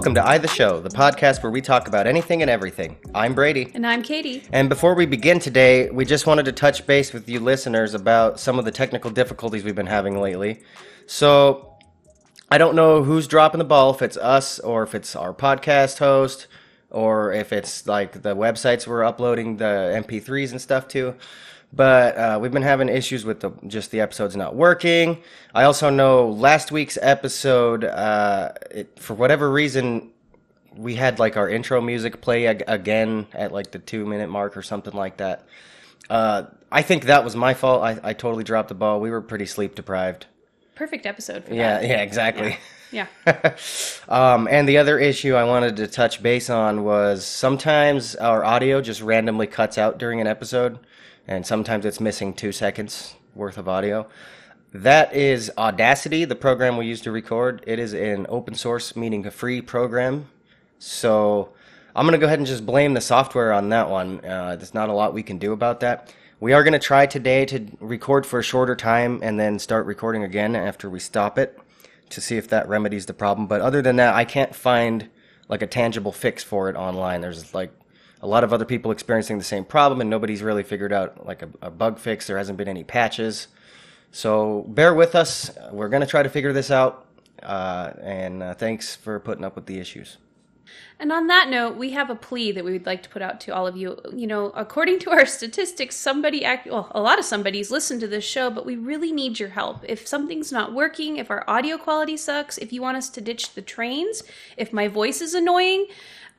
Welcome 0.00 0.14
to 0.14 0.26
I 0.26 0.38
the 0.38 0.48
Show, 0.48 0.80
the 0.80 0.88
podcast 0.88 1.42
where 1.42 1.52
we 1.52 1.60
talk 1.60 1.86
about 1.86 2.06
anything 2.06 2.40
and 2.40 2.50
everything. 2.50 2.96
I'm 3.14 3.34
Brady. 3.34 3.70
And 3.74 3.86
I'm 3.86 4.02
Katie. 4.02 4.42
And 4.50 4.70
before 4.70 4.94
we 4.94 5.04
begin 5.04 5.38
today, 5.38 5.90
we 5.90 6.06
just 6.06 6.26
wanted 6.26 6.46
to 6.46 6.52
touch 6.52 6.86
base 6.86 7.12
with 7.12 7.28
you 7.28 7.38
listeners 7.38 7.92
about 7.92 8.40
some 8.40 8.58
of 8.58 8.64
the 8.64 8.70
technical 8.70 9.10
difficulties 9.10 9.62
we've 9.62 9.74
been 9.74 9.84
having 9.84 10.18
lately. 10.18 10.62
So, 11.04 11.76
I 12.50 12.56
don't 12.56 12.74
know 12.74 13.02
who's 13.02 13.28
dropping 13.28 13.58
the 13.58 13.66
ball, 13.66 13.90
if 13.92 14.00
it's 14.00 14.16
us 14.16 14.58
or 14.58 14.84
if 14.84 14.94
it's 14.94 15.14
our 15.14 15.34
podcast 15.34 15.98
host 15.98 16.46
or 16.88 17.34
if 17.34 17.52
it's 17.52 17.86
like 17.86 18.22
the 18.22 18.34
websites 18.34 18.86
we're 18.86 19.04
uploading 19.04 19.58
the 19.58 20.02
MP3s 20.02 20.50
and 20.50 20.62
stuff 20.62 20.88
to. 20.88 21.14
But 21.72 22.16
uh, 22.16 22.38
we've 22.42 22.50
been 22.50 22.62
having 22.62 22.88
issues 22.88 23.24
with 23.24 23.40
the, 23.40 23.52
just 23.68 23.92
the 23.92 24.00
episodes 24.00 24.34
not 24.34 24.56
working. 24.56 25.22
I 25.54 25.62
also 25.64 25.88
know 25.88 26.28
last 26.28 26.72
week's 26.72 26.98
episode, 27.00 27.84
uh, 27.84 28.52
it, 28.72 28.98
for 28.98 29.14
whatever 29.14 29.48
reason, 29.50 30.10
we 30.76 30.96
had 30.96 31.20
like 31.20 31.36
our 31.36 31.48
intro 31.48 31.80
music 31.80 32.20
play 32.20 32.46
ag- 32.48 32.64
again 32.66 33.28
at 33.32 33.52
like 33.52 33.70
the 33.70 33.78
two 33.78 34.04
minute 34.04 34.28
mark 34.28 34.56
or 34.56 34.62
something 34.62 34.94
like 34.94 35.18
that. 35.18 35.44
Uh, 36.08 36.44
I 36.72 36.82
think 36.82 37.04
that 37.04 37.22
was 37.22 37.36
my 37.36 37.54
fault. 37.54 37.82
I, 37.84 38.00
I 38.02 38.12
totally 38.14 38.42
dropped 38.42 38.68
the 38.68 38.74
ball. 38.74 39.00
We 39.00 39.10
were 39.10 39.20
pretty 39.20 39.46
sleep 39.46 39.76
deprived. 39.76 40.26
Perfect 40.74 41.06
episode 41.06 41.44
for 41.44 41.54
Yeah, 41.54 41.78
that. 41.80 41.88
yeah, 41.88 42.02
exactly. 42.02 42.56
Yeah. 42.90 43.06
um, 44.08 44.48
and 44.50 44.68
the 44.68 44.78
other 44.78 44.98
issue 44.98 45.34
I 45.34 45.44
wanted 45.44 45.76
to 45.76 45.86
touch 45.86 46.20
base 46.22 46.50
on 46.50 46.82
was 46.82 47.24
sometimes 47.24 48.16
our 48.16 48.44
audio 48.44 48.80
just 48.80 49.00
randomly 49.02 49.46
cuts 49.46 49.78
out 49.78 49.98
during 49.98 50.20
an 50.20 50.26
episode, 50.26 50.78
and 51.26 51.46
sometimes 51.46 51.84
it's 51.84 52.00
missing 52.00 52.32
two 52.32 52.52
seconds 52.52 53.14
worth 53.34 53.58
of 53.58 53.68
audio. 53.68 54.08
That 54.72 55.14
is 55.14 55.50
Audacity, 55.58 56.24
the 56.24 56.36
program 56.36 56.76
we 56.76 56.86
use 56.86 57.00
to 57.02 57.10
record. 57.10 57.64
It 57.66 57.78
is 57.78 57.92
an 57.92 58.26
open 58.28 58.54
source, 58.54 58.94
meaning 58.94 59.26
a 59.26 59.30
free 59.30 59.60
program. 59.60 60.28
So 60.78 61.50
I'm 61.94 62.06
going 62.06 62.12
to 62.12 62.18
go 62.18 62.26
ahead 62.26 62.38
and 62.38 62.46
just 62.46 62.64
blame 62.64 62.94
the 62.94 63.00
software 63.00 63.52
on 63.52 63.70
that 63.70 63.90
one. 63.90 64.24
Uh, 64.24 64.56
there's 64.56 64.74
not 64.74 64.88
a 64.88 64.92
lot 64.92 65.12
we 65.12 65.24
can 65.24 65.38
do 65.38 65.52
about 65.52 65.80
that. 65.80 66.14
We 66.38 66.52
are 66.52 66.62
going 66.62 66.72
to 66.72 66.78
try 66.78 67.06
today 67.06 67.44
to 67.46 67.66
record 67.80 68.24
for 68.24 68.38
a 68.38 68.42
shorter 68.42 68.76
time 68.76 69.20
and 69.22 69.38
then 69.38 69.58
start 69.58 69.86
recording 69.86 70.22
again 70.22 70.54
after 70.54 70.88
we 70.88 71.00
stop 71.00 71.38
it 71.38 71.58
to 72.10 72.20
see 72.20 72.36
if 72.36 72.48
that 72.48 72.68
remedies 72.68 73.06
the 73.06 73.12
problem. 73.12 73.46
But 73.46 73.60
other 73.60 73.82
than 73.82 73.96
that, 73.96 74.14
I 74.14 74.24
can't 74.24 74.54
find 74.54 75.08
like 75.48 75.62
a 75.62 75.66
tangible 75.66 76.12
fix 76.12 76.44
for 76.44 76.68
it 76.70 76.76
online. 76.76 77.20
There's 77.20 77.52
like 77.52 77.72
a 78.22 78.26
lot 78.26 78.44
of 78.44 78.52
other 78.52 78.64
people 78.64 78.90
experiencing 78.90 79.38
the 79.38 79.44
same 79.44 79.64
problem 79.64 80.00
and 80.00 80.10
nobody's 80.10 80.42
really 80.42 80.62
figured 80.62 80.92
out 80.92 81.26
like 81.26 81.42
a, 81.42 81.48
a 81.62 81.70
bug 81.70 81.98
fix. 81.98 82.26
There 82.26 82.38
hasn't 82.38 82.58
been 82.58 82.68
any 82.68 82.84
patches. 82.84 83.48
So 84.12 84.64
bear 84.68 84.94
with 84.94 85.14
us. 85.14 85.50
We're 85.70 85.88
going 85.88 86.02
to 86.02 86.06
try 86.06 86.22
to 86.22 86.28
figure 86.28 86.52
this 86.52 86.70
out. 86.70 87.06
Uh, 87.42 87.92
and 88.02 88.42
uh, 88.42 88.54
thanks 88.54 88.94
for 88.96 89.18
putting 89.20 89.44
up 89.44 89.56
with 89.56 89.66
the 89.66 89.78
issues. 89.78 90.18
And 90.98 91.10
on 91.10 91.28
that 91.28 91.48
note, 91.48 91.76
we 91.76 91.92
have 91.92 92.10
a 92.10 92.14
plea 92.14 92.52
that 92.52 92.62
we 92.64 92.72
would 92.72 92.84
like 92.84 93.02
to 93.04 93.08
put 93.08 93.22
out 93.22 93.40
to 93.40 93.54
all 93.54 93.66
of 93.66 93.76
you. 93.76 93.98
You 94.14 94.26
know, 94.26 94.50
according 94.50 94.98
to 95.00 95.10
our 95.10 95.24
statistics, 95.24 95.96
somebody, 95.96 96.44
act- 96.44 96.68
well, 96.68 96.92
a 96.94 97.00
lot 97.00 97.18
of 97.18 97.24
somebody's 97.24 97.70
listened 97.70 98.02
to 98.02 98.06
this 98.06 98.24
show, 98.24 98.50
but 98.50 98.66
we 98.66 98.76
really 98.76 99.10
need 99.10 99.40
your 99.40 99.48
help. 99.48 99.82
If 99.88 100.06
something's 100.06 100.52
not 100.52 100.74
working, 100.74 101.16
if 101.16 101.30
our 101.30 101.42
audio 101.48 101.78
quality 101.78 102.18
sucks, 102.18 102.58
if 102.58 102.72
you 102.72 102.82
want 102.82 102.98
us 102.98 103.08
to 103.10 103.22
ditch 103.22 103.54
the 103.54 103.62
trains, 103.62 104.22
if 104.58 104.72
my 104.72 104.88
voice 104.88 105.22
is 105.22 105.32
annoying, 105.32 105.86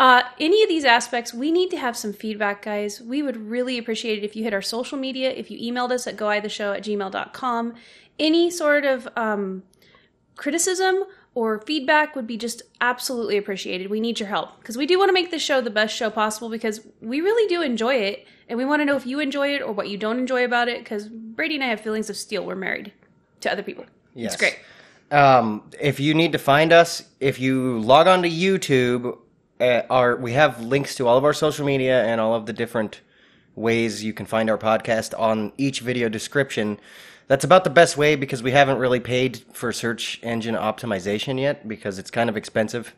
uh, 0.02 0.24
any 0.40 0.64
of 0.64 0.68
these 0.68 0.84
aspects, 0.84 1.32
we 1.32 1.52
need 1.52 1.70
to 1.70 1.78
have 1.78 1.96
some 1.96 2.12
feedback, 2.12 2.64
guys. 2.64 3.00
We 3.00 3.22
would 3.22 3.38
really 3.38 3.78
appreciate 3.78 4.18
it 4.18 4.24
if 4.24 4.36
you 4.36 4.44
hit 4.44 4.52
our 4.52 4.62
social 4.62 4.98
media, 4.98 5.30
if 5.30 5.52
you 5.52 5.72
emailed 5.72 5.92
us 5.92 6.08
at 6.08 6.18
goitheshow 6.18 6.76
at 6.76 6.84
gmail.com. 6.84 7.76
Any 8.18 8.50
sort 8.50 8.84
of 8.84 9.08
um, 9.16 9.62
criticism 10.38 11.04
or 11.36 11.62
feedback 11.62 12.16
would 12.16 12.26
be 12.26 12.36
just 12.36 12.64
absolutely 12.82 13.38
appreciated. 13.38 13.92
We 13.92 14.00
need 14.00 14.20
your 14.20 14.28
help 14.28 14.58
because 14.58 14.76
we 14.76 14.88
do 14.88 14.98
want 14.98 15.10
to 15.10 15.14
make 15.14 15.30
this 15.30 15.44
show 15.44 15.62
the 15.62 15.70
best 15.70 15.96
show 15.96 16.10
possible 16.10 16.50
because 16.50 16.82
we 17.00 17.22
really 17.22 17.48
do 17.48 17.62
enjoy 17.62 17.94
it 17.98 18.26
and 18.50 18.58
we 18.58 18.66
want 18.66 18.82
to 18.82 18.86
know 18.86 18.96
if 18.96 19.06
you 19.06 19.20
enjoy 19.20 19.54
it 19.54 19.62
or 19.62 19.72
what 19.72 19.88
you 19.88 20.00
don't 20.00 20.18
enjoy 20.18 20.46
about 20.46 20.68
it 20.68 20.80
because 20.80 21.10
Brady 21.10 21.54
and 21.54 21.64
I 21.64 21.68
have 21.68 21.80
feelings 21.80 22.10
of 22.10 22.18
steel. 22.18 22.44
We're 22.44 22.56
married 22.56 22.92
to 23.42 23.52
other 23.52 23.62
people. 23.62 23.86
Yes. 24.16 24.34
It's 24.34 24.42
great. 24.42 24.58
Um, 25.12 25.70
if 25.80 26.00
you 26.00 26.16
need 26.16 26.32
to 26.32 26.40
find 26.40 26.74
us, 26.74 27.04
if 27.20 27.40
you 27.40 27.80
log 27.82 28.08
on 28.08 28.24
to 28.24 28.30
YouTube, 28.30 29.20
uh, 29.62 29.84
our 29.90 30.16
we 30.16 30.34
have 30.34 30.62
links 30.62 30.96
to 30.96 31.08
all 31.08 31.18
of 31.18 31.24
our 31.24 31.34
social 31.34 31.66
media 31.66 32.04
and 32.04 32.20
all 32.20 32.34
of 32.34 32.46
the 32.48 32.54
different 32.54 33.02
ways 33.56 34.04
you 34.04 34.14
can 34.14 34.26
find 34.26 34.50
our 34.50 34.58
podcast 34.58 35.18
on 35.20 35.54
each 35.58 35.82
video 35.82 36.10
description. 36.10 36.80
That's 37.28 37.44
about 37.44 37.64
the 37.64 37.70
best 37.70 37.96
way 37.96 38.16
because 38.16 38.42
we 38.44 38.52
haven't 38.52 38.80
really 38.80 39.00
paid 39.00 39.38
for 39.54 39.72
search 39.72 40.20
engine 40.24 40.56
optimization 40.56 41.40
yet 41.40 41.68
because 41.68 42.00
it's 42.00 42.12
kind 42.12 42.30
of 42.30 42.36
expensive. 42.36 42.94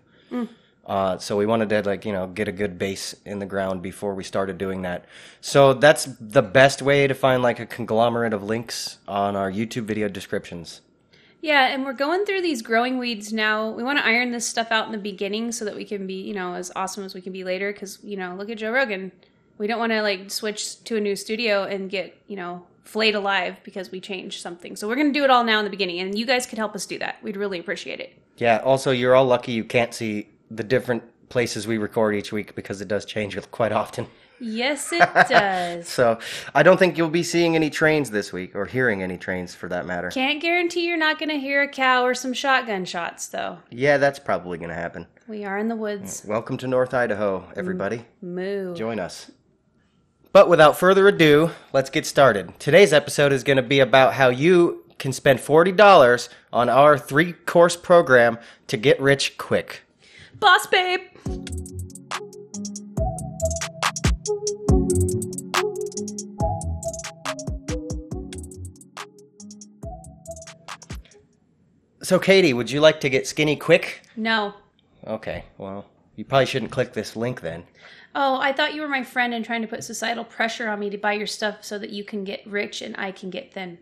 Uh, 0.86 1.18
so 1.18 1.38
we 1.38 1.46
wanted 1.46 1.70
to 1.70 1.82
like 1.84 2.06
you 2.06 2.12
know 2.12 2.28
get 2.28 2.48
a 2.48 2.52
good 2.52 2.78
base 2.78 3.16
in 3.26 3.40
the 3.40 3.46
ground 3.46 3.82
before 3.82 4.16
we 4.16 4.24
started 4.24 4.58
doing 4.58 4.82
that. 4.84 5.06
So 5.42 5.74
that's 5.74 6.06
the 6.20 6.42
best 6.42 6.82
way 6.82 7.08
to 7.08 7.14
find 7.14 7.44
like 7.44 7.60
a 7.60 7.66
conglomerate 7.66 8.34
of 8.34 8.44
links 8.44 8.98
on 9.08 9.36
our 9.36 9.52
YouTube 9.52 9.84
video 9.84 10.08
descriptions. 10.08 10.82
Yeah, 11.44 11.68
and 11.74 11.84
we're 11.84 11.92
going 11.92 12.26
through 12.26 12.42
these 12.42 12.62
growing 12.62 12.98
weeds 12.98 13.34
now. 13.34 13.70
We 13.70 13.84
want 13.84 14.00
to 14.00 14.06
iron 14.06 14.32
this 14.32 14.48
stuff 14.48 14.72
out 14.72 14.86
in 14.86 14.94
the 14.94 14.98
beginning 14.98 15.52
so 15.52 15.66
that 15.66 15.76
we 15.76 15.84
can 15.84 16.08
be, 16.08 16.22
you 16.22 16.34
know, 16.34 16.54
as 16.54 16.72
awesome 16.74 17.04
as 17.04 17.14
we 17.14 17.20
can 17.20 17.34
be 17.34 17.44
later. 17.44 17.74
Because 17.74 18.00
you 18.02 18.16
know, 18.16 18.34
look 18.34 18.50
at 18.50 18.58
Joe 18.58 18.72
Rogan. 18.72 19.12
We 19.58 19.68
don't 19.68 19.78
want 19.78 19.92
to 19.92 20.02
like 20.02 20.32
switch 20.32 20.82
to 20.86 20.96
a 20.96 21.02
new 21.02 21.18
studio 21.18 21.66
and 21.66 21.90
get, 21.90 22.18
you 22.28 22.38
know, 22.38 22.66
flayed 22.86 23.14
alive 23.14 23.58
because 23.66 23.92
we 23.92 24.00
changed 24.00 24.42
something. 24.42 24.78
So 24.78 24.88
we're 24.88 24.96
going 24.96 25.12
to 25.12 25.20
do 25.20 25.26
it 25.26 25.30
all 25.30 25.44
now 25.44 25.60
in 25.60 25.66
the 25.66 25.70
beginning, 25.70 26.00
and 26.00 26.18
you 26.18 26.26
guys 26.26 26.46
could 26.46 26.60
help 26.60 26.76
us 26.76 26.86
do 26.86 26.98
that. 27.00 27.22
We'd 27.22 27.36
really 27.36 27.60
appreciate 27.60 28.00
it. 28.00 28.14
Yeah. 28.38 28.60
Also, 28.64 28.92
you're 28.92 29.14
all 29.14 29.26
lucky 29.26 29.52
you 29.52 29.66
can't 29.66 29.94
see 29.94 30.30
the 30.50 30.64
different 30.64 31.04
places 31.28 31.68
we 31.68 31.78
record 31.78 32.16
each 32.16 32.32
week 32.32 32.56
because 32.56 32.80
it 32.80 32.88
does 32.88 33.04
change 33.04 33.38
quite 33.52 33.74
often. 33.74 34.08
Yes, 34.44 34.92
it 34.92 35.00
does. 35.30 35.88
So 35.88 36.20
I 36.54 36.64
don't 36.64 36.78
think 36.78 36.98
you'll 36.98 37.10
be 37.10 37.24
seeing 37.24 37.56
any 37.56 37.70
trains 37.70 38.12
this 38.12 38.34
week 38.34 38.56
or 38.56 38.66
hearing 38.66 39.02
any 39.02 39.18
trains 39.18 39.56
for 39.56 39.70
that 39.70 39.86
matter. 39.86 40.10
Can't 40.10 40.42
guarantee 40.42 40.86
you're 40.88 40.98
not 40.98 41.18
going 41.18 41.30
to 41.30 41.40
hear 41.40 41.62
a 41.62 41.68
cow 41.68 42.04
or 42.04 42.14
some 42.14 42.34
shotgun 42.34 42.86
shots, 42.86 43.28
though. 43.28 43.60
Yeah, 43.72 43.98
that's 43.98 44.20
probably 44.20 44.58
going 44.58 44.70
to 44.70 44.76
happen. 44.76 45.08
We 45.28 45.46
are 45.46 45.58
in 45.58 45.70
the 45.70 45.76
woods. 45.76 46.22
Mm, 46.22 46.28
welcome 46.28 46.58
to 46.58 46.68
North 46.68 46.94
Idaho, 46.94 47.48
everybody. 47.56 48.06
Moo. 48.22 48.76
Join 48.76 49.00
us. 49.00 49.32
But 50.34 50.50
without 50.50 50.78
further 50.78 51.08
ado, 51.08 51.52
let's 51.72 51.90
get 51.90 52.06
started. 52.06 52.60
Today's 52.60 52.92
episode 52.92 53.32
is 53.32 53.44
going 53.44 53.58
to 53.58 53.64
be 53.64 53.80
about 53.80 54.16
how 54.16 54.30
you 54.30 54.84
can 55.00 55.14
spend 55.14 55.40
$40 55.40 56.30
on 56.52 56.70
our 56.70 56.98
three 56.98 57.34
course 57.34 57.78
program 57.78 58.38
to 58.68 58.78
get 58.78 59.00
rich 59.00 59.38
quick. 59.38 59.84
Boss 60.40 60.68
babe. 60.68 61.02
So, 72.14 72.20
Katie, 72.20 72.54
would 72.54 72.70
you 72.70 72.80
like 72.80 73.00
to 73.00 73.10
get 73.10 73.26
skinny 73.26 73.56
quick? 73.56 74.04
No. 74.16 74.54
Okay, 75.08 75.46
well, 75.58 75.88
you 76.16 76.24
probably 76.24 76.46
shouldn't 76.46 76.72
click 76.72 76.94
this 76.94 77.16
link 77.16 77.42
then. 77.42 77.64
Oh, 78.14 78.40
I 78.40 78.54
thought 78.54 78.76
you 78.76 78.82
were 78.82 78.88
my 78.88 79.04
friend 79.04 79.34
and 79.34 79.44
trying 79.44 79.64
to 79.64 79.68
put 79.68 79.84
societal 79.84 80.24
pressure 80.24 80.70
on 80.70 80.80
me 80.80 80.92
to 80.92 80.98
buy 81.00 81.14
your 81.14 81.26
stuff 81.26 81.64
so 81.64 81.80
that 81.80 81.90
you 81.90 82.04
can 82.04 82.24
get 82.24 82.46
rich 82.46 82.84
and 82.84 82.96
I 83.00 83.12
can 83.12 83.32
get 83.32 83.52
thin. 83.52 83.80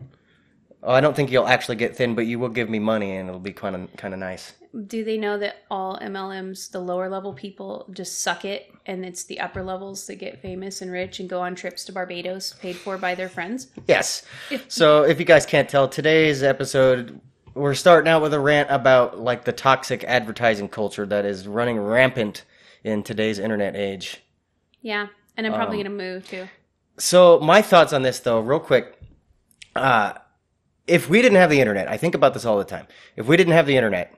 Oh, 0.82 0.94
I 0.94 1.02
don't 1.02 1.14
think 1.14 1.30
you'll 1.30 1.46
actually 1.46 1.76
get 1.76 1.94
thin, 1.94 2.14
but 2.14 2.24
you 2.24 2.38
will 2.38 2.48
give 2.48 2.70
me 2.70 2.78
money, 2.78 3.18
and 3.18 3.28
it'll 3.28 3.38
be 3.38 3.52
kind 3.52 3.76
of 3.76 3.94
kind 3.98 4.14
of 4.14 4.20
nice. 4.20 4.54
Do 4.86 5.04
they 5.04 5.18
know 5.18 5.36
that 5.36 5.64
all 5.70 5.98
MLMs, 5.98 6.70
the 6.70 6.80
lower 6.80 7.10
level 7.10 7.34
people, 7.34 7.86
just 7.92 8.22
suck 8.22 8.46
it, 8.46 8.72
and 8.86 9.04
it's 9.04 9.24
the 9.24 9.40
upper 9.40 9.62
levels 9.62 10.06
that 10.06 10.14
get 10.14 10.40
famous 10.40 10.80
and 10.80 10.90
rich 10.90 11.20
and 11.20 11.28
go 11.28 11.42
on 11.42 11.54
trips 11.54 11.84
to 11.84 11.92
Barbados 11.92 12.54
paid 12.54 12.76
for 12.76 12.96
by 12.96 13.14
their 13.14 13.28
friends? 13.28 13.66
Yes. 13.86 14.22
So, 14.68 15.02
if 15.02 15.18
you 15.18 15.26
guys 15.26 15.44
can't 15.44 15.68
tell, 15.68 15.86
today's 15.86 16.42
episode 16.42 17.20
we're 17.54 17.74
starting 17.74 18.08
out 18.08 18.22
with 18.22 18.34
a 18.34 18.40
rant 18.40 18.70
about 18.70 19.18
like 19.18 19.44
the 19.44 19.52
toxic 19.52 20.04
advertising 20.04 20.68
culture 20.68 21.06
that 21.06 21.24
is 21.24 21.46
running 21.46 21.78
rampant 21.78 22.44
in 22.84 23.02
today's 23.02 23.38
internet 23.38 23.76
age. 23.76 24.22
Yeah, 24.80 25.08
and 25.36 25.46
I'm 25.46 25.52
probably 25.52 25.78
gonna 25.78 25.90
move 25.90 26.28
too. 26.28 26.48
So, 26.98 27.40
my 27.40 27.62
thoughts 27.62 27.92
on 27.92 28.02
this, 28.02 28.20
though, 28.20 28.40
real 28.40 28.60
quick. 28.60 28.98
Uh, 29.74 30.14
if 30.86 31.08
we 31.08 31.22
didn't 31.22 31.38
have 31.38 31.48
the 31.48 31.60
internet, 31.60 31.88
I 31.88 31.96
think 31.96 32.14
about 32.14 32.34
this 32.34 32.44
all 32.44 32.58
the 32.58 32.64
time. 32.64 32.86
If 33.16 33.26
we 33.26 33.36
didn't 33.36 33.54
have 33.54 33.66
the 33.66 33.76
internet, 33.76 34.14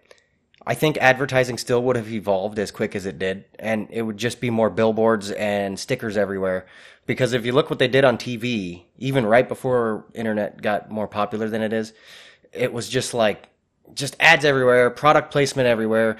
I 0.66 0.74
think 0.74 0.96
advertising 0.96 1.58
still 1.58 1.82
would 1.82 1.96
have 1.96 2.10
evolved 2.10 2.58
as 2.58 2.70
quick 2.70 2.96
as 2.96 3.06
it 3.06 3.18
did, 3.18 3.44
and 3.58 3.86
it 3.90 4.02
would 4.02 4.16
just 4.16 4.40
be 4.40 4.50
more 4.50 4.70
billboards 4.70 5.30
and 5.30 5.78
stickers 5.78 6.16
everywhere. 6.16 6.66
Because 7.06 7.34
if 7.34 7.44
you 7.44 7.52
look 7.52 7.68
what 7.68 7.78
they 7.78 7.88
did 7.88 8.04
on 8.04 8.16
TV, 8.16 8.84
even 8.98 9.26
right 9.26 9.46
before 9.46 10.06
internet 10.14 10.62
got 10.62 10.90
more 10.90 11.06
popular 11.06 11.50
than 11.50 11.60
it 11.60 11.72
is, 11.74 11.92
it 12.54 12.72
was 12.72 12.88
just 12.88 13.14
like 13.14 13.48
just 13.94 14.16
ads 14.18 14.44
everywhere, 14.44 14.90
product 14.90 15.30
placement 15.30 15.66
everywhere. 15.68 16.16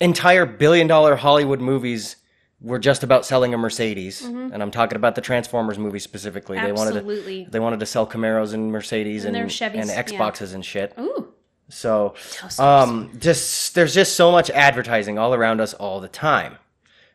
Entire 0.00 0.46
billion 0.46 0.86
dollar 0.86 1.16
Hollywood 1.16 1.60
movies 1.60 2.16
were 2.60 2.78
just 2.78 3.02
about 3.02 3.26
selling 3.26 3.52
a 3.52 3.58
Mercedes, 3.58 4.22
and 4.22 4.62
I'm 4.62 4.70
talking 4.70 4.96
about 4.96 5.14
the 5.14 5.20
Transformers 5.20 5.78
movie 5.78 5.98
specifically. 5.98 6.58
They 6.58 6.72
wanted 6.72 6.96
Absolutely. 6.96 7.44
to 7.44 7.50
they 7.50 7.60
wanted 7.60 7.80
to 7.80 7.86
sell 7.86 8.06
Camaros 8.06 8.54
and 8.54 8.72
Mercedes 8.72 9.24
and 9.24 9.34
their 9.34 9.46
Chevys, 9.46 9.80
and 9.80 9.88
yeah. 9.88 10.02
Xboxes 10.02 10.54
and 10.54 10.64
shit. 10.64 10.94
Ooh, 10.98 11.32
So, 11.68 12.14
um, 12.58 13.10
just 13.18 13.74
there's 13.74 13.94
just 13.94 14.16
so 14.16 14.32
much 14.32 14.50
advertising 14.50 15.18
all 15.18 15.34
around 15.34 15.60
us 15.60 15.74
all 15.74 16.00
the 16.00 16.08
time. 16.08 16.56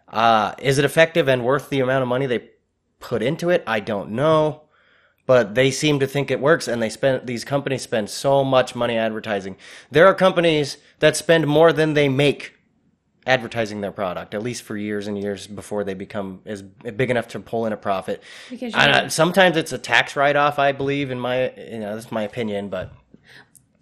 Uh, 0.07 0.53
is 0.59 0.77
it 0.77 0.85
effective 0.85 1.27
and 1.27 1.43
worth 1.43 1.69
the 1.69 1.79
amount 1.79 2.01
of 2.03 2.07
money 2.07 2.25
they 2.27 2.49
put 2.99 3.21
into 3.23 3.49
it? 3.49 3.63
I 3.65 3.79
don't 3.79 4.11
know, 4.11 4.63
but 5.31 5.55
they 5.55 5.71
seem 5.71 5.97
to 5.97 6.07
think 6.07 6.29
it 6.29 6.41
works, 6.41 6.67
and 6.67 6.81
they 6.81 6.89
spend 6.89 7.25
these 7.25 7.45
companies 7.45 7.81
spend 7.81 8.09
so 8.09 8.43
much 8.43 8.75
money 8.75 8.97
advertising. 8.97 9.55
There 9.89 10.05
are 10.05 10.13
companies 10.13 10.75
that 10.99 11.15
spend 11.15 11.47
more 11.47 11.71
than 11.71 11.93
they 11.93 12.09
make 12.09 12.55
advertising 13.25 13.79
their 13.79 13.93
product, 13.93 14.33
at 14.33 14.43
least 14.43 14.63
for 14.63 14.75
years 14.75 15.07
and 15.07 15.17
years 15.17 15.47
before 15.47 15.85
they 15.85 15.93
become 15.93 16.41
as 16.45 16.61
big 16.61 17.09
enough 17.09 17.29
to 17.29 17.39
pull 17.39 17.65
in 17.65 17.71
a 17.71 17.77
profit. 17.77 18.21
Because 18.49 18.73
I 18.73 18.91
uh, 18.91 19.07
sometimes 19.07 19.55
it's 19.55 19.71
a 19.71 19.77
tax 19.77 20.17
write-off, 20.17 20.59
I 20.59 20.73
believe, 20.73 21.11
in 21.11 21.19
my 21.21 21.53
you 21.55 21.79
know 21.79 21.95
that's 21.95 22.11
my 22.11 22.23
opinion, 22.23 22.67
but 22.67 22.91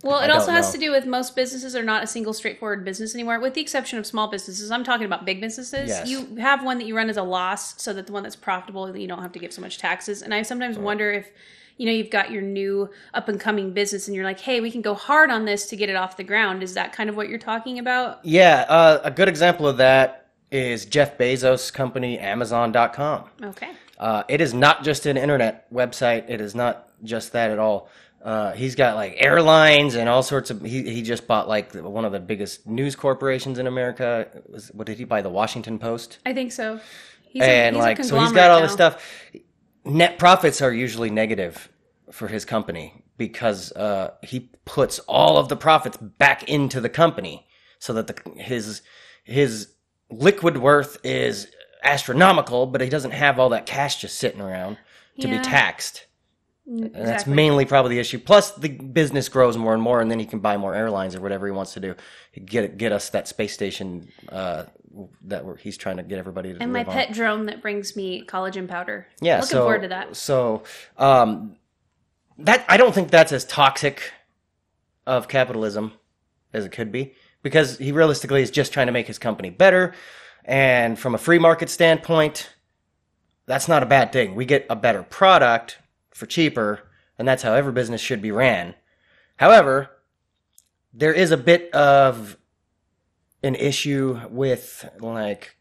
Well, 0.03 0.21
it 0.21 0.29
also 0.29 0.51
has 0.51 0.67
know. 0.67 0.79
to 0.79 0.85
do 0.85 0.91
with 0.91 1.05
most 1.05 1.35
businesses 1.35 1.75
are 1.75 1.83
not 1.83 2.03
a 2.03 2.07
single 2.07 2.31
straightforward 2.31 2.85
business 2.85 3.13
anymore, 3.13 3.39
with 3.39 3.53
the 3.53 3.61
exception 3.61 3.99
of 3.99 4.05
small 4.05 4.29
businesses. 4.29 4.71
I'm 4.71 4.83
talking 4.83 5.05
about 5.05 5.25
big 5.25 5.41
businesses. 5.41 5.89
Yes. 5.89 6.07
You 6.07 6.37
have 6.37 6.63
one 6.63 6.77
that 6.77 6.85
you 6.85 6.95
run 6.95 7.09
as 7.09 7.17
a 7.17 7.23
loss 7.23 7.81
so 7.81 7.91
that 7.93 8.07
the 8.07 8.13
one 8.13 8.23
that's 8.23 8.35
profitable, 8.35 8.95
you 8.95 9.07
don't 9.07 9.21
have 9.21 9.33
to 9.33 9.39
give 9.39 9.51
so 9.51 9.61
much 9.61 9.77
taxes. 9.77 10.21
And 10.21 10.33
I 10.33 10.41
sometimes 10.43 10.77
wonder 10.77 11.11
if, 11.11 11.29
you 11.75 11.85
know, 11.85 11.91
you've 11.91 12.09
got 12.09 12.31
your 12.31 12.41
new 12.41 12.89
up 13.13 13.27
and 13.27 13.39
coming 13.39 13.73
business 13.73 14.07
and 14.07 14.15
you're 14.15 14.23
like, 14.23 14.39
hey, 14.39 14.61
we 14.61 14.71
can 14.71 14.81
go 14.81 14.93
hard 14.93 15.31
on 15.31 15.43
this 15.43 15.67
to 15.67 15.75
get 15.75 15.89
it 15.89 15.97
off 15.97 16.15
the 16.15 16.23
ground. 16.23 16.63
Is 16.63 16.75
that 16.75 16.93
kind 16.93 17.09
of 17.09 17.17
what 17.17 17.27
you're 17.27 17.37
talking 17.37 17.79
about? 17.79 18.23
Yeah, 18.23 18.65
uh, 18.69 19.01
a 19.03 19.11
good 19.11 19.27
example 19.27 19.67
of 19.67 19.77
that 19.77 20.27
is 20.49 20.85
Jeff 20.85 21.17
Bezos' 21.17 21.71
company, 21.71 22.17
Amazon.com. 22.17 23.25
Okay. 23.43 23.71
Uh, 23.99 24.23
it 24.29 24.39
is 24.39 24.53
not 24.53 24.83
just 24.83 25.05
an 25.05 25.17
internet 25.17 25.71
website. 25.73 26.29
It 26.29 26.39
is 26.39 26.55
not 26.55 26.87
just 27.03 27.33
that 27.33 27.51
at 27.51 27.59
all. 27.59 27.89
Uh, 28.21 28.51
he's 28.51 28.75
got 28.75 28.95
like 28.95 29.15
airlines 29.17 29.95
and 29.95 30.09
all 30.09 30.21
sorts 30.23 30.49
of. 30.49 30.61
He, 30.61 30.83
he 30.93 31.01
just 31.01 31.25
bought 31.25 31.47
like 31.47 31.73
one 31.73 32.03
of 32.05 32.11
the 32.11 32.19
biggest 32.19 32.67
news 32.67 32.95
corporations 32.95 33.59
in 33.59 33.67
America. 33.67 34.27
Was, 34.49 34.67
what 34.73 34.87
did 34.87 34.97
he 34.97 35.05
buy? 35.05 35.21
The 35.21 35.29
Washington 35.29 35.79
Post. 35.79 36.19
I 36.25 36.33
think 36.33 36.51
so. 36.51 36.79
He's 37.29 37.43
and 37.43 37.75
he's 37.75 37.83
like 37.83 38.03
so 38.03 38.19
he's 38.19 38.31
got 38.31 38.49
all 38.51 38.57
now. 38.59 38.65
this 38.65 38.73
stuff. 38.73 39.21
Net 39.85 40.19
profits 40.19 40.61
are 40.61 40.73
usually 40.73 41.09
negative 41.09 41.69
for 42.11 42.27
his 42.27 42.43
company 42.43 43.03
because 43.17 43.71
uh, 43.73 44.11
he 44.21 44.49
puts 44.65 44.99
all 44.99 45.37
of 45.37 45.47
the 45.47 45.55
profits 45.55 45.95
back 45.97 46.43
into 46.49 46.81
the 46.81 46.89
company 46.89 47.47
so 47.79 47.93
that 47.93 48.07
the 48.07 48.41
his 48.41 48.81
his 49.23 49.69
liquid 50.09 50.57
worth 50.57 50.97
is 51.05 51.47
astronomical, 51.83 52.65
but 52.65 52.81
he 52.81 52.89
doesn't 52.89 53.11
have 53.11 53.39
all 53.39 53.49
that 53.49 53.65
cash 53.65 54.01
just 54.01 54.17
sitting 54.17 54.41
around 54.41 54.77
to 55.21 55.27
Yeah. 55.27 55.37
be 55.37 55.43
taxed. 55.43 56.05
And 56.69 56.93
that's 56.93 57.25
mainly 57.25 57.65
probably 57.65 57.95
the 57.95 57.99
issue. 57.99 58.19
Plus, 58.19 58.51
the 58.51 58.69
business 58.69 59.27
grows 59.27 59.57
more 59.57 59.73
and 59.73 59.81
more, 59.81 60.01
and 60.01 60.11
then 60.11 60.19
he 60.19 60.25
can 60.27 60.37
buy 60.37 60.55
more 60.55 60.75
airlines 60.75 61.15
or 61.15 61.21
whatever 61.21 61.47
he 61.47 61.51
wants 61.51 61.73
to 61.73 61.79
do. 61.79 61.95
Get 62.45 62.77
get 62.77 62.91
us 62.91 63.09
that 63.09 63.27
space 63.27 63.53
station 63.53 64.07
uh, 64.31 64.65
that 65.23 65.43
we're, 65.45 65.57
he's 65.57 65.77
trying 65.77 65.97
to 65.97 66.03
get 66.03 66.19
everybody 66.19 66.53
to 66.53 66.61
And 66.61 66.71
my 66.71 66.79
live 66.79 66.89
on. 66.89 66.93
pet 66.93 67.11
drone 67.11 67.47
that 67.47 67.63
brings 67.63 67.95
me 67.95 68.23
collagen 68.23 68.67
powder. 68.67 69.07
Yeah, 69.19 69.37
Looking 69.37 69.49
so, 69.49 69.63
forward 69.63 69.81
to 69.81 69.87
that. 69.87 70.15
So, 70.15 70.61
um, 70.97 71.55
that 72.37 72.65
I 72.69 72.77
don't 72.77 72.93
think 72.93 73.09
that's 73.09 73.31
as 73.31 73.45
toxic 73.45 74.13
of 75.07 75.27
capitalism 75.27 75.93
as 76.53 76.65
it 76.65 76.71
could 76.71 76.91
be 76.91 77.15
because 77.41 77.79
he 77.79 77.91
realistically 77.91 78.43
is 78.43 78.51
just 78.51 78.73
trying 78.73 78.85
to 78.85 78.93
make 78.93 79.07
his 79.07 79.17
company 79.17 79.49
better, 79.49 79.95
and 80.45 80.99
from 80.99 81.15
a 81.15 81.17
free 81.17 81.39
market 81.39 81.71
standpoint, 81.71 82.51
that's 83.47 83.67
not 83.67 83.81
a 83.81 83.87
bad 83.87 84.11
thing. 84.11 84.35
We 84.35 84.45
get 84.45 84.67
a 84.69 84.75
better 84.75 85.01
product 85.01 85.78
for 86.11 86.25
cheaper, 86.25 86.81
and 87.17 87.27
that's 87.27 87.43
how 87.43 87.53
every 87.53 87.71
business 87.71 88.01
should 88.01 88.21
be 88.21 88.31
ran. 88.31 88.75
However, 89.37 89.89
there 90.93 91.13
is 91.13 91.31
a 91.31 91.37
bit 91.37 91.73
of 91.73 92.37
an 93.43 93.55
issue 93.55 94.19
with 94.29 94.89
like 94.99 95.55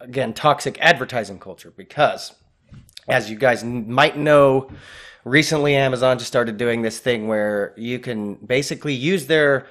again 0.00 0.32
toxic 0.32 0.78
advertising 0.80 1.38
culture 1.38 1.72
because 1.76 2.32
as 3.08 3.30
you 3.30 3.36
guys 3.36 3.64
might 3.64 4.16
know 4.16 4.70
recently 5.24 5.74
amazon 5.74 6.18
just 6.18 6.28
started 6.28 6.56
doing 6.56 6.82
this 6.82 6.98
thing 6.98 7.26
where 7.26 7.74
you 7.76 7.98
can 7.98 8.34
basically 8.34 8.94
use 8.94 9.26
their 9.26 9.66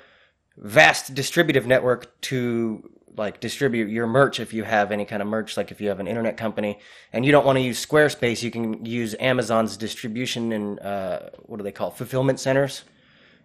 vast 0.58 1.14
distributive 1.14 1.66
network 1.66 2.20
to 2.22 2.90
like 3.16 3.40
distribute 3.40 3.90
your 3.90 4.08
merch 4.08 4.40
if 4.40 4.54
you 4.54 4.64
have 4.64 4.92
any 4.92 5.06
kind 5.06 5.22
of 5.22 5.28
merch 5.28 5.58
like 5.58 5.72
if 5.72 5.80
you 5.80 5.90
have 5.90 6.00
an 6.00 6.08
internet 6.08 6.38
company. 6.38 6.80
And 7.12 7.26
you 7.26 7.32
don't 7.32 7.46
want 7.46 7.58
to 7.58 7.62
use 7.62 7.84
squarespace 7.84 8.44
you 8.44 8.52
can 8.52 8.86
use 8.86 9.16
amazon's 9.20 9.78
distribution 9.78 10.52
and 10.52 10.80
uh, 10.80 11.20
what 11.44 11.58
do 11.58 11.64
they 11.64 11.72
call 11.72 11.92
fulfillment 11.92 12.40
centers 12.40 12.84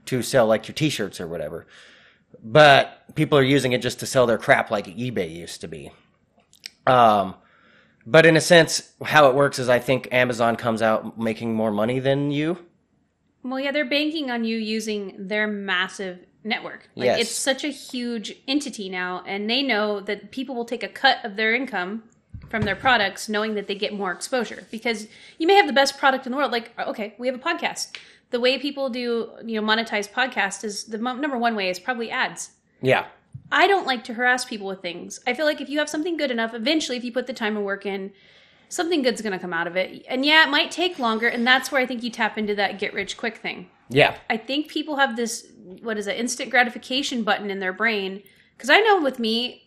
to 0.06 0.23
sell 0.23 0.47
like 0.47 0.69
your 0.69 0.75
t-shirts 0.75 1.20
or 1.20 1.26
whatever. 1.26 1.67
But 2.43 3.15
people 3.15 3.38
are 3.38 3.43
using 3.43 3.73
it 3.73 3.82
just 3.82 4.00
to 4.00 4.06
sell 4.06 4.26
their 4.26 4.38
crap 4.38 4.70
like 4.70 4.87
ebay 4.87 5.35
used 5.35 5.61
to 5.62 5.69
be. 5.69 5.91
Um, 6.87 7.35
but 8.06 8.25
in 8.25 8.37
a 8.37 8.41
sense, 8.41 8.94
how 9.05 9.29
it 9.29 9.35
works 9.35 9.59
is 9.59 9.69
I 9.69 9.79
think 9.79 10.09
Amazon 10.12 10.56
comes 10.56 10.81
out 10.81 11.19
making 11.19 11.55
more 11.55 11.71
money 11.71 11.99
than 11.99 12.31
you. 12.31 12.59
Well, 13.43 13.61
yeah, 13.61 13.71
they're 13.71 13.88
banking 13.88 14.31
on 14.31 14.44
you 14.44 14.56
using 14.56 15.14
their 15.29 15.47
massive 15.47 16.21
network. 16.44 16.88
Like 16.94 17.06
Yes. 17.06 17.20
it's 17.20 17.31
such 17.31 17.64
a 17.64 17.69
huge 17.69 18.37
entity 18.46 18.88
now, 18.88 19.23
and 19.26 19.49
they 19.49 19.62
know 19.62 20.00
that 20.00 20.31
people 20.31 20.55
will 20.55 20.64
take 20.64 20.82
a 20.82 20.88
cut 20.88 21.25
of 21.25 21.37
their 21.37 21.55
income 21.55 22.05
from 22.49 22.62
their 22.62 22.76
products, 22.76 23.29
knowing 23.29 23.55
that 23.55 23.67
they 23.67 23.75
get 23.75 23.93
more 23.93 24.11
exposure. 24.12 24.67
Because 24.70 25.06
you 25.38 25.46
may 25.46 25.55
have 25.55 25.67
the 25.67 25.73
best 25.73 25.99
product 25.99 26.25
in 26.26 26.32
the 26.32 26.38
world. 26.38 26.52
Like, 26.52 26.73
okay, 26.79 27.14
we 27.19 27.26
have 27.26 27.37
a 27.37 27.38
podcast. 27.38 27.96
The 28.31 28.40
way 28.40 28.58
people 28.58 28.88
do, 28.88 29.31
you 29.44 29.61
know, 29.61 29.67
monetize 29.67 30.11
podcasts 30.11 30.64
is 30.64 30.85
the 30.85 30.99
mo- 30.99 31.17
number 31.17 31.37
one 31.38 31.55
way 31.56 31.69
is 31.69 31.79
probably 31.79 32.11
ads. 32.11 32.50
Yeah. 32.81 33.06
I 33.50 33.67
don't 33.67 33.87
like 33.87 34.05
to 34.05 34.14
harass 34.14 34.44
people 34.44 34.67
with 34.67 34.81
things. 34.82 35.20
I 35.26 35.35
feel 35.35 35.46
like 35.46 35.61
if 35.61 35.69
you 35.69 35.79
have 35.79 35.88
something 35.88 36.17
good 36.17 36.31
enough, 36.31 36.55
eventually, 36.55 36.96
if 36.99 37.05
you 37.05 37.12
put 37.12 37.26
the 37.26 37.32
time 37.32 37.56
and 37.56 37.64
work 37.64 37.87
in, 37.87 38.12
something 38.69 39.00
good's 39.02 39.23
going 39.23 39.32
to 39.32 39.38
come 39.38 39.55
out 39.55 39.67
of 39.67 39.76
it. 39.76 40.05
And 40.08 40.25
yeah, 40.25 40.46
it 40.46 40.50
might 40.50 40.70
take 40.70 40.99
longer, 40.99 41.26
and 41.29 41.46
that's 41.46 41.73
where 41.73 41.81
I 41.81 41.87
think 41.87 42.02
you 42.02 42.11
tap 42.11 42.37
into 42.37 42.55
that 42.56 42.79
get 42.79 42.93
rich 42.93 43.17
quick 43.17 43.38
thing. 43.38 43.70
Yeah. 43.88 44.17
I 44.29 44.37
think 44.37 44.69
people 44.69 44.96
have 44.96 45.17
this 45.17 45.46
what 45.82 45.99
is 45.99 46.06
it 46.06 46.17
instant 46.19 46.50
gratification 46.50 47.23
button 47.23 47.50
in 47.50 47.61
their 47.61 47.73
brain 47.73 48.23
because 48.56 48.70
I 48.70 48.81
know 48.81 49.00
with 49.00 49.20
me, 49.20 49.62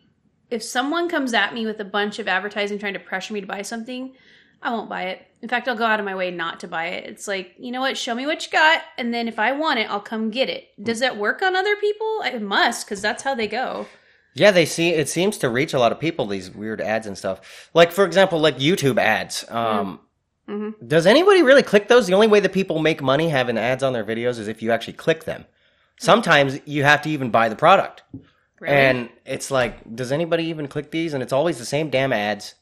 if 0.49 0.61
someone 0.61 1.07
comes 1.07 1.33
at 1.33 1.53
me 1.53 1.65
with 1.65 1.79
a 1.79 1.85
bunch 1.85 2.19
of 2.19 2.27
advertising 2.27 2.77
trying 2.77 2.91
to 2.93 2.99
pressure 2.99 3.33
me 3.33 3.39
to 3.39 3.47
buy 3.47 3.61
something, 3.61 4.13
I 4.61 4.71
won't 4.71 4.89
buy 4.89 5.03
it. 5.03 5.25
In 5.41 5.47
fact, 5.47 5.69
I'll 5.69 5.77
go 5.77 5.85
out 5.85 6.01
of 6.01 6.05
my 6.05 6.13
way 6.13 6.29
not 6.29 6.59
to 6.59 6.67
buy 6.67 6.87
it. 6.87 7.05
It's 7.05 7.25
like 7.25 7.53
you 7.57 7.71
know 7.71 7.79
what, 7.79 7.97
show 7.97 8.13
me 8.13 8.25
what 8.25 8.45
you 8.45 8.51
got, 8.51 8.81
and 8.97 9.13
then 9.13 9.29
if 9.29 9.39
I 9.39 9.53
want 9.53 9.79
it, 9.79 9.89
I'll 9.89 10.01
come 10.01 10.29
get 10.29 10.49
it. 10.49 10.67
Does 10.83 10.99
that 10.99 11.15
work 11.17 11.41
on 11.41 11.55
other 11.55 11.75
people? 11.77 12.21
It 12.25 12.41
must 12.41 12.85
because 12.85 13.01
that's 13.01 13.23
how 13.23 13.33
they 13.33 13.47
go. 13.47 13.87
Yeah, 14.33 14.51
they 14.51 14.65
see 14.65 14.89
it 14.89 15.09
seems 15.09 15.37
to 15.39 15.49
reach 15.49 15.73
a 15.73 15.79
lot 15.79 15.91
of 15.93 15.99
people 15.99 16.27
these 16.27 16.51
weird 16.51 16.81
ads 16.81 17.07
and 17.07 17.17
stuff. 17.17 17.69
Like 17.73 17.91
for 17.91 18.05
example, 18.05 18.39
like 18.39 18.57
YouTube 18.57 18.97
ads. 18.97 19.49
Um 19.49 20.01
Mhm. 20.49 20.73
does 20.85 21.05
anybody 21.05 21.43
really 21.43 21.63
click 21.63 21.87
those? 21.87 22.07
The 22.07 22.13
only 22.13 22.27
way 22.27 22.41
that 22.41 22.51
people 22.51 22.79
make 22.79 23.01
money 23.01 23.29
having 23.29 23.57
ads 23.57 23.83
on 23.83 23.93
their 23.93 24.03
videos 24.03 24.37
is 24.37 24.47
if 24.49 24.61
you 24.61 24.71
actually 24.71 24.93
click 24.93 25.23
them. 25.23 25.45
Sometimes 26.01 26.59
you 26.65 26.83
have 26.83 27.01
to 27.03 27.09
even 27.09 27.29
buy 27.29 27.47
the 27.47 27.55
product. 27.55 28.01
Really? 28.59 28.73
And 28.75 29.09
it's 29.25 29.51
like, 29.51 29.95
does 29.95 30.11
anybody 30.11 30.45
even 30.45 30.67
click 30.67 30.89
these? 30.89 31.13
And 31.13 31.21
it's 31.21 31.33
always 31.33 31.59
the 31.59 31.65
same 31.65 31.89
damn 31.91 32.11
ads. 32.11 32.55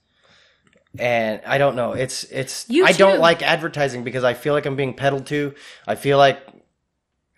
And 0.97 1.41
I 1.45 1.57
don't 1.57 1.75
know. 1.75 1.93
It's 1.93 2.23
it's 2.25 2.69
I 2.69 2.73
YouTube. 2.73 2.97
don't 2.97 3.19
like 3.19 3.41
advertising 3.41 4.03
because 4.03 4.23
I 4.23 4.33
feel 4.33 4.53
like 4.53 4.65
I'm 4.65 4.75
being 4.75 4.93
peddled 4.93 5.25
to. 5.27 5.53
I 5.87 5.95
feel 5.95 6.17
like 6.17 6.39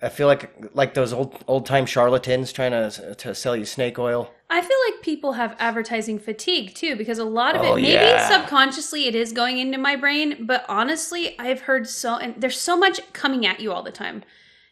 I 0.01 0.09
feel 0.09 0.25
like 0.27 0.73
like 0.73 0.93
those 0.95 1.13
old 1.13 1.43
old 1.47 1.65
time 1.65 1.85
charlatans 1.85 2.51
trying 2.51 2.71
to 2.71 3.13
to 3.15 3.35
sell 3.35 3.55
you 3.55 3.65
snake 3.65 3.99
oil. 3.99 4.31
I 4.49 4.61
feel 4.61 4.77
like 4.89 5.01
people 5.03 5.33
have 5.33 5.55
advertising 5.59 6.17
fatigue 6.17 6.73
too 6.73 6.95
because 6.95 7.19
a 7.19 7.25
lot 7.25 7.55
of 7.55 7.61
Oh, 7.61 7.75
it 7.75 7.81
maybe 7.81 7.93
yeah. 7.93 8.27
subconsciously 8.27 9.05
it 9.05 9.15
is 9.15 9.33
going 9.33 9.59
into 9.59 9.77
my 9.77 9.95
brain, 9.95 10.45
but 10.45 10.65
honestly, 10.67 11.37
I've 11.37 11.61
heard 11.61 11.87
so 11.87 12.15
and 12.17 12.41
there's 12.41 12.59
so 12.59 12.75
much 12.77 12.99
coming 13.13 13.45
at 13.45 13.59
you 13.59 13.71
all 13.71 13.83
the 13.83 13.91
time. 13.91 14.23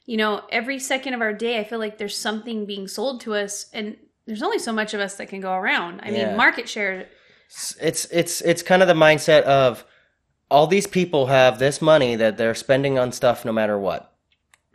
You 0.10 0.18
know, 0.18 0.42
every 0.52 0.80
second 0.80 1.14
of 1.14 1.22
our 1.22 1.34
day 1.34 1.60
I 1.60 1.64
feel 1.64 1.78
like 1.78 2.00
there's 2.00 2.18
something 2.18 2.66
being 2.66 2.88
sold 2.88 3.22
to 3.22 3.36
us 3.36 3.68
and 3.74 3.96
there's 4.26 4.42
only 4.42 4.58
so 4.58 4.74
much 4.74 4.96
of 4.96 5.00
us 5.00 5.16
that 5.18 5.30
can 5.30 5.40
go 5.40 5.54
around. 5.54 6.02
I 6.04 6.10
Yeah. 6.10 6.28
mean, 6.30 6.38
market 6.38 6.68
share 6.68 7.08
It's 7.80 8.06
it's 8.12 8.42
it's 8.42 8.64
kind 8.64 8.82
of 8.82 8.88
the 8.88 8.96
mindset 8.96 9.44
of 9.44 9.86
all 10.50 10.66
these 10.66 10.88
people 10.88 11.28
have 11.28 11.60
this 11.60 11.80
money 11.80 12.16
that 12.16 12.38
they're 12.38 12.56
spending 12.56 12.98
on 12.98 13.12
stuff 13.12 13.46
no 13.46 13.52
matter 13.52 13.78
what. 13.78 14.12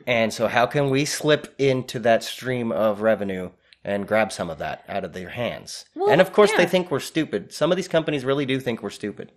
And 0.06 0.32
so 0.32 0.46
how 0.46 0.66
can 0.66 0.88
we 0.88 1.04
slip 1.04 1.52
into 1.58 1.98
that 2.00 2.22
stream 2.22 2.70
of 2.70 3.00
revenue 3.02 3.50
and 3.82 4.06
grab 4.06 4.30
some 4.30 4.50
of 4.50 4.58
that 4.58 4.84
out 4.88 5.02
of 5.04 5.14
their 5.14 5.30
hands? 5.30 5.84
Well, 5.96 6.10
and 6.10 6.20
of 6.20 6.32
course 6.32 6.52
they 6.56 6.66
think 6.66 6.90
we're 6.92 7.00
stupid. 7.00 7.52
Some 7.52 7.72
of 7.72 7.76
these 7.76 7.88
companies 7.88 8.24
really 8.24 8.46
do 8.46 8.60
think 8.60 8.82
we're 8.84 8.90
stupid. 9.02 9.32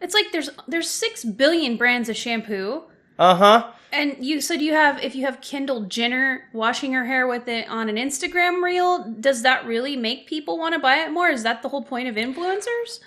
it's 0.00 0.14
like 0.14 0.32
there's 0.32 0.50
there's 0.66 0.90
6 0.90 1.24
billion 1.42 1.76
brands 1.76 2.08
of 2.08 2.16
shampoo. 2.16 2.82
Uh-huh. 3.16 3.70
And 3.92 4.24
you 4.24 4.40
so 4.40 4.56
do 4.56 4.64
you 4.64 4.72
have 4.72 5.02
if 5.02 5.14
you 5.14 5.24
have 5.24 5.40
Kendall 5.40 5.82
Jenner 5.82 6.48
washing 6.52 6.92
her 6.92 7.04
hair 7.04 7.26
with 7.26 7.48
it 7.48 7.68
on 7.68 7.88
an 7.88 7.96
Instagram 7.96 8.62
reel, 8.62 9.04
does 9.20 9.42
that 9.42 9.66
really 9.66 9.96
make 9.96 10.26
people 10.26 10.58
want 10.58 10.74
to 10.74 10.80
buy 10.80 10.98
it 10.98 11.10
more? 11.10 11.28
Is 11.28 11.42
that 11.42 11.62
the 11.62 11.68
whole 11.68 11.82
point 11.82 12.08
of 12.08 12.14
influencers? 12.14 13.00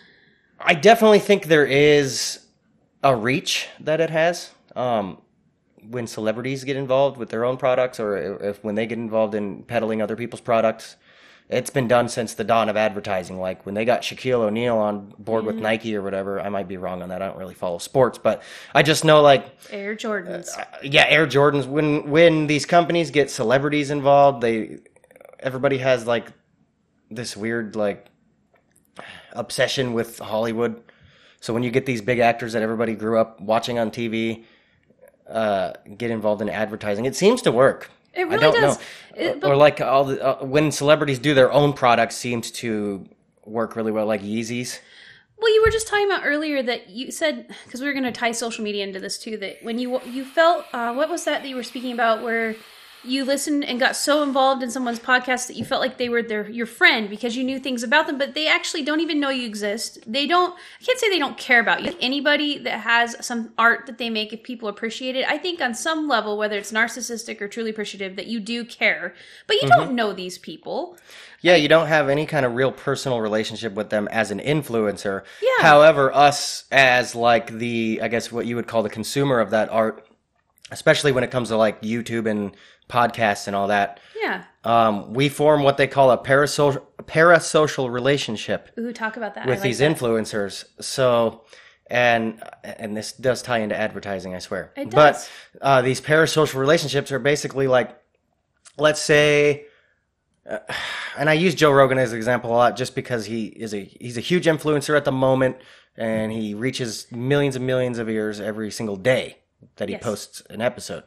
I 0.59 0.73
definitely 0.73 1.19
think 1.19 1.45
there 1.45 1.65
is 1.65 2.45
a 3.03 3.15
reach 3.15 3.67
that 3.79 4.01
it 4.01 4.09
has. 4.09 4.51
Um, 4.75 5.21
when 5.89 6.07
celebrities 6.07 6.63
get 6.63 6.77
involved 6.77 7.17
with 7.17 7.29
their 7.29 7.43
own 7.45 7.57
products 7.57 7.99
or 7.99 8.37
if 8.41 8.63
when 8.63 8.75
they 8.75 8.85
get 8.85 8.97
involved 8.97 9.35
in 9.35 9.63
peddling 9.63 10.01
other 10.01 10.15
people's 10.15 10.41
products. 10.41 10.95
It's 11.53 11.69
been 11.69 11.87
done 11.87 12.09
since 12.09 12.33
the 12.33 12.43
dawn 12.43 12.69
of 12.69 12.77
advertising. 12.77 13.39
Like 13.39 13.65
when 13.65 13.75
they 13.75 13.85
got 13.85 14.01
Shaquille 14.01 14.41
O'Neal 14.41 14.77
on 14.77 15.13
board 15.19 15.45
with 15.45 15.55
Nike 15.55 15.95
or 15.95 16.01
whatever. 16.01 16.41
I 16.41 16.49
might 16.49 16.67
be 16.67 16.77
wrong 16.77 17.01
on 17.01 17.09
that. 17.09 17.21
I 17.21 17.27
don't 17.27 17.37
really 17.37 17.53
follow 17.53 17.77
sports, 17.77 18.17
but 18.17 18.41
I 18.73 18.83
just 18.83 19.05
know 19.05 19.21
like 19.21 19.45
Air 19.69 19.95
Jordans. 19.95 20.49
yeah, 20.81 21.05
Air 21.07 21.27
Jordans. 21.27 21.65
When 21.65 22.09
when 22.09 22.47
these 22.47 22.65
companies 22.65 23.11
get 23.11 23.29
celebrities 23.29 23.91
involved, 23.91 24.41
they 24.41 24.79
everybody 25.39 25.77
has 25.77 26.07
like 26.07 26.27
this 27.09 27.37
weird 27.37 27.75
like 27.75 28.07
obsession 29.33 29.93
with 29.93 30.19
Hollywood. 30.19 30.81
So 31.39 31.53
when 31.53 31.63
you 31.63 31.71
get 31.71 31.85
these 31.85 32.01
big 32.01 32.19
actors 32.19 32.53
that 32.53 32.61
everybody 32.61 32.95
grew 32.95 33.17
up 33.19 33.41
watching 33.41 33.77
on 33.77 33.91
TV 33.91 34.45
uh, 35.29 35.73
get 35.97 36.09
involved 36.09 36.41
in 36.41 36.49
advertising, 36.49 37.05
it 37.05 37.15
seems 37.15 37.41
to 37.43 37.51
work. 37.51 37.89
It 38.13 38.27
really 38.27 38.51
does. 38.51 38.79
It- 39.15 39.43
or 39.43 39.55
like 39.55 39.81
all 39.81 40.05
the 40.05 40.23
uh, 40.23 40.45
when 40.45 40.71
celebrities 40.71 41.19
do 41.19 41.33
their 41.33 41.51
own 41.51 41.73
products, 41.73 42.15
seems 42.15 42.51
to 42.51 43.07
work 43.45 43.75
really 43.75 43.91
well, 43.91 44.05
like 44.05 44.21
Yeezys. 44.21 44.79
Well, 45.37 45.53
you 45.53 45.61
were 45.61 45.71
just 45.71 45.87
talking 45.87 46.05
about 46.05 46.21
earlier 46.23 46.63
that 46.63 46.89
you 46.89 47.11
said 47.11 47.53
because 47.65 47.81
we 47.81 47.87
were 47.87 47.93
going 47.93 48.05
to 48.05 48.11
tie 48.11 48.31
social 48.31 48.63
media 48.63 48.83
into 48.83 48.99
this 48.99 49.17
too. 49.17 49.37
That 49.37 49.57
when 49.61 49.77
you 49.77 49.99
you 50.05 50.23
felt 50.25 50.65
uh, 50.73 50.93
what 50.93 51.09
was 51.09 51.25
that 51.25 51.41
that 51.41 51.49
you 51.49 51.55
were 51.55 51.63
speaking 51.63 51.91
about 51.91 52.23
where 52.23 52.55
you 53.03 53.25
listened 53.25 53.65
and 53.65 53.79
got 53.79 53.95
so 53.95 54.23
involved 54.23 54.63
in 54.63 54.71
someone's 54.71 54.99
podcast 54.99 55.47
that 55.47 55.55
you 55.55 55.65
felt 55.65 55.81
like 55.81 55.97
they 55.97 56.09
were 56.09 56.21
their 56.21 56.49
your 56.49 56.65
friend 56.65 57.09
because 57.09 57.35
you 57.35 57.43
knew 57.43 57.59
things 57.59 57.83
about 57.83 58.07
them, 58.07 58.17
but 58.17 58.33
they 58.33 58.47
actually 58.47 58.83
don't 58.83 58.99
even 58.99 59.19
know 59.19 59.29
you 59.29 59.45
exist. 59.45 59.99
They 60.07 60.25
don't. 60.25 60.53
I 60.81 60.83
can't 60.83 60.99
say 60.99 61.09
they 61.09 61.19
don't 61.19 61.37
care 61.37 61.59
about 61.59 61.83
you. 61.83 61.93
Anybody 61.99 62.57
that 62.59 62.79
has 62.81 63.15
some 63.25 63.53
art 63.57 63.85
that 63.85 63.97
they 63.97 64.09
make, 64.09 64.33
if 64.33 64.43
people 64.43 64.69
appreciate 64.69 65.15
it, 65.15 65.27
I 65.27 65.37
think 65.37 65.61
on 65.61 65.73
some 65.73 66.07
level, 66.07 66.37
whether 66.37 66.57
it's 66.57 66.71
narcissistic 66.71 67.41
or 67.41 67.47
truly 67.47 67.71
appreciative, 67.71 68.15
that 68.15 68.27
you 68.27 68.39
do 68.39 68.63
care. 68.63 69.13
But 69.47 69.61
you 69.61 69.67
don't 69.67 69.87
mm-hmm. 69.87 69.95
know 69.95 70.13
these 70.13 70.37
people. 70.37 70.97
Yeah, 71.41 71.55
you 71.55 71.67
don't 71.67 71.87
have 71.87 72.07
any 72.07 72.25
kind 72.25 72.45
of 72.45 72.55
real 72.55 72.71
personal 72.71 73.19
relationship 73.19 73.73
with 73.73 73.89
them 73.89 74.07
as 74.07 74.31
an 74.31 74.39
influencer. 74.39 75.23
Yeah. 75.41 75.61
However, 75.61 76.13
us 76.15 76.63
as 76.71 77.15
like 77.15 77.51
the, 77.51 77.99
I 78.01 78.07
guess 78.07 78.31
what 78.31 78.45
you 78.45 78.55
would 78.55 78.67
call 78.67 78.81
the 78.81 78.89
consumer 78.89 79.41
of 79.41 79.49
that 79.49 79.67
art, 79.69 80.07
especially 80.71 81.11
when 81.11 81.25
it 81.25 81.31
comes 81.31 81.49
to 81.49 81.57
like 81.57 81.81
YouTube 81.81 82.29
and 82.31 82.55
podcasts 82.89 83.47
and 83.47 83.55
all 83.55 83.67
that, 83.67 83.99
Yeah. 84.21 84.43
um, 84.63 85.13
we 85.13 85.29
form 85.29 85.63
what 85.63 85.77
they 85.77 85.87
call 85.87 86.11
a 86.11 86.17
parasocial 86.17 86.81
parasocial 87.03 87.91
relationship 87.91 88.69
Ooh, 88.79 88.93
talk 88.93 89.17
about 89.17 89.35
that. 89.35 89.45
With 89.45 89.57
like 89.59 89.63
these 89.63 89.79
that. 89.79 89.91
influencers. 89.95 90.63
So, 90.79 91.43
and 91.87 92.41
and 92.63 92.95
this 92.95 93.11
does 93.11 93.41
tie 93.41 93.59
into 93.59 93.75
advertising, 93.75 94.33
I 94.35 94.39
swear. 94.39 94.71
It 94.77 94.89
But 94.89 95.13
does. 95.13 95.29
uh, 95.61 95.81
these 95.81 95.99
parasocial 96.01 96.55
relationships 96.55 97.11
are 97.11 97.19
basically 97.19 97.67
like, 97.67 97.97
let's 98.77 99.01
say, 99.01 99.65
uh, 100.49 100.59
and 101.17 101.29
I 101.29 101.33
use 101.33 101.55
Joe 101.55 101.71
Rogan 101.71 101.97
as 101.97 102.11
an 102.11 102.17
example 102.17 102.51
a 102.51 102.55
lot, 102.55 102.77
just 102.77 102.95
because 102.95 103.25
he 103.25 103.47
is 103.47 103.73
a 103.73 103.83
he's 103.99 104.17
a 104.17 104.21
huge 104.21 104.45
influencer 104.45 104.95
at 104.95 105.03
the 105.05 105.11
moment, 105.11 105.57
and 105.97 106.31
he 106.31 106.53
reaches 106.53 107.11
millions 107.11 107.55
and 107.57 107.65
millions 107.67 107.97
of 107.97 108.09
ears 108.09 108.39
every 108.39 108.71
single 108.71 108.95
day 108.95 109.39
that 109.77 109.89
he 109.89 109.93
Yes. 109.95 110.03
posts 110.03 110.41
an 110.49 110.61
episode. 110.61 111.03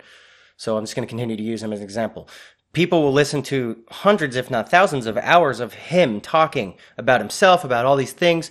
So 0.57 0.77
I'm 0.77 0.85
just 0.85 0.97
going 0.97 1.07
to 1.07 1.11
continue 1.11 1.37
to 1.37 1.43
use 1.43 1.63
him 1.63 1.73
as 1.73 1.81
an 1.81 1.85
example. 1.85 2.29
People 2.73 3.03
will 3.03 3.13
listen 3.13 3.43
to 3.45 3.83
hundreds, 3.89 4.37
if 4.37 4.51
not 4.51 4.71
thousands, 4.71 5.07
of 5.07 5.17
hours 5.17 5.61
of 5.61 5.75
him 5.75 6.21
talking 6.21 6.75
about 6.99 7.21
himself, 7.21 7.65
about 7.65 7.87
all 7.87 7.97
these 7.97 8.13
things, 8.13 8.51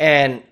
and 0.00 0.42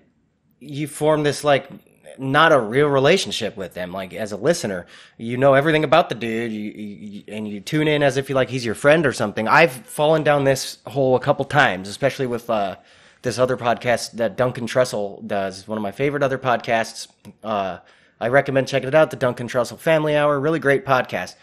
you 0.59 0.87
form 0.87 1.23
this 1.23 1.43
like 1.43 1.69
not 2.17 2.51
a 2.51 2.59
real 2.59 2.87
relationship 2.87 3.57
with 3.57 3.73
them. 3.73 3.91
Like 3.91 4.13
as 4.13 4.31
a 4.31 4.37
listener, 4.37 4.85
you 5.17 5.37
know 5.37 5.53
everything 5.53 5.83
about 5.83 6.09
the 6.09 6.15
dude, 6.15 6.51
you, 6.51 6.71
you, 6.71 7.23
and 7.27 7.47
you 7.47 7.59
tune 7.59 7.87
in 7.87 8.03
as 8.03 8.17
if 8.17 8.29
you 8.29 8.35
like 8.35 8.49
he's 8.49 8.65
your 8.65 8.75
friend 8.75 9.05
or 9.05 9.13
something. 9.13 9.47
I've 9.47 9.71
fallen 9.71 10.23
down 10.23 10.43
this 10.43 10.77
hole 10.85 11.15
a 11.15 11.19
couple 11.19 11.45
times, 11.45 11.89
especially 11.89 12.27
with 12.27 12.49
uh, 12.49 12.77
this 13.23 13.39
other 13.39 13.57
podcast 13.57 14.11
that 14.13 14.37
Duncan 14.37 14.67
Trussell 14.67 15.25
does. 15.25 15.67
One 15.67 15.77
of 15.77 15.81
my 15.81 15.91
favorite 15.91 16.23
other 16.23 16.37
podcasts. 16.37 17.07
Uh, 17.43 17.79
I 18.23 18.29
recommend 18.29 18.69
checking 18.69 18.87
it 18.87 18.95
out. 18.95 19.11
The 19.11 19.17
Duncan 19.17 19.47
Trussell 19.47 19.77
Family 19.77 20.15
Hour, 20.15 20.39
really 20.39 20.59
great 20.59 20.85
podcast. 20.85 21.35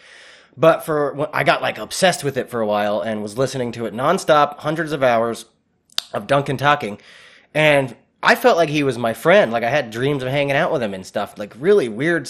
But 0.57 0.83
for 0.83 1.29
I 1.33 1.43
got 1.43 1.61
like 1.61 1.77
obsessed 1.77 2.23
with 2.23 2.37
it 2.37 2.49
for 2.49 2.59
a 2.59 2.65
while 2.65 3.01
and 3.01 3.21
was 3.21 3.37
listening 3.37 3.71
to 3.73 3.85
it 3.85 3.93
nonstop, 3.93 4.57
hundreds 4.59 4.91
of 4.91 5.03
hours 5.03 5.45
of 6.11 6.27
Duncan 6.27 6.57
talking, 6.57 6.99
and 7.53 7.95
I 8.23 8.35
felt 8.35 8.57
like 8.57 8.69
he 8.69 8.83
was 8.83 8.97
my 8.97 9.13
friend. 9.13 9.51
Like 9.51 9.63
I 9.63 9.69
had 9.69 9.91
dreams 9.91 10.23
of 10.23 10.29
hanging 10.29 10.55
out 10.55 10.71
with 10.71 10.83
him 10.83 10.93
and 10.93 11.05
stuff. 11.05 11.37
Like 11.37 11.53
really 11.59 11.87
weird, 11.87 12.29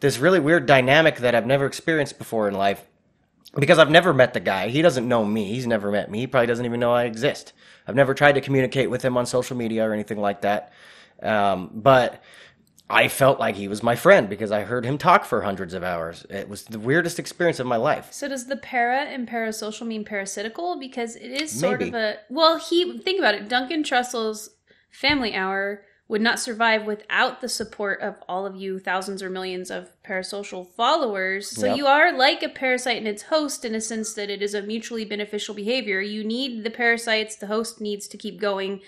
this 0.00 0.18
really 0.18 0.40
weird 0.40 0.66
dynamic 0.66 1.16
that 1.16 1.34
I've 1.34 1.46
never 1.46 1.66
experienced 1.66 2.18
before 2.18 2.48
in 2.48 2.54
life. 2.54 2.84
Because 3.54 3.78
I've 3.78 3.90
never 3.90 4.12
met 4.12 4.34
the 4.34 4.40
guy. 4.40 4.68
He 4.68 4.82
doesn't 4.82 5.08
know 5.08 5.24
me. 5.24 5.46
He's 5.46 5.66
never 5.66 5.90
met 5.90 6.10
me. 6.10 6.20
He 6.20 6.26
probably 6.26 6.46
doesn't 6.46 6.66
even 6.66 6.78
know 6.78 6.92
I 6.92 7.04
exist. 7.04 7.54
I've 7.86 7.94
never 7.94 8.12
tried 8.12 8.32
to 8.32 8.42
communicate 8.42 8.90
with 8.90 9.02
him 9.02 9.16
on 9.16 9.24
social 9.24 9.56
media 9.56 9.88
or 9.88 9.94
anything 9.94 10.18
like 10.18 10.42
that. 10.42 10.72
Um, 11.22 11.70
but 11.72 12.22
I 12.88 13.08
felt 13.08 13.40
like 13.40 13.56
he 13.56 13.66
was 13.66 13.82
my 13.82 13.96
friend 13.96 14.28
because 14.28 14.52
I 14.52 14.62
heard 14.62 14.84
him 14.84 14.96
talk 14.96 15.24
for 15.24 15.42
hundreds 15.42 15.74
of 15.74 15.82
hours. 15.82 16.24
It 16.30 16.48
was 16.48 16.62
the 16.64 16.78
weirdest 16.78 17.18
experience 17.18 17.58
of 17.58 17.66
my 17.66 17.76
life. 17.76 18.12
So 18.12 18.28
does 18.28 18.46
the 18.46 18.56
para 18.56 19.00
and 19.06 19.28
parasocial 19.28 19.86
mean 19.86 20.04
parasitical? 20.04 20.78
Because 20.78 21.16
it 21.16 21.30
is 21.30 21.50
sort 21.50 21.80
Maybe. 21.80 21.88
of 21.90 21.94
a 21.96 22.16
well. 22.30 22.58
He 22.58 22.98
think 22.98 23.18
about 23.18 23.34
it. 23.34 23.48
Duncan 23.48 23.82
Trussell's 23.82 24.50
Family 24.90 25.34
Hour 25.34 25.82
would 26.08 26.20
not 26.22 26.38
survive 26.38 26.84
without 26.86 27.40
the 27.40 27.48
support 27.48 28.00
of 28.00 28.14
all 28.28 28.46
of 28.46 28.54
you 28.54 28.78
thousands 28.78 29.20
or 29.20 29.28
millions 29.28 29.72
of 29.72 29.90
parasocial 30.04 30.64
followers. 30.64 31.48
So 31.50 31.66
Yep. 31.66 31.76
you 31.76 31.86
are 31.88 32.16
like 32.16 32.44
a 32.44 32.48
parasite 32.48 32.98
and 32.98 33.08
its 33.08 33.22
host 33.22 33.64
in 33.64 33.74
a 33.74 33.80
sense 33.80 34.14
that 34.14 34.30
it 34.30 34.40
is 34.40 34.54
a 34.54 34.62
mutually 34.62 35.04
beneficial 35.04 35.52
behavior. 35.56 36.00
You 36.00 36.22
need 36.22 36.62
the 36.62 36.70
parasites. 36.70 37.34
The 37.34 37.48
host 37.48 37.80
needs 37.80 38.06
to 38.06 38.16
keep 38.16 38.38
going. 38.40 38.82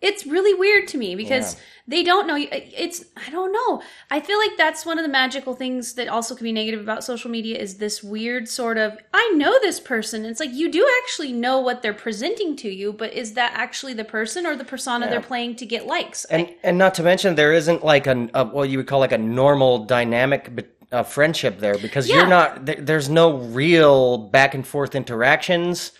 It's 0.00 0.24
really 0.26 0.54
weird 0.54 0.86
to 0.88 0.98
me 0.98 1.16
because 1.16 1.54
Yeah. 1.54 1.60
they 1.88 2.02
don't 2.04 2.26
know. 2.28 2.36
It's 2.38 3.04
I 3.16 3.30
don't 3.30 3.52
know. 3.52 3.82
I 4.10 4.20
feel 4.20 4.38
like 4.38 4.56
that's 4.56 4.86
one 4.86 4.96
of 4.96 5.02
the 5.02 5.08
magical 5.08 5.54
things 5.54 5.94
that 5.94 6.06
also 6.08 6.36
can 6.36 6.44
be 6.44 6.52
negative 6.52 6.80
about 6.80 7.02
social 7.02 7.30
media 7.30 7.58
is 7.58 7.78
this 7.78 8.02
weird 8.02 8.48
sort 8.48 8.78
of 8.78 8.96
I 9.12 9.32
know 9.34 9.58
this 9.60 9.80
person. 9.80 10.24
It's 10.24 10.38
like 10.38 10.52
you 10.52 10.70
do 10.70 10.88
actually 11.02 11.32
know 11.32 11.58
what 11.58 11.82
they're 11.82 11.92
presenting 11.94 12.54
to 12.56 12.68
you, 12.68 12.92
but 12.92 13.12
is 13.12 13.34
that 13.34 13.52
actually 13.56 13.92
the 13.94 14.04
person 14.04 14.46
or 14.46 14.54
the 14.54 14.64
persona 14.64 15.06
Yeah. 15.06 15.10
they're 15.10 15.20
playing 15.20 15.56
to 15.56 15.66
get 15.66 15.86
likes? 15.86 16.24
And 16.26 16.48
and 16.62 16.78
not 16.78 16.94
to 16.94 17.02
mention 17.02 17.34
there 17.34 17.52
isn't 17.52 17.84
like 17.84 18.06
a, 18.06 18.28
a 18.34 18.44
what 18.44 18.68
you 18.68 18.78
would 18.78 18.86
call 18.86 19.00
like 19.00 19.12
a 19.12 19.18
normal 19.18 19.78
dynamic 19.84 20.54
be- 20.54 20.64
uh, 20.92 21.02
friendship 21.02 21.58
there 21.58 21.76
because 21.76 22.08
Yeah. 22.08 22.18
you're 22.18 22.26
not 22.28 22.66
there, 22.66 22.76
there's 22.76 23.08
no 23.08 23.36
real 23.38 24.16
back 24.16 24.54
and 24.54 24.64
forth 24.64 24.94
interactions. 24.94 25.90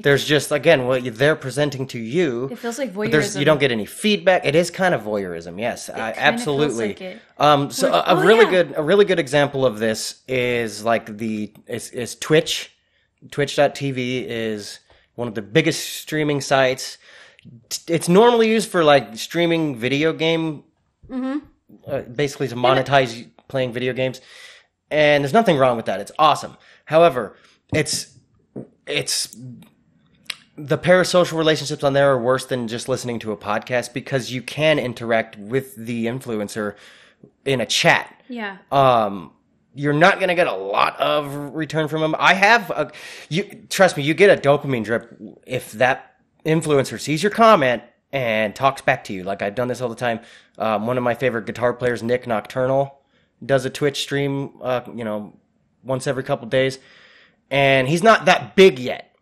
There's 0.00 0.24
just 0.24 0.50
again 0.50 0.86
what 0.86 1.04
you- 1.04 1.10
they're 1.12 1.36
presenting 1.36 1.86
to 1.88 1.98
you. 1.98 2.48
it 2.50 2.58
feels 2.58 2.78
like 2.78 2.92
voyeurism. 2.92 3.38
you 3.38 3.44
don't 3.44 3.60
get 3.60 3.70
any 3.70 3.86
feedback. 3.86 4.44
It 4.44 4.54
is 4.54 4.70
kind 4.70 4.94
of 4.94 5.02
voyeurism, 5.02 5.58
yes, 5.60 5.88
I, 5.88 6.12
absolutely. 6.16 6.88
like 6.88 7.00
it. 7.00 7.22
Um, 7.38 7.70
so 7.70 7.90
Like, 7.90 8.06
a, 8.06 8.10
a 8.10 8.14
oh, 8.16 8.24
really 8.24 8.44
yeah. 8.46 8.50
good 8.50 8.74
a 8.76 8.82
really 8.82 9.04
good 9.04 9.18
example 9.20 9.64
of 9.64 9.78
this 9.78 10.22
is 10.26 10.84
like 10.84 11.16
the 11.18 11.52
is, 11.66 11.90
is 11.90 12.16
Twitch. 12.16 12.70
Twitch.tv 13.30 14.26
is 14.28 14.80
one 15.14 15.28
of 15.28 15.34
the 15.34 15.42
biggest 15.42 15.96
streaming 15.96 16.40
sites. 16.40 16.98
It's 17.88 18.08
normally 18.08 18.48
used 18.50 18.70
for 18.70 18.82
like 18.84 19.16
streaming 19.16 19.76
video 19.76 20.12
game, 20.12 20.64
uh, 21.12 22.00
basically 22.00 22.48
to 22.48 22.54
monetize 22.56 23.28
playing 23.48 23.72
video 23.72 23.92
games. 23.92 24.20
And 24.90 25.22
there's 25.24 25.32
nothing 25.32 25.56
wrong 25.56 25.76
with 25.76 25.86
that. 25.86 26.00
It's 26.00 26.12
awesome. 26.18 26.56
However, 26.84 27.36
it's 27.72 28.16
it's 28.86 29.34
the 30.56 30.78
parasocial 30.78 31.36
relationships 31.36 31.82
on 31.82 31.92
there 31.94 32.12
are 32.12 32.18
worse 32.20 32.46
than 32.46 32.68
just 32.68 32.88
listening 32.88 33.18
to 33.20 33.32
a 33.32 33.36
podcast 33.36 33.92
because 33.92 34.32
you 34.32 34.40
can 34.42 34.78
interact 34.78 35.36
with 35.36 35.74
the 35.76 36.06
influencer 36.06 36.76
in 37.44 37.60
a 37.60 37.66
chat 37.66 38.22
Yeah. 38.28 38.58
um 38.70 39.32
you're 39.76 39.92
not 39.92 40.18
going 40.20 40.28
to 40.28 40.36
get 40.36 40.46
a 40.46 40.54
lot 40.54 40.96
of 41.00 41.34
return 41.52 41.88
from 41.88 42.00
them. 42.00 42.14
I 42.16 42.34
have 42.34 42.70
a, 42.70 42.92
you 43.28 43.66
trust 43.68 43.96
me, 43.96 44.04
you 44.04 44.14
get 44.14 44.30
a 44.30 44.40
dopamine 44.40 44.84
drip 44.84 45.16
if 45.48 45.72
that 45.72 46.14
influencer 46.46 47.00
sees 47.00 47.24
your 47.24 47.30
comment 47.32 47.82
and 48.12 48.54
talks 48.54 48.82
back 48.82 49.02
to 49.04 49.12
you. 49.12 49.24
Like 49.24 49.42
I've 49.42 49.56
done 49.56 49.66
this 49.66 49.80
all 49.80 49.88
the 49.88 49.96
time. 49.96 50.20
Um, 50.58 50.86
one 50.86 50.96
of 50.96 51.02
my 51.02 51.14
favorite 51.14 51.46
guitar 51.46 51.72
players, 51.74 52.04
Nik 52.04 52.28
Nocturnal, 52.28 53.00
does 53.44 53.64
a 53.64 53.70
Twitch 53.70 54.00
stream, 54.02 54.52
uh, 54.62 54.82
you 54.94 55.02
know, 55.02 55.32
once 55.82 56.06
every 56.06 56.22
couple 56.22 56.46
days, 56.46 56.78
and 57.50 57.88
he's 57.88 58.04
not 58.04 58.26
that 58.26 58.54
big 58.54 58.78
yet. 58.78 59.13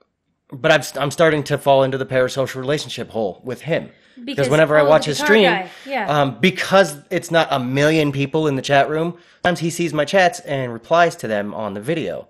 But 0.53 0.71
I'm, 0.71 0.83
I'm 1.03 1.11
starting 1.11 1.43
to 1.45 1.57
fall 1.59 1.83
into 1.83 1.97
the 1.99 2.07
parasocial 2.07 2.57
relationship 2.57 3.11
hole 3.11 3.41
with 3.45 3.63
him. 3.63 3.91
Because- 4.25 4.49
whenever 4.49 4.77
I 4.77 4.83
watch 4.83 5.07
his 5.07 5.19
stream. 5.19 5.43
Yeah. 5.87 6.07
um, 6.09 6.39
because 6.39 6.97
it's 7.11 7.31
not 7.31 7.49
a 7.51 7.59
million 7.59 8.13
people 8.13 8.47
in 8.47 8.55
the 8.57 8.63
chat 8.63 8.89
room, 8.89 9.17
sometimes 9.43 9.61
he 9.61 9.71
sees 9.71 9.93
my 9.93 10.05
chats 10.05 10.41
and 10.41 10.73
replies 10.73 11.17
to 11.17 11.27
them 11.27 11.55
on 11.55 11.75
the 11.75 11.81
video. 11.81 12.29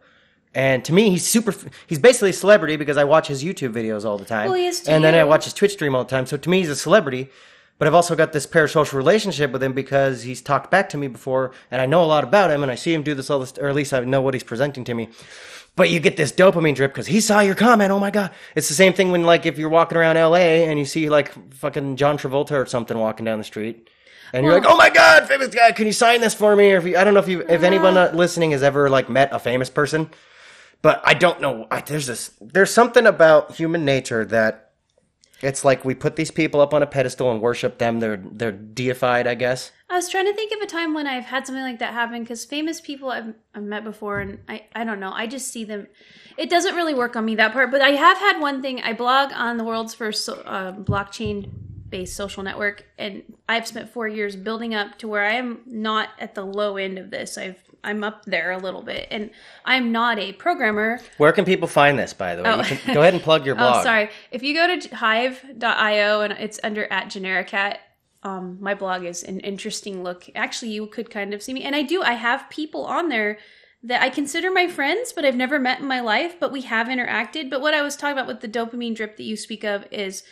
And 0.54 0.84
to 0.84 0.92
me, 0.92 1.10
he's 1.10 1.26
super. 1.26 1.54
He's 1.86 1.98
basically 1.98 2.30
a 2.30 2.34
celebrity 2.34 2.76
because 2.76 2.96
I 2.96 3.04
watch 3.04 3.26
his 3.28 3.42
YouTube 3.42 3.72
videos 3.72 4.04
all 4.04 4.18
the 4.18 4.24
time, 4.24 4.46
Well, 4.50 4.58
he 4.58 4.66
is 4.66 4.80
to 4.80 4.92
and 4.92 5.02
then 5.02 5.14
I 5.14 5.24
watch 5.24 5.44
his 5.44 5.54
Twitch 5.54 5.72
stream 5.72 5.94
all 5.94 6.04
the 6.04 6.10
time. 6.10 6.26
So 6.26 6.36
to 6.36 6.48
me, 6.50 6.58
he's 6.58 6.68
a 6.70 6.76
celebrity. 6.76 7.30
but 7.78 7.88
I've 7.88 7.94
also 7.94 8.14
got 8.14 8.32
this 8.32 8.46
parasocial 8.46 8.92
relationship 8.92 9.50
with 9.50 9.62
him 9.62 9.72
because 9.72 10.22
he's 10.22 10.40
talked 10.42 10.70
back 10.70 10.88
to 10.90 10.96
me 10.98 11.08
before, 11.08 11.52
and 11.70 11.80
I 11.82 11.86
know 11.86 12.04
a 12.04 12.06
lot 12.06 12.22
about 12.22 12.50
him, 12.50 12.62
and 12.62 12.70
I 12.70 12.74
see 12.76 12.92
him 12.94 13.02
do 13.02 13.14
this 13.14 13.28
all 13.30 13.40
this, 13.40 13.56
or 13.58 13.68
at 13.68 13.74
least 13.74 13.92
I 13.92 14.00
know 14.00 14.20
what 14.20 14.34
he's 14.34 14.44
presenting 14.44 14.84
to 14.84 14.94
me. 14.94 15.08
But 15.74 15.88
you 15.88 16.00
get 16.00 16.18
this 16.18 16.32
dopamine 16.32 16.74
drip 16.74 16.92
because 16.92 17.06
he 17.06 17.20
saw 17.20 17.40
your 17.40 17.54
comment. 17.54 17.90
Oh 17.92 17.98
my 17.98 18.10
god! 18.10 18.30
It's 18.54 18.68
the 18.68 18.74
same 18.74 18.92
thing 18.92 19.10
when 19.10 19.24
like 19.24 19.46
if 19.46 19.56
you're 19.56 19.70
walking 19.70 19.96
around 19.96 20.18
L.A. 20.18 20.68
and 20.68 20.78
you 20.78 20.84
see 20.84 21.08
like 21.08 21.32
fucking 21.54 21.96
John 21.96 22.18
Travolta 22.18 22.52
or 22.52 22.66
something 22.66 22.98
walking 22.98 23.24
down 23.24 23.38
the 23.38 23.44
street. 23.44 23.88
And 24.32 24.46
you're 24.46 24.54
like, 24.54 24.64
oh 24.66 24.76
my 24.76 24.88
god, 24.88 25.28
famous 25.28 25.48
guy, 25.48 25.72
can 25.72 25.86
you 25.86 25.92
sign 25.92 26.22
this 26.22 26.32
for 26.32 26.56
me? 26.56 26.72
Or 26.72 26.78
if 26.78 26.84
you, 26.86 26.96
I 26.96 27.04
don't 27.04 27.12
know 27.12 27.20
if 27.20 27.28
you, 27.28 27.42
if 27.42 27.62
anyone 27.62 27.98
uh, 27.98 28.12
listening 28.14 28.52
has 28.52 28.62
ever 28.62 28.88
like 28.88 29.10
met 29.10 29.28
a 29.30 29.38
famous 29.38 29.68
person, 29.68 30.10
but 30.80 31.02
I 31.04 31.12
don't 31.12 31.40
know. 31.42 31.66
I, 31.70 31.82
there's 31.82 32.06
this, 32.06 32.30
there's 32.40 32.72
something 32.72 33.06
about 33.06 33.52
human 33.52 33.84
nature 33.84 34.24
that 34.26 34.61
it's 35.42 35.64
like 35.64 35.84
we 35.84 35.94
put 35.94 36.16
these 36.16 36.30
people 36.30 36.60
up 36.60 36.72
on 36.72 36.82
a 36.82 36.86
pedestal 36.86 37.30
and 37.32 37.40
worship 37.40 37.78
them. 37.78 38.00
They're 38.00 38.16
they're 38.16 38.52
deified, 38.52 39.26
I 39.26 39.34
guess. 39.34 39.72
I 39.90 39.96
was 39.96 40.08
trying 40.08 40.26
to 40.26 40.34
think 40.34 40.52
of 40.54 40.60
a 40.60 40.66
time 40.66 40.94
when 40.94 41.06
I've 41.06 41.24
had 41.24 41.46
something 41.46 41.62
like 41.62 41.80
that 41.80 41.92
happen 41.92 42.22
because 42.22 42.44
famous 42.44 42.80
people 42.80 43.10
I've, 43.10 43.34
I've 43.54 43.62
met 43.62 43.84
before, 43.84 44.20
and 44.20 44.38
I, 44.48 44.64
I 44.74 44.84
don't 44.84 45.00
know, 45.00 45.12
I 45.12 45.26
just 45.26 45.48
see 45.48 45.64
them. 45.64 45.88
It 46.38 46.48
doesn't 46.48 46.74
really 46.74 46.94
work 46.94 47.14
on 47.16 47.24
me 47.26 47.34
that 47.34 47.52
part, 47.52 47.70
but 47.70 47.82
I 47.82 47.90
have 47.90 48.18
had 48.18 48.40
one 48.40 48.62
thing. 48.62 48.80
I 48.80 48.94
blog 48.94 49.32
on 49.34 49.58
the 49.58 49.64
world's 49.64 49.92
first 49.92 50.28
uh, 50.28 50.72
blockchain 50.72 51.50
based 51.90 52.16
social 52.16 52.42
network, 52.42 52.86
and 52.96 53.22
I've 53.48 53.66
spent 53.66 53.90
four 53.90 54.08
years 54.08 54.34
building 54.34 54.74
up 54.74 54.96
to 54.98 55.08
where 55.08 55.24
I 55.24 55.34
am 55.34 55.60
not 55.66 56.08
at 56.18 56.34
the 56.34 56.44
low 56.44 56.76
end 56.78 56.98
of 56.98 57.10
this. 57.10 57.36
I've 57.36 57.62
I'm 57.84 58.04
up 58.04 58.24
there 58.26 58.52
a 58.52 58.58
little 58.58 58.82
bit, 58.82 59.08
and 59.10 59.30
I'm 59.64 59.90
not 59.90 60.18
a 60.18 60.32
programmer. 60.32 61.00
Where 61.16 61.32
can 61.32 61.44
people 61.44 61.66
find 61.66 61.98
this, 61.98 62.12
by 62.12 62.36
the 62.36 62.42
way? 62.42 62.50
Oh. 62.50 62.62
Can, 62.62 62.94
go 62.94 63.00
ahead 63.00 63.14
and 63.14 63.22
plug 63.22 63.44
your 63.44 63.54
blog. 63.56 63.76
Oh, 63.78 63.82
sorry. 63.82 64.10
If 64.30 64.42
you 64.42 64.54
go 64.54 64.78
to 64.78 64.96
hive.io 64.96 66.20
and 66.20 66.32
it's 66.34 66.60
under 66.62 66.90
at 66.92 67.06
genericat, 67.06 67.78
um, 68.22 68.58
my 68.60 68.74
blog 68.74 69.04
is 69.04 69.24
an 69.24 69.40
interesting 69.40 70.04
look. 70.04 70.28
Actually, 70.34 70.70
you 70.70 70.86
could 70.86 71.10
kind 71.10 71.34
of 71.34 71.42
see 71.42 71.52
me, 71.52 71.64
and 71.64 71.74
I 71.74 71.82
do. 71.82 72.02
I 72.02 72.12
have 72.12 72.48
people 72.50 72.84
on 72.84 73.08
there 73.08 73.38
that 73.82 74.00
I 74.00 74.10
consider 74.10 74.52
my 74.52 74.68
friends, 74.68 75.12
but 75.12 75.24
I've 75.24 75.34
never 75.34 75.58
met 75.58 75.80
in 75.80 75.86
my 75.86 76.00
life, 76.00 76.38
but 76.38 76.52
we 76.52 76.62
have 76.62 76.86
interacted. 76.86 77.50
But 77.50 77.60
what 77.60 77.74
I 77.74 77.82
was 77.82 77.96
talking 77.96 78.16
about 78.16 78.28
with 78.28 78.40
the 78.40 78.48
dopamine 78.48 78.94
drip 78.94 79.16
that 79.16 79.24
you 79.24 79.36
speak 79.36 79.64
of 79.64 79.86
is 79.90 80.22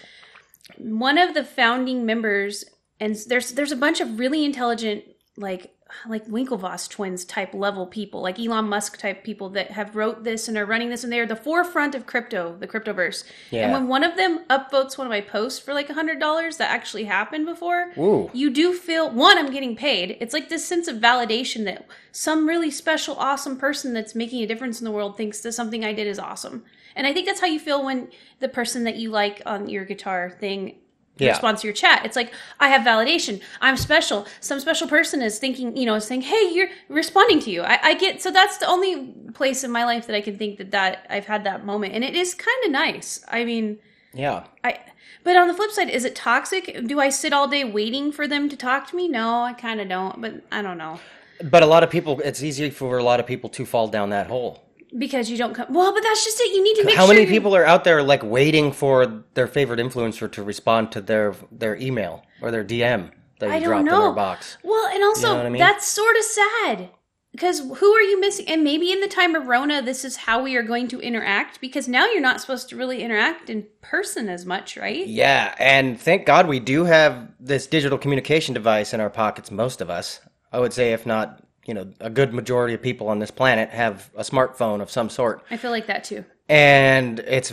one 0.79 1.19
of 1.19 1.35
the 1.35 1.43
founding 1.43 2.07
members, 2.07 2.65
and 3.01 3.17
there's 3.27 3.53
there's 3.53 3.73
a 3.73 3.77
bunch 3.77 4.01
of 4.01 4.21
really 4.21 4.45
intelligent 4.45 5.03
like 5.37 5.75
like 6.09 6.27
Winklevoss 6.27 6.89
twins 6.89 7.25
type 7.25 7.55
level 7.55 7.87
people, 7.87 8.21
like 8.21 8.39
Elon 8.39 8.69
Musk 8.69 8.99
type 8.99 9.25
people 9.25 9.49
that 9.51 9.71
have 9.73 9.97
wrote 9.97 10.25
this 10.25 10.49
and 10.49 10.57
are 10.57 10.67
running 10.67 10.91
this, 10.91 11.05
and 11.05 11.13
they 11.13 11.21
are 11.21 11.27
the 11.27 11.37
forefront 11.37 11.95
of 11.95 12.07
crypto, 12.07 12.57
the 12.59 12.67
cryptoverse. 12.67 13.25
Yeah. 13.51 13.65
And 13.65 13.73
when 13.73 13.89
one 13.89 14.05
of 14.05 14.17
them 14.17 14.45
upvotes 14.51 14.99
one 14.99 15.07
of 15.07 15.11
my 15.11 15.21
posts 15.21 15.59
for 15.59 15.75
like 15.75 15.91
a 15.91 15.95
hundred 15.95 16.21
dollars, 16.21 16.57
that 16.57 16.71
actually 16.71 17.05
happened 17.05 17.47
before. 17.47 17.93
Ooh. 17.99 18.31
You 18.33 18.51
do 18.51 18.75
feel 18.75 19.11
one, 19.11 19.39
I'm 19.39 19.53
getting 19.53 19.77
paid. 19.77 20.17
It's 20.21 20.35
like 20.35 20.49
this 20.49 20.65
sense 20.65 20.89
of 20.89 20.97
validation 20.97 21.65
that 21.65 21.87
some 22.13 22.49
really 22.49 22.71
special, 22.71 23.17
awesome 23.17 23.57
person 23.57 23.93
that's 23.93 24.15
making 24.15 24.43
a 24.43 24.47
difference 24.47 24.81
in 24.81 24.85
the 24.85 24.91
world 24.91 25.17
thinks 25.17 25.41
that 25.41 25.53
something 25.53 25.85
I 25.85 25.93
did 25.93 26.07
is 26.07 26.19
awesome. 26.19 26.65
And 26.97 27.07
I 27.07 27.13
think 27.13 27.27
that's 27.27 27.41
how 27.41 27.47
you 27.47 27.61
feel 27.61 27.85
when 27.85 28.09
the 28.41 28.49
person 28.49 28.85
that 28.85 28.97
you 28.97 29.11
like 29.11 29.43
on 29.47 29.69
your 29.69 29.85
guitar 29.85 30.31
thing 30.31 30.77
Yeah. 31.19 31.39
to 31.39 31.67
your 31.67 31.75
chat. 31.75 32.07
It's 32.07 32.17
like 32.17 32.33
I 32.61 32.69
have 32.69 32.83
validation. 32.83 33.43
I'm 33.61 33.77
special. 33.77 34.27
Some 34.41 34.59
special 34.61 34.89
person 34.89 35.21
is 35.21 35.39
thinking, 35.39 35.77
you 35.77 35.85
know, 35.87 35.99
saying, 35.99 36.23
"Hey, 36.23 36.51
you're 36.55 36.69
responding 36.89 37.41
to 37.41 37.51
you." 37.51 37.63
I, 37.63 37.79
I 37.83 37.95
get 37.95 38.23
so 38.23 38.31
that's 38.31 38.57
the 38.59 38.67
only 38.67 39.13
place 39.35 39.63
in 39.63 39.71
my 39.71 39.85
life 39.85 40.07
that 40.07 40.17
I 40.17 40.23
can 40.23 40.39
think 40.39 40.59
that 40.59 40.71
that 40.71 41.07
I've 41.11 41.27
had 41.27 41.45
that 41.45 41.65
moment, 41.67 41.95
and 41.95 42.03
it 42.05 42.15
is 42.15 42.35
kind 42.35 42.65
of 42.65 42.71
nice. 42.71 43.23
I 43.29 43.45
mean, 43.45 43.79
Yeah. 44.15 44.45
I. 44.65 44.79
But 45.23 45.37
on 45.37 45.49
the 45.49 45.55
flip 45.55 45.71
side, 45.71 45.91
is 45.91 46.07
it 46.07 46.17
toxic? 46.17 46.87
Do 46.87 46.99
I 46.99 47.11
sit 47.11 47.35
all 47.35 47.47
day 47.47 47.63
waiting 47.63 48.11
for 48.11 48.27
them 48.27 48.49
to 48.49 48.57
talk 48.57 48.89
to 48.89 48.97
me? 48.97 49.07
No, 49.07 49.43
I 49.43 49.53
kind 49.53 49.79
of 49.79 49.89
don't. 49.89 50.19
But 50.23 50.45
I 50.51 50.63
don't 50.63 50.79
know 50.79 50.99
But 51.43 51.63
a 51.63 51.67
lot 51.67 51.83
of 51.83 51.91
people, 51.91 52.21
it's 52.25 52.43
easy 52.43 52.71
for 52.71 52.97
a 52.97 53.05
lot 53.05 53.21
of 53.21 53.27
people 53.27 53.51
to 53.51 53.67
fall 53.67 53.89
down 53.89 54.11
that 54.11 54.29
hole. 54.29 54.63
Because 54.99 55.31
you 55.31 55.37
don't 55.37 55.55
come. 55.55 55.73
Well, 55.73 55.93
but 55.93 56.03
that's 56.03 56.25
just 56.25 56.41
it. 56.41 56.53
You 56.55 56.63
need 56.63 56.77
to 56.77 56.85
make 56.85 56.97
How 56.97 57.03
sure 57.07 57.15
many 57.15 57.21
you're- 57.27 57.33
people 57.37 57.55
are 57.57 57.65
out 57.65 57.85
there 57.85 58.03
like 58.03 58.23
waiting 58.23 58.73
for 58.73 59.25
their 59.35 59.47
favorite 59.47 59.81
influencer 59.81 60.31
to 60.33 60.43
respond 60.43 60.93
to 60.93 61.01
their 61.01 61.35
their 61.53 61.77
email 61.77 62.23
or 62.43 62.51
their 62.51 62.65
DM 62.65 63.11
that 63.39 63.47
you 63.47 63.53
I 63.53 63.61
dropped 63.61 63.81
in 63.81 63.87
their 63.87 64.13
box? 64.13 64.59
Well, 64.63 64.87
and 64.93 65.03
also 65.03 65.35
know 65.35 65.47
I 65.47 65.49
mean? 65.49 65.59
that's 65.61 65.87
sort 65.87 66.17
of 66.17 66.23
sad 66.25 66.91
because 67.33 67.61
who 67.61 67.93
are 67.95 68.01
you 68.03 68.21
missing? 68.21 68.47
And 68.49 68.65
maybe 68.65 68.91
in 68.91 69.01
the 69.01 69.07
time 69.09 69.35
of 69.37 69.47
Rona, 69.47 69.81
this 69.83 70.05
is 70.05 70.17
how 70.17 70.43
we 70.43 70.57
are 70.57 70.63
going 70.65 70.89
to 70.89 71.01
interact 71.01 71.61
because 71.61 71.87
now 71.87 72.07
you're 72.07 72.21
not 72.21 72.41
supposed 72.41 72.69
to 72.71 72.77
really 72.77 73.03
interact 73.03 73.49
in 73.49 73.67
person 73.83 74.29
as 74.29 74.45
much, 74.45 74.77
right? 74.77 75.07
Yeah, 75.07 75.55
and 75.59 75.99
thank 76.01 76.27
God 76.27 76.49
we 76.49 76.59
do 76.59 76.85
have 76.85 77.29
this 77.39 77.67
digital 77.69 77.99
communication 77.99 78.53
device 78.53 78.93
in 78.93 79.01
our 79.01 79.11
pockets. 79.11 79.51
Most 79.53 79.81
of 79.81 79.89
us, 79.91 80.21
I 80.53 80.59
would 80.59 80.73
say, 80.73 80.93
if 80.93 81.07
not, 81.07 81.41
you 81.67 81.75
know, 81.75 81.93
a 82.01 82.11
good 82.11 82.33
majority 82.33 82.75
of 82.75 82.83
people 82.83 83.09
on 83.09 83.19
this 83.19 83.31
planet 83.31 83.71
have 83.71 84.11
a 84.17 84.23
smartphone 84.23 84.81
of 84.81 84.91
some 84.91 85.09
sort, 85.11 85.45
I 85.51 85.57
feel 85.57 85.71
like 85.71 85.87
that 85.87 86.05
too. 86.05 86.25
and 86.49 87.19
it's 87.21 87.53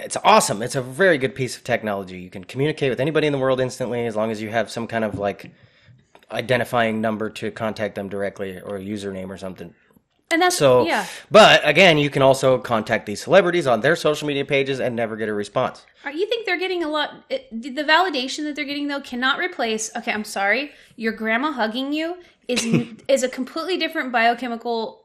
it's 0.00 0.16
awesome. 0.24 0.60
It's 0.60 0.74
a 0.74 0.82
very 0.82 1.18
good 1.18 1.36
piece 1.36 1.56
of 1.56 1.62
technology. 1.62 2.18
You 2.18 2.28
can 2.30 2.42
communicate 2.44 2.90
with 2.90 2.98
anybody 2.98 3.28
in 3.28 3.32
the 3.32 3.38
world 3.38 3.60
instantly 3.60 4.06
as 4.06 4.16
long 4.16 4.32
as 4.32 4.42
you 4.42 4.48
have 4.50 4.68
some 4.70 4.88
kind 4.88 5.04
of 5.04 5.18
like 5.20 5.52
identifying 6.32 7.00
number 7.00 7.30
to 7.30 7.50
contact 7.50 7.94
them 7.94 8.08
directly 8.08 8.60
or 8.60 8.76
a 8.76 8.80
username 8.80 9.28
or 9.28 9.38
something. 9.38 9.72
And 10.30 10.42
that's 10.42 10.56
So, 10.56 10.84
yeah. 10.84 11.06
but 11.30 11.60
again, 11.68 11.96
you 11.98 12.10
can 12.10 12.22
also 12.22 12.58
contact 12.58 13.06
these 13.06 13.22
celebrities 13.22 13.66
on 13.68 13.82
their 13.82 13.94
social 13.94 14.26
media 14.26 14.44
pages 14.44 14.80
and 14.80 14.96
never 14.96 15.16
get 15.16 15.28
a 15.28 15.34
response. 15.34 15.84
Are 16.04 16.10
you 16.10 16.26
think 16.26 16.44
they're 16.46 16.58
getting 16.58 16.82
a 16.82 16.88
lot? 16.88 17.10
It, 17.30 17.46
the 17.52 17.84
validation 17.84 18.38
that 18.44 18.56
they're 18.56 18.64
getting 18.64 18.88
though 18.88 19.00
cannot 19.00 19.38
replace. 19.38 19.94
Okay, 19.94 20.10
I'm 20.10 20.24
sorry. 20.24 20.72
Your 20.96 21.12
grandma 21.12 21.52
hugging 21.52 21.92
you 21.92 22.16
is 22.48 22.64
is 23.08 23.22
a 23.22 23.28
completely 23.28 23.76
different 23.76 24.12
biochemical. 24.12 25.02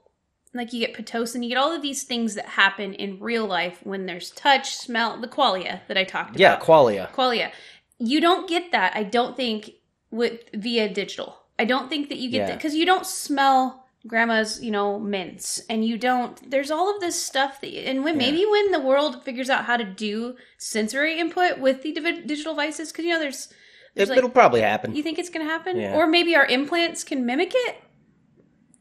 Like 0.53 0.73
you 0.73 0.79
get 0.79 0.95
pitocin, 0.95 1.43
you 1.43 1.49
get 1.49 1.59
all 1.59 1.71
of 1.71 1.83
these 1.83 2.03
things 2.03 2.33
that 2.33 2.45
happen 2.45 2.95
in 2.95 3.19
real 3.19 3.45
life 3.45 3.81
when 3.83 4.07
there's 4.07 4.31
touch, 4.31 4.75
smell, 4.75 5.21
the 5.21 5.27
qualia 5.27 5.81
that 5.87 5.95
I 5.95 6.03
talked 6.03 6.31
about. 6.31 6.39
Yeah, 6.39 6.59
qualia. 6.59 7.11
qualia. 7.11 7.51
You 7.99 8.19
don't 8.19 8.49
get 8.49 8.71
that. 8.71 8.95
I 8.95 9.03
don't 9.03 9.37
think 9.37 9.71
with 10.09 10.39
via 10.55 10.91
digital. 10.91 11.35
I 11.59 11.65
don't 11.65 11.87
think 11.87 12.09
that 12.09 12.17
you 12.17 12.31
get 12.31 12.37
Yeah. 12.39 12.45
that 12.47 12.57
because 12.57 12.73
you 12.73 12.85
don't 12.85 13.05
smell 13.05 13.85
grandma's, 14.07 14.63
you 14.63 14.71
know, 14.71 14.97
mints, 14.97 15.61
and 15.69 15.85
you 15.85 15.97
don't. 15.97 16.49
There's 16.49 16.71
all 16.71 16.93
of 16.93 17.01
this 17.01 17.21
stuff 17.21 17.61
that, 17.61 17.71
and 17.87 18.03
when 18.03 18.17
maybe 18.17 18.45
when 18.49 18.71
the 18.71 18.79
world 18.79 19.23
figures 19.23 19.49
out 19.49 19.65
how 19.65 19.77
to 19.77 19.83
do 19.83 20.35
sensory 20.57 21.19
input 21.19 21.59
with 21.59 21.83
the 21.83 21.91
digital 21.91 22.53
devices, 22.53 22.91
because 22.91 23.05
you 23.05 23.11
know, 23.11 23.19
there's, 23.19 23.49
It, 23.95 24.07
like, 24.09 24.17
it'll 24.17 24.29
probably 24.29 24.61
happen. 24.61 24.95
you 24.95 25.03
think 25.03 25.19
it's 25.19 25.29
going 25.29 25.45
to 25.45 25.51
happen, 25.51 25.77
Yeah. 25.77 25.95
or 25.95 26.07
maybe 26.07 26.35
our 26.35 26.45
implants 26.45 27.03
can 27.03 27.25
mimic 27.25 27.51
it. 27.53 27.77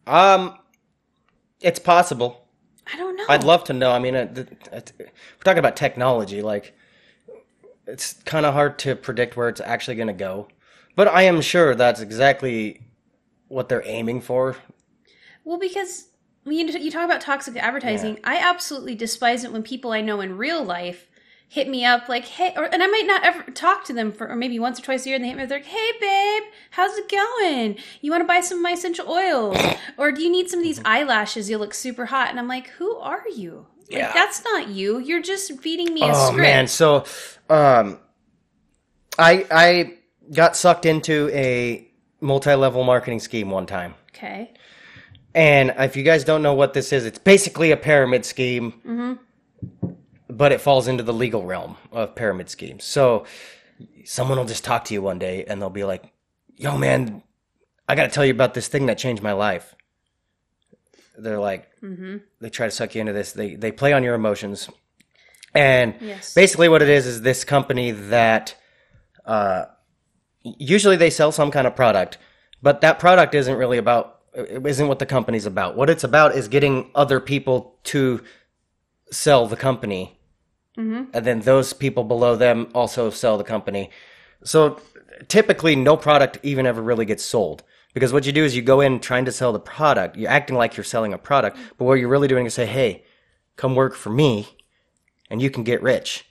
Um, 0.07 0.57
it's 1.61 1.79
possible. 1.79 2.47
I 2.93 2.97
don't 2.97 3.17
know. 3.17 3.25
I'd 3.29 3.45
love 3.45 3.65
to 3.65 3.73
know. 3.73 3.91
I 3.91 3.99
mean, 3.99 4.15
uh, 4.15 4.27
th- 4.33 4.47
it- 4.73 4.93
we're 4.99 5.43
talking 5.45 5.59
about 5.59 5.77
technology. 5.77 6.41
Like, 6.43 6.75
it's 7.87 8.15
kind 8.25 8.47
of 8.47 8.55
hard 8.55 8.79
to 8.81 8.95
predict 8.97 9.37
where 9.37 9.49
it's 9.49 9.61
actually 9.61 9.97
going 9.97 10.09
to 10.09 10.13
go. 10.15 10.49
But 10.95 11.09
I 11.09 11.23
am 11.23 11.41
sure 11.41 11.75
that's 11.75 12.01
exactly 12.01 12.83
what 13.49 13.69
they're 13.69 13.83
aiming 13.87 14.21
for. 14.21 14.57
Well, 15.45 15.59
because 15.59 16.09
when 16.45 16.57
you, 16.57 16.67
you 16.79 16.91
talk 16.91 17.05
about 17.05 17.21
toxic 17.21 17.57
advertising, 17.57 18.19
I 18.25 18.37
absolutely 18.39 18.95
despise 18.95 19.45
it 19.45 19.53
when 19.53 19.63
people 19.63 19.93
I 19.93 20.01
know 20.01 20.21
in 20.21 20.37
real 20.37 20.63
life 20.63 21.09
hit 21.49 21.69
me 21.69 21.85
up 21.85 22.09
like, 22.09 22.25
"Hey," 22.27 22.53
or, 22.57 22.65
and 22.65 22.83
I 22.83 22.87
might 22.87 23.07
not 23.07 23.25
ever 23.25 23.51
talk 23.51 23.85
to 23.87 23.93
them 23.93 24.13
for 24.13 24.29
or 24.29 24.37
maybe 24.37 24.59
once 24.59 24.79
or 24.79 24.83
twice 24.83 25.05
a 25.07 25.09
year, 25.09 25.17
and 25.17 25.25
they 25.25 25.29
hit 25.29 25.37
me 25.37 25.43
up, 25.45 25.49
they're 25.49 25.59
like, 25.59 25.67
"Hey, 25.67 25.91
babe, 26.01 26.43
how's 26.71 26.97
it 26.99 27.09
going? 27.11 27.79
You 28.01 28.11
want 28.11 28.23
to 28.23 28.27
buy 28.27 28.41
some 28.41 28.59
of 28.59 28.63
my 28.63 28.73
essential 28.73 29.09
oils, 29.11 29.57
or 29.97 30.13
do 30.13 30.23
you 30.23 30.31
need 30.31 30.49
some 30.51 30.61
of 30.61 30.65
these 30.65 30.81
eyelashes? 30.85 31.49
You 31.51 31.59
look 31.59 31.75
super 31.75 32.07
hot." 32.07 32.31
And 32.31 32.39
I'm 32.39 32.49
like, 32.49 32.69
"Who 32.79 32.97
are 32.99 33.25
you? 33.35 33.67
Like, 33.91 33.99
Yeah. 33.99 34.13
that's 34.13 34.45
not 34.45 34.69
you. 34.69 34.99
You're 34.99 35.23
just 35.23 35.59
feeding 35.61 35.95
me 35.95 36.03
a 36.03 36.13
Oh 36.13 36.27
script." 36.27 36.43
man, 36.43 36.67
so 36.67 37.05
um, 37.49 37.99
I 39.19 39.47
I 39.51 39.95
got 40.35 40.57
sucked 40.57 40.85
into 40.87 41.31
a 41.33 41.89
multi-level 42.21 42.85
marketing 42.85 43.21
scheme 43.21 43.51
one 43.51 43.65
time. 43.67 43.95
Okay. 44.15 44.53
And 45.35 45.73
if 45.79 45.97
you 45.97 46.03
guys 46.03 46.25
don't 46.25 46.43
know 46.43 46.55
what 46.55 46.75
this 46.75 46.93
is, 46.93 47.07
it's 47.07 47.19
basically 47.19 47.71
a 47.71 47.77
pyramid 47.77 48.25
scheme, 48.27 49.19
but 50.29 50.53
it 50.53 50.61
falls 50.61 50.89
into 50.89 51.03
the 51.03 51.13
legal 51.13 51.45
realm 51.45 51.77
of 51.93 52.15
pyramid 52.15 52.49
schemes. 52.51 52.85
So 52.85 53.25
someone 54.05 54.39
will 54.39 54.45
just 54.45 54.65
talk 54.65 54.85
to 54.87 54.95
you 54.95 55.03
one 55.03 55.19
day 55.19 55.45
and 55.45 55.61
they'll 55.61 55.71
be 55.71 55.85
like, 55.85 56.13
yo, 56.57 56.77
man, 56.77 57.23
I 57.89 57.95
got 57.95 58.05
to 58.05 58.11
tell 58.11 58.25
you 58.25 58.33
about 58.33 58.55
this 58.55 58.69
thing 58.69 58.87
that 58.87 58.99
changed 58.99 59.23
my 59.23 59.33
life. 59.33 59.75
They're 61.17 61.39
like, 61.41 61.69
they 62.41 62.51
try 62.51 62.67
to 62.67 62.71
suck 62.71 62.95
you 62.95 63.01
into 63.01 63.13
this. 63.13 63.33
They, 63.33 63.55
they 63.55 63.73
play 63.73 63.93
on 63.93 64.03
your 64.03 64.15
emotions. 64.15 64.69
And 65.55 65.95
Yes. 66.01 66.35
basically, 66.35 66.69
what 66.69 66.83
it 66.83 66.89
is 66.89 67.07
is 67.07 67.23
this 67.23 67.43
company 67.45 67.91
that 67.91 68.55
uh, 69.25 69.65
usually 70.43 70.97
they 70.97 71.11
sell 71.11 71.33
some 71.33 71.51
kind 71.51 71.67
of 71.67 71.75
product, 71.75 72.19
but 72.63 72.83
that 72.83 72.99
product 72.99 73.35
isn't 73.35 73.57
really 73.57 73.79
about, 73.79 74.21
it 74.35 74.65
isn't 74.65 74.87
what 74.89 74.99
the 74.99 75.07
company's 75.07 75.47
about. 75.47 75.77
What 75.77 75.89
it's 75.91 76.05
about 76.05 76.37
is 76.37 76.49
getting 76.49 76.91
other 76.95 77.19
people 77.19 77.79
to 77.85 78.23
sell 79.11 79.47
the 79.47 79.57
company. 79.57 80.18
Mm-hmm. 80.79 81.05
And 81.13 81.27
then 81.27 81.41
those 81.41 81.73
people 81.73 82.05
below 82.05 82.37
them 82.37 82.69
also 82.75 83.11
sell 83.11 83.37
the 83.37 83.45
company. 83.45 83.91
So 84.45 84.81
typically, 85.27 85.75
no 85.75 85.97
product 85.97 86.39
even 86.43 86.67
ever 86.67 86.81
really 86.81 87.05
gets 87.05 87.25
sold 87.25 87.65
because 87.95 88.13
what 88.13 88.27
you 88.27 88.33
do 88.33 88.45
is 88.45 88.55
you 88.55 88.63
go 88.63 88.81
in 88.81 89.01
trying 89.01 89.25
to 89.25 89.33
sell 89.33 89.53
the 89.53 89.59
product. 89.59 90.17
You're 90.17 90.31
acting 90.31 90.57
like 90.57 90.77
you're 90.77 90.85
selling 90.85 91.13
a 91.13 91.19
product, 91.19 91.59
but 91.77 91.85
what 91.85 91.95
you're 91.95 92.09
really 92.09 92.29
doing 92.29 92.47
is 92.47 92.55
say, 92.55 92.67
"Hey, 92.67 93.03
come 93.57 93.75
work 93.75 93.95
for 93.95 94.11
me, 94.11 94.47
and 95.29 95.43
you 95.43 95.51
can 95.51 95.65
get 95.65 95.83
rich." 95.83 96.25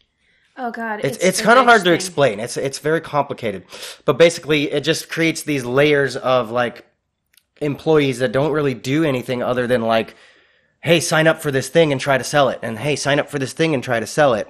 Oh 0.56 0.72
God, 0.72 1.02
It's 1.04 1.18
it's 1.18 1.38
the 1.40 1.44
kind 1.44 1.60
of 1.60 1.66
hard 1.66 1.84
to 1.84 1.94
explain. 1.94 2.40
It's 2.40 2.58
it's 2.58 2.80
very 2.80 3.02
complicated, 3.02 3.66
but 4.06 4.18
basically, 4.18 4.72
it 4.72 4.82
just 4.82 5.10
creates 5.10 5.44
these 5.44 5.66
layers 5.66 6.16
of 6.16 6.50
like 6.52 6.86
employees 7.60 8.20
that 8.20 8.32
don't 8.32 8.52
really 8.52 8.74
do 8.74 9.04
anything 9.04 9.44
other 9.44 9.68
than 9.68 9.82
like, 9.82 10.16
"Hey, 10.82 11.00
sign 11.00 11.28
up 11.28 11.42
for 11.42 11.52
this 11.52 11.70
thing 11.70 11.92
and 11.92 12.00
try 12.00 12.18
to 12.18 12.24
sell 12.24 12.50
it," 12.50 12.60
and 12.62 12.78
"Hey, 12.80 12.96
sign 12.96 13.20
up 13.20 13.30
for 13.30 13.40
this 13.40 13.54
thing 13.54 13.74
and 13.74 13.84
try 13.84 14.00
to 14.00 14.08
sell 14.08 14.34
it." 14.34 14.48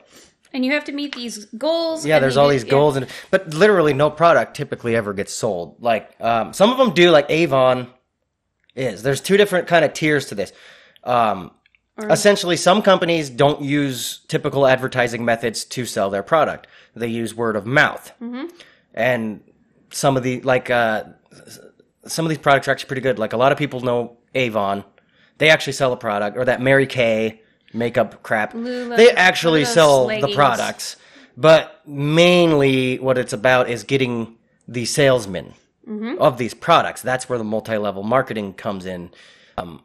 And 0.53 0.65
you 0.65 0.71
have 0.71 0.85
to 0.85 0.91
meet 0.91 1.13
these 1.13 1.45
goals. 1.45 2.05
Yeah, 2.05 2.19
there's 2.19 2.37
all 2.37 2.47
these 2.47 2.63
yeah. 2.63 2.71
goals, 2.71 2.95
and 2.95 3.07
but 3.31 3.53
literally 3.53 3.93
no 3.93 4.09
product 4.09 4.55
typically 4.55 4.95
ever 4.95 5.13
gets 5.13 5.33
sold. 5.33 5.75
Like 5.81 6.15
um, 6.19 6.53
some 6.53 6.71
of 6.71 6.77
them 6.77 6.93
do, 6.93 7.11
like 7.11 7.29
Avon 7.29 7.87
is. 8.75 9.03
There's 9.03 9.21
two 9.21 9.37
different 9.37 9.67
kind 9.67 9.83
of 9.83 9.93
tiers 9.93 10.27
to 10.27 10.35
this. 10.35 10.53
Um, 11.03 11.51
essentially, 11.99 12.55
some 12.55 12.81
companies 12.81 13.29
don't 13.29 13.61
use 13.61 14.19
typical 14.27 14.67
advertising 14.67 15.25
methods 15.25 15.65
to 15.65 15.85
sell 15.85 16.09
their 16.09 16.23
product. 16.23 16.67
They 16.95 17.07
use 17.07 17.35
word 17.35 17.55
of 17.55 17.65
mouth, 17.65 18.11
and 18.93 19.41
some 19.91 20.17
of 20.17 20.23
the 20.23 20.41
like 20.41 20.69
uh, 20.69 21.03
some 22.05 22.25
of 22.25 22.29
these 22.29 22.37
products 22.37 22.67
are 22.67 22.71
actually 22.71 22.87
pretty 22.87 23.01
good. 23.01 23.19
Like 23.19 23.33
a 23.33 23.37
lot 23.37 23.51
of 23.51 23.57
people 23.57 23.81
know 23.81 24.17
Avon. 24.33 24.83
They 25.38 25.50
actually 25.50 25.73
sell 25.73 25.93
a 25.93 25.97
product, 25.97 26.38
or 26.38 26.45
that 26.45 26.62
Mary 26.62 26.88
Kay 26.88 27.41
makeup 27.73 28.23
crap. 28.23 28.54
Lula- 28.54 28.95
they 28.97 29.12
actually 29.12 29.62
Lula's 29.62 29.73
sell 29.73 30.08
the 30.08 30.34
products, 30.34 30.95
but 31.36 31.82
mainly 31.88 32.97
what 33.00 33.17
it's 33.17 33.34
about 33.34 33.69
is 33.69 33.84
getting 33.84 34.36
the 34.67 34.86
salesmen 34.86 35.54
of 36.19 36.38
these 36.38 36.54
products. 36.54 37.02
That's 37.02 37.30
where 37.30 37.38
the 37.38 37.45
multi-level 37.45 38.04
marketing 38.04 38.54
comes 38.54 38.86
in. 38.86 39.10
Um, 39.58 39.82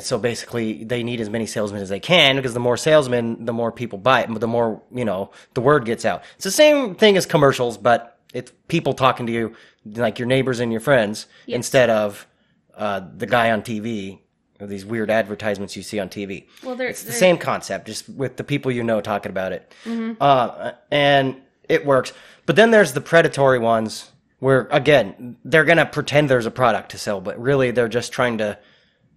so 0.00 0.18
basically, 0.18 0.82
they 0.82 1.04
need 1.04 1.20
as 1.20 1.30
many 1.30 1.46
salesmen 1.46 1.80
as 1.80 1.88
they 1.88 2.00
can 2.00 2.34
because 2.36 2.54
the 2.54 2.60
more 2.60 2.76
salesmen, 2.76 3.44
the 3.44 3.52
more 3.52 3.70
people 3.70 3.98
buy 3.98 4.22
it, 4.22 4.40
the 4.40 4.48
more 4.48 4.82
you 4.92 5.04
know 5.04 5.30
the 5.54 5.60
word 5.60 5.84
gets 5.84 6.04
out. 6.04 6.22
It's 6.36 6.44
the 6.44 6.50
same 6.50 6.96
thing 6.96 7.16
as 7.16 7.24
commercials, 7.26 7.78
but 7.78 8.18
it's 8.34 8.52
people 8.66 8.94
talking 8.94 9.26
to 9.26 9.32
you 9.32 9.54
like 9.84 10.18
your 10.18 10.26
neighbors 10.26 10.58
and 10.58 10.72
your 10.72 10.80
friends 10.80 11.26
instead 11.46 11.88
of 11.88 12.26
uh, 12.74 13.00
the 13.16 13.26
guy 13.26 13.52
on 13.52 13.62
TV 13.62 14.18
or 14.60 14.66
these 14.66 14.84
weird 14.84 15.10
advertisements 15.10 15.76
you 15.76 15.82
see 15.82 15.98
on 15.98 16.08
TV. 16.08 16.46
Well, 16.62 16.74
they're, 16.76 16.88
It's 16.88 17.02
the 17.02 17.12
same 17.12 17.38
concept, 17.38 17.86
just 17.86 18.08
with 18.08 18.36
the 18.36 18.44
people 18.44 18.70
you 18.72 18.82
know 18.82 19.00
talking 19.00 19.30
about 19.30 19.52
it. 19.52 19.72
Uh, 20.20 20.72
and 20.90 21.36
it 21.68 21.84
works. 21.84 22.12
But 22.46 22.56
then 22.56 22.70
there's 22.70 22.92
the 22.92 23.00
predatory 23.00 23.58
ones 23.58 24.10
where, 24.38 24.68
again, 24.70 25.36
they're 25.44 25.64
going 25.64 25.78
to 25.78 25.86
pretend 25.86 26.28
there's 26.30 26.46
a 26.46 26.50
product 26.50 26.90
to 26.92 26.98
sell, 26.98 27.20
but 27.20 27.40
really 27.40 27.70
they're 27.70 27.88
just 27.88 28.12
trying 28.12 28.38
to 28.38 28.58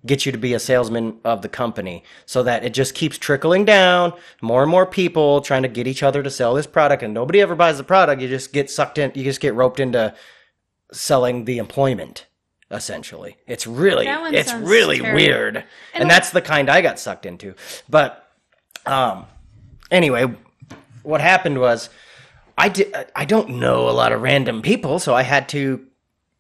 get 0.06 0.26
you 0.26 0.32
to 0.32 0.38
be 0.38 0.54
a 0.54 0.60
salesman 0.60 1.20
of 1.26 1.42
the 1.42 1.50
company 1.50 2.04
so 2.26 2.42
that 2.44 2.64
it 2.64 2.74
just 2.74 2.96
keeps 2.96 3.18
trickling 3.18 3.66
down. 3.66 4.14
More 4.42 4.62
and 4.62 4.72
more 4.72 4.86
people 4.86 5.42
trying 5.42 5.64
to 5.64 5.68
get 5.68 5.88
each 5.88 6.04
other 6.04 6.24
to 6.24 6.32
sell 6.32 6.54
this 6.54 6.68
product, 6.68 7.04
and 7.04 7.14
nobody 7.14 7.42
ever 7.42 7.54
buys 7.56 7.78
the 7.78 7.84
product. 7.84 8.22
You 8.22 8.30
just 8.30 8.54
get 8.54 8.70
sucked 8.70 8.98
in, 8.98 9.12
you 9.14 9.24
just 9.26 9.42
get 9.42 9.54
roped 9.56 9.80
into 9.80 10.16
selling 10.92 11.46
the 11.46 11.58
employment. 11.58 12.26
Essentially, 12.72 13.38
it's 13.48 13.66
really, 13.66 14.06
it's 14.08 14.54
really 14.54 15.00
terrible. 15.00 15.16
weird, 15.16 15.56
and, 15.58 15.66
And 15.94 16.10
that's 16.10 16.30
the 16.30 16.42
kind 16.42 16.70
I 16.70 16.82
got 16.82 17.00
sucked 17.00 17.26
into. 17.26 17.56
But 17.90 18.30
um, 18.86 19.26
anyway, 19.90 20.32
what 21.02 21.20
happened 21.20 21.60
was 21.60 21.90
I 22.58 22.70
did. 22.70 22.94
I 23.16 23.26
don't 23.26 23.52
know 23.60 23.90
a 23.90 23.92
lot 23.92 24.12
of 24.12 24.22
random 24.22 24.62
people, 24.62 25.00
so 25.00 25.16
I 25.16 25.24
had 25.24 25.50
to. 25.50 25.86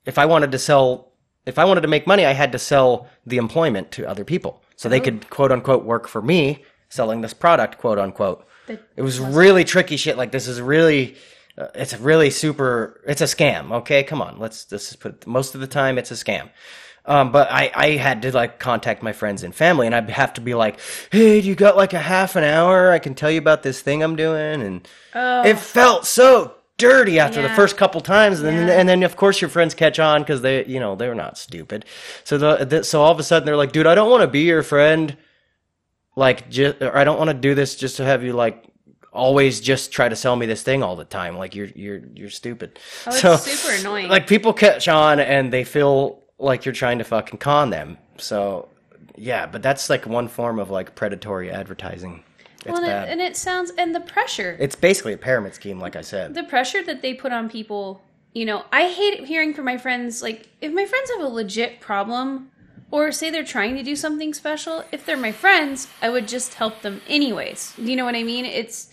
If 0.05 0.17
I 0.19 0.25
wanted 0.25 0.51
to 0.51 0.59
sell, 0.59 1.13
if 1.45 1.57
I 1.57 1.65
wanted 1.65 1.81
to 1.81 1.87
make 1.87 2.05
money, 2.05 2.25
I 2.25 2.33
had 2.33 2.51
to 2.51 2.59
sell 2.59 3.07
the 3.25 3.37
employment 3.37 3.91
to 3.93 4.07
other 4.07 4.23
people, 4.23 4.61
so 4.75 4.87
they 4.87 4.99
could 4.99 5.29
quote 5.29 5.51
unquote 5.51 5.83
work 5.83 6.07
for 6.07 6.21
me 6.21 6.63
selling 6.89 7.21
this 7.21 7.33
product, 7.33 7.77
quote 7.77 7.97
unquote. 7.97 8.45
It 8.95 9.01
was 9.01 9.19
really 9.19 9.63
tricky 9.63 9.97
shit. 9.97 10.17
Like 10.17 10.31
this 10.31 10.47
is 10.47 10.61
really, 10.61 11.15
uh, 11.59 11.67
it's 11.75 11.97
really 11.99 12.29
super. 12.29 13.01
It's 13.05 13.21
a 13.21 13.25
scam. 13.25 13.71
Okay, 13.79 14.03
come 14.03 14.21
on. 14.21 14.39
Let's 14.39 14.71
let's 14.71 14.95
put. 14.95 15.27
Most 15.27 15.55
of 15.55 15.61
the 15.61 15.67
time, 15.67 15.97
it's 15.97 16.11
a 16.11 16.15
scam. 16.15 16.49
Um, 17.05 17.31
but 17.31 17.51
I, 17.51 17.71
I 17.73 17.87
had 17.91 18.21
to 18.21 18.31
like 18.31 18.59
contact 18.59 19.01
my 19.01 19.13
friends 19.13 19.43
and 19.43 19.53
family, 19.53 19.87
and 19.87 19.95
I'd 19.95 20.09
have 20.09 20.33
to 20.33 20.41
be 20.41 20.53
like, 20.53 20.79
"Hey, 21.11 21.41
do 21.41 21.47
you 21.47 21.55
got 21.55 21.75
like 21.75 21.93
a 21.93 21.99
half 21.99 22.35
an 22.35 22.43
hour? 22.43 22.91
I 22.91 22.99
can 22.99 23.15
tell 23.15 23.31
you 23.31 23.39
about 23.39 23.63
this 23.63 23.81
thing 23.81 24.03
I'm 24.03 24.15
doing." 24.15 24.61
And 24.61 24.87
it 25.45 25.57
felt 25.57 26.05
so 26.05 26.53
dirty 26.77 27.19
after 27.19 27.41
the 27.41 27.49
first 27.49 27.77
couple 27.77 27.99
times, 27.99 28.39
and 28.39 28.57
then 28.57 28.69
and 28.69 28.87
then 28.87 29.03
of 29.03 29.15
course 29.15 29.41
your 29.41 29.49
friends 29.49 29.73
catch 29.73 29.99
on 29.99 30.21
because 30.21 30.41
they, 30.41 30.65
you 30.65 30.79
know, 30.79 30.95
they're 30.95 31.15
not 31.15 31.37
stupid. 31.37 31.83
So 32.23 32.37
the, 32.37 32.65
the 32.65 32.83
so 32.83 33.01
all 33.01 33.11
of 33.11 33.19
a 33.19 33.23
sudden 33.23 33.45
they're 33.45 33.57
like, 33.57 33.71
"Dude, 33.71 33.87
I 33.87 33.95
don't 33.95 34.09
want 34.09 34.21
to 34.21 34.27
be 34.27 34.41
your 34.41 34.63
friend." 34.63 35.17
Like, 36.15 36.49
just, 36.49 36.81
or 36.81 36.97
I 36.97 37.05
don't 37.05 37.17
want 37.17 37.29
to 37.29 37.33
do 37.33 37.55
this 37.55 37.75
just 37.75 37.97
to 37.97 38.03
have 38.03 38.23
you 38.23 38.33
like 38.33 38.68
always 39.11 39.59
just 39.59 39.91
try 39.91 40.09
to 40.09 40.15
sell 40.15 40.35
me 40.35 40.45
this 40.45 40.63
thing 40.63 40.83
all 40.83 40.95
the 40.95 41.05
time. 41.05 41.37
Like 41.37 41.55
you're 41.55 41.67
you're 41.75 42.01
you're 42.13 42.29
stupid. 42.29 42.79
Oh, 43.05 43.11
it's 43.13 43.43
super 43.43 43.79
annoying. 43.79 44.09
Like 44.09 44.27
people 44.27 44.53
catch 44.53 44.87
on 44.87 45.19
and 45.19 45.51
they 45.51 45.63
feel 45.63 46.23
like 46.37 46.65
you're 46.65 46.73
trying 46.73 46.99
to 46.99 47.03
fucking 47.03 47.39
con 47.39 47.69
them. 47.69 47.97
So 48.17 48.69
yeah, 49.15 49.45
but 49.45 49.61
that's 49.61 49.89
like 49.89 50.05
one 50.05 50.27
form 50.27 50.59
of 50.59 50.69
like 50.69 50.95
predatory 50.95 51.51
advertising. 51.51 52.23
It's 52.65 52.73
well, 52.73 52.83
and 52.83 53.09
it, 53.09 53.11
and 53.11 53.21
it 53.21 53.37
sounds 53.37 53.71
and 53.77 53.95
the 53.95 54.01
pressure. 54.01 54.57
it's 54.59 54.75
basically 54.75 55.13
a 55.13 55.17
pyramid 55.17 55.53
scheme, 55.53 55.79
like 55.79 55.95
I 55.95 56.01
said. 56.01 56.33
the 56.33 56.43
pressure 56.43 56.83
that 56.83 57.01
they 57.01 57.13
put 57.13 57.31
on 57.31 57.49
people 57.49 58.01
you 58.33 58.45
know 58.45 58.63
i 58.71 58.87
hate 58.89 59.25
hearing 59.25 59.53
from 59.53 59.65
my 59.65 59.77
friends 59.77 60.21
like 60.21 60.47
if 60.61 60.71
my 60.71 60.85
friends 60.85 61.09
have 61.11 61.21
a 61.21 61.27
legit 61.27 61.79
problem 61.79 62.51
or 62.91 63.11
say 63.11 63.29
they're 63.29 63.43
trying 63.43 63.75
to 63.75 63.83
do 63.83 63.95
something 63.95 64.33
special 64.33 64.83
if 64.91 65.05
they're 65.05 65.17
my 65.17 65.31
friends 65.31 65.87
i 66.01 66.09
would 66.09 66.27
just 66.27 66.53
help 66.55 66.81
them 66.81 67.01
anyways 67.07 67.73
you 67.77 67.95
know 67.95 68.05
what 68.05 68.15
i 68.15 68.23
mean 68.23 68.45
it's 68.45 68.91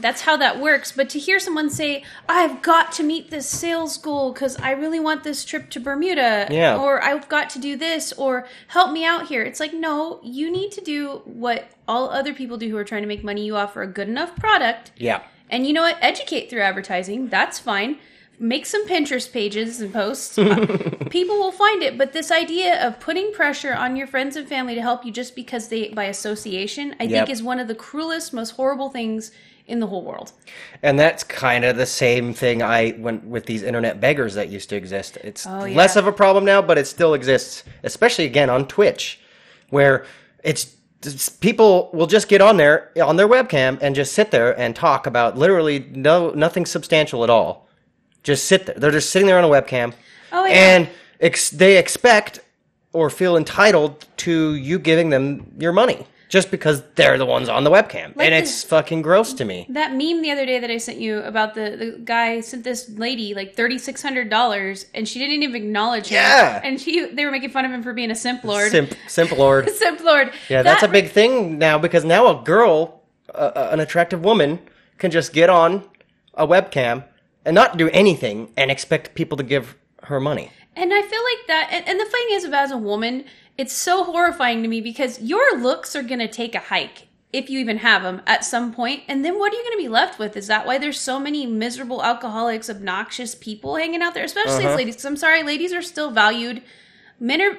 that's 0.00 0.22
how 0.22 0.36
that 0.36 0.60
works 0.60 0.92
but 0.92 1.08
to 1.10 1.18
hear 1.18 1.38
someone 1.38 1.68
say 1.68 2.04
i've 2.28 2.62
got 2.62 2.92
to 2.92 3.02
meet 3.02 3.30
this 3.30 3.48
sales 3.48 3.96
goal 3.98 4.32
because 4.32 4.56
i 4.58 4.70
really 4.70 5.00
want 5.00 5.24
this 5.24 5.44
trip 5.44 5.68
to 5.70 5.80
bermuda 5.80 6.46
Yeah. 6.50 6.76
or 6.78 7.02
i've 7.02 7.28
got 7.28 7.50
to 7.50 7.58
do 7.58 7.76
this 7.76 8.12
or 8.12 8.46
help 8.68 8.92
me 8.92 9.04
out 9.04 9.26
here 9.26 9.42
it's 9.42 9.60
like 9.60 9.74
no 9.74 10.20
you 10.22 10.50
need 10.50 10.70
to 10.72 10.80
do 10.80 11.22
what 11.24 11.68
all 11.86 12.10
other 12.10 12.32
people 12.34 12.56
do 12.58 12.68
who 12.68 12.76
are 12.76 12.84
trying 12.84 13.02
to 13.02 13.08
make 13.08 13.24
money 13.24 13.44
you 13.44 13.56
offer 13.56 13.82
a 13.82 13.86
good 13.86 14.08
enough 14.08 14.36
product 14.36 14.92
yeah. 14.96 15.22
and 15.50 15.66
you 15.66 15.72
know 15.72 15.82
what? 15.82 15.96
Educate 16.02 16.50
through 16.50 16.60
advertising. 16.60 17.28
That's 17.28 17.58
fine. 17.58 17.98
Make 18.38 18.66
some 18.66 18.86
Pinterest 18.86 19.32
pages 19.32 19.80
and 19.80 19.90
posts. 19.92 20.34
People 21.10 21.36
will 21.38 21.50
find 21.50 21.82
it. 21.82 21.96
But 21.96 22.12
this 22.12 22.30
idea 22.30 22.86
of 22.86 23.00
putting 23.00 23.32
pressure 23.32 23.74
on 23.74 23.96
your 23.96 24.06
friends 24.06 24.36
and 24.36 24.46
family 24.46 24.74
to 24.74 24.82
help 24.82 25.04
you 25.06 25.10
just 25.10 25.34
because 25.34 25.68
they, 25.68 25.88
by 25.88 26.04
association, 26.04 26.94
I 27.00 27.04
Yep. 27.04 27.10
think 27.26 27.30
is 27.30 27.42
one 27.42 27.58
of 27.58 27.68
the 27.68 27.74
cruelest, 27.74 28.32
most 28.34 28.50
horrible 28.50 28.90
things 28.90 29.32
in 29.68 29.80
the 29.80 29.86
whole 29.86 30.02
world. 30.04 30.32
And 30.82 30.98
that's 30.98 31.22
kind 31.22 31.64
of 31.64 31.76
the 31.76 31.86
same 31.86 32.32
thing 32.34 32.62
I 32.62 32.94
went 32.98 33.24
with 33.24 33.46
these 33.46 33.62
internet 33.62 34.00
beggars 34.00 34.34
that 34.34 34.48
used 34.48 34.70
to 34.70 34.76
exist. 34.76 35.18
It's 35.22 35.46
Oh, 35.46 35.64
yeah. 35.64 35.76
less 35.76 35.94
of 35.96 36.06
a 36.06 36.12
problem 36.12 36.44
now, 36.44 36.60
but 36.62 36.78
it 36.78 36.86
still 36.86 37.14
exists, 37.14 37.64
especially 37.82 38.24
again 38.24 38.50
on 38.50 38.66
Twitch, 38.66 39.20
where 39.70 40.04
it's, 40.42 40.74
people 41.40 41.90
will 41.92 42.06
just 42.06 42.28
get 42.28 42.40
on 42.40 42.56
there 42.56 42.90
on 43.02 43.16
their 43.16 43.28
webcam 43.28 43.78
and 43.80 43.94
just 43.94 44.12
sit 44.14 44.30
there 44.30 44.58
and 44.58 44.74
talk 44.74 45.06
about 45.06 45.36
literally 45.38 45.80
no 45.92 46.30
nothing 46.30 46.66
substantial 46.66 47.22
at 47.22 47.30
all. 47.30 47.68
Just 48.24 48.46
sit 48.46 48.66
there. 48.66 48.74
They're 48.76 48.90
just 48.90 49.10
sitting 49.10 49.26
there 49.28 49.38
on 49.38 49.44
a 49.44 49.48
webcam, 49.48 49.92
Oh, 50.32 50.44
yeah. 50.44 50.52
and 50.54 50.88
ex- 51.20 51.50
they 51.50 51.76
expect 51.78 52.40
or 52.92 53.10
feel 53.10 53.36
entitled 53.36 54.06
to 54.16 54.54
you 54.54 54.78
giving 54.78 55.10
them 55.10 55.52
your 55.58 55.72
money 55.72 56.06
just 56.28 56.50
because 56.50 56.82
they're 56.94 57.16
the 57.18 57.24
ones 57.26 57.48
on 57.48 57.64
the 57.64 57.70
webcam, 57.70 58.14
Like 58.14 58.26
and 58.26 58.34
the- 58.34 58.38
it's 58.38 58.62
fucking 58.64 59.02
gross 59.02 59.32
to 59.34 59.44
me. 59.44 59.66
That 59.70 59.92
meme 59.92 60.22
the 60.22 60.30
other 60.30 60.44
day 60.46 60.58
that 60.58 60.70
I 60.70 60.76
sent 60.78 60.98
you 60.98 61.18
about 61.20 61.54
the, 61.54 61.76
the 61.76 62.00
guy 62.04 62.40
sent 62.40 62.64
this 62.64 62.88
lady 62.90 63.34
like 63.34 63.54
thirty 63.56 63.78
six 63.78 64.02
hundred 64.02 64.28
dollars 64.30 64.86
and 64.94 65.08
she 65.08 65.18
didn't 65.18 65.42
even 65.42 65.56
acknowledge 65.56 66.08
him. 66.08 66.16
Yeah. 66.16 66.60
And 66.62 66.80
she 66.80 67.06
they 67.06 67.24
were 67.24 67.30
making 67.30 67.50
fun 67.50 67.64
of 67.64 67.70
him 67.72 67.82
for 67.82 67.92
being 67.92 68.10
a 68.10 68.14
simp 68.14 68.44
lord. 68.44 68.70
Simp, 68.70 68.92
simp 69.06 69.32
lord. 69.32 69.68
simp 69.82 70.00
lord. 70.04 70.32
Yeah, 70.48 70.62
that's 70.62 70.82
That 70.82 70.90
a 70.90 70.92
big 70.92 71.10
thing 71.10 71.58
now 71.58 71.78
because 71.78 72.04
now 72.04 72.26
a 72.28 72.42
girl, 72.44 73.02
uh, 73.34 73.68
an 73.72 73.80
attractive 73.80 74.22
woman, 74.22 74.58
can 74.98 75.10
just 75.10 75.32
get 75.32 75.48
on 75.50 75.84
a 76.34 76.46
webcam 76.46 77.04
and 77.44 77.54
not 77.54 77.76
do 77.78 77.88
anything 77.90 78.52
and 78.56 78.70
expect 78.70 79.14
people 79.14 79.36
to 79.38 79.44
give 79.44 79.76
her 80.04 80.20
money. 80.20 80.50
And 80.76 80.92
I 80.94 81.02
feel 81.02 81.22
like 81.24 81.46
that, 81.48 81.68
and, 81.72 81.88
and 81.88 81.98
the 81.98 82.04
thing 82.04 82.26
is, 82.30 82.44
about 82.44 82.62
as 82.64 82.70
a 82.70 82.76
woman, 82.78 83.24
it's 83.58 83.74
so 83.74 84.04
horrifying 84.04 84.62
to 84.62 84.68
me 84.68 84.80
because 84.80 85.20
your 85.20 85.58
looks 85.60 85.94
are 85.94 86.02
going 86.02 86.20
to 86.20 86.28
take 86.28 86.54
a 86.54 86.60
hike 86.60 87.08
if 87.30 87.50
you 87.50 87.58
even 87.58 87.78
have 87.78 88.02
them 88.02 88.22
at 88.26 88.42
some 88.42 88.72
point, 88.72 89.02
and 89.06 89.22
then 89.22 89.38
what 89.38 89.52
are 89.52 89.56
you 89.56 89.62
going 89.62 89.76
to 89.76 89.82
be 89.82 89.88
left 89.88 90.18
with? 90.18 90.34
Is 90.34 90.46
that 90.46 90.64
why 90.66 90.78
there's 90.78 90.98
so 90.98 91.20
many 91.20 91.44
miserable 91.44 92.02
alcoholics, 92.02 92.70
obnoxious 92.70 93.34
people 93.34 93.76
hanging 93.76 94.00
out 94.00 94.14
there, 94.14 94.24
especially 94.24 94.64
Uh-huh. 94.64 94.70
as 94.70 94.76
ladies? 94.76 94.94
Because 94.94 95.04
I'm 95.04 95.16
sorry, 95.16 95.42
ladies 95.42 95.74
are 95.74 95.82
still 95.82 96.10
valued. 96.10 96.62
Men 97.20 97.42
are. 97.42 97.58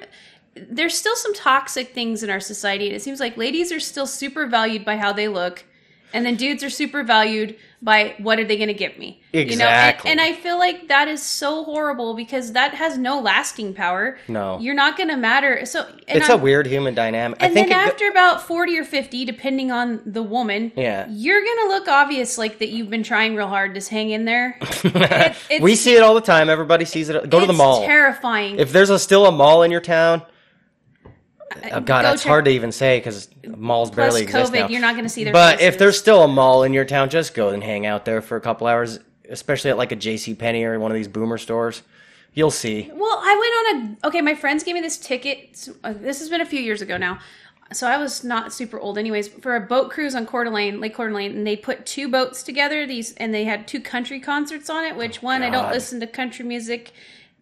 There's 0.56 0.98
still 0.98 1.16
some 1.16 1.36
toxic 1.36 1.94
things 1.94 2.24
in 2.24 2.32
our 2.32 2.40
society, 2.40 2.88
and 2.88 2.96
it 2.96 3.04
seems 3.04 3.20
like 3.20 3.38
ladies 3.38 3.72
are 3.72 3.80
still 3.80 4.08
super 4.08 4.48
valued 4.48 4.84
by 4.84 4.98
how 4.98 5.14
they 5.14 5.28
look. 5.28 5.64
And 6.14 6.26
then 6.26 6.36
dudes 6.36 6.64
are 6.64 6.70
super 6.70 7.04
valued 7.04 7.56
by 7.82 8.16
what 8.18 8.40
are 8.40 8.44
they 8.44 8.58
going 8.58 8.68
to 8.68 8.74
give 8.74 8.98
me? 8.98 9.22
Exactly. 9.32 9.52
You 9.54 9.58
know? 9.60 9.66
and, 9.68 10.20
and 10.20 10.22
I 10.22 10.34
feel 10.42 10.58
like 10.58 10.88
that 10.90 11.08
is 11.08 11.22
so 11.22 11.64
horrible 11.64 12.14
because 12.16 12.54
that 12.54 12.74
has 12.74 12.98
no 12.98 13.22
lasting 13.22 13.74
power. 13.76 14.18
No. 14.28 14.60
You're 14.60 14.74
not 14.74 14.98
going 14.98 15.10
to 15.10 15.16
matter. 15.16 15.66
So 15.66 15.86
and 16.08 16.18
it's 16.18 16.30
I'm- 16.30 16.40
a 16.40 16.44
weird 16.44 16.66
human 16.68 16.94
dynamic. 16.96 17.38
I 17.42 17.46
and 17.46 17.54
think 17.54 17.70
then 17.70 17.78
go- 17.86 17.90
after 17.92 18.08
about 18.10 18.42
40 18.42 18.80
or 18.80 18.84
50, 18.84 19.24
depending 19.24 19.72
on 19.72 20.02
the 20.06 20.24
woman, 20.24 20.72
Yeah. 20.76 21.06
you're 21.10 21.42
going 21.44 21.58
to 21.64 21.68
look 21.70 21.88
obvious 21.88 22.38
like 22.38 22.60
that 22.60 22.70
you've 22.70 22.90
been 22.90 23.04
trying 23.04 23.36
real 23.36 23.48
hard 23.48 23.76
to 23.76 23.90
hang 23.90 24.10
in 24.10 24.26
there. 24.26 24.58
It- 24.84 24.96
it's- 25.50 25.62
we 25.62 25.76
see 25.76 25.96
it 25.96 26.02
all 26.04 26.16
the 26.16 26.22
time. 26.22 26.50
Everybody 26.50 26.86
sees 26.86 27.10
it. 27.10 27.30
Go 27.30 27.40
to 27.40 27.46
the 27.46 27.54
mall. 27.54 27.82
terrifying. 27.86 28.58
if 28.60 28.72
there's 28.72 28.90
a, 28.90 28.98
still 29.00 29.26
a 29.28 29.32
mall 29.32 29.64
in 29.64 29.72
your 29.72 29.82
town, 29.82 30.24
oh 31.56 31.80
God, 31.80 31.86
Go 31.86 32.02
that's 32.10 32.24
check- 32.24 32.30
hardly 32.30 32.52
to 32.52 32.56
even 32.56 32.72
say 32.72 33.00
because 33.00 33.30
malls 33.48 33.90
Plus 33.90 33.96
barely 33.96 34.22
exist 34.24 34.52
COVID, 34.54 34.60
now. 34.60 34.68
you're 34.70 34.82
not 34.82 34.94
going 34.94 35.06
to 35.06 35.10
see 35.10 35.24
their 35.24 35.34
But 35.34 35.62
if 35.62 35.78
there's 35.78 35.98
still 35.98 36.24
a 36.24 36.28
mall 36.28 36.64
in 36.64 36.74
your 36.74 36.86
town, 36.86 37.10
just 37.10 37.34
go 37.34 37.50
and 37.50 37.64
hang 37.64 37.86
out 37.86 38.06
there 38.06 38.22
for 38.22 38.36
a 38.38 38.42
couple 38.42 38.68
hours, 38.68 39.00
especially 39.30 39.72
at 39.72 39.78
like 39.78 39.92
a 39.92 39.96
J.C. 39.96 40.36
Penney 40.36 40.64
or 40.64 40.80
one 40.80 40.92
of 40.92 40.96
these 40.96 41.08
boomer 41.08 41.38
stores. 41.38 41.82
You'll 42.34 42.52
see. 42.52 42.90
Well, 42.94 43.20
I 43.24 43.68
went 43.74 43.84
on 43.84 43.98
a 44.04 44.08
okay. 44.08 44.22
My 44.22 44.36
friends 44.36 44.64
gave 44.64 44.76
me 44.76 44.82
this 44.82 44.98
ticket. 44.98 45.68
uh, 45.84 45.94
This 45.94 46.20
has 46.20 46.30
been 46.30 46.42
a 46.42 46.46
few 46.46 46.62
years 46.62 46.82
ago 46.82 46.96
now, 46.96 47.18
so 47.74 47.88
I 47.88 47.98
was 47.98 48.24
not 48.24 48.54
super 48.54 48.80
old, 48.80 49.00
anyways. 49.00 49.28
For 49.30 49.56
a 49.56 49.60
boat 49.60 49.90
cruise 49.90 50.14
on 50.14 50.28
Coeur 50.28 50.44
d'Alene, 50.44 50.80
Lake 50.80 50.94
Coeur 50.94 51.10
d'Alene, 51.10 51.32
and 51.36 51.48
they 51.48 51.56
put 51.56 51.88
two 51.88 52.08
boats 52.08 52.44
together. 52.44 52.86
These 52.86 53.14
and 53.16 53.34
they 53.34 53.46
had 53.46 53.68
two 53.68 53.82
country 53.82 54.20
concerts 54.20 54.70
on 54.70 54.86
it. 54.86 54.96
Which 54.96 55.24
one? 55.24 55.42
I 55.42 55.50
don't 55.50 55.72
listen 55.72 56.00
to 56.02 56.08
country 56.08 56.46
music. 56.46 56.92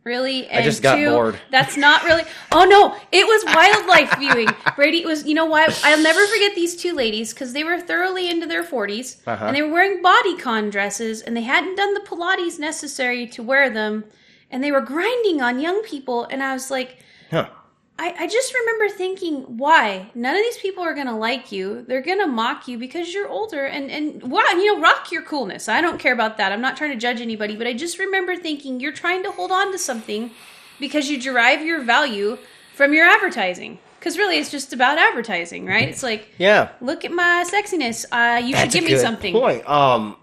Really, 0.07 0.47
and 0.47 0.63
just 0.63 0.81
got 0.81 0.95
two, 0.95 1.09
bored. 1.09 1.39
That's 1.51 1.75
not 1.75 2.03
really. 2.05 2.23
Oh 2.53 2.63
no, 2.63 2.95
it 3.11 3.25
was 3.27 3.43
wildlife 3.53 4.17
viewing. 4.23 4.47
Brady 4.77 5.05
was. 5.05 5.25
You 5.27 5.35
know 5.35 5.45
why? 5.45 5.67
I'll 5.83 6.01
never 6.01 6.25
forget 6.27 6.55
these 6.55 6.75
two 6.77 6.93
ladies 6.93 7.33
because 7.33 7.51
they 7.51 7.63
were 7.65 7.77
thoroughly 7.79 8.29
into 8.29 8.47
their 8.47 8.63
40s 8.63 9.17
Uh-huh. 9.27 9.45
and 9.45 9.55
they 9.55 9.61
were 9.61 9.73
wearing 9.73 10.01
bodycon 10.01 10.71
dresses 10.71 11.21
and 11.21 11.35
they 11.35 11.41
hadn't 11.41 11.75
done 11.75 11.93
the 11.93 11.99
Pilates 11.99 12.57
necessary 12.57 13.27
to 13.27 13.43
wear 13.43 13.69
them 13.69 14.05
and 14.49 14.63
they 14.63 14.71
were 14.71 14.79
grinding 14.81 15.41
on 15.41 15.59
young 15.59 15.83
people 15.83 16.23
and 16.31 16.41
i 16.41 16.53
was 16.53 16.71
like 16.71 16.99
Huh. 17.31 17.49
I, 17.99 18.13
I 18.19 18.27
just 18.27 18.53
remember 18.53 18.89
thinking 18.89 19.57
why? 19.57 20.11
None 20.13 20.35
of 20.35 20.41
these 20.41 20.57
people 20.57 20.83
are 20.83 20.93
gonna 20.93 21.17
like 21.17 21.51
you. 21.51 21.83
They're 21.87 22.01
gonna 22.01 22.27
mock 22.27 22.67
you 22.67 22.77
because 22.77 23.13
you're 23.13 23.27
older 23.27 23.65
and 23.65 23.89
and 23.89 24.21
wow 24.23 24.43
you 24.51 24.75
know 24.75 24.81
rock 24.81 25.11
your 25.11 25.23
coolness. 25.23 25.67
I 25.67 25.81
don't 25.81 25.99
care 25.99 26.13
about 26.13 26.37
that. 26.37 26.51
I'm 26.51 26.61
not 26.61 26.77
trying 26.77 26.91
to 26.91 26.97
judge 26.97 27.21
anybody 27.21 27.55
but 27.55 27.65
i 27.65 27.73
just 27.73 27.97
remember 27.97 28.35
thinking 28.35 28.79
you're 28.79 28.91
trying 28.91 29.23
to 29.23 29.31
hold 29.31 29.51
on 29.51 29.71
to 29.71 29.77
something 29.79 30.31
because 30.79 31.09
you 31.09 31.19
derive 31.19 31.65
your 31.65 31.81
value 31.81 32.37
from 32.75 32.93
your 32.93 33.07
advertising. 33.07 33.79
Because 33.99 34.17
really 34.17 34.37
it's 34.37 34.51
just 34.51 34.73
about 34.73 34.99
advertising 34.99 35.65
right? 35.65 35.89
It's 35.89 36.03
like 36.03 36.29
Yeah. 36.37 36.69
look 36.81 37.03
at 37.03 37.11
my 37.11 37.45
sexiness. 37.51 38.05
Uh 38.11 38.37
you 38.39 38.53
That's 38.53 38.73
should 38.73 38.81
give 38.81 38.89
me 38.91 38.97
something. 38.97 39.33
Point. 39.33 39.67
Um, 39.67 40.17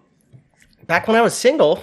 back 0.86 1.08
when 1.08 1.16
I 1.16 1.22
was 1.22 1.34
single, 1.34 1.82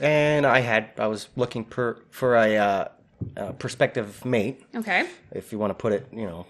and 0.00 0.46
I 0.46 0.60
had 0.60 0.90
I 0.98 1.06
was 1.08 1.28
looking 1.36 1.64
per, 1.64 1.98
for 2.10 2.36
a 2.36 2.56
uh, 2.56 2.88
uh, 3.36 3.52
prospective 3.52 4.24
mate, 4.24 4.62
okay 4.74 5.08
if 5.32 5.52
you 5.52 5.58
want 5.58 5.70
to 5.70 5.74
put 5.74 5.92
it, 5.92 6.08
you 6.12 6.26
know, 6.26 6.46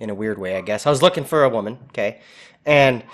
in 0.00 0.10
a 0.10 0.14
weird 0.14 0.38
way, 0.38 0.56
I 0.56 0.60
guess. 0.60 0.86
I 0.86 0.90
was 0.90 1.02
looking 1.02 1.24
for 1.24 1.44
a 1.44 1.48
woman, 1.48 1.78
okay, 1.88 2.20
and 2.64 3.04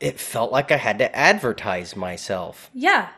it 0.00 0.18
felt 0.18 0.52
like 0.52 0.70
I 0.70 0.76
had 0.76 0.98
to 0.98 1.16
advertise 1.16 1.96
myself. 1.96 2.70
yeah 2.74 3.08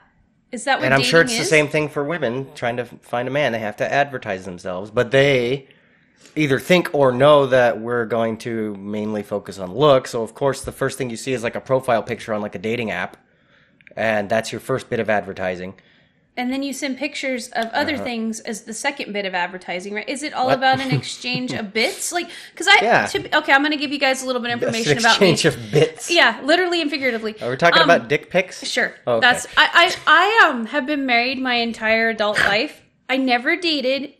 is 0.52 0.64
that 0.64 0.78
what 0.78 0.84
And 0.84 0.94
I'm 0.94 1.02
sure 1.02 1.22
it's 1.22 1.32
dating 1.32 1.44
the 1.44 1.48
same 1.48 1.68
thing 1.68 1.88
for 1.88 2.04
women 2.04 2.46
trying 2.54 2.76
to 2.76 2.84
find 2.84 3.26
a 3.26 3.30
man. 3.30 3.52
They 3.52 3.58
have 3.58 3.76
to 3.78 3.92
advertise 3.92 4.44
themselves, 4.44 4.90
but 4.90 5.10
they 5.10 5.66
either 6.36 6.60
think 6.60 6.90
or 6.92 7.12
know 7.12 7.46
that 7.46 7.80
we're 7.80 8.06
going 8.06 8.36
to 8.38 8.74
mainly 8.76 9.22
focus 9.22 9.58
on 9.58 9.74
looks. 9.74 10.10
So 10.10 10.22
of 10.22 10.34
course, 10.34 10.62
the 10.62 10.72
first 10.72 10.98
thing 10.98 11.10
you 11.10 11.16
see 11.16 11.32
is 11.32 11.42
like 11.42 11.56
a 11.56 11.60
profile 11.60 12.02
picture 12.02 12.32
on 12.32 12.42
like 12.42 12.54
a 12.54 12.58
dating 12.58 12.90
app, 12.90 13.16
and 13.96 14.28
that's 14.28 14.52
your 14.52 14.60
first 14.60 14.88
bit 14.88 15.00
of 15.00 15.10
advertising. 15.10 15.74
And 16.38 16.52
then 16.52 16.62
you 16.62 16.74
send 16.74 16.98
pictures 16.98 17.48
of 17.48 17.66
other 17.72 17.94
Uh-huh. 17.94 18.04
things 18.04 18.40
as 18.40 18.62
the 18.62 18.74
second 18.74 19.12
bit 19.14 19.24
of 19.24 19.34
advertising, 19.34 19.94
right? 19.94 20.06
Is 20.08 20.22
it 20.22 20.34
all 20.34 20.50
about 20.50 20.80
an 20.80 20.90
exchange 20.90 21.52
of 21.54 21.72
bits? 21.80 22.12
Like, 22.12 22.28
because 22.52 22.68
I, 22.68 22.76
Yeah. 22.82 23.06
to, 23.06 23.38
okay, 23.38 23.52
I'm 23.54 23.62
going 23.62 23.70
to 23.72 23.78
give 23.78 23.90
you 23.90 23.98
guys 23.98 24.22
a 24.22 24.26
little 24.26 24.42
bit 24.42 24.50
of 24.50 24.60
information 24.62 24.98
about 24.98 25.18
me. 25.20 25.30
exchange 25.32 25.44
of 25.46 25.70
bits. 25.72 26.10
yeah, 26.10 26.38
literally 26.44 26.82
and 26.82 26.90
figuratively. 26.90 27.34
Are 27.40 27.48
we 27.50 27.56
talking 27.56 27.80
Um, 27.80 27.88
about 27.88 28.08
dick 28.08 28.28
pics? 28.28 28.66
Sure. 28.68 28.92
Oh, 29.06 29.14
okay. 29.14 29.26
That's 29.26 29.46
I, 29.56 29.94
I 30.06 30.44
I 30.44 30.48
um 30.50 30.66
have 30.66 30.84
been 30.84 31.06
married 31.06 31.38
my 31.40 31.54
entire 31.54 32.10
adult 32.10 32.38
life. 32.54 32.82
I 33.08 33.16
never 33.16 33.56
dated 33.56 34.12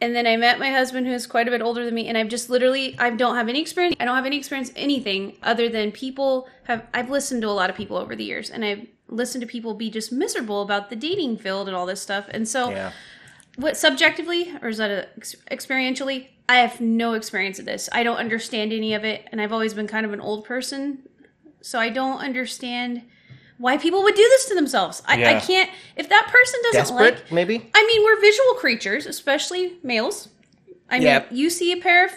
and 0.00 0.14
then 0.16 0.26
I 0.26 0.36
met 0.36 0.58
my 0.60 0.70
husband 0.70 1.06
who 1.06 1.12
is 1.12 1.26
quite 1.26 1.48
a 1.48 1.50
bit 1.50 1.60
older 1.60 1.84
than 1.84 1.92
me 1.94 2.06
and 2.08 2.16
I've 2.16 2.28
just 2.28 2.48
literally 2.48 2.96
I 2.98 3.10
don't 3.10 3.34
have 3.36 3.48
any 3.48 3.60
experience 3.60 3.96
I 4.00 4.04
don't 4.06 4.14
have 4.16 4.26
any 4.26 4.38
experience 4.38 4.72
anything 4.76 5.36
other 5.42 5.68
than 5.68 5.90
people 5.92 6.48
have 6.64 6.86
I've 6.94 7.10
listened 7.10 7.42
to 7.42 7.48
a 7.48 7.56
lot 7.60 7.68
of 7.68 7.76
people 7.76 7.96
over 7.98 8.14
the 8.16 8.24
years 8.24 8.48
and 8.48 8.64
I've 8.64 8.86
listened 9.08 9.40
to 9.42 9.46
people 9.46 9.74
be 9.74 9.90
just 9.90 10.12
miserable 10.12 10.62
about 10.62 10.90
the 10.90 10.96
dating 10.96 11.36
field 11.38 11.66
and 11.68 11.76
all 11.76 11.86
this 11.86 12.00
stuff. 12.00 12.26
And 12.30 12.46
so 12.48 12.70
Yeah. 12.70 12.92
what 13.56 13.76
subjectively 13.76 14.52
or 14.62 14.68
is 14.68 14.76
that 14.78 14.90
a, 14.90 15.08
experientially 15.50 16.28
i 16.48 16.56
have 16.58 16.80
no 16.80 17.14
experience 17.14 17.58
of 17.58 17.64
this 17.64 17.88
i 17.92 18.02
don't 18.04 18.16
understand 18.18 18.72
any 18.72 18.94
of 18.94 19.04
it 19.04 19.26
and 19.32 19.40
i've 19.40 19.52
always 19.52 19.74
been 19.74 19.88
kind 19.88 20.06
of 20.06 20.12
an 20.12 20.20
old 20.20 20.44
person 20.44 21.02
so 21.60 21.78
i 21.78 21.88
don't 21.88 22.18
understand 22.20 23.02
why 23.58 23.76
people 23.76 24.02
would 24.04 24.14
do 24.14 24.22
this 24.22 24.46
to 24.48 24.54
themselves 24.54 25.02
i, 25.06 25.14
I 25.36 25.40
can't 25.40 25.68
if 25.96 26.08
that 26.08 26.28
person 26.30 26.60
doesn't 26.64 26.96
Desperate, 26.96 27.14
like 27.24 27.32
maybe. 27.32 27.70
i 27.74 27.84
mean 27.86 28.04
we're 28.04 28.20
visual 28.20 28.54
creatures 28.54 29.06
especially 29.06 29.78
males 29.82 30.28
i 30.88 30.98
mean 30.98 31.06
Yep. 31.06 31.28
you 31.32 31.50
see 31.50 31.72
a 31.72 31.78
pair 31.78 32.04
of 32.06 32.12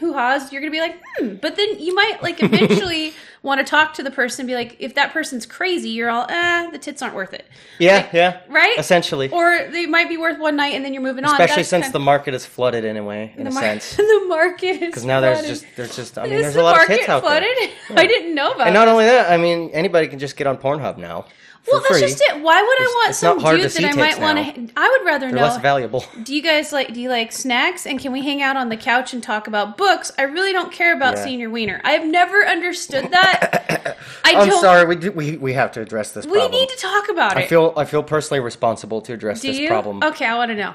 hoo-ha's 0.00 0.52
you're 0.52 0.60
gonna 0.60 0.70
be 0.70 0.80
like 0.80 1.00
hmm 1.16 1.34
but 1.36 1.56
then 1.56 1.78
you 1.78 1.94
might 1.94 2.22
like 2.22 2.42
eventually 2.42 3.12
want 3.44 3.60
to 3.60 3.64
talk 3.64 3.94
to 3.94 4.02
the 4.02 4.10
person 4.10 4.40
and 4.42 4.48
be 4.48 4.54
like 4.54 4.74
if 4.80 4.94
that 4.96 5.12
person's 5.12 5.46
crazy 5.46 5.90
you're 5.90 6.10
all 6.10 6.26
ah 6.28 6.68
the 6.72 6.78
tits 6.78 7.00
aren't 7.02 7.14
worth 7.14 7.32
it 7.32 7.44
Yeah, 7.78 7.96
Like, 7.98 8.12
yeah. 8.12 8.40
right 8.48 8.76
Essentially. 8.78 9.28
or 9.30 9.68
they 9.70 9.86
might 9.86 10.08
be 10.08 10.16
worth 10.16 10.40
one 10.40 10.56
night 10.56 10.74
and 10.74 10.84
then 10.84 10.92
you're 10.94 11.02
moving 11.02 11.24
on. 11.24 11.32
Especially 11.32 11.62
since 11.62 11.90
the 11.90 12.00
market 12.00 12.34
is 12.34 12.44
flooded 12.44 12.84
anyway, 12.84 13.32
in 13.36 13.46
a 13.46 13.50
mar- 13.52 13.62
sense. 13.62 13.94
the 13.96 14.24
market 14.28 14.82
is 14.82 14.88
Because 14.88 15.04
now 15.04 15.20
there's 15.20 15.46
just 15.46 15.64
there's 15.76 15.94
just 15.94 16.18
I 16.18 16.24
mean 16.24 16.32
Is 16.32 16.42
there's 16.42 16.54
the 16.54 16.62
a 16.62 16.64
lot 16.64 16.80
of 16.80 16.86
tits 16.88 17.08
out 17.08 17.22
flooded? 17.22 17.48
there. 17.60 17.70
I 17.98 18.06
didn't 18.06 18.34
know 18.34 18.52
about. 18.52 18.66
And 18.66 18.74
not 18.74 18.86
that. 18.86 18.92
only 18.92 19.04
that, 19.04 19.30
I 19.30 19.36
mean 19.36 19.70
anybody 19.70 20.08
can 20.08 20.18
just 20.18 20.36
get 20.36 20.46
on 20.48 20.56
Pornhub 20.56 20.96
now. 20.96 21.26
For 21.62 21.70
well, 21.72 21.82
that's 21.88 22.00
just 22.00 22.20
it. 22.20 22.42
Why 22.42 22.60
would 22.60 22.78
I 22.78 22.92
want 23.04 23.14
some 23.14 23.38
dude 23.38 23.70
that 23.70 23.84
I 23.86 23.92
might 23.96 24.20
want 24.20 24.36
to? 24.54 24.68
I 24.76 24.86
would 24.90 25.06
rather 25.06 25.28
They're 25.28 25.36
know. 25.36 25.44
less 25.44 25.56
valuable. 25.62 26.04
Do 26.22 26.36
you 26.36 26.42
guys 26.42 26.74
like? 26.74 26.92
Do 26.92 27.00
you 27.00 27.08
like 27.08 27.32
snacks? 27.32 27.86
And 27.86 27.98
can 27.98 28.12
we 28.12 28.20
hang 28.22 28.42
out 28.42 28.56
on 28.58 28.68
the 28.68 28.76
couch 28.76 29.14
and 29.14 29.22
talk 29.22 29.46
about 29.46 29.78
books? 29.78 30.12
I 30.18 30.24
really 30.24 30.52
don't 30.52 30.70
care 30.70 30.94
about 30.94 31.16
Yeah. 31.16 31.24
seeing 31.24 31.40
your 31.40 31.48
wiener. 31.48 31.80
I 31.82 31.92
have 31.92 32.04
never 32.04 32.44
understood 32.46 33.10
that. 33.12 33.33
I 34.26 34.34
I'm 34.36 34.50
sorry, 34.60 34.86
we, 34.86 34.96
do, 34.96 35.12
we 35.12 35.36
we 35.36 35.52
have 35.52 35.70
to 35.72 35.80
address 35.80 36.12
this 36.12 36.24
Problem. 36.26 36.50
We 36.50 36.60
need 36.60 36.68
to 36.70 36.76
talk 36.76 37.08
about 37.08 37.36
I 37.36 37.42
it. 37.42 37.48
feel 37.48 37.72
I 37.76 37.84
feel 37.84 38.02
personally 38.02 38.40
responsible 38.40 39.00
to 39.02 39.12
address 39.12 39.40
Do 39.42 39.48
this 39.48 39.58
you? 39.58 39.68
problem. 39.68 40.02
Okay, 40.02 40.26
I 40.26 40.36
want 40.36 40.50
to 40.50 40.54
know. 40.54 40.74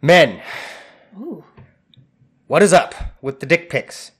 Men, 0.00 0.40
Ooh. 1.18 1.44
what 2.48 2.62
is 2.62 2.72
up 2.72 2.94
with 3.20 3.40
the 3.40 3.46
dick 3.46 3.70
pics? 3.70 4.12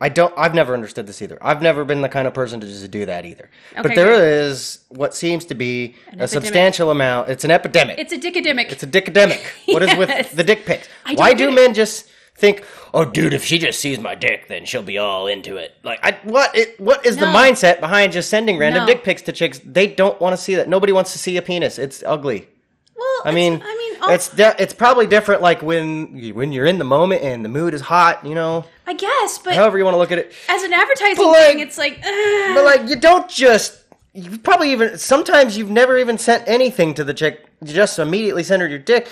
I 0.00 0.08
don't. 0.08 0.34
I've 0.36 0.52
never 0.54 0.74
understood 0.74 1.06
this 1.06 1.22
either. 1.22 1.38
I've 1.40 1.62
never 1.62 1.84
been 1.84 2.00
the 2.00 2.08
kind 2.08 2.26
of 2.26 2.34
person 2.34 2.58
to 2.60 2.66
just 2.66 2.90
do 2.90 3.06
that 3.06 3.24
either. 3.24 3.48
but 3.76 3.86
Okay, 3.86 3.94
there 3.94 4.16
good. 4.16 4.48
is 4.50 4.80
what 4.88 5.14
seems 5.14 5.44
to 5.46 5.54
be 5.54 5.84
a 5.84 6.08
epidemic. 6.08 6.28
substantial 6.30 6.90
amount. 6.90 7.28
It's 7.28 7.44
an 7.44 7.52
epidemic. 7.52 8.00
It's 8.00 8.12
a 8.12 8.18
dickademic. 8.18 8.72
It's 8.72 8.82
a 8.82 8.86
dickademic. 8.88 9.40
What 9.72 9.82
is 9.82 9.90
Yes. 9.90 9.98
with 9.98 10.32
the 10.32 10.42
dick 10.42 10.64
pics? 10.66 10.88
I 11.06 11.14
Why 11.14 11.34
do 11.34 11.52
men 11.52 11.72
just 11.72 12.08
think, 12.34 12.64
"Oh, 12.92 13.04
dude, 13.04 13.32
if 13.34 13.44
she 13.44 13.58
just 13.58 13.78
sees 13.80 13.98
my 13.98 14.14
dick, 14.14 14.48
then 14.48 14.64
she'll 14.64 14.82
be 14.82 14.98
all 14.98 15.26
into 15.26 15.56
it"? 15.56 15.74
Like, 15.82 16.00
I, 16.02 16.18
what? 16.24 16.54
It, 16.56 16.78
what 16.80 17.04
is 17.06 17.16
the 17.16 17.26
mindset 17.26 17.80
behind 17.80 18.12
just 18.12 18.28
sending 18.30 18.58
random 18.58 18.82
No. 18.82 18.86
dick 18.86 19.04
pics 19.04 19.22
to 19.22 19.32
chicks? 19.32 19.60
They 19.64 19.86
don't 19.86 20.20
want 20.20 20.36
to 20.36 20.42
see 20.42 20.54
that. 20.56 20.68
Nobody 20.68 20.92
wants 20.92 21.12
to 21.12 21.18
see 21.18 21.36
a 21.36 21.42
penis. 21.42 21.78
It's 21.78 22.02
ugly. 22.06 22.48
well, 22.96 23.06
I 23.24 23.32
mean, 23.32 23.62
I 23.64 23.76
mean, 23.76 24.14
it's 24.14 24.28
de- 24.30 24.56
it's 24.60 24.74
probably 24.74 25.06
different. 25.06 25.42
Like 25.42 25.62
when 25.62 26.32
when 26.34 26.52
you're 26.52 26.66
in 26.66 26.78
the 26.78 26.84
moment 26.84 27.22
and 27.22 27.44
the 27.44 27.48
mood 27.48 27.74
is 27.74 27.80
hot, 27.80 28.24
you 28.26 28.34
know. 28.34 28.64
I 28.86 28.94
guess, 28.94 29.38
but 29.38 29.54
However 29.54 29.78
you 29.78 29.84
want 29.84 29.94
to 29.94 29.98
look 29.98 30.10
at 30.12 30.18
it, 30.18 30.32
as 30.48 30.62
an 30.64 30.72
advertising 30.72 31.24
like- 31.26 31.36
thing, 31.46 31.58
it's 31.60 31.78
like, 31.78 31.98
uh, 32.04 32.54
but 32.54 32.64
like 32.64 32.88
you 32.88 32.96
don't 32.96 33.28
just. 33.30 33.78
You 34.14 34.36
probably 34.38 34.72
even 34.72 34.98
sometimes 34.98 35.56
you've 35.56 35.70
never 35.70 35.96
even 35.96 36.18
sent 36.18 36.46
anything 36.46 36.92
to 36.94 37.04
the 37.04 37.14
chick. 37.14 37.46
You 37.64 37.72
just 37.72 37.98
immediately 37.98 38.42
send 38.42 38.60
her 38.60 38.68
your 38.68 38.78
dick. 38.78 39.08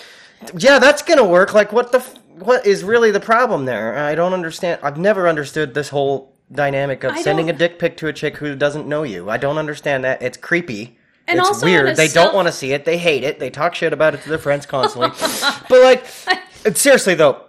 Yeah, 0.59 0.79
that's 0.79 1.01
gonna 1.03 1.25
work. 1.25 1.55
Like 1.55 1.73
what 1.73 1.91
the 1.91 1.99
f- 2.01 2.15
what 2.41 2.67
is 2.67 2.85
really 2.85 3.11
the 3.11 3.21
problem 3.21 3.65
there? 3.65 3.97
I 3.99 4.15
don't 4.15 4.33
understand. 4.35 4.81
I've 4.83 4.99
never 4.99 5.29
understood 5.29 5.75
this 5.75 5.89
whole 5.89 6.37
dynamic 6.53 7.05
of 7.05 7.13
I 7.13 7.23
sending 7.23 7.49
a 7.49 7.53
don't- 7.53 7.59
dick 7.59 7.79
pic 7.79 7.97
to 7.99 8.09
a 8.09 8.13
chick 8.13 8.37
who 8.39 8.57
doesn't 8.57 8.87
know 8.87 9.03
you. 9.03 9.31
I 9.31 9.37
don't 9.37 9.59
understand 9.59 10.05
that. 10.05 10.23
It's 10.23 10.37
creepy. 10.37 10.99
And 11.29 11.39
it's 11.39 11.63
weird. 11.63 11.95
They 11.97 12.09
self- 12.09 12.27
don't 12.27 12.35
want 12.35 12.49
to 12.49 12.53
see 12.53 12.73
it. 12.73 12.85
They 12.85 12.99
hate 12.99 13.23
it. 13.23 13.39
They 13.39 13.51
talk 13.51 13.75
shit 13.77 13.93
about 13.93 14.15
it 14.15 14.23
to 14.23 14.29
their 14.29 14.39
friends 14.39 14.67
constantly. 14.67 15.11
but 15.69 15.81
like, 15.83 16.07
seriously 16.77 17.15
though, 17.15 17.45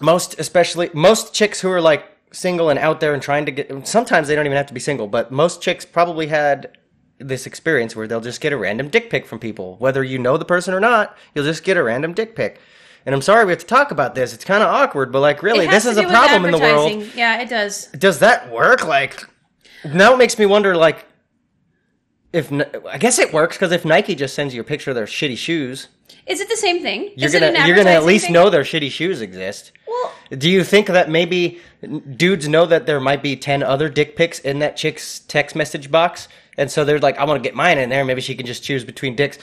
most 0.00 0.38
especially 0.38 0.88
most 0.94 1.34
chicks 1.34 1.60
who 1.60 1.70
are 1.70 1.80
like 1.80 2.06
single 2.32 2.70
and 2.70 2.78
out 2.78 3.00
there 3.00 3.12
and 3.12 3.22
trying 3.22 3.44
to 3.46 3.52
get. 3.52 3.86
Sometimes 3.86 4.28
they 4.28 4.34
don't 4.34 4.46
even 4.46 4.56
have 4.56 4.66
to 4.68 4.74
be 4.74 4.80
single, 4.80 5.08
but 5.08 5.30
most 5.30 5.60
chicks 5.60 5.84
probably 5.84 6.28
had 6.28 6.78
this 7.18 7.46
experience 7.46 7.94
where 7.96 8.06
they'll 8.06 8.20
just 8.20 8.40
get 8.40 8.52
a 8.52 8.56
random 8.56 8.88
dick 8.88 9.10
pic 9.10 9.26
from 9.26 9.38
people, 9.40 9.76
whether 9.78 10.02
you 10.02 10.18
know 10.18 10.36
the 10.38 10.44
person 10.44 10.72
or 10.72 10.80
not. 10.80 11.16
You'll 11.34 11.44
just 11.44 11.64
get 11.64 11.76
a 11.76 11.82
random 11.82 12.14
dick 12.14 12.34
pic. 12.34 12.60
And 13.08 13.14
I'm 13.14 13.22
sorry 13.22 13.46
we 13.46 13.52
have 13.52 13.60
to 13.60 13.66
talk 13.66 13.90
about 13.90 14.14
this. 14.14 14.34
It's 14.34 14.44
kind 14.44 14.62
of 14.62 14.68
awkward, 14.68 15.12
but 15.12 15.20
like, 15.20 15.42
really, 15.42 15.66
this 15.66 15.86
is 15.86 15.96
a 15.96 16.02
problem 16.02 16.44
in 16.44 16.50
the 16.50 16.58
world. 16.58 17.10
Yeah, 17.14 17.40
it 17.40 17.48
does. 17.48 17.86
Does 17.86 18.18
that 18.18 18.52
work? 18.52 18.86
Like, 18.86 19.24
now 19.82 20.12
it 20.12 20.18
makes 20.18 20.38
me 20.38 20.44
wonder, 20.44 20.76
like, 20.76 21.06
if 22.34 22.52
I 22.52 22.98
guess 22.98 23.18
it 23.18 23.32
works 23.32 23.56
because 23.56 23.72
if 23.72 23.86
Nike 23.86 24.14
just 24.14 24.34
sends 24.34 24.54
you 24.54 24.60
a 24.60 24.64
picture 24.64 24.90
of 24.90 24.94
their 24.94 25.06
shitty 25.06 25.38
shoes, 25.38 25.88
Is 26.26 26.40
it 26.42 26.50
the 26.50 26.56
same 26.58 26.82
thing? 26.82 27.10
you're 27.16 27.28
Is 27.28 27.32
gonna 27.32 27.66
you're 27.66 27.76
gonna 27.76 27.88
at 27.88 28.04
least 28.04 28.26
thing? 28.26 28.34
know 28.34 28.50
their 28.50 28.60
shitty 28.60 28.90
shoes 28.90 29.22
exist. 29.22 29.72
Well, 29.86 30.12
Do 30.36 30.50
you 30.50 30.62
think 30.62 30.88
that 30.88 31.08
maybe 31.08 31.60
dudes 32.14 32.46
know 32.46 32.66
that 32.66 32.84
there 32.84 33.00
might 33.00 33.22
be 33.22 33.36
10 33.36 33.62
other 33.62 33.88
dick 33.88 34.16
pics 34.16 34.38
in 34.38 34.58
that 34.58 34.76
chick's 34.76 35.20
text 35.20 35.56
message 35.56 35.90
box? 35.90 36.28
And 36.58 36.70
so 36.70 36.84
they're 36.84 36.98
like, 36.98 37.16
I 37.16 37.24
want 37.24 37.42
to 37.42 37.48
get 37.48 37.54
mine 37.56 37.78
in 37.78 37.88
there. 37.88 38.04
Maybe 38.04 38.20
she 38.20 38.34
can 38.34 38.44
just 38.44 38.62
choose 38.62 38.84
between 38.84 39.16
dicks. 39.16 39.38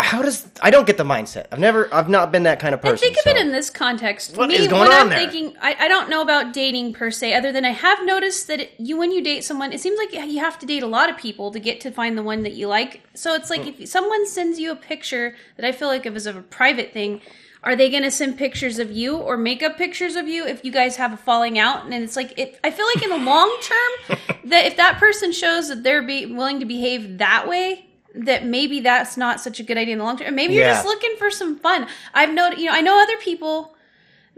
How 0.00 0.22
does, 0.22 0.46
I 0.62 0.70
don't 0.70 0.86
get 0.86 0.96
the 0.96 1.02
mindset. 1.04 1.46
I've 1.50 1.58
never, 1.58 1.92
I've 1.92 2.08
not 2.08 2.30
been 2.30 2.44
that 2.44 2.60
kind 2.60 2.72
of 2.72 2.80
person. 2.80 2.92
And 2.92 3.00
think 3.00 3.16
of 3.16 3.22
so- 3.24 3.30
it 3.30 3.36
in 3.36 3.50
this 3.50 3.68
context. 3.68 4.36
What 4.36 4.48
Me, 4.48 4.54
is 4.56 4.68
going 4.68 4.82
when 4.88 4.92
on 4.92 5.00
I'm 5.02 5.08
there? 5.08 5.18
thinking, 5.18 5.56
I, 5.60 5.74
I 5.80 5.88
don't 5.88 6.08
know 6.08 6.22
about 6.22 6.52
dating 6.52 6.92
per 6.92 7.10
se, 7.10 7.34
other 7.34 7.50
than 7.50 7.64
I 7.64 7.70
have 7.70 8.04
noticed 8.04 8.46
that 8.46 8.60
it, 8.60 8.72
you, 8.78 8.96
when 8.96 9.10
you 9.10 9.22
date 9.22 9.42
someone, 9.42 9.72
it 9.72 9.80
seems 9.80 9.98
like 9.98 10.12
you 10.12 10.38
have 10.38 10.56
to 10.60 10.66
date 10.66 10.84
a 10.84 10.86
lot 10.86 11.10
of 11.10 11.16
people 11.16 11.50
to 11.50 11.58
get 11.58 11.80
to 11.80 11.90
find 11.90 12.16
the 12.16 12.22
one 12.22 12.44
that 12.44 12.52
you 12.52 12.68
like. 12.68 13.02
So 13.14 13.34
it's 13.34 13.50
like 13.50 13.62
Hmm. 13.62 13.82
if 13.82 13.88
someone 13.88 14.24
sends 14.28 14.60
you 14.60 14.70
a 14.70 14.76
picture 14.76 15.34
that 15.56 15.64
I 15.66 15.72
feel 15.72 15.88
like 15.88 16.06
it 16.06 16.12
was 16.12 16.26
of 16.26 16.36
a 16.36 16.42
private 16.42 16.92
thing, 16.92 17.20
are 17.64 17.74
they 17.74 17.90
going 17.90 18.04
to 18.04 18.10
send 18.12 18.38
pictures 18.38 18.78
of 18.78 18.92
you 18.92 19.16
or 19.16 19.36
make 19.36 19.64
up 19.64 19.76
pictures 19.76 20.14
of 20.14 20.28
you 20.28 20.46
if 20.46 20.64
you 20.64 20.70
guys 20.70 20.94
have 20.94 21.12
a 21.12 21.16
falling 21.16 21.58
out? 21.58 21.84
And 21.84 21.92
it's 21.92 22.14
like, 22.14 22.38
it, 22.38 22.56
I 22.62 22.70
feel 22.70 22.86
like 22.86 23.02
in 23.02 23.10
the 23.10 23.18
long 23.18 23.52
term, 23.62 24.18
that 24.44 24.64
if 24.66 24.76
that 24.76 24.98
person 24.98 25.32
shows 25.32 25.66
that 25.68 25.82
they're 25.82 26.02
be, 26.02 26.24
willing 26.26 26.60
to 26.60 26.66
behave 26.66 27.18
that 27.18 27.48
way, 27.48 27.86
that 28.14 28.44
maybe 28.44 28.80
that's 28.80 29.16
not 29.16 29.40
such 29.40 29.60
a 29.60 29.62
good 29.62 29.76
idea 29.76 29.92
in 29.92 29.98
the 29.98 30.04
long 30.04 30.16
term. 30.18 30.34
Maybe 30.34 30.54
you're 30.54 30.64
just 30.64 30.84
looking 30.86 31.14
for 31.18 31.30
some 31.30 31.58
fun. 31.58 31.86
I've 32.14 32.32
noted, 32.32 32.58
you 32.58 32.66
know, 32.66 32.72
I 32.72 32.80
know 32.80 33.00
other 33.02 33.16
people 33.18 33.74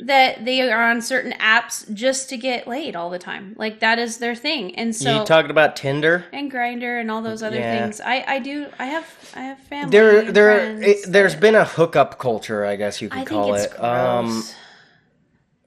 that 0.02 0.46
they 0.46 0.62
are 0.72 0.90
on 0.90 1.02
certain 1.02 1.33
apps 1.33 1.92
just 1.92 2.30
to 2.30 2.37
get 2.38 2.66
laid 2.66 2.96
all 2.96 3.11
the 3.11 3.18
time. 3.18 3.54
Like 3.59 3.80
that 3.80 3.98
is 3.98 4.16
their 4.16 4.35
thing. 4.35 4.74
And 4.76 4.96
so 4.96 5.20
you 5.20 5.26
talking 5.26 5.50
about 5.50 5.76
Tinder? 5.76 6.24
and 6.33 6.50
Grindr 6.50 6.98
and 7.00 7.11
all 7.11 7.20
those 7.20 7.42
other 7.42 7.59
Yeah. 7.59 7.78
things. 7.83 8.00
I 8.00 8.24
I 8.26 8.38
do. 8.38 8.66
I 8.78 8.87
have 8.87 9.06
I 9.37 9.40
have 9.42 9.59
family. 9.59 9.90
There, 9.90 10.33
there, 10.33 10.80
it, 10.83 11.04
there's 11.06 11.33
that- 11.35 11.40
been 11.40 11.54
a 11.54 11.66
hookup 11.66 12.18
culture, 12.18 12.64
I 12.64 12.76
guess 12.76 13.02
you 13.02 13.11
could 13.11 13.20
I 13.20 13.24
call 13.26 13.54
it. 13.54 13.70
gross. 13.72 13.83
Um, 13.83 14.42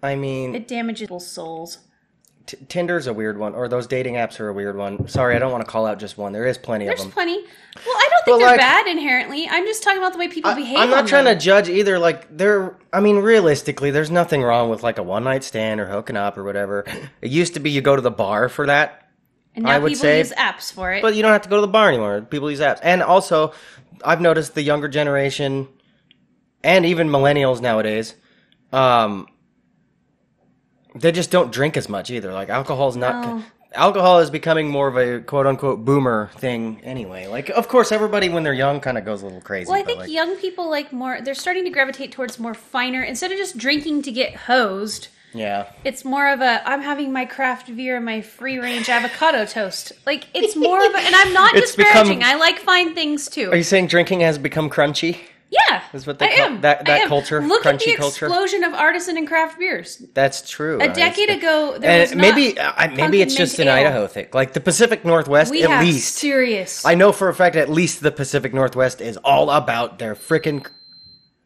I 0.01 0.15
mean, 0.15 0.55
it 0.55 0.67
damages 0.67 1.01
people's 1.05 1.27
souls. 1.29 1.77
T- 2.45 2.57
Tinder's 2.67 3.07
a 3.07 3.13
weird 3.13 3.37
one, 3.37 3.55
or 3.55 3.69
those 3.69 3.87
dating 3.87 4.15
apps 4.15 4.39
are 4.41 4.49
a 4.49 4.53
weird 4.53 4.75
one. 4.75 5.07
Sorry, 5.07 5.33
I 5.35 5.39
don't 5.39 5.51
want 5.51 5.63
to 5.63 5.69
call 5.71 5.85
out 5.85 5.97
just 5.97 6.17
one. 6.17 6.33
There 6.33 6.45
is 6.45 6.57
plenty 6.57 6.85
There's 6.85 6.99
of 6.99 7.05
them. 7.05 7.13
There's 7.15 7.35
plenty. 7.37 7.47
Well, 7.85 7.95
I 7.95 8.09
don't 8.11 8.25
think 8.25 8.25
But, 8.25 8.37
they're 8.39 8.47
like- 8.47 8.59
bad 8.59 8.87
inherently. 8.87 9.47
I'm 9.49 9.65
just 9.65 9.81
talking 9.81 9.99
about 9.99 10.11
the 10.13 10.19
way 10.19 10.27
people 10.27 10.53
behave. 10.53 10.77
I'm 10.77 10.89
not 10.89 10.99
on 10.99 11.05
trying 11.07 11.23
them. 11.23 11.37
to 11.37 11.43
judge 11.43 11.69
either. 11.69 11.97
Like, 11.99 12.27
there. 12.35 12.75
I 12.91 12.99
mean, 12.99 13.17
realistically, 13.19 13.91
there's 13.91 14.11
nothing 14.11 14.41
wrong 14.43 14.69
with 14.69 14.83
like 14.83 14.97
a 14.97 15.03
one 15.03 15.23
night 15.23 15.43
stand 15.45 15.79
or 15.79 15.85
hooking 15.85 16.17
up 16.17 16.37
or 16.37 16.43
whatever. 16.43 16.83
It 17.21 17.31
used 17.31 17.53
to 17.53 17.61
be 17.61 17.69
you 17.71 17.79
go 17.81 17.95
to 17.95 18.01
the 18.01 18.11
bar 18.11 18.49
for 18.49 18.65
that, 18.67 19.07
And 19.55 19.63
now 19.63 19.71
I 19.71 19.79
would 19.79 19.89
people 19.89 20.01
say- 20.01 20.17
use 20.19 20.33
apps 20.33 20.71
for 20.73 20.91
it. 20.91 21.01
but 21.01 21.15
you 21.15 21.21
don't 21.21 21.31
have 21.31 21.43
to 21.43 21.49
go 21.49 21.55
to 21.55 21.61
the 21.61 21.67
bar 21.67 21.87
anymore. 21.87 22.21
People 22.21 22.51
use 22.51 22.59
apps, 22.59 22.79
and 22.83 23.01
also, 23.01 23.53
I've 24.03 24.19
noticed 24.19 24.53
the 24.53 24.63
younger 24.63 24.89
generation, 24.89 25.69
and 26.61 26.85
even 26.85 27.07
millennials 27.09 27.61
nowadays, 27.61 28.15
um, 28.73 29.27
they 30.95 31.11
just 31.11 31.31
don't 31.31 31.51
drink 31.51 31.77
as 31.77 31.89
much 31.89 32.09
either. 32.09 32.31
Like, 32.33 32.49
alcohol's 32.49 32.95
not. 32.95 33.25
Oh. 33.25 33.37
No. 33.37 33.43
Alcohol 33.75 34.19
is 34.19 34.29
becoming 34.29 34.69
more 34.69 34.87
of 34.87 34.97
a 34.97 35.19
quote 35.21 35.47
unquote 35.47 35.83
boomer 35.83 36.29
thing 36.37 36.79
anyway. 36.83 37.25
Like, 37.25 37.49
of 37.49 37.67
course, 37.67 37.91
everybody 37.91 38.29
when 38.29 38.43
they're 38.43 38.53
young 38.53 38.79
kind 38.79 38.99
of 38.99 39.05
goes 39.05 39.23
a 39.23 39.25
little 39.25 39.41
crazy. 39.41 39.71
Well, 39.71 39.79
I 39.79 39.83
think 39.83 39.99
like, 39.99 40.11
young 40.11 40.35
people 40.35 40.69
like 40.69 40.93
more. 40.93 41.21
They're 41.21 41.33
starting 41.33 41.63
to 41.63 41.71
gravitate 41.71 42.11
towards 42.11 42.37
more 42.37 42.53
finer. 42.53 43.01
Instead 43.01 43.31
of 43.31 43.39
just 43.39 43.57
drinking 43.57 44.03
to 44.03 44.11
get 44.11 44.35
hosed, 44.35 45.07
yeah. 45.33 45.71
it's 45.83 46.05
more 46.05 46.29
of 46.29 46.41
a. 46.41 46.61
I'm 46.69 46.83
having 46.83 47.11
my 47.11 47.25
craft 47.25 47.75
beer 47.75 47.95
and 47.95 48.05
my 48.05 48.21
free 48.21 48.59
range 48.59 48.89
avocado 48.89 49.45
toast. 49.45 49.91
Like 50.05 50.27
it's 50.35 50.55
more 50.55 50.85
of 50.85 50.93
a. 50.93 50.99
And 50.99 51.15
I'm 51.15 51.33
not 51.33 51.55
disparaging. 51.55 52.19
become- 52.19 52.31
I 52.31 52.35
like 52.35 52.59
fine 52.59 52.93
things 52.93 53.27
too. 53.27 53.49
Are 53.49 53.55
you 53.57 53.63
saying 53.63 53.87
drinking 53.87 54.19
has 54.19 54.37
become 54.37 54.69
crunchy? 54.69 55.17
Yeah, 55.69 55.81
Is 55.93 56.07
what 56.07 56.19
they 56.19 56.25
I 56.25 56.35
call- 56.35 56.45
am. 56.45 56.61
that- 56.61 56.79
I 56.81 56.83
that 56.99 57.07
culture, 57.07 57.41
Look 57.41 57.65
at 57.65 57.75
crunchy 57.75 57.85
the 57.91 57.95
culture? 57.97 58.25
explosion 58.27 58.63
of 58.63 58.73
artisan 58.73 59.17
and 59.17 59.27
craft 59.27 59.59
beers. 59.59 60.01
That's 60.13 60.49
true. 60.49 60.79
A 60.81 60.87
decade 60.89 61.29
ago, 61.29 61.77
there 61.77 62.01
was 62.01 62.15
maybe 62.15 62.57
uh, 62.59 62.87
maybe 62.95 63.21
it's 63.21 63.35
just 63.35 63.59
an 63.59 63.67
ale. 63.67 63.75
Idaho 63.75 64.07
thing. 64.07 64.27
Like 64.33 64.53
the 64.53 64.61
Pacific 64.61 65.05
Northwest, 65.05 65.51
We 65.51 65.63
at 65.63 65.81
least. 65.83 66.15
serious. 66.15 66.85
I 66.85 66.95
know 66.95 67.11
for 67.11 67.29
a 67.29 67.33
fact 67.35 67.55
at 67.55 67.69
least 67.69 68.01
the 68.01 68.11
Pacific 68.11 68.53
Northwest 68.53 69.01
is 69.01 69.17
all 69.17 69.49
about 69.51 69.99
their 69.99 70.15
frickin' 70.15 70.65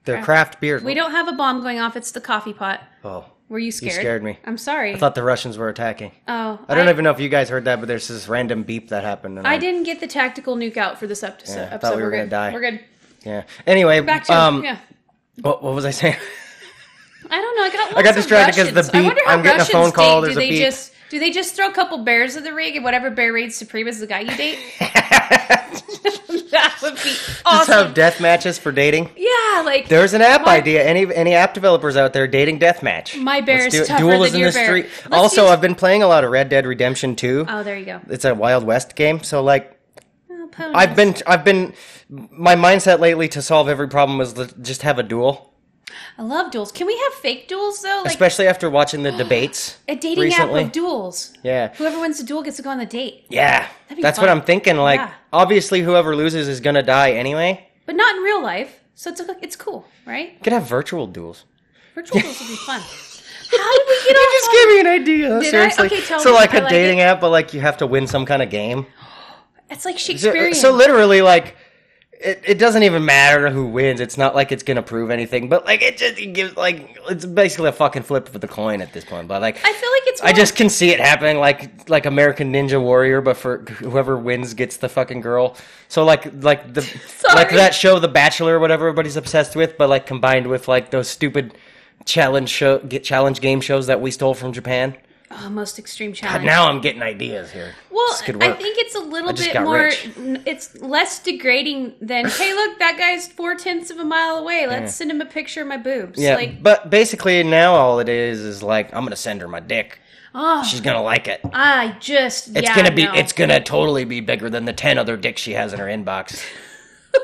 their 0.06 0.22
craft 0.24 0.62
beer. 0.62 0.80
we 0.84 0.94
don't 0.94 1.12
have 1.12 1.28
a 1.28 1.34
bomb 1.34 1.62
going 1.62 1.80
off. 1.80 1.96
It's 1.98 2.12
the 2.12 2.22
coffee 2.22 2.54
pot. 2.54 2.80
Oh, 3.04 3.26
Were 3.50 3.60
you 3.60 3.72
scared? 3.74 3.94
scared 3.94 4.24
me. 4.24 4.40
I'm 4.46 4.58
sorry. 4.58 4.94
I 4.94 4.98
thought 4.98 5.16
the 5.16 5.24
Russians 5.24 5.58
were 5.58 5.68
attacking. 5.68 6.12
oh, 6.30 6.60
I 6.70 6.76
don't 6.76 6.88
even 6.88 7.04
know 7.04 7.12
if 7.12 7.20
you 7.20 7.28
guys 7.28 7.50
heard 7.50 7.66
that, 7.66 7.80
but 7.82 7.88
there's 7.88 8.08
this 8.08 8.30
random 8.30 8.64
beep 8.64 8.88
that 8.90 9.04
happened. 9.04 9.38
And 9.38 9.46
I 9.48 9.58
didn't 9.58 9.84
get 9.84 10.00
the 10.00 10.08
tactical 10.08 10.56
nuke 10.56 10.78
out 10.78 10.98
for 10.98 11.08
this 11.08 11.24
episode. 11.24 11.56
Yeah, 11.68 11.70
I 11.74 11.78
thought 11.78 11.96
we 11.98 12.02
were 12.04 12.10
We're 12.10 12.18
gonna 12.20 12.30
die. 12.30 12.54
We're 12.54 12.62
good. 12.62 12.80
Yeah. 13.28 13.44
Anyway, 13.66 14.00
Back 14.02 14.24
to 14.26 14.34
um, 14.34 14.64
yeah. 14.64 14.78
what, 15.42 15.62
what 15.62 15.74
was 15.76 15.86
I 15.86 15.92
saying? 15.92 16.16
I 17.30 17.42
don't 17.42 17.56
know. 17.58 17.64
I 17.64 17.70
got. 17.70 17.98
I 17.98 18.02
got 18.04 18.16
lots 18.16 18.56
because 18.58 18.74
the. 18.74 18.98
I 18.98 19.02
beep- 19.02 19.06
wonder 19.08 19.22
how 19.26 19.34
I'm 19.34 19.44
getting 19.44 19.62
a 19.62 19.66
phone 19.66 19.92
call, 19.92 20.22
Date. 20.22 20.28
there's 20.28 20.36
do 20.36 20.40
a 20.40 20.44
they 20.46 20.50
beep. 20.52 20.62
just 20.62 20.94
do 21.10 21.20
they 21.20 21.30
just 21.32 21.56
throw 21.56 21.68
a 21.70 21.74
couple 21.74 21.98
bears 22.06 22.38
at 22.38 22.44
the 22.44 22.54
rig 22.54 22.76
and 22.76 22.86
whatever 22.86 23.10
bear 23.10 23.34
raid 23.34 23.52
supreme 23.54 23.88
is 23.88 24.00
the 24.00 24.08
guy 24.08 24.22
you 24.22 24.36
date? 24.38 24.60
that 24.80 26.78
would 26.82 26.96
be 26.96 27.10
awesome. 27.46 27.68
Just 27.68 27.70
have 27.70 27.94
death 27.94 28.22
matches 28.22 28.58
for 28.58 28.72
dating. 28.72 29.10
yeah, 29.18 29.62
like 29.66 29.88
There's 29.88 30.14
an 30.14 30.22
app 30.22 30.46
My- 30.46 30.56
idea. 30.58 30.84
Any 30.84 31.14
any 31.14 31.34
app 31.34 31.54
developers 31.54 31.98
out 31.98 32.14
there 32.14 32.28
dating 32.28 32.60
deathmatch? 32.60 33.22
My 33.22 33.42
bear 33.42 33.64
Let's 33.64 33.76
is 33.76 33.82
do 33.82 33.88
tougher 33.88 34.00
Duel 34.04 34.20
than 34.20 34.28
is 34.28 34.34
in 34.34 34.40
your 34.40 34.52
the 34.52 34.56
bear. 34.56 34.66
street. 34.66 34.86
Let's 35.10 35.14
also, 35.24 35.44
use- 35.44 35.52
I've 35.52 35.62
been 35.62 35.76
playing 35.76 36.04
a 36.04 36.08
lot 36.08 36.24
of 36.24 36.32
Red 36.32 36.50
Dead 36.50 36.66
Redemption 36.66 37.16
2. 37.16 37.46
oh, 37.48 37.64
there 37.64 37.78
you 37.78 37.86
go. 37.86 38.00
It's 38.10 38.26
a 38.26 38.34
Wild 38.34 38.64
West 38.64 38.96
game, 38.96 39.22
so 39.24 39.44
like 39.44 39.77
ponies. 40.58 40.76
I've 40.76 40.96
been 40.96 41.16
I've 41.28 41.44
been 41.46 41.74
my 42.10 42.56
mindset 42.56 43.00
lately 43.00 43.28
to 43.30 43.42
solve 43.42 43.70
every 43.70 43.88
problem 43.88 44.20
is 44.22 44.34
just 44.62 44.82
have 44.82 44.98
a 45.00 45.04
duel, 45.04 45.54
I 46.18 46.24
love 46.24 46.52
duels. 46.52 46.72
Can 46.72 46.88
we 46.88 46.98
have 46.98 47.14
fake 47.14 47.48
duels 47.48 47.82
though? 47.82 47.98
Like 48.04 48.08
especially 48.08 48.48
after 48.48 48.70
watching 48.70 49.04
the 49.04 49.12
debates 49.24 49.78
a 49.88 49.96
dating 49.96 50.24
recently. 50.26 50.62
app 50.62 50.66
of 50.68 50.72
duels. 50.74 51.34
Yeah. 51.44 51.74
Whoever 51.76 52.00
wins 52.02 52.18
the 52.18 52.24
duel 52.26 52.44
gets 52.44 52.58
to 52.58 52.64
go 52.64 52.70
on 52.72 52.78
the 52.80 52.86
date, 52.86 53.26
Yeah. 53.30 53.68
That'd 53.88 53.98
be 53.98 54.02
That's 54.02 54.18
fun. 54.20 54.28
what 54.28 54.32
I'm 54.36 54.42
thinking 54.44 54.78
like 54.78 55.00
Yeah. 55.00 55.12
obviously 55.32 55.82
whoever 55.82 56.16
loses 56.16 56.48
is 56.48 56.60
going 56.60 56.76
to 56.76 56.84
die 56.84 57.12
anyway. 57.12 57.68
but 57.86 57.96
not 57.96 58.16
in 58.16 58.22
real 58.24 58.42
life. 58.44 58.80
So 58.96 59.12
it's 59.12 59.22
it's 59.42 59.56
cool, 59.56 59.86
right? 60.06 60.34
You 60.34 60.40
could 60.44 60.54
have 60.54 60.64
virtual 60.68 61.08
duels. 61.08 61.46
Virtual 61.96 62.20
duels 62.20 62.40
would 62.40 62.48
be 62.50 62.56
fun. 62.56 62.82
How 63.50 63.78
did 63.78 63.88
we 63.88 63.96
get 64.08 64.16
off? 64.18 64.32
Just 64.34 64.48
on- 64.50 64.54
give 64.56 64.70
me 64.70 64.80
an 64.82 64.88
idea. 64.88 65.30
Did 65.40 65.48
I? 65.48 65.50
seriously. 65.70 65.86
Okay, 65.86 66.02
tell 66.02 66.20
so 66.20 66.32
me. 66.32 66.36
like 66.36 66.54
I 66.54 66.58
a 66.58 66.62
like 66.62 66.70
dating 66.70 67.00
it. 67.00 67.04
app, 67.04 67.22
but 67.22 67.30
like 67.30 67.54
you 67.54 67.62
have 67.62 67.78
to 67.78 67.88
win 67.88 68.06
some 68.08 68.26
kind 68.26 68.42
of 68.42 68.50
game. 68.50 68.86
It's 69.70 69.86
like 69.86 70.00
So, 70.00 70.14
Shakespearean. 70.14 70.54
so 70.54 70.72
literally, 70.72 71.22
like, 71.22 71.56
it, 72.20 72.42
it 72.46 72.58
doesn't 72.58 72.82
even 72.82 73.06
matter 73.06 73.50
who 73.50 73.68
wins. 73.68 74.00
It's 74.00 74.18
not 74.18 74.34
like 74.34 74.52
it's 74.52 74.64
gonna 74.64 74.82
prove 74.82 75.12
anything, 75.12 75.50
but 75.50 75.66
like 75.66 75.84
it 75.84 75.98
just 75.98 76.18
it 76.18 76.34
gives 76.34 76.58
like 76.58 76.98
it's 77.10 77.26
basically 77.26 77.70
a 77.70 77.72
fucking 77.72 78.02
flip 78.04 78.34
of 78.34 78.42
the 78.42 78.48
coin 78.48 78.82
at 78.82 78.92
this 78.92 79.06
point. 79.06 79.28
But 79.28 79.42
like, 79.42 79.58
I 79.58 79.72
feel 79.74 79.92
like 79.92 80.02
it's. 80.08 80.22
I 80.22 80.34
just 80.34 80.56
can 80.56 80.68
see 80.70 80.90
it 80.90 81.00
happening, 81.00 81.38
like 81.38 81.88
like 81.90 82.08
American 82.08 82.52
Ninja 82.52 82.82
Warrior, 82.82 83.22
but 83.22 83.38
for 83.38 83.60
whoever 83.60 84.18
wins 84.18 84.56
gets 84.56 84.78
the 84.78 84.90
fucking 84.90 85.22
girl. 85.22 85.56
So 85.90 86.04
like 86.04 86.44
like 86.44 86.74
the 86.74 86.82
like 87.36 87.52
that 87.52 87.76
show, 87.76 88.00
The 88.00 88.08
Bachelor, 88.08 88.56
or 88.56 88.60
whatever 88.60 88.88
everybody's 88.88 89.16
obsessed 89.18 89.56
with, 89.56 89.78
but 89.78 89.88
like 89.88 90.08
combined 90.08 90.48
with 90.48 90.68
like 90.68 90.90
those 90.90 91.08
stupid 91.08 91.56
challenge 92.06 92.50
show 92.50 92.80
get 92.80 93.04
challenge 93.04 93.42
game 93.42 93.62
shows 93.62 93.86
that 93.88 94.02
we 94.02 94.10
stole 94.10 94.34
from 94.34 94.54
Japan. 94.54 94.96
Oh, 95.32 95.50
most 95.50 95.78
extreme 95.80 96.12
God, 96.12 96.16
challenge. 96.18 96.46
now 96.46 96.68
I'm 96.70 96.82
getting 96.82 97.02
ideas 97.02 97.52
here. 97.52 97.74
well, 97.90 98.06
I 98.12 98.54
think 98.54 98.78
it's 98.78 98.96
a 98.96 99.00
little 99.00 99.34
bit 99.34 99.62
more. 99.62 99.84
rich. 99.84 100.10
It's 100.46 100.76
less 100.82 101.20
degrading 101.20 101.94
than 102.02 102.26
hey, 102.30 102.54
look, 102.54 102.80
that 102.80 102.98
guy's 102.98 103.28
four 103.28 103.56
tenths 103.56 103.90
of 103.92 103.98
a 103.98 104.06
mile 104.06 104.38
away. 104.38 104.68
Let's 104.68 104.96
send 104.96 105.12
him 105.12 105.22
a 105.22 105.26
picture 105.26 105.62
of 105.62 105.68
my 105.68 105.78
boobs. 105.78 106.20
Yeah, 106.22 106.36
like 106.36 106.62
but 106.64 106.90
basically 106.90 107.44
now 107.44 107.74
all 107.76 108.00
it 108.00 108.10
is 108.10 108.40
is 108.42 108.64
like 108.64 108.94
I'm 108.94 109.04
gonna 109.04 109.16
send 109.16 109.42
her 109.42 109.48
my 109.48 109.60
dick. 109.60 110.00
oh, 110.36 110.64
She's 110.64 110.82
gonna 110.82 111.02
like 111.02 111.28
it. 111.28 111.42
I 111.54 111.96
just 112.00 112.50
It's 112.56 112.62
yeah, 112.62 112.76
gonna 112.76 112.94
be 112.94 113.06
no. 113.06 113.14
it's 113.14 113.34
gonna 113.34 113.60
totally 113.62 114.06
be 114.06 114.20
bigger 114.22 114.50
than 114.50 114.66
the 114.66 114.74
ten 114.74 114.98
other 114.98 115.18
dicks 115.18 115.42
she 115.42 115.54
has 115.54 115.74
in 115.74 115.80
her 115.80 115.88
inbox. 115.88 116.44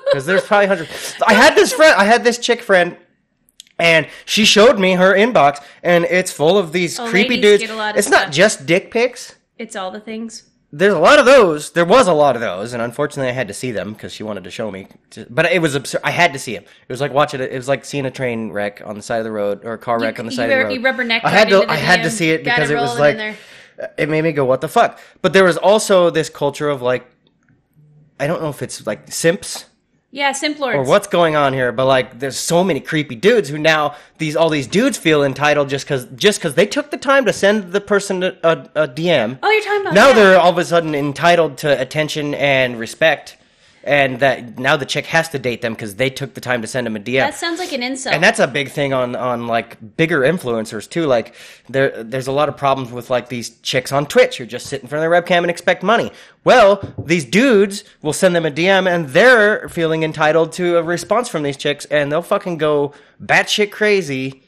Because 0.06 0.26
there's 0.26 0.44
probably 0.44 0.68
hundreds. 0.68 1.16
I 1.26 1.34
had 1.34 1.56
this 1.56 1.72
friend. 1.74 1.94
I 1.96 2.06
had 2.06 2.24
this 2.24 2.38
chick 2.40 2.62
friend. 2.64 2.98
And 3.80 4.08
she 4.26 4.46
showed 4.46 4.80
me 4.80 4.94
her 4.94 5.14
inbox, 5.14 5.64
and 5.82 6.06
it's 6.06 6.32
full 6.32 6.58
of 6.58 6.72
these 6.72 7.00
Oh, 7.00 7.08
creepy 7.10 7.42
dudes. 7.42 7.62
get 7.64 7.72
a 7.72 7.76
lot 7.76 7.92
of 7.96 7.98
It's 8.00 8.10
not 8.10 8.24
stuff. 8.24 8.34
just 8.34 8.66
dick 8.66 8.92
pics. 8.92 9.36
It's 9.58 9.76
all 9.76 9.92
the 9.92 10.00
things. 10.00 10.44
There's 10.76 10.94
a 10.94 11.00
lot 11.00 11.20
of 11.20 11.26
those. 11.26 11.72
There 11.72 11.86
was 11.86 12.08
a 12.08 12.14
lot 12.14 12.36
of 12.36 12.42
those, 12.42 12.74
and 12.74 12.82
unfortunately, 12.82 13.30
I 13.30 13.34
had 13.34 13.48
to 13.48 13.54
see 13.54 13.72
them 13.72 13.94
because 13.94 14.12
she 14.12 14.24
wanted 14.24 14.44
to 14.46 14.52
show 14.52 14.72
me. 14.72 14.88
But 15.30 15.46
it 15.52 15.62
was 15.62 15.76
absurd. 15.76 16.02
I 16.04 16.10
had 16.10 16.34
to 16.34 16.40
see 16.40 16.56
them. 16.56 16.64
It 16.64 16.92
was 16.92 17.00
like 17.02 17.14
watching 17.14 17.42
it. 17.42 17.52
It 17.52 17.56
was 17.56 17.68
like 17.68 17.86
seeing 17.86 18.08
a 18.08 18.12
train 18.12 18.52
wreck 18.52 18.82
on 18.84 18.96
the 18.96 19.04
side 19.04 19.18
of 19.20 19.24
the 19.24 19.32
road 19.32 19.64
or 19.64 19.74
a 19.74 19.78
car 19.78 20.00
wreck 20.00 20.20
on 20.20 20.26
the 20.26 20.32
side 20.32 20.50
of 20.50 20.58
the 20.58 20.64
road. 20.66 20.74
you 20.74 20.80
rubberneck 20.82 21.22
I 21.24 21.30
had 21.30 21.50
to. 21.50 21.70
I 21.70 21.76
had 21.76 22.02
to 22.04 22.10
see 22.10 22.32
it 22.32 22.44
because 22.44 22.72
it 22.72 22.76
was 22.76 22.98
like 22.98 23.36
it 24.00 24.10
made 24.10 24.24
me 24.24 24.32
go, 24.32 24.46
"What 24.46 24.62
the 24.62 24.68
fuck?" 24.68 25.00
But 25.22 25.34
there 25.34 25.44
was 25.44 25.58
also 25.58 26.10
this 26.10 26.30
culture 26.30 26.70
of 26.70 26.82
like, 26.82 27.06
I 28.20 28.26
don't 28.28 28.42
know 28.42 28.50
if 28.50 28.62
it's 28.64 28.86
like 28.88 29.12
simps, 29.12 29.66
Yeah, 30.16 30.32
Simplords. 30.32 30.76
or 30.76 30.84
what's 30.84 31.08
going 31.08 31.36
on 31.36 31.54
here 31.54 31.72
but 31.72 31.88
like 31.88 32.20
there's 32.20 32.38
so 32.38 32.64
many 32.64 32.80
creepy 32.80 33.16
dudes 33.16 33.50
who 33.50 33.58
now 33.58 33.96
these 34.20 34.36
all 34.36 34.50
these 34.50 34.68
dudes 34.68 34.96
feel 34.96 35.24
entitled 35.24 35.70
just 35.70 35.86
because 35.86 36.06
just 36.16 36.38
because 36.40 36.54
they 36.54 36.68
took 36.68 36.92
the 36.92 36.98
time 36.98 37.26
to 37.26 37.34
send 37.34 37.72
the 37.74 37.82
person 37.82 38.22
a, 38.22 38.28
a, 38.44 38.52
a 38.84 38.88
dm 38.88 39.40
Oh, 39.42 39.50
you're 39.50 39.64
talking 39.64 39.82
about 39.82 39.94
now 39.96 40.08
that. 40.10 40.16
they're 40.16 40.40
all 40.40 40.52
of 40.52 40.58
a 40.60 40.66
sudden 40.66 40.94
entitled 40.94 41.58
to 41.58 41.82
attention 41.82 42.36
and 42.36 42.78
respect 42.78 43.38
and 43.84 44.20
that 44.20 44.58
now 44.60 44.78
the 44.78 44.86
chick 44.86 45.06
has 45.08 45.30
to 45.30 45.40
date 45.40 45.62
them 45.62 45.74
because 45.74 45.96
they 45.96 46.10
took 46.10 46.34
the 46.36 46.42
time 46.42 46.62
to 46.62 46.68
send 46.68 46.88
them 46.88 46.96
a 46.96 47.00
dm 47.00 47.20
That 47.20 47.36
sounds 47.36 47.60
like 47.60 47.74
an 47.74 47.84
insult. 47.84 48.16
and 48.16 48.24
that's 48.24 48.40
a 48.40 48.48
big 48.48 48.70
thing 48.70 48.94
on 48.94 49.16
on 49.16 49.48
like 49.48 49.98
bigger 49.98 50.22
influencers 50.22 50.90
too. 50.90 51.06
Like 51.06 51.36
there 51.70 52.04
there's 52.04 52.28
a 52.28 52.32
lot 52.32 52.48
of 52.50 52.56
problems 52.56 52.92
with 52.92 53.10
like 53.10 53.30
these 53.30 53.50
chicks 53.62 53.92
on 53.92 54.06
twitch 54.06 54.38
who 54.38 54.46
just 54.46 54.68
sit 54.68 54.82
in 54.82 54.88
front 54.88 55.04
of 55.04 55.12
their 55.12 55.22
webcam 55.22 55.40
and 55.40 55.50
expect 55.50 55.84
money. 55.84 56.12
Well 56.44 56.82
these 56.98 57.26
dudes 57.26 57.84
will 58.02 58.14
send 58.14 58.36
them 58.36 58.46
a 58.46 58.52
dm 58.52 58.88
and 58.88 59.10
they're 59.10 59.68
feeling 59.70 60.04
entitled 60.04 60.54
to 60.54 60.78
a 60.78 60.84
response 60.84 61.28
from 61.28 61.44
these 61.44 61.58
chicks 61.58 61.86
and 61.86 62.12
they'll 62.12 62.22
fucking 62.22 62.58
go 62.60 62.94
batshit 63.22 63.72
crazy 63.72 64.43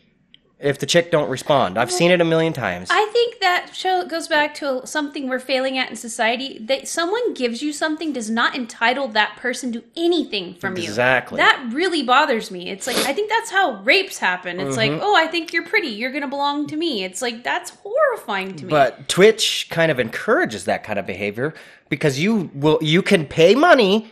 if 0.60 0.80
the 0.80 0.86
chick 0.86 1.12
don't 1.12 1.30
respond 1.30 1.78
i've 1.78 1.92
seen 1.92 2.12
it 2.12 2.22
a 2.22 2.26
million 2.26 2.54
times 2.54 2.88
I 2.90 3.06
think 3.12 3.40
that 3.42 3.72
show 3.74 4.06
goes 4.08 4.28
back 4.28 4.54
to 4.56 4.86
something 4.86 5.28
we're 5.30 5.40
failing 5.40 5.78
at 5.78 5.90
in 5.90 5.96
society. 5.96 6.60
That 6.60 6.88
someone 6.88 7.34
gives 7.34 7.62
you 7.62 7.72
something 7.74 8.14
does 8.14 8.30
not 8.30 8.56
entitle 8.56 9.08
that 9.10 9.36
person 9.38 9.72
to 9.74 9.84
anything 9.98 10.56
from 10.56 10.78
you. 10.78 10.84
Exactly. 10.84 11.38
That 11.38 11.70
really 11.72 12.04
bothers 12.04 12.52
me. 12.52 12.70
It's 12.70 12.88
like 12.88 12.96
I 12.98 13.14
think 13.14 13.30
that's 13.30 13.50
how 13.52 13.82
rapes 13.84 14.18
happen. 14.18 14.60
It's 14.60 14.78
Mm-hmm. 14.78 14.94
like, 14.94 15.02
oh, 15.02 15.16
I 15.16 15.28
think 15.28 15.54
you're 15.54 15.66
pretty. 15.66 15.90
You're 15.90 16.12
gonna 16.12 16.28
belong 16.28 16.68
to 16.68 16.76
me. 16.78 17.04
It's 17.04 17.22
like 17.22 17.44
that's 17.44 17.72
horrifying 17.72 18.56
to 18.58 18.66
me. 18.66 18.70
But 18.70 19.08
Twitch 19.10 19.68
kind 19.70 19.92
of 19.92 20.00
encourages 20.00 20.66
that 20.66 20.84
kind 20.84 20.98
of 21.00 21.06
behavior 21.06 21.54
because 21.90 22.20
you 22.20 22.50
will 22.54 22.80
you 22.82 23.02
can 23.02 23.26
pay 23.26 23.56
money 23.56 24.12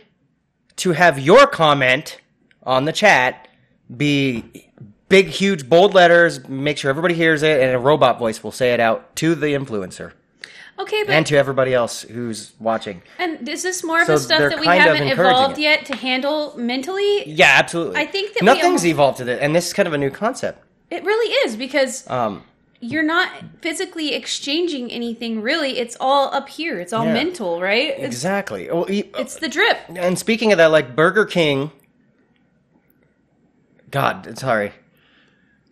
to 0.76 0.92
have 0.92 1.18
your 1.18 1.46
comment 1.46 2.18
on 2.62 2.84
the 2.84 2.92
chat 2.92 3.48
be 3.94 4.63
big 5.14 5.28
huge 5.28 5.68
bold 5.68 5.94
letters, 5.94 6.48
make 6.48 6.76
sure 6.78 6.88
everybody 6.90 7.14
hears 7.14 7.42
it 7.42 7.60
and 7.62 7.70
a 7.74 7.78
robot 7.78 8.18
voice 8.18 8.42
will 8.42 8.52
say 8.52 8.72
it 8.74 8.80
out 8.80 9.14
to 9.16 9.34
the 9.34 9.46
influencer 9.48 10.12
okay, 10.78 11.04
but 11.04 11.12
and 11.12 11.24
to 11.26 11.36
everybody 11.36 11.72
else 11.72 12.02
who's 12.02 12.52
watching. 12.58 13.00
and 13.20 13.48
is 13.48 13.62
this 13.62 13.84
more 13.84 14.00
of 14.00 14.06
So 14.06 14.14
the 14.14 14.18
stuff 14.18 14.38
they're 14.40 14.50
that 14.50 14.58
we 14.58 14.66
kind 14.66 14.80
of 14.80 14.86
haven't 14.96 15.08
encouraging 15.08 15.32
evolved 15.36 15.58
it. 15.58 15.62
yet 15.62 15.84
to 15.86 15.94
handle 15.96 16.54
mentally? 16.58 17.28
Yeah, 17.30 17.52
absolutely. 17.62 18.00
I 18.00 18.06
think 18.06 18.34
that 18.34 18.42
we 18.42 18.46
nothing's 18.46 18.64
almost- 18.82 18.84
evolved 18.86 19.18
to 19.18 19.24
this 19.24 19.38
and 19.40 19.54
this 19.54 19.68
is 19.68 19.72
kind 19.72 19.86
of 19.86 19.92
a 19.94 19.98
new 19.98 20.10
concept. 20.10 20.58
It 20.90 21.04
really 21.04 21.32
is 21.46 21.54
because 21.56 22.10
Um 22.10 22.42
you're 22.80 23.04
not 23.04 23.30
physically 23.62 24.14
exchanging 24.14 24.90
anything 24.90 25.40
really 25.40 25.78
it's 25.78 25.96
all 26.00 26.34
up 26.34 26.48
here 26.50 26.78
it's 26.80 26.92
all 26.92 27.04
Yeah. 27.06 27.14
mental 27.14 27.60
right 27.62 27.94
it's, 27.96 28.04
exactly. 28.04 28.68
Well, 28.70 28.90
e- 28.90 29.10
it's 29.16 29.36
the 29.36 29.48
drip 29.48 29.78
And 29.94 30.18
speaking 30.18 30.50
of 30.52 30.58
that, 30.58 30.72
like 30.72 30.94
Burger 30.96 31.24
King, 31.24 31.70
God, 33.90 34.36
sorry, 34.38 34.72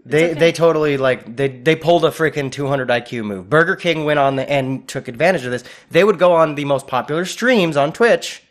they 0.05 0.30
okay. 0.30 0.38
they 0.40 0.53
totally 0.53 0.96
like 0.96 1.36
they 1.36 1.48
they 1.48 1.76
pulled 1.76 2.05
a 2.05 2.11
freaking 2.11 2.50
200 2.50 2.88
IQ 2.88 3.24
move. 3.24 3.48
Burger 3.48 3.76
King 3.76 4.05
went 4.05 4.18
on 4.18 4.36
the 4.36 4.50
and 4.50 4.86
took 4.88 5.07
advantage 5.09 5.44
of 5.44 5.50
this. 5.53 5.64
They 5.90 6.03
would 6.05 6.18
go 6.18 6.32
on 6.32 6.55
the 6.57 6.64
most 6.64 6.86
popular 6.86 7.24
streams 7.24 7.76
on 7.76 7.92
Twitch 7.92 8.42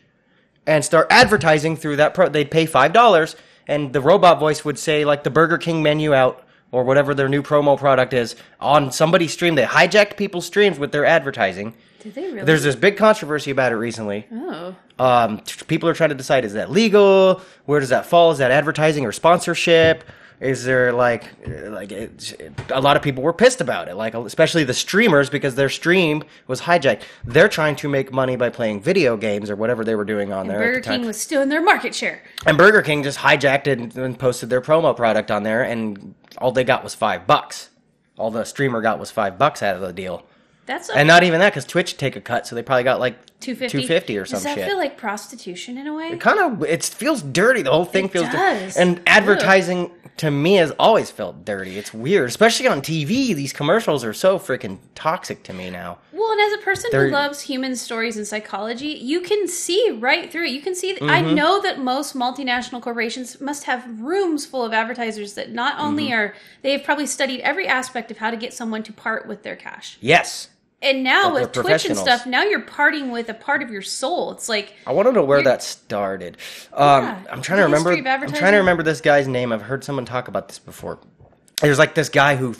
and 0.66 0.84
start 0.84 1.08
advertising 1.10 1.76
through 1.76 1.96
that. 1.96 2.14
Pro- 2.14 2.28
they'd 2.28 2.50
pay 2.50 2.64
five 2.66 2.92
dollars, 2.92 3.36
and 3.66 3.92
the 3.92 4.00
robot 4.00 4.38
voice 4.40 4.64
would 4.64 4.78
say 4.78 5.04
like 5.04 5.24
the 5.24 5.30
Burger 5.30 5.58
King 5.58 5.82
menu 5.82 6.14
out. 6.14 6.42
Or 6.74 6.84
whatever 6.84 7.12
their 7.12 7.28
new 7.28 7.42
promo 7.42 7.78
product 7.78 8.14
is 8.14 8.34
on 8.58 8.92
somebody's 8.92 9.34
stream. 9.34 9.56
They 9.56 9.64
hijacked 9.64 10.16
people's 10.16 10.46
streams 10.46 10.78
with 10.78 10.90
their 10.90 11.04
advertising. 11.04 11.74
did 12.00 12.14
they 12.14 12.22
really 12.22 12.44
There's 12.44 12.62
this 12.62 12.76
big 12.76 12.96
controversy 12.96 13.50
about 13.50 13.72
it 13.72 13.76
recently. 13.76 14.26
oh 14.32 14.74
Um, 14.98 15.40
t- 15.40 15.66
people 15.66 15.86
are 15.90 15.92
trying 15.92 16.08
to 16.08 16.14
decide: 16.14 16.46
is 16.46 16.54
that 16.54 16.70
legal? 16.70 17.42
Where 17.66 17.78
does 17.78 17.90
that 17.90 18.06
fall? 18.06 18.30
Is 18.30 18.38
that 18.38 18.50
advertising 18.50 19.04
or 19.04 19.12
sponsorship? 19.12 20.02
Is 20.40 20.64
there 20.64 20.92
like, 20.92 21.30
like 21.46 21.92
it's 21.92 22.34
a 22.70 22.80
lot 22.80 22.96
of 22.96 23.02
people 23.02 23.22
were 23.22 23.32
pissed 23.32 23.60
about 23.60 23.88
it, 23.88 23.94
like 23.94 24.14
especially 24.14 24.64
the 24.64 24.74
streamers 24.74 25.30
because 25.30 25.54
their 25.54 25.68
stream 25.68 26.24
was 26.46 26.62
hijacked. 26.62 27.02
They're 27.24 27.48
trying 27.48 27.76
to 27.76 27.88
make 27.88 28.12
money 28.12 28.36
by 28.36 28.50
playing 28.50 28.82
video 28.82 29.16
games 29.16 29.50
or 29.50 29.56
whatever 29.56 29.84
they 29.84 29.94
were 29.94 30.04
doing 30.04 30.32
on 30.32 30.48
there 30.48 30.58
burger 30.58 30.80
the 30.80 30.86
king 30.88 31.06
was 31.06 31.20
still 31.20 31.42
in 31.42 31.48
their 31.48 31.62
market 31.62 31.94
share 31.94 32.22
and 32.46 32.58
Burger 32.58 32.82
King 32.82 33.02
just 33.02 33.18
hijacked 33.18 33.66
it 33.66 33.78
and, 33.78 33.96
and 33.96 34.18
posted 34.18 34.50
their 34.50 34.60
promo 34.60 34.96
product 34.96 35.30
on 35.30 35.42
there, 35.42 35.62
and 35.62 36.14
all 36.38 36.52
they 36.52 36.64
got 36.64 36.82
was 36.82 36.94
five 36.94 37.26
bucks. 37.26 37.70
All 38.18 38.30
the 38.30 38.44
streamer 38.44 38.80
got 38.80 38.98
was 38.98 39.10
five 39.10 39.38
bucks 39.38 39.62
out 39.62 39.76
of 39.76 39.80
the 39.80 39.92
deal, 39.92 40.26
that's 40.66 40.90
and 40.90 41.08
not 41.08 41.22
even 41.22 41.40
that 41.40 41.50
because 41.50 41.64
Twitch 41.64 41.96
take 41.96 42.16
a 42.16 42.20
cut, 42.20 42.46
so 42.46 42.54
they 42.54 42.62
probably 42.62 42.84
got 42.84 43.00
like 43.00 43.16
250 43.42 43.80
two 43.82 43.86
fifty 43.86 44.16
or 44.18 44.24
some 44.24 44.36
does 44.36 44.44
that 44.44 44.54
shit. 44.54 44.68
feel 44.68 44.78
like 44.78 44.96
prostitution 44.96 45.76
in 45.78 45.86
a 45.86 45.94
way? 45.94 46.08
It 46.08 46.20
kind 46.20 46.38
of 46.38 46.62
it 46.64 46.82
feels 46.84 47.22
dirty 47.22 47.62
the 47.62 47.70
whole 47.72 47.84
thing 47.84 48.06
It 48.06 48.12
feels 48.12 48.26
dirty 48.26 48.38
does. 48.64 48.76
and 48.76 49.00
advertising 49.06 49.90
to 50.18 50.30
me 50.30 50.54
has 50.54 50.70
always 50.78 51.10
felt 51.10 51.44
dirty. 51.44 51.78
It's 51.78 51.92
weird 51.94 52.28
especially 52.28 52.66
on 52.68 52.80
tv 52.82 53.34
these 53.34 53.52
commercials 53.52 54.04
are 54.04 54.12
so 54.12 54.38
freaking 54.38 54.78
toxic 54.94 55.42
to 55.44 55.52
me 55.52 55.70
now. 55.70 55.98
Well 56.12 56.30
and 56.32 56.40
as 56.40 56.52
a 56.52 56.58
person 56.58 56.90
They're- 56.92 57.06
who 57.06 57.12
loves 57.12 57.40
human 57.42 57.74
stories 57.76 58.16
and 58.16 58.26
psychology 58.26 58.88
you 58.88 59.20
can 59.20 59.48
see 59.48 59.90
right 59.90 60.30
through 60.30 60.44
it. 60.44 60.50
You 60.50 60.60
can 60.62 60.74
see 60.74 60.90
i 61.00 61.22
Mm-hmm. 61.22 61.34
know 61.34 61.60
that 61.62 61.78
most 61.78 62.14
multinational 62.14 62.80
corporations 62.82 63.40
must 63.40 63.64
have 63.64 63.84
rooms 64.00 64.44
full 64.46 64.64
of 64.64 64.72
advertisers 64.72 65.34
that 65.34 65.50
not 65.50 65.78
only 65.80 66.04
Mm-hmm. 66.06 66.14
are 66.14 66.34
they 66.62 66.72
have 66.72 66.84
probably 66.84 67.06
studied 67.06 67.40
every 67.40 67.66
aspect 67.66 68.10
of 68.10 68.18
how 68.18 68.30
to 68.30 68.36
get 68.36 68.52
someone 68.52 68.82
to 68.84 68.92
part 68.92 69.26
with 69.26 69.42
their 69.42 69.56
cash. 69.56 69.96
Yes 70.00 70.48
And 70.82 71.04
now 71.04 71.34
with 71.34 71.52
Twitch 71.52 71.84
and 71.84 71.96
stuff, 71.96 72.26
now 72.26 72.42
you're 72.42 72.60
parting 72.60 73.10
with 73.10 73.28
a 73.28 73.34
part 73.34 73.62
of 73.62 73.70
your 73.70 73.82
soul. 73.82 74.32
It's 74.32 74.48
like 74.48 74.74
i 74.86 74.92
want 74.92 75.06
to 75.08 75.12
know 75.12 75.24
where 75.24 75.42
that 75.42 75.62
started. 75.62 76.36
Um, 76.72 77.04
Yeah, 77.04 77.22
i'm 77.30 77.42
trying 77.42 77.58
to 77.58 77.64
remember 77.64 77.92
i'm 77.92 78.32
trying 78.32 78.52
to 78.52 78.58
remember 78.58 78.82
this 78.82 79.00
guy's 79.00 79.28
name. 79.28 79.52
I've 79.52 79.62
heard 79.62 79.84
someone 79.84 80.04
talk 80.04 80.28
about 80.28 80.48
this 80.48 80.58
before. 80.58 80.98
There's 81.60 81.78
like 81.78 81.94
this 81.94 82.08
guy 82.08 82.36
who 82.36 82.56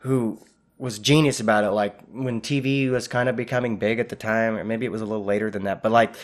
who 0.00 0.38
was 0.78 0.98
genius 0.98 1.40
about 1.40 1.64
it 1.64 1.70
like 1.70 1.98
when 2.12 2.42
tv 2.42 2.90
was 2.90 3.08
kind 3.08 3.30
of 3.30 3.34
becoming 3.34 3.78
big 3.78 3.98
at 3.98 4.10
the 4.10 4.14
time 4.14 4.56
or 4.56 4.62
maybe 4.62 4.84
it 4.84 4.92
was 4.92 5.00
a 5.00 5.06
little 5.06 5.24
later 5.24 5.50
than 5.50 5.64
that 5.64 5.82
but 5.82 5.90
like 5.90 6.14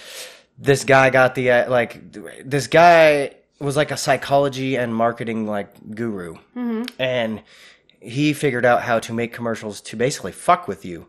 this 0.58 0.84
guy 0.84 1.08
got 1.08 1.34
the 1.34 1.50
uh, 1.50 1.70
like 1.70 2.12
this 2.44 2.66
guy 2.66 3.34
was 3.58 3.76
like 3.76 3.90
a 3.90 3.96
psychology 3.96 4.76
and 4.76 4.94
marketing 4.94 5.46
like 5.46 5.94
guru. 5.94 6.34
And 6.98 7.42
he 8.00 8.32
figured 8.32 8.66
out 8.66 8.82
how 8.82 8.98
to 8.98 9.12
make 9.14 9.32
commercials 9.32 9.80
to 9.82 9.96
basically 9.96 10.32
fuck 10.32 10.66
with 10.68 10.84
you 10.84 11.06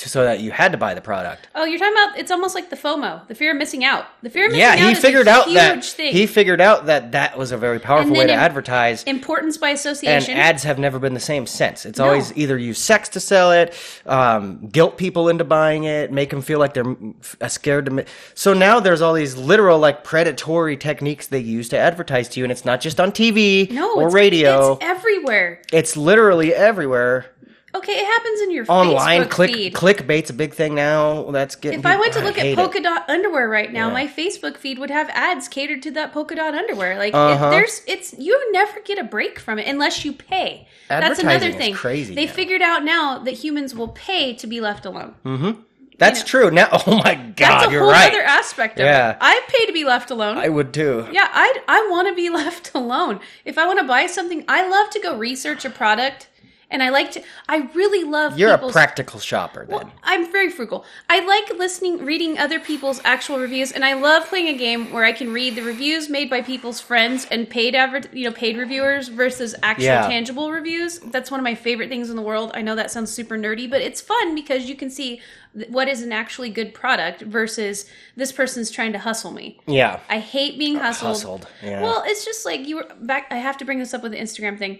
to, 0.00 0.08
so 0.08 0.24
that 0.24 0.40
you 0.40 0.50
had 0.50 0.72
to 0.72 0.78
buy 0.78 0.94
the 0.94 1.00
product 1.00 1.48
oh, 1.54 1.64
you're 1.64 1.78
talking 1.78 1.94
about 1.94 2.18
it's 2.18 2.30
almost 2.30 2.54
like 2.54 2.70
the 2.70 2.76
FOMO, 2.76 3.26
the 3.28 3.34
fear 3.34 3.52
of 3.52 3.56
missing 3.56 3.84
out. 3.84 4.06
The 4.22 4.30
fear 4.30 4.46
of 4.46 4.52
missing 4.52 4.60
yeah 4.60 4.72
out 4.72 4.78
he 4.78 4.92
is 4.92 4.98
a 4.98 5.00
figured 5.00 5.28
out 5.28 5.44
huge 5.46 5.54
that 5.56 5.84
thing. 5.84 6.12
he 6.12 6.26
figured 6.26 6.60
out 6.60 6.86
that 6.86 7.12
that 7.12 7.36
was 7.38 7.52
a 7.52 7.56
very 7.56 7.78
powerful 7.78 8.12
way 8.12 8.26
to 8.26 8.32
im- 8.32 8.38
advertise 8.38 9.02
Importance 9.04 9.56
by 9.58 9.70
association. 9.70 10.32
and 10.32 10.40
ads 10.40 10.62
have 10.64 10.78
never 10.78 10.98
been 10.98 11.14
the 11.14 11.20
same 11.20 11.46
since. 11.46 11.84
It's 11.86 11.98
No. 11.98 12.06
always 12.06 12.36
either 12.36 12.56
use 12.58 12.78
sex 12.78 13.08
to 13.10 13.20
sell 13.20 13.52
it, 13.52 13.74
um, 14.06 14.66
guilt 14.68 14.96
people 14.96 15.28
into 15.28 15.44
buying 15.44 15.84
it, 15.84 16.10
make 16.12 16.30
them 16.30 16.42
feel 16.42 16.58
like 16.58 16.74
they're 16.74 16.84
mm, 16.84 17.14
scared 17.50 17.84
to. 17.86 17.90
Ma- 17.90 18.02
so 18.34 18.52
now 18.54 18.80
there's 18.80 19.00
all 19.02 19.12
these 19.14 19.36
literal 19.36 19.78
like 19.78 20.04
predatory 20.04 20.76
techniques 20.76 21.26
they 21.26 21.38
use 21.40 21.68
to 21.70 21.78
advertise 21.78 22.28
to 22.30 22.40
you, 22.40 22.44
and 22.44 22.52
it's 22.52 22.64
not 22.64 22.80
just 22.80 23.00
on 23.00 23.12
TV 23.12 23.70
no, 23.70 23.94
or 23.96 24.06
it's, 24.06 24.14
radio. 24.14 24.72
It's 24.74 24.84
everywhere. 24.84 25.62
It's 25.72 25.96
literally 25.96 26.54
everywhere. 26.54 27.26
Okay, 27.72 27.92
it 27.92 28.04
happens 28.04 28.40
in 28.40 28.50
your 28.50 28.64
Online, 28.68 29.22
Facebook 29.22 29.30
click 29.30 29.52
feed. 29.54 29.74
clickbait's 29.74 30.30
a 30.30 30.32
big 30.32 30.54
thing 30.54 30.74
now. 30.74 31.30
That's 31.30 31.54
getting. 31.54 31.78
If 31.78 31.86
I 31.86 31.96
went 31.98 32.12
to 32.14 32.20
look 32.20 32.36
at 32.36 32.56
polka 32.56 32.78
it. 32.78 32.82
dot 32.82 33.08
underwear 33.08 33.48
right 33.48 33.72
now, 33.72 33.86
Yeah. 33.88 33.92
my 33.94 34.06
Facebook 34.08 34.56
feed 34.56 34.78
would 34.80 34.90
have 34.90 35.08
ads 35.10 35.46
catered 35.46 35.80
to 35.84 35.90
that 35.92 36.12
polka 36.12 36.34
dot 36.34 36.54
underwear. 36.54 36.98
Like 36.98 37.14
Uh-huh. 37.14 37.50
there's, 37.50 37.82
it's 37.86 38.12
you 38.18 38.52
never 38.52 38.80
get 38.80 38.98
a 38.98 39.04
break 39.04 39.38
from 39.38 39.58
it 39.60 39.68
unless 39.68 40.04
you 40.04 40.12
pay. 40.12 40.66
That's 40.88 41.20
another 41.20 41.52
thing. 41.52 41.74
crazy 41.74 42.14
They 42.14 42.26
now. 42.26 42.32
figured 42.32 42.62
out 42.62 42.82
now 42.84 43.18
that 43.18 43.34
humans 43.34 43.74
will 43.74 43.88
pay 43.88 44.34
to 44.34 44.46
be 44.48 44.60
left 44.60 44.84
alone. 44.84 45.14
Mhm. 45.24 45.58
That's 45.98 46.20
you 46.20 46.24
know. 46.24 46.28
true. 46.48 46.50
Now, 46.50 46.68
oh 46.86 46.96
my 47.04 47.14
That's 47.36 47.36
god, 47.36 47.68
a 47.68 47.72
you're 47.72 47.82
whole 47.82 47.92
right. 47.92 48.10
other 48.10 48.22
aspect 48.22 48.80
of 48.80 48.86
Yeah. 48.86 49.10
it. 49.10 49.16
I 49.20 49.40
pay 49.46 49.66
to 49.66 49.72
be 49.72 49.84
left 49.84 50.10
alone. 50.10 50.38
I 50.38 50.48
would 50.48 50.72
too. 50.74 51.06
yeah, 51.12 51.28
I 51.30 51.56
I 51.68 51.86
want 51.90 52.08
to 52.08 52.14
be 52.14 52.30
left 52.42 52.72
alone. 52.74 53.20
If 53.44 53.58
I 53.58 53.66
want 53.66 53.78
to 53.78 53.84
buy 53.84 54.06
something, 54.06 54.44
I 54.48 54.66
love 54.66 54.90
to 54.90 54.98
go 54.98 55.16
research 55.16 55.64
a 55.66 55.70
product, 55.70 56.26
and 56.70 56.82
I 56.82 56.88
like 56.90 57.10
to. 57.12 57.22
I 57.48 57.68
really 57.74 58.04
love. 58.08 58.38
You're 58.38 58.52
a 58.52 58.70
practical 58.70 59.18
shopper 59.20 59.66
then. 59.66 59.76
Well, 59.76 59.92
I'm 60.02 60.30
very 60.30 60.50
frugal. 60.50 60.84
I 61.08 61.20
like 61.24 61.58
listening, 61.58 62.04
reading 62.04 62.38
other 62.38 62.60
people's 62.60 63.00
actual 63.04 63.38
reviews, 63.38 63.72
and 63.72 63.84
I 63.84 63.94
love 63.94 64.26
playing 64.28 64.48
a 64.48 64.56
game 64.56 64.92
where 64.92 65.04
I 65.04 65.12
can 65.12 65.32
read 65.32 65.56
the 65.56 65.62
reviews 65.62 66.08
made 66.08 66.30
by 66.30 66.42
people's 66.42 66.80
friends 66.80 67.26
and 67.30 67.48
paid 67.48 67.74
adver- 67.74 68.08
you 68.12 68.28
know, 68.28 68.34
paid 68.34 68.56
reviewers 68.56 69.08
versus 69.08 69.54
actual 69.62 69.84
Yeah. 69.84 70.06
tangible 70.08 70.50
reviews. 70.52 70.98
That's 71.00 71.30
one 71.30 71.40
of 71.40 71.44
my 71.44 71.54
favorite 71.54 71.88
things 71.88 72.10
in 72.10 72.16
the 72.16 72.22
world. 72.22 72.50
I 72.54 72.62
know 72.62 72.74
that 72.76 72.90
sounds 72.90 73.10
super 73.12 73.36
nerdy, 73.36 73.68
but 73.68 73.80
it's 73.82 74.00
fun 74.00 74.34
because 74.34 74.66
you 74.66 74.74
can 74.76 74.90
see 74.90 75.20
what 75.68 75.88
is 75.88 76.02
an 76.02 76.12
actually 76.12 76.48
good 76.50 76.72
product 76.72 77.22
versus 77.22 77.84
this 78.16 78.30
person's 78.30 78.70
trying 78.70 78.92
to 78.92 78.98
hustle 79.00 79.32
me. 79.32 79.58
yeah. 79.66 79.98
I 80.08 80.20
hate 80.20 80.58
being 80.58 80.76
uh, 80.76 80.82
hustled. 80.82 81.10
hustled, 81.10 81.46
yeah. 81.62 81.82
Well, 81.82 82.04
it's 82.06 82.24
just 82.24 82.46
like 82.46 82.66
you 82.68 82.76
were 82.76 82.86
back. 83.00 83.26
I 83.32 83.38
have 83.38 83.56
to 83.58 83.64
bring 83.64 83.80
this 83.80 83.92
up 83.92 84.02
with 84.04 84.12
the 84.12 84.18
Instagram 84.18 84.56
thing. 84.58 84.78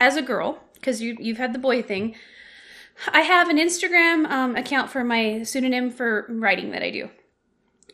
As 0.00 0.16
a 0.16 0.22
girl, 0.22 0.58
because 0.80 1.00
you 1.02 1.16
you've 1.20 1.38
had 1.38 1.52
the 1.52 1.58
boy 1.58 1.82
thing, 1.82 2.14
I 3.08 3.20
have 3.20 3.48
an 3.48 3.58
Instagram 3.58 4.28
um, 4.30 4.56
account 4.56 4.90
for 4.90 5.04
my 5.04 5.42
pseudonym 5.42 5.90
for 5.90 6.26
writing 6.28 6.70
that 6.72 6.82
I 6.82 6.90
do, 6.90 7.10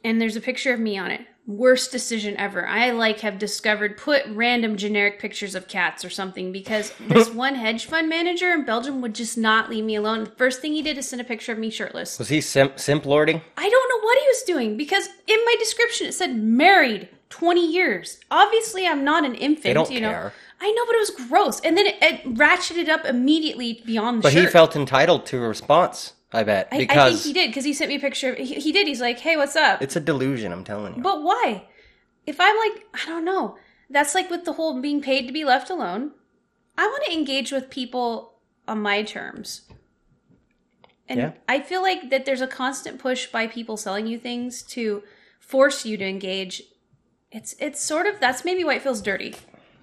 and 0.05 0.21
there's 0.21 0.37
a 0.37 0.41
picture 0.41 0.73
of 0.73 0.81
me 0.81 0.97
on 0.99 1.11
it. 1.11 1.23
worst 1.47 1.93
decision 1.93 2.37
ever. 2.39 2.67
I 2.67 2.91
like 2.91 3.21
have 3.21 3.39
discovered 3.39 3.97
put 3.97 4.27
random 4.27 4.77
generic 4.77 5.21
pictures 5.21 5.55
of 5.55 5.69
cats 5.69 6.05
or 6.05 6.11
something 6.11 6.51
because 6.51 6.93
this 7.09 7.31
one 7.31 7.55
hedge 7.55 7.87
fund 7.87 8.09
manager 8.09 8.53
in 8.53 8.65
Belgium 8.65 9.01
would 9.01 9.15
just 9.15 9.39
not 9.39 9.71
leave 9.71 9.85
me 9.85 9.95
alone. 9.95 10.25
The 10.25 10.31
first 10.31 10.61
thing 10.61 10.73
he 10.73 10.83
did 10.83 10.99
is 10.99 11.09
send 11.09 11.21
a 11.21 11.25
picture 11.25 11.53
of 11.53 11.59
me 11.59 11.71
shirtless. 11.71 12.19
Was 12.19 12.29
he 12.29 12.41
simp, 12.41 12.81
simp 12.81 13.07
lording? 13.07 13.43
I 13.57 13.69
don't 13.69 13.89
know 13.91 14.05
what 14.05 14.19
he 14.19 14.27
was 14.27 14.43
doing 14.43 14.77
because 14.77 15.09
in 15.27 15.39
my 15.45 15.55
description 15.59 16.09
it 16.09 16.15
said 16.15 16.37
married 16.37 17.09
20 17.31 17.65
years. 17.65 18.19
Obviously, 18.31 18.87
I'm 18.87 19.05
not 19.05 19.25
an 19.25 19.35
infant. 19.35 19.65
They 19.65 19.73
don't 19.73 19.91
you 19.91 20.01
know. 20.01 20.11
care. 20.11 20.33
I 20.61 20.73
know, 20.73 20.87
but 20.87 20.97
it 20.97 21.01
was 21.01 21.29
gross. 21.29 21.61
And 21.61 21.77
then 21.77 21.87
it, 21.87 21.97
it 22.01 22.35
ratcheted 22.35 22.89
up 22.89 23.05
immediately 23.05 23.83
beyond 23.85 24.19
the 24.19 24.23
But 24.23 24.33
shirt. 24.33 24.45
he 24.45 24.51
felt 24.51 24.75
entitled 24.77 25.27
to 25.27 25.43
a 25.45 25.49
response. 25.49 26.15
I 26.33 26.43
bet 26.43 26.69
I, 26.73 26.79
because 26.79 26.97
I 26.97 27.09
think 27.11 27.23
he 27.23 27.33
did 27.33 27.51
because 27.51 27.65
he 27.65 27.73
sent 27.73 27.89
me 27.89 27.97
a 27.97 28.01
picture. 28.01 28.33
Of, 28.33 28.39
he, 28.39 28.55
he 28.57 28.73
did. 28.73 28.87
He's 28.87 29.01
like, 29.01 29.21
"Hey, 29.21 29.37
what's 29.37 29.55
up?" 29.57 29.81
it's 29.81 29.97
a 29.97 30.01
delusion. 30.01 30.53
I'm 30.53 30.65
telling 30.65 30.97
you. 30.97 31.03
But 31.03 31.23
why? 31.23 31.67
If 32.27 32.41
I'm 32.41 32.57
like, 32.59 32.85
I 32.95 33.07
don't 33.07 33.25
know. 33.25 33.57
That's 33.89 34.15
like 34.15 34.29
with 34.31 34.45
the 34.45 34.55
whole 34.55 34.81
being 34.81 35.01
paid 35.01 35.27
to 35.29 35.33
be 35.33 35.45
left 35.45 35.71
alone. 35.71 36.11
I 36.77 36.87
want 36.87 37.05
to 37.05 37.13
engage 37.13 37.53
with 37.53 37.71
people 37.71 38.35
on 38.67 38.83
my 38.83 39.03
terms. 39.05 39.63
And 41.09 41.21
Yeah. 41.21 41.33
I 41.49 41.61
feel 41.61 41.83
like 41.83 42.11
that 42.11 42.25
there's 42.27 42.41
a 42.41 42.49
constant 42.49 42.99
push 42.99 43.27
by 43.29 43.47
people 43.47 43.77
selling 43.77 44.07
you 44.09 44.19
things 44.19 44.63
to 44.65 45.05
force 45.39 45.87
you 45.87 45.97
to 45.97 46.05
engage. 46.05 46.63
It's 47.31 47.55
it's 47.61 47.81
sort 47.81 48.07
of 48.07 48.19
that's 48.19 48.45
maybe 48.45 48.65
why 48.65 48.75
it 48.75 48.83
feels 48.83 49.01
dirty. 49.01 49.37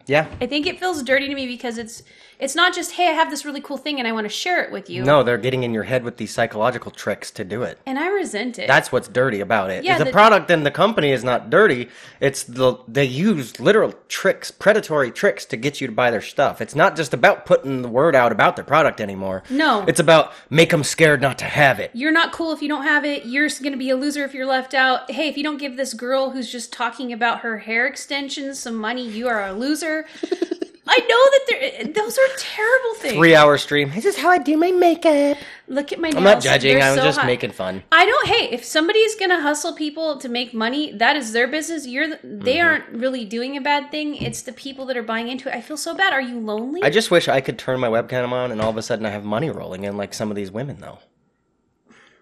Yeah. 0.08 0.28
I 0.41 0.47
think 0.47 0.68
it 0.68 0.80
feels 0.80 1.04
dirty 1.04 1.28
to 1.28 1.36
me 1.36 1.47
because 1.47 1.78
it's 1.78 2.04
it's 2.40 2.56
not 2.56 2.74
just 2.74 2.94
hey 2.94 3.10
I 3.10 3.12
have 3.12 3.30
this 3.30 3.46
really 3.46 3.62
cool 3.62 3.78
thing 3.78 4.00
and 4.00 4.08
I 4.08 4.12
want 4.12 4.26
to 4.26 4.30
share 4.30 4.64
it 4.64 4.72
with 4.72 4.90
you. 4.90 5.04
No, 5.04 5.24
they're 5.24 5.38
getting 5.38 5.64
in 5.64 5.74
your 5.74 5.84
head 5.84 6.04
with 6.04 6.18
these 6.18 6.32
psychological 6.34 6.92
tricks 6.92 7.32
to 7.32 7.44
do 7.44 7.64
it. 7.64 7.78
And 7.86 7.98
I 8.00 8.08
resent 8.08 8.60
it. 8.60 8.68
That's 8.68 8.92
what's 8.92 9.08
dirty 9.08 9.40
about 9.40 9.70
it. 9.70 9.84
Yeah, 9.84 9.98
the, 9.98 10.06
the- 10.06 10.12
product 10.12 10.50
and 10.52 10.66
the 10.66 10.72
company 10.72 11.12
is 11.12 11.24
not 11.24 11.50
dirty. 11.50 11.90
It's 12.20 12.44
the 12.44 12.78
they 12.88 13.06
use 13.06 13.60
literal 13.60 13.94
tricks, 14.08 14.52
predatory 14.52 15.12
tricks 15.12 15.46
to 15.46 15.58
get 15.58 15.82
you 15.82 15.88
to 15.88 15.94
buy 15.94 16.12
their 16.12 16.22
stuff. 16.22 16.62
It's 16.62 16.76
not 16.76 16.96
just 16.96 17.14
about 17.14 17.46
putting 17.46 17.82
the 17.82 17.88
word 17.90 18.16
out 18.16 18.32
about 18.32 18.56
their 18.56 18.66
product 18.66 19.02
anymore. 19.02 19.44
No. 19.50 19.84
It's 19.88 20.00
about 20.00 20.34
make 20.50 20.70
them 20.72 20.84
scared 20.84 21.22
not 21.22 21.38
to 21.40 21.46
have 21.46 21.80
it. 21.80 21.92
you're 21.94 22.12
not 22.12 22.32
cool 22.32 22.52
if 22.54 22.62
you 22.62 22.68
don't 22.68 22.84
have 22.84 23.06
it. 23.06 23.26
You're 23.26 23.50
going 23.62 23.72
to 23.74 23.78
be 23.78 23.90
a 23.90 23.96
loser 23.96 24.24
if 24.24 24.34
you're 24.34 24.46
left 24.46 24.74
out. 24.74 25.10
Hey, 25.12 25.28
if 25.30 25.38
you 25.38 25.44
don't 25.44 25.58
give 25.58 25.78
this 25.78 25.94
girl 25.94 26.32
who's 26.32 26.52
just 26.52 26.72
talking 26.74 27.12
about 27.14 27.40
her 27.40 27.60
hair 27.60 27.86
extensions 27.88 28.60
some 28.60 28.76
money, 28.76 29.08
you 29.08 29.28
are 29.28 29.46
a 29.46 29.54
loser. 29.54 30.06
I 30.86 30.98
know 31.00 31.06
that 31.08 31.42
there, 31.48 31.94
those 31.94 32.18
are 32.18 32.28
terrible 32.38 32.94
things. 32.96 33.14
Three 33.14 33.36
hour 33.36 33.58
stream. 33.58 33.90
This 33.96 34.04
is 34.04 34.18
how 34.18 34.30
I 34.30 34.38
do 34.38 34.58
my 34.58 34.72
makeup. 34.72 35.38
Look 35.70 35.94
at 35.94 36.00
my 36.00 36.10
nails. 36.10 36.18
I'm 36.18 36.24
not 36.24 36.42
judging. 36.42 36.78
They're 36.78 36.84
I'm 36.92 36.98
so 36.98 37.04
just 37.04 37.20
hot. 37.20 37.26
making 37.26 37.52
fun. 37.52 37.82
I 37.92 38.06
don't. 38.06 38.28
Hey, 38.28 38.50
if 38.52 38.66
somebody's 38.66 39.16
gonna 39.16 39.40
hustle 39.42 39.74
people 39.74 40.18
to 40.20 40.28
make 40.28 40.54
money, 40.54 40.92
that 40.98 41.16
is 41.16 41.32
their 41.32 41.48
business. 41.48 41.88
You're. 41.88 42.10
The, 42.10 42.20
they 42.24 42.56
Mm-hmm. 42.58 42.68
aren't 42.68 42.90
really 42.90 43.24
doing 43.24 43.56
a 43.56 43.62
bad 43.62 43.92
thing. 43.92 44.16
It's 44.18 44.42
the 44.42 44.52
people 44.52 44.86
that 44.88 44.98
are 44.98 45.04
buying 45.04 45.30
into 45.30 45.48
it. 45.48 45.56
I 45.56 45.62
feel 45.62 45.78
so 45.78 45.96
bad. 45.96 46.12
Are 46.12 46.22
you 46.22 46.38
lonely? 46.40 46.84
I 46.84 46.90
just 46.90 47.10
wish 47.12 47.30
I 47.30 47.40
could 47.40 47.58
turn 47.58 47.80
my 47.80 47.88
webcam 47.88 48.32
on 48.34 48.52
and 48.52 48.62
all 48.62 48.70
of 48.70 48.76
a 48.78 48.82
sudden 48.82 49.06
I 49.06 49.10
have 49.10 49.24
money 49.24 49.50
rolling 49.50 49.86
in 49.86 49.96
like 49.96 50.14
some 50.14 50.30
of 50.30 50.36
these 50.36 50.52
women 50.52 50.80
though. 50.82 51.00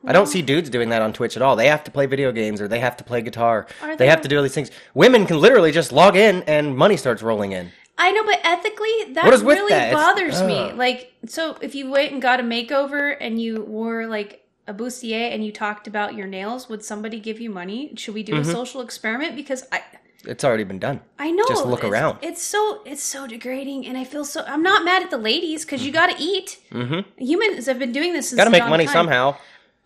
I 0.05 0.13
don't 0.13 0.25
see 0.27 0.41
dudes 0.41 0.69
doing 0.71 0.89
that 0.89 1.03
on 1.03 1.13
Twitch 1.13 1.35
at 1.35 1.43
all. 1.43 1.55
They 1.55 1.67
have 1.67 1.83
to 1.83 1.91
play 1.91 2.07
video 2.07 2.31
games 2.31 2.59
or 2.59 2.67
they 2.67 2.79
have 2.79 2.97
to 2.97 3.03
play 3.03 3.21
guitar. 3.21 3.67
They 3.81 3.95
they? 3.97 4.07
have 4.07 4.21
to 4.21 4.27
do 4.27 4.37
all 4.37 4.41
these 4.43 4.53
things. 4.55 4.71
Women 4.95 5.27
can 5.27 5.39
literally 5.39 5.71
just 5.71 5.91
log 5.91 6.15
in 6.15 6.41
and 6.43 6.75
money 6.75 6.97
starts 6.97 7.21
rolling 7.21 7.51
in. 7.51 7.71
I 8.03 8.11
know, 8.11 8.23
but 8.23 8.39
ethically, 8.43 9.13
that 9.13 9.23
What 9.25 9.33
is 9.33 9.43
with 9.43 9.57
really 9.57 9.71
that? 9.73 9.87
It's- 9.93 9.93
bothers 10.05 10.41
me. 10.43 10.71
Like, 10.73 11.13
so 11.27 11.57
if 11.61 11.75
you 11.75 11.89
went 11.89 12.11
and 12.13 12.21
got 12.21 12.39
a 12.39 12.43
makeover 12.43 13.15
and 13.19 13.39
you 13.41 13.63
wore 13.63 14.07
like 14.07 14.43
a 14.67 14.73
bustier 14.73 15.33
and 15.33 15.45
you 15.45 15.51
talked 15.51 15.87
about 15.87 16.15
your 16.15 16.27
nails, 16.27 16.67
would 16.69 16.83
somebody 16.83 17.19
give 17.19 17.39
you 17.39 17.49
money? 17.49 17.93
Should 17.95 18.15
we 18.15 18.23
do 18.23 18.33
Mm-hmm. 18.33 18.49
a 18.49 18.53
social 18.59 18.81
experiment? 18.81 19.35
Because 19.35 19.63
I, 19.71 19.81
It's 20.25 20.43
already 20.43 20.63
been 20.63 20.79
done. 20.79 21.01
I 21.19 21.31
know. 21.31 21.43
Just 21.47 21.65
look 21.65 21.79
it's- 21.83 21.91
around. 21.91 22.17
It's 22.21 22.41
so 22.41 22.81
it's 22.85 23.03
so 23.03 23.25
degrading, 23.27 23.85
and 23.87 23.97
I 23.97 24.03
feel 24.03 24.25
so. 24.25 24.43
I'm 24.47 24.63
not 24.63 24.83
mad 24.85 25.01
at 25.03 25.09
the 25.09 25.17
ladies 25.31 25.65
because 25.65 25.85
you 25.85 25.91
got 25.91 26.07
to 26.13 26.17
eat. 26.21 26.59
Mm-hmm. 26.71 27.01
Humans 27.23 27.65
have 27.67 27.79
been 27.79 27.91
doing 27.91 28.13
this. 28.13 28.29
Since 28.29 28.37
Got 28.37 28.45
to 28.45 28.51
make 28.51 28.67
money 28.67 28.85
time. 28.85 28.93
somehow. 28.93 29.35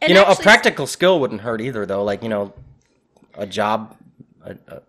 And 0.01 0.09
you 0.09 0.16
know, 0.16 0.26
a 0.26 0.36
practical 0.36 0.88
skill 0.88 1.20
wouldn't 1.22 1.41
hurt 1.41 1.61
either 1.61 1.86
though. 1.86 2.03
Like, 2.03 2.22
you 2.22 2.30
know, 2.30 2.53
a 3.36 3.45
job, 3.47 3.95
a, 4.43 4.51
a, 4.68 4.82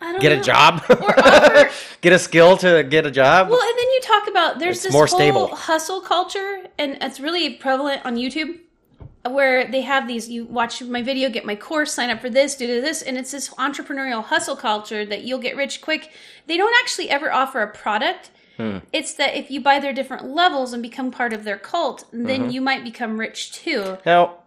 I 0.00 0.12
don't 0.12 0.20
get 0.20 0.32
a 0.32 0.36
know. 0.36 0.42
job, 0.42 0.82
offer- 0.88 1.70
get 2.00 2.12
a 2.12 2.18
skill 2.18 2.56
to 2.58 2.82
get 2.84 3.06
a 3.06 3.10
job. 3.10 3.48
Well, 3.50 3.60
and 3.60 3.78
then 3.78 3.86
you 3.90 4.00
talk 4.02 4.28
about 4.28 4.58
there's 4.58 4.76
It's 4.76 4.84
this 4.84 4.92
more 4.92 5.06
whole 5.06 5.18
stable. 5.18 5.46
hustle 5.54 6.00
culture, 6.00 6.64
and 6.78 6.98
it's 7.00 7.20
really 7.20 7.54
prevalent 7.54 8.04
on 8.04 8.16
YouTube, 8.16 8.58
where 9.28 9.66
they 9.70 9.82
have 9.82 10.06
these. 10.08 10.28
You 10.28 10.44
watch 10.44 10.82
my 10.82 11.02
video, 11.02 11.28
get 11.30 11.44
my 11.44 11.56
course, 11.56 11.92
sign 11.92 12.10
up 12.10 12.20
for 12.20 12.30
this, 12.30 12.54
do 12.56 12.66
this, 12.80 13.02
and 13.02 13.16
it's 13.18 13.30
this 13.30 13.48
entrepreneurial 13.50 14.24
hustle 14.24 14.56
culture 14.56 15.04
that 15.06 15.22
you'll 15.24 15.38
get 15.40 15.56
rich 15.56 15.80
quick. 15.80 16.10
They 16.46 16.56
don't 16.56 16.74
actually 16.80 17.10
ever 17.10 17.32
offer 17.32 17.60
a 17.62 17.68
product. 17.70 18.30
Hmm. 18.56 18.78
It's 18.92 19.14
that 19.14 19.36
if 19.36 19.50
you 19.52 19.60
buy 19.60 19.78
their 19.78 19.92
different 19.92 20.24
levels 20.26 20.72
and 20.72 20.82
become 20.82 21.10
part 21.12 21.32
of 21.32 21.44
their 21.44 21.58
cult, 21.58 22.04
then 22.12 22.42
Mm-hmm. 22.42 22.50
you 22.50 22.60
might 22.60 22.82
become 22.82 23.18
rich 23.20 23.52
too. 23.52 23.98
now, 24.04 24.38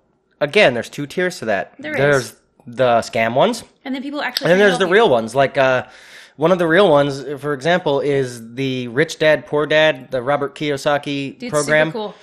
again, 0.42 0.74
there's 0.74 0.90
two 0.90 1.08
tiers 1.08 1.40
to 1.40 1.46
that. 1.46 1.76
There 1.80 1.96
is. 2.18 2.36
The 2.66 3.00
scam 3.00 3.34
ones. 3.34 3.64
And 3.84 3.96
then 3.96 4.02
people 4.02 4.22
actually. 4.22 4.52
And 4.52 4.60
then 4.60 4.68
there's 4.68 4.80
the 4.80 4.86
help 4.86 4.94
real 4.94 5.10
ones. 5.10 5.36
Like 5.36 5.58
uh, 5.58 5.88
one 6.36 6.52
of 6.52 6.60
the 6.60 6.68
real 6.68 6.90
ones, 6.90 7.24
for 7.40 7.54
example, 7.54 8.00
is 8.00 8.56
the 8.56 8.88
Rich 8.90 9.20
Dad 9.20 9.46
Poor 9.46 9.66
Dad, 9.66 10.12
the 10.12 10.22
Robert 10.22 10.56
Kiyosaki. 10.56 11.38
Dude, 11.38 11.52
program. 11.52 11.92
Cool. 11.92 12.16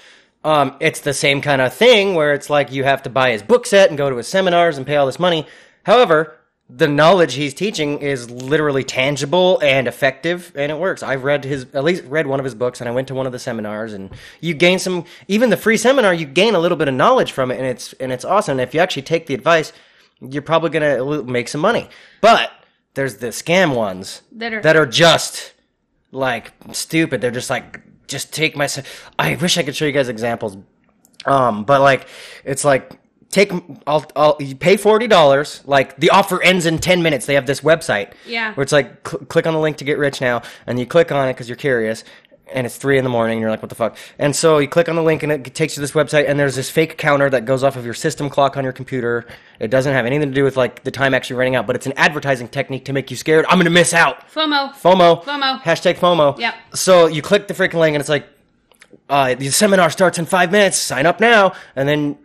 Um, 0.45 0.77
it's 0.81 1.01
the 1.01 1.15
same 1.15 1.43
kind 1.43 1.61
of 1.61 1.75
thing 1.75 2.15
where 2.15 2.33
it's 2.33 2.49
like 2.49 2.73
you 2.73 2.85
have 2.85 3.03
to 3.03 3.11
buy 3.11 3.33
his 3.33 3.43
book 3.43 3.67
set 3.67 3.89
and 3.89 3.99
go 3.99 4.09
to 4.09 4.17
his 4.17 4.29
seminars 4.29 4.79
and 4.79 4.87
pay 4.87 4.97
all 4.97 5.07
this 5.07 5.19
money. 5.19 5.47
However, 5.85 6.39
the 6.71 6.87
knowledge 6.87 7.35
he's 7.35 7.55
teaching 7.55 7.99
is 8.01 8.31
literally 8.31 8.85
tangible 8.85 9.59
and 9.63 9.89
effective, 9.89 10.53
and 10.55 10.71
it 10.71 10.79
works. 10.79 11.03
I've 11.03 11.25
read 11.25 11.45
his, 11.45 11.67
at 11.73 11.83
least 11.83 12.05
read 12.05 12.27
one 12.27 12.41
of 12.41 12.45
his 12.45 12.55
books, 12.55 12.81
and 12.81 12.89
I 12.89 12.93
went 12.93 13.09
to 13.09 13.15
one 13.15 13.25
of 13.27 13.33
the 13.33 13.39
seminars, 13.39 13.95
and 13.95 14.11
you 14.41 14.53
gain 14.53 14.79
some. 14.79 15.05
Even 15.29 15.49
the 15.49 15.57
free 15.57 15.79
seminar, 15.79 16.13
you 16.13 16.27
gain 16.27 16.55
a 16.55 16.59
little 16.59 16.77
bit 16.77 16.89
of 16.89 16.95
knowledge 16.95 17.33
from 17.33 17.51
it, 17.51 17.57
and 17.57 17.67
it's 17.67 17.95
and 17.95 18.13
it's 18.13 18.25
awesome. 18.25 18.53
And 18.53 18.61
if 18.61 18.75
you 18.75 18.81
actually 18.81 19.03
take 19.03 19.27
the 19.27 19.35
advice, 19.35 19.73
you're 20.21 20.43
probably 20.43 20.71
gonna 20.71 21.23
make 21.25 21.49
some 21.49 21.61
money. 21.61 21.89
But 22.21 22.51
there's 22.95 23.17
the 23.17 23.29
scam 23.29 23.75
ones 23.75 24.23
That 24.33 24.53
are- 24.55 24.63
that 24.63 24.77
are 24.77 24.87
just 24.87 25.53
like 26.13 26.53
stupid. 26.73 27.21
They're 27.21 27.31
just 27.31 27.51
like, 27.51 27.81
just 28.07 28.33
take 28.33 28.57
my. 28.57 28.69
I 29.19 29.35
wish 29.37 29.59
I 29.59 29.63
could 29.63 29.77
show 29.77 29.85
you 29.85 29.93
guys 29.93 30.09
examples. 30.09 30.57
Um, 31.27 31.65
but 31.65 31.81
like, 31.81 32.09
it's 32.45 32.65
like 32.65 32.93
take. 33.31 33.53
I'll. 33.87 34.05
I'll. 34.17 34.37
You 34.41 34.57
pay 34.57 34.77
forty 34.77 35.07
dollars. 35.07 35.63
Like 35.67 35.97
the 35.99 36.11
offer 36.11 36.43
ends 36.43 36.65
in 36.67 36.79
ten 36.79 37.03
minutes. 37.03 37.27
They 37.27 37.35
have 37.35 37.47
this 37.47 37.61
website. 37.61 38.13
Yeah. 38.27 38.55
Where 38.55 38.63
it's 38.63 38.73
like, 38.73 39.07
cl- 39.07 39.25
click 39.27 39.47
on 39.47 39.53
the 39.55 39.61
link 39.61 39.77
to 39.79 39.85
get 39.85 39.99
rich 39.99 40.21
now, 40.21 40.43
and 40.67 40.79
you 40.81 40.87
click 40.87 41.13
on 41.13 41.29
it 41.29 41.35
because 41.35 41.49
you're 41.49 41.57
curious. 41.57 42.05
And 42.53 42.67
it's 42.67 42.77
three 42.77 42.99
in 42.99 43.05
the 43.05 43.11
morning, 43.11 43.37
and 43.37 43.41
you're 43.41 43.51
like, 43.51 43.63
"What 43.63 43.69
the 43.69 43.75
fuck?" 43.75 43.97
And 44.19 44.35
so 44.35 44.59
you 44.59 44.69
click 44.69 44.89
on 44.89 44.97
the 44.97 45.03
link, 45.03 45.23
and 45.23 45.31
it 45.31 45.55
takes 45.55 45.73
you 45.73 45.77
to 45.77 45.81
this 45.81 45.93
website, 45.93 46.29
and 46.29 46.39
there's 46.39 46.57
this 46.57 46.71
fake 46.71 46.97
counter 46.99 47.29
that 47.31 47.45
goes 47.45 47.63
off 47.63 47.77
of 47.77 47.85
your 47.85 47.95
system 47.95 48.31
clock 48.31 48.57
on 48.57 48.65
your 48.65 48.73
computer. 48.73 49.27
It 49.61 49.71
doesn't 49.71 49.93
have 49.93 50.07
anything 50.07 50.29
to 50.29 50.35
do 50.35 50.45
with 50.45 50.57
like 50.57 50.85
the 50.85 50.91
time 50.91 51.15
actually 51.15 51.37
running 51.37 51.57
out, 51.57 51.67
but 51.67 51.77
it's 51.77 51.87
an 51.87 51.95
advertising 51.97 52.49
technique 52.49 52.85
to 52.87 52.93
make 52.93 53.11
you 53.11 53.17
scared. 53.17 53.45
I'm 53.49 53.59
gonna 53.59 53.71
miss 53.71 53.93
out. 53.93 54.29
FOMO. 54.29 54.73
FOMO. 54.75 55.25
FOMO. 55.25 55.61
Hashtag 55.63 55.97
FOMO. 55.97 56.39
Yep. 56.39 56.55
So 56.75 57.07
you 57.07 57.23
click 57.23 57.49
the 57.49 57.55
freaking 57.55 57.81
link 57.81 57.95
and 57.95 58.01
it's 58.01 58.09
like, 58.09 58.27
uh, 59.09 59.35
the 59.35 59.51
seminar 59.51 59.91
starts 59.91 60.19
in 60.19 60.27
five 60.27 60.51
minutes. 60.53 60.77
Sign 60.77 61.07
up 61.07 61.21
now. 61.21 61.53
And 61.77 61.89
then 61.89 62.19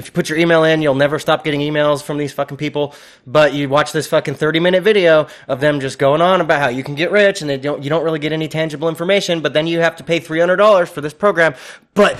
if 0.00 0.06
you 0.06 0.12
put 0.12 0.28
your 0.30 0.38
email 0.38 0.64
in, 0.64 0.80
you'll 0.82 0.94
never 0.94 1.18
stop 1.18 1.44
getting 1.44 1.60
emails 1.60 2.02
from 2.02 2.16
these 2.18 2.32
fucking 2.32 2.56
people. 2.56 2.94
But 3.26 3.52
you 3.54 3.68
watch 3.68 3.92
this 3.92 4.06
fucking 4.06 4.34
30 4.34 4.58
minute 4.58 4.82
video 4.82 5.28
of 5.46 5.60
them 5.60 5.78
just 5.78 5.98
going 5.98 6.22
on 6.22 6.40
about 6.40 6.60
how 6.60 6.68
you 6.68 6.82
can 6.82 6.94
get 6.94 7.10
rich 7.12 7.42
and 7.42 7.50
they 7.50 7.58
don't, 7.58 7.82
you 7.84 7.90
don't 7.90 8.02
really 8.02 8.18
get 8.18 8.32
any 8.32 8.48
tangible 8.48 8.88
information. 8.88 9.42
But 9.42 9.52
then 9.52 9.66
you 9.66 9.80
have 9.80 9.94
to 9.96 10.04
pay 10.04 10.18
$300 10.18 10.88
for 10.88 11.02
this 11.02 11.12
program. 11.14 11.54
But 11.94 12.18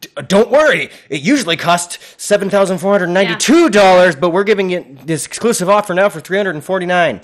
d- 0.00 0.08
don't 0.26 0.50
worry. 0.50 0.90
It 1.08 1.22
usually 1.22 1.56
costs 1.56 1.96
$7,492, 2.18 4.20
but 4.20 4.30
we're 4.30 4.44
giving 4.44 4.70
you 4.70 4.98
this 5.04 5.26
exclusive 5.26 5.68
offer 5.68 5.94
now 5.94 6.08
for 6.08 6.20
349 6.20 7.20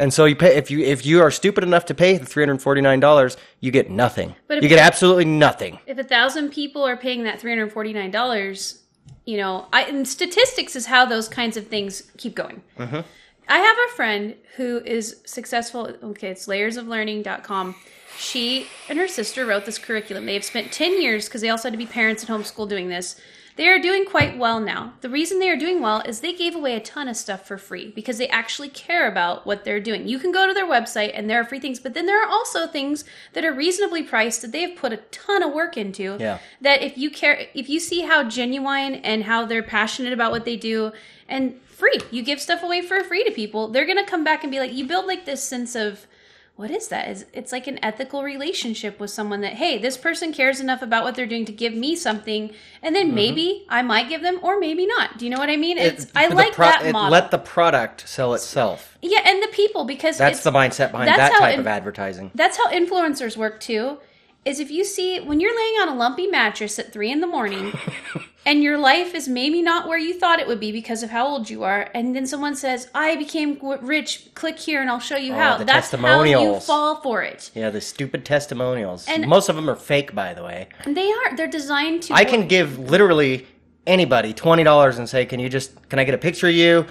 and 0.00 0.14
so 0.14 0.26
you 0.26 0.36
pay 0.36 0.56
if 0.56 0.70
you 0.70 0.78
if 0.78 1.04
you 1.04 1.20
are 1.22 1.30
stupid 1.32 1.64
enough 1.64 1.86
to 1.86 1.94
pay 1.94 2.16
the 2.18 2.24
three 2.24 2.44
hundred 2.44 2.62
forty 2.62 2.80
nine 2.80 3.00
dollars, 3.00 3.36
you 3.58 3.72
get 3.72 3.90
nothing. 3.90 4.36
But 4.46 4.62
you 4.62 4.68
get 4.68 4.78
absolutely 4.78 5.24
nothing. 5.24 5.80
if 5.86 5.98
a 5.98 6.04
thousand 6.04 6.50
people 6.50 6.84
are 6.84 6.96
paying 6.96 7.24
that 7.24 7.40
three 7.40 7.50
hundred 7.50 7.72
forty 7.72 7.92
nine 7.92 8.12
dollars, 8.12 8.78
you 9.28 9.36
know, 9.36 9.66
I, 9.74 9.82
and 9.82 10.08
statistics 10.08 10.74
is 10.74 10.86
how 10.86 11.04
those 11.04 11.28
kinds 11.28 11.58
of 11.58 11.66
things 11.66 12.02
keep 12.16 12.34
going. 12.34 12.62
Mm-hmm. 12.78 13.00
I 13.46 13.58
have 13.58 13.76
a 13.90 13.94
friend 13.94 14.34
who 14.56 14.78
is 14.86 15.20
successful. 15.26 15.94
Okay, 16.02 16.28
it's 16.28 16.46
layersoflearning.com. 16.46 17.74
She 18.16 18.68
and 18.88 18.98
her 18.98 19.06
sister 19.06 19.44
wrote 19.44 19.66
this 19.66 19.76
curriculum. 19.76 20.24
They 20.24 20.32
have 20.32 20.44
spent 20.44 20.72
10 20.72 21.02
years 21.02 21.26
because 21.26 21.42
they 21.42 21.50
also 21.50 21.64
had 21.64 21.74
to 21.74 21.78
be 21.78 21.84
parents 21.84 22.22
at 22.22 22.30
home 22.30 22.42
school 22.42 22.64
doing 22.64 22.88
this. 22.88 23.20
They 23.58 23.68
are 23.68 23.80
doing 23.80 24.06
quite 24.06 24.38
well 24.38 24.60
now. 24.60 24.94
The 25.00 25.10
reason 25.10 25.40
they 25.40 25.50
are 25.50 25.56
doing 25.56 25.82
well 25.82 26.00
is 26.06 26.20
they 26.20 26.32
gave 26.32 26.54
away 26.54 26.76
a 26.76 26.80
ton 26.80 27.08
of 27.08 27.16
stuff 27.16 27.44
for 27.44 27.58
free 27.58 27.90
because 27.90 28.16
they 28.16 28.28
actually 28.28 28.68
care 28.68 29.10
about 29.10 29.46
what 29.46 29.64
they're 29.64 29.80
doing. 29.80 30.06
You 30.06 30.20
can 30.20 30.30
go 30.30 30.46
to 30.46 30.54
their 30.54 30.64
website 30.64 31.10
and 31.12 31.28
there 31.28 31.40
are 31.40 31.44
free 31.44 31.58
things, 31.58 31.80
but 31.80 31.92
then 31.92 32.06
there 32.06 32.22
are 32.22 32.28
also 32.28 32.68
things 32.68 33.04
that 33.32 33.44
are 33.44 33.52
reasonably 33.52 34.04
priced 34.04 34.42
that 34.42 34.52
they 34.52 34.62
have 34.62 34.76
put 34.76 34.92
a 34.92 34.98
ton 34.98 35.42
of 35.42 35.52
work 35.52 35.76
into. 35.76 36.16
Yeah. 36.20 36.38
That 36.60 36.82
if 36.82 36.96
you 36.96 37.10
care, 37.10 37.48
if 37.52 37.68
you 37.68 37.80
see 37.80 38.02
how 38.02 38.22
genuine 38.22 38.94
and 38.94 39.24
how 39.24 39.44
they're 39.44 39.62
passionate 39.62 40.12
about 40.12 40.30
what 40.30 40.44
they 40.44 40.56
do, 40.56 40.92
and 41.28 41.60
free. 41.78 42.00
You 42.10 42.22
give 42.22 42.40
stuff 42.40 42.62
away 42.62 42.82
for 42.82 43.02
free 43.04 43.22
to 43.24 43.30
people. 43.30 43.68
They're 43.68 43.86
going 43.86 44.02
to 44.02 44.10
come 44.10 44.24
back 44.24 44.42
and 44.42 44.50
be 44.50 44.58
like, 44.58 44.72
you 44.72 44.86
build 44.86 45.06
like 45.06 45.26
this 45.26 45.42
sense 45.42 45.74
of, 45.74 46.06
what 46.58 46.72
is 46.72 46.88
that? 46.88 47.08
Is 47.08 47.24
it's 47.32 47.52
like 47.52 47.68
an 47.68 47.78
ethical 47.84 48.24
relationship 48.24 48.98
with 48.98 49.10
someone 49.10 49.42
that 49.42 49.52
hey, 49.52 49.78
this 49.78 49.96
person 49.96 50.32
cares 50.32 50.58
enough 50.58 50.82
about 50.82 51.04
what 51.04 51.14
they're 51.14 51.24
doing 51.24 51.44
to 51.44 51.52
give 51.52 51.72
me 51.72 51.94
something, 51.94 52.50
and 52.82 52.96
then 52.96 53.06
mm-hmm. 53.06 53.14
maybe 53.14 53.64
I 53.68 53.82
might 53.82 54.08
give 54.08 54.22
them, 54.22 54.40
or 54.42 54.58
maybe 54.58 54.84
not. 54.84 55.18
Do 55.18 55.24
you 55.24 55.30
know 55.30 55.38
what 55.38 55.50
I 55.50 55.56
mean? 55.56 55.78
It's 55.78 56.06
It- 56.06 56.10
I 56.16 56.26
like 56.26 56.54
pro- 56.54 56.66
that 56.66 56.84
it 56.84 56.92
model. 56.92 57.12
Let 57.12 57.30
the 57.30 57.38
product 57.38 58.08
sell 58.08 58.34
itself. 58.34 58.98
yeah, 59.00 59.20
and 59.24 59.40
the 59.40 59.46
people 59.52 59.84
because 59.84 60.18
That's 60.18 60.42
the 60.42 60.50
mindset 60.50 60.90
behind 60.90 61.10
that 61.10 61.30
type 61.38 61.54
in- 61.54 61.60
of 61.60 61.68
advertising. 61.68 62.32
that's 62.34 62.56
how 62.56 62.68
influencers 62.72 63.36
work 63.36 63.60
too. 63.60 63.98
Is 64.44 64.60
if 64.60 64.70
you 64.70 64.84
see 64.84 65.20
when 65.20 65.40
you're 65.40 65.54
laying 65.54 65.74
on 65.80 65.88
a 65.88 65.94
lumpy 65.94 66.26
mattress 66.26 66.78
at 66.78 66.92
three 66.92 67.10
in 67.10 67.20
the 67.20 67.26
morning, 67.26 67.72
and 68.46 68.62
your 68.62 68.78
life 68.78 69.14
is 69.14 69.28
maybe 69.28 69.60
not 69.60 69.86
where 69.86 69.98
you 69.98 70.18
thought 70.18 70.38
it 70.40 70.46
would 70.46 70.60
be 70.60 70.72
because 70.72 71.02
of 71.02 71.10
how 71.10 71.26
old 71.26 71.50
you 71.50 71.64
are, 71.64 71.90
and 71.92 72.16
then 72.16 72.24
someone 72.26 72.54
says, 72.54 72.88
"I 72.94 73.16
became 73.16 73.58
rich. 73.82 74.30
Click 74.34 74.58
here, 74.58 74.80
and 74.80 74.88
I'll 74.88 75.00
show 75.00 75.16
you 75.18 75.34
Oh, 75.34 75.36
how." 75.36 75.58
the 75.58 75.64
That's 75.64 75.90
how 75.90 76.22
you 76.22 76.60
fall 76.60 77.02
for 77.02 77.22
it. 77.22 77.50
Yeah, 77.54 77.68
the 77.68 77.80
stupid 77.82 78.24
testimonials. 78.24 79.06
And- 79.06 79.26
Most 79.26 79.50
of 79.50 79.56
them 79.56 79.68
are 79.68 79.76
fake, 79.76 80.14
by 80.14 80.32
the 80.32 80.44
way. 80.44 80.68
They 80.86 81.10
are. 81.12 81.36
They're 81.36 81.46
designed 81.48 82.04
to. 82.04 82.14
I 82.14 82.24
can 82.24 82.48
give 82.48 82.78
literally 82.78 83.46
anybody 83.86 84.32
twenty 84.32 84.64
dollars 84.64 84.98
and 84.98 85.08
say, 85.08 85.26
"Can 85.26 85.40
you 85.40 85.50
just 85.50 85.88
can 85.90 85.98
I 85.98 86.04
get 86.04 86.14
a 86.14 86.18
picture 86.18 86.48
of 86.48 86.54
you?" 86.54 86.86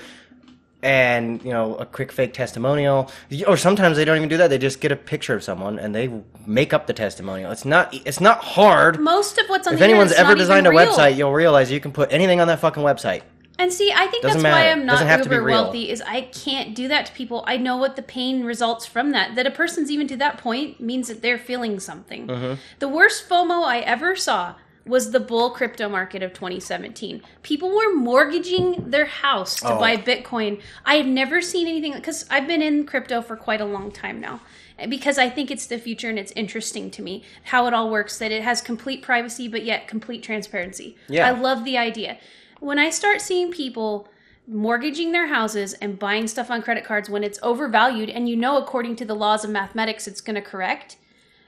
And 0.84 1.44
you 1.44 1.52
know, 1.52 1.76
a 1.76 1.86
quick 1.86 2.12
fake 2.12 2.34
testimonial. 2.34 3.12
Or 3.48 3.58
sometimes 3.58 3.98
they 3.98 4.06
don't 4.06 4.18
even 4.18 4.30
do 4.30 4.38
that. 4.38 4.50
They 4.50 4.60
just 4.60 4.80
get 4.80 4.92
a 4.92 4.96
picture 4.96 5.34
of 5.34 5.44
someone 5.44 5.80
and 5.80 5.96
they 5.96 6.22
make 6.46 6.72
up 6.72 6.86
the 6.86 6.94
testimonial. 6.94 7.52
It's 7.52 7.66
not. 7.66 7.94
It's 8.06 8.22
not 8.22 8.44
hard. 8.44 9.00
Most 9.00 9.40
of 9.40 9.48
what's 9.48 9.68
on 9.68 9.74
the. 9.74 9.76
If 9.76 9.80
the 9.80 9.86
anyone's 9.86 10.12
ever 10.12 10.36
designed 10.36 10.68
a 10.68 10.70
real. 10.70 10.94
website, 10.94 11.18
you'll 11.18 11.34
realize 11.34 11.72
you 11.72 11.80
can 11.80 11.92
put 11.92 12.14
anything 12.14 12.40
on 12.42 12.48
that 12.48 12.60
fucking 12.60 12.84
website. 12.84 13.24
And 13.60 13.74
see, 13.74 13.92
I 13.92 14.06
think 14.08 14.24
Doesn't 14.24 14.44
that's 14.44 14.54
why. 14.54 14.70
I'm 14.70 14.86
not 14.86 14.94
Doesn't 14.94 15.08
have 15.08 15.24
to 15.24 15.30
be 15.30 15.36
uber 15.36 15.48
wealthy. 15.50 15.90
Is 15.90 16.02
I 16.02 16.22
can't 16.22 16.76
do 16.76 16.88
that 16.90 17.08
to 17.08 17.14
people. 17.14 17.44
I 17.48 17.58
know 17.58 17.76
what 17.78 17.96
the 17.96 18.04
pain 18.04 18.44
results 18.44 18.86
from 18.86 19.12
that. 19.12 19.36
That 19.36 19.48
a 19.48 19.52
person's 19.52 19.90
even 19.90 20.08
to 20.10 20.18
that 20.18 20.38
point 20.38 20.80
means 20.80 21.08
that 21.08 21.22
they're 21.22 21.40
feeling 21.40 21.80
something. 21.80 22.28
Mm-hmm. 22.28 22.54
The 22.80 22.88
worst 22.88 23.28
FOMO 23.28 23.64
I 23.64 23.80
ever 23.80 24.16
saw 24.16 24.56
was 24.88 25.12
the 25.12 25.20
bull 25.20 25.50
crypto 25.52 25.90
market 25.90 26.24
of 26.24 26.34
2017. 26.34 27.22
People 27.44 27.70
were 27.76 27.94
mortgaging 27.94 28.90
their 28.90 29.06
house 29.06 29.56
to 29.56 29.74
Oh. 29.74 29.80
buy 29.80 29.98
Bitcoin. 29.98 30.62
I 30.86 30.96
have 30.96 31.06
never 31.06 31.42
seen 31.42 31.68
anything 31.68 31.94
because 31.94 32.26
I've 32.30 32.48
been 32.48 32.62
in 32.62 32.86
crypto 32.86 33.22
for 33.22 33.36
quite 33.36 33.62
a 33.62 33.66
long 33.66 33.92
time 33.92 34.20
now. 34.20 34.42
Because 34.90 35.18
I 35.18 35.28
think 35.30 35.50
it's 35.50 35.66
the 35.66 35.80
future 35.80 36.08
and 36.10 36.20
it's 36.20 36.32
interesting 36.36 36.92
to 36.92 37.02
me 37.02 37.24
how 37.46 37.66
it 37.66 37.74
all 37.74 37.90
works. 37.90 38.18
That 38.20 38.32
it 38.32 38.44
has 38.44 38.62
complete 38.62 39.02
privacy 39.02 39.48
but 39.48 39.64
yet 39.66 39.88
complete 39.88 40.22
transparency. 40.24 40.96
Yeah. 41.10 41.28
I 41.28 41.32
love 41.32 41.64
the 41.66 41.78
idea. 41.78 42.18
When 42.60 42.78
I 42.80 42.90
start 42.92 43.20
seeing 43.22 43.52
people 43.52 44.08
mortgaging 44.48 45.12
their 45.12 45.28
houses 45.28 45.74
and 45.74 46.00
buying 46.00 46.28
stuff 46.28 46.50
on 46.50 46.62
credit 46.62 46.86
cards 46.86 47.10
when 47.10 47.24
it's 47.24 47.38
overvalued 47.44 48.10
and 48.10 48.30
you 48.30 48.36
know 48.36 48.58
according 48.58 48.96
to 48.96 49.04
the 49.04 49.14
laws 49.16 49.44
of 49.44 49.50
mathematics 49.50 50.08
it's 50.08 50.22
going 50.22 50.36
to 50.36 50.42
correct, 50.42 50.96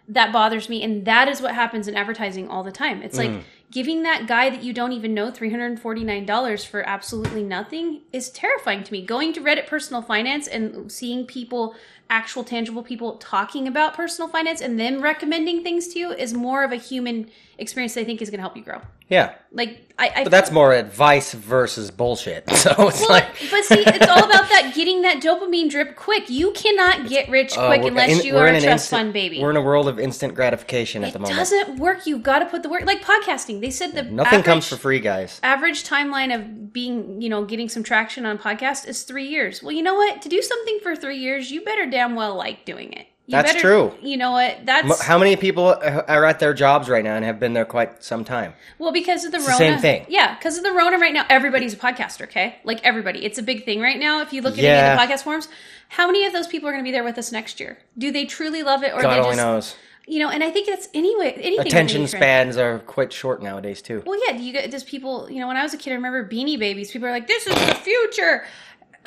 that 0.10 0.34
bothers 0.34 0.68
me 0.68 0.84
and 0.84 1.05
that 1.05 1.28
is 1.28 1.41
what 1.41 1.53
happens 1.53 1.88
in 1.88 1.95
advertising 1.95 2.49
all 2.49 2.64
the 2.64 2.72
time. 2.72 3.03
It's 3.03 3.18
like 3.18 3.30
mm. 3.30 3.43
giving 3.72 4.01
that 4.03 4.28
guy 4.28 4.49
that 4.49 4.64
you 4.64 4.74
don't 4.74 4.91
even 4.91 5.14
know 5.14 5.32
$349 5.32 6.66
for 6.66 6.82
absolutely 6.82 7.43
nothing 7.43 8.01
is 8.12 8.32
terrifying 8.32 8.84
to 8.84 8.91
me. 8.91 9.05
Going 9.05 9.34
to 9.34 9.41
Reddit 9.41 9.68
personal 9.68 10.01
finance 10.01 10.47
and 10.47 10.91
seeing 10.91 11.26
people 11.26 11.76
actual 12.10 12.43
tangible 12.43 12.82
people 12.82 13.18
talking 13.18 13.68
about 13.68 13.93
personal 13.93 14.28
finance 14.28 14.62
and 14.62 14.80
them 14.80 14.99
recommending 14.99 15.62
things 15.62 15.89
to 15.89 15.99
you 15.99 16.12
is 16.12 16.34
more 16.34 16.64
of 16.64 16.72
a 16.72 16.76
human 16.78 17.30
experience 17.60 17.95
I 17.97 18.03
think 18.03 18.22
is 18.22 18.30
going 18.30 18.39
to 18.39 18.41
help 18.41 18.55
you 18.57 18.64
grow. 18.64 18.82
Yeah, 19.07 19.34
Like 19.51 19.91
I, 19.97 20.12
I 20.18 20.24
but 20.24 20.30
that's 20.30 20.51
more 20.51 20.72
advice 20.74 21.34
versus 21.34 21.89
bullshit. 21.89 22.43
So 22.60 22.70
it's 22.88 22.99
well, 22.99 23.10
like. 23.10 23.26
but 23.49 23.64
see, 23.64 23.80
it's 23.80 24.07
all 24.07 24.20
about 24.24 24.47
that 24.49 24.72
getting 24.76 25.01
that 25.01 25.18
dopamine 25.24 25.70
drip 25.70 25.95
quick. 25.95 26.30
You 26.30 26.51
cannot 26.51 27.10
get 27.10 27.28
rich 27.30 27.57
uh, 27.57 27.66
quick 27.68 27.82
we're 27.82 27.88
unless 27.89 28.20
in- 28.20 28.26
you 28.26 28.38
in 28.38 28.55
a 28.55 28.62
trust 28.62 28.66
instant- 28.66 28.89
fund 28.99 29.14
baby. 29.14 29.41
We're 29.41 29.49
in 29.49 29.55
a 29.57 29.62
world 29.62 29.88
of 29.88 29.99
instant 29.99 30.36
gratification 30.36 31.03
at 31.03 31.14
the 31.14 31.20
moment. 31.20 31.38
it 31.38 31.39
doesn't 31.39 31.80
work. 31.80 32.05
You've 32.05 32.22
got 32.22 32.39
to 32.39 32.45
put 32.45 32.62
the 32.64 32.70
work. 32.70 32.86
Like 32.86 33.01
podcasting, 33.01 33.62
they 33.62 33.72
said 33.72 33.93
the 33.93 34.03
Nothing 34.03 34.43
comes 34.43 34.68
for 34.68 34.76
free, 34.76 34.99
guys. 34.99 35.39
Average 35.41 35.84
timeline 35.86 36.34
of 36.36 36.72
being, 36.72 37.20
you 37.22 37.30
know, 37.30 37.45
getting 37.45 37.68
some 37.70 37.82
traction 37.82 38.26
on 38.28 38.38
podcast 38.38 38.88
is 38.88 39.03
three 39.03 39.26
years. 39.28 39.64
Well, 39.64 39.72
you 39.72 39.82
know 39.82 39.95
what? 39.95 40.22
To 40.22 40.30
do 40.30 40.41
something 40.41 40.80
for 40.84 40.95
three 40.95 41.18
years, 41.18 41.49
you 41.51 41.62
better 41.64 41.86
damn 41.89 42.14
well 42.16 42.36
like 42.36 42.66
doing 42.66 42.93
it. 42.93 43.07
That's 43.30 43.53
better- 43.53 43.59
true. 43.59 43.93
You 44.01 44.17
know 44.17 44.32
what? 44.32 44.65
That's 44.65 45.01
How 45.03 45.17
many 45.17 45.36
people 45.36 45.67
are 45.67 46.25
at 46.25 46.39
their 46.39 46.53
jobs 46.53 46.89
right 46.89 47.03
now 47.03 47.15
and 47.15 47.23
have 47.23 47.39
been 47.39 47.53
there 47.53 47.65
quite 47.65 48.03
some 48.03 48.23
time? 48.25 48.53
Well, 48.77 48.91
because 48.91 49.23
of 49.25 49.32
the 49.32 49.38
the 49.38 49.43
Rona. 49.45 49.57
same 49.57 49.80
thing. 49.80 50.05
Yeah, 50.09 50.36
because 50.36 50.57
of 50.57 50.63
the 50.63 50.71
Rona 50.71 50.97
right 50.97 51.13
now, 51.13 51.25
everybody's 51.30 51.73
a 51.73 51.77
podcaster, 51.77 52.23
okay? 52.23 52.55
Like 52.63 52.84
everybody. 52.84 53.23
It's 53.25 53.38
a 53.38 53.43
big 53.43 53.65
thing 53.65 53.80
right 53.82 53.99
now. 53.99 54.21
If 54.21 54.34
you 54.34 54.41
look 54.41 54.53
at 54.57 54.63
Yeah. 54.63 54.69
any 54.93 55.01
of 55.03 55.09
the 55.09 55.13
podcast 55.15 55.23
forums, 55.23 55.47
how 55.89 56.07
many 56.07 56.25
of 56.25 56.34
those 56.34 56.47
people 56.47 56.67
are 56.67 56.71
going 56.71 56.84
to 56.84 56.88
be 56.88 56.91
there 56.91 57.03
with 57.03 57.17
us 57.17 57.32
next 57.32 57.59
year? 57.59 57.77
Do 57.97 58.11
they 58.11 58.25
truly 58.25 58.63
love 58.63 58.84
it 58.84 58.93
or 58.93 59.01
God 59.01 59.13
they 59.13 59.19
only 59.19 59.36
just 59.36 59.38
knows. 59.38 59.75
you 60.07 60.19
know, 60.19 60.30
and 60.30 60.43
I 60.43 60.49
think 60.49 60.67
it's 60.67 60.89
anyway 60.95 61.34
anything 61.38 61.67
Attention 61.67 62.07
spans 62.07 62.57
are 62.57 62.80
quite 62.80 63.13
short 63.13 63.43
nowadays 63.43 63.82
too. 63.82 64.01
Well, 64.07 64.19
yeah, 64.27 64.36
do 64.36 64.43
you 64.43 64.51
get 64.53 64.71
does 64.71 64.84
people, 64.84 65.30
you 65.30 65.39
know, 65.39 65.47
when 65.47 65.55
I 65.57 65.61
was 65.63 65.73
a 65.75 65.77
kid 65.77 65.91
I 65.91 65.95
remember 65.95 66.27
beanie 66.27 66.57
babies, 66.57 66.89
people 66.91 67.07
are 67.07 67.11
like, 67.11 67.27
This 67.27 67.45
is 67.45 67.53
the 67.53 67.75
future. 67.75 68.43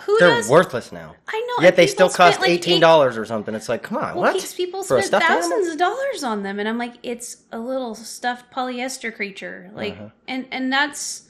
Who 0.06 0.18
They're 0.18 0.36
does 0.36 0.48
worthless 0.48 0.92
now. 0.92 1.14
I 1.28 1.40
know. 1.58 1.62
Yet 1.64 1.76
they 1.76 1.86
still 1.86 2.08
cost 2.10 2.40
like, 2.40 2.50
eighteen 2.50 2.80
dollars 2.80 3.16
or 3.16 3.24
something. 3.24 3.54
It's 3.54 3.68
like, 3.68 3.82
come 3.82 3.98
on, 3.98 4.14
Well, 4.16 4.32
what? 4.34 4.54
people 4.56 4.82
For 4.82 4.98
a 4.98 5.02
spent 5.02 5.22
thousands 5.24 5.52
animal? 5.52 5.72
of 5.72 5.78
dollars 5.78 6.24
on 6.24 6.42
them, 6.42 6.58
and 6.58 6.68
I'm 6.68 6.78
like, 6.78 6.94
it's 7.02 7.38
a 7.52 7.58
little 7.58 7.94
stuffed 7.94 8.52
polyester 8.52 9.14
creature, 9.14 9.70
like, 9.74 9.94
Uh-huh. 9.94 10.08
and 10.28 10.46
and 10.50 10.72
that's 10.72 11.28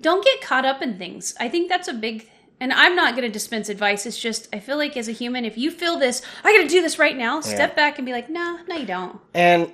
don't 0.00 0.24
get 0.24 0.40
caught 0.40 0.64
up 0.66 0.82
in 0.82 0.98
things. 0.98 1.34
I 1.40 1.48
think 1.48 1.68
that's 1.68 1.88
a 1.88 1.94
big. 1.94 2.28
And 2.60 2.72
I'm 2.72 2.94
not 2.94 3.14
going 3.16 3.24
to 3.26 3.32
dispense 3.32 3.68
advice. 3.68 4.06
It's 4.06 4.18
just 4.18 4.48
I 4.54 4.60
feel 4.60 4.76
like 4.76 4.96
as 4.96 5.08
a 5.08 5.12
human, 5.12 5.44
if 5.44 5.58
you 5.58 5.70
feel 5.70 5.98
this, 5.98 6.22
I 6.44 6.56
got 6.56 6.62
to 6.62 6.68
do 6.68 6.80
this 6.82 6.98
right 6.98 7.16
now. 7.16 7.40
Step 7.40 7.74
back 7.74 7.98
and 7.98 8.06
be 8.06 8.12
like, 8.12 8.30
nah, 8.30 8.58
no, 8.68 8.76
you 8.76 8.86
don't. 8.86 9.18
And 9.34 9.72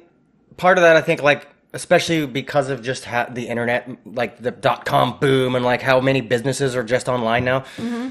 part 0.56 0.78
of 0.78 0.82
that, 0.82 0.96
I 0.96 1.02
think, 1.02 1.22
like 1.22 1.46
especially 1.72 2.26
because 2.26 2.68
of 2.70 2.82
just 2.82 3.04
how 3.04 3.26
the 3.26 3.48
internet, 3.48 3.88
like 4.04 4.38
the 4.42 4.50
dot 4.50 4.84
com 4.84 5.18
boom, 5.18 5.54
and 5.54 5.64
like 5.64 5.82
how 5.82 6.00
many 6.00 6.20
businesses 6.20 6.74
are 6.76 6.82
just 6.84 7.08
online 7.08 7.44
now. 7.44 7.60
Mm-hmm. 7.76 8.08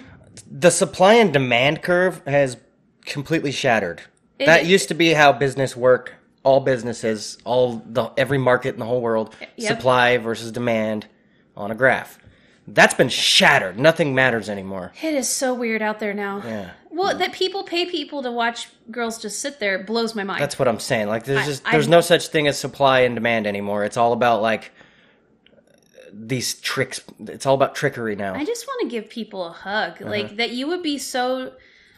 The 0.51 0.71
supply 0.71 1.15
and 1.15 1.33
demand 1.33 1.81
curve 1.81 2.21
has 2.25 2.57
completely 3.05 3.51
shattered. 3.51 4.01
It- 4.37 4.45
that 4.45 4.65
used 4.65 4.87
to 4.89 4.93
be 4.93 5.13
how 5.13 5.33
business 5.33 5.75
worked. 5.75 6.13
All 6.43 6.61
businesses, 6.61 7.37
all 7.43 7.83
the 7.85 8.11
every 8.17 8.37
market 8.37 8.73
in 8.73 8.79
the 8.79 8.85
whole 8.85 9.01
world, 9.01 9.35
Yep. 9.57 9.67
supply 9.77 10.17
versus 10.17 10.53
demand 10.53 11.05
on 11.57 11.69
a 11.69 11.75
graph. 11.75 12.17
That's 12.65 12.93
been 12.93 13.09
shattered. 13.09 13.77
Nothing 13.77 14.15
matters 14.15 14.47
anymore. 14.49 14.93
It 15.03 15.13
is 15.15 15.27
so 15.27 15.53
weird 15.53 15.81
out 15.81 15.99
there 15.99 16.13
now. 16.13 16.41
Yeah. 16.45 16.69
Well, 16.91 17.17
that 17.17 17.33
people 17.33 17.63
pay 17.63 17.85
people 17.85 18.23
to 18.23 18.31
watch 18.31 18.67
girls 18.89 19.21
just 19.21 19.39
sit 19.39 19.59
there 19.59 19.83
blows 19.83 20.15
my 20.15 20.23
mind. 20.23 20.41
That's 20.41 20.57
what 20.57 20.67
I'm 20.67 20.79
saying. 20.79 21.07
Like 21.07 21.23
there's 21.25 21.41
I- 21.41 21.45
just 21.45 21.67
I- 21.67 21.71
there's 21.71 21.87
no 21.87 22.01
such 22.01 22.27
thing 22.29 22.47
as 22.47 22.57
supply 22.57 23.01
and 23.01 23.15
demand 23.15 23.45
anymore. 23.47 23.83
It's 23.85 23.97
all 23.97 24.11
about 24.13 24.41
like 24.41 24.71
these 26.11 26.55
tricks. 26.55 27.01
It's 27.19 27.45
all 27.45 27.55
about 27.55 27.75
trickery 27.75 28.15
now. 28.15 28.33
I 28.33 28.43
just 28.45 28.65
want 28.67 28.81
to 28.81 28.87
give 28.89 29.09
people 29.09 29.45
a 29.45 29.51
hug. 29.51 30.01
Uh-huh. 30.01 30.09
Like 30.09 30.37
that 30.37 30.51
you 30.51 30.67
would 30.67 30.81
be 30.83 30.97
so 30.97 31.53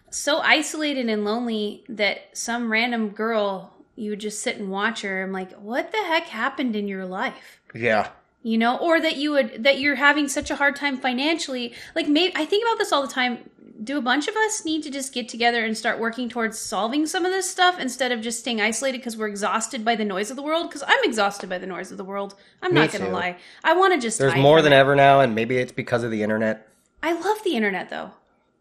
so 0.09 0.39
isolated 0.39 1.07
and 1.07 1.23
lonely 1.23 1.83
that 1.87 2.37
some 2.37 2.71
random 2.71 3.09
girl 3.09 3.73
you 3.95 4.09
would 4.09 4.19
just 4.19 4.41
sit 4.41 4.57
and 4.57 4.69
watch 4.69 5.01
her. 5.01 5.23
I'm 5.23 5.31
like, 5.31 5.53
what 5.53 5.91
the 5.91 5.97
heck 5.99 6.23
happened 6.25 6.75
in 6.75 6.87
your 6.87 7.05
life? 7.05 7.61
yeah. 7.73 8.09
You 8.43 8.57
know, 8.57 8.77
or 8.77 8.99
that 8.99 9.17
you 9.17 9.31
would 9.33 9.63
that 9.65 9.79
you're 9.79 9.95
having 9.95 10.27
such 10.27 10.49
a 10.49 10.55
hard 10.55 10.75
time 10.75 10.97
financially. 10.97 11.75
Like 11.95 12.07
maybe 12.07 12.33
I 12.35 12.43
think 12.43 12.65
about 12.65 12.79
this 12.79 12.91
all 12.91 13.03
the 13.03 13.13
time. 13.13 13.47
Do 13.83 13.97
a 13.97 14.01
bunch 14.01 14.27
of 14.27 14.35
us 14.35 14.63
need 14.63 14.83
to 14.83 14.91
just 14.91 15.11
get 15.11 15.27
together 15.27 15.65
and 15.65 15.75
start 15.75 15.99
working 15.99 16.29
towards 16.29 16.59
solving 16.59 17.07
some 17.07 17.25
of 17.25 17.31
this 17.31 17.49
stuff 17.49 17.79
instead 17.79 18.11
of 18.11 18.21
just 18.21 18.39
staying 18.39 18.61
isolated 18.61 18.99
because 18.99 19.17
we're 19.17 19.27
exhausted 19.27 19.83
by 19.83 19.95
the 19.95 20.05
noise 20.05 20.29
of 20.29 20.35
the 20.35 20.43
world? 20.43 20.69
Because 20.69 20.83
I'm 20.87 21.03
exhausted 21.03 21.49
by 21.49 21.57
the 21.57 21.65
noise 21.65 21.91
of 21.91 21.97
the 21.97 22.03
world. 22.03 22.35
I'm 22.61 22.73
Me 22.73 22.81
not 22.81 22.91
going 22.91 23.05
to 23.05 23.11
lie. 23.11 23.37
I 23.63 23.73
want 23.75 23.93
to 23.93 23.99
just. 23.99 24.19
There's 24.19 24.35
more 24.35 24.61
than 24.61 24.73
it. 24.73 24.75
ever 24.75 24.95
now, 24.95 25.21
and 25.21 25.33
maybe 25.33 25.57
it's 25.57 25.71
because 25.71 26.03
of 26.03 26.11
the 26.11 26.21
internet. 26.21 26.67
I 27.01 27.13
love 27.13 27.43
the 27.43 27.55
internet 27.55 27.89
though. 27.89 28.11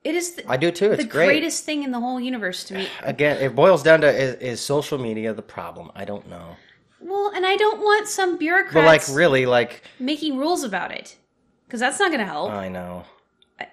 It 0.02 0.14
is 0.14 0.32
the, 0.36 0.50
I 0.50 0.56
do 0.56 0.70
too. 0.70 0.92
It's 0.92 1.02
the 1.02 1.08
great. 1.08 1.26
greatest 1.26 1.64
thing 1.64 1.82
in 1.82 1.90
the 1.90 2.00
whole 2.00 2.18
universe 2.18 2.64
to 2.64 2.74
me. 2.74 2.88
Again, 3.02 3.36
it 3.42 3.54
boils 3.54 3.82
down 3.82 4.00
to 4.00 4.08
is, 4.08 4.34
is 4.36 4.60
social 4.60 4.96
media 4.96 5.34
the 5.34 5.42
problem? 5.42 5.90
I 5.94 6.06
don't 6.06 6.26
know. 6.28 6.56
Well, 7.00 7.32
and 7.34 7.44
I 7.44 7.56
don't 7.56 7.80
want 7.80 8.08
some 8.08 8.38
bureaucrats 8.38 8.74
But 8.74 8.84
like 8.84 9.02
really, 9.10 9.44
like 9.44 9.82
making 9.98 10.38
rules 10.38 10.64
about 10.64 10.92
it 10.92 11.16
because 11.66 11.80
that's 11.80 11.98
not 11.98 12.08
going 12.08 12.20
to 12.20 12.26
help. 12.26 12.50
I 12.50 12.68
know. 12.68 13.04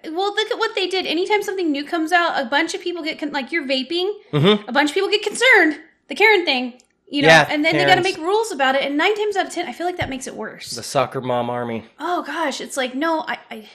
Well, 0.06 0.34
look 0.36 0.52
at 0.52 0.58
what 0.58 0.76
they 0.76 0.88
did. 0.88 1.06
Anytime 1.06 1.42
something 1.44 1.72
new 1.72 1.84
comes 1.86 2.12
out, 2.12 2.40
a 2.42 2.46
bunch 2.46 2.74
of 2.74 2.82
people 2.82 3.04
get 3.04 3.20
con- 3.20 3.32
like 3.32 3.52
you're 3.52 3.66
vaping. 3.66 4.12
Mhm. 4.32 4.68
A 4.68 4.72
bunch 4.72 4.90
of 4.92 4.94
people 4.94 5.10
get 5.10 5.24
concerned. 5.24 5.80
The 6.08 6.16
Karen 6.16 6.46
thing, 6.46 6.82
you 7.10 7.22
know, 7.22 7.28
Yeah, 7.28 7.48
and 7.50 7.64
then 7.66 7.76
they 7.76 7.86
got 7.86 7.96
to 7.96 8.02
make 8.02 8.18
rules 8.18 8.52
about 8.52 8.76
it. 8.76 8.84
And 8.84 8.98
nine 8.98 9.16
times 9.16 9.36
out 9.36 9.46
of 9.48 9.52
ten, 9.54 9.68
I 9.68 9.74
feel 9.74 9.86
like 9.88 9.98
that 9.98 10.10
makes 10.10 10.28
it 10.28 10.36
worse. 10.36 10.72
The 10.72 10.84
soccer 10.84 11.22
mom 11.22 11.50
army. 11.50 11.86
oh 12.00 12.24
gosh, 12.24 12.62
it's 12.62 12.78
like 12.78 12.96
no, 12.96 13.22
I. 13.28 13.38
I 13.52 13.70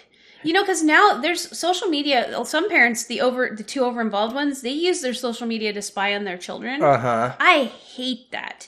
you 0.44 0.52
know, 0.52 0.62
because 0.64 0.82
now 0.82 1.20
there's 1.20 1.56
social 1.56 1.86
media. 1.86 2.44
Some 2.44 2.68
parents, 2.68 3.04
the 3.04 3.20
over, 3.20 3.54
the 3.56 3.62
two 3.62 3.84
over 3.84 4.00
involved 4.00 4.34
ones, 4.34 4.60
they 4.62 4.70
use 4.70 5.00
their 5.00 5.14
social 5.14 5.46
media 5.46 5.72
to 5.72 5.80
spy 5.80 6.16
on 6.16 6.24
their 6.24 6.36
children. 6.36 6.82
Uh 6.82 6.98
huh. 6.98 7.36
I 7.38 7.64
hate 7.66 8.32
that. 8.32 8.66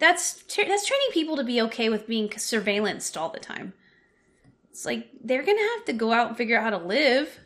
That's 0.00 0.42
that's 0.42 0.84
training 0.86 1.08
people 1.12 1.36
to 1.36 1.44
be 1.44 1.62
okay 1.62 1.88
with 1.88 2.08
being 2.08 2.28
surveillanced 2.30 3.16
all 3.16 3.28
the 3.28 3.38
time. 3.38 3.72
It's 4.76 4.84
like 4.84 5.08
they're 5.24 5.42
gonna 5.42 5.58
have 5.58 5.86
to 5.86 5.94
go 5.94 6.12
out 6.12 6.28
and 6.28 6.36
figure 6.36 6.58
out 6.58 6.64
how 6.64 6.78
to 6.78 6.84
live. 6.84 7.40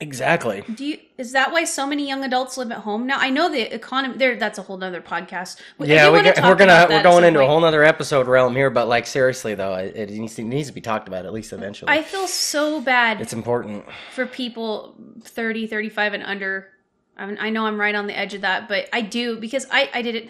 Exactly. 0.00 0.62
Do 0.74 0.84
you? 0.84 0.98
Is 1.16 1.32
that 1.32 1.50
why 1.50 1.64
so 1.64 1.86
many 1.86 2.06
young 2.06 2.24
adults 2.24 2.58
live 2.58 2.70
at 2.70 2.80
home 2.80 3.06
now? 3.06 3.16
I 3.18 3.30
know 3.30 3.50
the 3.50 3.74
economy. 3.74 4.18
There, 4.18 4.36
that's 4.36 4.58
a 4.58 4.62
whole 4.62 4.76
nother 4.76 5.00
podcast. 5.00 5.62
Yeah, 5.78 6.10
we 6.10 6.18
we're 6.18 6.34
gonna 6.34 6.86
we're 6.90 7.02
going 7.02 7.24
into 7.24 7.42
a 7.42 7.46
whole 7.46 7.62
nother 7.62 7.82
episode 7.82 8.26
realm 8.26 8.54
here, 8.54 8.68
but 8.68 8.86
like 8.86 9.06
seriously 9.06 9.54
though, 9.54 9.76
it, 9.76 9.96
it 9.96 10.10
needs 10.10 10.34
to, 10.34 10.42
needs 10.42 10.68
to 10.68 10.74
be 10.74 10.82
talked 10.82 11.08
about 11.08 11.24
at 11.24 11.32
least 11.32 11.54
eventually. 11.54 11.90
I 11.90 12.02
feel 12.02 12.26
so 12.26 12.82
bad 12.82 13.22
it's 13.22 13.32
important. 13.32 13.86
for 14.12 14.26
people 14.26 14.94
30, 15.22 15.68
35 15.68 16.12
and 16.12 16.22
under. 16.22 16.68
I, 17.16 17.24
mean, 17.24 17.38
I 17.40 17.48
know 17.48 17.64
I'm 17.64 17.80
right 17.80 17.94
on 17.94 18.06
the 18.06 18.18
edge 18.18 18.34
of 18.34 18.42
that, 18.42 18.68
but 18.68 18.90
I 18.92 19.00
do 19.00 19.40
because 19.40 19.66
I, 19.70 19.88
I 19.94 20.02
did 20.02 20.14
it. 20.16 20.28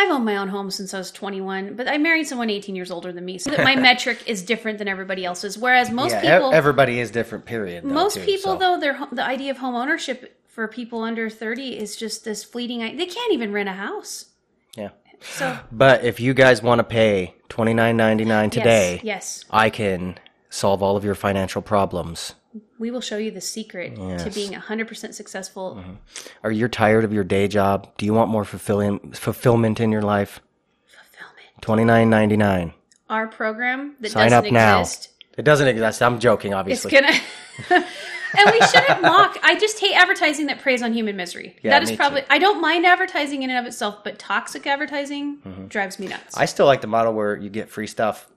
I've 0.00 0.10
owned 0.10 0.24
my 0.24 0.38
own 0.38 0.48
home 0.48 0.70
since 0.70 0.94
I 0.94 0.98
was 0.98 1.10
21, 1.10 1.76
but 1.76 1.86
I 1.86 1.98
married 1.98 2.26
someone 2.26 2.48
18 2.48 2.74
years 2.74 2.90
older 2.90 3.12
than 3.12 3.24
me, 3.24 3.36
so 3.36 3.50
that 3.50 3.62
my 3.62 3.76
metric 3.88 4.22
is 4.26 4.42
different 4.42 4.78
than 4.78 4.88
everybody 4.88 5.24
else's. 5.24 5.58
Whereas 5.58 5.90
most 5.90 6.12
yeah, 6.12 6.38
people, 6.38 6.54
everybody 6.54 7.00
is 7.00 7.10
different. 7.10 7.44
Period. 7.44 7.84
though, 7.84 7.92
most 7.92 8.14
too, 8.14 8.24
people 8.24 8.52
so. 8.52 8.58
though, 8.58 8.80
their 8.80 8.98
the 9.12 9.24
idea 9.24 9.50
of 9.50 9.58
home 9.58 9.74
ownership 9.74 10.40
for 10.48 10.66
people 10.68 11.02
under 11.02 11.28
30 11.28 11.78
is 11.78 11.96
just 11.96 12.24
this 12.24 12.42
fleeting. 12.42 12.96
They 12.96 13.06
can't 13.06 13.32
even 13.32 13.52
rent 13.52 13.68
a 13.68 13.72
house. 13.72 14.26
Yeah. 14.74 14.90
So 15.20 15.58
But 15.70 16.04
if 16.04 16.18
you 16.18 16.32
guys 16.32 16.62
want 16.62 16.78
to 16.78 16.84
pay 16.84 17.34
twenty 17.50 17.74
nine 17.74 17.96
ninety 17.96 18.24
nine 18.24 18.48
today, 18.48 19.00
yes, 19.02 19.04
yes, 19.04 19.44
I 19.50 19.68
can 19.68 20.18
solve 20.50 20.82
all 20.82 20.96
of 20.96 21.04
your 21.04 21.14
financial 21.14 21.62
problems. 21.62 22.34
we 22.78 22.90
will 22.90 23.00
show 23.00 23.16
you 23.16 23.30
the 23.30 23.40
secret 23.40 23.94
to 23.94 24.02
Yes. 24.02 24.20
Mm-hmm. 24.24 24.34
being 24.34 24.52
100% 24.52 25.14
successful. 25.14 25.82
Are 26.42 26.50
you 26.50 26.66
tired 26.68 27.04
of 27.04 27.12
your 27.12 27.22
day 27.24 27.46
job? 27.48 27.88
Do 27.96 28.04
you 28.04 28.12
want 28.12 28.28
more 28.30 28.44
fulfilling 28.44 29.12
fulfillment 29.12 29.78
in 29.80 29.92
your 29.92 30.02
life? 30.02 30.40
Fulfillment. 30.86 31.62
Twenty 31.62 31.84
nine 31.84 32.10
ninety 32.10 32.36
nine. 32.36 32.72
Our 33.08 33.26
program 33.28 33.94
that 34.00 34.10
Sign 34.10 34.30
doesn't 34.30 34.46
up 34.48 34.52
now. 34.52 34.80
exist. 34.80 35.08
It 35.38 35.42
doesn't 35.44 35.68
exist. 35.68 36.02
I'm 36.02 36.18
joking, 36.18 36.52
obviously. 36.54 36.90
It's 36.92 37.68
gonna. 37.68 37.84
and 38.38 38.50
we 38.52 38.60
shouldn't 38.66 39.02
mock. 39.02 39.38
I 39.42 39.56
just 39.58 39.78
hate 39.78 39.94
advertising 39.94 40.46
that 40.46 40.60
preys 40.60 40.82
on 40.82 40.92
human 40.92 41.16
misery. 41.16 41.56
Yeah, 41.62 41.70
that 41.70 41.82
is 41.84 41.90
me 41.90 41.96
probably. 41.96 42.20
too. 42.22 42.26
I 42.30 42.38
don't 42.38 42.60
mind 42.60 42.84
advertising 42.86 43.42
in 43.42 43.50
and 43.50 43.58
of 43.58 43.66
itself, 43.66 44.02
but 44.04 44.18
toxic 44.18 44.66
advertising 44.66 45.66
drives 45.68 45.98
me 45.98 46.08
nuts. 46.08 46.34
Mm-hmm. 46.34 46.40
I 46.40 46.46
still 46.46 46.66
like 46.66 46.80
the 46.80 46.86
model 46.88 47.12
where 47.14 47.36
you 47.36 47.48
get 47.50 47.68
free 47.70 47.86
stuff 47.86 48.28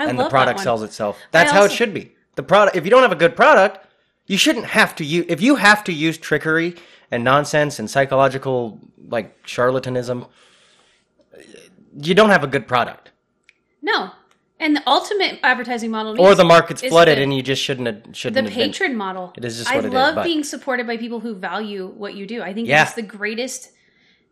I 0.00 0.08
and 0.08 0.18
the 0.18 0.28
product 0.30 0.60
sells 0.60 0.82
itself. 0.82 1.18
That's 1.30 1.52
how 1.52 1.64
it 1.64 1.72
should 1.72 1.92
be. 1.92 2.12
The 2.36 2.42
product. 2.42 2.76
If 2.76 2.84
you 2.84 2.90
don't 2.90 3.02
have 3.02 3.12
a 3.12 3.16
good 3.16 3.36
product, 3.36 3.86
you 4.26 4.38
shouldn't 4.38 4.64
have 4.66 4.94
to 4.96 5.04
use. 5.04 5.26
If 5.28 5.42
you 5.42 5.56
have 5.56 5.84
to 5.84 5.92
use 5.92 6.16
trickery 6.16 6.76
and 7.10 7.22
nonsense 7.22 7.78
and 7.78 7.90
psychological 7.90 8.80
like 9.08 9.44
charlatanism, 9.44 10.26
you 12.00 12.14
don't 12.14 12.30
have 12.30 12.44
a 12.44 12.46
good 12.46 12.66
product. 12.66 13.10
No, 13.82 14.10
and 14.58 14.74
the 14.76 14.82
ultimate 14.86 15.38
advertising 15.42 15.90
model, 15.90 16.18
Or 16.20 16.34
the 16.34 16.44
market's 16.44 16.82
flooded 16.82 17.18
the- 17.18 17.22
and 17.22 17.34
you 17.34 17.42
just 17.42 17.62
shouldn't 17.62 17.86
have, 17.86 18.16
shouldn't 18.16 18.34
the 18.46 18.50
have 18.50 18.58
been- 18.58 18.70
patron 18.72 18.96
model. 18.96 19.32
It 19.36 19.44
is 19.44 19.58
just 19.58 19.70
I 19.70 19.76
what 19.76 19.84
it 19.84 19.88
is, 19.88 19.94
love 19.94 20.14
but- 20.14 20.24
being 20.24 20.44
supported 20.44 20.86
by 20.86 20.96
people 20.96 21.20
who 21.20 21.34
value 21.34 21.88
what 21.88 22.14
you 22.14 22.26
do. 22.26 22.40
I 22.42 22.54
think 22.54 22.68
Yeah. 22.68 22.82
it's 22.84 22.94
the 22.94 23.02
greatest. 23.02 23.70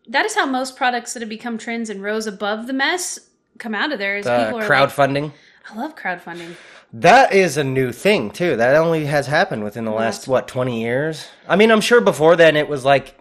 That 0.07 0.25
is 0.25 0.35
how 0.35 0.47
most 0.47 0.77
products 0.77 1.13
that 1.13 1.21
have 1.21 1.29
become 1.29 1.59
trends 1.59 1.91
and 1.91 2.03
rose 2.03 2.27
above 2.27 2.67
the 2.67 2.73
mess 2.73 3.19
come 3.59 3.75
out 3.75 3.93
of 3.93 3.99
there. 3.99 4.17
Is 4.17 4.27
uh, 4.27 4.45
people 4.45 4.61
are 4.61 4.69
like, 4.69 4.71
crowdfunding. 4.71 5.33
I 5.71 5.77
love 5.77 5.95
crowdfunding. 5.97 6.57
That 6.93 7.33
is 7.33 7.57
a 7.57 7.65
new 7.65 7.93
thing 7.93 8.31
too. 8.31 8.57
That 8.57 8.75
only 8.75 9.05
has 9.07 9.27
happened 9.27 9.65
within 9.65 9.85
the 9.85 9.91
last 9.91 10.27
what 10.27 10.49
twenty 10.49 10.81
years. 10.83 11.29
I 11.47 11.57
mean, 11.57 11.71
I'm 11.71 11.83
sure 11.83 12.01
before 12.01 12.37
then 12.37 12.57
it 12.57 12.69
was 12.69 12.85
like 12.85 13.19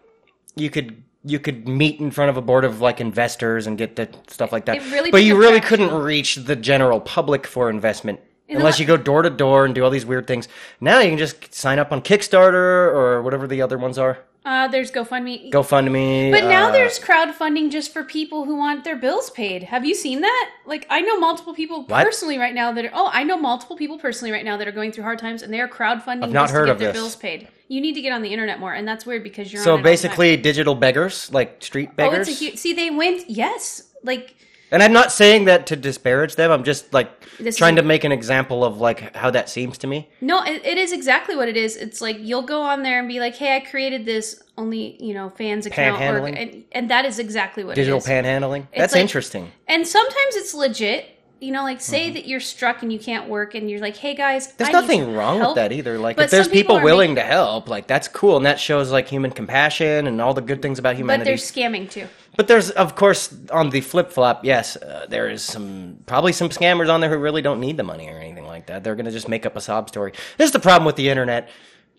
you 0.55 0.69
could 0.69 1.03
you 1.25 1.39
could 1.39 1.67
meet 1.67 1.99
in 1.99 2.11
front 2.11 2.29
of 2.29 2.37
a 2.37 2.41
board 2.41 2.63
of 2.63 2.79
like 2.79 3.01
investors 3.01 3.67
and 3.67 3.77
get 3.77 3.97
the 3.97 4.09
stuff 4.27 4.51
like 4.51 4.65
that. 4.65 4.77
It 4.77 4.91
really 4.91 5.11
but 5.11 5.23
you 5.23 5.37
really 5.37 5.59
couldn't 5.59 5.93
reach 5.93 6.35
the 6.35 6.55
general 6.55 7.01
public 7.01 7.45
for 7.45 7.69
investment 7.69 8.21
In 8.47 8.57
unless 8.57 8.79
la- 8.79 8.83
you 8.83 8.87
go 8.87 8.95
door 8.95 9.21
to 9.23 9.29
door 9.29 9.65
and 9.65 9.75
do 9.75 9.83
all 9.83 9.89
these 9.89 10.05
weird 10.05 10.27
things. 10.27 10.47
Now 10.79 10.99
you 10.99 11.09
can 11.09 11.17
just 11.17 11.53
sign 11.53 11.79
up 11.79 11.91
on 11.91 12.01
Kickstarter 12.01 12.53
or 12.93 13.21
whatever 13.21 13.47
the 13.47 13.61
other 13.61 13.77
ones 13.77 13.97
are. 13.97 14.19
Uh, 14.47 14.65
there's 14.69 14.89
GoFundMe. 14.91 15.51
GoFundMe. 15.51 16.31
But 16.31 16.45
now 16.45 16.69
uh, 16.69 16.71
there's 16.71 16.99
crowdfunding 16.99 17.69
just 17.69 17.91
for 17.91 18.05
people 18.05 18.45
who 18.45 18.55
want 18.55 18.85
their 18.85 18.95
bills 18.95 19.29
paid. 19.29 19.63
Have 19.63 19.83
you 19.83 19.93
seen 19.93 20.21
that? 20.21 20.51
Like 20.65 20.87
I 20.89 21.01
know 21.01 21.19
multiple 21.19 21.53
people 21.53 21.83
What? 21.83 22.05
personally 22.05 22.37
right 22.37 22.55
now 22.55 22.71
that 22.71 22.85
are 22.85 22.91
oh, 22.93 23.09
I 23.11 23.25
know 23.25 23.37
multiple 23.37 23.75
people 23.75 23.99
personally 23.99 24.31
right 24.31 24.45
now 24.45 24.55
that 24.55 24.65
are 24.65 24.71
going 24.71 24.93
through 24.93 25.03
hard 25.03 25.19
times 25.19 25.41
and 25.41 25.53
they 25.53 25.59
are 25.59 25.67
crowdfunding 25.67 26.23
I've 26.23 26.31
not 26.31 26.43
just 26.43 26.53
heard 26.53 26.67
to 26.67 26.69
get 26.69 26.71
of 26.71 26.79
their 26.79 26.93
this. 26.93 27.01
bills 27.01 27.15
paid. 27.17 27.49
You 27.67 27.81
need 27.81 27.95
to 27.95 28.01
get 28.01 28.13
on 28.13 28.21
the 28.21 28.31
internet 28.31 28.61
more, 28.61 28.73
and 28.73 28.87
that's 28.87 29.05
weird 29.05 29.21
because 29.23 29.51
you're 29.51 29.61
so 29.61 29.75
all 29.75 29.83
basically 29.83 30.37
digital 30.37 30.75
beggars, 30.75 31.29
like 31.33 31.61
street 31.61 31.97
beggars. 31.97 32.29
Oh, 32.29 32.31
it's 32.31 32.41
a 32.41 32.45
huge 32.45 32.57
see 32.57 32.71
they 32.71 32.89
went 32.89 33.29
yes. 33.29 33.83
Like 34.01 34.35
And 34.71 34.83
I'm 34.83 34.91
not 34.93 35.11
saying 35.11 35.45
that 35.45 35.67
to 35.67 35.75
disparage 35.75 36.35
them. 36.35 36.51
I'm 36.51 36.63
just 36.63 36.93
like 36.93 37.21
This 37.37 37.55
is- 37.55 37.57
trying 37.57 37.77
to 37.77 37.83
make 37.83 38.03
an 38.03 38.11
example 38.11 38.65
of 38.65 38.79
like 38.81 39.15
how 39.15 39.29
that 39.31 39.49
seems 39.49 39.77
to 39.79 39.87
me. 39.87 40.09
no, 40.21 40.43
it, 40.43 40.65
it 40.65 40.77
is 40.77 40.91
exactly 40.91 41.35
what 41.35 41.47
it 41.47 41.55
is. 41.57 41.75
It's 41.77 42.01
like 42.01 42.17
you'll 42.19 42.41
go 42.41 42.61
on 42.61 42.83
there 42.83 42.99
and 42.99 43.07
be 43.07 43.19
like, 43.19 43.35
"Hey, 43.35 43.55
I 43.55 43.59
created 43.61 44.05
this 44.05 44.41
only 44.57 44.97
you 45.03 45.13
know 45.13 45.29
fans 45.29 45.65
account," 45.65 46.01
or, 46.01 46.25
and, 46.27 46.63
and 46.73 46.89
that 46.89 47.05
is 47.05 47.19
exactly 47.19 47.63
what 47.63 47.75
Digital 47.75 47.99
it 47.99 48.01
is. 48.03 48.07
panhandling. 48.07 48.67
That's 48.75 48.93
like- 48.93 49.01
interesting. 49.01 49.51
And 49.67 49.87
sometimes 49.87 50.35
it's 50.35 50.53
legit. 50.53 51.13
You 51.39 51.51
know, 51.51 51.61
like 51.61 51.81
say 51.81 52.09
that 52.09 52.27
you're 52.27 52.39
struck 52.39 52.81
and 52.81 52.91
you 52.91 52.97
can't 52.97 53.29
work, 53.29 53.53
and 53.53 53.69
you're 53.69 53.79
like, 53.79 53.95
"Hey 53.95 54.15
guys, 54.15 54.47
Mm-hmm. 54.47 54.55
There's 54.57 54.69
I 54.69 54.71
nothing 54.71 55.13
wrong 55.15 55.37
help." 55.37 55.49
with 55.49 55.55
that 55.57 55.71
either. 55.71 55.99
Like 55.99 56.15
But 56.15 56.25
if 56.25 56.31
there's 56.31 56.47
people 56.47 56.77
people, 56.77 56.83
willing 56.83 57.13
to 57.13 57.21
help, 57.21 57.69
like 57.69 57.85
that's 57.85 58.07
cool, 58.07 58.37
and 58.37 58.45
that 58.47 58.59
shows 58.59 58.91
like 58.91 59.07
human 59.07 59.29
compassion 59.29 60.07
and 60.07 60.19
all 60.19 60.33
the 60.33 60.41
good 60.41 60.63
things 60.63 60.79
about 60.79 60.95
humanity. 60.95 61.29
But 61.31 61.37
they're 61.53 61.69
scamming 61.69 61.91
too. 61.91 62.07
But 62.37 62.47
there's, 62.47 62.69
of 62.69 62.95
course, 62.95 63.35
on 63.51 63.71
the 63.71 63.81
flip 63.81 64.11
flop, 64.11 64.45
yes, 64.45 64.77
uh, 64.77 65.07
there 65.09 65.27
is 65.27 65.41
some 65.41 65.97
probably 66.05 66.31
some 66.31 66.49
scammers 66.49 66.87
on 66.87 67.01
there 67.01 67.09
who 67.09 67.17
really 67.17 67.41
don't 67.41 67.59
need 67.59 67.77
the 67.77 67.83
money 67.83 68.07
or 68.09 68.19
anything 68.19 68.45
like 68.45 68.67
that. 68.67 68.83
They're 68.83 68.95
going 68.95 69.07
to 69.07 69.11
just 69.11 69.27
make 69.27 69.45
up 69.47 69.55
a 69.55 69.61
sob 69.61 69.89
story. 69.89 70.13
This 70.37 70.45
is 70.45 70.51
the 70.51 70.59
problem 70.59 70.85
with 70.85 70.95
the 70.97 71.09
internet. 71.09 71.49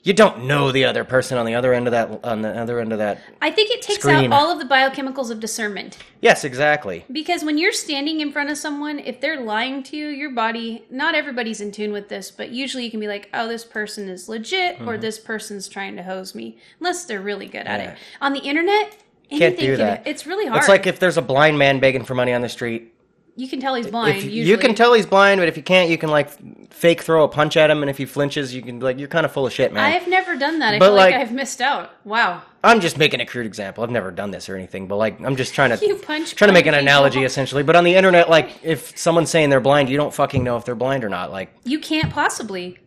You 0.05 0.13
don't 0.13 0.45
know 0.45 0.71
the 0.71 0.85
other 0.85 1.03
person 1.03 1.39
on 1.39 1.45
the 1.45 1.57
other 1.57 1.75
end 1.75 1.89
of 1.89 1.91
that 1.91 2.25
on 2.25 2.41
the 2.41 2.57
other 2.57 2.79
end 2.79 2.93
of 2.93 2.99
that. 2.99 3.21
I 3.43 3.51
think 3.51 3.73
it 3.73 3.83
takes 3.83 3.99
Screen. 3.99 4.33
out 4.33 4.41
all 4.41 4.53
of 4.53 4.61
the 4.61 4.73
biochemicals 4.73 5.33
of 5.33 5.41
discernment. 5.41 5.99
Yes, 6.21 6.45
exactly. 6.45 7.05
Because 7.11 7.43
when 7.43 7.59
you're 7.59 7.73
standing 7.73 8.21
in 8.21 8.31
front 8.31 8.49
of 8.49 8.57
someone, 8.57 9.01
if 9.01 9.21
they're 9.21 9.41
lying 9.41 9.83
to 9.83 9.97
you, 9.97 10.07
your 10.07 10.31
body, 10.31 10.87
not 10.89 11.17
everybody's 11.17 11.61
in 11.61 11.73
tune 11.73 11.91
with 11.91 12.09
this, 12.09 12.31
but 12.31 12.51
usually 12.51 12.85
you 12.85 12.93
can 12.93 13.01
be 13.01 13.09
like, 13.09 13.29
oh, 13.35 13.49
this 13.49 13.65
person 13.65 14.09
is 14.09 14.29
legit 14.29 14.81
or 14.83 14.99
this 14.99 15.19
person's 15.19 15.69
trying 15.69 15.97
to 15.97 16.05
hose 16.05 16.33
me, 16.33 16.59
unless 16.79 17.05
they're 17.05 17.21
really 17.21 17.47
good 17.47 17.67
at 17.67 17.81
Mm-hmm. 17.81 17.91
It. 17.91 17.99
On 18.21 18.33
the 18.33 18.41
internet, 18.41 18.97
Can't 19.31 19.43
anything 19.43 19.67
do 19.67 19.77
can, 19.77 19.87
that. 19.87 20.07
it's 20.07 20.27
really 20.27 20.47
hard. 20.47 20.59
It's 20.59 20.69
like 20.69 20.87
if 20.87 20.99
there's 21.01 21.17
a 21.17 21.23
blind 21.23 21.59
man 21.59 21.81
begging 21.81 22.05
for 22.05 22.15
money 22.15 22.33
on 22.33 22.41
the 22.41 22.49
street. 22.49 22.95
you 23.37 23.47
can 23.49 23.61
tell 23.61 23.75
he's 23.75 23.87
blind. 23.87 24.17
If 24.19 24.25
you 24.25 24.57
can 24.59 24.75
tell 24.75 24.95
he's 24.95 25.07
blind, 25.07 25.41
but 25.41 25.49
if 25.49 25.57
you 25.57 25.63
can't, 25.63 25.91
you 25.91 25.99
can 25.99 26.11
like 26.11 26.31
fake 26.73 27.03
throw 27.03 27.25
a 27.25 27.29
punch 27.29 27.57
at 27.57 27.71
him, 27.71 27.83
and 27.83 27.91
if 27.91 27.99
he 27.99 28.05
flinches, 28.07 28.55
you 28.55 28.63
can 28.63 28.81
like 28.81 28.99
you're 28.99 29.07
kind 29.09 29.25
of 29.27 29.33
full 29.33 29.47
of 29.47 29.53
shit, 29.53 29.73
man. 29.73 29.85
I've 29.85 30.09
never 30.09 30.35
done 30.37 30.59
that. 30.61 30.75
I 30.75 30.79
But, 30.79 30.87
feel 30.87 30.95
like, 30.95 31.13
like- 31.13 31.21
I've 31.21 31.33
missed 31.33 31.61
out. 31.61 31.91
Wow. 32.05 32.43
I'm 32.65 32.81
just 32.81 32.99
making 32.99 33.21
a 33.21 33.27
crude 33.27 33.47
example. 33.47 33.85
I've 33.85 33.91
never 33.91 34.11
done 34.11 34.33
this 34.33 34.49
or 34.49 34.57
anything, 34.57 34.89
but 34.89 34.97
like 34.97 35.21
I'm 35.21 35.37
just 35.37 35.55
trying 35.55 35.71
to 35.79 35.87
You 35.87 35.95
punch 35.97 36.35
trying 36.35 36.49
to 36.49 36.53
make 36.55 36.67
an 36.67 36.73
blind 36.73 36.89
analogy 36.89 37.15
people. 37.19 37.27
essentially. 37.27 37.63
But 37.63 37.77
on 37.77 37.85
the 37.85 37.95
internet, 37.95 38.29
like 38.29 38.59
if 38.65 38.99
someone's 38.99 39.31
saying 39.31 39.51
they're 39.51 39.61
blind, 39.61 39.89
you 39.89 39.97
don't 39.97 40.13
fucking 40.13 40.43
know 40.43 40.57
if 40.57 40.65
they're 40.65 40.75
blind 40.75 41.05
or 41.05 41.09
not. 41.09 41.31
Like 41.31 41.55
You 41.65 41.79
can't 41.79 42.11
possibly. 42.11 42.79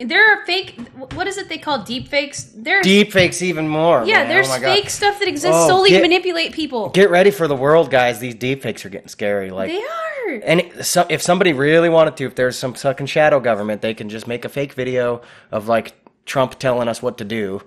There 0.00 0.32
are 0.32 0.44
fake. 0.44 0.76
What 1.14 1.28
is 1.28 1.38
it 1.38 1.48
they 1.48 1.58
call 1.58 1.84
deep 1.84 2.08
fakes? 2.08 2.50
There's 2.54 2.82
deep 2.84 3.12
fakes 3.12 3.42
even 3.42 3.68
more. 3.68 4.04
yeah. 4.04 4.18
man. 4.18 4.28
There's 4.28 4.46
Oh 4.48 4.50
my 4.50 4.58
God. 4.58 4.74
fake 4.74 4.90
stuff 4.90 5.18
that 5.20 5.28
exists 5.28 5.56
Oh, 5.56 5.68
solely 5.68 5.90
get- 5.90 5.98
to 5.98 6.02
manipulate 6.02 6.52
people. 6.52 6.88
Get 6.90 7.10
ready 7.10 7.30
for 7.30 7.46
the 7.46 7.54
world, 7.56 7.90
guys. 7.90 8.18
These 8.18 8.34
deep 8.34 8.62
fakes 8.62 8.84
are 8.84 8.88
getting 8.88 9.08
scary. 9.08 9.50
Like 9.50 9.70
they 9.70 9.78
are. 9.82 10.40
And 10.44 10.60
it- 10.60 10.84
so, 10.84 11.06
if 11.08 11.22
somebody 11.22 11.52
really 11.52 11.88
wanted 11.88 12.16
to, 12.16 12.26
if 12.26 12.34
there's 12.34 12.58
some 12.58 12.74
fucking 12.74 13.06
shadow 13.06 13.38
government, 13.38 13.82
they 13.82 13.94
can 13.94 14.08
just 14.08 14.26
make 14.26 14.44
a 14.44 14.48
fake 14.48 14.72
video 14.72 15.22
of 15.52 15.68
like 15.68 15.94
Trump 16.26 16.58
telling 16.58 16.88
us 16.88 17.00
what 17.00 17.18
to 17.18 17.24
do. 17.24 17.62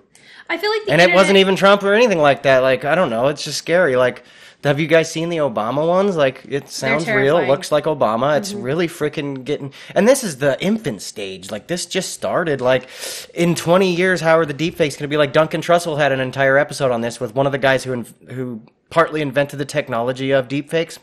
I 0.50 0.58
feel 0.58 0.70
like 0.70 0.84
the 0.86 0.92
And 0.92 1.00
it 1.00 1.14
wasn't 1.14 1.38
even 1.38 1.56
Trump 1.56 1.82
or 1.82 1.94
anything 1.94 2.18
like 2.18 2.42
that. 2.44 2.58
Like, 2.60 2.84
I 2.84 2.94
don't 2.94 3.10
know. 3.10 3.28
It's 3.28 3.44
just 3.44 3.58
scary. 3.58 3.96
Like, 3.96 4.22
have 4.64 4.80
you 4.80 4.88
guys 4.88 5.10
seen 5.10 5.28
the 5.28 5.36
Obama 5.36 5.86
ones? 5.86 6.16
Like, 6.16 6.44
it 6.48 6.68
sounds 6.68 7.06
real. 7.06 7.36
Mm-hmm. 7.36 7.48
Looks 7.48 7.70
like 7.70 7.84
Obama. 7.84 8.36
It's 8.36 8.52
really 8.52 8.88
freaking 8.88 9.44
getting. 9.44 9.72
And 9.94 10.08
this 10.08 10.24
is 10.24 10.38
the 10.38 10.60
infant 10.60 11.00
stage. 11.00 11.52
Like, 11.52 11.68
this 11.68 11.86
just 11.86 12.12
started. 12.12 12.60
Like, 12.60 12.88
in 13.34 13.54
20 13.54 13.94
years, 13.94 14.20
how 14.20 14.36
are 14.36 14.44
the 14.44 14.54
deepfakes 14.54 14.98
going 14.98 15.04
to 15.04 15.08
be? 15.08 15.16
Like, 15.16 15.32
Duncan 15.32 15.60
Trussell 15.60 15.96
had 15.96 16.10
an 16.10 16.18
entire 16.18 16.58
episode 16.58 16.90
on 16.90 17.02
this 17.02 17.20
with 17.20 17.36
one 17.36 17.46
of 17.46 17.52
the 17.52 17.58
guys 17.58 17.84
who 17.84 18.02
who 18.30 18.62
partly 18.90 19.20
invented 19.20 19.60
the 19.60 19.64
technology 19.64 20.32
of 20.32 20.48
deepfakes. 20.48 20.98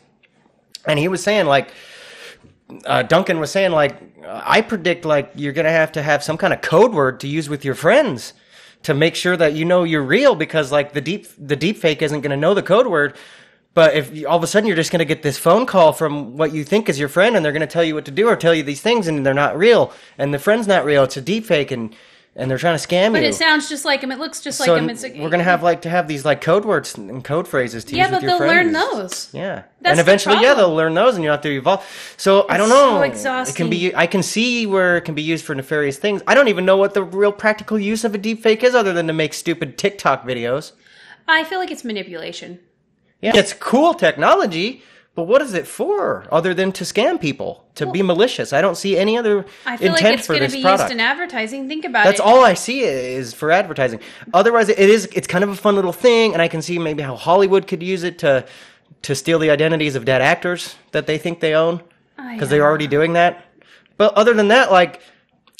And 0.86 0.98
he 0.98 1.08
was 1.08 1.22
saying, 1.22 1.46
like, 1.46 1.70
uh, 2.84 3.04
Duncan 3.04 3.40
was 3.40 3.50
saying, 3.50 3.70
like, 3.70 3.96
I 4.26 4.60
predict, 4.60 5.06
like, 5.06 5.30
you're 5.34 5.54
going 5.54 5.64
to 5.64 5.70
have 5.70 5.92
to 5.92 6.02
have 6.02 6.22
some 6.22 6.36
kind 6.36 6.52
of 6.52 6.60
code 6.60 6.92
word 6.92 7.20
to 7.20 7.28
use 7.28 7.48
with 7.48 7.64
your 7.64 7.74
friends 7.74 8.34
to 8.82 8.92
make 8.92 9.14
sure 9.14 9.36
that 9.36 9.54
you 9.54 9.64
know 9.64 9.84
you're 9.84 10.02
real 10.02 10.34
because, 10.34 10.70
like, 10.70 10.92
the 10.92 11.00
deep 11.00 11.26
the 11.38 11.56
deep 11.56 11.78
fake 11.78 12.02
isn't 12.02 12.20
going 12.20 12.30
to 12.30 12.36
know 12.36 12.52
the 12.52 12.62
code 12.62 12.86
word. 12.86 13.16
But 13.76 13.94
if 13.94 14.16
you, 14.16 14.26
all 14.26 14.38
of 14.38 14.42
a 14.42 14.46
sudden 14.46 14.66
you're 14.66 14.74
just 14.74 14.90
going 14.90 15.00
to 15.00 15.04
get 15.04 15.22
this 15.22 15.36
phone 15.36 15.66
call 15.66 15.92
from 15.92 16.38
what 16.38 16.50
you 16.54 16.64
think 16.64 16.88
is 16.88 16.98
your 16.98 17.10
friend, 17.10 17.36
and 17.36 17.44
they're 17.44 17.52
going 17.52 17.60
to 17.60 17.66
tell 17.66 17.84
you 17.84 17.94
what 17.94 18.06
to 18.06 18.10
do 18.10 18.26
or 18.26 18.34
tell 18.34 18.54
you 18.54 18.62
these 18.62 18.80
things, 18.80 19.06
and 19.06 19.24
they're 19.24 19.34
not 19.34 19.54
real, 19.54 19.92
and 20.16 20.32
the 20.32 20.38
friend's 20.38 20.66
not 20.66 20.86
real, 20.86 21.04
it's 21.04 21.18
a 21.18 21.20
deep 21.20 21.44
fake, 21.44 21.70
and 21.70 21.94
and 22.38 22.50
they're 22.50 22.58
trying 22.58 22.78
to 22.78 22.82
scam 22.86 23.12
But 23.12 23.18
you. 23.18 23.24
But 23.28 23.30
it 23.30 23.34
sounds 23.34 23.68
just 23.68 23.84
like 23.84 24.00
him. 24.02 24.10
It 24.12 24.18
looks 24.18 24.40
just 24.40 24.60
like 24.60 24.66
so 24.66 24.76
him. 24.76 24.88
It's 24.88 25.02
we're 25.02 25.28
gonna 25.28 25.42
have 25.42 25.62
like 25.62 25.82
to 25.82 25.90
have 25.90 26.08
these 26.08 26.24
like 26.24 26.40
code 26.40 26.64
words 26.64 26.96
and 26.96 27.22
code 27.22 27.46
phrases 27.46 27.84
to 27.86 27.96
yeah, 27.96 28.04
use 28.04 28.10
but 28.12 28.22
with 28.22 28.30
your 28.30 28.38
they'll 28.38 28.48
learn 28.48 28.72
friends. 28.72 28.92
those. 28.92 29.34
Yeah, 29.34 29.62
That's 29.82 29.90
and 29.90 29.98
the 29.98 30.02
eventually, 30.02 30.42
yeah, 30.42 30.54
they'll 30.54 30.74
learn 30.74 30.94
those, 30.94 31.14
and 31.14 31.22
you're 31.24 31.32
have 31.34 31.42
to 31.42 31.50
evolve. 31.50 31.84
So 32.16 32.46
I 32.48 32.56
don't 32.56 32.68
It's 32.70 32.78
so 32.78 32.94
know. 32.96 33.02
exhausting. 33.02 33.54
It 33.54 33.56
can 33.56 33.70
be. 33.70 33.94
I 33.94 34.06
can 34.06 34.22
see 34.22 34.66
where 34.66 34.96
it 34.96 35.02
can 35.02 35.14
be 35.14 35.22
used 35.22 35.44
for 35.44 35.54
nefarious 35.54 35.98
things. 35.98 36.22
I 36.26 36.34
don't 36.34 36.48
even 36.48 36.64
know 36.64 36.78
what 36.78 36.94
the 36.94 37.02
real 37.02 37.32
practical 37.32 37.78
use 37.78 38.04
of 38.04 38.14
a 38.14 38.18
deepfake 38.18 38.62
is, 38.62 38.74
other 38.74 38.94
than 38.94 39.06
to 39.06 39.12
make 39.12 39.34
stupid 39.34 39.76
TikTok 39.76 40.26
videos. 40.26 40.72
I 41.28 41.44
feel 41.44 41.58
like 41.58 41.70
it's 41.70 41.84
manipulation. 41.84 42.60
Yeah, 43.20 43.32
it's 43.34 43.52
cool 43.52 43.94
technology, 43.94 44.82
but 45.14 45.24
what 45.24 45.40
is 45.40 45.54
it 45.54 45.66
for, 45.66 46.26
other 46.30 46.52
than 46.52 46.72
to 46.72 46.84
scam 46.84 47.18
people, 47.18 47.64
to 47.76 47.90
be 47.90 48.02
malicious? 48.02 48.52
I 48.52 48.60
don't 48.60 48.76
see 48.76 48.98
any 48.98 49.16
other 49.16 49.46
I 49.64 49.78
feel 49.78 49.88
intent 49.94 50.04
like 50.04 50.18
it's 50.18 50.26
for 50.26 50.32
going 50.34 50.42
to 50.42 50.46
this 50.48 50.54
be 50.54 50.62
product. 50.62 50.90
used 50.90 50.92
in 50.92 51.00
advertising. 51.00 51.68
Think 51.68 51.84
about 51.86 52.04
That's 52.04 52.20
it. 52.20 52.22
That's 52.22 52.30
all 52.30 52.44
I 52.44 52.52
see 52.54 52.82
is 52.82 53.32
for 53.32 53.50
advertising. 53.50 54.00
Otherwise, 54.34 54.68
it 54.68 54.78
is 54.78 55.06
it's 55.06 55.26
kind 55.26 55.42
of 55.42 55.50
a 55.50 55.56
fun 55.56 55.74
little 55.74 55.92
thing, 55.92 56.34
and 56.34 56.42
I 56.42 56.48
can 56.48 56.60
see 56.60 56.78
maybe 56.78 57.02
how 57.02 57.16
Hollywood 57.16 57.66
could 57.66 57.82
use 57.82 58.02
it 58.02 58.18
to 58.18 58.44
to 59.02 59.14
steal 59.14 59.38
the 59.38 59.50
identities 59.50 59.94
of 59.94 60.04
dead 60.04 60.20
actors 60.20 60.76
that 60.92 61.06
they 61.06 61.16
think 61.18 61.40
they 61.40 61.54
own 61.54 61.82
Oh, 62.18 62.32
because 62.32 62.48
yeah. 62.48 62.56
they're 62.58 62.64
already 62.64 62.86
uh, 62.86 62.90
doing 62.90 63.12
that. 63.14 63.44
But 63.96 64.14
other 64.14 64.34
than 64.34 64.48
that, 64.48 64.70
like. 64.70 65.00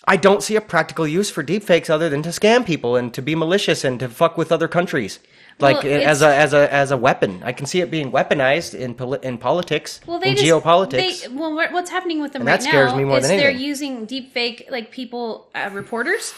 I 0.08 0.16
don't 0.16 0.40
see 0.40 0.54
a 0.54 0.60
practical 0.60 1.04
use 1.04 1.30
for 1.30 1.42
deepfakes 1.42 1.90
other 1.90 2.08
than 2.08 2.22
to 2.22 2.28
scam 2.28 2.64
people 2.64 2.94
and 2.94 3.12
to 3.12 3.20
be 3.20 3.34
malicious 3.34 3.82
and 3.82 3.98
to 3.98 4.08
fuck 4.08 4.38
with 4.38 4.52
other 4.52 4.68
countries, 4.68 5.18
like 5.58 5.82
Well, 5.84 6.02
as 6.08 6.22
a 6.22 6.34
as 6.34 6.52
a 6.52 6.72
as 6.72 6.90
a 6.90 6.96
weapon. 6.96 7.42
I 7.44 7.52
can 7.52 7.66
see 7.66 7.80
it 7.80 7.90
being 7.90 8.12
weaponized 8.12 8.74
in 8.74 8.94
poli- 8.94 9.18
in 9.22 9.38
politics, 9.38 10.00
Well, 10.06 10.18
they 10.18 10.30
in 10.30 10.36
just, 10.36 10.46
geopolitics. 10.46 11.22
They, 11.22 11.28
well, 11.28 11.54
what's 11.54 11.90
happening 11.90 12.20
with 12.20 12.32
them 12.32 12.42
And 12.42 12.48
right 12.48 12.60
that 12.60 12.68
scares 12.68 12.92
now 12.92 12.98
me 12.98 13.04
more 13.04 13.18
is 13.18 13.28
than 13.28 13.36
they're 13.38 13.48
anything. 13.50 13.66
using 13.66 14.04
deep 14.06 14.32
fake 14.32 14.68
like 14.70 14.90
people 14.90 15.48
uh, 15.54 15.70
reporters. 15.72 16.34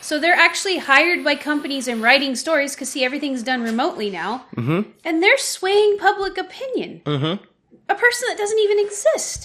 So 0.00 0.20
they're 0.20 0.34
actually 0.34 0.78
hired 0.78 1.24
by 1.24 1.34
companies 1.34 1.88
and 1.88 2.02
writing 2.02 2.34
stories 2.36 2.74
because 2.74 2.90
see 2.90 3.04
everything's 3.04 3.42
done 3.42 3.62
remotely 3.62 4.10
now, 4.10 4.44
mm-hmm. 4.54 4.90
and 5.02 5.22
they're 5.22 5.38
swaying 5.38 5.96
public 5.98 6.36
opinion. 6.36 7.00
Mm-hmm. 7.06 7.42
A 7.88 7.94
person 7.94 8.28
that 8.28 8.36
doesn't 8.38 8.58
even 8.58 8.78
exist. 8.80 9.44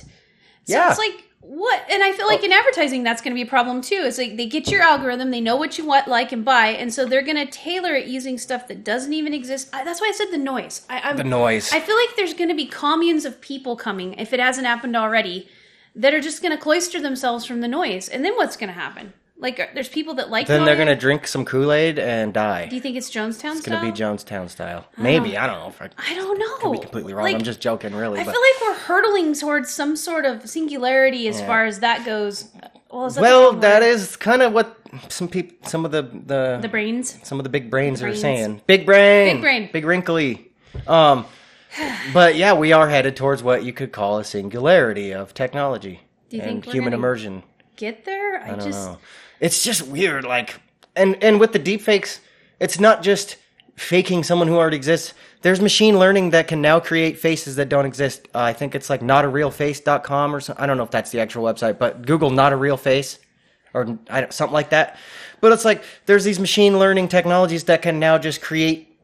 So 0.65 0.75
Yeah. 0.75 0.89
it's 0.89 0.99
like 0.99 1.23
what? 1.41 1.83
And 1.89 2.03
I 2.03 2.11
feel 2.11 2.27
like 2.27 2.43
in 2.43 2.51
oh. 2.51 2.57
advertising 2.57 3.03
that's 3.03 3.21
going 3.21 3.31
to 3.31 3.35
be 3.35 3.47
a 3.47 3.49
problem 3.49 3.81
too. 3.81 4.03
It's 4.03 4.17
like 4.17 4.37
they 4.37 4.45
get 4.45 4.69
your 4.69 4.81
algorithm, 4.81 5.31
they 5.31 5.41
know 5.41 5.55
what 5.55 5.77
you 5.77 5.85
want, 5.85 6.07
like, 6.07 6.31
and 6.31 6.43
buy, 6.43 6.67
and 6.67 6.93
so 6.93 7.05
they're 7.05 7.21
going 7.21 7.37
to 7.37 7.45
tailor 7.45 7.95
it 7.95 8.07
using 8.07 8.37
stuff 8.37 8.67
that 8.67 8.83
doesn't 8.83 9.13
even 9.13 9.33
exist. 9.33 9.69
I, 9.73 9.83
that's 9.83 10.01
why 10.01 10.07
I 10.07 10.11
said 10.11 10.31
the 10.31 10.37
noise. 10.37 10.85
I, 10.89 10.99
I'm, 10.99 11.17
the 11.17 11.23
noise. 11.23 11.71
I 11.73 11.79
feel 11.79 11.95
like 11.95 12.15
there's 12.15 12.33
going 12.33 12.49
to 12.49 12.55
be 12.55 12.65
communes 12.65 13.25
of 13.25 13.39
people 13.41 13.75
coming, 13.75 14.13
if 14.15 14.33
it 14.33 14.39
hasn't 14.39 14.67
happened 14.67 14.95
already, 14.95 15.49
that 15.95 16.13
are 16.13 16.21
just 16.21 16.41
going 16.41 16.55
to 16.55 16.61
cloister 16.61 17.01
themselves 17.01 17.45
from 17.45 17.61
the 17.61 17.67
noise. 17.67 18.09
And 18.09 18.23
then 18.23 18.35
what's 18.35 18.57
going 18.57 18.69
to 18.69 18.79
happen? 18.79 19.13
Like, 19.41 19.73
there's 19.73 19.87
people 19.87 20.15
that 20.15 20.29
like 20.29 20.47
then 20.47 20.65
they're 20.65 20.75
gonna 20.75 20.97
drink 20.97 21.25
some 21.25 21.45
Kool 21.45 21.71
Aid 21.71 21.97
and 21.97 22.33
die. 22.33 22.65
Do 22.67 22.75
you 22.75 22.81
think 22.81 22.97
it's 22.97 23.09
Jonestown 23.09 23.33
style? 23.35 23.57
It's 23.57 23.65
gonna 23.65 23.81
be? 23.91 23.97
Jonestown 23.97 24.49
style. 24.49 24.85
Maybe 24.97 25.37
I 25.37 25.47
don't 25.47 25.59
know. 25.59 25.69
If 25.69 25.81
I 25.81 25.89
I 25.97 26.13
don't 26.13 26.37
know. 26.37 26.57
Could 26.57 26.73
be 26.73 26.79
completely 26.79 27.13
wrong. 27.13 27.23
Like, 27.23 27.35
I'm 27.35 27.43
just 27.43 27.61
joking, 27.61 27.95
really. 27.95 28.19
I 28.19 28.25
but 28.25 28.33
feel 28.33 28.41
like 28.41 28.61
we're 28.61 28.83
hurtling 28.83 29.33
towards 29.33 29.69
some 29.71 29.95
sort 29.95 30.25
of 30.25 30.49
singularity 30.49 31.29
as 31.29 31.39
Yeah. 31.39 31.47
far 31.47 31.65
as 31.65 31.79
that 31.79 32.05
goes. 32.05 32.49
Well, 32.91 33.05
is 33.05 33.15
that 33.15 33.21
well, 33.21 33.53
that 33.53 33.81
is 33.81 34.17
kind 34.17 34.41
of 34.41 34.51
what 34.51 34.75
some 35.07 35.29
people, 35.29 35.55
some 35.69 35.85
of 35.85 35.91
the 35.91 36.01
the, 36.01 36.59
the 36.61 36.67
brains. 36.67 37.17
some 37.23 37.39
of 37.39 37.43
the 37.45 37.49
big 37.49 37.69
brains, 37.69 38.01
brains. 38.01 38.17
are 38.17 38.19
saying. 38.19 38.61
Big 38.67 38.85
brain, 38.85 39.35
Big 39.35 39.41
brain. 39.41 39.69
big 39.71 39.85
wrinkly. 39.85 40.51
Um, 40.85 41.25
but 42.13 42.35
yeah, 42.35 42.53
we 42.53 42.73
are 42.73 42.89
headed 42.89 43.15
towards 43.15 43.41
what 43.41 43.63
you 43.63 43.71
could 43.71 43.93
call 43.93 44.17
a 44.17 44.23
singularity 44.25 45.13
of 45.13 45.33
technology 45.33 46.01
Do 46.29 46.37
you 46.37 46.43
and 46.43 46.65
human 46.65 46.93
immersion. 46.93 47.43
Get 47.77 48.03
there? 48.05 48.41
I, 48.41 48.47
I 48.47 48.49
don't 48.55 48.61
just. 48.65 48.89
know. 48.89 48.97
It's 49.39 49.63
just 49.63 49.87
weird, 49.87 50.25
like, 50.25 50.59
and 50.95 51.21
and 51.23 51.39
with 51.39 51.53
the 51.53 51.59
deepfakes, 51.59 52.19
it's 52.59 52.79
not 52.79 53.01
just 53.01 53.37
faking 53.75 54.23
someone 54.23 54.47
who 54.47 54.57
already 54.57 54.75
exists. 54.75 55.13
There's 55.41 55.61
machine 55.61 55.97
learning 55.97 56.31
that 56.31 56.49
can 56.49 56.61
now 56.61 56.81
create 56.81 57.17
faces 57.17 57.55
that 57.55 57.69
don't 57.69 57.85
exist. 57.85 58.27
Uh, 58.35 58.39
I 58.39 58.53
think 58.53 58.75
it's 58.75 58.89
like 58.89 58.99
notarealface.com 58.99 60.35
or 60.35 60.41
something. 60.41 60.61
I 60.61 60.67
don't 60.67 60.75
know 60.75 60.83
if 60.83 60.91
that's 60.91 61.11
the 61.11 61.21
actual 61.21 61.45
website, 61.45 61.79
but 61.79 62.05
Google 62.05 62.29
not 62.29 62.51
a 62.51 62.57
real 62.57 62.75
face 62.75 63.19
or 63.73 63.85
something 64.29 64.53
like 64.53 64.71
that. 64.71 64.97
But 65.39 65.53
it's 65.53 65.63
like 65.63 65.83
there's 66.05 66.25
these 66.25 66.39
machine 66.39 66.77
learning 66.77 67.07
technologies 67.07 67.65
that 67.65 67.81
can 67.81 67.99
now 67.99 68.17
just 68.17 68.41
create 68.41 68.97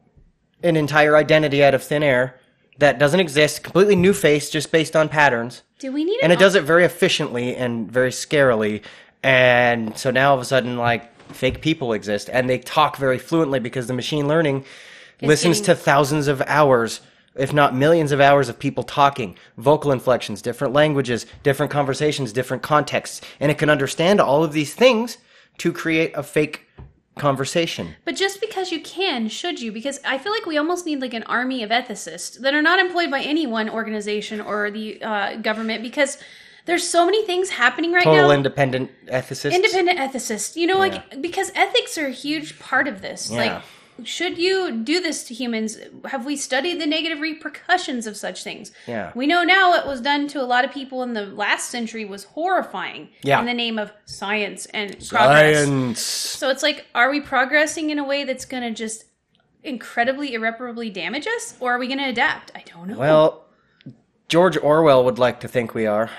an 0.62 0.76
entire 0.76 1.16
identity 1.16 1.64
out 1.64 1.74
of 1.74 1.82
thin 1.82 2.02
air 2.02 2.38
that 2.78 2.98
doesn't 2.98 3.20
exist, 3.20 3.62
completely 3.62 3.96
new 3.96 4.12
face 4.12 4.50
just 4.50 4.70
based 4.70 4.94
on 4.94 5.08
patterns 5.08 5.62
Do 5.78 5.92
we 5.92 6.04
need 6.04 6.20
and 6.22 6.30
an 6.30 6.36
it 6.36 6.40
does 6.40 6.54
it 6.54 6.64
very 6.64 6.84
efficiently 6.84 7.56
and 7.56 7.90
very 7.90 8.10
scarily 8.10 8.82
and 9.26 9.98
so 9.98 10.12
now 10.12 10.30
all 10.30 10.36
of 10.36 10.40
a 10.40 10.44
sudden 10.44 10.76
like 10.76 11.12
fake 11.32 11.60
people 11.60 11.92
exist 11.92 12.30
and 12.32 12.48
they 12.48 12.58
talk 12.58 12.96
very 12.96 13.18
fluently 13.18 13.58
because 13.58 13.88
the 13.88 13.92
machine 13.92 14.28
learning 14.28 14.64
listens 15.20 15.58
getting- 15.58 15.74
to 15.74 15.82
thousands 15.82 16.28
of 16.28 16.40
hours 16.42 17.00
if 17.34 17.52
not 17.52 17.74
millions 17.74 18.12
of 18.12 18.20
hours 18.20 18.48
of 18.48 18.58
people 18.58 18.82
talking. 18.82 19.36
Vocal 19.58 19.92
inflections 19.92 20.40
different 20.40 20.72
languages 20.72 21.26
different 21.42 21.72
conversations 21.72 22.32
different 22.32 22.62
contexts. 22.62 23.20
And 23.40 23.50
it 23.50 23.58
can 23.58 23.68
understand 23.68 24.20
all 24.20 24.44
of 24.44 24.52
these 24.52 24.74
things 24.74 25.18
to 25.58 25.72
create 25.72 26.12
a 26.14 26.22
fake 26.22 26.62
conversation. 27.18 27.96
But 28.04 28.14
just 28.14 28.40
because 28.40 28.70
you 28.70 28.80
can, 28.80 29.28
should 29.28 29.60
you? 29.60 29.72
Because 29.72 29.98
I 30.04 30.18
feel 30.18 30.32
like 30.32 30.46
we 30.46 30.56
almost 30.56 30.86
need 30.86 31.00
like 31.00 31.14
an 31.14 31.24
army 31.24 31.62
of 31.62 31.70
ethicists 31.70 32.38
that 32.40 32.54
are 32.54 32.62
not 32.62 32.78
employed 32.78 33.10
by 33.10 33.22
any 33.22 33.46
one 33.46 33.68
organization 33.68 34.40
or 34.40 34.70
the 34.70 35.02
uh, 35.02 35.36
government 35.36 35.82
because 35.82 36.18
there's 36.66 36.86
so 36.86 37.06
many 37.06 37.24
things 37.24 37.48
happening 37.50 37.92
right 37.92 38.04
total 38.04 38.14
now. 38.14 38.22
Total 38.22 38.36
independent 38.36 38.90
ethicists 39.06 39.54
Independent 39.54 39.98
ethicists, 39.98 40.56
you 40.56 40.66
know, 40.66 40.78
like 40.78 41.22
because 41.22 41.50
ethics 41.54 41.96
are 41.96 42.06
a 42.06 42.12
huge 42.12 42.58
part 42.58 42.86
of 42.86 43.00
this. 43.00 43.30
Yeah. 43.30 43.36
Like, 43.38 43.62
should 44.04 44.36
you 44.36 44.82
do 44.84 45.00
this 45.00 45.24
to 45.24 45.34
humans? 45.34 45.78
Have 46.04 46.26
we 46.26 46.36
studied 46.36 46.80
the 46.80 46.86
negative 46.86 47.20
repercussions 47.20 48.06
of 48.06 48.16
such 48.16 48.44
things? 48.44 48.70
Yeah. 48.86 49.10
We 49.14 49.26
know 49.26 49.42
now 49.42 49.70
what 49.70 49.86
was 49.86 50.02
done 50.02 50.28
to 50.28 50.42
a 50.42 50.44
lot 50.44 50.66
of 50.66 50.70
people 50.70 51.02
in 51.02 51.14
the 51.14 51.24
last 51.24 51.70
century 51.70 52.04
was 52.04 52.24
horrifying. 52.24 53.08
Yeah. 53.22 53.40
In 53.40 53.46
the 53.46 53.54
name 53.54 53.78
of 53.78 53.90
science 54.04 54.66
and 54.66 54.90
progress. 55.08 55.66
science 55.66 56.00
So 56.00 56.50
it's 56.50 56.62
like, 56.62 56.84
are 56.94 57.10
we 57.10 57.20
progressing 57.20 57.88
in 57.88 57.98
a 57.98 58.04
way 58.04 58.24
that's 58.24 58.44
going 58.44 58.62
to 58.62 58.70
just 58.70 59.04
incredibly 59.64 60.34
irreparably 60.34 60.90
damage 60.90 61.26
us, 61.26 61.54
or 61.58 61.72
are 61.72 61.78
we 61.78 61.86
going 61.86 61.98
to 61.98 62.08
adapt? 62.08 62.52
I 62.54 62.62
don't 62.66 62.88
know. 62.88 62.98
well 62.98 63.46
george 64.28 64.56
orwell 64.58 65.04
would 65.04 65.18
like 65.18 65.40
to 65.40 65.48
think 65.48 65.74
we 65.74 65.86
are 65.86 66.10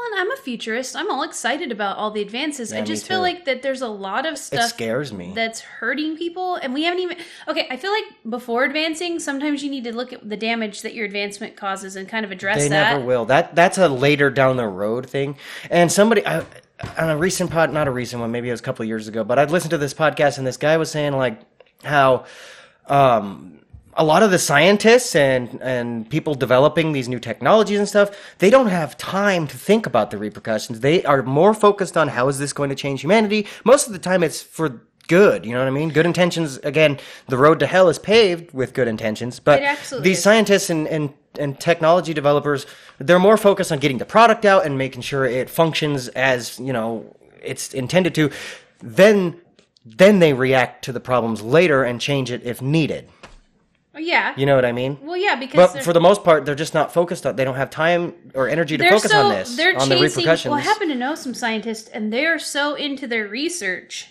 Well, 0.00 0.12
and 0.12 0.20
I'm 0.20 0.32
a 0.32 0.40
futurist. 0.40 0.96
I'm 0.96 1.10
all 1.10 1.22
excited 1.22 1.70
about 1.70 1.98
all 1.98 2.10
the 2.10 2.22
advances. 2.22 2.72
I 2.72 2.76
Yeah, 2.76 2.82
me 2.82 2.86
just 2.86 3.06
feel 3.06 3.20
like 3.20 3.44
that 3.44 3.60
there's 3.60 3.82
a 3.82 3.88
lot 3.88 4.24
of 4.24 4.34
it 4.34 4.38
stuff 4.38 4.70
scares 4.70 5.12
me 5.12 5.32
that's 5.34 5.60
hurting 5.60 6.16
people, 6.16 6.54
and 6.54 6.72
we 6.72 6.84
haven't 6.84 7.00
even. 7.00 7.18
Okay, 7.46 7.66
I 7.70 7.76
feel 7.76 7.92
like 7.92 8.04
before 8.26 8.64
advancing, 8.64 9.18
sometimes 9.18 9.62
you 9.62 9.70
need 9.70 9.84
to 9.84 9.94
look 9.94 10.14
at 10.14 10.26
the 10.26 10.38
damage 10.38 10.80
that 10.82 10.94
your 10.94 11.04
advancement 11.04 11.54
causes 11.54 11.96
and 11.96 12.08
kind 12.08 12.24
of 12.24 12.32
address 12.32 12.56
They 12.56 12.68
that. 12.68 12.92
never 12.92 13.04
will. 13.04 13.26
That 13.26 13.54
that's 13.54 13.76
a 13.76 13.88
later 13.88 14.30
down 14.30 14.56
the 14.56 14.66
road 14.68 15.06
thing. 15.06 15.36
And 15.70 15.92
somebody 15.92 16.24
I, 16.26 16.46
on 16.96 17.10
a 17.10 17.16
recent 17.18 17.50
pod, 17.50 17.70
not 17.70 17.86
a 17.86 17.90
recent 17.90 18.22
one, 18.22 18.30
maybe 18.30 18.48
it 18.48 18.52
was 18.52 18.60
a 18.60 18.64
couple 18.64 18.82
of 18.82 18.88
years 18.88 19.06
ago, 19.06 19.22
but 19.22 19.38
I'd 19.38 19.50
listened 19.50 19.72
to 19.72 19.78
this 19.78 19.92
podcast 19.92 20.38
and 20.38 20.46
this 20.46 20.56
guy 20.56 20.78
was 20.78 20.90
saying 20.90 21.12
like 21.12 21.38
how 21.84 22.24
um 22.86 23.59
a 24.00 24.04
lot 24.04 24.22
of 24.22 24.30
the 24.30 24.38
scientists 24.38 25.14
and 25.14 25.60
and 25.60 26.08
people 26.08 26.34
developing 26.34 26.92
these 26.92 27.06
new 27.06 27.20
technologies 27.20 27.78
and 27.78 27.86
stuff, 27.86 28.10
they 28.38 28.48
don't 28.48 28.68
have 28.68 28.96
time 28.96 29.46
to 29.46 29.58
think 29.58 29.84
about 29.84 30.10
the 30.10 30.16
repercussions. 30.16 30.80
They 30.80 31.04
are 31.04 31.22
more 31.22 31.52
focused 31.52 31.98
on 31.98 32.08
how 32.08 32.28
is 32.28 32.38
this 32.38 32.54
going 32.54 32.70
to 32.70 32.74
change 32.74 33.02
humanity. 33.02 33.46
Most 33.62 33.86
of 33.86 33.92
the 33.92 33.98
time 33.98 34.22
it's 34.22 34.40
for 34.40 34.80
good, 35.06 35.44
you 35.44 35.52
know 35.52 35.58
what 35.58 35.68
I 35.68 35.70
mean? 35.70 35.90
Good 35.90 36.06
intentions 36.06 36.56
again, 36.58 36.98
the 37.28 37.36
road 37.36 37.60
to 37.60 37.66
hell 37.66 37.90
is 37.90 37.98
paved 37.98 38.54
with 38.54 38.72
good 38.72 38.88
intentions, 38.88 39.38
but 39.38 39.60
these 40.00 40.16
is. 40.16 40.22
scientists 40.22 40.70
and, 40.70 40.88
and 40.88 41.12
and 41.38 41.60
technology 41.60 42.12
developers 42.12 42.66
they're 42.98 43.20
more 43.20 43.36
focused 43.36 43.70
on 43.70 43.78
getting 43.78 43.98
the 43.98 44.04
product 44.04 44.44
out 44.44 44.66
and 44.66 44.76
making 44.76 45.02
sure 45.02 45.24
it 45.24 45.48
functions 45.48 46.08
as 46.08 46.58
you 46.58 46.72
know 46.72 47.14
it's 47.40 47.72
intended 47.72 48.12
to 48.16 48.30
then 48.82 49.40
then 49.84 50.18
they 50.18 50.32
react 50.32 50.84
to 50.84 50.92
the 50.92 50.98
problems 50.98 51.40
later 51.40 51.84
and 51.84 52.00
change 52.00 52.32
it 52.32 52.42
if 52.44 52.60
needed 52.60 53.08
yeah. 54.00 54.34
you 54.36 54.46
know 54.46 54.54
what 54.56 54.64
i 54.64 54.72
mean 54.72 54.98
well, 55.02 55.16
yeah, 55.16 55.36
because 55.36 55.72
but 55.74 55.82
for 55.84 55.92
the 55.92 56.00
most 56.00 56.24
part 56.24 56.44
they're 56.44 56.54
just 56.54 56.74
not 56.74 56.92
focused 56.92 57.24
on 57.26 57.36
they 57.36 57.44
don't 57.44 57.54
have 57.56 57.70
time 57.70 58.14
or 58.34 58.48
energy 58.48 58.76
to 58.76 58.88
focus 58.88 59.10
so 59.10 59.22
on 59.26 59.30
this 59.30 59.56
they're 59.56 59.78
on 59.78 59.88
the 59.88 59.94
chasing. 59.96 60.22
repercussions 60.22 60.50
Well, 60.50 60.58
I 60.60 60.62
happen 60.62 60.88
to 60.88 60.94
know 60.94 61.14
some 61.14 61.34
scientists, 61.34 61.88
and 61.88 62.12
they're 62.12 62.38
so 62.38 62.74
into 62.74 63.06
their 63.06 63.28
research 63.28 64.08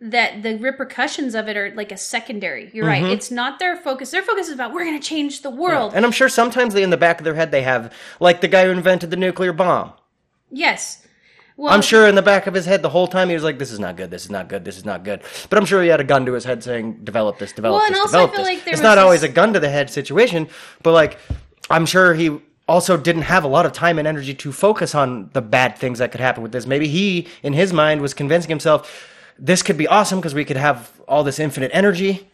that 0.00 0.42
the 0.44 0.56
repercussions 0.58 1.34
of 1.34 1.48
it 1.48 1.56
are 1.56 1.74
like 1.74 1.90
a 1.90 1.96
secondary. 1.96 2.70
You're 2.72 2.84
Mm-hmm. 2.86 3.04
right. 3.04 3.12
It's 3.12 3.32
not 3.32 3.58
their 3.58 3.76
focus. 3.76 4.12
Their 4.12 4.22
focus 4.22 4.46
is 4.46 4.54
about 4.54 4.72
we're 4.72 4.84
going 4.84 5.00
to 5.00 5.04
change 5.04 5.42
the 5.42 5.50
world. 5.50 5.92
and 5.94 6.04
i'm 6.04 6.12
sure 6.12 6.28
sometimes 6.28 6.72
they 6.74 6.84
in 6.84 6.90
the 6.90 6.96
back 6.96 7.18
of 7.18 7.24
their 7.24 7.34
head 7.34 7.50
they 7.50 7.62
have 7.62 7.92
like 8.20 8.40
the 8.40 8.46
guy 8.48 8.64
who 8.64 8.70
invented 8.70 9.10
the 9.10 9.16
nuclear 9.16 9.52
bomb 9.52 9.92
Yes. 10.50 11.04
Well, 11.58 11.72
I'm 11.74 11.82
sure 11.82 12.06
in 12.06 12.14
the 12.14 12.22
back 12.22 12.46
of 12.46 12.54
his 12.54 12.66
head 12.66 12.82
the 12.82 12.88
whole 12.88 13.08
time 13.08 13.28
he 13.28 13.34
was 13.34 13.42
like, 13.42 13.58
"This 13.58 13.72
is 13.72 13.80
not 13.80 13.96
good. 13.96 14.12
This 14.12 14.24
is 14.24 14.30
not 14.30 14.48
good. 14.48 14.64
This 14.64 14.76
is 14.78 14.84
not 14.84 15.02
good." 15.02 15.22
But 15.50 15.58
I'm 15.58 15.64
sure 15.66 15.82
he 15.82 15.88
had 15.88 15.98
a 16.00 16.04
gun 16.04 16.24
to 16.26 16.32
his 16.34 16.44
head 16.44 16.62
saying, 16.62 17.00
"Develop 17.02 17.38
this. 17.38 17.50
Develop 17.52 17.78
Well, 17.80 17.86
and 17.86 17.94
this. 17.96 18.00
also 18.00 18.18
I 18.18 18.20
develop 18.20 18.36
feel 18.36 18.44
this." 18.44 18.54
like 18.54 18.64
there 18.64 18.74
it's 18.74 18.82
not 18.82 18.94
this- 18.94 19.02
always 19.02 19.22
a 19.24 19.28
gun 19.28 19.52
to 19.54 19.60
the 19.60 19.68
head 19.68 19.90
situation, 19.90 20.46
but 20.84 20.92
like 20.92 21.18
I'm 21.68 21.84
sure 21.84 22.14
he 22.14 22.38
also 22.68 22.96
didn't 22.96 23.22
have 23.22 23.42
a 23.42 23.48
lot 23.48 23.66
of 23.66 23.72
time 23.72 23.98
and 23.98 24.06
energy 24.06 24.34
to 24.34 24.52
focus 24.52 24.94
on 24.94 25.30
the 25.32 25.42
bad 25.42 25.76
things 25.76 25.98
that 25.98 26.12
could 26.12 26.20
happen 26.20 26.44
with 26.44 26.52
this. 26.52 26.64
Maybe 26.64 26.86
he, 26.86 27.26
in 27.42 27.54
his 27.54 27.72
mind, 27.72 28.02
was 28.02 28.14
convincing 28.14 28.50
himself 28.50 29.08
this 29.36 29.62
could 29.62 29.76
be 29.76 29.88
awesome 29.88 30.20
because 30.20 30.34
we 30.34 30.44
could 30.44 30.56
have 30.56 30.90
all 31.08 31.24
this 31.24 31.38
infinite 31.40 31.70
energy 31.74 32.28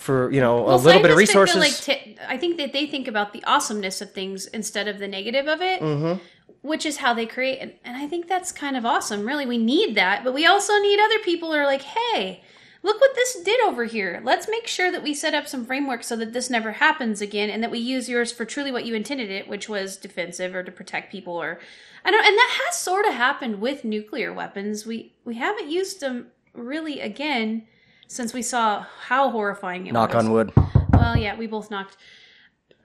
for 0.00 0.30
you 0.32 0.40
know 0.40 0.68
a 0.68 0.76
little 0.76 1.02
bit 1.02 1.10
of 1.10 1.16
resources. 1.16 1.56
like 1.56 1.76
t- 1.76 2.16
I 2.26 2.36
think 2.36 2.56
that 2.58 2.72
they 2.72 2.86
think 2.86 3.06
about 3.08 3.32
the 3.32 3.42
awesomeness 3.44 4.00
of 4.00 4.12
things 4.12 4.46
instead 4.46 4.88
of 4.88 4.98
the 4.98 5.08
negative 5.08 5.46
of 5.46 5.60
it, 5.60 5.80
Mm-hmm. 5.80 6.20
which 6.62 6.84
is 6.86 6.98
how 6.98 7.14
they 7.14 7.26
create. 7.26 7.58
And, 7.60 7.72
and 7.84 7.96
I 7.96 8.06
think 8.06 8.28
that's 8.28 8.52
kind 8.52 8.76
of 8.76 8.84
awesome. 8.86 9.26
Really, 9.26 9.46
we 9.46 9.58
need 9.58 9.94
that, 9.96 10.24
but 10.24 10.34
we 10.34 10.46
also 10.46 10.78
need 10.80 10.98
other 11.00 11.18
people 11.20 11.50
who 11.52 11.58
are 11.58 11.66
like, 11.66 11.82
hey. 11.82 12.42
Look 12.82 12.98
what 12.98 13.14
this 13.14 13.38
did 13.42 13.62
over 13.62 13.84
here. 13.84 14.22
Let's 14.24 14.48
make 14.48 14.66
sure 14.66 14.90
that 14.90 15.02
we 15.02 15.12
set 15.12 15.34
up 15.34 15.46
some 15.46 15.66
framework 15.66 16.02
so 16.02 16.16
that 16.16 16.32
this 16.32 16.48
never 16.48 16.72
happens 16.72 17.20
again 17.20 17.50
and 17.50 17.62
that 17.62 17.70
we 17.70 17.78
use 17.78 18.08
yours 18.08 18.32
for 18.32 18.46
truly 18.46 18.72
what 18.72 18.86
you 18.86 18.94
intended 18.94 19.30
it, 19.30 19.46
which 19.48 19.68
was 19.68 19.98
defensive 19.98 20.54
or 20.54 20.62
to 20.62 20.72
protect 20.72 21.12
people 21.12 21.34
or 21.34 21.60
I 22.06 22.10
don't 22.10 22.24
and 22.24 22.34
that 22.38 22.58
has 22.64 22.78
sort 22.78 23.04
of 23.04 23.12
happened 23.12 23.60
with 23.60 23.84
nuclear 23.84 24.32
weapons. 24.32 24.86
We 24.86 25.12
we 25.26 25.34
haven't 25.34 25.68
used 25.68 26.00
them 26.00 26.28
really 26.54 27.00
again 27.00 27.66
since 28.10 28.34
we 28.34 28.42
saw 28.42 28.84
how 29.06 29.30
horrifying 29.30 29.82
it 29.86 29.90
was. 29.90 29.94
Knock 29.94 30.14
was. 30.14 30.24
on 30.24 30.32
wood. 30.32 30.52
Well, 30.92 31.16
yeah, 31.16 31.36
we 31.36 31.46
both 31.46 31.70
knocked. 31.70 31.96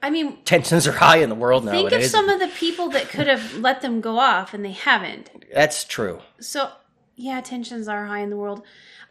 I 0.03 0.11
mean, 0.11 0.37
Tensions 0.45 0.85
are 0.87 0.91
high 0.91 1.17
in 1.17 1.29
the 1.29 1.35
world 1.35 1.65
now. 1.65 1.71
think 1.71 1.89
nowadays. 1.89 2.05
of 2.05 2.11
some 2.11 2.29
of 2.29 2.39
the 2.39 2.47
people 2.49 2.89
that 2.89 3.09
could 3.09 3.25
have 3.25 3.55
let 3.57 3.81
them 3.81 4.01
go 4.01 4.19
off 4.19 4.53
and 4.53 4.63
they 4.63 4.71
haven't. 4.71 5.31
That's 5.51 5.83
true. 5.83 6.19
So, 6.39 6.69
yeah, 7.15 7.41
tensions 7.41 7.87
are 7.87 8.05
high 8.05 8.19
in 8.19 8.29
the 8.29 8.37
world. 8.37 8.61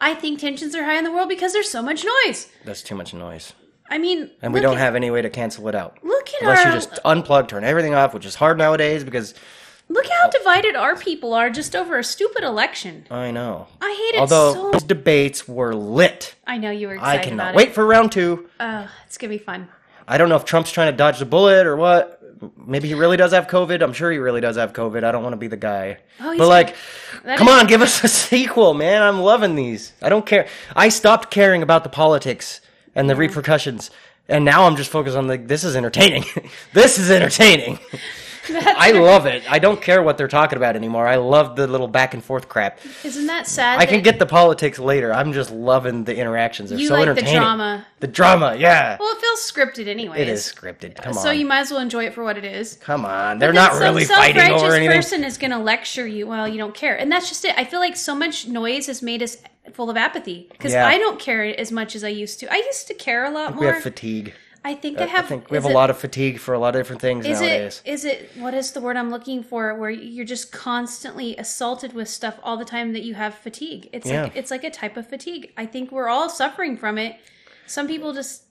I 0.00 0.14
think 0.14 0.38
tensions 0.38 0.72
are 0.76 0.84
high 0.84 0.96
in 0.98 1.02
the 1.04 1.10
world 1.10 1.28
because 1.28 1.52
there's 1.52 1.68
so 1.68 1.82
much 1.82 2.04
noise. 2.26 2.48
That's 2.64 2.82
too 2.82 2.94
much 2.94 3.12
noise, 3.12 3.54
I 3.88 3.98
mean, 3.98 4.30
and 4.40 4.52
we 4.52 4.60
look 4.60 4.68
don't 4.68 4.76
at- 4.76 4.82
have 4.82 4.94
any 4.94 5.10
way 5.10 5.20
to 5.20 5.30
cancel 5.30 5.66
it 5.68 5.74
out. 5.74 5.98
Look 6.04 6.28
at 6.28 6.42
Unless 6.42 6.64
our 6.64 6.72
you 6.72 6.74
just 6.78 7.02
unplug, 7.04 7.48
turn 7.48 7.64
everything 7.64 7.94
off, 7.94 8.14
which 8.14 8.24
is 8.26 8.36
hard 8.36 8.56
nowadays 8.58 9.02
because 9.02 9.34
look 9.88 10.06
how 10.06 10.26
oh. 10.26 10.30
divided 10.30 10.76
our 10.76 10.96
people 10.96 11.34
are 11.34 11.50
just 11.50 11.74
over 11.76 11.98
a 11.98 12.04
stupid 12.04 12.44
election. 12.44 13.06
I 13.10 13.30
know. 13.30 13.66
I 13.80 13.90
hate 13.90 14.16
it 14.16 14.20
Although 14.20 14.54
so. 14.54 14.70
those 14.72 14.82
debates 14.82 15.46
were 15.46 15.74
lit. 15.74 16.34
I 16.46 16.58
know 16.58 16.70
you 16.70 16.88
were 16.88 16.94
excited. 16.94 17.08
I 17.08 17.14
excited 17.14 17.28
cannot 17.30 17.42
about 17.50 17.56
wait 17.56 17.74
for 17.74 17.86
round 17.86 18.12
two. 18.12 18.48
Oh, 18.60 18.90
it's 19.06 19.18
gonna 19.18 19.30
be 19.30 19.38
fun. 19.38 19.68
I 20.06 20.18
don't 20.18 20.28
know 20.28 20.36
if 20.36 20.44
Trump's 20.44 20.70
trying 20.70 20.92
to 20.92 20.96
dodge 20.96 21.18
the 21.18 21.24
bullet 21.24 21.66
or 21.66 21.76
what. 21.76 22.20
Maybe 22.58 22.88
he 22.88 22.94
really 22.94 23.16
does 23.16 23.32
have 23.32 23.46
COVID. 23.46 23.80
I'm 23.80 23.94
sure 23.94 24.10
he 24.10 24.18
really 24.18 24.40
does 24.40 24.56
have 24.56 24.74
COVID. 24.74 25.02
I 25.02 25.12
don't 25.12 25.22
want 25.22 25.32
to 25.32 25.38
be 25.38 25.46
the 25.46 25.56
guy. 25.56 25.98
Oh, 26.20 26.32
he's 26.32 26.38
but 26.38 26.48
like, 26.48 26.76
That 27.24 27.38
come 27.38 27.48
is- 27.48 27.54
on, 27.54 27.66
give 27.66 27.80
us 27.80 28.04
a 28.04 28.08
sequel, 28.28 28.74
man. 28.74 29.02
I'm 29.02 29.20
loving 29.20 29.54
these. 29.54 29.92
I 30.02 30.08
don't 30.10 30.26
care. 30.26 30.46
I 30.76 30.90
stopped 30.90 31.30
caring 31.30 31.62
about 31.62 31.84
the 31.84 31.88
politics 31.88 32.60
and 32.94 33.08
the 33.08 33.16
repercussions, 33.16 33.90
and 34.28 34.44
now 34.44 34.64
I'm 34.64 34.76
just 34.76 34.90
focused 34.90 35.16
on 35.16 35.26
the. 35.26 35.38
This 35.38 35.64
is 35.64 35.74
entertaining. 35.74 36.24
this 36.74 36.98
is 36.98 37.10
entertaining. 37.10 37.78
I 38.50 38.92
love 38.92 39.26
it. 39.26 39.42
I 39.50 39.58
don't 39.58 39.80
care 39.80 40.02
what 40.02 40.18
they're 40.18 40.28
talking 40.28 40.56
about 40.56 40.76
anymore. 40.76 41.06
I 41.06 41.16
love 41.16 41.56
the 41.56 41.66
little 41.66 41.88
back 41.88 42.14
and 42.14 42.22
forth 42.22 42.48
crap. 42.48 42.78
Isn't 43.04 43.26
that 43.26 43.46
sad? 43.46 43.80
I 43.80 43.86
can 43.86 44.02
get 44.02 44.18
the 44.18 44.26
politics 44.26 44.78
later. 44.78 45.12
I'm 45.12 45.32
just 45.32 45.50
loving 45.50 46.04
the 46.04 46.16
interactions. 46.16 46.70
They're 46.70 46.78
You 46.78 46.88
so 46.88 46.94
like 46.94 47.14
the 47.14 47.22
drama. 47.22 47.86
The 48.00 48.06
drama, 48.06 48.56
yeah. 48.56 48.96
Well, 49.00 49.14
it 49.14 49.20
feels 49.20 49.40
scripted 49.40 49.88
anyways. 49.88 50.20
it 50.20 50.28
is 50.28 50.40
scripted. 50.42 50.96
Come 50.96 51.16
on. 51.16 51.22
So 51.22 51.30
you 51.30 51.46
might 51.46 51.60
as 51.60 51.70
well 51.70 51.80
enjoy 51.80 52.04
it 52.06 52.14
for 52.14 52.22
what 52.24 52.36
it 52.36 52.44
is. 52.44 52.76
Come 52.82 53.04
on. 53.04 53.38
They're 53.38 53.52
not 53.52 53.74
really 53.80 54.04
fighting 54.04 54.52
over 54.52 54.74
anything. 54.74 54.94
person 54.96 55.24
is 55.24 55.38
going 55.38 55.50
to 55.52 55.58
lecture 55.58 56.06
you. 56.06 56.26
Well, 56.26 56.46
you 56.46 56.58
don't 56.58 56.74
care, 56.74 56.96
and 56.98 57.10
that's 57.10 57.28
just 57.28 57.44
it. 57.44 57.54
I 57.56 57.64
feel 57.64 57.80
like 57.80 57.96
so 57.96 58.14
much 58.14 58.46
noise 58.46 58.86
has 58.88 59.02
made 59.02 59.22
us 59.22 59.38
full 59.72 59.88
of 59.90 59.96
apathy 59.96 60.48
because 60.52 60.72
Yeah. 60.72 60.86
I 60.86 60.98
don't 60.98 61.18
care 61.18 61.44
as 61.58 61.72
much 61.72 61.96
as 61.96 62.04
I 62.04 62.08
used 62.08 62.40
to. 62.40 62.52
I 62.52 62.56
used 62.56 62.86
to 62.88 62.94
care 62.94 63.24
a 63.24 63.30
lot 63.30 63.54
more. 63.54 63.60
We 63.60 63.66
have 63.66 63.82
fatigue. 63.82 64.34
I 64.66 64.74
think 64.74 64.98
uh, 64.98 65.02
I 65.02 65.04
I 65.04 65.08
have. 65.08 65.26
think 65.26 65.50
we 65.50 65.56
have 65.56 65.66
a 65.66 65.68
it- 65.68 65.74
lot 65.74 65.90
of 65.90 65.98
fatigue 65.98 66.38
for 66.38 66.54
a 66.54 66.58
lot 66.58 66.74
of 66.74 66.80
different 66.80 67.02
things 67.02 67.26
Is 67.26 67.40
nowadays. 67.40 67.82
it? 67.84 67.90
Is 67.90 68.04
it? 68.06 68.30
What 68.38 68.54
is 68.54 68.72
the 68.72 68.80
word 68.80 68.96
I'm 68.96 69.10
looking 69.10 69.42
for? 69.42 69.74
Where 69.74 69.90
you're 69.90 70.24
just 70.24 70.52
constantly 70.52 71.36
assaulted 71.36 71.92
with 71.92 72.08
stuff 72.08 72.38
all 72.42 72.56
the 72.56 72.64
time 72.64 72.92
that 72.94 73.02
you 73.02 73.14
have 73.14 73.34
fatigue. 73.34 73.90
It's 73.92 74.08
Yeah. 74.08 74.22
like 74.24 74.36
it's 74.36 74.50
like 74.50 74.64
a 74.64 74.70
type 74.70 74.96
of 74.96 75.06
fatigue. 75.06 75.52
I 75.56 75.66
think 75.66 75.92
we're 75.92 76.08
all 76.08 76.28
suffering 76.30 76.76
from 76.78 76.96
it. 76.98 77.16
Some 77.66 77.86
people 77.86 78.12
just. 78.14 78.42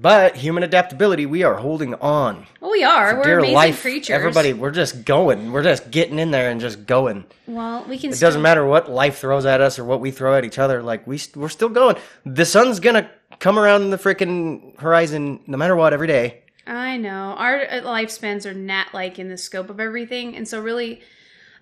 But 0.00 0.34
human 0.36 0.62
adaptability, 0.62 1.26
we 1.26 1.42
are 1.42 1.54
holding 1.56 1.94
on. 1.96 2.46
Well, 2.60 2.70
we 2.70 2.82
are. 2.82 3.16
We're 3.16 3.38
amazing 3.40 3.54
life, 3.54 3.82
creatures. 3.82 4.14
everybody, 4.14 4.54
we're 4.54 4.70
just 4.70 5.04
going. 5.04 5.52
We're 5.52 5.62
just 5.62 5.90
getting 5.90 6.18
in 6.18 6.30
there 6.30 6.50
and 6.50 6.58
just 6.58 6.86
going. 6.86 7.24
Well, 7.46 7.84
we 7.86 7.98
can. 7.98 8.10
It 8.12 8.18
doesn't 8.18 8.40
matter 8.40 8.64
what 8.64 8.90
life 8.90 9.18
throws 9.18 9.44
at 9.44 9.60
us 9.60 9.78
or 9.78 9.84
what 9.84 10.00
we 10.00 10.10
throw 10.10 10.34
at 10.34 10.46
each 10.46 10.58
other. 10.58 10.82
Like 10.82 11.06
we, 11.06 11.20
we're 11.36 11.50
still 11.50 11.68
going. 11.68 11.96
The 12.24 12.46
sun's 12.46 12.80
gonna 12.80 13.10
come 13.42 13.58
around 13.58 13.90
the 13.90 13.98
freaking 13.98 14.78
horizon 14.78 15.40
no 15.48 15.58
matter 15.58 15.74
what 15.74 15.92
every 15.92 16.06
day. 16.06 16.44
I 16.64 16.96
know. 16.96 17.34
Our 17.36 17.62
uh, 17.62 17.80
lifespans 17.80 18.46
are 18.46 18.54
not 18.54 18.94
like 18.94 19.18
in 19.18 19.28
the 19.28 19.36
scope 19.36 19.68
of 19.68 19.80
everything. 19.80 20.36
And 20.36 20.46
so, 20.46 20.60
really, 20.60 21.00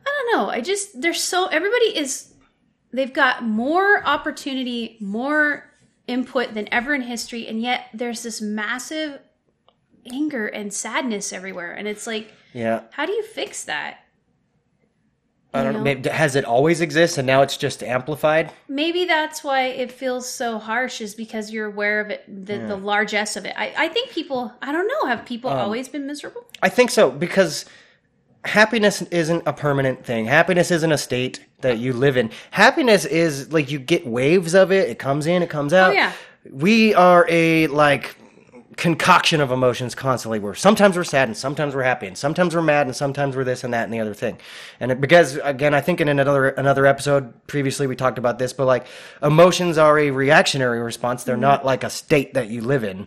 I 0.07 0.24
don't 0.28 0.37
know. 0.37 0.51
I 0.51 0.61
just, 0.61 1.01
there's 1.01 1.22
so, 1.22 1.47
everybody 1.47 1.97
is, 1.97 2.35
they've 2.93 3.12
got 3.12 3.45
more 3.45 4.05
opportunity, 4.05 4.99
more 5.01 5.72
input 6.07 6.53
than 6.53 6.68
ever 6.70 6.95
in 6.95 7.01
history. 7.01 7.49
And 7.49 7.62
yet, 7.62 7.87
there's 7.95 8.22
this 8.22 8.43
massive 8.43 9.18
anger 10.05 10.49
and 10.49 10.72
sadness 10.74 11.33
everywhere. 11.33 11.72
And 11.72 11.89
it's 11.89 12.07
like, 12.07 12.31
Yeah, 12.53 12.83
how 12.93 13.07
do 13.07 13.12
you 13.12 13.22
fix 13.24 13.64
that? 13.64 14.01
I 15.53 15.65
don't 15.65 15.75
know. 15.75 15.81
Maybe, 15.81 16.09
has 16.09 16.37
it 16.37 16.45
always 16.45 16.81
exist 16.81 17.19
and 17.19 17.27
now 17.27 17.43
it's 17.43 17.57
just 17.57 17.83
amplified? 17.83 18.53
Maybe 18.69 19.05
that's 19.05 19.43
why 19.43 19.63
it 19.65 19.91
feels 19.91 20.31
so 20.31 20.59
harsh, 20.59 21.01
is 21.01 21.15
because 21.15 21.51
you're 21.51 21.67
aware 21.67 22.01
of 22.01 22.11
it, 22.11 22.25
the, 22.29 22.59
the 22.59 22.77
hmm. 22.77 22.85
largesse 22.85 23.37
of 23.37 23.45
it. 23.45 23.55
I, 23.57 23.75
I 23.77 23.89
think 23.89 24.11
people, 24.11 24.53
I 24.63 24.71
don't 24.71 24.87
know, 24.87 25.07
have 25.07 25.27
people 25.27 25.51
um, 25.51 25.59
always 25.59 25.89
been 25.89 26.07
miserable? 26.07 26.45
I 26.63 26.69
think 26.69 26.91
so 26.91 27.11
because 27.11 27.65
happiness 28.45 29.03
isn't 29.03 29.43
a 29.47 29.53
permanent 29.53 30.05
thing. 30.05 30.27
Happiness 30.27 30.71
isn't 30.71 30.93
a 30.93 30.99
state 30.99 31.45
that 31.63 31.79
you 31.79 31.93
live 31.93 32.17
in. 32.17 32.31
Happiness 32.53 33.05
is 33.05 33.53
like 33.53 33.71
you 33.71 33.79
get 33.79 34.07
waves 34.07 34.55
of 34.55 34.71
it. 34.71 34.89
It 34.89 34.99
comes 34.99 35.27
in, 35.27 35.43
it 35.43 35.51
comes 35.51 35.73
oh, 35.73 35.79
out. 35.79 35.91
Oh, 35.91 35.95
yeah. 35.95 36.13
We 36.51 36.95
are 36.95 37.27
a 37.29 37.67
like 37.67 38.17
concoction 38.81 39.43
of 39.43 39.53
emotions 39.53 39.95
constantly. 39.95 40.39
We're 40.39 40.55
sometimes 40.55 40.97
we're 40.97 41.05
sad 41.05 41.28
and 41.28 41.37
sometimes 41.37 41.74
we're 41.74 41.83
happy 41.83 42.07
and 42.07 42.16
sometimes 42.16 42.55
we're 42.55 42.62
mad 42.62 42.87
and 42.87 42.97
sometimes 42.97 43.37
we're 43.37 43.45
this 43.45 43.62
and 43.62 43.74
that 43.74 43.85
and 43.85 43.93
the 43.93 44.01
other 44.01 44.14
thing. 44.14 44.39
And 44.81 44.91
it, 44.91 45.01
because 45.01 45.37
again, 45.37 45.74
I 45.74 45.83
think 45.83 46.01
in 46.01 46.09
another 46.09 46.49
another 46.49 46.87
episode 46.87 47.47
previously 47.47 47.87
we 47.87 47.95
talked 47.95 48.18
about 48.18 48.39
this, 48.39 48.55
but 48.55 48.64
like 48.64 48.87
emotions 49.22 49.76
are 49.76 49.99
a 49.99 50.11
reactionary 50.11 50.81
response. 50.81 51.20
Mm-hmm. 51.20 51.28
They're 51.28 51.37
not 51.37 51.64
like 51.64 51.85
a 51.85 51.91
state 51.91 52.35
that 52.35 52.49
you 52.49 52.62
live 52.62 52.83
in. 52.83 53.07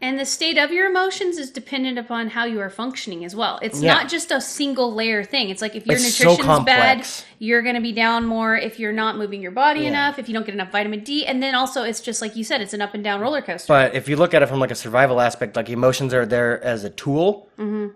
And 0.00 0.16
the 0.16 0.24
state 0.24 0.58
of 0.58 0.70
your 0.70 0.88
emotions 0.88 1.38
is 1.38 1.50
dependent 1.50 1.98
upon 1.98 2.28
how 2.28 2.44
you 2.44 2.60
are 2.60 2.70
functioning 2.70 3.24
as 3.24 3.34
well. 3.34 3.58
It's 3.62 3.82
Yeah. 3.82 3.94
not 3.94 4.08
just 4.08 4.30
a 4.30 4.40
single 4.40 4.94
layer 4.94 5.24
thing. 5.24 5.50
It's 5.50 5.60
like 5.60 5.74
if 5.74 5.86
your 5.86 5.96
It's 5.96 6.14
so 6.14 6.30
nutrition's 6.30 6.64
bad, 6.64 7.04
you're 7.40 7.62
going 7.62 7.74
to 7.74 7.80
be 7.80 7.90
down 7.90 8.24
more 8.24 8.56
if 8.56 8.78
you're 8.78 8.92
not 8.92 9.16
moving 9.16 9.42
your 9.42 9.50
body 9.50 9.86
enough, 9.86 10.20
if 10.20 10.28
you 10.28 10.34
don't 10.34 10.46
get 10.46 10.54
enough 10.54 10.70
vitamin 10.70 11.02
D. 11.02 11.26
And 11.26 11.42
then 11.42 11.56
also, 11.56 11.82
it's 11.82 12.00
just 12.00 12.22
like 12.22 12.36
you 12.36 12.44
said, 12.44 12.60
it's 12.60 12.74
an 12.74 12.80
up 12.80 12.94
and 12.94 13.02
down 13.02 13.20
roller 13.20 13.42
coaster. 13.42 13.72
But 13.72 13.94
if 13.94 14.08
you 14.08 14.14
look 14.14 14.34
at 14.34 14.42
it 14.42 14.48
from 14.48 14.60
like 14.60 14.70
a 14.70 14.76
survival 14.76 15.20
aspect, 15.20 15.56
like 15.56 15.68
emotions 15.68 16.14
are 16.14 16.26
there 16.26 16.62
as 16.62 16.84
a 16.84 16.90
tool, 16.90 17.48
mm-hmm. 17.58 17.88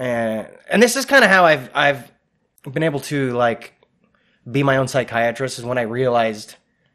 and 0.00 0.48
and 0.70 0.82
this 0.82 0.96
is 0.96 1.04
kind 1.04 1.22
of 1.22 1.30
how 1.30 1.44
I've 1.44 1.68
I've 1.74 2.10
been 2.72 2.82
able 2.82 3.00
to 3.00 3.32
like 3.32 3.74
be 4.50 4.62
my 4.62 4.78
own 4.78 4.88
psychiatrist 4.88 5.58
is 5.58 5.66
when 5.66 5.76
I 5.76 5.82
realized 5.82 6.54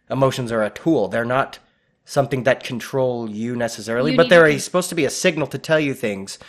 emotions 0.10 0.52
are 0.52 0.64
a 0.64 0.72
tool. 0.72 1.08
They're 1.10 1.26
not 1.26 1.60
something 2.08 2.44
that 2.44 2.64
control 2.64 3.30
you 3.30 3.54
necessarily, 3.56 4.12
You 4.12 4.18
but 4.18 4.30
they're 4.30 4.48
a, 4.48 4.58
supposed 4.60 4.88
to 4.90 4.96
be 4.96 5.04
a 5.04 5.10
signal 5.10 5.46
to 5.48 5.58
tell 5.58 5.80
you 5.80 5.94
things, 5.94 6.40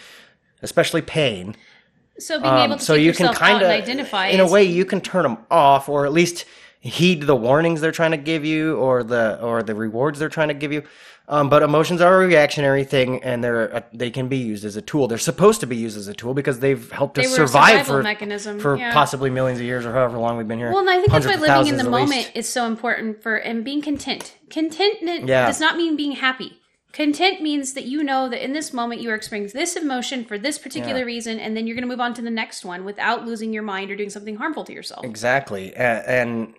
especially 0.62 1.02
pain. 1.02 1.56
so 2.18 2.40
being 2.40 2.54
able 2.54 2.72
Um, 2.74 2.78
to 2.78 2.84
so 2.84 2.94
you 2.94 3.12
can 3.12 3.34
kind 3.34 3.60
of 3.62 3.68
identify 3.68 4.28
in 4.28 4.40
a 4.40 4.46
way 4.48 4.62
you 4.62 4.84
can 4.84 5.00
turn 5.00 5.24
them 5.24 5.38
off 5.50 5.88
or 5.88 6.06
at 6.06 6.12
least 6.12 6.44
heed 6.80 7.22
the 7.22 7.34
warnings 7.34 7.80
they're 7.80 7.90
trying 8.00 8.12
to 8.12 8.16
give 8.32 8.44
you 8.44 8.76
or 8.76 9.02
the 9.02 9.38
or 9.42 9.62
the 9.64 9.74
rewards 9.74 10.18
they're 10.20 10.28
trying 10.28 10.48
to 10.48 10.54
give 10.54 10.72
you 10.72 10.82
um, 11.28 11.48
but 11.50 11.62
emotions 11.62 12.00
are 12.00 12.22
a 12.22 12.26
reactionary 12.26 12.84
thing 12.84 13.22
and 13.22 13.44
they're 13.44 13.74
uh, 13.76 13.80
they 13.92 14.10
can 14.10 14.28
be 14.28 14.38
used 14.38 14.64
as 14.64 14.76
a 14.76 14.82
tool 14.82 15.06
they're 15.08 15.18
supposed 15.18 15.60
to 15.60 15.66
be 15.66 15.76
used 15.76 15.96
as 15.96 16.08
a 16.08 16.14
tool 16.14 16.34
because 16.34 16.58
they've 16.60 16.90
helped 16.90 17.18
us 17.18 17.26
They 17.26 17.32
a 17.32 17.34
survive 17.46 17.86
for 17.86 18.02
mechanism, 18.02 18.58
for 18.58 18.76
yeah. 18.76 18.92
possibly 18.92 19.30
millions 19.30 19.60
of 19.60 19.66
years 19.66 19.84
or 19.86 19.92
however 19.92 20.18
long 20.18 20.36
we've 20.38 20.48
been 20.48 20.58
here 20.58 20.70
Well, 20.70 20.80
and 20.80 20.90
I 20.90 20.96
think 21.00 21.12
that's 21.12 21.26
why 21.26 21.36
living 21.36 21.68
in 21.68 21.76
the 21.76 21.84
moment 21.90 22.10
least. 22.10 22.30
is 22.34 22.48
so 22.48 22.66
important 22.66 23.22
for 23.22 23.36
and 23.36 23.64
being 23.64 23.82
content. 23.82 24.36
Contentment 24.50 25.26
Yeah. 25.28 25.46
does 25.46 25.60
not 25.60 25.76
mean 25.76 25.96
being 25.96 26.12
happy. 26.12 26.58
Content 26.92 27.42
means 27.42 27.74
that 27.74 27.84
you 27.84 28.02
know 28.02 28.30
that 28.30 28.42
in 28.42 28.54
this 28.54 28.72
moment 28.72 29.02
you 29.02 29.10
are 29.10 29.14
experiencing 29.14 29.60
this 29.60 29.76
emotion 29.76 30.24
for 30.24 30.38
this 30.38 30.58
particular 30.58 31.00
Yeah. 31.00 31.04
reason, 31.04 31.38
and 31.38 31.54
then 31.54 31.66
you're 31.66 31.76
going 31.76 31.82
to 31.82 31.88
move 31.88 32.00
on 32.00 32.14
to 32.14 32.22
the 32.22 32.30
next 32.30 32.64
one 32.64 32.84
without 32.86 33.26
losing 33.26 33.52
your 33.52 33.62
mind 33.62 33.90
or 33.90 33.96
doing 33.96 34.08
something 34.08 34.36
harmful 34.36 34.64
to 34.64 34.72
yourself. 34.72 35.04
Exactly. 35.04 35.72
A- 35.74 36.08
And 36.08 36.54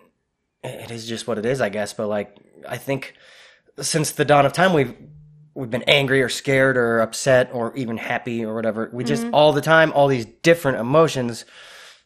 it 0.62 0.90
is 0.92 1.06
just 1.08 1.26
what 1.26 1.36
it 1.38 1.44
is, 1.44 1.60
I 1.60 1.68
guess. 1.68 1.92
But 1.92 2.06
like, 2.06 2.36
I 2.68 2.76
think 2.76 3.14
since 3.80 4.12
the 4.12 4.24
dawn 4.24 4.46
of 4.46 4.52
time, 4.52 4.72
we've 4.72 4.94
we've 5.54 5.70
been 5.70 5.82
angry 5.84 6.22
or 6.22 6.28
scared 6.28 6.76
or 6.76 7.00
upset 7.00 7.50
or 7.52 7.76
even 7.76 7.96
happy 7.96 8.44
or 8.44 8.54
whatever. 8.54 8.88
We 8.92 9.04
just 9.04 9.26
all 9.32 9.52
the 9.52 9.60
time, 9.60 9.92
all 9.92 10.08
these 10.08 10.26
different 10.26 10.78
emotions. 10.78 11.44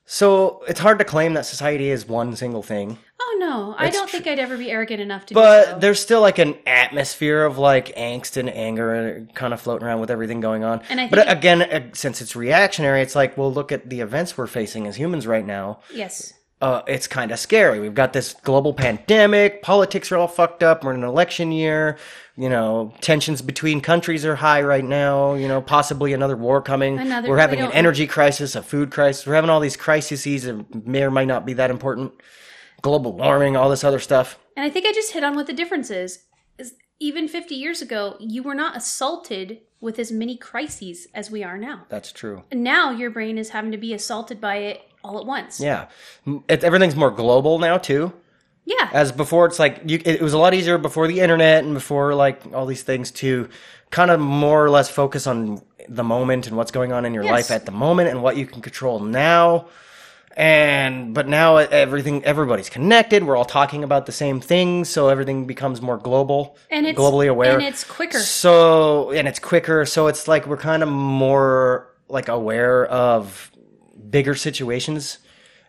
So 0.06 0.62
it's 0.68 0.80
hard 0.80 0.98
to 0.98 1.04
claim 1.04 1.32
that 1.34 1.46
society 1.46 1.88
is 1.88 2.06
one 2.06 2.36
single 2.36 2.62
thing. 2.62 2.98
Oh 3.22 3.36
no, 3.40 3.74
I 3.78 3.86
It's 3.86 3.96
don't 3.96 4.06
tr- 4.06 4.16
think 4.16 4.26
I'd 4.26 4.38
ever 4.38 4.58
be 4.58 4.70
arrogant 4.70 5.00
enough 5.00 5.24
to. 5.26 5.34
But 5.34 5.64
do 5.64 5.70
so. 5.72 5.78
there's 5.78 6.00
still 6.00 6.20
like 6.20 6.38
an 6.38 6.56
atmosphere 6.66 7.42
of 7.44 7.56
like 7.56 7.94
angst 7.96 8.36
and 8.36 8.50
anger 8.50 9.26
kind 9.34 9.54
of 9.54 9.60
floating 9.62 9.86
around 9.86 10.00
with 10.00 10.10
everything 10.10 10.40
going 10.40 10.62
on. 10.62 10.82
And 10.90 11.00
I 11.00 11.08
but 11.08 11.30
again, 11.30 11.62
uh, 11.62 11.88
since 11.94 12.20
it's 12.20 12.36
reactionary, 12.36 13.00
it's 13.00 13.14
like, 13.14 13.38
well, 13.38 13.50
look 13.52 13.72
at 13.72 13.88
the 13.88 14.00
events 14.00 14.36
we're 14.36 14.46
facing 14.46 14.86
as 14.86 14.96
humans 14.96 15.26
right 15.26 15.46
now. 15.46 15.80
yes, 15.94 16.34
Uh, 16.64 16.82
it's 16.86 17.06
kind 17.06 17.30
of 17.30 17.38
scary. 17.38 17.78
We've 17.78 17.92
got 17.92 18.14
this 18.14 18.32
global 18.42 18.72
pandemic. 18.72 19.60
Politics 19.60 20.10
are 20.10 20.16
all 20.16 20.26
fucked 20.28 20.62
up. 20.62 20.82
We're 20.82 20.94
in 20.94 21.02
an 21.02 21.08
election 21.08 21.52
year. 21.52 21.98
You 22.36 22.48
know, 22.48 22.94
tensions 23.02 23.42
between 23.42 23.82
countries 23.82 24.24
are 24.24 24.36
high 24.36 24.62
right 24.62 24.82
now. 24.82 25.34
You 25.34 25.46
know, 25.46 25.60
possibly 25.60 26.14
another 26.14 26.38
war 26.38 26.62
coming. 26.62 26.98
Another- 26.98 27.28
We're 27.28 27.36
having 27.36 27.60
an 27.60 27.70
energy 27.72 28.06
crisis, 28.06 28.56
a 28.56 28.62
food 28.62 28.90
crisis. 28.90 29.26
We're 29.26 29.34
having 29.34 29.50
all 29.50 29.60
these 29.60 29.76
crises 29.76 30.24
that 30.44 30.86
may 30.86 31.02
or 31.02 31.10
might 31.10 31.26
not 31.28 31.44
be 31.44 31.52
that 31.52 31.70
important. 31.70 32.14
Global 32.80 33.12
warming, 33.12 33.58
all 33.58 33.68
this 33.68 33.84
other 33.84 33.98
stuff. 33.98 34.38
and 34.56 34.64
I 34.64 34.70
think 34.70 34.86
I 34.86 34.92
just 34.92 35.12
hit 35.12 35.22
on 35.22 35.34
what 35.34 35.46
the 35.46 35.52
difference 35.52 35.90
is. 35.90 36.20
Is 36.56 36.72
even 36.98 37.28
50 37.28 37.54
years 37.54 37.82
ago, 37.82 38.16
you 38.20 38.42
were 38.42 38.54
not 38.54 38.74
assaulted 38.74 39.60
with 39.82 39.98
as 39.98 40.10
many 40.10 40.38
crises 40.38 41.08
as 41.12 41.30
we 41.30 41.44
are 41.44 41.58
now. 41.58 41.84
That's 41.90 42.10
true. 42.10 42.44
And 42.50 42.64
now 42.64 42.90
your 42.90 43.10
brain 43.10 43.36
is 43.36 43.50
having 43.50 43.70
to 43.72 43.76
be 43.76 43.92
assaulted 43.92 44.40
by 44.40 44.56
it 44.56 44.80
all 45.04 45.18
at 45.20 45.26
once. 45.26 45.60
Yeah, 45.60 45.86
it, 46.48 46.64
everything's 46.64 46.96
more 46.96 47.10
global 47.10 47.58
now 47.58 47.78
too. 47.78 48.12
Yeah. 48.64 48.88
As 48.94 49.12
before, 49.12 49.44
it's 49.46 49.58
like 49.58 49.82
you, 49.84 50.00
it 50.04 50.22
was 50.22 50.32
a 50.32 50.38
lot 50.38 50.54
easier 50.54 50.78
before 50.78 51.06
the 51.06 51.20
internet 51.20 51.62
and 51.64 51.74
before 51.74 52.14
like 52.14 52.40
all 52.54 52.64
these 52.64 52.82
things 52.82 53.10
to 53.12 53.48
kind 53.90 54.10
of 54.10 54.18
more 54.18 54.64
or 54.64 54.70
less 54.70 54.88
focus 54.88 55.26
on 55.26 55.60
the 55.88 56.02
moment 56.02 56.46
and 56.46 56.56
what's 56.56 56.70
going 56.70 56.90
on 56.90 57.04
in 57.04 57.12
your 57.12 57.24
Yes. 57.24 57.32
life 57.32 57.50
at 57.50 57.66
the 57.66 57.72
moment 57.72 58.08
and 58.08 58.22
what 58.22 58.36
you 58.38 58.46
can 58.46 58.62
control 58.62 59.00
now. 59.00 59.66
And 60.36 61.14
but 61.14 61.28
now 61.28 61.58
everything, 61.58 62.24
everybody's 62.24 62.68
connected. 62.70 63.22
We're 63.22 63.36
all 63.36 63.44
talking 63.44 63.84
about 63.84 64.06
the 64.06 64.12
same 64.12 64.40
things, 64.40 64.88
so 64.88 65.08
everything 65.08 65.46
becomes 65.46 65.80
more 65.80 65.96
global 65.98 66.56
and 66.70 66.86
it's 66.86 66.98
globally 66.98 67.28
aware. 67.28 67.54
and 67.54 67.62
it's 67.62 67.84
quicker. 67.84 68.18
So 68.18 69.10
and 69.12 69.28
it's 69.28 69.38
quicker. 69.38 69.84
So 69.84 70.08
it's 70.08 70.26
like 70.26 70.46
we're 70.46 70.56
kind 70.56 70.82
of 70.82 70.88
more 70.88 71.88
like 72.08 72.28
aware 72.28 72.84
of 72.86 73.50
bigger 74.14 74.34
situations, 74.36 75.18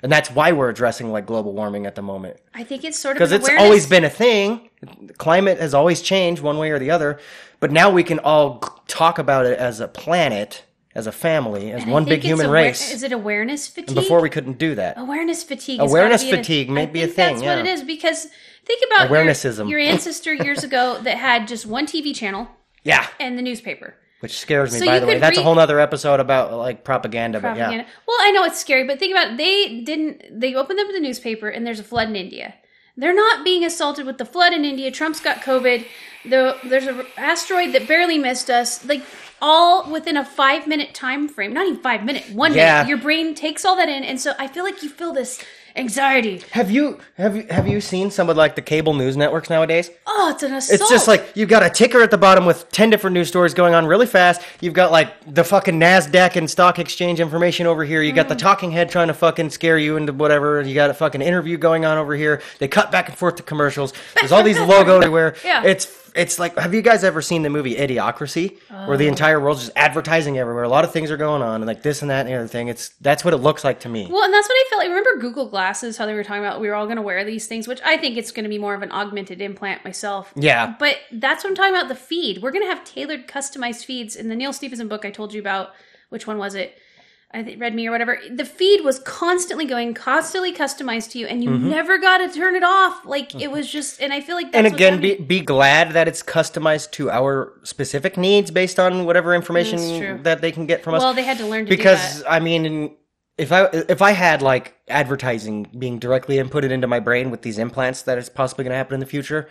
and 0.03 0.11
that's 0.11 0.29
why 0.29 0.51
we're 0.51 0.69
addressing 0.69 1.11
like 1.11 1.25
global 1.25 1.51
warming 1.53 1.87
at 1.87 1.95
the 1.95 2.01
moment 2.03 2.37
I 2.53 2.63
think 2.63 2.83
it's 2.83 2.99
sort 2.99 3.13
of 3.15 3.17
because 3.17 3.31
it's 3.31 3.47
awareness. 3.47 3.63
always 3.65 3.85
been 3.87 4.03
a 4.03 4.09
thing. 4.25 4.69
Climate 5.17 5.57
has 5.59 5.73
always 5.73 5.99
changed 6.01 6.41
one 6.43 6.57
way 6.59 6.69
or 6.69 6.77
the 6.77 6.91
other, 6.91 7.19
but 7.59 7.71
now 7.71 7.89
we 7.89 8.03
can 8.03 8.19
all 8.19 8.59
talk 8.87 9.17
about 9.17 9.47
it 9.47 9.57
as 9.57 9.79
a 9.79 9.87
planet, 9.87 10.63
as 10.93 11.07
a 11.07 11.11
family, 11.11 11.71
as 11.71 11.81
And 11.83 11.91
one 11.91 12.05
big 12.05 12.21
human 12.21 12.45
aware- 12.45 12.65
race. 12.69 12.93
Is 12.93 13.01
it 13.01 13.11
awareness 13.11 13.67
fatigue? 13.67 13.95
Before 13.95 14.21
we 14.21 14.29
couldn't 14.29 14.59
do 14.59 14.75
that. 14.75 14.99
awareness 14.99 15.43
fatigue. 15.43 15.79
Awareness 15.81 16.23
fatigue 16.23 16.69
may 16.69 16.83
I 16.83 16.85
be 16.85 17.01
a 17.01 17.05
think 17.07 17.15
That's 17.15 17.39
thing, 17.39 17.47
what 17.49 17.57
yeah. 17.65 17.71
it 17.71 17.73
is 17.75 17.81
because 17.83 18.27
think 18.69 18.81
about 18.91 19.09
your- 19.09 19.67
Your, 19.73 19.79
ancestor 19.79 20.33
years 20.35 20.63
ago 20.63 20.99
that 21.01 21.17
had 21.17 21.47
just 21.47 21.65
one 21.65 21.87
TV 21.87 22.13
channel 22.13 22.47
Yeah, 22.83 23.07
and 23.19 23.39
the 23.39 23.41
newspaper. 23.41 23.95
Which 24.19 24.37
scares 24.37 24.73
me. 24.73 24.79
So 24.79 24.85
by 24.85 24.99
the 24.99 25.07
way, 25.07 25.19
that's 25.19 25.37
a 25.37 25.43
whole 25.43 25.59
other 25.59 25.79
episode 25.79 26.19
about 26.19 26.53
like 26.53 26.83
propaganda. 26.83 27.39
But 27.39 27.57
yeah, 27.57 27.65
propaganda. 27.67 27.87
Well, 28.07 28.17
I 28.21 28.31
know 28.31 28.43
it's 28.43 28.59
scary, 28.59 28.85
but 28.85 28.99
think 28.99 29.13
about 29.13 29.31
it. 29.33 29.37
They 29.37 29.81
didn't. 29.81 30.39
They 30.39 30.55
opened 30.55 30.79
up 30.79 30.87
the 30.87 30.99
newspaper 30.99 31.49
and 31.49 31.65
there's 31.65 31.79
a 31.79 31.83
flood 31.83 32.09
in 32.09 32.15
India. 32.15 32.55
They're 32.97 33.13
not 33.15 33.43
being 33.43 33.65
assaulted 33.65 34.05
with 34.05 34.17
the 34.17 34.25
flood 34.25 34.53
in 34.53 34.63
India. 34.63 34.89
Trump's 34.89 35.19
got 35.19 35.37
COVID. 35.41 35.85
The, 36.23 36.57
there's 36.63 36.87
an 36.87 37.05
asteroid 37.17 37.73
that 37.73 37.89
barely 37.89 38.17
missed 38.17 38.49
us. 38.49 38.85
Like 38.85 39.03
all 39.41 39.91
within 39.91 40.15
a 40.15 40.23
five 40.23 40.65
minute 40.65 40.93
time 40.93 41.27
frame. 41.27 41.53
Not 41.53 41.67
even 41.67 41.81
five 41.81 42.05
minute. 42.05 42.29
One 42.31 42.53
Yeah. 42.53 42.77
minute. 42.83 42.89
Your 42.89 42.97
brain 42.97 43.35
takes 43.35 43.65
all 43.65 43.75
that 43.75 43.89
in, 43.89 44.03
and 44.03 44.19
so 44.19 44.33
I 44.39 44.47
feel 44.47 44.63
like 44.63 44.81
you 44.81 44.89
feel 44.89 45.11
this 45.13 45.43
anxiety. 45.75 46.41
Have 46.51 46.71
you 46.71 46.99
have 47.17 47.35
you 47.35 47.45
have 47.49 47.67
you 47.67 47.81
seen 47.81 48.09
some 48.11 48.29
of 48.29 48.37
like 48.37 48.55
the 48.55 48.61
cable 48.61 48.93
news 48.93 49.17
networks 49.17 49.49
nowadays? 49.49 49.89
Oh, 50.07 50.31
it's 50.33 50.43
an 50.43 50.53
assault. 50.53 50.79
It's 50.79 50.89
just 50.89 51.07
like 51.07 51.31
you've 51.35 51.49
got 51.49 51.63
a 51.63 51.69
ticker 51.69 52.01
at 52.01 52.11
the 52.11 52.17
bottom 52.17 52.45
with 52.45 52.71
10 52.71 52.89
different 52.89 53.13
news 53.13 53.27
stories 53.27 53.53
going 53.53 53.73
on 53.73 53.85
really 53.85 54.05
fast. 54.05 54.41
You've 54.61 54.73
got 54.73 54.91
like 54.91 55.09
the 55.33 55.43
fucking 55.43 55.79
NASDAQ 55.79 56.35
and 56.35 56.49
stock 56.49 56.79
exchange 56.79 57.19
information 57.19 57.67
over 57.67 57.83
here. 57.83 58.01
You 58.01 58.11
got 58.13 58.25
Mm. 58.25 58.29
the 58.29 58.35
talking 58.35 58.71
head 58.71 58.89
trying 58.89 59.07
to 59.07 59.13
fucking 59.13 59.49
scare 59.49 59.77
you 59.77 59.97
into 59.97 60.13
whatever. 60.13 60.61
You 60.61 60.73
got 60.73 60.89
a 60.89 60.93
fucking 60.93 61.21
interview 61.21 61.57
going 61.57 61.85
on 61.85 61.97
over 61.97 62.15
here. 62.15 62.41
They 62.59 62.67
cut 62.67 62.91
back 62.91 63.09
and 63.09 63.17
forth 63.17 63.35
to 63.35 63.43
commercials. 63.43 63.93
There's 64.19 64.31
all 64.31 64.43
these 64.43 64.59
logos 64.59 65.03
everywhere. 65.03 65.35
Yeah. 65.45 65.63
It's 65.63 65.85
it's 66.15 66.39
like 66.39 66.57
have 66.57 66.73
you 66.73 66.81
guys 66.81 67.03
ever 67.03 67.21
seen 67.21 67.41
the 67.41 67.49
movie 67.49 67.75
Idiocracy 67.75 68.57
where 68.87 68.97
the 68.97 69.05
oh. 69.05 69.09
entire 69.09 69.39
world's 69.39 69.65
just 69.65 69.73
advertising 69.75 70.37
everywhere. 70.37 70.63
A 70.63 70.69
lot 70.69 70.83
of 70.85 70.91
things 70.91 71.11
are 71.11 71.17
going 71.17 71.41
on 71.41 71.55
and 71.55 71.65
like 71.65 71.83
this 71.83 72.01
and 72.01 72.09
that 72.09 72.21
and 72.21 72.29
the 72.29 72.33
other 72.33 72.47
thing. 72.47 72.67
It's 72.67 72.89
that's 73.01 73.25
what 73.25 73.33
it 73.33 73.37
looks 73.37 73.63
like 73.63 73.81
to 73.81 73.89
me. 73.89 74.07
Well, 74.09 74.23
and 74.23 74.33
that's 74.33 74.47
what 74.47 74.55
I 74.55 74.65
felt 74.69 74.79
like. 74.79 74.89
Remember 74.89 75.19
Google 75.19 75.49
Glasses, 75.49 75.97
how 75.97 76.05
they 76.05 76.13
were 76.13 76.23
talking 76.23 76.43
about 76.43 76.61
we 76.61 76.67
were 76.67 76.75
all 76.75 76.85
going 76.85 76.97
to 76.97 77.01
wear 77.01 77.23
these 77.23 77.47
things, 77.47 77.67
which 77.67 77.81
I 77.85 77.97
think 77.97 78.17
it's 78.17 78.31
going 78.31 78.43
to 78.43 78.49
be 78.49 78.57
more 78.57 78.73
of 78.73 78.81
an 78.81 78.91
augmented 78.91 79.41
implant 79.41 79.83
myself. 79.83 80.31
Yeah. 80.35 80.75
But 80.79 80.97
that's 81.11 81.43
what 81.43 81.49
I'm 81.51 81.55
talking 81.55 81.75
about 81.75 81.89
the 81.89 81.95
feed. 81.95 82.41
We're 82.41 82.51
going 82.51 82.63
to 82.63 82.73
have 82.73 82.83
tailored, 82.83 83.27
customized 83.27 83.85
feeds. 83.85 84.15
In 84.15 84.29
the 84.29 84.35
Neal 84.35 84.53
Stephenson 84.53 84.87
book 84.87 85.05
I 85.05 85.11
told 85.11 85.33
you 85.33 85.41
about, 85.41 85.73
which 86.09 86.27
one 86.27 86.37
was 86.37 86.55
it? 86.55 86.79
I 87.35 87.43
think 87.43 87.59
Read 87.59 87.75
Me 87.75 87.87
or 87.87 87.91
whatever. 87.91 88.17
The 88.31 88.45
feed 88.45 88.81
was 88.83 88.99
constantly 88.99 89.65
going, 89.65 89.93
constantly 89.93 90.53
customized 90.53 91.11
to 91.11 91.19
you, 91.19 91.27
and 91.27 91.43
you 91.43 91.49
mm-hmm. 91.49 91.69
never 91.69 91.97
got 91.97 92.19
to 92.19 92.31
turn 92.31 92.55
it 92.55 92.63
off. 92.63 93.05
Like 93.05 93.35
it 93.35 93.37
mm-hmm. 93.37 93.51
was 93.51 93.69
just, 93.69 94.01
and 94.01 94.13
I 94.13 94.21
feel 94.21 94.35
like 94.35 94.53
that's 94.53 94.65
and 94.65 94.73
again, 94.73 95.01
be, 95.01 95.15
be 95.15 95.41
glad 95.41 95.91
that 95.91 96.07
it's 96.07 96.23
customized 96.23 96.91
to 96.91 97.11
our 97.11 97.51
specific 97.63 98.15
needs 98.17 98.51
based 98.51 98.79
on 98.79 99.05
whatever 99.05 99.35
information 99.35 100.23
that 100.23 100.39
they 100.39 100.51
can 100.51 100.65
get 100.65 100.81
from 100.81 100.93
us. 100.93 101.03
well, 101.03 101.13
they 101.13 101.23
had 101.23 101.37
to 101.39 101.45
learn 101.45 101.65
to 101.65 101.69
because 101.69 102.17
do 102.17 102.23
that. 102.23 102.31
I 102.31 102.39
mean, 102.39 102.95
if 103.37 103.51
I 103.51 103.65
if 103.73 104.01
I 104.01 104.11
had 104.11 104.41
like 104.41 104.75
advertising 104.87 105.67
being 105.77 105.99
directly 105.99 106.37
inputted 106.37 106.71
into 106.71 106.87
my 106.87 107.01
brain 107.01 107.31
with 107.31 107.41
these 107.41 107.57
implants 107.57 108.03
that 108.03 108.17
is 108.17 108.29
possibly 108.29 108.63
going 108.63 108.71
to 108.71 108.77
happen 108.77 108.93
in 108.93 109.01
the 109.01 109.05
future, 109.05 109.49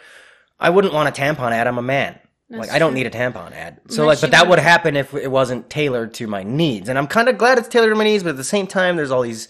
I 0.58 0.70
wouldn't 0.70 0.94
want 0.94 1.08
a 1.08 1.20
tampon 1.20 1.52
ad. 1.52 1.66
I'm 1.66 1.78
a 1.78 1.82
man. 1.82 2.18
Like 2.58 2.70
I 2.70 2.78
don't 2.78 2.94
need 2.94 3.06
a 3.06 3.10
tampon 3.10 3.52
ad. 3.52 3.80
So 3.88 4.02
Unless 4.02 4.22
like, 4.22 4.30
but 4.30 4.36
that 4.36 4.40
want- 4.42 4.50
would 4.50 4.58
happen 4.60 4.96
if 4.96 5.14
it 5.14 5.30
wasn't 5.30 5.68
tailored 5.70 6.14
to 6.14 6.26
my 6.26 6.42
needs. 6.42 6.88
And 6.88 6.98
I'm 6.98 7.06
kind 7.06 7.28
of 7.28 7.38
glad 7.38 7.58
it's 7.58 7.68
tailored 7.68 7.90
to 7.90 7.96
my 7.96 8.04
needs, 8.04 8.22
but 8.22 8.30
at 8.30 8.36
the 8.36 8.44
same 8.44 8.66
time, 8.66 8.96
there's 8.96 9.10
all 9.10 9.22
these. 9.22 9.48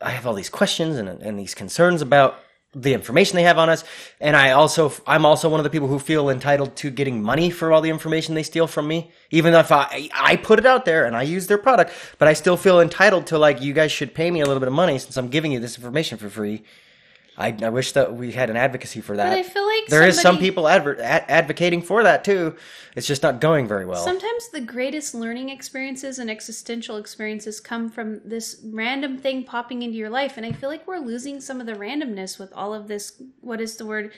I 0.00 0.10
have 0.10 0.26
all 0.26 0.34
these 0.34 0.50
questions 0.50 0.96
and 0.96 1.08
and 1.08 1.38
these 1.38 1.54
concerns 1.54 2.02
about 2.02 2.38
the 2.74 2.92
information 2.92 3.34
they 3.36 3.44
have 3.44 3.56
on 3.56 3.70
us 3.70 3.82
and 4.20 4.36
i 4.36 4.50
also 4.50 4.92
i'm 5.06 5.24
also 5.24 5.48
one 5.48 5.58
of 5.58 5.64
the 5.64 5.70
people 5.70 5.88
who 5.88 5.98
feel 5.98 6.28
entitled 6.28 6.76
to 6.76 6.90
getting 6.90 7.22
money 7.22 7.48
for 7.48 7.72
all 7.72 7.80
the 7.80 7.88
information 7.88 8.34
they 8.34 8.42
steal 8.42 8.66
from 8.66 8.86
me 8.86 9.10
even 9.30 9.54
if 9.54 9.72
i 9.72 10.10
i 10.14 10.36
put 10.36 10.58
it 10.58 10.66
out 10.66 10.84
there 10.84 11.06
and 11.06 11.16
i 11.16 11.22
use 11.22 11.46
their 11.46 11.56
product 11.56 11.90
but 12.18 12.28
i 12.28 12.34
still 12.34 12.58
feel 12.58 12.78
entitled 12.78 13.26
to 13.26 13.38
like 13.38 13.62
you 13.62 13.72
guys 13.72 13.90
should 13.90 14.14
pay 14.14 14.30
me 14.30 14.40
a 14.40 14.44
little 14.44 14.60
bit 14.60 14.68
of 14.68 14.74
money 14.74 14.98
since 14.98 15.16
i'm 15.16 15.28
giving 15.28 15.50
you 15.50 15.58
this 15.58 15.76
information 15.78 16.18
for 16.18 16.28
free 16.28 16.62
i, 17.38 17.56
I 17.62 17.68
wish 17.70 17.92
that 17.92 18.14
we 18.14 18.32
had 18.32 18.50
an 18.50 18.56
advocacy 18.56 19.00
for 19.00 19.16
that 19.16 19.30
But 19.30 19.38
I 19.38 19.42
feel 19.42 19.66
like 19.66 19.86
there 19.86 20.06
is 20.06 20.20
some 20.20 20.38
people 20.38 20.68
adver- 20.68 21.00
ad- 21.00 21.24
advocating 21.28 21.80
for 21.80 22.02
that 22.02 22.24
too 22.24 22.56
it's 22.96 23.06
just 23.06 23.22
not 23.22 23.40
going 23.40 23.66
very 23.68 23.86
well 23.86 24.04
Sometimes 24.04 24.48
the 24.50 24.60
greatest 24.60 25.14
learning 25.14 25.48
experiences 25.48 26.18
and 26.18 26.28
existential 26.30 26.96
experiences 26.96 27.60
come 27.60 27.88
from 27.88 28.20
this 28.24 28.60
random 28.64 29.16
thing 29.18 29.44
popping 29.44 29.82
into 29.82 29.96
your 29.96 30.10
life. 30.10 30.36
And 30.36 30.44
I 30.44 30.50
feel 30.52 30.68
like 30.68 30.84
we're 30.86 30.98
losing 30.98 31.40
some 31.40 31.60
of 31.60 31.66
the 31.66 31.74
randomness 31.74 32.38
with 32.40 32.52
all 32.54 32.74
of 32.74 32.88
this. 32.88 33.22
What 33.40 33.60
is 33.60 33.76
the 33.76 33.86
word? 33.86 34.12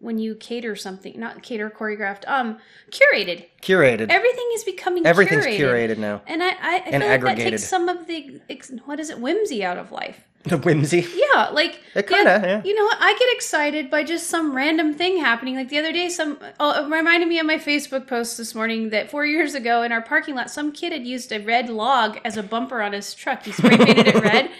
When 0.00 0.18
you 0.18 0.34
cater 0.34 0.76
something, 0.76 1.18
not 1.18 1.42
cater 1.42 1.70
choreographed, 1.70 2.28
um, 2.28 2.58
curated. 2.90 3.46
curated 3.62 4.10
Everything 4.10 4.48
is 4.54 4.62
becoming 4.64 5.06
everything's 5.06 5.44
curated. 5.46 5.58
curated 5.88 5.98
now 5.98 6.22
And 6.26 6.42
I, 6.42 6.50
I, 6.50 6.52
I 6.52 6.76
And 6.92 7.02
feel 7.02 7.10
like 7.10 7.22
that 7.22 7.36
takes 7.38 7.64
some 7.64 7.88
of 7.88 8.06
the 8.06 8.40
ex- 8.50 8.70
what 8.84 9.00
is 9.00 9.08
it, 9.10 9.18
whimsy 9.18 9.64
out 9.64 9.78
of 9.78 9.90
life. 9.90 10.27
The 10.48 10.56
whimsy 10.64 11.06
Yeah, 11.14 11.48
like 11.50 11.80
It 11.94 12.06
kinda, 12.06 12.40
yeah. 12.44 12.62
You 12.64 12.74
know 12.74 12.84
what? 12.84 12.98
I 13.00 13.12
get 13.18 13.28
excited 13.34 13.90
by 13.90 14.02
just 14.04 14.28
some 14.28 14.54
random 14.54 14.94
thing 14.94 15.18
happening. 15.18 15.54
Like 15.56 15.68
the 15.68 15.78
other 15.78 15.92
day, 15.92 16.08
some 16.08 16.38
oh, 16.58 16.84
it 16.84 16.90
reminded 16.90 17.28
me 17.28 17.38
of 17.38 17.46
my 17.46 17.56
Facebook 17.58 18.06
post 18.06 18.36
this 18.36 18.54
morning 18.54 18.90
that 18.90 19.10
four 19.10 19.24
years 19.24 19.54
ago 19.54 19.82
in 19.82 19.92
our 19.92 20.02
parking 20.02 20.34
lot, 20.34 20.50
some 20.50 20.72
kid 20.72 20.92
had 20.92 21.06
used 21.06 21.32
a 21.32 21.38
red 21.38 21.68
log 21.68 22.18
as 22.24 22.36
a 22.36 22.42
bumper 22.42 22.82
on 22.82 22.92
his 22.92 23.14
truck. 23.14 23.44
He 23.44 23.52
spray 23.52 23.76
painted 23.76 24.08
it 24.08 24.22
red. 24.22 24.50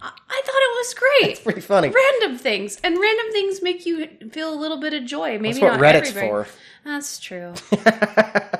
I, 0.00 0.10
I 0.28 0.42
thought 0.44 0.62
it 0.62 0.76
was 0.76 0.94
great. 0.94 1.30
It's 1.32 1.40
pretty 1.40 1.60
funny 1.60 1.88
Random 1.88 2.38
things, 2.38 2.78
and 2.82 2.98
random 2.98 3.32
things 3.32 3.62
make 3.62 3.86
you 3.86 4.08
feel 4.30 4.52
a 4.52 4.58
little 4.58 4.78
bit 4.78 4.92
of 4.94 5.04
joy. 5.04 5.38
Maybe 5.38 5.60
that's 5.60 5.60
what 5.60 5.72
not 5.72 5.80
reddit's 5.80 6.10
everybody. 6.10 6.28
for 6.28 6.48
That's 6.84 7.18
true. 7.18 7.54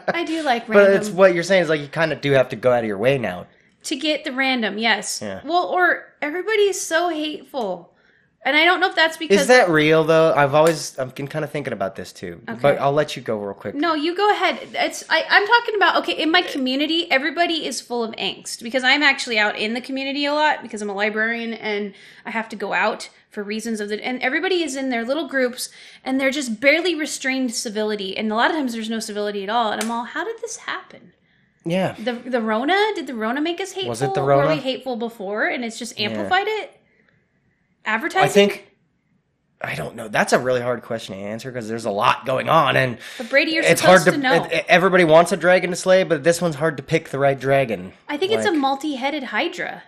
I 0.09 0.24
do 0.26 0.42
like 0.42 0.68
random. 0.68 0.92
but 0.92 1.01
it's 1.01 1.10
what 1.10 1.34
you're 1.34 1.42
saying 1.42 1.64
is 1.64 1.68
like 1.68 1.80
you 1.80 1.88
kind 1.88 2.12
of 2.12 2.20
do 2.20 2.32
have 2.32 2.48
to 2.51 2.56
go 2.56 2.72
out 2.72 2.80
of 2.80 2.86
your 2.86 2.98
way 2.98 3.18
now 3.18 3.46
to 3.86 3.96
get 3.96 4.24
the 4.24 4.32
random. 4.32 4.78
Yes. 4.78 5.20
Yeah. 5.22 5.40
Well, 5.44 5.66
or 5.66 6.12
everybody 6.20 6.62
is 6.62 6.80
so 6.80 7.08
hateful, 7.08 7.92
and 8.46 8.56
I 8.56 8.64
don't 8.64 8.78
know 8.78 8.88
if 8.88 8.94
that's 8.94 9.16
because 9.16 9.40
Is 9.40 9.46
that 9.48 9.68
real 9.68 10.04
though? 10.04 10.32
I've 10.32 10.54
always 10.54 10.96
I've 10.98 11.14
been 11.16 11.26
kind 11.26 11.44
of 11.44 11.50
thinking 11.50 11.72
about 11.72 11.96
this 11.96 12.12
too. 12.12 12.40
Okay. 12.48 12.60
But 12.60 12.78
I'll 12.78 12.92
let 12.92 13.16
you 13.16 13.22
go 13.22 13.36
real 13.38 13.54
quick. 13.54 13.74
No, 13.74 13.94
you 13.94 14.16
go 14.16 14.30
ahead. 14.30 14.60
It's 14.72 15.02
I, 15.10 15.24
I'm 15.28 15.46
talking 15.46 15.74
about 15.74 15.96
okay. 15.96 16.12
In 16.12 16.30
my 16.30 16.42
community, 16.42 17.10
everybody 17.10 17.66
is 17.66 17.80
full 17.80 18.04
of 18.04 18.12
angst 18.12 18.62
because 18.62 18.84
I'm 18.84 19.02
actually 19.02 19.38
out 19.38 19.58
in 19.58 19.74
the 19.74 19.80
community 19.80 20.26
a 20.26 20.32
lot 20.32 20.62
because 20.62 20.80
I'm 20.80 20.90
a 20.90 20.94
librarian 20.94 21.54
and 21.54 21.92
I 22.24 22.30
have 22.30 22.48
to 22.50 22.56
go 22.56 22.72
out 22.72 23.08
for 23.30 23.42
reasons 23.42 23.80
of 23.80 23.88
the 23.88 24.02
and 24.02 24.22
everybody 24.22 24.62
is 24.62 24.76
in 24.76 24.90
their 24.90 25.04
little 25.04 25.28
groups 25.28 25.68
and 26.04 26.20
they're 26.20 26.30
just 26.30 26.60
barely 26.60 26.94
restrained 26.94 27.52
civility 27.52 28.16
and 28.16 28.32
a 28.32 28.34
lot 28.34 28.50
of 28.50 28.56
times 28.56 28.72
there's 28.72 28.88
no 28.88 29.00
civility 29.00 29.42
at 29.42 29.50
all 29.50 29.72
and 29.72 29.82
I'm 29.82 29.90
all 29.90 30.04
how 30.04 30.24
did 30.24 30.40
this 30.40 30.56
happen? 30.58 31.12
Yeah. 31.66 31.94
The 31.98 32.12
the 32.12 32.40
Rona 32.40 32.76
did 32.94 33.06
the 33.06 33.14
Rona 33.14 33.40
make 33.40 33.60
us 33.60 33.72
hateful? 33.72 33.90
Was 33.90 34.02
it 34.02 34.14
the 34.14 34.22
Rona? 34.22 34.48
Were 34.48 34.55
we 34.55 34.60
hateful 34.60 34.97
before 34.97 35.47
and 35.47 35.64
it's 35.64 35.78
just 35.78 35.98
amplified 36.01 36.47
it? 36.48 36.72
Advertising. 37.84 38.24
I 38.24 38.28
think 38.28 38.66
I 39.60 39.74
don't 39.74 39.97
know. 39.97 40.09
That's 40.09 40.32
a 40.32 40.38
really 40.38 40.60
hard 40.60 40.82
question 40.82 41.16
to 41.16 41.20
answer 41.20 41.51
because 41.51 41.66
there's 41.66 41.86
a 41.86 41.90
lot 41.90 42.26
going 42.26 42.48
on, 42.48 42.76
and 42.76 42.98
But 43.16 43.30
Brady, 43.30 43.52
you're 43.52 43.64
it's 43.64 43.80
hard 43.80 44.02
to. 44.02 44.10
to 44.12 44.18
know. 44.18 44.47
everybody 44.68 45.05
wants 45.05 45.32
a 45.32 45.36
dragon 45.36 45.70
to 45.70 45.76
slay, 45.76 46.05
but 46.05 46.22
this 46.22 46.43
one's 46.43 46.56
hard 46.56 46.76
to 46.76 46.82
pick 46.82 47.09
the 47.09 47.18
right 47.18 47.38
dragon. 47.38 47.93
I 48.09 48.18
think 48.18 48.32
it's 48.32 48.47
a 48.47 48.52
multi-headed 48.52 49.22
Hydra. 49.24 49.82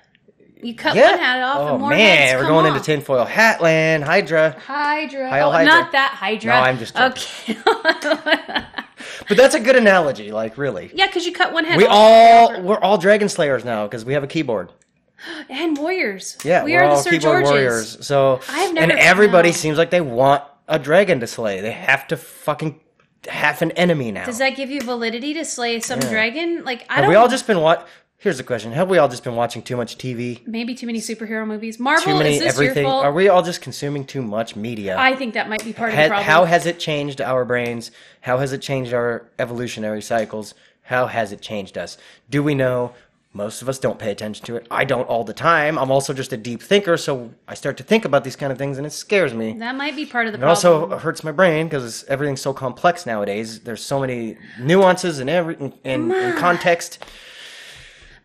You 0.60 0.74
cut 0.74 0.96
Yeah. 0.96 1.10
one 1.10 1.18
head 1.20 1.42
off, 1.42 1.56
oh 1.59 1.68
and 1.68 1.80
more 1.80 1.90
man, 1.90 1.98
heads 2.28 2.42
we're 2.42 2.48
going 2.48 2.66
off. 2.66 2.76
into 2.76 2.84
tinfoil 2.84 3.26
hatland, 3.26 4.02
Hydra. 4.02 4.56
Hydra. 4.59 5.30
Heil 5.30 5.48
oh, 5.48 5.52
Hydra. 5.52 5.66
not 5.66 5.92
that 5.92 6.12
Hydra. 6.14 6.52
No, 6.52 6.60
I'm 6.60 6.78
just 6.78 6.96
joking. 6.96 7.56
okay. 7.66 8.64
But 9.26 9.36
that's 9.36 9.54
a 9.54 9.60
good 9.60 9.76
analogy. 9.76 10.30
Like 10.32 10.58
really, 10.58 10.90
yeah, 10.94 11.06
because 11.06 11.26
you 11.26 11.32
cut 11.32 11.52
one 11.52 11.64
head. 11.64 11.76
we 11.78 11.86
off. 11.86 11.92
all 11.92 12.62
we're 12.62 12.78
all 12.78 12.98
dragon 12.98 13.28
slayers 13.28 13.64
now 13.64 13.86
because 13.86 14.04
we 14.04 14.12
have 14.14 14.22
a 14.22 14.28
keyboard. 14.28 14.72
and 15.48 15.76
warriors. 15.76 16.36
Yeah, 16.44 16.64
we 16.64 16.76
are 16.76 16.86
the 16.86 16.94
all 16.94 17.02
Sir 17.02 17.10
keyboard 17.10 17.44
Georges. 17.44 17.50
warriors. 17.50 18.06
So 18.06 18.40
I 18.48 18.58
have 18.60 18.76
and 18.76 18.92
everybody 18.92 19.52
seems 19.52 19.78
like 19.78 19.90
they 19.90 20.00
want 20.00 20.44
a 20.68 20.78
dragon 20.78 21.20
to 21.20 21.26
slay. 21.26 21.60
They 21.60 21.72
have 21.72 22.06
to 22.08 22.16
fucking 22.16 22.80
have 23.28 23.62
an 23.62 23.72
enemy 23.72 24.12
now. 24.12 24.24
Does 24.26 24.38
that 24.38 24.56
give 24.56 24.70
you 24.70 24.80
validity 24.80 25.34
to 25.34 25.44
slay 25.44 25.80
some 25.80 26.00
Yeah. 26.00 26.10
dragon? 26.10 26.64
Like 26.64 26.86
I 26.88 26.94
have 26.94 27.02
don't. 27.02 27.10
we 27.10 27.16
all 27.16 27.28
just 27.28 27.46
been 27.46 27.60
what? 27.60 27.86
Here's 28.20 28.36
the 28.36 28.42
question: 28.42 28.72
Have 28.72 28.90
we 28.90 28.98
all 28.98 29.08
just 29.08 29.22
been 29.22 29.36
watching 29.36 29.62
too 29.62 29.76
much 29.76 29.96
TV? 29.96 30.44
maybe 30.44 30.74
too 30.74 30.86
many 30.86 30.98
superhero 31.00 31.46
movies. 31.46 31.78
Marvel, 31.78 32.04
Too 32.04 32.18
many 32.18 32.34
is 32.34 32.40
this 32.40 32.52
everything? 32.54 32.82
your 32.82 32.90
fault? 32.92 33.04
Are 33.04 33.12
we 33.12 33.28
all 33.28 33.42
just 33.42 33.60
consuming 33.60 34.04
too 34.04 34.22
much 34.22 34.56
media? 34.56 34.96
I 34.98 35.14
think 35.14 35.34
that 35.34 35.48
might 35.48 35.64
be 35.64 35.72
part 35.72 35.90
of 35.92 35.96
the 35.96 36.08
problem. 36.08 36.24
how 36.26 36.44
has 36.44 36.66
it 36.66 36.80
changed 36.80 37.20
our 37.20 37.44
brains? 37.44 37.92
How 38.22 38.38
has 38.38 38.52
it 38.52 38.60
changed 38.60 38.92
our 38.92 39.28
evolutionary 39.38 40.02
cycles? 40.02 40.54
How 40.82 41.06
has 41.06 41.30
it 41.30 41.40
changed 41.40 41.78
us? 41.78 41.96
Do 42.28 42.42
we 42.42 42.54
know? 42.56 42.92
Most 43.34 43.62
of 43.62 43.68
us 43.68 43.78
don't 43.78 43.98
pay 43.98 44.10
attention 44.10 44.44
to 44.46 44.56
it. 44.56 44.66
I 44.70 44.84
don't 44.84 45.06
all 45.06 45.22
the 45.22 45.34
time. 45.34 45.78
I'm 45.78 45.92
also 45.92 46.12
just 46.14 46.32
a 46.32 46.36
deep 46.36 46.60
thinker, 46.62 46.96
so 46.96 47.32
I 47.46 47.54
start 47.54 47.76
to 47.76 47.84
think 47.84 48.04
about 48.06 48.24
these 48.24 48.34
kind 48.36 48.50
of 48.50 48.58
things 48.58 48.78
and 48.78 48.86
it 48.86 48.90
scares 48.90 49.32
me. 49.34 49.52
that 49.58 49.76
might 49.76 49.94
be 49.94 50.06
part 50.06 50.26
of 50.26 50.32
the 50.32 50.38
It 50.38 50.40
problem. 50.40 50.72
It 50.72 50.88
also 50.90 50.98
hurts 50.98 51.22
my 51.22 51.30
brain 51.30 51.68
because 51.68 52.04
everything's 52.04 52.40
so 52.40 52.52
complex 52.54 53.06
nowadays. 53.06 53.60
There's 53.60 53.84
so 53.84 54.00
many 54.00 54.38
nuances 54.58 55.18
and 55.20 55.28
every 55.30 55.54
in, 55.60 55.72
in, 55.84 56.10
in 56.10 56.36
context. 56.38 57.04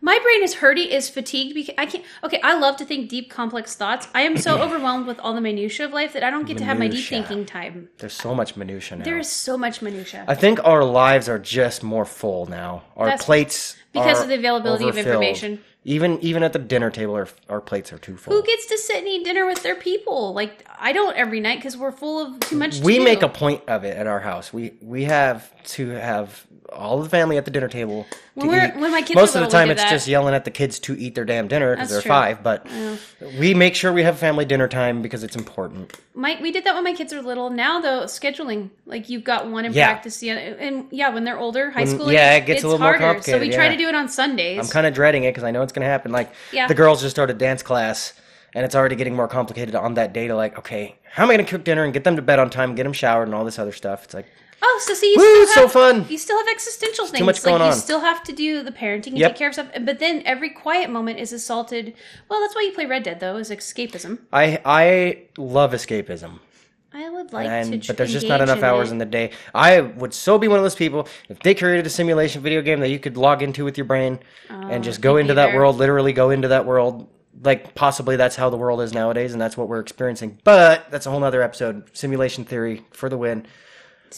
My 0.04 0.18
brain 0.22 0.42
is 0.42 0.52
hurting, 0.52 0.88
is 0.88 1.08
fatigued 1.08 1.54
because 1.54 1.74
I 1.78 1.86
can't. 1.86 2.04
Okay, 2.22 2.38
I 2.42 2.58
love 2.58 2.76
to 2.76 2.84
think 2.84 3.08
deep, 3.08 3.30
complex 3.30 3.74
thoughts. 3.74 4.06
I 4.14 4.20
am 4.20 4.36
so 4.36 4.58
overwhelmed 4.62 5.06
with 5.06 5.18
all 5.18 5.32
the 5.32 5.40
minutia 5.40 5.86
of 5.86 5.94
life 5.94 6.12
that 6.12 6.22
I 6.22 6.28
don't 6.30 6.46
get 6.46 6.58
to 6.58 6.64
have 6.64 6.78
my 6.78 6.88
deep 6.88 7.10
Minutia. 7.10 7.22
thinking 7.22 7.46
time. 7.46 7.88
There's 7.96 8.12
so 8.12 8.34
much 8.34 8.54
minutia 8.54 8.98
now. 8.98 9.04
There 9.04 9.16
is 9.16 9.30
so 9.30 9.56
much 9.56 9.80
minutia. 9.80 10.26
I 10.28 10.34
think 10.34 10.62
our 10.62 10.84
lives 10.84 11.26
are 11.30 11.38
just 11.38 11.82
more 11.82 12.04
full 12.04 12.44
now. 12.44 12.82
Our 12.98 13.06
That's 13.06 13.24
plates 13.24 13.76
because 13.94 14.20
of 14.22 14.28
the 14.28 14.34
availability 14.34 14.88
of 14.88 14.98
information. 14.98 15.60
Even 15.86 16.18
even 16.20 16.42
at 16.42 16.54
the 16.54 16.58
dinner 16.58 16.90
table, 16.90 17.14
our, 17.14 17.28
our 17.48 17.60
plates 17.60 17.92
are 17.92 17.98
too 17.98 18.16
full. 18.16 18.34
Who 18.34 18.42
gets 18.42 18.66
to 18.66 18.78
sit 18.78 18.96
and 18.96 19.08
eat 19.08 19.24
dinner 19.24 19.44
with 19.44 19.62
their 19.62 19.74
people? 19.74 20.32
Like 20.32 20.66
I 20.78 20.92
don't 20.92 21.14
every 21.14 21.40
night 21.40 21.58
because 21.58 21.76
we're 21.76 21.92
full 21.92 22.24
of 22.26 22.40
too 22.40 22.56
much. 22.56 22.78
To 22.78 22.84
we 22.84 22.98
do. 22.98 23.04
make 23.04 23.22
a 23.22 23.28
point 23.28 23.62
of 23.68 23.84
it 23.84 23.96
at 23.96 24.06
our 24.06 24.20
house. 24.20 24.50
We 24.52 24.72
we 24.80 25.04
have 25.04 25.50
to 25.74 25.88
have 25.90 26.46
all 26.72 27.02
the 27.02 27.08
family 27.08 27.36
at 27.36 27.44
the 27.44 27.50
dinner 27.50 27.68
table. 27.68 28.06
to 28.40 28.46
When 28.46 28.80
when 28.80 28.90
my 28.90 29.02
kids 29.02 29.14
most 29.14 29.34
of 29.36 29.42
the 29.42 29.48
time 29.48 29.70
it's 29.70 29.82
that. 29.82 29.90
just 29.90 30.08
yelling 30.08 30.34
at 30.34 30.44
the 30.46 30.50
kids 30.50 30.78
to 30.80 30.98
eat 30.98 31.14
their 31.14 31.26
damn 31.26 31.48
dinner 31.48 31.74
because 31.74 31.90
they're 31.90 32.00
true. 32.00 32.08
five. 32.08 32.42
But 32.42 32.66
we 33.38 33.52
make 33.54 33.74
sure 33.74 33.92
we 33.92 34.02
have 34.02 34.18
family 34.18 34.44
dinner 34.46 34.66
time 34.68 35.02
because 35.02 35.22
it's 35.22 35.36
important. 35.36 35.92
My, 36.14 36.38
we 36.40 36.52
did 36.52 36.64
that 36.64 36.74
when 36.74 36.84
my 36.84 36.94
kids 36.94 37.12
are 37.12 37.20
little. 37.22 37.50
Now 37.50 37.80
though, 37.80 38.04
scheduling 38.04 38.70
like 38.86 39.08
you've 39.08 39.24
got 39.24 39.48
one 39.48 39.64
in 39.64 39.72
Yeah. 39.72 39.88
practice, 39.88 40.22
yeah, 40.22 40.34
and 40.34 40.86
yeah, 40.90 41.10
when 41.10 41.24
they're 41.24 41.38
older, 41.38 41.70
high 41.70 41.84
school, 41.84 42.10
yeah, 42.10 42.34
it 42.36 42.46
gets 42.46 42.62
a 42.62 42.68
little 42.68 42.80
more 42.80 42.96
harder. 42.96 43.22
So 43.22 43.38
we 43.38 43.48
complicated, 43.50 43.54
try 43.54 43.64
yeah. 43.66 43.70
to 43.72 43.76
do 43.76 43.83
it 43.88 43.94
on 43.94 44.08
Sundays. 44.08 44.58
I'm 44.58 44.68
kind 44.68 44.86
of 44.86 44.94
dreading 44.94 45.24
it 45.24 45.30
because 45.30 45.44
I 45.44 45.50
know 45.50 45.62
it's 45.62 45.72
going 45.72 45.84
to 45.84 45.90
happen. 45.90 46.12
Like 46.12 46.32
Yeah. 46.52 46.66
the 46.66 46.74
girls 46.74 47.00
just 47.02 47.14
started 47.14 47.38
dance 47.38 47.62
class, 47.62 48.12
and 48.54 48.64
it's 48.64 48.74
already 48.74 48.96
getting 48.96 49.14
more 49.16 49.28
complicated 49.28 49.74
on 49.74 49.94
that 49.94 50.12
day. 50.12 50.28
To 50.28 50.34
like, 50.36 50.58
okay, 50.58 50.96
how 51.10 51.22
am 51.24 51.30
I 51.30 51.34
going 51.36 51.44
to 51.46 51.50
cook 51.50 51.64
dinner 51.64 51.84
and 51.84 51.92
get 51.92 52.04
them 52.04 52.16
to 52.16 52.22
bed 52.22 52.38
on 52.38 52.50
time, 52.50 52.74
get 52.74 52.84
them 52.84 52.92
showered, 52.92 53.24
and 53.28 53.34
all 53.34 53.44
this 53.44 53.58
other 53.58 53.72
stuff? 53.72 54.04
It's 54.04 54.14
like, 54.14 54.26
oh, 54.62 54.82
so 54.86 54.94
see, 54.94 55.10
you 55.12 55.16
Woo, 55.18 55.24
still 55.24 55.42
it's 55.42 55.54
so 55.54 55.68
fun. 55.68 56.06
You 56.08 56.18
still 56.18 56.38
have 56.38 56.46
existential 56.50 57.06
things. 57.06 57.18
Too 57.18 57.24
much 57.24 57.36
like 57.44 57.50
going 57.52 57.60
you 57.62 57.68
on. 57.68 57.74
still 57.74 58.00
have 58.00 58.22
to 58.24 58.32
do 58.32 58.62
the 58.62 58.72
parenting 58.72 59.08
and 59.08 59.18
Yep. 59.18 59.30
take 59.32 59.38
care 59.38 59.48
of 59.48 59.54
stuff. 59.54 59.68
But 59.82 59.98
then 59.98 60.22
every 60.24 60.50
quiet 60.50 60.88
moment 60.90 61.18
is 61.18 61.32
assaulted. 61.32 61.94
Well, 62.28 62.40
that's 62.40 62.54
why 62.54 62.62
you 62.62 62.72
play 62.72 62.86
Red 62.86 63.02
Dead 63.02 63.20
though, 63.20 63.36
is 63.36 63.50
escapism. 63.50 64.20
I 64.32 64.60
I 64.64 65.22
love 65.36 65.72
escapism. 65.72 66.38
I 66.94 67.10
would 67.10 67.32
like 67.32 67.48
and 67.48 67.72
to. 67.72 67.78
tr- 67.78 67.86
but 67.88 67.96
there's 67.96 68.12
just 68.12 68.28
not 68.28 68.40
enough 68.40 68.62
hours 68.62 68.90
it. 68.90 68.92
in 68.92 68.98
the 68.98 69.04
day. 69.04 69.32
I 69.52 69.80
would 69.80 70.14
so 70.14 70.38
be 70.38 70.46
one 70.46 70.58
of 70.58 70.64
those 70.64 70.76
people 70.76 71.08
if 71.28 71.40
they 71.40 71.54
created 71.54 71.86
a 71.86 71.90
simulation 71.90 72.40
video 72.40 72.62
game 72.62 72.78
that 72.80 72.88
you 72.88 73.00
could 73.00 73.16
log 73.16 73.42
into 73.42 73.64
with 73.64 73.76
your 73.76 73.84
brain 73.84 74.20
and 74.48 74.72
oh, 74.72 74.78
just 74.78 75.00
go 75.00 75.16
into 75.16 75.34
that 75.34 75.54
world, 75.54 75.76
literally 75.76 76.12
go 76.12 76.30
into 76.30 76.48
that 76.48 76.66
world. 76.66 77.08
Like 77.42 77.74
possibly 77.74 78.14
that's 78.14 78.36
how 78.36 78.48
the 78.48 78.56
world 78.56 78.80
is 78.80 78.92
nowadays, 78.92 79.32
and 79.32 79.42
that's 79.42 79.56
what 79.56 79.68
we're 79.68 79.80
experiencing. 79.80 80.38
But 80.44 80.88
that's 80.92 81.04
a 81.06 81.10
whole 81.10 81.18
nother 81.18 81.42
episode. 81.42 81.90
Simulation 81.92 82.44
theory 82.44 82.84
for 82.92 83.08
the 83.08 83.18
win. 83.18 83.44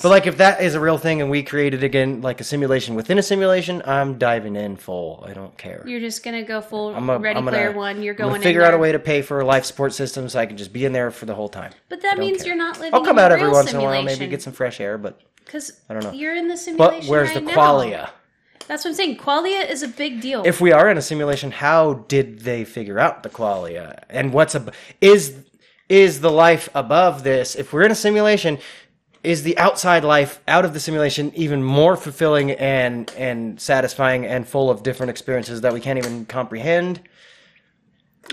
But 0.02 0.10
like 0.10 0.26
if 0.26 0.36
that 0.38 0.60
is 0.60 0.74
a 0.74 0.80
real 0.80 0.98
thing 0.98 1.20
and 1.20 1.30
we 1.30 1.42
created 1.42 1.82
again 1.82 2.20
like 2.20 2.40
a 2.40 2.44
simulation 2.44 2.94
within 2.94 3.18
a 3.18 3.22
simulation, 3.22 3.82
I'm 3.86 4.18
diving 4.18 4.56
in 4.56 4.76
full. 4.76 5.24
I 5.26 5.32
don't 5.32 5.56
care. 5.56 5.82
You're 5.86 6.00
just 6.00 6.22
gonna 6.22 6.42
go 6.42 6.60
full 6.60 6.94
I'm 6.94 7.08
a, 7.08 7.18
Ready 7.18 7.38
I'm 7.38 7.44
gonna, 7.44 7.56
Player 7.56 7.72
One. 7.72 8.02
You're 8.02 8.14
I'm 8.14 8.30
gonna 8.30 8.42
figure 8.42 8.60
in 8.60 8.66
out 8.68 8.74
a 8.74 8.78
way 8.78 8.92
to 8.92 8.98
pay 8.98 9.22
for 9.22 9.40
a 9.40 9.44
life 9.44 9.64
support 9.64 9.94
system 9.94 10.28
so 10.28 10.38
I 10.38 10.46
can 10.46 10.56
just 10.56 10.72
be 10.72 10.84
in 10.84 10.92
there 10.92 11.10
for 11.10 11.26
the 11.26 11.34
whole 11.34 11.48
time. 11.48 11.72
But 11.88 12.02
that 12.02 12.18
means 12.18 12.38
care. 12.38 12.48
you're 12.48 12.56
not 12.56 12.78
living. 12.78 12.94
I'll 12.94 13.04
come 13.04 13.18
in 13.18 13.24
out 13.24 13.32
every 13.32 13.48
once 13.48 13.72
in 13.72 13.76
a 13.78 13.82
while, 13.82 14.02
maybe 14.02 14.26
get 14.26 14.42
some 14.42 14.52
fresh 14.52 14.80
air, 14.80 14.98
but 14.98 15.20
Because 15.44 15.80
I 15.88 15.94
don't 15.94 16.04
know. 16.04 16.12
you're 16.12 16.34
in 16.36 16.48
the 16.48 16.56
simulation. 16.56 17.00
but 17.00 17.10
where's 17.10 17.28
right 17.28 17.36
the 17.36 17.40
now. 17.40 17.54
qualia? 17.54 18.10
That's 18.68 18.84
what 18.84 18.90
I'm 18.90 18.96
saying. 18.96 19.18
Qualia 19.18 19.68
is 19.68 19.82
a 19.82 19.88
big 19.88 20.20
deal. 20.20 20.42
If 20.44 20.60
we 20.60 20.72
are 20.72 20.90
in 20.90 20.98
a 20.98 21.02
simulation, 21.02 21.52
how 21.52 22.04
did 22.08 22.40
they 22.40 22.64
figure 22.64 22.98
out 22.98 23.22
the 23.22 23.30
qualia? 23.30 24.02
And 24.10 24.32
what's 24.32 24.54
a 24.54 24.72
is 25.00 25.36
is 25.88 26.20
the 26.20 26.32
life 26.32 26.68
above 26.74 27.22
this? 27.22 27.54
If 27.54 27.72
we're 27.72 27.82
in 27.84 27.92
a 27.92 27.96
simulation, 27.96 28.58
is 29.26 29.42
the 29.44 29.58
outside 29.58 30.04
life 30.04 30.40
out 30.48 30.64
of 30.64 30.74
the 30.74 30.80
simulation 30.80 31.32
even 31.34 31.62
more 31.62 31.96
fulfilling 31.96 32.52
and 32.52 33.12
and 33.16 33.60
satisfying 33.60 34.26
and 34.26 34.48
full 34.48 34.70
of 34.70 34.82
different 34.84 35.10
experiences 35.10 35.62
that 35.62 35.74
we 35.74 35.80
can't 35.80 35.98
even 35.98 36.26
comprehend? 36.26 37.02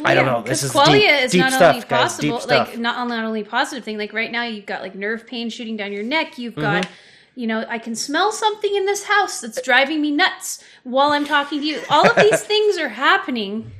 I 0.05 0.15
don't 0.15 0.25
Yeah, 0.25 0.25
know. 0.25 0.43
This 0.43 0.63
is 0.63 0.73
qualia 0.73 0.81
deep, 0.81 1.23
is 1.23 1.31
deep 1.31 1.37
not 1.37 1.53
stuff, 1.53 1.75
only 1.75 1.81
possible, 1.81 2.39
stuff. 2.39 2.69
like 2.69 2.77
not 2.77 3.07
not 3.07 3.23
only 3.25 3.43
positive 3.43 3.83
thing. 3.85 3.97
Like 3.97 4.13
right 4.13 4.31
now, 4.31 4.43
you've 4.43 4.65
got 4.65 4.81
like 4.81 4.95
nerve 4.95 5.27
pain 5.27 5.49
shooting 5.49 5.77
down 5.77 5.93
your 5.93 6.03
neck. 6.03 6.37
You've 6.37 6.57
Mm-hmm. 6.57 6.59
got, 6.59 6.87
you 7.35 7.47
know, 7.47 7.65
I 7.69 7.77
can 7.79 7.95
smell 7.95 8.31
something 8.31 8.75
in 8.75 8.85
this 8.85 9.03
house 9.05 9.41
that's 9.41 9.61
driving 9.61 10.01
me 10.01 10.11
nuts 10.11 10.63
while 10.83 11.11
I'm 11.11 11.25
talking 11.25 11.59
to 11.61 11.65
you. 11.65 11.85
All 11.89 12.09
of 12.11 12.19
these 12.19 12.41
things 12.43 12.77
are 12.77 12.89
happening. 12.89 13.71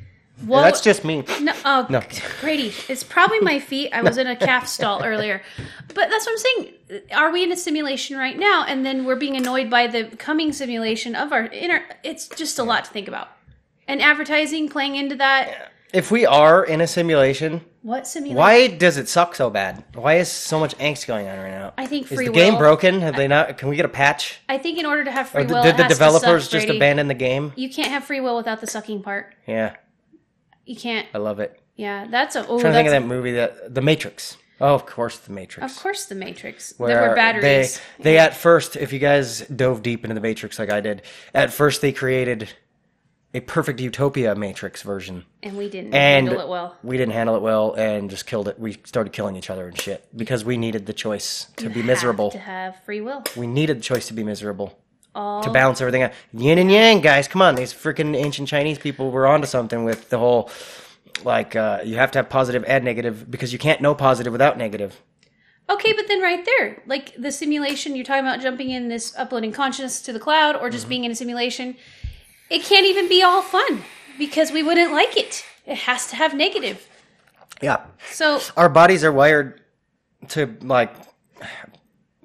Well, 0.46 0.64
That's 0.64 0.82
just 0.82 1.06
me. 1.06 1.24
no, 1.42 1.54
oh, 1.64 1.86
No. 1.90 2.02
Brady, 2.42 2.74
it's 2.90 3.04
probably 3.04 3.40
my 3.40 3.60
feet. 3.60 3.92
I 3.94 4.02
was 4.10 4.18
in 4.18 4.28
a 4.28 4.36
calf 4.36 4.68
stall 4.68 5.04
earlier, 5.04 5.42
but 5.90 6.10
that's 6.10 6.26
what 6.26 6.32
I'm 6.34 6.38
saying. 6.38 7.04
Are 7.16 7.32
we 7.32 7.44
in 7.44 7.52
a 7.52 7.56
simulation 7.56 8.18
right 8.18 8.38
now? 8.38 8.66
And 8.68 8.86
then 8.86 9.06
we're 9.06 9.16
being 9.16 9.38
annoyed 9.38 9.70
by 9.70 9.88
the 9.88 10.06
coming 10.18 10.52
simulation 10.52 11.16
of 11.16 11.32
our 11.32 11.46
inner. 11.46 11.84
It's 12.04 12.28
just 12.28 12.60
a 12.60 12.64
lot 12.64 12.86
to 12.86 12.92
think 12.92 13.08
about. 13.08 13.30
And 13.88 14.02
advertising 14.02 14.70
playing 14.70 14.96
into 14.96 15.16
that. 15.16 15.72
If 15.94 16.10
we 16.10 16.26
are 16.26 16.64
in 16.66 16.82
a 16.82 16.88
simulation, 16.88 17.62
What 17.84 18.08
simulation? 18.08 18.38
why 18.38 18.68
does 18.68 18.98
it 18.98 19.08
suck 19.08 19.36
so 19.36 19.52
bad? 19.52 19.84
Why 19.94 20.16
is 20.16 20.30
so 20.32 20.60
much 20.60 20.76
angst 20.80 21.06
going 21.06 21.28
on 21.28 21.38
right 21.38 21.52
now? 21.52 21.74
I 21.78 21.86
think 21.86 22.08
free 22.08 22.26
is 22.26 22.32
the 22.32 22.34
game 22.34 22.58
broken? 22.58 23.02
Have 23.02 23.16
they 23.16 23.28
not? 23.28 23.58
Can 23.60 23.70
we 23.70 23.76
get 23.76 23.86
a 23.86 23.90
patch? 23.90 24.40
I 24.50 24.58
think 24.58 24.80
in 24.80 24.86
order 24.88 25.04
to 25.04 25.12
have 25.12 25.30
free 25.30 25.44
Or 25.44 25.48
will, 25.48 25.64
did 25.64 25.78
the 25.78 25.84
developers 25.84 26.44
suck, 26.46 26.52
just 26.52 26.66
Brady. 26.66 26.78
abandon 26.80 27.08
the 27.08 27.14
game? 27.14 27.54
You 27.56 27.70
can't 27.70 27.90
have 27.90 28.04
free 28.04 28.20
will 28.22 28.36
without 28.36 28.60
the 28.60 28.68
sucking 28.68 29.04
part. 29.04 29.36
Yeah, 29.46 29.76
You 30.66 30.76
can't. 30.76 31.08
I 31.14 31.18
love 31.18 31.40
it. 31.40 31.60
Yeah, 31.76 32.08
that's 32.10 32.36
a. 32.36 32.48
Oh, 32.48 32.56
I'm 32.56 32.60
trying 32.62 32.74
to 32.74 32.78
think 32.80 32.88
of 32.88 32.92
that 32.94 33.06
movie, 33.06 33.32
that 33.34 33.74
The 33.74 33.82
Matrix. 33.82 34.38
Oh, 34.62 34.76
of 34.76 34.86
course, 34.86 35.18
The 35.18 35.32
Matrix. 35.32 35.72
Of 35.76 35.82
course, 35.82 36.06
the 36.06 36.16
Matrix. 36.16 36.74
Where 36.78 36.90
there 36.90 37.10
were 37.10 37.16
batteries. 37.16 37.80
They, 37.98 38.04
they 38.04 38.18
at 38.20 38.36
first, 38.36 38.76
if 38.76 38.94
you 38.94 39.00
guys 39.00 39.42
dove 39.42 39.82
deep 39.82 40.04
into 40.06 40.14
the 40.14 40.22
Matrix 40.22 40.60
like 40.60 40.70
I 40.70 40.80
did, 40.80 41.02
at 41.34 41.52
first 41.52 41.82
they 41.82 41.92
created 41.92 42.50
a 43.34 43.40
perfect 43.40 43.80
utopia 43.82 44.36
Matrix 44.36 44.84
version, 44.84 45.26
and 45.42 45.58
we 45.58 45.68
didn't 45.68 45.96
and 45.96 46.28
handle 46.28 46.40
it 46.40 46.48
well. 46.48 46.78
we 46.84 46.98
didn't 46.98 47.14
handle 47.14 47.36
it 47.36 47.42
well 47.42 47.74
and 47.74 48.10
just 48.12 48.28
killed 48.28 48.48
it. 48.48 48.60
We 48.60 48.78
started 48.84 49.12
killing 49.12 49.36
each 49.36 49.50
other 49.50 49.68
and 49.68 49.80
shit 49.80 50.08
because 50.16 50.46
we 50.46 50.56
needed 50.56 50.86
the 50.86 50.94
choice 50.94 51.48
to 51.58 51.68
be 51.68 51.80
Have 51.80 51.86
miserable. 51.86 52.30
To 52.32 52.38
have 52.38 52.76
free 52.86 53.02
will. 53.02 53.24
We 53.36 53.48
needed 53.48 53.78
the 53.80 53.82
choice 53.82 54.08
to 54.10 54.14
be 54.14 54.24
miserable. 54.24 54.78
All 55.16 55.44
to 55.44 55.50
balance 55.52 55.80
everything 55.82 56.02
out. 56.04 56.12
Yin 56.34 56.58
and 56.58 56.72
yang, 56.72 57.02
guys. 57.02 57.28
Come 57.28 57.42
on, 57.42 57.56
these 57.56 57.74
freaking 57.74 58.16
ancient 58.16 58.48
Chinese 58.48 58.80
people 58.80 59.12
were 59.12 59.28
onto 59.28 59.46
something 59.48 59.84
with 59.84 60.10
the 60.10 60.18
whole 60.18 60.50
like 61.24 61.56
uh, 61.56 61.80
you 61.86 61.96
have 61.98 62.12
to 62.12 62.20
have 62.20 62.30
positive 62.30 62.64
and 62.68 62.84
negative 62.84 63.30
because 63.30 63.54
you 63.54 63.60
can't 63.60 63.80
know 63.82 63.94
positive 63.96 64.32
without 64.34 64.58
negative. 64.58 65.02
Okay, 65.70 65.94
but 65.94 66.08
then 66.10 66.22
right 66.22 66.44
there, 66.46 66.82
like 66.88 67.14
the 67.16 67.32
simulation, 67.32 67.96
you're 67.96 68.04
talking 68.04 68.26
about 68.26 68.42
jumping 68.42 68.70
in 68.70 68.90
this 68.90 69.16
uploading 69.18 69.52
consciousness 69.54 70.02
to 70.02 70.12
the 70.14 70.20
cloud 70.20 70.56
or 70.56 70.62
Mm-hmm. 70.64 70.72
just 70.72 70.90
being 70.90 71.04
in 71.06 71.12
a 71.12 71.16
simulation. 71.16 71.78
It 72.50 72.64
can't 72.64 72.86
even 72.86 73.08
be 73.08 73.24
all 73.24 73.42
fun 73.42 73.84
because 74.20 74.52
we 74.52 74.62
wouldn't 74.62 74.92
like 74.92 75.16
it. 75.16 75.46
It 75.66 75.78
has 75.78 76.08
to 76.08 76.16
have 76.18 76.34
negative. 76.34 76.88
Yeah, 77.62 77.86
So 78.12 78.42
our 78.58 78.68
bodies 78.68 79.06
are 79.06 79.12
wired 79.12 79.62
to 80.30 80.58
like 80.62 80.94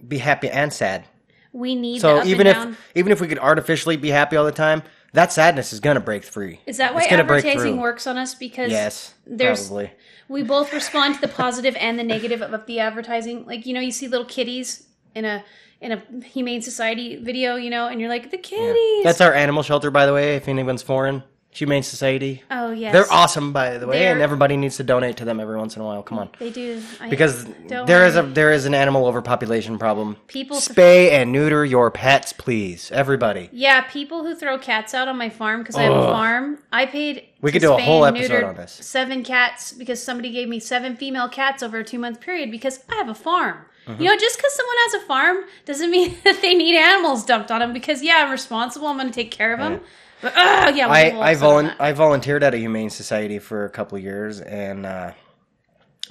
be 0.06 0.18
happy 0.18 0.48
and 0.50 0.72
sad. 0.72 1.04
We 1.52 1.74
need 1.74 2.00
So 2.00 2.24
even 2.24 2.46
if 2.46 2.78
even 2.94 3.12
if 3.12 3.20
we 3.20 3.28
could 3.28 3.38
artificially 3.38 3.96
be 3.96 4.10
happy 4.10 4.36
all 4.36 4.44
the 4.44 4.52
time, 4.52 4.82
that 5.12 5.32
sadness 5.32 5.72
is 5.72 5.80
gonna 5.80 6.00
break 6.00 6.24
free. 6.24 6.60
Is 6.66 6.76
that 6.78 6.94
why 6.94 7.02
It's 7.02 7.12
advertising 7.12 7.78
works 7.78 8.06
on 8.06 8.16
us? 8.16 8.34
Because 8.34 8.70
Yes, 8.70 9.14
there's 9.26 9.68
probably. 9.68 9.90
we 10.28 10.42
both 10.42 10.72
respond 10.72 11.16
to 11.16 11.20
the 11.20 11.28
positive 11.28 11.76
and 11.76 11.98
the 11.98 12.04
negative 12.04 12.42
of 12.42 12.66
the 12.66 12.80
advertising. 12.80 13.46
Like 13.46 13.66
you 13.66 13.74
know, 13.74 13.80
you 13.80 13.92
see 13.92 14.08
little 14.08 14.26
kitties 14.26 14.86
in 15.14 15.24
a 15.24 15.44
in 15.80 15.92
a 15.92 16.02
humane 16.24 16.60
society 16.60 17.16
video, 17.16 17.56
you 17.56 17.70
know, 17.70 17.86
and 17.86 18.00
you're 18.00 18.10
like 18.10 18.30
the 18.30 18.38
kitties. 18.38 19.04
That's 19.04 19.20
our 19.20 19.32
animal 19.32 19.62
shelter, 19.62 19.90
by 19.90 20.06
the 20.06 20.12
way. 20.12 20.36
If 20.36 20.48
anyone's 20.48 20.82
foreign, 20.82 21.22
Humane 21.50 21.82
Society. 21.82 22.42
oh 22.50 22.70
yes, 22.70 22.92
They're 22.92 23.10
awesome, 23.10 23.52
by 23.52 23.78
the 23.78 23.86
way, 23.86 24.06
and 24.06 24.18
They're- 24.18 24.24
everybody 24.24 24.56
needs 24.56 24.76
to 24.76 24.84
donate 24.84 25.16
to 25.16 25.24
them 25.24 25.40
every 25.40 25.56
once 25.56 25.74
in 25.76 25.82
a 25.82 25.84
while. 25.84 26.02
Come 26.02 26.18
on, 26.18 26.28
They 26.38 26.50
do 26.50 26.80
I, 27.00 27.08
because 27.08 27.46
there 27.68 28.06
is 28.06 28.16
a 28.16 28.22
there 28.22 28.52
is 28.52 28.66
an 28.66 28.74
animal 28.74 29.06
overpopulation 29.06 29.78
problem. 29.78 30.16
People- 30.28 30.58
spay 30.58 31.10
and 31.10 31.32
neuter 31.32 31.64
your 31.64 31.90
pets, 31.90 32.32
please, 32.32 32.90
everybody. 32.92 33.48
Yeah, 33.50 33.80
people 33.80 34.24
who 34.24 34.34
throw 34.36 34.58
cats 34.58 34.94
out 34.94 35.08
on 35.08 35.16
my 35.16 35.30
farm 35.30 35.62
because 35.62 35.74
I 35.76 35.82
have 35.82 35.96
a 35.96 36.06
farm. 36.06 36.58
I 36.72 36.86
paid. 36.86 37.24
We 37.40 37.50
could 37.50 37.62
do 37.62 37.72
a 37.72 37.78
whole 37.80 38.04
and 38.04 38.16
episode 38.16 38.44
on 38.44 38.54
this. 38.56 38.72
Seven 38.72 39.24
cats 39.24 39.72
because 39.72 40.02
somebody 40.02 40.30
gave 40.30 40.48
me 40.48 40.60
seven 40.60 40.96
female 40.96 41.28
cats 41.28 41.62
over 41.62 41.78
a 41.78 41.84
two 41.84 41.98
month 41.98 42.20
period 42.20 42.50
because 42.50 42.80
I 42.90 42.96
have 42.96 43.08
a 43.08 43.14
farm. 43.14 43.58
Mm-hmm. 43.86 44.02
You 44.02 44.10
know, 44.10 44.16
just 44.18 44.36
because 44.36 44.52
someone 44.54 44.76
has 44.90 44.94
a 45.02 45.06
farm 45.06 45.36
doesn't 45.64 45.90
mean 45.96 46.14
that 46.24 46.42
they 46.42 46.54
need 46.54 46.76
animals 46.76 47.24
dumped 47.24 47.50
on 47.50 47.60
them. 47.60 47.72
Because 47.72 48.02
yeah, 48.02 48.22
I'm 48.24 48.30
responsible. 48.30 48.86
I'm 48.86 48.96
going 48.98 49.08
to 49.08 49.14
take 49.14 49.30
care 49.30 49.52
of 49.54 49.58
them. 49.60 49.80
But 50.20 50.34
yeah, 50.74 50.88
I 50.88 51.30
I, 51.30 51.34
volun- 51.34 51.74
I 51.78 51.92
volunteered 51.92 52.42
at 52.42 52.54
a 52.54 52.56
humane 52.58 52.90
society 52.90 53.38
for 53.38 53.64
a 53.64 53.70
couple 53.70 53.98
years, 53.98 54.40
and 54.40 54.84
uh, 54.86 55.12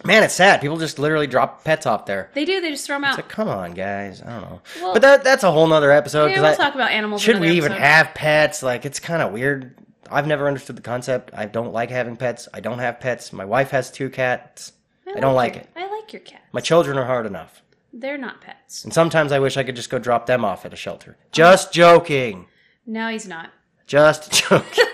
man, 0.06 0.24
it's 0.24 0.34
sad. 0.34 0.62
People 0.62 0.78
just 0.78 0.98
literally 1.00 1.28
drop 1.28 1.64
pets 1.64 1.86
off 1.86 2.06
there. 2.06 2.30
They 2.34 2.46
do. 2.46 2.62
They 2.62 2.72
just 2.72 2.86
throw 2.86 2.96
them 2.96 3.04
out. 3.04 3.18
Like, 3.18 3.30
come 3.30 3.48
on, 3.50 3.72
guys. 3.74 4.22
I 4.22 4.30
don't 4.40 4.42
know. 4.50 4.62
Well- 4.82 4.94
but 4.94 5.02
that 5.02 5.24
that's 5.24 5.44
a 5.44 5.52
whole 5.52 5.68
nother 5.68 5.92
episode. 5.92 6.28
yeah, 6.28 6.36
'cause 6.36 6.42
we'll 6.44 6.52
I- 6.52 6.56
talk 6.56 6.76
about 6.76 6.92
animals. 6.92 7.22
should 7.22 7.36
another 7.38 7.52
we 7.52 7.58
even 7.58 7.72
episode. 7.74 7.84
have 7.86 8.14
pets? 8.14 8.64
Like, 8.64 8.86
it's 8.86 9.00
kind 9.00 9.22
of 9.22 9.32
weird. 9.32 9.76
I've 10.10 10.28
never 10.28 10.48
understood 10.48 10.78
the 10.78 10.82
concept. 10.82 11.32
I 11.34 11.46
don't 11.46 11.74
like 11.74 11.90
having 11.90 12.16
pets. 12.16 12.48
I 12.54 12.62
don't 12.62 12.80
have 12.80 13.00
pets. 13.02 13.34
My 13.34 13.44
wife 13.46 13.72
has 13.72 13.92
two 13.92 14.10
cats. 14.10 14.72
I, 15.06 15.20
don't 15.20 15.36
like 15.36 15.56
your- 15.56 15.64
it. 15.64 15.70
I 15.76 15.88
like 15.90 16.14
your 16.14 16.22
cat. 16.22 16.44
My 16.54 16.62
children 16.62 16.98
are 16.98 17.06
hard 17.06 17.26
enough. 17.26 17.62
They're 17.92 18.18
not 18.18 18.40
pets. 18.42 18.84
And 18.86 18.94
sometimes 18.94 19.32
I 19.34 19.40
wish 19.40 19.58
I 19.58 19.64
could 19.64 19.76
just 19.76 19.90
go 19.90 20.00
drop 20.00 20.26
them 20.28 20.46
off 20.46 20.66
at 20.66 20.72
a 20.72 20.76
shelter. 20.78 21.18
Just 21.32 21.74
joking. 21.74 22.46
No, 22.86 23.10
he's 23.10 23.28
not. 23.28 23.50
Just 23.88 24.32
joking. 24.34 24.84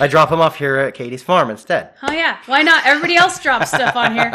I 0.00 0.06
drop 0.08 0.30
them 0.30 0.40
off 0.40 0.56
here 0.56 0.76
at 0.76 0.94
Katie's 0.94 1.22
farm 1.22 1.50
instead. 1.50 1.90
Oh 2.02 2.12
yeah, 2.12 2.38
why 2.46 2.62
not? 2.62 2.86
Everybody 2.86 3.16
else 3.16 3.40
drops 3.40 3.68
stuff 3.68 3.96
on 3.96 4.14
here. 4.14 4.30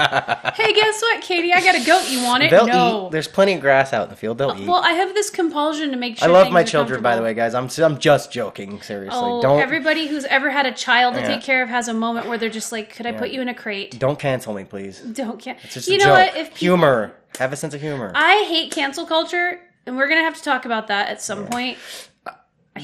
Hey, 0.53 0.73
guess 0.73 1.01
what, 1.01 1.21
Katie? 1.21 1.53
I 1.53 1.61
got 1.61 1.75
a 1.75 1.85
goat. 1.85 2.09
You 2.09 2.23
want 2.23 2.43
it? 2.43 2.51
They'll 2.51 2.67
no. 2.67 3.07
eat. 3.07 3.11
There's 3.11 3.27
plenty 3.27 3.53
of 3.53 3.61
grass 3.61 3.93
out 3.93 4.03
in 4.03 4.09
the 4.09 4.15
field. 4.15 4.37
They'll 4.37 4.51
uh, 4.51 4.59
eat. 4.59 4.67
Well, 4.67 4.83
I 4.83 4.91
have 4.91 5.13
this 5.13 5.29
compulsion 5.29 5.91
to 5.91 5.97
make 5.97 6.17
sure. 6.17 6.27
I 6.27 6.31
love 6.31 6.45
things 6.45 6.53
my 6.53 6.61
are 6.61 6.65
children, 6.65 7.01
by 7.01 7.15
the 7.15 7.21
way, 7.21 7.33
guys. 7.33 7.53
I'm 7.55 7.69
I'm 7.81 7.97
just 7.99 8.31
joking. 8.31 8.81
Seriously, 8.81 9.17
Oh, 9.19 9.41
don't 9.41 9.61
everybody 9.61 10.07
who's 10.07 10.25
ever 10.25 10.49
had 10.49 10.65
a 10.65 10.73
child 10.73 11.15
to 11.15 11.21
Yeah. 11.21 11.27
take 11.27 11.41
care 11.41 11.63
of 11.63 11.69
has 11.69 11.87
a 11.87 11.93
moment 11.93 12.27
where 12.27 12.37
they're 12.37 12.49
just 12.49 12.71
like, 12.71 12.93
"Could 12.95 13.05
I 13.05 13.13
put 13.13 13.29
you 13.29 13.41
in 13.41 13.47
a 13.47 13.53
crate?" 13.55 13.97
don't 13.97 14.19
cancel 14.19 14.53
me, 14.53 14.65
please. 14.65 14.99
Don't. 14.99 15.45
It's 15.47 15.73
just 15.73 15.87
you 15.87 15.95
a 15.95 15.99
know 15.99 16.05
joke. 16.05 16.13
what? 16.33 16.37
If 16.37 16.47
people, 16.49 16.57
humor, 16.57 17.13
have 17.39 17.53
a 17.53 17.55
sense 17.55 17.73
of 17.73 17.79
humor. 17.81 18.11
I 18.13 18.43
hate 18.47 18.71
cancel 18.71 19.05
culture, 19.05 19.59
and 19.85 19.95
we're 19.97 20.09
gonna 20.09 20.21
have 20.21 20.35
to 20.35 20.43
talk 20.43 20.65
about 20.65 20.87
that 20.87 21.07
at 21.09 21.21
some 21.21 21.47
point. 21.47 21.77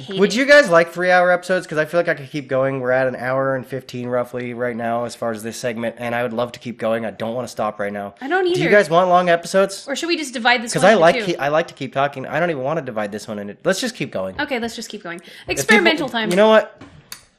Would 0.09 0.29
it. 0.33 0.35
you 0.35 0.45
guys 0.45 0.69
like 0.69 0.91
three 0.91 1.11
hour 1.11 1.31
episodes? 1.31 1.65
Because 1.65 1.77
I 1.77 1.85
feel 1.85 1.99
like 1.99 2.07
I 2.09 2.13
could 2.13 2.29
keep 2.29 2.47
going. 2.47 2.79
We're 2.79 2.91
at 2.91 3.07
an 3.07 3.15
hour 3.15 3.55
and 3.55 3.65
15 3.65 4.07
roughly 4.07 4.53
right 4.53 4.75
now 4.75 5.05
as 5.05 5.15
far 5.15 5.31
as 5.31 5.43
this 5.43 5.57
segment, 5.57 5.95
and 5.99 6.13
I 6.15 6.23
would 6.23 6.33
love 6.33 6.51
to 6.53 6.59
keep 6.59 6.77
going. 6.77 7.05
I 7.05 7.11
don't 7.11 7.33
want 7.35 7.47
to 7.47 7.51
stop 7.51 7.79
right 7.79 7.91
now. 7.93 8.15
I 8.21 8.27
don't 8.27 8.45
either. 8.47 8.55
Do 8.55 8.63
you 8.63 8.69
guys 8.69 8.89
want 8.89 9.09
long 9.09 9.29
episodes? 9.29 9.87
Or 9.87 9.95
should 9.95 10.07
we 10.07 10.17
just 10.17 10.33
divide 10.33 10.61
this? 10.63 10.71
Because 10.71 10.83
I 10.83 10.93
like 10.95 11.23
ke- 11.25 11.39
I 11.39 11.47
like 11.49 11.67
to 11.67 11.73
keep 11.73 11.93
talking. 11.93 12.25
I 12.25 12.39
don't 12.39 12.49
even 12.49 12.63
want 12.63 12.79
to 12.79 12.85
divide 12.85 13.11
this 13.11 13.27
one 13.27 13.39
into. 13.39 13.57
Let's 13.63 13.81
just 13.81 13.95
keep 13.95 14.11
going. 14.11 14.39
Okay, 14.41 14.59
let's 14.59 14.75
just 14.75 14.89
keep 14.89 15.03
going. 15.03 15.21
Experimental 15.47 16.07
people- 16.07 16.19
time. 16.19 16.29
You 16.29 16.35
know 16.35 16.49
what? 16.49 16.81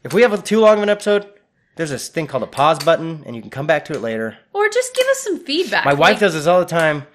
If 0.03 0.13
we 0.13 0.23
have 0.23 0.33
a 0.33 0.39
too 0.39 0.61
long 0.61 0.77
of 0.77 0.83
an 0.83 0.89
episode, 0.91 1.27
there's 1.77 1.91
this 1.91 2.09
thing 2.09 2.27
called 2.27 2.43
a 2.43 2.47
pause 2.47 2.79
button, 2.85 3.23
and 3.27 3.35
you 3.35 3.43
can 3.43 3.51
come 3.51 3.67
back 3.67 3.85
to 3.87 3.93
it 3.95 4.01
later. 4.03 4.37
or 4.53 4.69
just 4.69 4.95
give 4.95 5.07
us 5.09 5.19
some 5.21 5.39
feedback. 5.41 5.85
My 5.85 5.93
wife 5.95 6.13
Like, 6.15 6.19
does 6.21 6.35
this 6.35 6.47
all 6.47 6.61
the 6.61 6.67
time, 6.67 7.07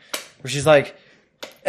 where 0.41 0.52
she's 0.52 0.66
like, 0.66 0.95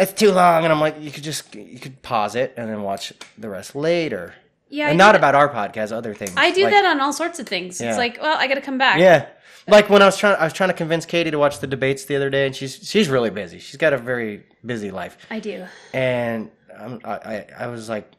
"It's 0.01 0.13
too 0.13 0.31
long," 0.31 0.63
and 0.63 0.71
I'm 0.73 0.79
like, 0.79 0.95
"You 0.99 1.11
could 1.11 1.23
just 1.23 1.53
you 1.55 1.79
could 1.79 2.01
pause 2.01 2.35
it 2.35 2.53
and 2.57 2.69
then 2.69 2.81
watch 2.81 3.13
the 3.37 3.49
rest 3.49 3.75
later." 3.75 4.33
Yeah, 4.69 4.87
and 4.89 4.97
not 4.97 5.15
about 5.15 5.35
our 5.35 5.49
podcast, 5.53 5.91
other 5.91 6.13
things. 6.13 6.31
I 6.37 6.51
do 6.51 6.63
Like- 6.63 6.71
that 6.73 6.85
on 6.85 7.01
all 7.01 7.11
sorts 7.13 7.39
of 7.39 7.47
things. 7.47 7.81
Yeah. 7.81 7.89
It's 7.89 7.97
like, 7.97 8.17
well, 8.21 8.37
I 8.37 8.47
got 8.47 8.53
to 8.55 8.61
come 8.61 8.77
back. 8.77 8.99
Yeah. 8.99 9.25
Like 9.67 9.89
when 9.89 10.01
I 10.01 10.05
was 10.05 10.15
trying, 10.17 10.37
I 10.37 10.45
was 10.45 10.53
trying 10.53 10.69
to 10.69 10.73
convince 10.75 11.05
Katie 11.05 11.29
to 11.31 11.37
watch 11.37 11.59
the 11.59 11.67
debates 11.67 12.05
the 12.05 12.15
other 12.15 12.29
day, 12.29 12.45
and 12.45 12.55
she's 12.55 12.75
she's 12.89 13.09
really 13.09 13.29
busy. 13.29 13.59
She's 13.59 13.75
got 13.77 13.93
a 13.93 13.97
very 13.97 14.43
busy 14.65 14.89
life, 14.91 15.17
I 15.29 15.39
do. 15.39 15.65
and 15.93 16.49
um, 16.77 16.99
I, 17.03 17.11
I 17.11 17.45
I 17.59 17.67
was 17.67 17.87
like, 17.89 18.09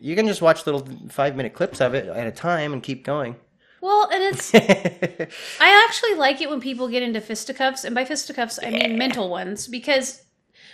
you 0.00 0.14
can 0.14 0.26
just 0.26 0.42
watch 0.42 0.66
little 0.66 0.86
five 1.08 1.34
minute 1.34 1.54
clips 1.54 1.80
of 1.80 1.94
it 1.94 2.06
at 2.06 2.26
a 2.26 2.30
time 2.30 2.72
and 2.72 2.82
keep 2.82 3.04
going. 3.04 3.34
Well, 3.80 4.08
and 4.12 4.22
it's 4.22 4.54
I 5.60 5.86
actually 5.88 6.14
like 6.14 6.40
it 6.40 6.50
when 6.50 6.60
people 6.60 6.88
get 6.88 7.02
into 7.02 7.20
fisticuffs, 7.20 7.84
and 7.84 7.94
by 7.94 8.04
fisticuffs 8.04 8.58
I 8.62 8.70
mean 8.70 8.96
mental 8.98 9.28
ones, 9.30 9.66
because 9.66 10.22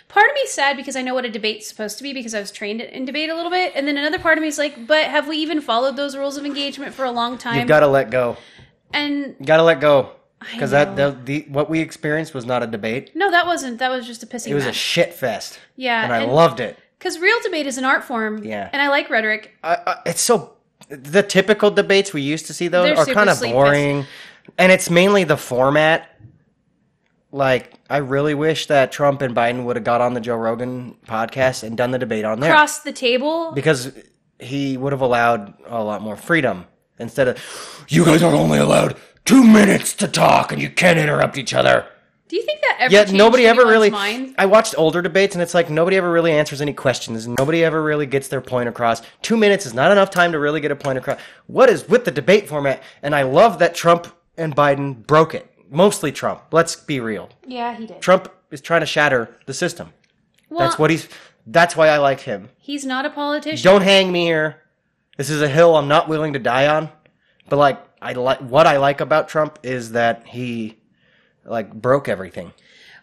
part 0.09 0.29
of 0.29 0.33
me 0.35 0.41
sad 0.47 0.77
because 0.77 0.95
I 0.95 1.01
know 1.01 1.13
what 1.13 1.25
a 1.25 1.29
debate's 1.29 1.67
supposed 1.67 1.97
to 1.97 2.03
be 2.03 2.13
because 2.13 2.33
I 2.33 2.39
was 2.39 2.51
trained 2.51 2.81
in 2.81 3.05
debate 3.05 3.29
a 3.29 3.35
little 3.35 3.51
bit, 3.51 3.73
and 3.75 3.87
then 3.87 3.97
another 3.97 4.19
part 4.19 4.37
of 4.37 4.41
me 4.41 4.47
is 4.47 4.57
like, 4.57 4.87
but 4.87 5.05
have 5.05 5.27
we 5.27 5.37
even 5.37 5.61
followed 5.61 5.95
those 5.95 6.15
rules 6.15 6.37
of 6.37 6.45
engagement 6.45 6.93
for 6.93 7.05
a 7.05 7.11
long 7.11 7.37
time? 7.37 7.57
You've 7.59 7.67
got 7.67 7.81
to 7.81 7.87
let 7.87 8.09
go. 8.09 8.37
and 8.93 9.35
You 9.39 9.45
got 9.45 9.57
to 9.57 9.63
let 9.63 9.79
go 9.79 10.11
because 10.51 10.71
that 10.71 10.95
the, 10.95 11.17
the 11.25 11.45
what 11.49 11.69
we 11.69 11.79
experienced 11.79 12.33
was 12.33 12.45
not 12.45 12.61
a 12.63 12.67
debate. 12.67 13.11
no, 13.15 13.31
that 13.31 13.45
wasn't. 13.45 13.79
That 13.79 13.89
was 13.91 14.05
just 14.05 14.23
a 14.23 14.27
pissing 14.27 14.47
It 14.49 14.53
was 14.53 14.63
a 14.65 14.67
match. 14.67 14.75
shit 14.75 15.13
fest, 15.13 15.59
yeah, 15.75 16.03
and 16.03 16.13
I 16.13 16.25
loved 16.25 16.59
it. 16.59 16.77
because 16.99 17.19
real 17.19 17.37
debate 17.43 17.65
is 17.67 17.77
an 17.77 17.85
art 17.85 18.03
form. 18.03 18.43
Yeah. 18.43 18.69
and 18.71 18.81
I 18.81 18.89
like 18.89 19.09
rhetoric. 19.09 19.55
I, 19.63 19.77
I, 19.87 19.95
it's 20.05 20.21
so 20.21 20.53
the 20.89 21.23
typical 21.23 21.69
debates 21.71 22.13
we 22.13 22.21
used 22.21 22.45
to 22.47 22.53
see 22.53 22.67
though 22.69 22.83
They're 22.83 22.97
are 22.97 23.05
kind 23.07 23.29
of 23.29 23.41
boring, 23.41 24.05
and 24.57 24.71
it's 24.71 24.89
mainly 24.89 25.23
the 25.25 25.37
format. 25.37 26.09
Like, 27.31 27.73
I 27.89 27.97
really 27.97 28.33
wish 28.33 28.67
that 28.67 28.91
Trump 28.91 29.21
and 29.21 29.35
Biden 29.35 29.63
would 29.65 29.75
have 29.75 29.85
got 29.85 30.01
on 30.01 30.13
the 30.13 30.19
Joe 30.19 30.35
Rogan 30.35 30.95
podcast 31.07 31.63
and 31.63 31.77
done 31.77 31.91
the 31.91 31.99
debate 31.99 32.25
on 32.25 32.39
there 32.39 32.51
Across 32.51 32.79
the 32.79 32.91
table, 32.91 33.51
because 33.53 33.91
he 34.39 34.77
would 34.77 34.91
have 34.91 35.01
allowed 35.01 35.53
a 35.65 35.83
lot 35.83 36.01
more 36.01 36.15
freedom 36.15 36.65
instead 36.99 37.27
of 37.27 37.85
you 37.89 38.03
guys 38.05 38.21
are 38.23 38.33
only 38.33 38.59
allowed 38.59 38.97
two 39.25 39.43
minutes 39.43 39.93
to 39.95 40.07
talk 40.07 40.51
and 40.51 40.61
you 40.61 40.69
can't 40.69 40.99
interrupt 40.99 41.37
each 41.37 41.53
other. 41.53 41.85
do 42.27 42.35
you 42.35 42.43
think 42.43 42.61
that 42.61 42.77
ever? 42.79 42.93
Yeah, 42.93 43.03
changed 43.05 43.17
nobody 43.17 43.45
ever 43.45 43.61
anyone's 43.61 43.71
really. 43.71 43.89
Mind? 43.89 44.35
I 44.37 44.45
watched 44.45 44.75
older 44.77 45.01
debates, 45.01 45.35
and 45.35 45.41
it's 45.41 45.53
like 45.53 45.69
nobody 45.69 45.97
ever 45.97 46.11
really 46.11 46.31
answers 46.31 46.61
any 46.61 46.73
questions, 46.73 47.25
and 47.25 47.35
nobody 47.39 47.63
ever 47.63 47.81
really 47.81 48.05
gets 48.05 48.27
their 48.27 48.41
point 48.41 48.67
across. 48.69 49.01
Two 49.21 49.37
minutes 49.37 49.65
is 49.65 49.73
not 49.73 49.91
enough 49.91 50.09
time 50.09 50.33
to 50.33 50.39
really 50.39 50.59
get 50.59 50.71
a 50.71 50.75
point 50.75 50.97
across. 50.97 51.19
What 51.47 51.69
is 51.69 51.87
with 51.87 52.05
the 52.05 52.11
debate 52.11 52.47
format? 52.47 52.83
And 53.01 53.15
I 53.15 53.23
love 53.23 53.59
that 53.59 53.75
Trump 53.75 54.07
and 54.37 54.55
Biden 54.55 55.05
broke 55.07 55.33
it. 55.33 55.51
Mostly 55.69 56.11
Trump. 56.11 56.43
Let's 56.51 56.75
be 56.75 56.99
real. 56.99 57.29
Yeah, 57.45 57.75
he 57.75 57.87
did. 57.87 58.01
Trump 58.01 58.31
is 58.51 58.61
trying 58.61 58.81
to 58.81 58.85
shatter 58.85 59.35
the 59.45 59.53
system. 59.53 59.93
Well, 60.49 60.59
That's 60.59 60.79
what 60.79 60.89
he's. 60.89 61.07
That's 61.45 61.75
why 61.75 61.87
I 61.89 61.97
like 61.97 62.21
him. 62.21 62.49
he's 62.57 62.85
not 62.85 63.05
a 63.05 63.09
politician. 63.09 63.63
Don't 63.63 63.81
hang 63.81 64.11
me 64.11 64.25
here. 64.25 64.61
This 65.17 65.29
is 65.29 65.41
a 65.41 65.47
hill 65.47 65.75
I'm 65.77 65.87
not 65.87 66.07
willing 66.09 66.33
to 66.33 66.39
die 66.39 66.67
on. 66.67 66.89
But 67.49 67.57
like, 67.57 67.79
I 68.01 68.13
like 68.13 68.39
what 68.39 68.67
I 68.67 68.77
like 68.77 68.99
about 69.01 69.29
Trump 69.29 69.59
is 69.63 69.93
that 69.93 70.27
he 70.27 70.77
like 71.45 71.73
broke 71.73 72.09
everything. 72.09 72.51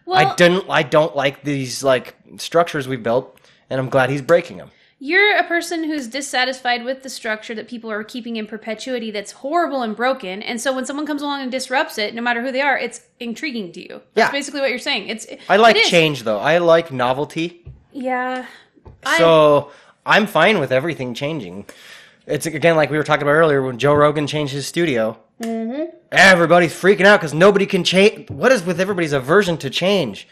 well, 0.05 0.17
I 0.19 0.35
didn't. 0.35 0.67
I 0.69 0.83
don't 0.83 1.17
like 1.17 1.43
these 1.43 1.83
like 1.83 2.15
structures 2.37 2.87
we 2.87 2.97
built, 2.97 3.39
and 3.71 3.81
I'm 3.81 3.89
glad 3.89 4.11
he's 4.11 4.23
breaking 4.23 4.59
them. 4.59 4.71
You're 5.07 5.37
a 5.37 5.45
person 5.45 5.85
who's 5.85 6.09
dissatisfied 6.09 6.83
with 6.83 7.03
the 7.03 7.11
structure 7.11 7.55
that 7.57 7.69
people 7.69 7.91
are 7.91 8.03
keeping 8.03 8.37
in 8.37 8.47
perpetuity 8.47 9.11
that's 9.11 9.33
horrible 9.33 9.83
and 9.83 9.95
broken. 9.95 10.41
And 10.43 10.59
so 10.59 10.73
when 10.73 10.87
someone 10.87 11.05
comes 11.05 11.21
along 11.21 11.43
and 11.43 11.53
disrupts 11.53 11.99
it, 11.99 12.15
no 12.15 12.23
matter 12.23 12.41
who 12.41 12.51
they 12.51 12.63
are, 12.63 12.79
it's 12.79 13.03
intriguing 13.21 13.71
to 13.73 13.83
you. 13.83 14.01
That's 14.15 14.29
Yeah. 14.29 14.33
basically 14.33 14.63
what 14.63 14.71
you're 14.71 14.79
saying. 14.79 15.11
It's 15.11 15.27
I 15.47 15.57
like 15.59 15.77
it 15.77 15.85
change 15.89 16.23
though. 16.23 16.39
I 16.39 16.57
like 16.57 16.91
novelty. 16.91 17.71
Yeah. 17.93 18.47
So 19.19 19.73
I'm 20.07 20.27
fine 20.27 20.59
with 20.59 20.73
everything 20.73 21.13
changing. 21.13 21.67
It's 22.27 22.47
again 22.47 22.75
like 22.75 22.91
we 22.91 22.97
were 22.97 23.05
talking 23.05 23.25
about 23.25 23.33
earlier 23.33 23.61
when 23.61 23.77
Joe 23.77 23.93
Rogan 23.93 24.27
changed 24.27 24.55
his 24.55 24.67
studio. 24.67 25.19
Mm-hmm. 25.43 25.95
Everybody's 26.13 26.73
freaking 26.73 27.05
out 27.05 27.21
because 27.21 27.35
nobody 27.35 27.67
can 27.67 27.85
change. 27.85 28.31
What 28.31 28.53
is 28.53 28.65
with 28.65 28.81
everybody's 28.81 29.13
aversion 29.13 29.59
to 29.59 29.69
change? 29.69 30.27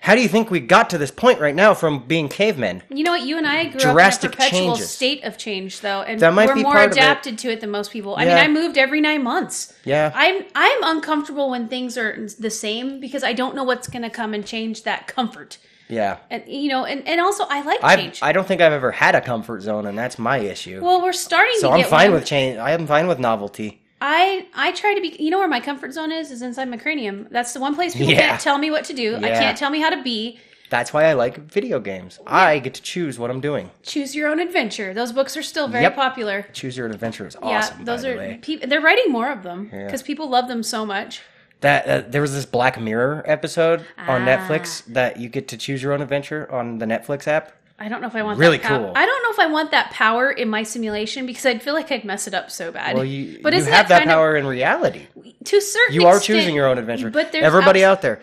How 0.00 0.14
do 0.14 0.22
you 0.22 0.28
think 0.28 0.50
we 0.50 0.60
got 0.60 0.90
to 0.90 0.98
this 0.98 1.10
point 1.10 1.40
right 1.40 1.54
now 1.54 1.74
from 1.74 2.06
being 2.06 2.28
cavemen? 2.28 2.82
You 2.88 3.02
know 3.04 3.10
what? 3.10 3.22
You 3.22 3.36
and 3.36 3.46
I 3.46 3.64
grew 3.66 3.80
Drastic 3.80 4.30
up 4.32 4.34
in 4.36 4.40
a 4.40 4.48
perpetual 4.48 4.68
changes. 4.74 4.90
state 4.90 5.24
of 5.24 5.36
change, 5.36 5.80
though, 5.80 6.02
and 6.02 6.20
That 6.20 6.32
might 6.34 6.48
we're 6.48 6.54
be 6.54 6.62
more 6.62 6.72
part 6.72 6.86
of 6.92 6.92
it. 6.92 6.98
adapted 7.00 7.36
to 7.38 7.50
it 7.50 7.60
than 7.60 7.70
most 7.70 7.90
people. 7.90 8.14
I 8.16 8.22
Yeah. 8.24 8.36
mean, 8.36 8.44
I 8.44 8.48
moved 8.48 8.78
every 8.78 9.00
nine 9.00 9.22
months. 9.22 9.74
Yeah. 9.84 10.12
I'm 10.14 10.44
I'm 10.54 10.82
uncomfortable 10.96 11.50
when 11.50 11.68
things 11.68 11.98
are 11.98 12.26
the 12.38 12.50
same 12.50 13.00
because 13.00 13.22
I 13.24 13.32
don't 13.32 13.54
know 13.54 13.64
what's 13.64 13.88
going 13.88 14.02
to 14.02 14.10
come 14.10 14.34
and 14.34 14.46
change 14.46 14.84
that 14.84 15.08
comfort. 15.08 15.58
Yeah. 15.88 16.18
And 16.30 16.42
you 16.46 16.68
know, 16.68 16.84
and, 16.84 17.06
and 17.08 17.20
also 17.20 17.44
I 17.48 17.62
like 17.62 17.80
I 17.82 17.96
change. 17.96 18.20
I 18.22 18.32
don't 18.32 18.46
think 18.46 18.60
I've 18.60 18.72
ever 18.72 18.92
had 18.92 19.14
a 19.14 19.20
comfort 19.20 19.62
zone, 19.62 19.84
and 19.86 19.98
that's 19.98 20.18
my 20.18 20.38
issue. 20.38 20.80
well, 20.82 21.02
we're 21.02 21.12
starting 21.12 21.56
so 21.58 21.68
to 21.68 21.74
I'm 21.74 21.80
get 21.80 21.90
fine 21.90 22.10
one. 22.12 22.20
with 22.20 22.26
change. 22.28 22.56
I 22.58 22.70
am 22.70 22.86
fine 22.86 23.08
with 23.08 23.18
novelty. 23.18 23.82
I 24.00 24.46
I 24.54 24.72
try 24.72 24.94
to 24.94 25.00
be. 25.00 25.16
You 25.18 25.30
know 25.30 25.38
where 25.38 25.48
my 25.48 25.60
comfort 25.60 25.92
zone 25.92 26.12
is? 26.12 26.30
Is 26.30 26.42
inside 26.42 26.68
my 26.70 26.76
cranium. 26.76 27.26
That's 27.30 27.52
the 27.52 27.60
one 27.60 27.74
place 27.74 27.94
people 27.94 28.12
Yeah. 28.12 28.28
can't 28.28 28.40
tell 28.40 28.58
me 28.58 28.70
what 28.70 28.84
to 28.86 28.92
do. 28.94 29.16
I 29.16 29.20
can't 29.30 29.56
tell 29.58 29.70
me 29.70 29.80
how 29.80 29.90
to 29.90 30.02
be. 30.02 30.38
That's 30.70 30.92
why 30.92 31.04
I 31.06 31.14
like 31.14 31.38
video 31.50 31.80
games. 31.80 32.18
I 32.26 32.58
get 32.58 32.74
to 32.74 32.82
choose 32.82 33.18
what 33.18 33.30
I'm 33.30 33.40
doing. 33.40 33.70
Choose 33.82 34.14
your 34.14 34.28
own 34.28 34.38
adventure. 34.38 34.92
Those 34.92 35.12
books 35.12 35.34
are 35.36 35.42
still 35.42 35.66
very 35.66 35.84
Yep. 35.84 35.94
popular. 35.96 36.46
Choose 36.52 36.76
your 36.76 36.86
own 36.86 36.92
adventure 36.94 37.26
is 37.26 37.36
awesome. 37.36 37.78
yeah, 37.78 37.84
those 37.86 38.02
by 38.02 38.08
the 38.10 38.14
are 38.14 38.18
way. 38.18 38.38
pe- 38.42 38.66
they're 38.66 38.82
writing 38.82 39.10
more 39.10 39.30
of 39.32 39.42
them 39.42 39.70
Yeah. 39.72 39.86
because 39.86 40.02
people 40.02 40.28
love 40.28 40.46
them 40.48 40.62
so 40.62 40.84
much. 40.84 41.22
that. 41.60 41.86
Uh, 41.88 42.02
there 42.08 42.20
was 42.20 42.34
this 42.34 42.46
Black 42.46 42.78
Mirror 42.80 43.24
episode 43.26 43.80
on 44.06 44.22
Ah. 44.22 44.36
Netflix 44.36 44.84
that 44.86 45.16
you 45.16 45.28
get 45.28 45.48
to 45.48 45.56
choose 45.56 45.82
your 45.82 45.92
own 45.92 46.00
adventure 46.00 46.46
on 46.52 46.78
the 46.78 46.86
Netflix 46.86 47.26
app. 47.26 47.50
I 47.78 47.88
don't 47.88 48.00
know 48.00 48.08
if 48.08 48.16
I 48.16 48.22
want 48.24 48.38
Really 48.38 48.56
that 48.58 48.66
pow- 48.66 48.78
cool. 48.78 48.92
I 48.96 49.06
don't 49.06 49.22
know 49.22 49.30
if 49.30 49.38
I 49.38 49.46
want 49.52 49.70
that 49.70 49.90
power 49.92 50.30
in 50.30 50.48
my 50.48 50.64
simulation 50.64 51.26
because 51.26 51.46
I'd 51.46 51.62
feel 51.62 51.74
like 51.74 51.92
I'd 51.92 52.04
mess 52.04 52.26
it 52.26 52.34
up 52.34 52.50
so 52.50 52.72
bad. 52.72 52.96
Well, 52.96 53.04
you, 53.04 53.38
but 53.42 53.54
you 53.54 53.62
have 53.64 53.88
that 53.88 54.02
of- 54.02 54.08
power 54.08 54.36
in 54.36 54.46
reality. 54.46 55.06
to 55.44 55.56
a 55.56 55.60
certain 55.60 55.94
You 55.94 56.06
are 56.06 56.16
extent, 56.16 56.38
choosing 56.38 56.54
your 56.56 56.66
own 56.66 56.78
adventure. 56.78 57.10
But 57.10 57.30
there's 57.32 57.44
everybody 57.44 57.84
abs- 57.84 57.90
out 57.98 58.02
there. 58.02 58.20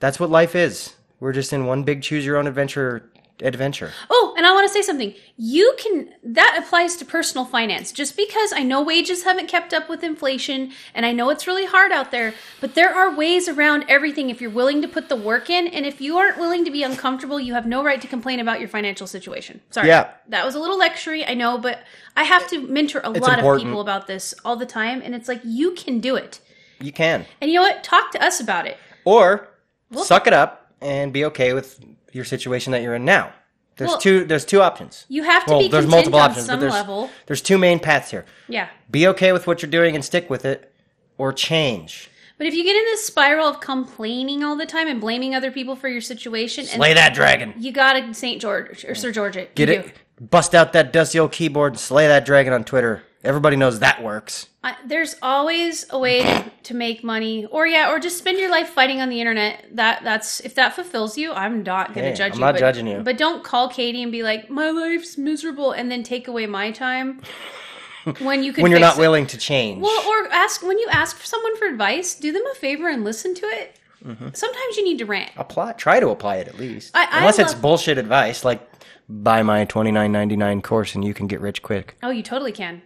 That's 0.00 0.18
what 0.18 0.30
life 0.30 0.54
is. 0.54 0.94
We're 1.20 1.32
just 1.32 1.52
in 1.52 1.66
one 1.66 1.82
big 1.84 2.02
choose 2.02 2.24
your 2.24 2.36
own 2.38 2.46
adventure 2.46 3.10
adventure. 3.42 3.92
Oh, 4.08 4.34
and 4.36 4.46
I 4.46 4.52
want 4.52 4.66
to 4.66 4.72
say 4.72 4.82
something. 4.82 5.14
You 5.36 5.74
can 5.78 6.10
that 6.22 6.58
applies 6.58 6.96
to 6.96 7.04
personal 7.04 7.44
finance. 7.44 7.92
Just 7.92 8.16
because 8.16 8.52
I 8.52 8.62
know 8.62 8.82
wages 8.82 9.24
haven't 9.24 9.48
kept 9.48 9.74
up 9.74 9.88
with 9.88 10.02
inflation 10.02 10.72
and 10.94 11.04
I 11.04 11.12
know 11.12 11.30
it's 11.30 11.46
really 11.46 11.66
hard 11.66 11.92
out 11.92 12.10
there, 12.10 12.34
but 12.60 12.74
there 12.74 12.94
are 12.94 13.14
ways 13.14 13.48
around 13.48 13.84
everything 13.88 14.30
if 14.30 14.40
you're 14.40 14.50
willing 14.50 14.80
to 14.82 14.88
put 14.88 15.08
the 15.08 15.16
work 15.16 15.50
in 15.50 15.68
and 15.68 15.84
if 15.84 16.00
you 16.00 16.16
aren't 16.16 16.38
willing 16.38 16.64
to 16.64 16.70
be 16.70 16.82
uncomfortable, 16.82 17.38
you 17.38 17.54
have 17.54 17.66
no 17.66 17.84
right 17.84 18.00
to 18.00 18.08
complain 18.08 18.40
about 18.40 18.60
your 18.60 18.68
financial 18.68 19.06
situation. 19.06 19.60
Sorry. 19.70 19.88
Yeah. 19.88 20.10
That 20.28 20.44
was 20.44 20.54
a 20.54 20.58
little 20.58 20.78
lectury, 20.78 21.28
I 21.28 21.34
know, 21.34 21.58
but 21.58 21.84
I 22.16 22.24
have 22.24 22.48
to 22.48 22.66
mentor 22.66 23.00
a 23.04 23.10
lot 23.10 23.38
important. 23.38 23.46
of 23.46 23.58
people 23.58 23.80
about 23.80 24.06
this 24.06 24.34
all 24.44 24.56
the 24.56 24.66
time 24.66 25.02
and 25.04 25.14
it's 25.14 25.28
like 25.28 25.40
you 25.44 25.72
can 25.72 26.00
do 26.00 26.16
it. 26.16 26.40
You 26.80 26.92
can. 26.92 27.26
And 27.40 27.50
you 27.50 27.56
know 27.56 27.62
what? 27.62 27.84
Talk 27.84 28.12
to 28.12 28.22
us 28.22 28.40
about 28.40 28.66
it. 28.66 28.76
Or 29.04 29.48
suck 29.92 30.26
it 30.26 30.32
up 30.32 30.72
and 30.80 31.12
be 31.12 31.24
okay 31.26 31.52
with 31.52 31.80
your 32.12 32.24
situation 32.24 32.72
that 32.72 32.82
you're 32.82 32.94
in 32.94 33.04
now. 33.04 33.32
There's 33.76 33.88
Well, 33.90 33.98
two 33.98 34.24
there's 34.24 34.44
two 34.46 34.62
options. 34.62 35.04
You 35.08 35.22
have 35.24 35.44
to 35.46 35.50
Well, 35.52 35.60
be 35.60 35.68
there's 35.68 35.86
multiple 35.86 36.18
on 36.18 36.30
options, 36.30 36.46
some 36.46 36.56
but 36.56 36.60
there's 36.60 36.72
level. 36.72 37.10
there's 37.26 37.42
two 37.42 37.58
main 37.58 37.78
paths 37.78 38.10
here. 38.10 38.24
Yeah. 38.48 38.68
Be 38.90 39.06
okay 39.08 39.32
with 39.32 39.46
what 39.46 39.60
you're 39.62 39.70
doing 39.70 39.94
and 39.94 40.04
stick 40.04 40.30
with 40.30 40.44
it 40.46 40.72
or 41.18 41.32
change. 41.32 42.10
But 42.38 42.46
if 42.46 42.54
you 42.54 42.64
get 42.64 42.76
in 42.76 42.84
this 42.84 43.04
spiral 43.06 43.46
of 43.48 43.60
complaining 43.60 44.42
all 44.44 44.56
the 44.56 44.66
time 44.66 44.88
and 44.88 45.00
blaming 45.00 45.34
other 45.34 45.50
people 45.50 45.74
for 45.76 45.88
your 45.88 46.00
situation, 46.02 46.64
Slay 46.64 46.90
and 46.90 46.98
that 46.98 47.14
dragon. 47.14 47.54
you 47.58 47.72
gotta 47.72 48.12
St. 48.14 48.40
George 48.40 48.84
or 48.84 48.94
Sir 48.94 49.12
George 49.12 49.36
it. 49.36 49.54
Get 49.54 49.68
You 49.68 49.74
it 49.76 49.94
do. 50.18 50.24
bust 50.26 50.54
out 50.54 50.72
that 50.72 50.92
dusty 50.92 51.18
old 51.18 51.32
keyboard 51.32 51.72
and 51.74 51.80
slay 51.80 52.06
that 52.06 52.24
dragon 52.24 52.52
on 52.54 52.64
Twitter. 52.64 53.02
Everybody 53.26 53.56
knows 53.56 53.80
that 53.80 54.02
works. 54.02 54.46
I, 54.64 54.76
there's 54.86 55.16
always 55.22 55.84
a 55.90 55.98
way 55.98 56.22
to, 56.22 56.50
to 56.64 56.74
make 56.74 57.04
money, 57.04 57.44
or 57.46 57.66
yeah, 57.66 57.90
or 57.92 57.98
just 57.98 58.18
spend 58.18 58.38
your 58.38 58.50
life 58.50 58.68
fighting 58.70 59.00
on 59.00 59.08
the 59.08 59.20
internet. 59.20 59.64
That 59.72 60.02
that's 60.04 60.40
if 60.40 60.54
that 60.54 60.74
fulfills 60.74 61.18
you, 61.18 61.32
I'm 61.32 61.62
not 61.62 61.94
gonna 61.94 62.08
Hey, 62.08 62.14
judge 62.14 62.32
I'm 62.32 62.38
you. 62.38 62.44
not 62.44 62.54
but, 62.54 62.60
judging 62.60 62.86
you. 62.86 63.00
But 63.00 63.18
don't 63.18 63.44
call 63.44 63.68
Katie 63.68 64.02
and 64.02 64.10
be 64.10 64.22
like, 64.22 64.48
my 64.50 64.70
life's 64.70 65.18
miserable, 65.18 65.72
and 65.72 65.90
then 65.90 66.02
take 66.02 66.28
away 66.28 66.46
my 66.46 66.70
time 66.70 67.20
when 68.20 68.42
you 68.42 68.52
can. 68.54 68.62
when 68.62 68.70
you're 68.70 68.80
fix 68.80 68.88
not 68.94 68.98
it. 68.98 69.00
willing 69.00 69.26
to 69.28 69.38
change. 69.38 69.82
Well, 69.82 70.08
or 70.08 70.32
ask 70.32 70.62
when 70.62 70.78
you 70.78 70.88
ask 70.90 71.22
someone 71.24 71.56
for 71.56 71.66
advice, 71.66 72.14
do 72.14 72.32
them 72.32 72.44
a 72.50 72.54
favor 72.54 72.88
and 72.88 73.04
listen 73.04 73.34
to 73.34 73.46
it. 73.46 73.76
Mm-hmm. 74.04 74.28
Sometimes 74.34 74.76
you 74.76 74.84
need 74.84 74.98
to 74.98 75.04
rant. 75.06 75.30
apply 75.36 75.72
try 75.72 75.98
to 76.00 76.08
apply 76.10 76.36
it 76.36 76.48
at 76.48 76.58
least. 76.58 76.92
I- 76.94 77.06
I 77.10 77.18
Unless 77.20 77.38
it's 77.40 77.52
love- 77.54 77.62
bullshit 77.62 77.98
advice 77.98 78.44
like 78.44 78.60
buy 79.08 79.42
my 79.42 79.64
twenty 79.64 79.90
nine 79.92 80.12
ninety 80.12 80.36
nine 80.36 80.60
course 80.62 80.94
and 80.94 81.04
you 81.04 81.14
can 81.14 81.26
get 81.26 81.40
rich 81.40 81.62
quick. 81.62 81.96
Oh, 82.02 82.10
you 82.10 82.22
totally 82.22 82.52
can. 82.52 82.82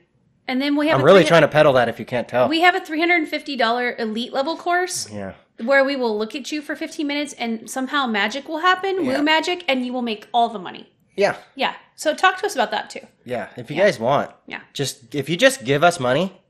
And 0.48 0.60
then 0.60 0.76
we 0.76 0.88
have 0.88 0.96
I'm 0.96 1.02
a 1.02 1.04
really 1.04 1.24
trying 1.24 1.42
to 1.42 1.48
peddle 1.48 1.72
that 1.74 1.88
if 1.88 1.98
you 1.98 2.04
can't 2.04 2.28
tell. 2.28 2.48
We 2.48 2.60
have 2.60 2.74
a 2.74 2.80
$350 2.80 4.00
elite 4.00 4.32
level 4.32 4.56
course 4.56 5.08
yeah. 5.10 5.34
where 5.62 5.84
we 5.84 5.94
will 5.94 6.18
look 6.18 6.34
at 6.34 6.50
you 6.50 6.60
for 6.60 6.74
15 6.74 7.06
minutes 7.06 7.32
and 7.34 7.70
somehow 7.70 8.06
magic 8.06 8.48
will 8.48 8.58
happen, 8.58 9.04
Yeah. 9.04 9.18
woo 9.18 9.22
magic, 9.22 9.64
and 9.68 9.86
you 9.86 9.92
will 9.92 10.02
make 10.02 10.26
all 10.34 10.48
the 10.48 10.58
money. 10.58 10.90
Yeah. 11.16 11.36
Yeah. 11.54 11.74
So 11.94 12.14
talk 12.14 12.38
to 12.38 12.46
us 12.46 12.54
about 12.54 12.70
that 12.72 12.90
too. 12.90 13.06
Yeah. 13.24 13.48
If 13.56 13.70
you 13.70 13.76
guys 13.76 13.98
want. 13.98 14.30
Yeah. 14.46 14.60
Just 14.72 15.14
if 15.14 15.28
you 15.28 15.36
just 15.36 15.64
give 15.64 15.84
us 15.84 16.00
money, 16.00 16.40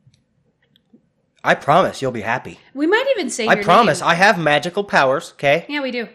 I 1.42 1.54
promise 1.54 2.00
you'll 2.00 2.12
be 2.12 2.20
happy. 2.20 2.58
We 2.74 2.86
might 2.86 3.06
even 3.16 3.30
say 3.30 3.48
I 3.48 3.62
promise 3.62 4.00
name. 4.00 4.10
I 4.10 4.14
have 4.14 4.38
magical 4.38 4.84
powers, 4.84 5.32
okay? 5.32 5.64
Yeah, 5.68 5.80
we 5.80 5.90
do. 5.90 6.08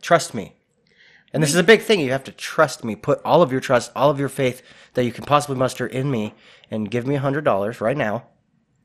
Trust 0.00 0.34
me. 0.34 0.54
And 1.32 1.42
this 1.42 1.50
is 1.50 1.56
a 1.56 1.64
big 1.64 1.82
thing. 1.82 1.98
You 2.00 2.12
have 2.12 2.24
to 2.24 2.32
trust 2.32 2.84
me. 2.84 2.94
Put 2.94 3.20
all 3.24 3.42
of 3.42 3.50
your 3.50 3.60
trust, 3.60 3.90
all 3.96 4.08
of 4.08 4.20
your 4.20 4.28
faith 4.28 4.62
that 4.94 5.04
you 5.04 5.12
can 5.12 5.24
possibly 5.24 5.56
muster 5.56 5.86
in 5.86 6.10
me 6.10 6.34
and 6.70 6.90
give 6.90 7.06
me 7.06 7.16
a 7.16 7.20
$100 7.20 7.80
right 7.80 7.96
now. 7.96 8.24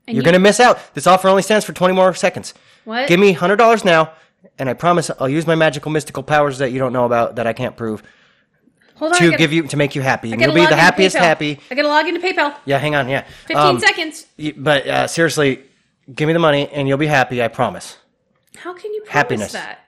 And 0.06 0.16
You're 0.16 0.22
you- 0.22 0.24
going 0.24 0.34
to 0.34 0.38
miss 0.40 0.60
out. 0.60 0.94
This 0.94 1.06
offer 1.06 1.28
only 1.28 1.42
stands 1.42 1.64
for 1.64 1.72
20 1.72 1.94
more 1.94 2.14
seconds. 2.14 2.54
What? 2.84 3.08
Give 3.08 3.20
me 3.20 3.34
$100 3.34 3.84
now, 3.84 4.12
and 4.58 4.68
I 4.68 4.74
promise 4.74 5.10
I'll 5.18 5.28
use 5.28 5.46
my 5.46 5.54
magical 5.54 5.90
mystical 5.90 6.22
powers 6.22 6.58
that 6.58 6.72
you 6.72 6.78
don't 6.78 6.92
know 6.92 7.04
about 7.04 7.36
that 7.36 7.46
I 7.46 7.52
can't 7.52 7.76
prove 7.76 8.02
Hold 8.96 9.12
on. 9.12 9.16
I 9.16 9.18
to 9.20 9.24
gotta- 9.26 9.38
give 9.38 9.52
you 9.52 9.62
to 9.68 9.76
make 9.76 9.94
you 9.94 10.02
happy. 10.02 10.32
And 10.32 10.40
you'll 10.40 10.54
be 10.54 10.66
the 10.66 10.76
happiest 10.76 11.16
happy. 11.16 11.58
I 11.70 11.74
got 11.74 11.82
to 11.82 11.88
log 11.88 12.06
into 12.06 12.20
PayPal. 12.20 12.54
Yeah, 12.66 12.78
hang 12.78 12.94
on, 12.94 13.08
yeah. 13.08 13.24
15 13.46 13.56
Um, 13.56 13.80
seconds. 13.80 14.26
y- 14.38 14.52
But 14.56 14.86
uh, 14.86 15.06
seriously, 15.06 15.62
give 16.14 16.26
me 16.26 16.32
the 16.32 16.38
money 16.38 16.68
and 16.72 16.86
you'll 16.88 16.98
be 16.98 17.06
happy, 17.06 17.42
I 17.42 17.48
promise. 17.48 17.96
How 18.56 18.74
can 18.74 18.92
you 18.92 19.00
promise 19.02 19.12
Happiness. 19.12 19.52
that? 19.52 19.78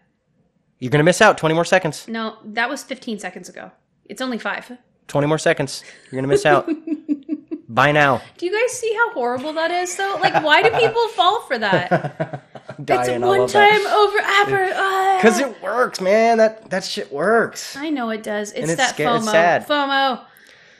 You're 0.78 0.90
to 0.90 1.02
miss 1.02 1.20
out 1.20 1.36
20 1.38 1.54
more 1.54 1.64
seconds. 1.64 2.08
No, 2.08 2.36
that 2.44 2.68
was 2.70 2.82
15 2.82 3.18
seconds 3.18 3.48
ago. 3.48 3.70
It's 4.06 4.20
only 4.22 4.38
five. 4.38 4.70
20 5.08 5.26
more 5.26 5.38
seconds. 5.38 5.84
You're 6.10 6.20
going 6.20 6.24
to 6.24 6.28
miss 6.28 6.46
out. 6.46 6.68
Buy 7.68 7.90
now. 7.92 8.20
Do 8.36 8.44
you 8.46 8.52
guys 8.52 8.72
see 8.78 8.92
how 8.94 9.12
horrible 9.12 9.52
that 9.54 9.70
is, 9.70 9.96
though? 9.96 10.18
Like, 10.20 10.42
why 10.44 10.62
do 10.62 10.70
people 10.78 11.08
fall 11.14 11.40
for 11.42 11.58
that? 11.58 12.44
It's 12.78 12.86
Dying, 12.86 13.22
a 13.22 13.26
I 13.26 13.28
love 13.28 13.38
one 13.38 13.48
time 13.48 13.86
over. 13.86 14.18
Uh, 14.18 15.16
Because 15.18 15.38
it 15.38 15.62
works, 15.62 16.00
man. 16.00 16.38
That 16.38 16.70
that 16.70 16.84
shit 16.84 17.12
works. 17.12 17.76
I 17.76 17.90
know 17.90 18.10
it 18.10 18.22
does. 18.22 18.50
It's 18.52 18.70
it's 18.70 18.76
that 18.76 18.94
sca- 18.94 19.16
it's 19.16 19.26
FOMO. 19.26 19.30
sad. 19.30 19.68
FOMO. 19.68 20.24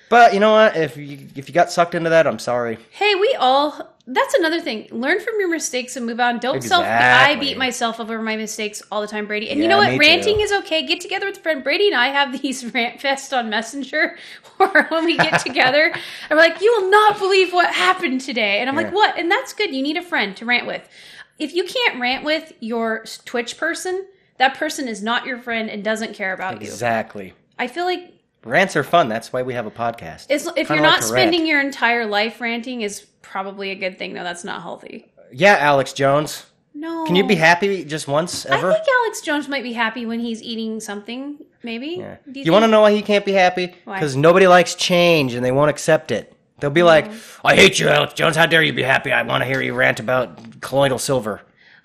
But 0.08 0.32
you 0.34 0.40
know 0.40 0.52
what? 0.52 0.74
If 0.76 0.96
you 0.96 1.28
if 1.36 1.48
you 1.48 1.54
got 1.54 1.70
sucked 1.70 1.94
into 1.94 2.10
that, 2.10 2.26
I'm 2.26 2.38
sorry. 2.38 2.78
Hey, 2.90 3.14
we 3.14 3.34
all. 3.38 3.91
That's 4.06 4.34
another 4.34 4.60
thing. 4.60 4.88
Learn 4.90 5.20
from 5.20 5.34
your 5.38 5.48
mistakes 5.48 5.96
and 5.96 6.04
move 6.04 6.18
on. 6.18 6.40
Don't 6.40 6.60
self. 6.62 6.84
I 6.84 7.36
beat 7.36 7.56
myself 7.56 8.00
over 8.00 8.20
my 8.20 8.36
mistakes 8.36 8.82
all 8.90 9.00
the 9.00 9.06
time, 9.06 9.26
Brady. 9.26 9.48
And 9.50 9.58
Yeah, 9.58 9.64
you 9.64 9.68
know 9.68 9.78
what? 9.78 9.96
Ranting 9.98 10.36
too. 10.38 10.42
is 10.42 10.52
okay. 10.52 10.84
Get 10.84 11.00
together 11.00 11.26
with 11.26 11.38
a 11.38 11.40
friend. 11.40 11.62
Brady 11.62 11.86
and 11.86 11.94
I 11.96 12.08
have 12.08 12.40
these 12.42 12.64
rant 12.74 13.00
fest 13.00 13.32
on 13.32 13.48
Messenger, 13.48 14.16
or 14.58 14.86
when 14.88 15.04
we 15.04 15.16
get 15.16 15.40
together, 15.40 15.94
I'm 16.30 16.36
like, 16.36 16.60
"You 16.60 16.74
will 16.78 16.90
not 16.90 17.18
believe 17.18 17.52
what 17.52 17.72
happened 17.72 18.20
today," 18.22 18.58
and 18.58 18.68
I'm 18.68 18.74
like, 18.76 18.92
"What?" 18.92 19.16
And 19.16 19.30
that's 19.30 19.52
good. 19.52 19.72
You 19.74 19.82
need 19.82 19.96
a 19.96 20.02
friend 20.02 20.36
to 20.38 20.44
rant 20.44 20.66
with. 20.66 20.88
If 21.38 21.54
you 21.54 21.64
can't 21.64 22.00
rant 22.00 22.24
with 22.24 22.52
your 22.60 23.04
Twitch 23.24 23.56
person, 23.56 24.04
that 24.38 24.54
person 24.56 24.88
is 24.88 25.02
not 25.02 25.26
your 25.26 25.38
friend 25.38 25.70
and 25.70 25.84
doesn't 25.84 26.14
care 26.14 26.32
about 26.32 26.60
you. 26.60 26.66
Exactly. 26.66 27.34
I 27.58 27.68
feel 27.68 27.84
like 27.84 28.12
Rants 28.44 28.74
are 28.74 28.82
fun. 28.82 29.08
That's 29.08 29.32
why 29.32 29.42
we 29.42 29.54
have 29.54 29.66
a 29.66 29.70
podcast. 29.70 30.26
It's, 30.28 30.46
if 30.48 30.54
Kinda 30.66 30.74
you're 30.74 30.82
not 30.82 31.02
to 31.02 31.06
spending 31.06 31.40
rant. 31.42 31.48
your 31.48 31.60
entire 31.60 32.06
life 32.06 32.40
ranting, 32.40 32.80
is 32.82 33.06
probably 33.22 33.70
a 33.70 33.74
good 33.74 33.98
thing. 33.98 34.12
No, 34.12 34.22
that's 34.24 34.44
not 34.44 34.62
healthy. 34.62 35.10
Yeah, 35.32 35.56
Alex 35.58 35.92
Jones. 35.92 36.46
No. 36.74 37.04
Can 37.04 37.16
you 37.16 37.26
be 37.26 37.34
happy 37.34 37.84
just 37.84 38.08
once 38.08 38.46
ever? 38.46 38.70
I 38.70 38.74
think 38.74 38.86
Alex 39.02 39.20
Jones 39.20 39.48
might 39.48 39.62
be 39.62 39.72
happy 39.72 40.06
when 40.06 40.20
he's 40.20 40.42
eating 40.42 40.80
something. 40.80 41.38
Maybe. 41.62 41.96
Yeah. 41.98 42.16
Do 42.30 42.40
You, 42.40 42.50
want 42.52 42.64
to 42.64 42.68
know 42.68 42.80
why 42.80 42.92
he 42.92 43.02
can't 43.02 43.24
be 43.24 43.32
happy? 43.32 43.74
Because 43.84 44.16
nobody 44.16 44.46
likes 44.46 44.74
change 44.74 45.34
and 45.34 45.44
they 45.44 45.52
won't 45.52 45.70
accept 45.70 46.10
it. 46.10 46.34
They'll 46.60 46.70
be 46.70 46.82
like. 46.82 47.10
"I 47.44 47.56
hate 47.56 47.78
you, 47.78 47.88
Alex 47.88 48.14
Jones. 48.14 48.36
How 48.36 48.46
dare 48.46 48.62
you 48.62 48.72
be 48.72 48.82
happy? 48.82 49.12
I 49.12 49.22
want 49.22 49.42
to 49.42 49.46
hear 49.46 49.60
you 49.60 49.74
rant 49.74 50.00
about 50.00 50.60
colloidal 50.60 50.98
silver." 50.98 51.40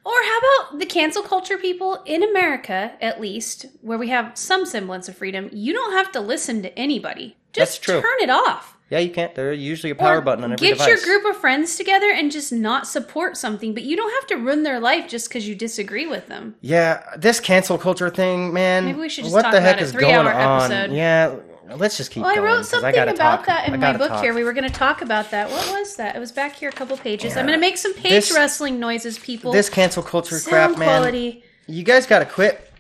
Or 0.06 0.14
how 0.14 0.38
about 0.38 0.80
the 0.80 0.86
cancel 0.86 1.22
culture 1.22 1.58
people 1.58 2.02
in 2.06 2.24
America, 2.24 2.94
at 3.02 3.20
least, 3.20 3.66
where 3.82 3.98
we 3.98 4.08
have 4.08 4.38
some 4.38 4.66
semblance 4.66 5.10
of 5.10 5.18
freedom? 5.18 5.50
You 5.52 5.74
don't 5.74 5.92
have 5.92 6.14
to 6.14 6.22
listen 6.22 6.62
to 6.62 6.80
anybody. 6.80 7.36
Just 7.52 7.74
That's 7.74 7.78
true. 7.80 8.02
turn 8.02 8.22
it 8.22 8.30
off. 8.30 8.77
Yeah, 8.90 9.00
you 9.00 9.10
can't. 9.10 9.36
There's 9.36 9.60
usually 9.60 9.92
a 9.92 9.96
power 9.96 10.20
Or 10.20 10.22
button 10.22 10.46
on 10.46 10.54
every 10.54 10.66
get 10.66 10.74
device. 10.78 10.88
Get 10.88 11.06
your 11.06 11.20
group 11.22 11.36
of 11.36 11.42
friends 11.42 11.76
together 11.76 12.10
and 12.10 12.32
just 12.32 12.54
not 12.54 12.88
support 12.88 13.36
something, 13.36 13.74
but 13.74 13.84
you 13.84 13.98
don't 13.98 14.12
have 14.14 14.28
to 14.28 14.36
ruin 14.36 14.64
their 14.64 14.80
life 14.80 15.10
just 15.10 15.28
because 15.28 15.46
you 15.48 15.56
disagree 15.56 16.08
with 16.08 16.28
them. 16.28 16.56
Yeah, 16.62 17.04
this 17.18 17.42
cancel 17.42 17.78
culture 17.78 18.10
thing, 18.10 18.54
man. 18.54 18.86
Maybe 18.86 19.00
we 19.00 19.10
should 19.10 19.26
just 19.26 19.34
what 19.36 19.42
talk 19.42 19.52
the 19.52 19.60
heck 19.60 19.76
about 19.76 19.84
is 19.84 19.92
going 19.92 20.16
on? 20.16 20.72
episode. 20.72 20.96
Yeah, 20.96 21.36
let's 21.76 21.98
just 21.98 22.12
keep 22.12 22.24
Well, 22.24 22.32
I 22.32 22.36
going. 22.36 22.48
wrote 22.48 22.60
I 22.60 22.62
something 22.62 22.96
gotta 22.96 23.12
about 23.14 23.38
talk. 23.40 23.46
that 23.48 23.68
in 23.68 23.78
my 23.78 23.98
book 23.98 24.08
talk. 24.08 24.24
here. 24.24 24.34
We 24.34 24.46
were 24.46 24.54
going 24.54 24.64
to 24.72 24.74
talk 24.74 25.02
about 25.02 25.32
that. 25.32 25.50
What 25.50 25.68
was 25.78 25.98
that? 25.98 26.16
It 26.16 26.20
was 26.20 26.32
back 26.32 26.56
here, 26.56 26.70
a 26.70 26.72
couple 26.72 26.96
pages. 26.96 27.36
I'm 27.36 27.46
going 27.46 27.58
to 27.58 27.62
make 27.62 27.78
some 27.78 27.94
page 27.94 28.12
This- 28.12 28.32
wrestling 28.34 28.80
noises, 28.80 29.20
people. 29.20 29.52
This 29.52 29.70
cancel 29.70 30.02
culture 30.02 30.40
Sound 30.40 30.76
crap, 30.76 30.80
man. 30.80 30.88
quality. 30.88 31.44
You 31.68 31.84
guys 31.84 32.06
got 32.06 32.20
to 32.20 32.26
quit 32.26 32.72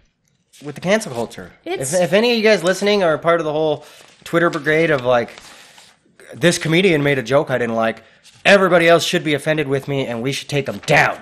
with 0.64 0.76
the 0.76 0.82
cancel 0.82 1.12
culture. 1.12 1.52
It's- 1.66 1.94
If, 1.94 2.02
if 2.02 2.14
any 2.14 2.32
of 2.32 2.38
you 2.38 2.44
guys 2.44 2.64
listening 2.64 3.04
are 3.04 3.18
part 3.18 3.42
of 3.42 3.46
the 3.46 3.52
whole 3.52 3.86
Twitter 4.24 4.50
brigade 4.50 4.90
of 4.90 5.04
like, 5.04 5.32
this 6.34 6.58
comedian 6.58 7.04
made 7.04 7.18
a 7.18 7.24
joke 7.24 7.50
I 7.50 7.58
didn't 7.58 7.76
like, 7.76 8.04
everybody 8.46 8.88
else 8.88 9.04
should 9.04 9.24
be 9.24 9.34
offended 9.34 9.68
with 9.68 9.88
me 9.88 10.06
and 10.08 10.22
we 10.22 10.32
should 10.32 10.50
take 10.50 10.66
them 10.66 10.80
down. 10.86 11.22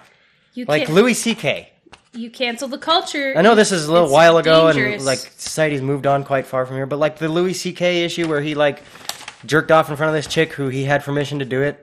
You 0.53 0.65
Like 0.65 0.83
can't, 0.85 0.93
Louis 0.95 1.13
C.K. 1.13 1.69
you 2.13 2.29
cancel 2.29 2.67
the 2.67 2.77
culture. 2.77 3.33
I 3.37 3.41
know 3.41 3.55
this 3.55 3.71
is 3.71 3.85
a 3.87 3.91
little 3.91 4.07
It's 4.07 4.13
while 4.13 4.37
ago 4.37 4.71
dangerous. 4.71 4.95
and 4.95 5.05
like 5.05 5.19
society's 5.19 5.81
moved 5.81 6.07
on 6.07 6.23
quite 6.23 6.45
far 6.45 6.65
from 6.65 6.75
here, 6.77 6.85
but 6.85 6.97
like 6.99 7.17
the 7.17 7.27
Louis 7.29 7.53
C.K. 7.53 8.03
issue 8.03 8.27
where 8.27 8.41
he 8.41 8.55
like 8.55 8.81
jerked 9.45 9.71
off 9.71 9.89
in 9.89 9.95
front 9.95 10.09
of 10.09 10.13
this 10.15 10.27
chick 10.31 10.53
who 10.53 10.69
he 10.69 10.85
had 10.85 11.03
permission 11.03 11.39
to 11.39 11.45
do 11.45 11.61
it. 11.61 11.81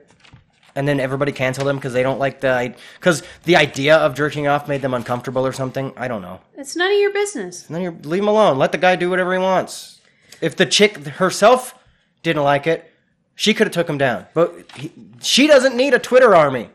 and 0.75 0.87
then 0.87 0.99
everybody 0.99 1.31
cancel 1.31 1.63
them 1.65 1.75
because 1.77 1.93
they 1.93 2.01
don't 2.01 2.17
like 2.17 2.41
the 2.41 2.73
because 2.99 3.21
the 3.43 3.55
idea 3.55 3.95
of 3.95 4.15
jerking 4.15 4.47
off 4.47 4.67
made 4.67 4.81
them 4.81 4.95
uncomfortable 4.95 5.45
or 5.45 5.51
something. 5.53 5.93
I 5.95 6.07
don't 6.07 6.23
know. 6.23 6.39
It's 6.57 6.75
none 6.75 6.91
of 6.91 6.97
your 6.99 7.13
business. 7.13 7.63
Then 7.63 7.81
you 7.81 7.91
leave 8.03 8.23
him 8.23 8.27
alone. 8.27 8.57
Let 8.57 8.71
the 8.71 8.79
guy 8.79 8.95
do 8.95 9.09
whatever 9.09 9.33
he 9.33 9.39
wants. 9.39 10.01
If 10.41 10.55
the 10.55 10.65
chick 10.65 10.97
herself 11.21 11.75
didn't 12.23 12.41
like 12.43 12.65
it, 12.65 12.91
she 13.35 13.53
could 13.53 13.67
have 13.67 13.73
took 13.73 13.89
him 13.89 13.97
down. 13.97 14.25
But 14.33 14.53
he, 14.75 14.91
she 15.21 15.47
doesn't 15.47 15.75
need 15.75 15.93
a 15.93 15.99
Twitter 15.99 16.35
army. 16.35 16.69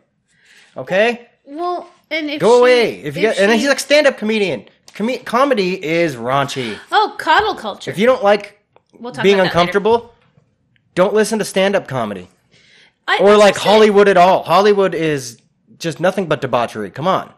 Okay, 0.76 1.28
Well, 1.44 1.88
and 2.10 2.30
if 2.30 2.40
go 2.40 2.56
she- 2.56 2.60
away. 2.60 2.94
If 3.02 3.16
you 3.16 3.22
get, 3.22 3.38
and 3.38 3.50
she- 3.52 3.58
he's 3.58 3.68
like 3.68 3.80
stand-up 3.80 4.16
comedian. 4.18 4.66
Com- 4.94 5.18
comedy 5.24 5.84
is 5.84 6.16
raunchy. 6.16 6.78
oh 6.92 7.14
coddle 7.18 7.54
culture. 7.54 7.90
If 7.90 7.98
you 7.98 8.06
don't 8.06 8.22
like 8.22 8.60
we'll 8.98 9.12
being 9.12 9.36
that 9.36 9.42
later. 9.42 9.42
uncomfortable, 9.44 10.14
don't 10.94 11.14
listen 11.14 11.38
to 11.38 11.44
stand-up 11.44 11.86
comedy 11.88 12.28
I, 13.06 13.18
or 13.18 13.36
like. 13.36 13.56
Hollywood 13.56 14.08
at 14.08 14.16
all. 14.16 14.42
Hollywood 14.42 14.94
is 14.94 15.40
just 15.78 16.00
nothing 16.00 16.26
but 16.26 16.40
debauchery. 16.40 16.90
Come 16.90 17.06
on. 17.08 17.32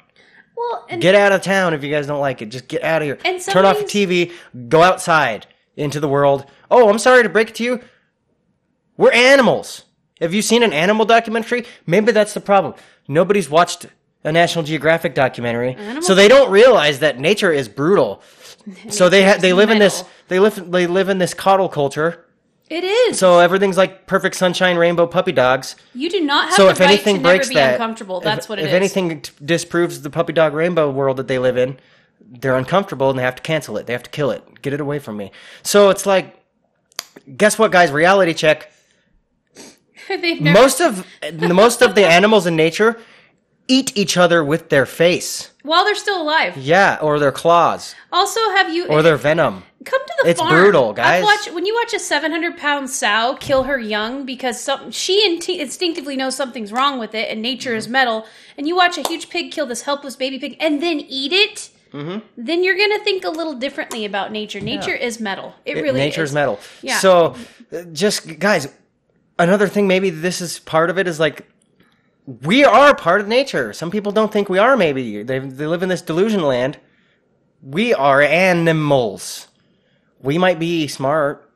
Well, 0.57 0.87
and 0.89 1.01
Get 1.03 1.15
out 1.15 1.33
of 1.33 1.43
town 1.43 1.73
if 1.75 1.83
you 1.85 1.91
guys 1.91 2.07
don't 2.07 2.21
like 2.21 2.43
it. 2.43 2.47
Just 2.47 2.69
get 2.69 2.83
out 2.83 3.01
of 3.03 3.07
here. 3.07 3.19
And 3.25 3.41
Turn 3.43 3.65
off 3.65 3.79
the 3.79 3.85
TV. 3.85 4.33
Go 4.69 4.83
outside 4.83 5.47
into 5.77 6.01
the 6.01 6.09
world. 6.09 6.47
Oh, 6.71 6.89
I'm 6.91 6.99
sorry 6.99 7.23
to 7.23 7.29
break 7.29 7.51
it 7.51 7.55
to 7.57 7.65
you. 7.65 7.81
We're 9.01 9.13
animals. 9.13 9.85
Have 10.21 10.35
you 10.35 10.43
seen 10.43 10.63
an 10.63 10.75
animal 10.75 11.07
documentary? 11.07 11.65
Maybe 11.87 12.13
that's 12.13 12.35
the 12.35 12.41
problem. 12.43 12.75
Nobody's 13.09 13.49
watched 13.49 13.87
a 14.25 14.31
National 14.31 14.63
Geographic 14.63 15.15
documentary, 15.15 15.75
Animals- 15.75 16.07
so 16.07 16.15
they 16.15 16.29
don't 16.29 16.51
realize 16.51 16.99
that 16.99 17.19
nature 17.19 17.51
is 17.51 17.67
brutal. 17.71 18.23
so 18.91 19.09
they 19.09 19.25
ha- 19.25 19.39
they 19.41 19.55
live 19.55 19.71
in 19.71 19.79
this 19.79 20.01
metal. 20.03 20.11
they 20.29 20.39
live 20.39 20.71
they 20.71 20.87
live 20.87 21.09
in 21.09 21.17
this 21.17 21.33
coddle 21.33 21.71
culture. 21.71 22.27
it 22.69 22.85
is. 22.85 23.19
So 23.19 23.39
everything's 23.41 23.79
like 23.79 24.07
perfect 24.07 24.37
sunshine, 24.37 24.77
rainbow 24.77 25.07
puppy 25.07 25.33
dogs. 25.33 25.77
you 25.95 26.11
do 26.11 26.21
not 26.21 26.49
have 26.49 26.55
So 26.57 26.65
the 26.67 26.73
if 26.73 26.81
right 26.81 26.89
anything 26.91 27.17
to 27.17 27.23
breaks 27.23 27.49
never 27.49 27.49
be 27.49 27.55
that, 27.55 27.73
uncomfortable. 27.81 28.19
if- 28.19 28.25
That's 28.25 28.49
what 28.51 28.59
it 28.59 28.65
if 28.67 28.69
is. 28.69 28.75
anything 28.75 29.23
t- 29.23 29.33
disproves 29.43 30.03
the 30.03 30.11
puppy 30.11 30.35
dog 30.35 30.53
rainbow 30.53 30.91
world 30.91 31.17
that 31.17 31.27
they 31.27 31.39
live 31.39 31.57
in, 31.57 31.79
they're 32.21 32.57
uncomfortable 32.57 33.09
and 33.09 33.19
they 33.19 33.23
have 33.23 33.37
to 33.37 33.43
cancel 33.43 33.79
it. 33.79 33.87
They 33.87 33.95
have 33.95 34.03
to 34.03 34.11
kill 34.11 34.31
it. 34.31 34.61
Get 34.61 34.75
it 34.75 34.81
away 34.83 34.99
from 34.99 35.17
me. 35.17 35.33
So 35.63 35.89
it's 35.89 36.05
like, 36.05 36.37
guess 37.39 37.59
what, 37.59 37.73
guys? 37.73 37.91
Reality 37.91 38.35
check. 38.35 38.71
They've 40.23 40.41
never, 40.41 40.59
Most 40.61 40.81
of 40.81 41.07
the 41.33 41.55
most 41.65 41.83
of 41.83 41.95
the 41.95 42.07
animals 42.07 42.47
in 42.47 42.57
nature 42.57 42.99
eat 43.69 43.97
each 43.97 44.17
other 44.17 44.43
with 44.45 44.69
their 44.69 44.85
face. 44.87 45.51
while 45.63 45.85
they're 45.85 45.95
still 45.95 46.21
alive. 46.21 46.57
Yeah, 46.57 46.99
or 47.01 47.19
their 47.21 47.31
claws, 47.33 47.95
Also, 48.13 48.41
have 48.57 48.73
you 48.75 48.87
or 48.89 49.01
their 49.03 49.17
venom. 49.17 49.63
come 49.85 50.01
to 50.05 50.15
the 50.25 50.31
It's 50.31 50.41
farm? 50.41 50.51
brutal, 50.53 50.93
guys. 50.93 51.25
I've 51.25 51.55
when 51.55 51.65
you 51.67 51.75
watch 51.77 51.95
a 51.95 51.99
700 52.01 52.57
pound 52.57 52.91
sow 52.91 53.37
kill 53.39 53.63
her 53.65 53.79
young 53.79 54.25
because 54.27 54.61
some, 54.61 54.91
she 54.91 55.15
inti- 55.29 55.61
instinctively 55.61 56.17
knows 56.17 56.35
something's 56.35 56.73
wrong 56.73 56.99
with 56.99 57.15
it 57.15 57.31
and 57.31 57.41
nature 57.43 57.71
Mm-hmm. 57.71 57.79
is 57.79 57.89
metal, 57.89 58.27
and 58.59 58.67
you 58.67 58.75
watch 58.75 58.99
a 58.99 59.07
huge 59.07 59.29
pig 59.31 59.53
kill 59.53 59.67
this 59.67 59.83
helpless 59.83 60.17
baby 60.17 60.39
pig 60.41 60.57
and 60.59 60.83
then 60.83 60.99
eat 61.09 61.33
it. 61.33 61.71
Mm-hmm. 61.93 62.19
Then 62.37 62.65
you're 62.65 62.77
gonna 62.77 62.99
think 63.05 63.25
a 63.25 63.31
little 63.31 63.55
differently 63.55 64.05
about 64.05 64.33
nature. 64.33 64.61
Nature 64.61 64.95
is 64.95 65.21
metal. 65.21 65.55
It 65.65 65.77
It- 65.77 65.83
really 65.83 66.01
nature's 66.01 66.31
is. 66.31 66.35
metal. 66.35 66.59
Yeah. 66.83 66.99
So, 66.99 67.37
just 67.93 68.39
guys, 68.41 68.67
another 69.41 69.67
thing. 69.69 69.89
Maybe 69.89 70.11
this 70.11 70.41
is 70.41 70.59
part 70.61 70.91
of 70.91 70.99
it. 70.99 71.07
Is 71.09 71.19
like 71.21 71.49
we 72.27 72.65
are 72.65 72.95
part 72.95 73.21
of 73.21 73.29
nature. 73.29 73.73
Some 73.73 73.91
people 73.91 74.13
don't 74.13 74.33
think 74.33 74.49
we 74.49 74.59
are. 74.59 74.77
Maybe 74.77 75.23
they 75.23 75.39
they 75.39 75.67
live 75.67 75.83
in 75.83 75.89
this 75.89 76.03
delusion 76.03 76.43
land. 76.43 76.79
We 77.63 77.93
are 77.93 78.23
animals. 78.23 79.49
We 80.23 80.39
might 80.39 80.59
be 80.59 80.87
smart. 80.87 81.47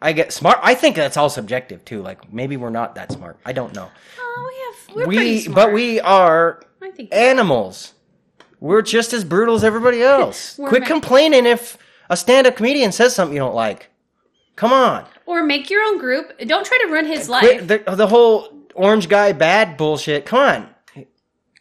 I 0.00 0.12
get 0.12 0.32
smart. 0.32 0.58
I 0.62 0.74
think 0.74 0.94
that's 0.96 1.16
all 1.16 1.30
subjective 1.30 1.84
too. 1.84 2.02
Like 2.02 2.32
maybe 2.32 2.56
we're 2.56 2.70
not 2.70 2.94
that 2.94 3.12
smart. 3.12 3.38
I 3.44 3.52
don't 3.52 3.74
know. 3.74 3.88
Oh, 4.18 4.50
we 4.50 4.94
have. 4.94 4.96
We're 4.96 5.06
we 5.08 5.38
smart. 5.40 5.54
but 5.54 5.72
we 5.72 6.00
are 6.00 6.62
I 6.82 6.90
think. 6.90 7.12
animals. 7.12 7.94
We're 8.60 8.82
just 8.82 9.12
as 9.12 9.24
brutal 9.24 9.54
as 9.54 9.64
everybody 9.64 10.02
else. 10.16 10.56
Quit 10.56 10.82
ma- 10.82 10.86
complaining 10.86 11.46
if 11.46 11.76
a 12.08 12.16
stand-up 12.16 12.56
comedian 12.56 12.92
says 12.92 13.14
something 13.14 13.34
you 13.34 13.40
don't 13.40 13.54
like. 13.54 13.90
Come 14.54 14.72
on. 14.72 15.04
Or 15.26 15.42
make 15.42 15.68
your 15.70 15.82
own 15.82 15.98
group. 15.98 16.38
Don't 16.46 16.64
try 16.64 16.78
to 16.86 16.92
run 16.92 17.06
his 17.06 17.28
life. 17.28 17.66
The, 17.66 17.82
the 17.86 18.06
whole 18.06 18.48
orange 18.74 19.08
guy 19.08 19.32
bad 19.32 19.76
bullshit. 19.76 20.24
Come 20.26 20.38
on. 20.38 20.68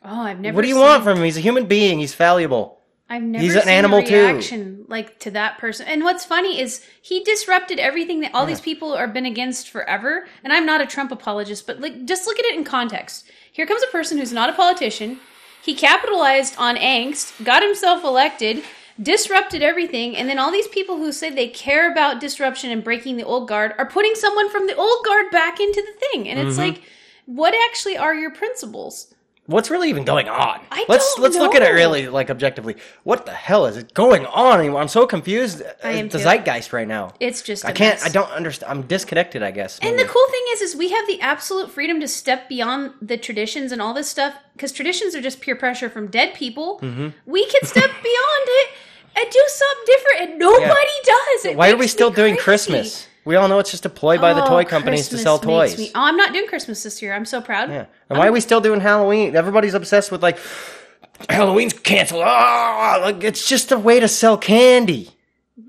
oh, 0.03 0.21
I've 0.21 0.39
never. 0.39 0.55
What 0.55 0.61
do 0.61 0.67
you 0.67 0.77
want 0.77 1.03
from 1.03 1.17
him? 1.17 1.23
He's 1.23 1.37
a 1.37 1.41
human 1.41 1.65
being. 1.65 1.99
He's 1.99 2.13
fallible. 2.13 2.75
I've 3.07 3.21
never 3.21 3.43
He's 3.43 3.55
an 3.55 3.69
animal, 3.69 3.99
a 3.99 4.03
too. 4.03 4.15
reaction 4.15 4.85
like 4.87 5.19
to 5.19 5.31
that 5.31 5.59
person. 5.59 5.87
And 5.87 6.03
what's 6.03 6.25
funny 6.25 6.59
is 6.59 6.83
he 7.01 7.23
disrupted 7.23 7.79
everything 7.79 8.21
that 8.21 8.33
all 8.33 8.45
these 8.45 8.61
people 8.61 8.93
are 8.93 9.07
been 9.07 9.25
against 9.27 9.69
forever. 9.69 10.27
And 10.43 10.51
I'm 10.51 10.65
not 10.65 10.81
a 10.81 10.87
Trump 10.87 11.11
apologist, 11.11 11.67
but 11.67 11.79
like 11.79 12.05
just 12.05 12.25
look 12.25 12.39
at 12.39 12.45
it 12.45 12.55
in 12.55 12.63
context. 12.63 13.29
Here 13.51 13.67
comes 13.67 13.83
a 13.83 13.91
person 13.91 14.17
who's 14.17 14.33
not 14.33 14.49
a 14.49 14.53
politician. 14.53 15.19
He 15.61 15.75
capitalized 15.75 16.55
on 16.57 16.75
angst, 16.75 17.43
got 17.43 17.63
himself 17.63 18.03
elected, 18.03 18.63
disrupted 19.01 19.61
everything, 19.61 20.15
and 20.15 20.30
then 20.30 20.39
all 20.39 20.51
these 20.51 20.67
people 20.67 20.97
who 20.97 21.11
say 21.11 21.30
they 21.30 21.47
care 21.47 21.91
about 21.91 22.19
disruption 22.19 22.72
and 22.72 22.84
breaking 22.84 23.17
the 23.17 23.23
old 23.23 23.47
guard 23.47 23.73
are 23.77 23.85
putting 23.85 24.15
someone 24.15 24.49
from 24.49 24.67
the 24.67 24.76
old 24.76 25.05
guard 25.05 25.31
back 25.31 25.59
into 25.59 25.81
the 25.81 25.99
thing. 25.99 26.30
And 26.30 26.39
Mm-hmm. 26.39 26.49
it's 26.49 26.57
like, 26.57 26.81
what 27.26 27.53
actually 27.69 27.97
are 27.97 28.13
your 28.13 28.31
principles? 28.31 29.13
What's 29.47 29.69
really 29.69 29.89
even 29.89 30.05
going 30.05 30.27
on? 30.27 30.59
I 30.72 30.85
let's 30.89 31.19
let's 31.19 31.35
look 31.35 31.53
at 31.53 31.61
it 31.61 31.69
really 31.69 32.07
like 32.07 32.31
objectively. 32.31 32.77
What 33.03 33.27
the 33.27 33.31
hell 33.31 33.67
is 33.67 33.77
it 33.77 33.93
going 33.93 34.26
on? 34.26 34.76
I'm 34.76 34.88
so 34.88 35.05
confused. 35.05 35.61
I 35.84 35.91
am 35.91 36.09
the 36.09 36.17
too. 36.17 36.23
zeitgeist 36.23 36.73
right 36.73 36.88
now. 36.88 37.13
It's 37.19 37.43
just 37.43 37.63
I 37.63 37.72
can't. 37.72 38.03
I 38.03 38.09
don't 38.09 38.31
understand. 38.31 38.72
I'm 38.72 38.81
disconnected. 38.88 39.43
I 39.43 39.51
guess. 39.51 39.77
And 39.84 39.99
the 39.99 40.05
cool 40.05 40.27
thing 40.31 40.41
is, 40.53 40.61
is 40.61 40.76
we 40.76 40.89
have 40.89 41.05
the 41.05 41.22
absolute 41.22 41.69
freedom 41.69 41.99
to 41.99 42.07
step 42.07 42.49
beyond 42.49 42.93
the 43.03 43.17
traditions 43.17 43.72
and 43.72 43.84
all 43.84 43.93
this 43.93 44.09
stuff 44.09 44.34
because 44.53 44.72
traditions 44.72 45.13
are 45.13 45.22
just 45.22 45.41
peer 45.41 45.55
pressure 45.55 45.91
from 45.91 46.07
dead 46.07 46.34
people. 46.34 46.80
Mm-hmm. 46.80 47.09
We 47.27 47.45
can 47.45 47.65
step 47.65 47.91
beyond 48.03 48.45
it 48.47 48.69
and 49.17 49.29
do 49.29 49.43
something 49.47 49.83
different, 49.85 50.29
and 50.31 50.39
nobody 50.39 50.91
does. 51.03 51.45
It 51.45 51.57
Why 51.57 51.71
are 51.71 51.77
we 51.77 51.87
still 51.87 52.11
doing 52.11 52.33
crazy. 52.35 52.43
Christmas? 52.43 53.07
We 53.25 53.35
all 53.35 53.47
know 53.47 53.57
it's 53.59 53.71
just 53.71 53.85
a 53.85 53.89
ploy 53.89 54.19
by 54.19 54.33
the 54.33 54.43
Oh, 54.43 54.47
toy 54.47 54.65
companies 54.65 55.09
to 55.09 55.17
sell 55.17 55.39
toys. 55.39 55.77
me- 55.77 55.89
oh, 55.95 56.01
I'm 56.01 56.15
not 56.17 56.31
doing 56.31 56.47
Christmas 56.47 56.83
this 56.83 57.01
year. 57.01 57.13
I'm 57.15 57.25
so 57.25 57.41
proud. 57.41 57.69
Yeah. 57.71 57.85
And 58.09 58.19
why 58.19 58.27
are 58.27 58.31
we 58.31 58.39
still 58.39 58.61
doing 58.61 58.81
Halloween? 58.81 59.35
Everybody's 59.35 59.73
obsessed 59.73 60.11
with 60.11 60.21
like 60.21 60.37
Halloween's 61.29 61.73
canceled. 61.73 62.21
Ah, 62.23 62.99
like 63.01 63.23
it's 63.23 63.47
just 63.47 63.71
a 63.71 63.79
way 63.79 63.99
to 63.99 64.07
sell 64.07 64.37
candy. 64.37 65.09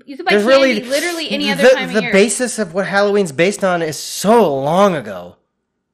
You 0.05 0.17
could 0.17 0.25
buy 0.25 0.33
There's 0.33 0.45
candy 0.45 0.81
really 0.81 0.83
literally 0.83 1.31
any 1.31 1.49
other 1.49 1.63
the, 1.63 1.69
time 1.69 1.93
the 1.93 2.01
year. 2.01 2.11
basis 2.11 2.59
of 2.59 2.73
what 2.73 2.85
Halloween's 2.85 3.31
based 3.31 3.63
on 3.63 3.81
is 3.81 3.97
so 3.97 4.55
long 4.61 4.95
ago. 4.95 5.36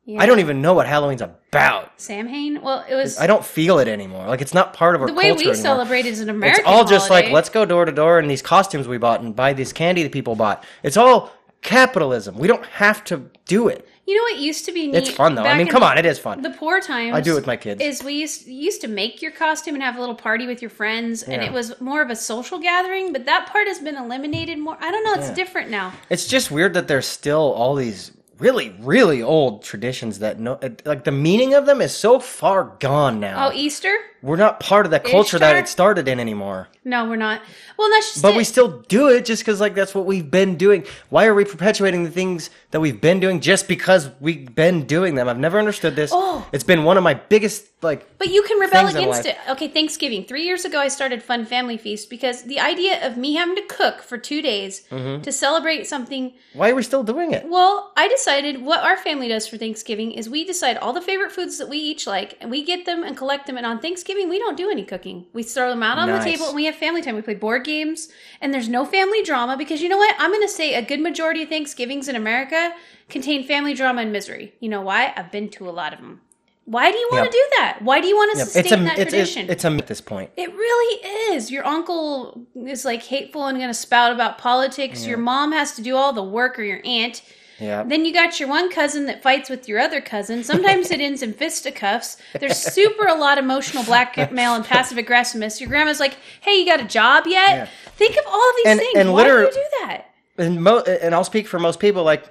Yeah. 0.06 0.22
I 0.22 0.26
don't 0.26 0.40
even 0.40 0.62
know 0.62 0.74
what 0.74 0.86
Halloween's 0.86 1.22
about. 1.22 1.94
Samhain. 2.02 2.62
Well, 2.62 2.84
it 2.90 2.94
was 2.96 3.18
I 3.20 3.26
don't 3.28 3.46
feel 3.46 3.80
it 3.80 3.88
anymore. 3.88 4.28
Like 4.28 4.42
it's 4.42 4.54
not 4.54 4.74
part 4.74 4.96
of 4.96 5.02
our 5.02 5.08
the 5.08 5.14
way 5.14 5.30
culture 5.30 5.38
we 5.38 5.52
anymore. 5.52 5.56
celebrate 5.56 6.06
is 6.06 6.20
an 6.20 6.30
American. 6.30 6.62
It's 6.62 6.68
all 6.70 6.84
just 6.84 7.10
like 7.10 7.32
let's 7.32 7.50
go 7.50 7.64
door 7.66 7.86
to 7.86 7.92
door 7.92 8.20
and 8.20 8.30
these 8.30 8.42
costumes 8.42 8.88
we 8.88 8.98
bought 8.98 9.22
and 9.22 9.34
buy 9.36 9.54
this 9.54 9.72
candy 9.72 10.04
that 10.04 10.12
people 10.12 10.36
bought. 10.36 10.66
It's 10.84 10.98
all 10.98 11.32
capitalism. 11.62 12.38
We 12.38 12.48
don't 12.48 12.66
have 12.66 13.04
to 13.06 13.30
do 13.46 13.70
it. 13.70 13.88
You 14.06 14.18
know 14.18 14.24
what 14.24 14.38
used 14.42 14.66
to 14.66 14.74
be 14.74 14.88
neat? 14.88 14.96
It's 14.98 15.10
fun 15.10 15.36
though. 15.36 15.44
I 15.44 15.58
mean, 15.58 15.68
come 15.68 15.80
the- 15.80 15.86
on, 15.88 15.98
it 15.98 16.06
is 16.06 16.20
fun. 16.20 16.42
The 16.42 16.50
poor 16.50 16.82
times 16.82 17.16
I 17.16 17.22
do 17.22 17.32
it 17.32 17.36
with 17.36 17.48
my 17.48 17.56
kids. 17.56 17.82
Is 17.82 18.04
we 18.04 18.16
used 18.16 18.46
used 18.46 18.82
to 18.82 18.90
make 18.90 19.22
your 19.22 19.32
costume 19.32 19.76
and 19.76 19.82
have 19.84 19.96
a 19.96 20.00
little 20.02 20.16
party 20.16 20.46
with 20.46 20.62
your 20.62 20.70
friends, 20.70 21.24
and 21.24 21.42
it 21.42 21.54
was 21.54 21.80
more 21.80 22.02
of 22.02 22.10
a 22.10 22.16
social 22.18 22.60
gathering. 22.60 23.14
But 23.14 23.26
that 23.28 23.48
part 23.50 23.68
has 23.68 23.80
been 23.80 23.96
eliminated. 23.96 24.60
More, 24.60 24.78
I 24.82 24.92
don't 24.92 25.06
know. 25.06 25.14
It's 25.14 25.30
Yeah. 25.30 25.36
different 25.36 25.70
now. 25.70 25.94
It's 26.10 26.28
just 26.28 26.52
weird 26.52 26.74
that 26.74 26.90
there's 26.90 27.08
still 27.08 27.54
all 27.54 27.76
these 27.76 28.12
really, 28.44 28.76
really 28.80 29.24
old 29.24 29.64
traditions 29.64 30.20
that 30.20 30.38
no, 30.40 30.60
like 30.84 31.06
the 31.06 31.12
meaning 31.12 31.54
of 31.54 31.66
them 31.66 31.82
is 31.82 31.96
so 31.96 32.20
far 32.20 32.76
gone 32.80 33.20
now. 33.22 33.48
Oh, 33.48 33.52
Easter? 33.54 33.96
We're 34.24 34.38
not 34.38 34.62
part 34.62 34.86
of 34.86 34.92
that 34.92 35.04
culture 35.04 35.38
that 35.38 35.58
it 35.58 35.68
started 35.68 36.08
in 36.08 36.18
anymore. 36.20 36.70
No, 36.86 37.08
we're 37.10 37.18
not. 37.18 37.42
Well, 37.78 37.90
that's 37.90 38.12
just 38.14 38.22
But 38.22 38.34
it. 38.34 38.38
we 38.38 38.44
still 38.46 38.82
do 38.88 39.10
it 39.10 39.26
just 39.26 39.42
because 39.44 39.60
like 39.60 39.76
that's 39.76 39.94
what 39.94 40.06
we've 40.06 40.30
been 40.32 40.56
doing. 40.56 40.86
Why 41.10 41.26
are 41.26 41.34
we 41.34 41.44
perpetuating 41.46 42.04
the 42.06 42.10
things 42.12 42.50
that 42.72 42.80
we've 42.80 43.00
been 43.00 43.20
doing 43.20 43.42
just 43.42 43.68
because 43.68 44.10
we've 44.22 44.54
been 44.56 44.86
doing 44.86 45.16
them? 45.16 45.28
I've 45.30 45.40
never 45.40 45.60
understood 45.60 45.96
this. 45.98 46.12
Oh. 46.14 46.48
It's 46.54 46.64
been 46.64 46.84
one 46.86 46.98
of 46.98 47.04
my 47.04 47.14
biggest 47.16 47.66
like 47.82 48.18
But 48.18 48.30
you 48.30 48.44
can 48.44 48.60
rebel 48.60 48.88
against 48.88 49.26
it. 49.26 49.38
Okay, 49.50 49.68
Thanksgiving. 49.68 50.24
Three 50.24 50.44
years 50.44 50.64
ago, 50.64 50.80
I 50.80 50.88
started 50.88 51.22
Fun 51.22 51.46
Family 51.46 51.78
Feast 51.78 52.10
because 52.10 52.44
the 52.44 52.60
idea 52.62 53.06
of 53.06 53.18
me 53.18 53.34
having 53.34 53.56
to 53.58 53.62
cook 53.64 54.02
for 54.02 54.18
two 54.18 54.42
days 54.42 54.84
Mm-hmm. 54.90 55.22
to 55.22 55.32
celebrate 55.32 55.88
something 55.88 56.34
why 56.54 56.70
are 56.70 56.76
we 56.76 56.84
still 56.84 57.04
doing 57.04 57.32
it? 57.32 57.48
Well, 57.50 57.92
I 57.98 58.08
decided 58.08 58.62
what 58.62 58.82
our 58.84 58.96
family 58.96 59.28
does 59.28 59.48
for 59.48 59.58
Thanksgiving 59.58 60.12
is 60.12 60.30
we 60.30 60.46
decide 60.46 60.78
all 60.78 60.94
the 60.94 61.02
favorite 61.02 61.32
foods 61.32 61.58
that 61.58 61.68
we 61.68 61.78
each 61.78 62.06
like, 62.06 62.38
and 62.40 62.52
we 62.52 62.64
get 62.64 62.86
them 62.86 63.04
and 63.04 63.18
collect 63.18 63.48
them. 63.48 63.58
And 63.58 63.66
on 63.66 63.80
Thanksgiving, 63.80 64.13
we 64.30 64.40
don't 64.40 64.58
do 64.58 64.70
any 64.70 64.84
cooking. 64.84 65.26
We 65.34 65.44
throw 65.44 65.70
them 65.70 65.84
out 65.84 65.98
on 65.98 66.08
Nice. 66.08 66.24
the 66.24 66.32
table 66.32 66.48
and 66.48 66.56
we 66.56 66.66
have 66.66 66.76
family 66.76 67.02
time. 67.02 67.16
We 67.16 67.22
play 67.22 67.34
board 67.36 67.64
games, 67.64 68.10
and 68.42 68.54
there's 68.54 68.70
no 68.70 68.86
family 68.86 69.24
drama 69.24 69.58
because 69.58 69.82
you 69.82 69.90
know 69.90 69.98
what? 69.98 70.16
I'm 70.20 70.32
going 70.32 70.42
to 70.42 70.48
say 70.48 70.74
a 70.76 70.82
good 70.82 71.00
majority 71.02 71.44
of 71.44 71.50
Thanksgivings 71.50 72.08
in 72.08 72.16
America 72.16 72.74
contain 73.10 73.44
family 73.46 73.74
drama 73.74 74.02
and 74.02 74.12
misery. 74.12 74.54
You 74.60 74.70
know 74.70 74.82
why? 74.82 75.14
I've 75.16 75.32
been 75.32 75.50
to 75.50 75.68
a 75.70 75.72
lot 75.72 75.94
of 75.94 76.00
them. 76.00 76.22
Why 76.66 76.92
do 76.92 76.98
you 76.98 77.10
want 77.12 77.24
Yep. 77.26 77.32
to 77.32 77.38
do 77.38 77.46
that? 77.58 77.78
Why 77.82 78.00
do 78.00 78.08
you 78.08 78.16
want 78.16 78.32
to 78.34 78.38
Yep, 78.38 78.48
sustain 78.48 78.64
It's 78.64 78.72
a 78.72 78.76
that 78.78 78.92
it's, 78.94 79.00
it's, 79.02 79.10
tradition? 79.12 79.50
it's 79.50 79.64
a 79.66 79.70
myth 79.70 79.82
at 79.82 79.88
this 79.88 80.00
point. 80.02 80.30
It 80.38 80.50
really 80.54 81.36
is. 81.36 81.52
Your 81.52 81.66
uncle 81.68 82.46
is 82.56 82.86
like 82.86 83.04
hateful 83.04 83.48
and 83.48 83.58
going 83.58 83.70
to 83.70 83.74
spout 83.74 84.14
about 84.14 84.38
politics. 84.38 85.06
Your 85.06 85.18
mom 85.18 85.52
has 85.52 85.74
to 85.76 85.82
do 85.82 85.98
all 85.98 86.14
the 86.14 86.24
work, 86.24 86.58
or 86.58 86.64
your 86.64 86.80
aunt. 86.86 87.22
Yeah. 87.60 87.84
Then 87.84 88.04
you 88.06 88.14
got 88.14 88.40
your 88.40 88.50
one 88.50 88.70
cousin 88.72 89.06
that 89.06 89.22
fights 89.24 89.50
with 89.50 89.68
your 89.68 89.80
other 89.80 90.02
cousin. 90.02 90.44
Sometimes 90.44 90.92
it 90.92 91.00
ends 91.00 91.22
in 91.22 91.34
fisticuffs. 91.44 92.18
There's 92.40 92.58
super 92.58 93.06
a 93.08 93.16
lot 93.16 93.38
of 93.38 93.44
emotional 93.46 93.84
blackmail 93.84 94.56
and 94.56 94.66
passive 94.66 94.98
aggressiveness. 94.98 95.62
Your 95.62 95.70
grandma's 95.70 96.00
like, 96.00 96.18
"Hey, 96.42 96.60
you 96.60 96.66
got 96.66 96.82
a 96.82 96.86
job 96.86 97.26
yet?" 97.28 97.50
Yeah. 97.50 97.68
Think 97.96 98.18
of 98.18 98.24
all 98.28 98.52
these 98.58 98.66
And- 98.68 98.80
things. 98.80 98.94
and 98.98 99.14
Why 99.14 99.24
do 99.24 99.30
liter- 99.30 99.44
you 99.44 99.52
do 99.52 99.64
that? 99.88 100.06
and 100.38 100.64
mo- 100.64 100.80
and 100.82 101.14
I'll 101.14 101.24
speak 101.24 101.48
for 101.48 101.60
most 101.60 101.80
people. 101.80 102.04
Like, 102.04 102.26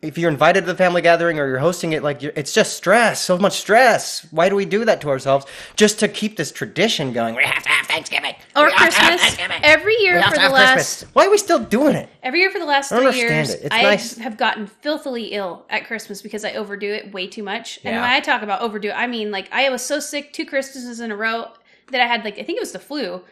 if 0.00 0.16
you're 0.16 0.30
invited 0.30 0.62
to 0.62 0.66
the 0.68 0.74
family 0.74 1.02
gathering 1.02 1.38
or 1.38 1.46
you're 1.46 1.58
hosting 1.58 1.92
it, 1.92 2.02
like 2.02 2.22
you're, 2.22 2.32
it's 2.34 2.54
just 2.54 2.72
stress, 2.74 3.20
so 3.20 3.36
much 3.36 3.58
stress. 3.60 4.26
Why 4.30 4.48
do 4.48 4.56
we 4.56 4.64
do 4.64 4.86
that 4.86 5.02
to 5.02 5.10
ourselves 5.10 5.44
just 5.76 5.98
to 5.98 6.08
keep 6.08 6.38
this 6.38 6.50
tradition 6.50 7.12
going? 7.12 7.34
We 7.34 7.42
have 7.44 7.62
to 7.62 7.68
have 7.68 7.86
Thanksgiving 7.86 8.34
Or 8.56 8.66
We 8.66 8.72
have 8.72 8.92
have 8.94 8.94
Christmas. 8.94 9.20
Thanksgiving. 9.20 9.60
Every 9.62 9.94
year 10.00 10.16
We 10.16 10.22
for 10.22 10.34
the 10.34 10.40
have 10.40 10.52
last 10.52 10.72
Christmas. 10.74 11.10
Why 11.14 11.26
are 11.26 11.30
we 11.30 11.38
still 11.38 11.58
doing 11.60 11.94
it? 11.94 12.08
Every 12.22 12.40
year 12.40 12.50
for 12.50 12.58
the 12.58 12.64
last 12.66 12.90
I 12.92 12.96
don't 12.96 13.12
three 13.12 13.22
understand 13.22 13.48
years, 13.48 13.50
it. 13.50 13.66
It's 13.66 13.74
I 13.74 13.82
nice. 13.82 14.16
have 14.18 14.36
gotten 14.36 14.66
filthily 14.66 15.28
ill 15.32 15.64
at 15.70 15.86
Christmas 15.86 16.20
because 16.22 16.44
I 16.44 16.52
overdo 16.54 16.92
it 16.92 17.12
way 17.12 17.26
too 17.26 17.42
much. 17.42 17.78
And 17.84 17.94
Yeah. 17.94 18.02
when 18.02 18.10
I 18.10 18.20
talk 18.20 18.42
about 18.42 18.60
overdo 18.62 18.90
I 18.90 19.06
mean 19.06 19.30
like 19.30 19.48
I 19.52 19.68
was 19.70 19.82
so 19.84 20.00
sick 20.00 20.32
two 20.32 20.44
Christmases 20.46 21.00
in 21.00 21.10
a 21.12 21.16
row 21.16 21.48
that 21.92 22.00
I 22.00 22.06
had 22.06 22.24
like 22.24 22.38
I 22.38 22.42
think 22.42 22.56
it 22.56 22.60
was 22.62 22.72
the 22.72 22.78
flu, 22.78 23.22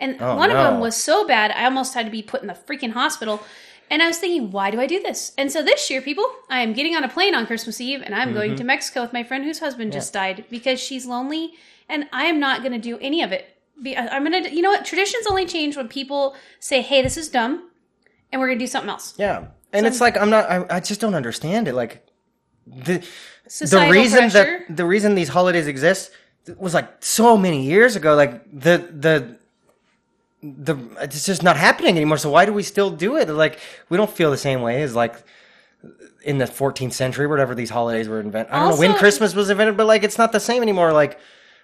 and 0.00 0.16
Oh, 0.20 0.36
one 0.36 0.50
of 0.50 0.56
them 0.58 0.80
was 0.80 0.96
so 0.96 1.26
bad 1.26 1.50
I 1.50 1.64
almost 1.64 1.94
had 1.94 2.06
to 2.06 2.12
be 2.12 2.22
put 2.22 2.40
in 2.42 2.46
the 2.48 2.54
freaking 2.54 2.92
hospital. 2.92 3.42
And 3.90 4.02
I 4.02 4.06
was 4.06 4.18
thinking, 4.18 4.50
why 4.50 4.70
do 4.70 4.78
I 4.82 4.86
do 4.86 5.02
this? 5.02 5.32
And 5.38 5.50
so 5.50 5.62
this 5.62 5.88
year, 5.88 6.02
people, 6.02 6.26
I 6.50 6.60
am 6.60 6.74
getting 6.74 6.94
on 6.94 7.04
a 7.04 7.08
plane 7.08 7.34
on 7.34 7.46
Christmas 7.46 7.80
Eve, 7.80 8.02
and 8.02 8.14
I'm 8.14 8.28
Mm-hmm. 8.28 8.34
going 8.36 8.56
to 8.56 8.64
Mexico 8.64 9.00
with 9.00 9.14
my 9.14 9.22
friend 9.24 9.44
whose 9.44 9.60
husband 9.60 9.94
just 9.94 10.12
died 10.12 10.44
because 10.50 10.78
she's 10.78 11.06
lonely, 11.06 11.54
and 11.88 12.04
I 12.12 12.24
am 12.24 12.38
not 12.38 12.60
going 12.60 12.72
to 12.74 12.78
do 12.78 12.98
any 12.98 13.22
of 13.22 13.32
it. 13.32 13.56
Be- 13.82 13.96
I'm 13.96 14.24
gonna, 14.24 14.48
you 14.48 14.62
know 14.62 14.70
what? 14.70 14.84
Traditions 14.84 15.26
only 15.26 15.46
change 15.46 15.76
when 15.76 15.88
people 15.88 16.34
say, 16.58 16.82
"Hey, 16.82 17.02
this 17.02 17.16
is 17.16 17.28
dumb," 17.28 17.70
and 18.32 18.40
we're 18.40 18.48
gonna 18.48 18.58
do 18.58 18.66
something 18.66 18.90
else. 18.90 19.14
Yeah, 19.18 19.46
and 19.72 19.86
it's 19.86 20.00
like 20.00 20.16
I'm 20.16 20.30
not. 20.30 20.50
I, 20.50 20.64
I 20.76 20.80
just 20.80 21.00
don't 21.00 21.14
understand 21.14 21.68
it. 21.68 21.74
Like 21.74 22.04
the 22.66 23.04
the 23.60 23.88
reason 23.90 24.30
pressure. 24.30 24.64
that 24.68 24.76
the 24.76 24.84
reason 24.84 25.14
these 25.14 25.28
holidays 25.28 25.66
exist 25.66 26.10
was 26.56 26.74
like 26.74 27.02
so 27.02 27.36
many 27.36 27.62
years 27.64 27.94
ago. 27.96 28.14
Like 28.14 28.44
the 28.50 28.78
the 28.90 29.38
the 30.42 30.76
it's 31.00 31.24
just 31.24 31.42
not 31.42 31.56
happening 31.56 31.96
anymore. 31.96 32.18
So 32.18 32.30
why 32.30 32.44
do 32.46 32.52
we 32.52 32.62
still 32.62 32.90
do 32.90 33.16
it? 33.16 33.28
Like 33.28 33.60
we 33.88 33.96
don't 33.96 34.10
feel 34.10 34.30
the 34.30 34.36
same 34.36 34.62
way 34.62 34.82
as 34.82 34.94
like 34.94 35.22
in 36.24 36.38
the 36.38 36.46
14th 36.46 36.92
century, 36.92 37.26
whatever 37.26 37.54
these 37.54 37.70
holidays 37.70 38.08
were 38.08 38.20
invented. 38.20 38.52
I 38.52 38.60
don't 38.60 38.70
know 38.70 38.76
when 38.76 38.94
Christmas 38.94 39.34
was 39.34 39.50
invented, 39.50 39.76
but 39.76 39.86
like 39.86 40.02
it's 40.02 40.18
not 40.18 40.32
the 40.32 40.40
same 40.40 40.62
anymore. 40.62 40.92
Like. 40.92 41.18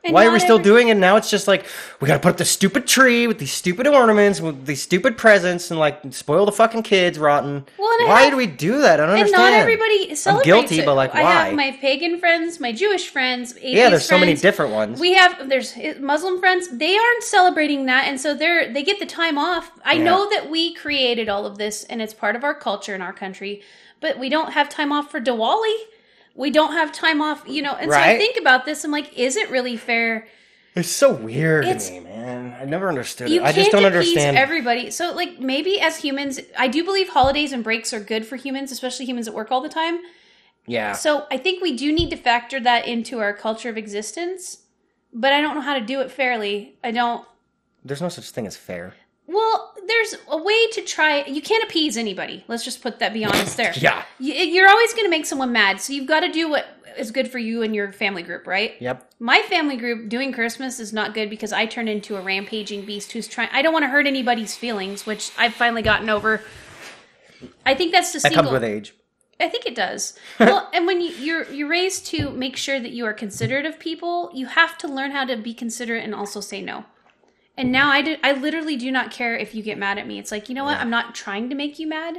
And 0.05 0.12
Why 0.12 0.26
are 0.26 0.32
we 0.32 0.39
still 0.39 0.56
every- 0.59 0.64
doing 0.64 0.89
it 0.89 0.98
now? 0.98 1.16
It's 1.16 1.31
just 1.31 1.48
like 1.48 1.64
we 1.98 2.06
gotta 2.06 2.20
put 2.20 2.28
up 2.32 2.36
the 2.36 2.44
stupid 2.44 2.86
tree 2.86 3.26
with 3.26 3.39
these 3.39 3.52
stupid 3.52 3.86
ornaments, 3.86 4.39
with 4.39 4.66
these 4.66 4.82
stupid 4.82 5.16
presents, 5.16 5.70
and 5.70 5.81
like 5.81 5.98
spoil 6.10 6.44
the 6.44 6.52
fucking 6.52 6.82
kids 6.82 7.18
rotten. 7.18 7.64
Well, 7.78 7.90
and 8.01 8.06
I 8.06 8.10
why 8.12 8.20
have- 8.22 8.32
do 8.32 8.36
we 8.36 8.47
do 8.47 8.81
that? 8.82 9.01
I 9.01 9.06
don't 9.06 9.10
And 9.16 9.18
understand. 9.20 9.52
not 9.55 9.60
everybody 9.60 10.14
celebrates 10.14 10.26
I'm 10.26 10.43
guilty, 10.60 10.81
it. 10.81 10.85
but, 10.85 10.94
like, 10.94 11.14
I 11.14 11.22
why? 11.22 11.32
have 11.47 11.55
my 11.55 11.70
pagan 11.81 12.18
friends, 12.18 12.60
my 12.60 12.70
Jewish 12.70 13.09
friends, 13.09 13.52
atheist 13.56 13.74
Yeah, 13.74 13.89
there's 13.89 14.05
so 14.05 14.18
many 14.18 14.35
different 14.35 14.72
ones. 14.72 15.01
We 15.01 15.14
have 15.14 15.48
there's 15.48 15.72
eh, 15.76 15.94
Muslim 15.98 16.39
friends. 16.39 16.68
They 16.68 16.94
aren't 16.97 17.22
celebrating 17.22 17.86
that, 17.86 18.06
and 18.06 18.20
so 18.20 18.35
they're 18.35 18.70
they 18.70 18.82
get 18.82 18.98
the 18.98 19.06
time 19.06 19.39
off. 19.39 19.70
I 19.86 19.94
Yeah. 19.94 20.02
know 20.05 20.28
that 20.28 20.51
we 20.51 20.74
created 20.74 21.31
all 21.31 21.47
of 21.47 21.56
this, 21.56 21.85
and 21.85 22.02
it's 22.02 22.12
part 22.12 22.36
of 22.36 22.44
our 22.44 22.55
culture 22.55 22.94
in 22.94 23.01
our 23.01 23.14
country, 23.14 23.62
but 24.01 24.18
we 24.18 24.28
don't 24.28 24.52
have 24.52 24.68
time 24.68 24.93
off 24.93 25.10
for 25.10 25.18
Diwali. 25.18 25.74
We 26.35 26.51
don't 26.51 26.73
have 26.73 26.90
time 26.93 27.20
off, 27.23 27.44
you 27.47 27.62
know. 27.62 27.74
And 27.74 27.90
so 27.90 27.97
I 27.98 28.19
think 28.19 28.36
about 28.39 28.65
this. 28.65 28.85
I'm 28.85 28.90
like, 28.90 29.16
is 29.16 29.36
it 29.36 29.51
really 29.51 29.77
fair? 29.77 30.27
It's 30.74 30.89
so 30.89 31.12
weird 31.12 31.65
It's- 31.65 31.86
to 31.89 31.94
me, 31.94 32.01
man. 32.01 32.56
I 32.61 32.65
never 32.65 32.89
understood 32.89 33.28
You 33.28 33.40
it. 33.43 33.44
I 33.44 33.52
just 33.52 33.70
don't 33.70 33.85
understand. 33.85 34.36
everybody. 34.36 34.90
So, 34.90 35.12
like, 35.15 35.39
maybe 35.39 35.81
as 35.81 35.97
humans, 35.98 36.40
I 36.59 36.66
do 36.66 36.82
believe 36.82 37.11
holidays 37.11 37.52
and 37.52 37.62
breaks 37.62 37.93
are 37.93 38.01
good 38.01 38.27
for 38.27 38.35
humans, 38.36 38.73
especially 38.73 39.06
humans 39.06 39.27
that 39.27 39.35
work 39.35 39.52
all 39.52 39.61
the 39.61 39.69
time. 39.69 40.01
yeah, 40.66 40.93
So 40.94 41.27
I 41.31 41.36
think 41.36 41.62
we 41.62 41.77
do 41.77 41.93
need 41.93 42.11
to 42.11 42.16
factor 42.16 42.59
that 42.61 42.86
into 42.89 43.20
our 43.20 43.32
culture 43.32 43.69
of 43.69 43.77
existence, 43.78 44.62
but 45.12 45.32
I 45.32 45.40
don't 45.40 45.55
know 45.55 45.61
how 45.61 45.74
to 45.74 45.81
do 45.85 46.01
it 46.01 46.11
fairly. 46.11 46.77
I 46.82 46.90
don't. 46.90 47.24
there's 47.85 48.01
no 48.02 48.09
such 48.09 48.31
thing 48.31 48.47
as 48.47 48.56
fair. 48.56 48.94
Well, 49.26 49.74
there's 49.86 50.16
a 50.28 50.36
way 50.36 50.66
to 50.72 50.82
try. 50.82 51.24
You 51.24 51.40
can't 51.40 51.64
appease 51.64 51.96
anybody. 51.96 52.44
Let's 52.46 52.64
just 52.64 52.82
put 52.82 52.98
that 52.98 53.12
be 53.14 53.24
honest 53.24 53.56
there. 53.56 53.72
Yeah. 53.76 54.05
You, 54.18 54.34
you're 54.34 54.68
always 54.68 54.92
going 54.92 55.05
to 55.05 55.10
make 55.10 55.24
someone 55.26 55.51
mad, 55.52 55.80
so 55.80 55.92
you've 55.92 56.06
got 56.06 56.20
to 56.20 56.30
do 56.30 56.51
what 56.51 56.66
is 56.98 57.10
good 57.10 57.28
for 57.30 57.38
you 57.38 57.62
and 57.62 57.74
your 57.74 57.90
family 57.92 58.22
group, 58.22 58.46
right? 58.46 58.74
Yep. 58.80 59.12
My 59.18 59.40
family 59.42 59.76
group 59.76 60.09
doing 60.09 60.32
Christmas 60.32 60.78
is 60.78 60.92
not 60.92 61.14
good 61.14 61.30
because 61.30 61.52
I 61.52 61.66
turn 61.66 61.88
into 61.88 62.16
a 62.16 62.20
rampaging 62.20 62.84
beast 62.84 63.12
who's 63.12 63.26
trying. 63.26 63.48
I 63.52 63.62
don't 63.62 63.72
want 63.72 63.84
to 63.84 63.88
hurt 63.88 64.06
anybody's 64.06 64.55
feelings, 64.55 65.06
which 65.06 65.30
I've 65.38 65.55
finally 65.55 65.82
gotten 65.82 66.10
over. 66.10 66.42
I 67.64 67.74
think 67.74 67.92
that's 67.92 68.12
the 68.12 68.18
That 68.18 68.32
single. 68.32 68.42
comes 68.44 68.52
with 68.52 68.64
age. 68.64 68.94
I 69.40 69.48
think 69.48 69.66
it 69.66 69.74
does. 69.74 70.16
well, 70.40 70.70
and 70.72 70.86
when 70.86 71.01
you, 71.01 71.10
you're 71.10 71.51
you're 71.51 71.68
raised 71.68 72.06
to 72.06 72.30
make 72.30 72.56
sure 72.56 72.78
that 72.78 72.92
you 72.92 73.05
are 73.06 73.12
considerate 73.12 73.66
of 73.66 73.78
people, 73.78 74.30
you 74.32 74.46
have 74.46 74.78
to 74.78 74.88
learn 74.88 75.10
how 75.10 75.24
to 75.24 75.36
be 75.36 75.55
considerate 75.55 76.05
and 76.05 76.14
also 76.14 76.40
say 76.40 76.60
no. 76.60 76.84
And 77.56 77.70
now 77.70 77.90
I 77.90 78.02
do, 78.02 78.16
I 78.24 78.32
literally 78.32 78.76
do 78.76 78.90
not 78.90 79.10
care 79.10 79.36
if 79.36 79.55
you 79.55 79.62
get 79.62 79.78
mad 79.78 79.98
at 79.98 80.06
me. 80.06 80.18
It's 80.18 80.32
like 80.32 80.48
you 80.48 80.55
know 80.55 80.64
what? 80.64 80.78
I'm 80.78 80.90
not 80.90 81.14
trying 81.14 81.48
to 81.51 81.55
make 81.55 81.78
you 81.78 81.86
mad, 81.86 82.18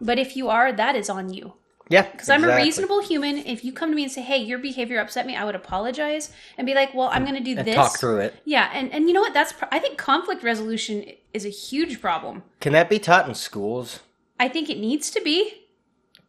but 0.00 0.18
if 0.18 0.36
you 0.36 0.48
are, 0.48 0.72
that 0.72 0.96
is 0.96 1.08
on 1.08 1.32
you. 1.32 1.54
Yeah, 1.90 2.02
Because 2.02 2.28
I'm 2.28 2.44
a 2.44 2.54
reasonable 2.54 3.00
human. 3.00 3.38
If 3.38 3.64
you 3.64 3.72
come 3.72 3.88
to 3.88 3.96
me 3.96 4.02
and 4.02 4.12
say, 4.12 4.20
"Hey, 4.20 4.36
your 4.36 4.58
behavior 4.58 5.00
upset 5.00 5.26
me," 5.26 5.34
I 5.34 5.44
would 5.46 5.54
apologize 5.54 6.30
and 6.58 6.66
be 6.66 6.74
like, 6.74 6.92
"Well, 6.92 7.08
I'm 7.10 7.24
going 7.24 7.36
to 7.36 7.40
do 7.42 7.56
and 7.56 7.66
this." 7.66 7.74
talk 7.76 7.98
through 7.98 8.18
it. 8.18 8.34
Yeah, 8.44 8.68
and 8.74 8.92
and 8.92 9.06
you 9.08 9.14
know 9.14 9.22
what? 9.22 9.32
That's 9.32 9.54
pro- 9.54 9.68
I 9.72 9.78
think 9.78 9.96
conflict 9.96 10.42
resolution 10.42 11.04
is 11.32 11.46
a 11.46 11.48
huge 11.48 12.00
problem. 12.02 12.42
Can 12.60 12.74
that 12.74 12.90
be 12.90 12.98
taught 12.98 13.26
in 13.26 13.34
schools? 13.34 14.00
I 14.38 14.48
think 14.48 14.68
it 14.68 14.78
needs 14.78 15.10
to 15.12 15.22
be. 15.22 15.66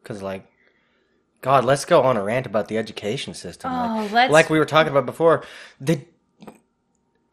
Because 0.01 0.21
like, 0.21 0.47
God, 1.41 1.65
let's 1.65 1.83
go 1.83 2.03
on 2.03 2.15
a 2.15 2.23
rant 2.23 2.45
about 2.45 2.69
the 2.69 2.77
education 2.77 3.33
system. 3.33 3.71
Oh, 3.73 4.03
like, 4.03 4.11
let's- 4.13 4.31
like 4.31 4.49
we 4.49 4.59
were 4.59 4.65
talking 4.65 4.91
about 4.91 5.05
before. 5.05 5.43
The 5.81 6.05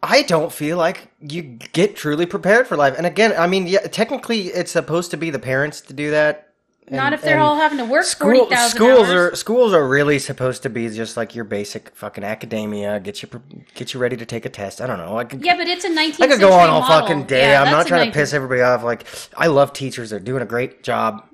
I 0.02 0.22
don't 0.22 0.52
feel 0.52 0.76
like 0.76 1.08
you 1.20 1.42
get 1.42 1.96
truly 1.96 2.26
prepared 2.26 2.66
for 2.66 2.76
life. 2.76 2.94
And 2.96 3.06
again, 3.06 3.34
I 3.36 3.46
mean, 3.46 3.66
yeah, 3.66 3.80
technically, 3.80 4.48
it's 4.48 4.70
supposed 4.70 5.10
to 5.12 5.16
be 5.16 5.30
the 5.30 5.38
parents 5.38 5.80
to 5.82 5.92
do 5.92 6.10
that. 6.10 6.42
Not 6.88 7.12
if 7.12 7.22
they're 7.22 7.40
all 7.40 7.56
having 7.56 7.78
to 7.78 7.84
work 7.84 8.04
forty 8.06 8.38
School, 8.38 8.48
thousand 8.48 8.76
schools 8.76 9.08
hours. 9.08 9.10
are 9.10 9.34
schools 9.34 9.72
are 9.72 9.88
really 9.88 10.20
supposed 10.20 10.62
to 10.62 10.70
be 10.70 10.88
just 10.88 11.16
like 11.16 11.34
your 11.34 11.44
basic 11.44 11.92
fucking 11.96 12.22
academia. 12.22 13.00
Get 13.00 13.22
you 13.22 13.28
get 13.74 13.92
you 13.92 13.98
ready 13.98 14.16
to 14.16 14.24
take 14.24 14.44
a 14.44 14.48
test. 14.48 14.80
I 14.80 14.86
don't 14.86 14.98
know. 14.98 15.18
I 15.18 15.24
could, 15.24 15.44
Yeah, 15.44 15.56
but 15.56 15.66
it's 15.66 15.84
a 15.84 15.88
19th 15.88 16.20
I 16.20 16.28
could 16.28 16.38
go 16.38 16.52
on 16.52 16.70
all 16.70 16.82
century 16.82 17.00
fucking 17.08 17.24
day. 17.24 17.50
Yeah, 17.50 17.62
I'm 17.62 17.72
not 17.72 17.88
trying 17.88 18.08
19th 18.08 18.12
to 18.12 18.18
piss 18.20 18.32
everybody 18.34 18.60
off. 18.60 18.84
Like 18.84 19.04
I 19.36 19.48
love 19.48 19.72
teachers; 19.72 20.10
they're 20.10 20.20
doing 20.20 20.42
a 20.42 20.46
great 20.46 20.84
job. 20.84 21.24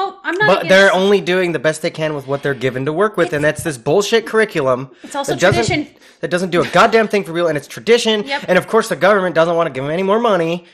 Oh, 0.00 0.20
I'm 0.22 0.34
not. 0.36 0.46
But 0.46 0.56
against, 0.58 0.68
they're 0.68 0.92
only 0.92 1.20
doing 1.20 1.50
the 1.52 1.58
best 1.58 1.82
they 1.82 1.90
can 1.90 2.14
with 2.14 2.26
what 2.28 2.42
they're 2.42 2.54
given 2.54 2.84
to 2.84 2.92
work 2.92 3.16
with, 3.16 3.32
and 3.32 3.42
that's 3.44 3.62
this 3.64 3.76
bullshit 3.76 4.26
curriculum. 4.26 4.90
It's 5.02 5.16
also 5.16 5.32
that 5.32 5.40
doesn't- 5.40 5.64
tradition. 5.66 5.94
That 6.20 6.30
doesn't 6.32 6.50
do 6.50 6.60
a 6.62 6.68
goddamn 6.70 7.06
thing 7.08 7.22
for 7.24 7.32
real, 7.32 7.46
and 7.48 7.56
it's 7.56 7.68
tradition. 7.68 8.24
Yep. 8.24 8.44
And 8.48 8.58
of 8.58 8.66
course, 8.66 8.88
the 8.88 8.96
government 8.96 9.34
doesn't 9.36 9.54
want 9.54 9.68
to 9.68 9.72
give 9.72 9.84
them 9.84 9.92
any 9.92 10.02
more 10.02 10.18
money 10.18 10.64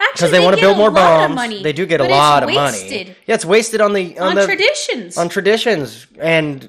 Actually, 0.00 0.12
because 0.14 0.30
they, 0.32 0.40
want 0.40 0.56
to 0.56 0.60
build 0.62 0.76
more 0.76 0.90
bombs. 0.90 1.34
money, 1.34 1.62
they 1.62 1.72
do 1.72 1.86
get 1.86 2.00
a 2.00 2.04
lot 2.04 2.42
of 2.42 2.48
wasted 2.48 2.90
money. 3.06 3.16
Yeah, 3.26 3.34
it's 3.36 3.44
wasted 3.44 3.80
on 3.80 3.92
the 3.92 4.18
on, 4.18 4.30
on 4.30 4.34
the 4.34 4.44
traditions 4.46 5.16
on 5.16 5.28
traditions 5.28 6.06
and 6.18 6.68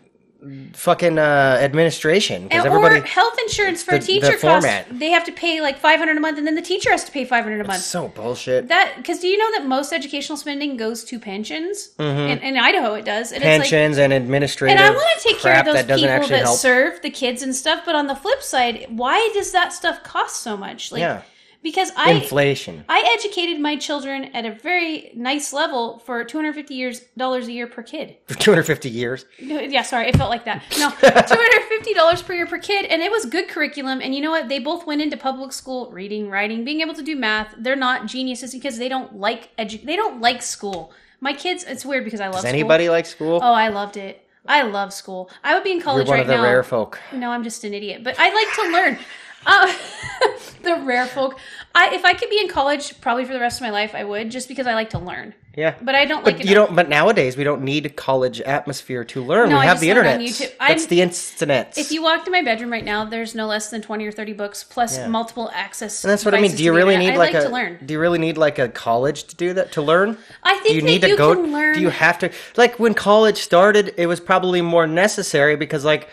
fucking 0.74 1.18
uh, 1.18 1.58
administration 1.62 2.44
because 2.48 2.66
everybody. 2.66 3.00
or 3.00 3.04
health 3.04 3.38
insurance 3.42 3.84
for 3.84 3.96
a 3.96 4.00
the- 4.00 4.06
the 4.06 4.06
teacher 4.22 4.38
costs. 4.38 4.70
They 4.92 5.10
have 5.12 5.24
to 5.26 5.32
pay 5.32 5.62
like 5.62 5.78
500 5.80 6.18
a 6.18 6.20
month, 6.20 6.38
and 6.38 6.46
then 6.48 6.56
the 6.56 6.62
teacher 6.62 6.92
has 6.92 7.04
to 7.06 7.12
pay 7.12 7.26
500 7.26 7.62
a 7.62 7.64
month. 7.64 7.82
so 7.82 8.08
bullshit. 8.10 8.68
That 8.68 8.94
because 8.98 9.20
do 9.20 9.28
you 9.28 9.38
know 9.38 9.52
that 9.58 9.66
most 9.66 9.94
educational 9.94 10.38
spending 10.38 10.78
goes 10.78 11.04
to 11.06 11.20
pensions? 11.20 11.90
In, 12.00 12.06
in 12.40 12.58
Idaho, 12.58 12.94
it 12.96 13.06
does. 13.06 13.32
And 13.32 13.44
It's 13.44 13.54
Mm-hmm. 13.54 13.62
Pensions 13.62 13.98
and 13.98 14.14
administrative. 14.14 14.78
like, 14.78 14.86
and 14.86 14.96
I 14.96 14.98
want 14.98 15.08
to 15.22 15.24
take 15.28 15.40
care 15.40 15.52
of 15.54 15.56
crap 15.56 15.66
those 15.66 15.76
that 15.76 15.88
doesn't 15.88 16.08
people 16.08 16.22
actually 16.22 16.36
that 16.38 16.44
help. 16.44 16.58
serve 16.60 17.02
the 17.02 17.10
kids 17.10 17.42
and 17.44 17.56
stuff. 17.56 17.84
But 17.86 17.96
on 17.96 18.08
the 18.08 18.16
flip 18.16 18.42
side, 18.42 18.86
why 18.90 19.30
does 19.34 19.52
that 19.52 19.74
stuff 19.74 20.04
cost 20.04 20.42
so 20.42 20.58
much? 20.58 20.92
Like, 20.92 21.00
Yeah. 21.02 21.22
Because 21.64 21.92
I 21.98 22.12
Inflation. 22.12 22.84
I 22.90 23.16
educated 23.18 23.60
my 23.60 23.76
children 23.78 24.26
at 24.36 24.46
a 24.46 24.52
very 24.52 25.12
nice 25.16 25.54
level 25.54 26.00
for 26.00 26.24
two 26.24 26.38
hundred 26.38 26.54
fifty 26.54 26.76
years 26.76 27.00
dollars 27.18 27.48
a 27.48 27.52
year 27.52 27.66
per 27.68 27.82
kid. 27.82 28.18
For 28.28 28.36
250 28.36 28.90
years. 28.90 29.26
No, 29.42 29.60
Yeah, 29.60 29.82
sorry, 29.82 30.08
it 30.10 30.18
felt 30.18 30.30
like 30.30 30.46
that. 30.46 30.62
No, 30.78 30.90
two 31.00 31.36
hundred 31.36 31.62
fifty 31.70 31.94
dollars 31.94 32.22
per 32.22 32.34
year 32.34 32.46
per 32.46 32.60
kid, 32.60 32.86
and 32.86 33.02
it 33.02 33.10
was 33.10 33.26
good 33.26 33.48
curriculum. 33.48 34.02
And 34.02 34.14
you 34.14 34.22
know 34.22 34.32
what? 34.32 34.50
They 34.50 34.60
both 34.60 34.86
went 34.86 35.02
into 35.02 35.18
public 35.18 35.54
school, 35.54 35.90
reading, 35.92 36.30
writing, 36.30 36.64
being 36.66 36.82
able 36.82 36.94
to 36.96 37.02
do 37.04 37.16
math. 37.16 37.56
They're 37.58 37.76
not 37.76 38.06
geniuses 38.08 38.54
because 38.54 38.78
they 38.78 38.90
don't 38.90 39.16
like 39.16 39.56
edu- 39.58 39.84
They 39.84 39.96
don't 39.96 40.20
like 40.22 40.42
school. 40.42 40.92
My 41.22 41.32
kids, 41.34 41.64
it's 41.64 41.86
weird 41.86 42.04
because 42.04 42.20
I 42.20 42.26
love 42.26 42.34
Does 42.34 42.42
school. 42.42 42.50
anybody 42.50 42.90
like 42.90 43.06
school? 43.06 43.40
Oh, 43.42 43.54
I 43.54 43.70
loved 43.70 43.96
it. 43.96 44.20
I 44.46 44.64
love 44.64 44.92
school. 44.92 45.30
I 45.42 45.54
would 45.56 45.64
be 45.64 45.72
in 45.72 45.80
college 45.80 46.06
You're 46.08 46.18
one 46.18 46.20
right 46.20 46.22
of 46.24 46.28
the 46.28 46.36
now. 46.36 46.44
rare 46.44 46.64
folk. 46.64 47.00
No, 47.14 47.32
I'm 47.32 47.46
just 47.46 47.64
an 47.64 47.74
idiot, 47.74 48.04
but 48.04 48.16
I 48.20 48.34
like 48.34 48.54
to 48.56 48.72
learn. 48.74 49.00
Uh, 49.46 49.74
the 50.64 50.82
rare 50.86 51.06
folk. 51.06 51.38
I, 51.76 51.96
if 51.96 52.06
I 52.06 52.14
could 52.14 52.30
be 52.30 52.40
in 52.40 52.48
college, 52.50 53.02
probably 53.02 53.26
for 53.26 53.34
the 53.34 53.40
rest 53.40 53.60
of 53.60 53.64
my 53.64 53.72
life, 53.72 53.96
I 53.96 54.04
would, 54.04 54.30
just 54.30 54.48
because 54.48 54.68
I 54.68 54.76
like 54.76 54.92
to 54.92 55.00
learn. 55.00 55.34
Yeah. 55.56 55.76
But 55.82 55.94
I 55.96 56.06
don't 56.06 56.24
like 56.24 56.38
But 56.38 56.46
it. 56.46 56.50
you 56.50 56.56
don't. 56.56 56.76
But 56.76 56.90
nowadays 56.90 57.38
we 57.38 57.44
don't 57.44 57.62
need 57.64 57.86
a 57.86 57.90
college 57.90 58.42
atmosphere 58.42 59.04
to 59.06 59.24
learn. 59.24 59.50
No, 59.50 59.56
we 59.58 59.62
I 59.62 59.66
have 59.66 59.80
the 59.80 59.90
internet. 59.90 60.20
YouTube. 60.20 60.88
The 60.88 61.02
internet. 61.02 61.78
If 61.78 61.92
you 61.92 62.02
walk 62.02 62.26
to 62.26 62.32
my 62.32 62.42
bedroom 62.42 62.72
right 62.72 62.84
now, 62.84 63.06
there's 63.06 63.36
no 63.36 63.46
less 63.46 63.70
than 63.70 63.82
twenty 63.84 64.08
or 64.08 64.12
thirty 64.12 64.34
books, 64.34 64.64
plus 64.64 64.98
Yeah. 64.98 65.08
multiple 65.08 65.52
access. 65.54 66.04
and 66.04 66.10
that's 66.12 66.26
what 66.26 66.34
I 66.34 66.42
mean. 66.42 66.56
Do 66.56 66.64
you 66.64 66.74
really 66.74 66.98
need 66.98 67.16
like, 67.18 67.34
like 67.34 67.44
a? 67.44 67.48
to 67.48 67.50
learn? 67.54 67.78
Do 67.86 67.94
you 67.94 68.00
really 68.00 68.18
need 68.20 68.36
like 68.38 68.58
a 68.58 68.68
college 68.68 69.26
to 69.26 69.36
do 69.36 69.54
that 69.54 69.72
to 69.74 69.82
learn? 69.84 70.18
I 70.42 70.54
think 70.56 70.70
do 70.70 70.76
you 70.76 70.82
need 70.82 71.02
to 71.02 71.10
you 71.10 71.18
go? 71.18 71.36
can 71.36 71.52
learn. 71.54 71.76
Do 71.76 71.82
you 71.82 71.90
have 71.90 72.18
to? 72.20 72.32
Like 72.56 72.80
when 72.80 72.96
college 72.96 73.38
started, 73.38 73.94
it 73.98 74.08
was 74.08 74.20
probably 74.20 74.62
more 74.62 74.88
necessary 74.88 75.56
because 75.56 75.86
like 75.86 76.10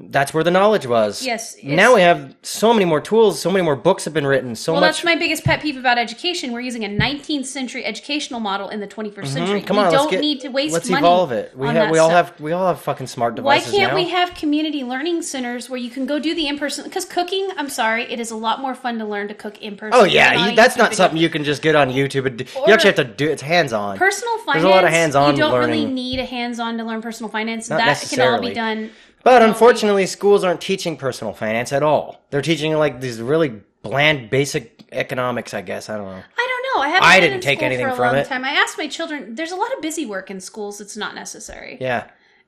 that's 0.00 0.32
where 0.32 0.44
the 0.44 0.50
knowledge 0.50 0.86
was. 0.86 1.24
Yes, 1.26 1.56
Now 1.62 1.96
we 1.96 2.02
have 2.02 2.36
so 2.42 2.72
many 2.72 2.84
more 2.84 3.00
tools. 3.00 3.40
So 3.40 3.50
many 3.50 3.64
more 3.64 3.74
books 3.74 4.04
have 4.04 4.14
been 4.14 4.26
written. 4.26 4.54
So 4.54 4.72
well, 4.72 4.80
much. 4.80 4.96
that's 4.96 5.04
my 5.04 5.16
biggest 5.16 5.42
pet 5.42 5.60
peeve 5.60 5.76
about 5.76 5.98
education. 5.98 6.52
We're 6.52 6.60
using 6.60 6.84
a 6.84 6.88
19th 6.88 7.46
century 7.46 7.84
educational 7.84 8.38
model 8.38 8.68
in 8.68 8.78
the 8.78 8.86
21st 8.86 9.26
century. 9.26 9.58
Mm-hmm. 9.58 9.66
Come 9.66 9.76
we 9.76 9.82
on, 9.82 9.92
don't 9.92 10.10
get, 10.10 10.20
need 10.20 10.40
to 10.42 10.50
waste 10.50 10.72
Let's 10.72 10.88
money. 10.88 11.00
evolve 11.04 11.32
it. 11.32 11.56
We 11.56 11.66
on 11.66 11.74
that 11.74 11.90
We 11.90 11.98
all 11.98 12.10
stuff. 12.10 12.30
have. 12.30 12.40
We 12.40 12.52
all 12.52 12.68
have 12.68 12.80
fucking 12.80 13.08
smart 13.08 13.34
devices. 13.34 13.72
Why 13.72 13.78
can't 13.78 13.92
now. 13.92 13.96
we 13.96 14.08
have 14.10 14.34
community 14.34 14.84
learning 14.84 15.22
centers 15.22 15.68
where 15.68 15.80
you 15.80 15.90
can 15.90 16.06
go 16.06 16.20
do 16.20 16.32
the 16.32 16.46
in 16.46 16.58
person? 16.58 16.84
Because 16.84 17.04
cooking, 17.04 17.48
I'm 17.56 17.68
sorry, 17.68 18.04
it 18.04 18.20
is 18.20 18.30
a 18.30 18.36
lot 18.36 18.60
more 18.60 18.76
fun 18.76 18.98
to 19.00 19.04
learn 19.04 19.26
to 19.28 19.34
cook 19.34 19.60
in 19.60 19.76
person. 19.76 19.98
Oh 20.00 20.04
yeah, 20.04 20.48
you, 20.48 20.54
that's 20.54 20.76
YouTube 20.76 20.78
not 20.78 20.94
something 20.94 21.18
you 21.18 21.28
can 21.28 21.42
just 21.42 21.60
get 21.60 21.74
on 21.74 21.90
YouTube 21.90 22.26
and 22.26 22.38
do. 22.38 22.44
You 22.66 22.72
actually 22.72 22.90
have 22.90 22.96
to 22.96 23.04
do. 23.04 23.28
It's 23.28 23.42
hands 23.42 23.72
on. 23.72 23.98
Personal 23.98 24.38
finance. 24.38 24.62
There's 24.62 24.64
a 24.64 24.68
lot 24.68 24.84
of 24.84 24.90
hands-on 24.90 25.34
You 25.34 25.42
don't 25.42 25.58
really 25.58 25.86
need 25.86 26.20
a 26.20 26.24
hands-on 26.24 26.78
to 26.78 26.84
learn 26.84 27.02
personal 27.02 27.30
finance. 27.30 27.68
Not 27.68 27.78
that 27.78 28.06
can 28.08 28.20
all 28.20 28.40
be 28.40 28.54
done. 28.54 28.90
But 29.28 29.42
unfortunately, 29.42 30.06
schools 30.06 30.42
aren't 30.42 30.62
teaching 30.62 30.96
personal 30.96 31.34
finance 31.34 31.70
at 31.74 31.82
all. 31.82 32.24
They're 32.30 32.40
teaching 32.40 32.72
like 32.74 33.02
these 33.02 33.20
really 33.20 33.60
bland, 33.82 34.30
basic 34.30 34.86
economics. 34.90 35.52
I 35.52 35.60
guess 35.60 35.90
I 35.90 35.98
don't 35.98 36.06
know. 36.06 36.22
I 36.38 36.46
don't 36.50 36.76
know. 36.76 36.82
I 36.82 36.88
haven't. 36.88 37.08
I 37.08 37.20
didn't 37.20 37.40
take 37.42 37.62
anything 37.62 37.84
for 37.88 37.92
a 37.92 37.96
from 37.96 38.06
long 38.06 38.16
it. 38.16 38.26
time. 38.26 38.42
I 38.42 38.52
asked 38.52 38.78
my 38.78 38.88
children. 38.88 39.34
There's 39.34 39.52
a 39.52 39.56
lot 39.56 39.70
of 39.74 39.82
busy 39.82 40.06
work 40.06 40.30
in 40.30 40.40
schools 40.40 40.78
that's 40.78 40.96
not 40.96 41.14
necessary. 41.14 41.76
Yeah, 41.78 42.06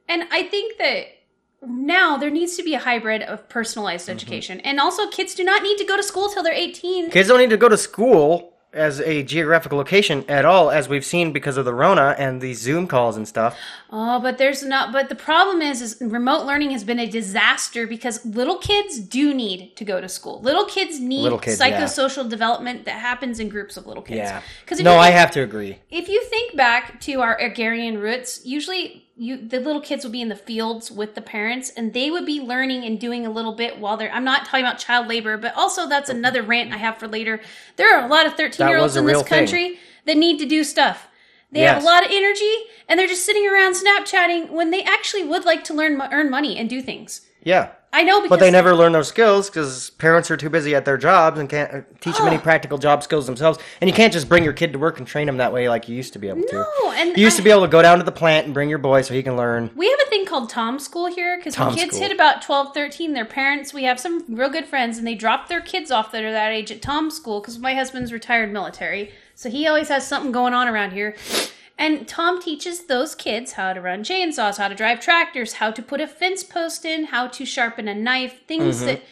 And 0.09 0.25
I 0.31 0.45
think 0.45 0.79
that 0.79 1.05
now 1.67 2.17
there 2.17 2.31
needs 2.31 2.57
to 2.57 2.63
be 2.63 2.73
a 2.73 2.79
hybrid 2.79 3.21
of 3.25 3.47
personalized 3.51 4.07
Mm-hmm. 4.09 4.17
education. 4.17 4.61
And 4.61 4.81
also, 4.81 5.07
kids 5.09 5.35
do 5.35 5.45
not 5.45 5.63
need 5.63 5.77
to 5.77 5.85
go 5.85 5.99
to 5.99 6.03
school 6.03 6.31
till 6.31 6.43
they're 6.43 6.55
18. 6.55 7.11
kids 7.11 7.29
don't 7.29 7.41
need 7.41 7.51
to 7.51 7.59
go 7.59 7.69
to 7.69 7.77
school 7.77 8.55
as 8.73 9.01
a 9.01 9.23
geographical 9.25 9.77
location 9.77 10.25
at 10.29 10.45
all, 10.45 10.71
as 10.71 10.89
we've 10.89 11.05
seen 11.05 11.33
because 11.33 11.57
of 11.57 11.65
the 11.65 11.75
Rona 11.75 12.15
and 12.19 12.41
these 12.41 12.61
Zoom 12.61 12.87
calls 12.87 13.17
and 13.17 13.27
stuff. 13.27 13.59
Oh, 13.91 14.21
but 14.21 14.39
there's 14.39 14.63
not. 14.63 14.93
But 14.93 15.09
the 15.09 15.17
problem 15.17 15.61
is, 15.61 15.83
is 15.83 15.97
remote 16.01 16.47
learning 16.47 16.71
has 16.71 16.85
been 16.85 17.01
a 17.01 17.09
disaster 17.09 17.87
because 17.87 18.25
little 18.25 18.59
kids 18.59 19.01
do 19.01 19.35
need 19.35 19.75
to 19.77 19.85
go 19.85 20.01
to 20.01 20.09
school. 20.09 20.41
Little 20.41 20.67
kids 20.67 21.01
need 21.01 21.23
Little 21.23 21.39
kids, 21.39 21.59
yeah. 21.59 21.81
psychosocial 21.83 22.29
development 22.29 22.85
that 22.85 23.01
happens 23.01 23.41
in 23.41 23.49
groups 23.49 23.77
of 23.77 23.87
little 23.87 24.03
kids. 24.03 24.19
Yeah. 24.19 24.43
Because 24.65 24.81
No, 24.81 24.97
I 24.99 25.11
have 25.11 25.33
to 25.33 25.43
agree. 25.43 25.79
if 25.91 26.09
you 26.09 26.23
think 26.25 26.57
back 26.57 27.01
to 27.03 27.21
our 27.21 27.37
agrarian 27.39 27.99
roots, 27.99 28.45
usually 28.47 29.07
you 29.21 29.37
the 29.37 29.61
little 29.61 29.83
kids 29.83 30.03
would 30.03 30.13
be 30.13 30.23
in 30.23 30.31
the 30.31 30.35
fields 30.35 30.91
with 30.91 31.15
the 31.15 31.21
parents 31.21 31.71
and 31.77 31.93
they 31.93 32.11
would 32.11 32.25
be 32.25 32.41
learning 32.41 32.85
and 32.85 32.99
doing 32.99 33.27
a 33.27 33.31
little 33.31 33.53
bit 33.53 33.79
while 33.79 33.99
they're 33.99 34.11
I'm 34.11 34.25
not 34.25 34.47
talking 34.47 34.65
about 34.65 34.79
child 34.79 35.09
labor, 35.09 35.37
but 35.37 35.55
also 35.55 35.87
that's 35.87 36.09
another 36.09 36.43
rant 36.43 36.73
I 36.73 36.79
have 36.79 36.97
for 36.97 37.07
later. 37.07 37.41
There 37.77 37.95
are 37.95 38.03
a 38.03 38.09
lot 38.09 38.25
of 38.27 38.35
13 38.35 38.67
year 38.67 38.79
olds 38.79 38.97
in 38.97 39.05
this 39.05 39.13
real 39.13 39.23
thing. 39.23 39.39
country 39.41 39.79
that 40.07 40.17
need 40.17 40.39
to 40.39 40.47
do 40.47 40.65
stuff. 40.65 41.09
They 41.53 41.61
have 41.61 41.83
a 41.83 41.85
lot 41.85 42.05
of 42.05 42.11
energy 42.11 42.55
and 42.89 42.99
they're 42.99 43.09
just 43.09 43.27
sitting 43.27 43.47
around 43.47 43.75
Snapchatting 43.75 44.51
when 44.51 44.71
they 44.71 44.85
actually 44.85 45.25
would 45.25 45.45
like 45.45 45.65
to 45.65 45.75
learn 45.75 46.01
earn 46.01 46.31
money 46.31 46.57
and 46.57 46.71
do 46.71 46.81
things. 46.81 47.27
Yeah. 47.43 47.73
I 47.93 48.05
know 48.05 48.21
because 48.21 48.31
But 48.31 48.41
they 48.41 48.53
never 48.53 48.73
learn 48.75 48.93
those 48.93 49.09
skills 49.09 49.51
because 49.51 49.91
parents 49.91 50.31
are 50.31 50.37
too 50.37 50.49
busy 50.49 50.77
at 50.77 50.85
their 50.85 50.97
jobs 50.97 51.41
and 51.41 51.49
can't 51.49 51.75
uh, 51.75 51.81
teach 52.01 52.17
them 52.19 52.29
any 52.29 52.37
Oh. 52.37 52.41
practical 52.41 52.79
job 52.79 53.03
skills 53.03 53.27
themselves. 53.27 53.59
And 53.81 53.91
you 53.91 53.95
can't 53.95 54.13
just 54.13 54.29
bring 54.29 54.45
your 54.45 54.53
kid 54.53 54.73
to 54.75 54.79
work 54.79 54.99
and 54.99 55.07
train 55.09 55.27
them 55.27 55.39
that 55.39 55.53
way 55.53 55.69
like 55.69 55.89
you 55.89 55.97
used 55.97 56.13
to 56.13 56.21
be 56.21 56.29
able 56.29 56.43
to. 56.43 56.55
No, 56.55 56.93
and 56.93 57.17
You 57.17 57.25
used 57.25 57.35
I- 57.35 57.39
to 57.39 57.43
be 57.43 57.51
able 57.51 57.63
to 57.63 57.69
go 57.69 57.83
down 57.83 57.99
to 57.99 58.05
the 58.05 58.13
plant 58.13 58.45
and 58.45 58.55
bring 58.55 58.69
your 58.69 58.79
boy 58.79 59.03
so 59.03 59.13
he 59.13 59.25
can 59.25 59.37
learn. 59.37 59.71
We 59.75 59.89
have 59.91 59.99
a 60.07 60.09
thing 60.09 60.25
called 60.25 60.49
Tom 60.51 60.79
School 60.79 61.07
here 61.07 61.37
because 61.39 61.59
when 61.59 61.75
kids 61.75 61.97
School. 61.97 62.03
hit 62.03 62.13
about 62.13 62.43
12, 62.43 62.73
13, 62.75 63.13
their 63.13 63.25
parents, 63.25 63.75
we 63.75 63.83
have 63.85 63.99
some 63.99 64.25
real 64.29 64.51
good 64.51 64.67
friends, 64.67 64.97
and 64.97 65.05
they 65.07 65.17
drop 65.17 65.49
their 65.49 65.61
kids 65.61 65.91
off 65.91 66.13
that 66.13 66.23
are 66.23 66.33
that 66.33 66.53
age 66.53 66.71
at 66.71 66.81
Tom 66.81 67.11
School 67.11 67.41
because 67.41 67.59
my 67.59 67.75
husband's 67.75 68.13
retired 68.13 68.53
military. 68.53 69.11
So 69.35 69.51
he 69.51 69.67
always 69.67 69.89
has 69.89 70.07
something 70.07 70.31
going 70.31 70.55
on 70.55 70.69
around 70.69 70.93
here. 70.93 71.17
And 71.81 72.07
Tom 72.07 72.41
teaches 72.41 72.85
those 72.87 73.15
kids 73.15 73.53
how 73.53 73.73
to 73.73 73.81
run 73.81 74.05
chainsaws, 74.05 74.59
how 74.59 74.69
to 74.69 74.75
drive 74.75 75.01
tractors, 75.01 75.55
how 75.55 75.71
to 75.71 75.83
put 75.83 76.01
a 76.01 76.07
fence 76.07 76.45
post 76.45 76.85
in, 76.85 77.07
how 77.07 77.27
to 77.29 77.45
sharpen 77.47 77.89
a 77.89 77.95
knife, 77.95 78.47
things 78.47 78.77
Mm-hmm. 78.77 78.87
that. 78.87 79.03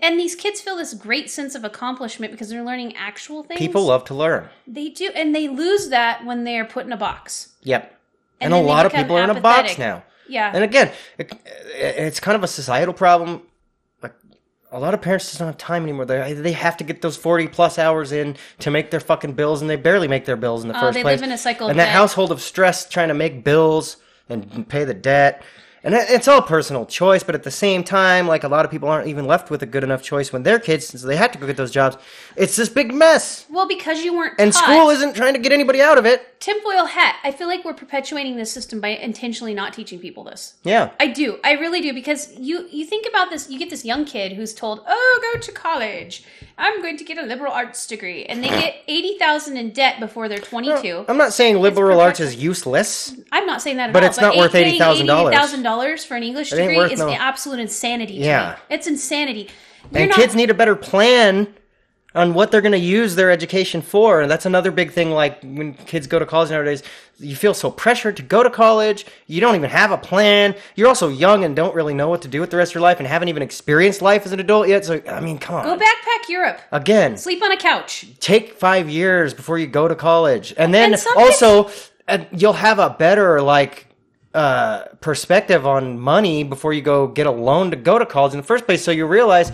And 0.00 0.18
these 0.18 0.34
kids 0.36 0.60
feel 0.60 0.76
this 0.76 0.94
great 0.94 1.28
sense 1.30 1.54
of 1.54 1.64
accomplishment 1.64 2.30
because 2.32 2.48
they're 2.50 2.62
learning 2.62 2.94
actual 2.96 3.42
things. 3.42 3.58
People 3.58 3.84
love 3.86 4.04
to 4.06 4.14
learn. 4.14 4.48
They 4.66 4.88
do, 4.90 5.10
and 5.14 5.34
they 5.34 5.48
lose 5.48 5.88
that 5.88 6.24
when 6.24 6.44
they 6.44 6.58
are 6.58 6.64
put 6.64 6.86
in 6.86 6.92
a 6.92 6.96
box. 6.96 7.54
Yep. 7.62 7.98
And 8.40 8.52
And, 8.52 8.64
a 8.64 8.66
lot 8.66 8.86
of 8.86 8.92
people 8.92 9.16
are 9.16 9.24
in 9.24 9.30
a 9.30 9.40
box 9.40 9.78
now. 9.78 10.04
Yeah. 10.28 10.52
And 10.54 10.62
again, 10.62 10.92
it, 11.18 11.32
it's 11.74 12.20
kind 12.20 12.36
of 12.36 12.44
a 12.44 12.48
societal 12.48 12.94
problem. 12.94 13.42
A 14.74 14.80
lot 14.80 14.94
of 14.94 15.02
parents 15.02 15.26
just 15.26 15.38
don't 15.38 15.48
have 15.48 15.58
time 15.58 15.82
anymore. 15.82 16.06
They 16.06 16.32
they 16.32 16.52
have 16.52 16.78
to 16.78 16.84
get 16.84 17.02
those 17.02 17.16
forty 17.16 17.46
plus 17.46 17.78
hours 17.78 18.10
in 18.10 18.36
to 18.60 18.70
make 18.70 18.90
their 18.90 19.00
fucking 19.00 19.34
bills, 19.34 19.60
and 19.60 19.68
they 19.68 19.76
barely 19.76 20.08
make 20.08 20.24
their 20.24 20.36
bills 20.36 20.62
in 20.62 20.68
the 20.68 20.76
Oh, 20.76 20.80
first 20.80 20.94
they 20.94 21.02
place. 21.02 21.20
They 21.20 21.26
live 21.26 21.30
in 21.30 21.34
a 21.34 21.38
cycle 21.38 21.66
of 21.66 21.70
And 21.72 21.78
that 21.78 21.90
household 21.90 22.32
of 22.32 22.40
stress 22.40 22.88
trying 22.88 23.08
to 23.08 23.14
make 23.14 23.44
bills 23.44 23.98
and 24.30 24.66
pay 24.68 24.84
the 24.84 24.94
debt. 24.94 25.42
And 25.84 25.94
it's 25.94 26.28
all 26.28 26.42
personal 26.42 26.86
choice, 26.86 27.24
but 27.24 27.34
at 27.34 27.42
the 27.42 27.50
same 27.50 27.82
time, 27.82 28.28
like 28.28 28.44
a 28.44 28.48
lot 28.48 28.64
of 28.64 28.70
people 28.70 28.88
aren't 28.88 29.08
even 29.08 29.24
left 29.26 29.50
with 29.50 29.62
a 29.64 29.66
good 29.66 29.82
enough 29.82 30.00
choice 30.00 30.32
when 30.32 30.44
they're 30.44 30.60
kids, 30.60 30.86
so 31.00 31.06
they 31.06 31.16
have 31.16 31.32
to 31.32 31.38
go 31.38 31.46
get 31.48 31.56
those 31.56 31.72
jobs. 31.72 31.96
It's 32.36 32.54
this 32.54 32.68
big 32.68 32.94
mess, 32.94 33.46
well, 33.50 33.66
because 33.66 34.04
you 34.04 34.14
weren't 34.14 34.34
and 34.38 34.52
taught. 34.52 34.62
school 34.62 34.90
isn't 34.90 35.16
trying 35.16 35.34
to 35.34 35.40
get 35.40 35.50
anybody 35.50 35.80
out 35.82 35.98
of 35.98 36.06
it. 36.06 36.38
tinfoil 36.40 36.84
hat. 36.84 37.16
I 37.24 37.32
feel 37.32 37.48
like 37.48 37.64
we're 37.64 37.74
perpetuating 37.74 38.36
this 38.36 38.52
system 38.52 38.80
by 38.80 38.88
intentionally 38.90 39.54
not 39.54 39.72
teaching 39.72 39.98
people 39.98 40.22
this. 40.22 40.54
Yeah, 40.62 40.90
I 41.00 41.08
do. 41.08 41.38
I 41.42 41.52
really 41.54 41.80
do 41.80 41.92
because 41.92 42.32
you 42.38 42.68
you 42.70 42.84
think 42.86 43.06
about 43.08 43.30
this. 43.30 43.50
You 43.50 43.58
get 43.58 43.68
this 43.70 43.84
young 43.84 44.04
kid 44.04 44.34
who's 44.34 44.54
told, 44.54 44.84
"Oh, 44.86 45.30
go 45.32 45.40
to 45.40 45.50
college. 45.52 46.22
I'm 46.58 46.80
going 46.80 46.96
to 46.98 47.04
get 47.04 47.18
a 47.18 47.22
liberal 47.22 47.52
arts 47.52 47.84
degree," 47.88 48.24
and 48.26 48.44
they 48.44 48.48
get 48.50 48.76
eighty 48.86 49.18
thousand 49.18 49.56
in 49.56 49.70
debt 49.72 49.98
before 49.98 50.28
they're 50.28 50.38
twenty 50.38 50.72
two. 50.80 51.04
I'm 51.08 51.16
not 51.18 51.32
saying 51.32 51.58
liberal 51.58 52.00
arts 52.00 52.20
is 52.20 52.36
useless. 52.36 53.16
I'm 53.32 53.46
not 53.46 53.62
saying 53.62 53.78
that 53.78 53.88
at 53.88 53.92
But 53.92 54.04
all. 54.04 54.08
it's 54.10 54.20
not 54.20 54.36
worth 54.36 54.52
getting 54.52 54.78
$80,000. 54.78 55.32
$80,000 55.80 56.06
for 56.06 56.16
an 56.16 56.22
English 56.22 56.52
It 56.52 56.56
degree 56.56 56.92
is 56.92 56.98
no- 57.00 57.10
absolute 57.12 57.60
insanity. 57.60 58.14
Yeah. 58.14 58.56
me. 58.68 58.74
it's 58.76 58.86
insanity. 58.86 59.48
You're 59.90 60.02
and 60.02 60.10
not- 60.10 60.18
kids 60.18 60.34
need 60.34 60.50
a 60.50 60.54
better 60.54 60.76
plan 60.76 61.54
on 62.14 62.34
what 62.34 62.50
they're 62.50 62.60
going 62.60 62.72
to 62.72 62.78
use 62.78 63.14
their 63.14 63.30
education 63.30 63.80
for 63.80 64.20
and 64.20 64.30
that's 64.30 64.44
another 64.44 64.70
big 64.70 64.92
thing 64.92 65.10
like 65.12 65.40
when 65.42 65.72
kids 65.72 66.06
go 66.06 66.18
to 66.18 66.26
college 66.26 66.50
nowadays 66.50 66.82
you 67.18 67.34
feel 67.34 67.54
so 67.54 67.70
pressured 67.70 68.18
to 68.18 68.22
go 68.22 68.42
to 68.42 68.50
college 68.50 69.06
you 69.26 69.40
don't 69.40 69.54
even 69.54 69.70
have 69.70 69.90
a 69.90 69.96
plan 69.96 70.54
you're 70.74 70.88
also 70.88 71.08
young 71.08 71.42
and 71.42 71.56
don't 71.56 71.74
really 71.74 71.94
know 71.94 72.10
what 72.10 72.20
to 72.20 72.28
do 72.28 72.38
with 72.38 72.50
the 72.50 72.56
rest 72.58 72.72
of 72.72 72.74
your 72.74 72.82
life 72.82 72.98
and 72.98 73.06
haven't 73.08 73.28
even 73.28 73.42
experienced 73.42 74.02
life 74.02 74.26
as 74.26 74.32
an 74.32 74.40
adult 74.40 74.68
yet 74.68 74.84
so 74.84 75.00
i 75.08 75.20
mean 75.20 75.38
come 75.38 75.56
on 75.56 75.64
go 75.64 75.74
backpack 75.74 76.28
Europe. 76.28 76.60
again 76.70 77.16
Sleep 77.16 77.42
on 77.42 77.50
a 77.50 77.56
couch. 77.56 78.04
take 78.20 78.52
five 78.58 78.90
years 78.90 79.32
before 79.32 79.56
you 79.58 79.66
go 79.66 79.88
to 79.88 79.94
college 79.94 80.52
and 80.58 80.74
then 80.74 80.92
And 80.92 81.02
also 81.16 81.70
uh, 82.08 82.18
you'll 82.30 82.52
have 82.52 82.78
a 82.78 82.90
better 82.90 83.40
like 83.40 83.86
uh, 84.34 84.84
perspective 85.00 85.66
on 85.66 85.98
money 85.98 86.42
before 86.44 86.72
you 86.72 86.82
go 86.82 87.06
get 87.06 87.26
a 87.26 87.30
loan 87.30 87.70
to 87.70 87.76
go 87.76 87.98
to 87.98 88.06
college 88.06 88.32
in 88.32 88.38
the 88.38 88.46
first 88.46 88.64
place 88.66 88.82
so 88.82 88.90
you 88.90 89.06
realize 89.06 89.52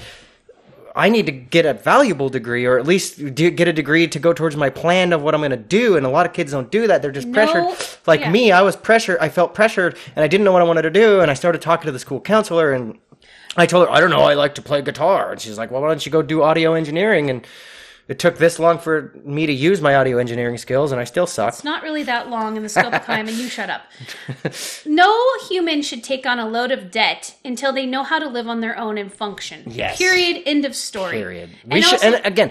I 0.98 1.10
need 1.10 1.26
to 1.26 1.32
get 1.32 1.64
a 1.64 1.74
valuable 1.74 2.28
degree, 2.28 2.64
or 2.64 2.76
at 2.76 2.84
least 2.84 3.34
do, 3.34 3.50
get 3.50 3.68
a 3.68 3.72
degree 3.72 4.09
to 4.09 4.18
go 4.18 4.32
towards 4.32 4.56
my 4.56 4.68
plan 4.68 5.12
of 5.12 5.22
what 5.22 5.32
I'm 5.32 5.40
going 5.40 5.52
to 5.52 5.56
do. 5.56 5.96
And 5.96 6.05
a 6.05 6.09
lot 6.09 6.26
of 6.26 6.32
kids 6.32 6.50
don't 6.50 6.72
do 6.72 6.88
that; 6.88 7.02
they're 7.02 7.12
just 7.12 7.28
No, 7.28 7.34
pressured. 7.34 7.88
Like 8.06 8.20
yeah. 8.20 8.32
me, 8.32 8.50
I 8.50 8.62
was 8.62 8.74
pressured. 8.74 9.18
I 9.20 9.28
felt 9.28 9.55
pressured, 9.55 9.96
and 10.16 10.24
I 10.24 10.28
didn't 10.28 10.44
know 10.44 10.50
what 10.50 10.60
I 10.60 10.64
wanted 10.64 10.82
to 10.82 10.90
do. 10.90 11.20
And 11.20 11.30
I 11.30 11.34
started 11.34 11.62
talking 11.62 11.86
to 11.86 11.92
the 11.92 12.00
school 12.00 12.20
counselor, 12.20 12.72
and 12.72 12.98
I 13.56 13.66
told 13.66 13.86
her, 13.86 13.94
"I 13.94 14.00
don't 14.00 14.10
know. 14.10 14.22
I 14.22 14.34
like 14.34 14.56
to 14.56 14.62
play 14.62 14.82
guitar." 14.82 15.30
And 15.30 15.40
she's 15.40 15.56
like, 15.56 15.70
"Well, 15.70 15.82
why 15.82 15.88
don't 15.88 16.05
you 16.05 16.10
go 16.10 16.20
do 16.20 16.42
audio 16.42 16.74
engineering?" 16.74 17.30
And 17.30 17.46
it 18.09 18.18
took 18.18 18.39
this 18.39 18.59
long 18.59 18.78
for 18.78 19.12
me 19.24 19.47
to 19.47 19.52
use 19.52 19.80
my 19.80 19.94
audio 19.94 20.18
engineering 20.18 20.56
skills, 20.59 20.90
and 20.93 21.01
I 21.01 21.05
still 21.05 21.26
suck. 21.26 21.51
It's 21.55 21.62
not 21.64 21.82
really 21.82 22.02
that 22.05 22.28
long 22.30 22.56
in 22.56 22.62
the 22.62 22.68
scope 22.68 22.93
of 22.94 23.05
time, 23.05 23.28
and 23.28 23.36
you 23.36 23.48
shut 23.48 23.70
up. 23.70 23.82
No 24.86 25.14
human 25.48 25.82
should 25.82 26.02
take 26.02 26.24
on 26.26 26.39
a 26.39 26.48
load 26.48 26.72
of 26.72 26.90
debt 26.90 27.36
until 27.44 27.72
they 27.72 27.86
know 27.86 28.02
how 28.02 28.18
to 28.18 28.26
live 28.28 28.48
on 28.48 28.60
their 28.60 28.76
own 28.78 28.97
and 28.98 29.12
function. 29.12 29.64
Yes. 29.66 29.98
Period. 29.98 30.43
End 30.47 30.64
of 30.64 30.74
story. 30.74 31.12
Period. 31.12 31.51
And 31.64 31.72
We 31.74 31.82
should, 31.82 31.94
also- 31.94 32.06
and 32.16 32.26
again, 32.26 32.51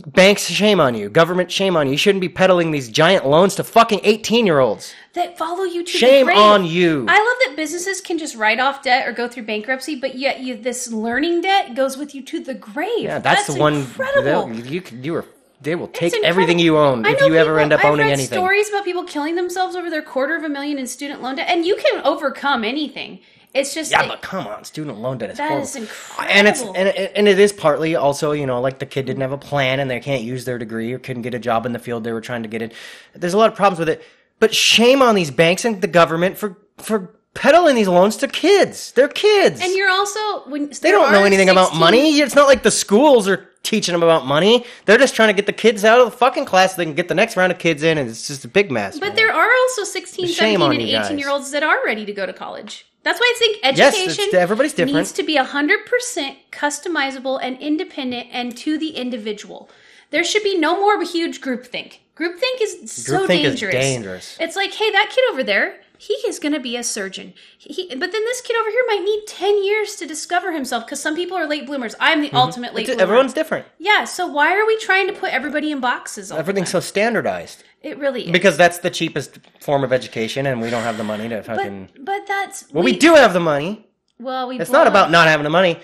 banks 0.00 0.46
shame 0.46 0.80
on 0.80 0.94
you, 0.94 1.08
government 1.08 1.50
shame 1.50 1.76
on 1.76 1.86
you. 1.86 1.92
You 1.92 1.98
shouldn't 1.98 2.22
be 2.22 2.28
peddling 2.28 2.70
these 2.70 2.88
giant 2.88 3.26
loans 3.26 3.54
to 3.56 3.64
fucking 3.64 4.00
eighteen 4.04 4.46
year 4.46 4.58
olds. 4.58 4.94
that 5.14 5.36
follow 5.36 5.64
you 5.64 5.84
to 5.84 5.90
Shame 5.90 6.26
the 6.26 6.32
grave. 6.32 6.38
on 6.38 6.64
you. 6.64 7.04
I 7.08 7.18
love 7.18 7.36
that 7.46 7.54
businesses 7.56 8.00
can 8.00 8.16
just 8.16 8.34
write 8.34 8.58
off 8.58 8.82
debt 8.82 9.06
or 9.06 9.12
go 9.12 9.28
through 9.28 9.42
bankruptcy, 9.44 9.94
but 9.96 10.14
yet 10.14 10.40
you 10.40 10.56
this 10.56 10.90
learning 10.90 11.42
debt 11.42 11.74
goes 11.74 11.96
with 11.98 12.14
you 12.14 12.22
to 12.22 12.40
the 12.40 12.54
grave. 12.54 13.02
Yeah, 13.04 13.18
that's, 13.18 13.46
the 13.46 13.60
one. 13.60 13.74
Incredible. 13.74 14.52
You 14.54 14.82
you 15.00 15.12
were 15.12 15.26
they 15.60 15.76
will 15.76 15.88
take 15.88 16.12
everything 16.24 16.58
you 16.58 16.76
own 16.76 17.06
if 17.06 17.20
you 17.20 17.36
ever 17.36 17.60
end 17.60 17.72
up 17.72 17.80
I've 17.80 17.92
owning 17.92 18.06
read 18.06 18.12
anything. 18.14 18.38
Stories 18.38 18.68
about 18.68 18.84
people 18.84 19.04
killing 19.04 19.36
themselves 19.36 19.76
over 19.76 19.90
their 19.90 20.02
quarter 20.02 20.34
of 20.34 20.42
a 20.42 20.48
million 20.48 20.78
in 20.78 20.86
student 20.86 21.22
loan 21.22 21.36
debt, 21.36 21.48
and 21.48 21.64
you 21.64 21.76
can 21.76 22.02
overcome 22.04 22.64
anything. 22.64 23.20
It's 23.54 23.74
just 23.74 23.90
Yeah, 23.90 24.06
but 24.06 24.22
come 24.22 24.46
on, 24.46 24.64
student 24.64 24.98
loan 24.98 25.18
debt 25.18 25.30
is 25.30 25.38
That 25.38 25.48
horrible. 25.48 25.66
is 25.66 25.76
And 26.18 26.48
it's 26.48 26.62
and 26.62 26.88
it, 26.88 27.12
and 27.14 27.28
it 27.28 27.38
is 27.38 27.52
partly 27.52 27.94
also 27.96 28.32
you 28.32 28.46
know 28.46 28.60
like 28.60 28.78
the 28.78 28.86
kid 28.86 29.06
didn't 29.06 29.22
have 29.22 29.32
a 29.32 29.38
plan 29.38 29.80
and 29.80 29.90
they 29.90 30.00
can't 30.00 30.22
use 30.22 30.44
their 30.44 30.58
degree 30.58 30.92
or 30.92 30.98
couldn't 30.98 31.22
get 31.22 31.34
a 31.34 31.38
job 31.38 31.66
in 31.66 31.72
the 31.72 31.78
field 31.78 32.04
they 32.04 32.12
were 32.12 32.20
trying 32.20 32.42
to 32.42 32.48
get 32.48 32.62
in. 32.62 32.72
There's 33.14 33.34
a 33.34 33.38
lot 33.38 33.50
of 33.50 33.56
problems 33.56 33.78
with 33.78 33.88
it, 33.88 34.02
but 34.38 34.54
shame 34.54 35.02
on 35.02 35.14
these 35.14 35.30
banks 35.30 35.64
and 35.64 35.80
the 35.80 35.86
government 35.88 36.38
for 36.38 36.56
for 36.78 37.14
peddling 37.34 37.74
these 37.74 37.88
loans 37.88 38.16
to 38.18 38.28
kids. 38.28 38.92
They're 38.92 39.08
kids. 39.08 39.60
and 39.60 39.74
you're 39.74 39.90
also 39.90 40.48
when 40.48 40.70
they 40.80 40.90
don't 40.90 41.12
know 41.12 41.24
anything 41.24 41.48
about 41.48 41.74
money. 41.74 42.18
It's 42.18 42.34
not 42.34 42.46
like 42.46 42.62
the 42.62 42.70
schools 42.70 43.28
are 43.28 43.48
teaching 43.62 43.92
them 43.92 44.02
about 44.02 44.26
money. 44.26 44.64
They're 44.86 44.98
just 44.98 45.14
trying 45.14 45.28
to 45.28 45.32
get 45.34 45.46
the 45.46 45.52
kids 45.52 45.84
out 45.84 46.00
of 46.00 46.10
the 46.10 46.16
fucking 46.16 46.44
class 46.44 46.72
so 46.72 46.76
they 46.78 46.84
can 46.84 46.94
get 46.94 47.08
the 47.08 47.14
next 47.14 47.36
round 47.36 47.52
of 47.52 47.58
kids 47.58 47.82
in, 47.82 47.98
and 47.98 48.08
it's 48.08 48.26
just 48.26 48.44
a 48.44 48.48
big 48.48 48.70
mess. 48.70 48.98
But 48.98 49.08
man. 49.08 49.16
there 49.16 49.32
are 49.32 49.48
also 49.62 49.84
16, 49.84 50.26
Shame 50.26 50.60
17, 50.60 50.80
and 50.80 50.88
you 50.88 50.96
guys. 50.96 51.06
18 51.06 51.18
year 51.18 51.30
olds 51.30 51.50
that 51.52 51.62
are 51.62 51.84
ready 51.84 52.04
to 52.04 52.12
go 52.12 52.26
to 52.26 52.32
college. 52.32 52.86
That's 53.04 53.18
why 53.18 53.32
I 53.34 53.38
think 53.38 53.76
Yes, 53.76 53.94
education 53.94 54.38
everybody's 54.38 54.72
different. 54.74 54.96
needs 54.96 55.12
to 55.12 55.22
be 55.22 55.36
100% 55.36 56.36
customizable 56.52 57.38
and 57.42 57.58
independent 57.58 58.28
and 58.32 58.56
to 58.58 58.78
the 58.78 58.90
individual. 58.90 59.68
There 60.10 60.22
should 60.24 60.42
be 60.42 60.56
no 60.58 60.78
more 60.78 61.00
a 61.00 61.06
huge 61.06 61.40
groupthink. 61.40 61.98
Groupthink 62.16 62.60
is 62.60 62.92
so 62.92 63.26
Groupthink 63.26 63.44
is 63.44 63.60
dangerous. 63.60 63.74
dangerous. 63.74 64.36
It's 64.38 64.56
like, 64.56 64.72
hey, 64.74 64.90
that 64.90 65.10
kid 65.10 65.24
over 65.32 65.42
there, 65.42 65.80
he 65.98 66.12
is 66.26 66.38
going 66.38 66.52
to 66.52 66.60
be 66.60 66.76
a 66.76 66.82
surgeon. 66.82 67.32
He, 67.58 67.86
but 67.88 68.12
then 68.12 68.24
this 68.24 68.40
kid 68.42 68.56
over 68.60 68.70
here 68.70 68.84
might 68.88 69.02
need 69.02 69.24
10 69.26 69.64
years 69.64 69.96
to 69.96 70.06
discover 70.06 70.52
himself 70.52 70.84
because 70.84 71.00
some 71.00 71.16
people 71.16 71.36
are 71.36 71.46
late 71.46 71.64
bloomers. 71.66 71.94
I'm 71.98 72.20
the 72.20 72.26
mm-hmm. 72.28 72.36
ultimate 72.36 72.74
late 72.74 72.82
It's- 72.82 72.96
bloomer. 72.96 73.02
everyone's 73.10 73.32
different. 73.32 73.66
yeah, 73.78 74.04
so 74.04 74.26
why 74.26 74.52
are 74.54 74.66
we 74.66 74.76
trying 74.78 75.06
to 75.06 75.12
put 75.12 75.32
everybody 75.32 75.72
in 75.72 75.80
boxes? 75.80 76.30
Everything's 76.30 76.70
so 76.70 76.80
standardized. 76.80 77.64
It 77.82 77.98
really 77.98 78.26
is. 78.26 78.30
Because 78.30 78.56
that's 78.56 78.78
the 78.78 78.90
cheapest 78.90 79.38
form 79.60 79.82
of 79.84 79.92
education, 79.92 80.46
and 80.46 80.60
we 80.60 80.70
don't 80.70 80.82
have 80.84 80.96
the 80.96 81.04
money 81.04 81.28
to 81.28 81.42
fucking. 81.42 81.88
but, 81.96 82.04
but 82.04 82.26
that's. 82.26 82.70
well, 82.72 82.84
we, 82.84 82.96
do 82.96 83.14
have 83.14 83.32
the 83.32 83.40
money. 83.40 83.86
Well, 84.18 84.46
we 84.48 84.60
It's 84.60 84.70
blow 84.70 84.80
not 84.80 84.86
about 84.86 85.10
not 85.10 85.26
having 85.28 85.44
the 85.44 85.50
money. 85.50 85.80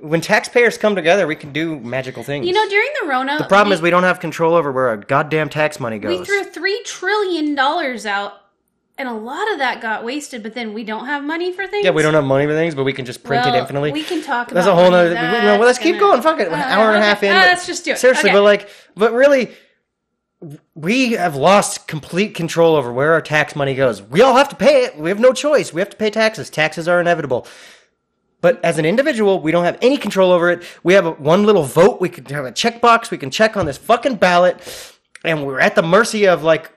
When 0.00 0.20
taxpayers 0.20 0.78
come 0.78 0.94
together, 0.96 1.26
we 1.26 1.36
can 1.36 1.52
do 1.52 1.78
magical 1.80 2.22
things. 2.22 2.46
You 2.46 2.52
know, 2.52 2.68
during 2.68 2.88
the 3.00 3.08
Rona, 3.08 3.38
the 3.38 3.44
problem 3.44 3.72
is 3.72 3.80
we 3.82 3.90
don't 3.90 4.02
have 4.02 4.18
control 4.20 4.54
over 4.54 4.70
where 4.72 4.88
our 4.88 4.96
goddamn 4.96 5.48
tax 5.48 5.78
money 5.80 5.98
goes. 5.98 6.18
we 6.20 6.24
threw 6.24 6.44
three 6.44 6.80
trillion 6.84 7.54
dollars 7.54 8.04
out, 8.06 8.34
and 8.98 9.08
a 9.08 9.12
lot 9.12 9.50
of 9.52 9.58
that 9.58 9.80
got 9.80 10.04
wasted. 10.04 10.42
But 10.42 10.54
then 10.54 10.74
we 10.74 10.82
don't 10.82 11.06
have 11.06 11.22
money 11.24 11.52
for 11.52 11.66
things. 11.68 11.84
yeah, 11.84 11.90
we 11.92 12.02
don't 12.02 12.14
have 12.14 12.24
money 12.24 12.46
for 12.46 12.52
things, 12.52 12.74
but 12.74 12.82
we 12.84 12.92
can 12.92 13.04
just 13.04 13.22
print 13.24 13.44
Well, 13.46 13.54
it 13.54 13.58
infinitely. 13.58 13.92
We 13.92 14.02
can 14.02 14.22
talk. 14.22 14.50
About 14.50 14.52
it. 14.52 14.54
That's 14.54 14.66
a 14.66 14.74
whole 14.74 14.90
money. 14.90 15.14
nother. 15.14 15.58
Well, 15.58 15.60
let's 15.66 15.78
keep 15.78 15.98
going. 16.00 16.20
Fuck 16.22 16.40
it. 16.40 16.48
An 16.48 16.54
Uh, 16.54 16.56
hour 16.56 16.88
and 16.88 16.98
a 16.98 17.02
half 17.02 17.22
in. 17.22 17.32
Ah, 17.32 17.38
let's 17.40 17.66
just 17.66 17.84
do 17.84 17.92
it. 17.92 17.98
Seriously, 17.98 18.30
Okay. 18.30 18.36
but 18.38 18.42
like, 18.42 18.68
but 18.96 19.12
really, 19.12 19.52
we 20.74 21.12
have 21.12 21.36
lost 21.36 21.86
complete 21.86 22.34
control 22.34 22.74
over 22.74 22.92
where 22.92 23.12
our 23.12 23.22
tax 23.22 23.54
money 23.54 23.74
goes. 23.74 24.02
We 24.02 24.22
all 24.22 24.36
have 24.36 24.48
to 24.48 24.56
pay 24.56 24.84
it. 24.84 24.98
We 24.98 25.08
have 25.08 25.20
no 25.20 25.32
choice. 25.32 25.72
We 25.72 25.80
have 25.80 25.90
to 25.90 25.96
pay 25.96 26.10
taxes. 26.10 26.50
Taxes 26.50 26.88
are 26.88 27.00
inevitable. 27.00 27.46
But 28.40 28.62
as 28.64 28.78
an 28.78 28.84
individual, 28.84 29.40
we 29.40 29.52
don't 29.52 29.64
have 29.64 29.78
any 29.80 29.96
control 29.96 30.32
over 30.32 30.50
it. 30.50 30.64
We 30.82 30.94
have 30.94 31.20
one 31.20 31.44
little 31.44 31.62
vote. 31.62 32.00
We 32.00 32.08
can 32.08 32.24
have 32.26 32.44
a 32.44 32.50
checkbox. 32.50 33.10
We 33.10 33.18
can 33.18 33.30
check 33.30 33.56
on 33.56 33.66
this 33.66 33.78
fucking 33.78 34.16
ballot, 34.16 34.60
and 35.24 35.46
we're 35.46 35.60
at 35.60 35.76
the 35.76 35.82
mercy 35.82 36.26
of 36.26 36.42
like 36.42 36.72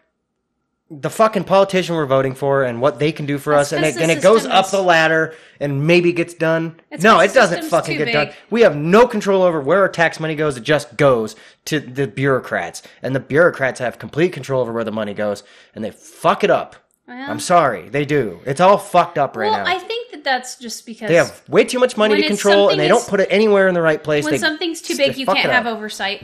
the 0.92 1.10
fucking 1.10 1.44
politician 1.44 1.96
we're 1.96 2.06
voting 2.06 2.36
for 2.36 2.64
and 2.64 2.80
what 2.80 3.00
they 3.00 3.12
can 3.12 3.26
do 3.26 3.40
for 3.40 3.54
That's 3.54 3.74
us. 3.74 3.78
And 3.78 3.86
it, 3.86 3.98
and 3.98 4.12
it 4.12 4.22
goes 4.22 4.46
up 4.46 4.70
the 4.70 4.82
ladder 4.82 5.34
and 5.60 5.88
maybe 5.88 6.14
gets 6.14 6.36
done. 6.36 6.80
It's 6.92 7.04
no, 7.04 7.20
it 7.20 7.34
doesn't 7.34 7.64
fucking 7.64 7.98
get 7.98 8.14
done. 8.14 8.32
We 8.52 8.62
have 8.62 8.76
no 8.76 9.08
control 9.08 9.42
over 9.42 9.60
where 9.60 9.82
our 9.82 9.90
tax 9.90 10.20
money 10.20 10.36
goes. 10.36 10.58
It 10.58 10.64
just 10.64 10.96
goes 10.96 11.36
to 11.66 11.80
the 11.80 12.08
bureaucrats. 12.08 12.84
And 13.02 13.16
the 13.16 13.20
bureaucrats 13.20 13.80
have 13.80 13.98
complete 13.98 14.32
control 14.32 14.62
over 14.62 14.72
where 14.72 14.84
the 14.84 14.92
money 14.92 15.16
goes. 15.16 15.44
And 15.74 15.84
they 15.84 15.92
fuck 15.92 16.44
it 16.44 16.52
up. 16.52 16.76
Well- 17.08 17.32
I'm 17.32 17.40
sorry. 17.40 17.90
They 17.90 18.06
do. 18.06 18.40
It's 18.46 18.62
all 18.62 18.78
fucked 18.78 19.18
up 19.18 19.36
right 19.36 19.48
now. 19.52 19.64
well, 19.64 19.66
now. 19.66 19.76
I 19.76 19.80
think 19.80 20.12
that 20.12 20.24
that's 20.24 20.56
just 20.58 20.86
because 20.86 21.08
they 21.08 21.16
have 21.16 21.42
way 21.50 21.64
too 21.64 21.80
much 21.80 21.98
money 21.98 22.22
to 22.22 22.28
control 22.28 22.70
and 22.70 22.80
they 22.80 22.88
don't 22.88 23.08
put 23.08 23.20
it 23.20 23.28
anywhere 23.32 23.68
in 23.68 23.74
the 23.74 23.82
right 23.82 24.04
place. 24.04 24.24
when 24.24 24.34
they, 24.34 24.38
something's 24.38 24.82
too 24.84 24.96
big, 24.96 25.18
you 25.18 25.26
can't 25.26 25.52
have 25.52 25.66
oversight. 25.66 26.24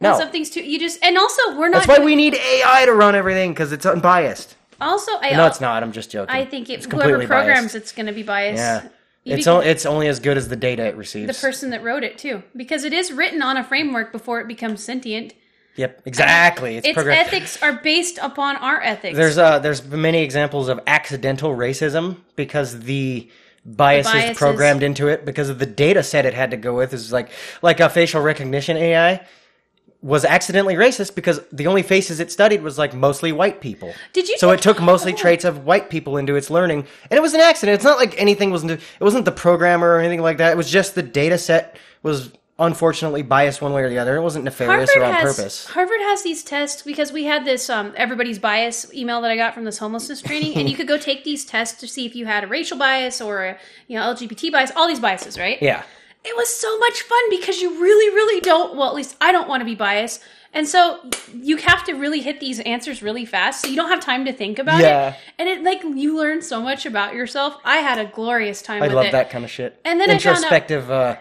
No. 0.00 0.18
something's 0.18 0.50
too, 0.50 0.62
you 0.62 0.78
just 0.78 1.02
and 1.02 1.16
also 1.16 1.56
we're 1.56 1.68
not. 1.68 1.78
That's 1.78 1.88
why 1.88 1.96
doing- 1.96 2.06
we 2.06 2.16
need 2.16 2.34
AI 2.34 2.84
to 2.84 2.92
run 2.92 3.14
everything 3.14 3.52
because 3.52 3.72
it's 3.72 3.86
unbiased. 3.86 4.56
Also, 4.80 5.12
I 5.20 5.30
No, 5.34 5.46
it's 5.46 5.60
not. 5.60 5.82
I'm 5.82 5.92
just 5.92 6.10
joking. 6.10 6.34
I 6.34 6.44
think 6.44 6.68
it, 6.68 6.74
it's 6.74 6.86
whoever 6.86 7.26
programs 7.26 7.72
biased. 7.72 7.74
it's 7.76 7.92
going 7.92 8.06
to 8.06 8.12
be 8.12 8.22
biased. 8.22 8.58
Yeah. 8.58 8.88
You 9.24 9.34
It's, 9.36 9.46
o- 9.46 9.60
it's 9.60 9.86
only 9.86 10.06
as 10.06 10.20
good 10.20 10.36
as 10.36 10.48
the 10.48 10.54
data 10.54 10.84
it 10.84 10.96
receives. 10.96 11.26
the 11.26 11.46
person 11.46 11.70
that 11.70 11.82
wrote 11.82 12.04
it 12.04 12.16
too, 12.18 12.42
because 12.54 12.84
it 12.84 12.92
is 12.92 13.10
written 13.10 13.42
on 13.42 13.56
a 13.56 13.64
framework 13.64 14.12
before 14.12 14.38
it 14.40 14.46
becomes 14.46 14.84
sentient. 14.84 15.32
Yep, 15.76 16.02
exactly. 16.06 16.76
It's, 16.76 16.86
Its 16.86 16.98
ethics 16.98 17.62
are 17.62 17.72
based 17.72 18.18
upon 18.22 18.56
our 18.56 18.80
ethics. 18.82 19.16
There's 19.16 19.36
uh 19.36 19.58
there's 19.58 19.84
many 19.86 20.22
examples 20.22 20.68
of 20.68 20.78
accidental 20.86 21.56
racism 21.56 22.18
because 22.36 22.80
the 22.80 23.28
biases, 23.64 24.12
biases. 24.12 24.36
programmed 24.38 24.82
into 24.82 25.08
it 25.08 25.24
because 25.24 25.48
of 25.48 25.58
the 25.58 25.66
data 25.66 26.02
set 26.02 26.24
it 26.24 26.32
had 26.34 26.50
to 26.52 26.56
go 26.56 26.74
with 26.74 26.92
is 26.94 27.12
like 27.12 27.30
like 27.62 27.80
a 27.80 27.88
facial 27.90 28.22
recognition 28.22 28.76
AI 28.76 29.26
was 30.06 30.24
accidentally 30.24 30.76
racist 30.76 31.16
because 31.16 31.40
the 31.50 31.66
only 31.66 31.82
faces 31.82 32.20
it 32.20 32.30
studied 32.30 32.62
was 32.62 32.78
like 32.78 32.94
mostly 32.94 33.32
white 33.32 33.60
people. 33.60 33.92
Did 34.12 34.28
you 34.28 34.38
So 34.38 34.52
it 34.52 34.62
took 34.62 34.80
mostly 34.80 35.12
oh. 35.12 35.16
traits 35.16 35.44
of 35.44 35.64
white 35.64 35.90
people 35.90 36.16
into 36.16 36.36
its 36.36 36.48
learning, 36.48 36.86
and 37.10 37.18
it 37.18 37.20
was 37.20 37.34
an 37.34 37.40
accident. 37.40 37.74
It's 37.74 37.84
not 37.84 37.98
like 37.98 38.16
anything 38.16 38.52
was. 38.52 38.62
It 38.62 38.80
wasn't 39.00 39.24
the 39.24 39.32
programmer 39.32 39.88
or 39.88 39.98
anything 39.98 40.22
like 40.22 40.36
that. 40.36 40.52
It 40.52 40.56
was 40.56 40.70
just 40.70 40.94
the 40.94 41.02
data 41.02 41.38
set 41.38 41.76
was 42.04 42.30
unfortunately 42.56 43.22
biased 43.22 43.60
one 43.60 43.72
way 43.72 43.82
or 43.82 43.88
the 43.88 43.98
other. 43.98 44.14
It 44.14 44.22
wasn't 44.22 44.44
nefarious 44.44 44.88
Harvard 44.90 45.02
or 45.02 45.04
on 45.04 45.12
has 45.12 45.36
purpose. 45.36 45.66
Harvard 45.66 46.00
has 46.02 46.22
these 46.22 46.44
tests 46.44 46.82
because 46.82 47.10
we 47.10 47.24
had 47.24 47.44
this 47.44 47.68
um, 47.68 47.92
everybody's 47.96 48.38
bias 48.38 48.94
email 48.94 49.20
that 49.22 49.32
I 49.32 49.36
got 49.36 49.54
from 49.54 49.64
this 49.64 49.78
homelessness 49.78 50.22
training, 50.22 50.54
and 50.54 50.70
you 50.70 50.76
could 50.76 50.86
go 50.86 50.98
take 50.98 51.24
these 51.24 51.44
tests 51.44 51.80
to 51.80 51.88
see 51.88 52.06
if 52.06 52.14
you 52.14 52.26
had 52.26 52.44
a 52.44 52.46
racial 52.46 52.78
bias 52.78 53.20
or 53.20 53.44
a 53.44 53.58
you 53.88 53.98
know 53.98 54.04
LGBT 54.14 54.52
bias, 54.52 54.70
all 54.76 54.86
these 54.86 55.00
biases, 55.00 55.36
right? 55.36 55.60
Yeah. 55.60 55.82
It 56.28 56.36
was 56.36 56.52
so 56.52 56.76
much 56.78 57.02
fun 57.02 57.30
because 57.30 57.60
you 57.62 57.80
really, 57.80 58.14
really 58.14 58.40
don't. 58.40 58.76
Well, 58.76 58.88
at 58.88 58.94
least 58.94 59.16
I 59.20 59.32
don't 59.32 59.48
want 59.48 59.60
to 59.60 59.64
be 59.64 59.74
biased, 59.76 60.22
and 60.52 60.66
so 60.66 60.98
you 61.32 61.56
have 61.58 61.84
to 61.84 61.92
really 61.94 62.20
hit 62.20 62.40
these 62.40 62.58
answers 62.60 63.02
really 63.02 63.24
fast, 63.24 63.62
so 63.62 63.68
you 63.68 63.76
don't 63.76 63.88
have 63.90 64.00
time 64.00 64.24
to 64.24 64.32
think 64.32 64.58
about 64.58 64.80
Yeah. 64.80 65.10
it. 65.10 65.16
And 65.38 65.48
it 65.48 65.62
like 65.62 65.82
you 65.84 66.16
learn 66.16 66.42
so 66.42 66.60
much 66.60 66.84
about 66.86 67.14
yourself. 67.14 67.56
I 67.64 67.76
had 67.78 67.98
a 67.98 68.06
glorious 68.06 68.60
time 68.62 68.82
I 68.82 68.88
love 68.88 69.06
it. 69.06 69.12
that 69.12 69.30
kind 69.30 69.44
of 69.44 69.50
shit. 69.50 69.78
And 69.84 70.00
then 70.00 70.10
I 70.10 70.18
found 70.18 70.26
out- 70.26 70.36
introspective 70.36 70.90
uh, 70.90 71.16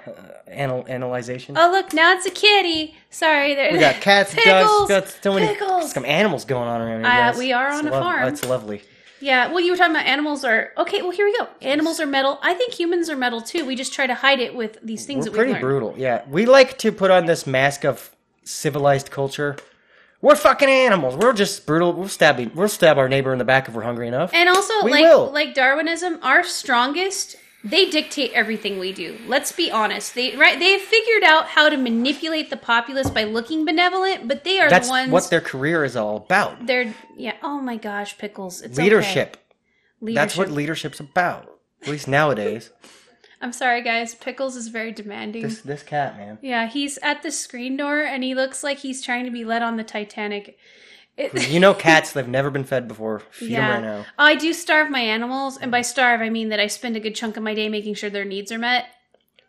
anal- 0.48 0.86
analyzation. 0.88 1.56
Oh 1.58 1.70
look, 1.72 1.94
now 1.94 2.14
it's 2.14 2.26
a 2.26 2.32
kitty. 2.32 2.96
Sorry, 3.12 3.54
there. 3.56 3.72
we 3.74 3.80
got 3.80 4.02
cats, 4.02 4.34
pickles, 4.36 4.88
dogs, 4.88 4.90
got 4.90 5.08
so 5.24 5.34
many 5.34 5.48
pickles. 5.48 5.92
some 5.92 6.06
animals 6.06 6.46
going 6.46 6.68
on 6.68 6.82
around 6.82 7.04
here. 7.04 7.12
Uh, 7.12 7.38
we 7.38 7.54
are 7.54 7.70
It's 7.70 7.80
on 7.80 7.88
a 7.88 7.92
lov- 7.92 8.04
farm. 8.04 8.28
It's 8.28 8.44
lovely. 8.46 8.82
Yeah, 9.26 9.48
well, 9.48 9.60
you 9.60 9.72
were 9.72 9.78
talking 9.78 9.96
about 9.96 10.06
animals 10.06 10.46
are 10.46 10.72
okay. 10.78 11.02
Well, 11.02 11.10
here 11.10 11.26
we 11.26 11.36
go. 11.36 11.48
Animals 11.64 12.00
are 12.00 12.06
metal. 12.06 12.38
I 12.44 12.54
think 12.54 12.74
humans 12.74 13.10
are 13.10 13.16
metal 13.18 13.42
too. 13.42 13.66
We 13.66 13.76
just 13.76 13.92
try 13.92 14.06
to 14.06 14.14
hide 14.14 14.40
it 14.40 14.54
with 14.54 14.78
these 14.84 15.08
things 15.08 15.26
that 15.26 15.32
We're 15.32 15.38
that 15.38 15.46
we 15.48 15.52
pretty 15.54 15.64
learn. 15.66 15.72
brutal. 15.82 15.94
Yeah, 15.98 16.24
we 16.30 16.46
like 16.46 16.78
to 16.80 16.92
put 16.92 17.10
on 17.10 17.26
this 17.26 17.48
mask 17.48 17.86
of 17.86 18.16
civilized 18.44 19.10
culture. 19.10 19.56
We're 20.22 20.36
fucking 20.36 20.70
animals. 20.70 21.16
We're 21.16 21.34
just 21.34 21.66
brutal. 21.66 21.92
We'll 21.94 22.08
stab. 22.08 22.38
We'll 22.54 22.68
stab 22.70 23.00
our 23.00 23.10
neighbor 23.10 23.34
in 23.34 23.40
the 23.40 23.46
back 23.46 23.68
if 23.68 23.74
we're 23.74 23.82
hungry 23.82 24.08
enough. 24.08 24.32
And 24.32 24.48
also, 24.48 24.74
We 24.84 24.92
like 24.92 25.02
will. 25.02 25.32
like 25.32 25.56
Darwinism, 25.56 26.20
our 26.22 26.44
strongest, 26.44 27.36
they 27.66 27.90
dictate 27.90 28.32
everything 28.34 28.78
we 28.78 28.94
do. 28.94 29.18
Let's 29.28 29.52
be 29.52 29.72
honest. 29.72 30.14
They 30.14 30.36
right 30.36 30.60
they 30.60 30.74
have 30.74 30.82
figured 30.82 31.24
out 31.24 31.48
how 31.48 31.68
to 31.68 31.76
manipulate 31.78 32.52
the 32.52 32.58
populace 32.58 33.10
by 33.10 33.24
looking 33.24 33.66
benevolent, 33.66 34.28
but 34.28 34.44
they 34.44 34.60
are 34.60 34.70
That's 34.70 34.88
the 34.88 34.92
ones 34.92 35.12
that's 35.12 35.12
what 35.12 35.30
their 35.32 35.42
career 35.42 35.84
is 35.84 35.96
all 35.96 36.18
about. 36.18 36.68
they're 36.68 36.94
yeah. 37.18 37.36
Oh 37.42 37.60
my 37.60 37.78
gosh, 37.78 38.18
pickles. 38.18 38.62
It's 38.62 38.78
okay. 38.78 38.84
Leadership. 38.84 39.38
Leadership. 40.00 40.22
That's 40.22 40.38
what 40.38 40.52
leadership's 40.52 41.00
about. 41.00 41.50
At 41.82 41.90
least 41.90 42.08
nowadays. 42.08 42.70
I'm 43.42 43.52
sorry, 43.52 43.82
guys. 43.82 44.16
Pickles 44.16 44.56
is 44.56 44.70
very 44.70 44.92
demanding. 44.92 45.42
this 45.42 45.62
this 45.62 45.84
cat, 45.84 46.18
man. 46.18 46.38
yeah, 46.42 46.68
he's 46.68 46.98
at 47.00 47.24
the 47.24 47.32
screen 47.32 47.78
door 47.78 48.00
and 48.00 48.24
he 48.24 48.36
looks 48.36 48.64
like 48.64 48.80
he's 48.80 49.02
trying 49.02 49.26
to 49.26 49.32
be 49.32 49.44
let 49.44 49.62
on 49.62 49.78
the 49.78 49.84
Titanic. 49.84 50.58
It, 51.18 51.48
You 51.50 51.60
know, 51.60 51.74
cats 51.74 52.12
they've 52.12 52.28
never 52.28 52.50
been 52.50 52.64
fed 52.66 52.88
before. 52.88 53.20
Feed 53.32 53.54
them 53.54 53.70
right 53.70 53.82
now. 53.82 54.06
I 54.18 54.36
do 54.36 54.54
starve 54.54 54.90
my 54.90 55.00
animals, 55.00 55.58
and 55.58 55.72
by 55.72 55.82
starve 55.82 56.22
I 56.22 56.30
mean 56.30 56.50
that 56.50 56.60
I 56.60 56.68
spend 56.68 56.96
a 56.96 57.00
good 57.00 57.16
chunk 57.16 57.38
of 57.38 57.44
my 57.44 57.54
day 57.54 57.70
making 57.70 57.94
sure 57.96 58.10
their 58.10 58.26
needs 58.26 58.52
are 58.52 58.58
met. 58.60 58.86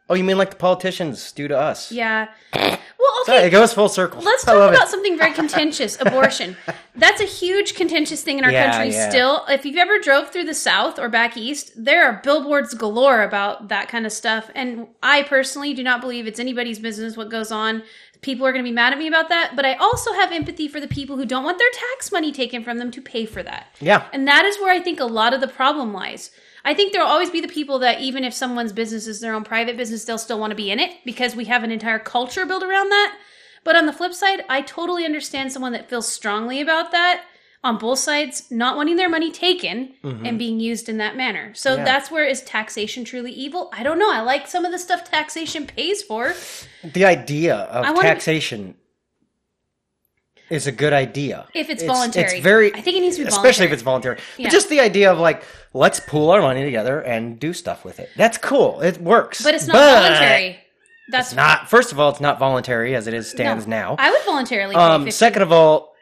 Oh, 0.09 0.15
you 0.15 0.23
mean 0.23 0.39
like 0.39 0.51
the 0.51 0.57
politicians 0.57 1.33
do 1.33 1.49
to 1.49 1.59
us? 1.59 1.91
Yeah. 1.91 2.29
Well, 2.55 2.79
Sorry, 3.25 3.39
okay. 3.39 3.47
it 3.49 3.51
goes 3.51 3.73
full 3.73 3.89
circle. 3.89 4.23
Let's 4.23 4.45
talk 4.45 4.55
about 4.55 4.73
it. 4.75 4.89
something 4.89 5.19
very 5.19 5.33
contentious 5.33 6.01
abortion. 6.01 6.57
That's 6.95 7.21
a 7.21 7.25
huge 7.25 7.75
contentious 7.75 8.23
thing 8.23 8.39
in 8.39 8.45
our 8.45 8.53
Yeah, 8.53 8.71
country 8.71 8.93
yeah. 8.95 9.09
still. 9.09 9.45
If 9.49 9.67
you've 9.67 9.77
ever 9.77 9.99
drove 9.99 10.31
through 10.31 10.45
the 10.45 10.55
South 10.55 11.01
or 11.01 11.09
back 11.09 11.37
East, 11.37 11.73
there 11.77 12.05
are 12.07 12.21
billboards 12.23 12.73
galore 12.75 13.23
about 13.23 13.67
that 13.69 13.89
kind 13.89 14.07
of 14.07 14.13
stuff. 14.13 14.49
And 14.55 14.87
I 15.03 15.25
personally 15.25 15.75
do 15.75 15.83
not 15.83 16.01
believe 16.01 16.29
it's 16.29 16.39
anybody's 16.39 16.79
business 16.79 17.17
what 17.17 17.29
goes 17.29 17.51
on. 17.51 17.83
People 18.27 18.44
are 18.44 18.51
going 18.51 18.65
to 18.65 18.69
be 18.69 18.74
mad 18.74 18.93
at 18.93 18.98
me 18.98 19.07
about 19.07 19.28
that. 19.28 19.53
But 19.55 19.65
I 19.65 19.74
also 19.74 20.12
have 20.12 20.32
empathy 20.32 20.66
for 20.66 20.81
the 20.81 20.89
people 20.89 21.16
who 21.16 21.24
don't 21.24 21.44
want 21.44 21.59
their 21.59 21.70
tax 21.73 22.11
money 22.11 22.32
taken 22.32 22.65
from 22.65 22.78
them 22.78 22.90
to 22.90 23.01
pay 23.01 23.24
for 23.24 23.40
that. 23.44 23.69
Yeah. 23.81 24.09
And 24.12 24.27
that 24.27 24.44
is 24.44 24.59
where 24.59 24.73
I 24.73 24.81
think 24.81 24.98
a 24.98 25.05
lot 25.05 25.32
of 25.32 25.40
the 25.40 25.47
problem 25.47 25.93
lies. 25.93 26.32
I 26.65 26.74
think 26.74 26.93
there'll 26.93 27.07
always 27.07 27.31
be 27.31 27.40
the 27.40 27.47
people 27.47 27.78
that 27.78 28.01
even 28.01 28.24
if 28.24 28.35
someone's 28.35 28.73
business 28.73 29.07
is 29.07 29.20
their 29.20 29.32
own 29.32 29.44
private 29.44 29.77
business, 29.77 30.05
they'll 30.05 30.19
still 30.19 30.40
want 30.40 30.51
to 30.51 30.57
be 30.57 30.73
in 30.73 30.81
it 30.81 31.05
because 31.05 31.36
we 31.36 31.44
have 31.44 31.62
an 31.62 31.70
entire 31.70 32.01
culture 32.01 32.44
built 32.44 32.65
around 32.65 32.90
that. 32.90 33.16
But 33.62 33.77
on 33.77 33.86
the 33.86 33.93
flip 33.93 34.12
side, 34.12 34.43
I 34.48 34.61
totally 34.61 35.05
understand 35.05 35.53
someone 35.53 35.70
that 35.70 35.89
feels 35.89 36.09
strongly 36.09 36.61
about 36.61 36.90
that 36.90 37.23
on 37.67 37.79
both 37.79 37.99
sides, 37.99 38.45
not 38.51 38.77
wanting 38.77 38.97
their 38.97 39.09
money 39.09 39.31
taken 39.31 39.93
and 40.03 40.39
being 40.39 40.61
used 40.61 40.89
in 40.89 40.97
that 40.99 41.17
manner. 41.17 41.53
So 41.55 41.71
Mm-hmm. 41.71 41.79
Yeah. 41.81 41.85
that's 41.85 42.11
where 42.11 42.25
is 42.25 42.43
taxation 42.43 43.05
truly 43.05 43.33
evil? 43.33 43.69
I 43.73 43.83
don't 43.83 43.99
know. 43.99 44.11
I 44.11 44.21
like 44.21 44.47
some 44.47 44.65
of 44.65 44.73
the 44.73 44.79
stuff 44.79 45.05
taxation 45.11 45.67
pays 45.67 46.03
for. 46.03 46.35
The 46.85 47.05
idea 47.05 47.57
of 47.57 47.85
I 47.85 47.91
wanna- 47.91 48.09
taxation 48.09 48.77
is 50.49 50.67
a 50.69 50.73
good 50.73 50.93
idea. 50.93 51.47
If 51.55 51.69
it's 51.71 51.83
voluntary. 51.83 52.27
It's 52.37 52.41
very 52.43 52.73
I 52.73 52.81
think 52.81 52.97
it 52.97 53.01
needs 53.01 53.17
to 53.17 53.25
be 53.25 53.31
voluntary. 53.31 53.51
especially 53.51 53.67
voluntary. 53.67 53.67
if 53.67 53.73
it's 53.73 53.83
voluntary. 53.83 54.19
Yeah. 54.39 54.47
But 54.47 54.53
just 54.53 54.69
the 54.69 54.81
idea 54.81 55.11
of 55.13 55.19
like 55.19 55.43
let's 55.75 55.99
pool 55.99 56.31
our 56.31 56.41
money 56.41 56.63
together 56.65 57.01
and 57.03 57.39
do 57.41 57.53
stuff 57.53 57.85
with 57.85 57.99
it. 57.99 58.11
That's 58.17 58.39
cool. 58.39 58.81
It 58.81 59.01
works. 59.01 59.43
But 59.43 59.55
it's 59.55 59.67
not 59.67 59.75
voluntary. 59.77 60.59
That's 61.11 61.29
It's 61.29 61.37
not. 61.37 61.69
First 61.69 61.91
of 61.93 61.99
all, 62.01 62.11
it's 62.11 62.21
not 62.21 62.39
voluntary 62.39 62.95
as 62.95 63.07
it 63.09 63.15
is 63.15 63.29
stands 63.31 63.67
No. 63.67 63.77
now. 63.77 63.97
I 63.99 64.11
would 64.13 64.23
voluntarily 64.25 64.75
Um, 64.77 65.03
50 65.03 65.11
second 65.11 65.43
of 65.43 65.51
all, 65.53 65.95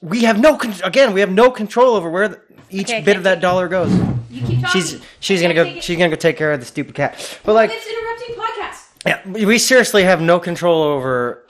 we 0.00 0.24
have 0.24 0.40
no 0.40 0.56
con- 0.56 0.74
again. 0.84 1.12
We 1.12 1.20
have 1.20 1.30
no 1.30 1.50
control 1.50 1.94
over 1.94 2.10
where 2.10 2.28
the, 2.28 2.40
each 2.70 2.88
Okay, 2.88 3.02
bit 3.02 3.16
of 3.16 3.22
that 3.24 3.40
dollar 3.40 3.68
goes. 3.68 3.92
You 4.30 4.46
keep 4.46 4.60
talking. 4.60 4.80
She's 4.80 5.00
she's 5.20 5.42
gonna 5.42 5.54
go. 5.54 5.80
She's 5.80 5.96
gonna 5.96 6.10
go 6.10 6.16
take 6.16 6.36
care 6.36 6.52
of 6.52 6.60
the 6.60 6.66
stupid 6.66 6.94
cat. 6.94 7.40
But 7.44 7.54
like, 7.54 7.70
it's 7.72 7.86
interrupting 7.86 8.36
podcast. 8.36 9.36
yeah, 9.36 9.46
we 9.46 9.58
seriously 9.58 10.04
have 10.04 10.20
no 10.20 10.38
control 10.38 10.82
over 10.82 11.46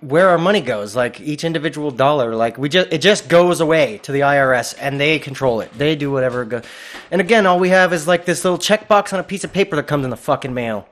where 0.00 0.28
our 0.28 0.38
money 0.38 0.60
goes. 0.60 0.94
Like 0.94 1.20
each 1.20 1.44
individual 1.44 1.90
dollar, 1.90 2.34
like 2.34 2.58
we 2.58 2.68
just 2.68 2.92
it 2.92 2.98
just 2.98 3.28
goes 3.28 3.60
away 3.60 3.98
to 3.98 4.12
the 4.12 4.20
IRS 4.20 4.74
and 4.78 5.00
they 5.00 5.18
control 5.18 5.60
it. 5.60 5.72
They 5.76 5.96
do 5.96 6.10
whatever 6.10 6.42
it 6.42 6.48
goes. 6.50 6.64
And 7.10 7.20
again, 7.20 7.46
all 7.46 7.58
we 7.58 7.70
have 7.70 7.92
is 7.92 8.06
like 8.06 8.24
this 8.24 8.44
little 8.44 8.58
checkbox 8.58 9.12
on 9.12 9.20
a 9.20 9.24
piece 9.24 9.44
of 9.44 9.52
paper 9.52 9.76
that 9.76 9.86
comes 9.86 10.04
in 10.04 10.10
the 10.10 10.16
fucking 10.16 10.52
mail. 10.52 10.86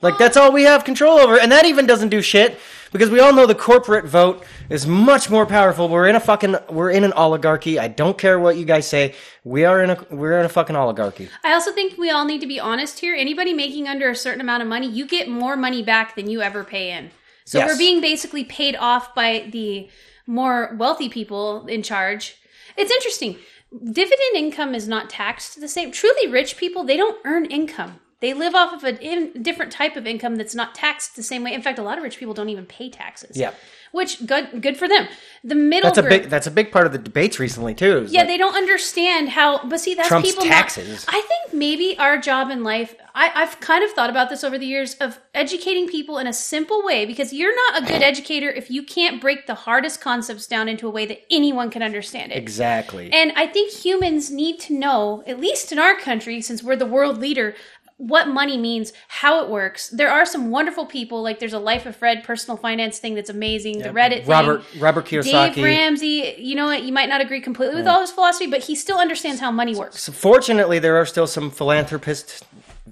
Like 0.00 0.18
that's 0.18 0.36
oh. 0.36 0.44
all 0.44 0.52
we 0.52 0.64
have 0.64 0.84
control 0.84 1.18
over, 1.18 1.38
and 1.38 1.52
that 1.52 1.66
even 1.66 1.86
doesn't 1.86 2.08
do 2.08 2.22
shit 2.22 2.58
because 2.94 3.10
we 3.10 3.18
all 3.18 3.32
know 3.32 3.44
the 3.44 3.56
corporate 3.56 4.04
vote 4.04 4.44
is 4.70 4.86
much 4.86 5.28
more 5.28 5.44
powerful. 5.46 5.88
We're 5.88 6.06
in 6.06 6.14
a 6.14 6.20
fucking 6.20 6.54
we're 6.70 6.92
in 6.92 7.02
an 7.02 7.12
oligarchy. 7.14 7.76
I 7.76 7.88
don't 7.88 8.16
care 8.16 8.38
what 8.38 8.56
you 8.56 8.64
guys 8.64 8.86
say. 8.86 9.14
We 9.42 9.64
are 9.64 9.82
in 9.82 9.90
a 9.90 10.06
we're 10.10 10.38
in 10.38 10.46
a 10.46 10.48
fucking 10.48 10.76
oligarchy. 10.76 11.28
I 11.42 11.52
also 11.54 11.72
think 11.72 11.98
we 11.98 12.10
all 12.10 12.24
need 12.24 12.40
to 12.42 12.46
be 12.46 12.60
honest 12.60 13.00
here. 13.00 13.16
Anybody 13.16 13.52
making 13.52 13.88
under 13.88 14.08
a 14.08 14.14
certain 14.14 14.40
amount 14.40 14.62
of 14.62 14.68
money, 14.68 14.88
you 14.88 15.06
get 15.08 15.28
more 15.28 15.56
money 15.56 15.82
back 15.82 16.14
than 16.14 16.30
you 16.30 16.40
ever 16.40 16.62
pay 16.62 16.92
in. 16.92 17.10
So 17.44 17.58
Yes. 17.58 17.68
we're 17.68 17.78
being 17.78 18.00
basically 18.00 18.44
paid 18.44 18.76
off 18.76 19.12
by 19.12 19.48
the 19.50 19.88
more 20.26 20.76
wealthy 20.78 21.08
people 21.08 21.66
in 21.66 21.82
charge. 21.82 22.36
It's 22.76 22.92
interesting. 22.92 23.36
Dividend 23.72 24.36
income 24.36 24.72
is 24.72 24.86
not 24.86 25.10
taxed 25.10 25.60
the 25.60 25.66
same. 25.66 25.90
Truly 25.90 26.28
rich 26.28 26.56
people, 26.56 26.84
they 26.84 26.96
don't 26.96 27.18
earn 27.24 27.44
income. 27.46 27.98
They 28.20 28.32
live 28.32 28.54
off 28.54 28.72
of 28.72 28.84
a 28.84 28.98
in, 29.02 29.42
different 29.42 29.70
type 29.72 29.96
of 29.96 30.06
income 30.06 30.36
that's 30.36 30.54
not 30.54 30.74
taxed 30.74 31.14
the 31.16 31.22
same 31.22 31.44
way. 31.44 31.52
In 31.52 31.60
fact, 31.62 31.78
a 31.78 31.82
lot 31.82 31.98
of 31.98 32.04
rich 32.04 32.16
people 32.18 32.32
don't 32.34 32.48
even 32.48 32.64
pay 32.66 32.88
taxes. 32.88 33.36
Yeah. 33.36 33.52
Which 33.92 34.26
good 34.26 34.60
good 34.60 34.76
for 34.76 34.88
them. 34.88 35.06
The 35.44 35.54
middle 35.54 35.88
That's 35.88 35.98
a 35.98 36.02
group, 36.02 36.22
big 36.22 36.30
that's 36.30 36.48
a 36.48 36.50
big 36.50 36.72
part 36.72 36.86
of 36.86 36.90
the 36.92 36.98
debates 36.98 37.38
recently 37.38 37.74
too. 37.74 38.06
yeah, 38.08 38.20
like- 38.20 38.28
they 38.28 38.36
don't 38.38 38.56
understand 38.56 39.28
how. 39.28 39.64
But 39.68 39.78
see, 39.78 39.94
that's 39.94 40.08
Trump's 40.08 40.30
people. 40.30 40.44
not- 40.46 40.52
taxes. 40.52 41.04
I 41.08 41.20
think 41.20 41.54
maybe 41.54 41.96
our 41.98 42.18
job 42.18 42.50
in 42.50 42.64
life. 42.64 42.96
I, 43.14 43.30
I've 43.36 43.60
kind 43.60 43.84
of 43.84 43.92
thought 43.92 44.10
about 44.10 44.30
this 44.30 44.42
over 44.42 44.58
the 44.58 44.66
years 44.66 44.94
of 44.96 45.20
educating 45.34 45.86
people 45.86 46.18
in 46.18 46.26
a 46.26 46.32
simple 46.32 46.82
way 46.84 47.06
because 47.06 47.32
you're 47.32 47.54
not 47.54 47.84
a 47.84 47.86
good 47.86 48.02
educator 48.12 48.48
if 48.50 48.68
you 48.68 48.82
can't 48.82 49.20
break 49.20 49.46
the 49.46 49.54
hardest 49.54 50.00
concepts 50.00 50.48
down 50.48 50.68
into 50.68 50.88
a 50.88 50.90
way 50.90 51.06
that 51.06 51.20
anyone 51.30 51.70
can 51.70 51.80
understand 51.82 52.32
it. 52.32 52.38
exactly. 52.38 53.12
And 53.12 53.30
I 53.36 53.46
think 53.46 53.70
humans 53.70 54.28
need 54.32 54.58
to 54.60 54.74
know, 54.74 55.22
at 55.28 55.38
least 55.38 55.70
in 55.70 55.78
our 55.78 55.94
country, 55.96 56.40
since 56.40 56.64
we're 56.64 56.74
the 56.74 56.86
world 56.86 57.18
leader, 57.18 57.54
what 57.96 58.28
money 58.28 58.56
means, 58.56 58.92
how 59.08 59.42
it 59.44 59.48
works. 59.48 59.88
There 59.88 60.10
are 60.10 60.26
some 60.26 60.50
wonderful 60.50 60.84
people, 60.86 61.22
like 61.22 61.38
there's 61.38 61.52
a 61.52 61.58
Life 61.58 61.86
of 61.86 61.94
Fred 61.94 62.24
personal 62.24 62.56
finance 62.56 62.98
thing 62.98 63.14
that's 63.14 63.30
amazing. 63.30 63.78
The 63.78 63.90
Reddit 63.90 64.26
Robert 64.26 64.64
thing. 64.64 64.80
Robert 64.80 65.06
Kiyosaki. 65.06 65.54
Dave 65.54 65.64
Ramsey, 65.64 66.34
you 66.38 66.54
know 66.56 66.66
what? 66.66 66.82
You 66.82 66.92
might 66.92 67.08
not 67.08 67.20
agree 67.20 67.40
completely 67.40 67.76
with 67.76 67.86
all 67.86 68.00
his 68.00 68.10
philosophy, 68.10 68.46
but 68.46 68.64
he 68.64 68.74
still 68.74 68.98
understands 68.98 69.40
how 69.40 69.50
money 69.50 69.74
works. 69.74 70.00
So 70.02 70.12
fortunately, 70.12 70.78
there 70.78 70.96
are 70.96 71.06
still 71.06 71.26
some 71.26 71.50
philanthropist, 71.50 72.44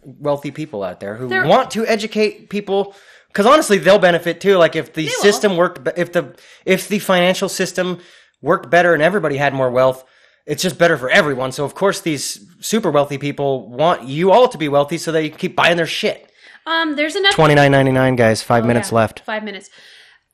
wealthy 0.05 0.51
people 0.51 0.83
out 0.85 1.01
there 1.01 1.17
who 1.17 1.29
There- 1.29 1.47
want 1.47 1.71
to 1.73 1.87
educate 1.87 2.49
people. 2.49 2.95
Because 3.29 3.47
honestly, 3.47 3.79
they'll 3.79 3.99
benefit 3.99 4.43
too. 4.43 4.59
Like 4.59 4.77
if 4.77 4.93
the 4.93 5.09
system 5.09 5.57
worked, 5.57 5.89
if 5.97 6.13
the 6.13 6.35
if 6.67 6.89
the 6.89 6.99
financial 6.99 7.49
system 7.49 7.99
worked 8.43 8.69
better 8.69 8.93
and 8.93 9.03
everybody 9.03 9.39
had 9.39 9.55
more 9.55 9.71
wealth, 9.71 10.05
it's 10.47 10.63
just 10.63 10.79
better 10.79 10.97
for 10.97 11.11
everyone. 11.11 11.53
So 11.53 11.65
of 11.65 11.75
course, 11.75 12.01
these 12.01 12.47
super 12.61 12.91
wealthy 12.91 13.19
people 13.19 13.69
want 13.69 14.05
you 14.05 14.33
all 14.33 14.49
to 14.49 14.59
be 14.59 14.69
wealthy 14.69 14.99
so 14.99 15.13
they 15.13 15.29
can 15.29 15.39
keep 15.39 15.57
buying 15.57 15.77
their 15.77 15.87
shit. 15.87 16.31
Um, 16.67 16.95
there's 16.97 17.17
enough 17.17 17.35
Twenty 17.35 17.55
nine 17.55 17.73
ninety 17.73 17.93
nine, 17.93 18.17
guys. 18.17 18.43
Five 18.43 18.65
Oh, 18.65 18.69
minutes 18.69 18.91
yeah, 18.91 18.97
left. 18.97 19.21
Five 19.21 19.43
minutes. 19.45 19.69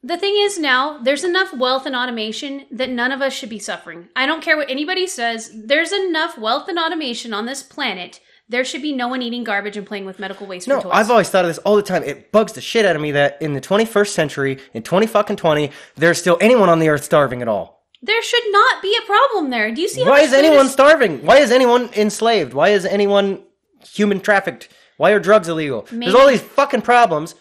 The 0.03 0.17
thing 0.17 0.35
is 0.39 0.59
now, 0.59 0.99
there's 0.99 1.25
enough 1.25 1.53
wealth 1.53 1.85
and 1.85 1.97
automation 1.97 2.67
that 2.71 2.89
none 2.89 3.11
of 3.11 3.21
us 3.21 3.33
should 3.33 3.49
be 3.49 3.59
suffering. 3.59 4.09
I 4.15 4.27
don't 4.27 4.43
care 4.43 4.57
what 4.57 4.71
anybody 4.71 5.09
says. 5.09 5.51
There's 5.53 5.91
enough 5.91 6.39
wealth 6.39 6.69
and 6.69 6.79
automation 6.79 7.35
on 7.35 7.47
this 7.47 7.65
planet. 7.65 8.21
There 8.49 8.65
should 8.65 8.81
be 8.81 8.93
no 8.93 9.09
one 9.09 9.23
eating 9.23 9.43
garbage 9.43 9.77
and 9.77 9.87
playing 9.87 10.07
with 10.07 10.19
medical 10.21 10.47
waste 10.47 10.69
No. 10.69 10.81
I've 10.91 11.11
always 11.11 11.29
thought 11.29 11.45
of 11.45 11.51
this 11.51 11.59
all 11.59 11.75
the 11.77 11.83
time. 11.83 12.03
It 12.05 12.31
bugs 12.31 12.53
the 12.53 12.61
shit 12.61 12.87
out 12.87 12.95
of 12.97 13.03
me 13.03 13.11
that 13.13 13.43
in 13.43 13.55
the 13.55 13.61
21st 13.61 14.09
century, 14.09 14.59
in 14.73 14.83
20 14.83 15.07
fucking 15.07 15.37
20, 15.37 15.71
there's 15.97 16.19
still 16.19 16.39
anyone 16.41 16.69
on 16.69 16.79
the 16.79 16.89
earth 16.89 17.05
starving 17.05 17.43
at 17.43 17.49
all. 17.49 17.78
There 18.03 18.23
should 18.23 18.45
not 18.51 18.83
be 18.83 18.97
a 18.97 19.07
problem 19.07 19.51
there. 19.51 19.75
Do 19.75 19.81
you 19.81 19.89
see? 19.89 20.03
How 20.05 20.11
Why 20.11 20.21
is 20.21 20.33
anyone 20.33 20.69
starving? 20.69 21.25
Why 21.25 21.39
is 21.39 21.51
anyone 21.51 21.91
enslaved? 21.95 22.55
Why 22.55 22.71
is 22.71 22.85
anyone 22.85 23.43
human 23.85 24.21
trafficked? 24.21 24.69
Why 24.97 25.11
are 25.13 25.21
drugs 25.21 25.49
illegal? 25.49 25.87
There's 25.91 26.15
all 26.15 26.29
these 26.29 26.41
fucking 26.41 26.83
problems. 26.83 27.35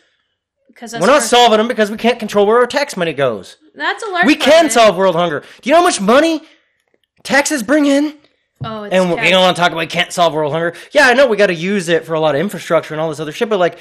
Because 0.68 0.94
We're 0.94 1.08
not 1.08 1.24
solving 1.24 1.58
them 1.58 1.68
because 1.68 1.90
we 1.90 1.98
can't 1.98 2.20
control 2.20 2.46
where 2.46 2.58
our 2.58 2.68
tax 2.68 2.96
money 2.96 3.14
goes. 3.14 3.58
That's 3.74 4.04
a 4.04 4.08
large. 4.08 4.26
We 4.28 4.36
can 4.36 4.68
it. 4.68 4.72
solve 4.72 4.96
world 4.96 5.16
hunger. 5.16 5.44
Do 5.62 5.70
you 5.70 5.72
know 5.72 5.80
how 5.80 5.86
much 5.86 6.00
money 6.00 6.44
taxes 7.24 7.64
bring 7.64 7.86
in? 7.88 8.16
Oh, 8.64 8.84
it's 8.84 8.94
And 8.94 9.10
we 9.10 9.30
don't 9.30 9.42
want 9.42 9.56
to 9.56 9.62
talk 9.62 9.72
about 9.72 9.80
we 9.80 9.88
can't 9.88 10.12
solve 10.12 10.34
world 10.34 10.54
hunger. 10.54 10.74
Yeah, 10.92 11.08
I 11.08 11.14
know 11.14 11.28
we 11.28 11.38
got 11.38 11.48
to 11.48 11.54
use 11.54 11.90
it 11.90 12.06
for 12.06 12.14
a 12.14 12.20
lot 12.20 12.36
of 12.36 12.42
infrastructure 12.42 12.94
and 12.94 13.02
all 13.02 13.10
this 13.10 13.20
other 13.20 13.32
shit, 13.32 13.50
but 13.50 13.60
like, 13.60 13.78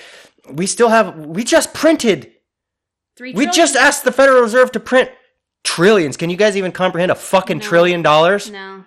we 0.51 0.67
still 0.67 0.89
have. 0.89 1.17
We 1.17 1.45
just 1.45 1.75
printed 1.75 2.33
three. 3.17 3.33
We 3.33 3.47
just 3.47 3.77
asked 3.77 4.05
the 4.05 4.13
Federal 4.13 4.43
Reserve 4.43 4.73
to 4.73 4.81
print 4.81 5.11
trillions. 5.67 6.17
Can 6.17 6.31
you 6.31 6.37
guys 6.37 6.57
even 6.57 6.73
comprehend 6.73 7.11
a 7.13 7.15
fucking 7.17 7.59
No. 7.59 7.65
trillion 7.65 8.03
dollars? 8.03 8.51
no. 8.51 8.85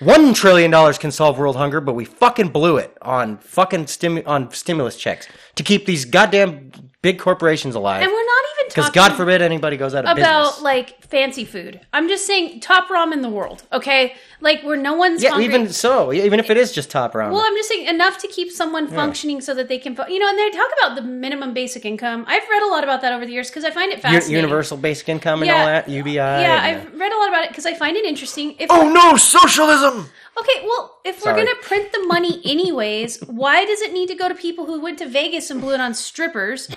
One 0.00 0.34
trillion 0.34 0.70
dollars 0.72 0.98
can 0.98 1.12
solve 1.12 1.38
world 1.38 1.56
hunger, 1.56 1.80
but 1.80 1.94
we 1.94 2.04
fucking 2.04 2.48
blew 2.48 2.76
it 2.78 2.94
on 3.00 3.38
fucking 3.38 3.84
stimu- 3.86 4.26
on 4.26 4.50
stimulus 4.52 4.96
checks 4.96 5.28
to 5.54 5.62
keep 5.62 5.86
these 5.86 6.04
goddamn 6.04 6.72
big 7.00 7.18
corporations 7.18 7.74
alive. 7.76 8.02
And 8.02 8.10
we're 8.10 8.18
not 8.26 8.44
even 8.58 8.68
Because 8.68 8.90
God 8.90 9.14
forbid 9.16 9.40
anybody 9.40 9.76
goes 9.76 9.94
out 9.94 10.04
of 10.04 10.18
about 10.18 10.44
business. 10.46 10.62
like 10.62 11.03
fancy 11.08 11.44
food. 11.44 11.80
I'm 11.92 12.08
just 12.08 12.26
saying 12.26 12.60
top 12.60 12.88
ramen 12.88 13.12
in 13.14 13.22
the 13.22 13.28
world. 13.30 13.62
Okay, 13.72 14.14
like 14.40 14.62
where 14.62 14.76
no 14.76 14.94
one's 14.94 15.22
yeah, 15.22 15.30
hungry. 15.30 15.44
even 15.46 15.68
so, 15.68 16.12
even 16.12 16.40
if 16.40 16.50
it 16.50 16.56
is 16.56 16.72
just 16.72 16.90
top 16.90 17.14
round. 17.14 17.32
Well, 17.32 17.42
I'm 17.44 17.54
just 17.54 17.68
saying 17.68 17.86
enough 17.86 18.18
to 18.18 18.28
keep 18.28 18.50
someone 18.50 18.88
functioning 18.88 19.40
so 19.40 19.54
that 19.54 19.68
they 19.68 19.78
can, 19.78 19.96
you 20.08 20.18
know, 20.18 20.28
and 20.28 20.38
they 20.38 20.50
talk 20.50 20.68
about 20.82 20.96
the 20.96 21.02
minimum 21.02 21.54
basic 21.54 21.84
income. 21.84 22.24
I've 22.26 22.42
read 22.50 22.62
a 22.62 22.68
lot 22.68 22.84
about 22.84 23.00
that 23.02 23.12
over 23.12 23.26
the 23.26 23.32
years 23.32 23.48
because 23.50 23.64
I 23.64 23.70
find 23.70 23.92
it 23.92 24.00
fascinating. 24.00 24.34
universal 24.34 24.76
basic 24.76 25.08
income 25.08 25.40
and 25.42 25.46
Yeah. 25.48 25.60
all 25.60 25.66
that, 25.66 25.88
UBI. 25.88 26.14
Yeah, 26.16 26.64
and, 26.66 26.76
uh, 26.76 26.80
I've 26.90 27.00
read 27.00 27.12
a 27.12 27.16
lot 27.18 27.28
about 27.28 27.44
it 27.44 27.50
because 27.50 27.66
I 27.66 27.74
find 27.74 27.96
it 27.96 28.04
interesting. 28.04 28.56
If 28.58 28.70
oh 28.70 28.88
no, 28.90 29.16
socialism! 29.16 30.10
okay, 30.40 30.64
well, 30.64 30.98
if 31.04 31.20
Sorry. 31.20 31.34
we're 31.40 31.44
gonna 31.46 31.58
print 31.62 31.92
the 31.92 32.04
money 32.06 32.40
anyways, 32.44 33.20
why 33.26 33.64
does 33.64 33.80
it 33.82 33.92
need 33.92 34.08
to 34.08 34.14
go 34.14 34.28
to 34.28 34.34
people 34.34 34.66
who 34.66 34.80
went 34.80 34.98
to 34.98 35.06
Vegas 35.06 35.50
and 35.50 35.60
blew 35.60 35.74
it 35.74 35.80
on 35.80 35.94
strippers? 35.94 36.68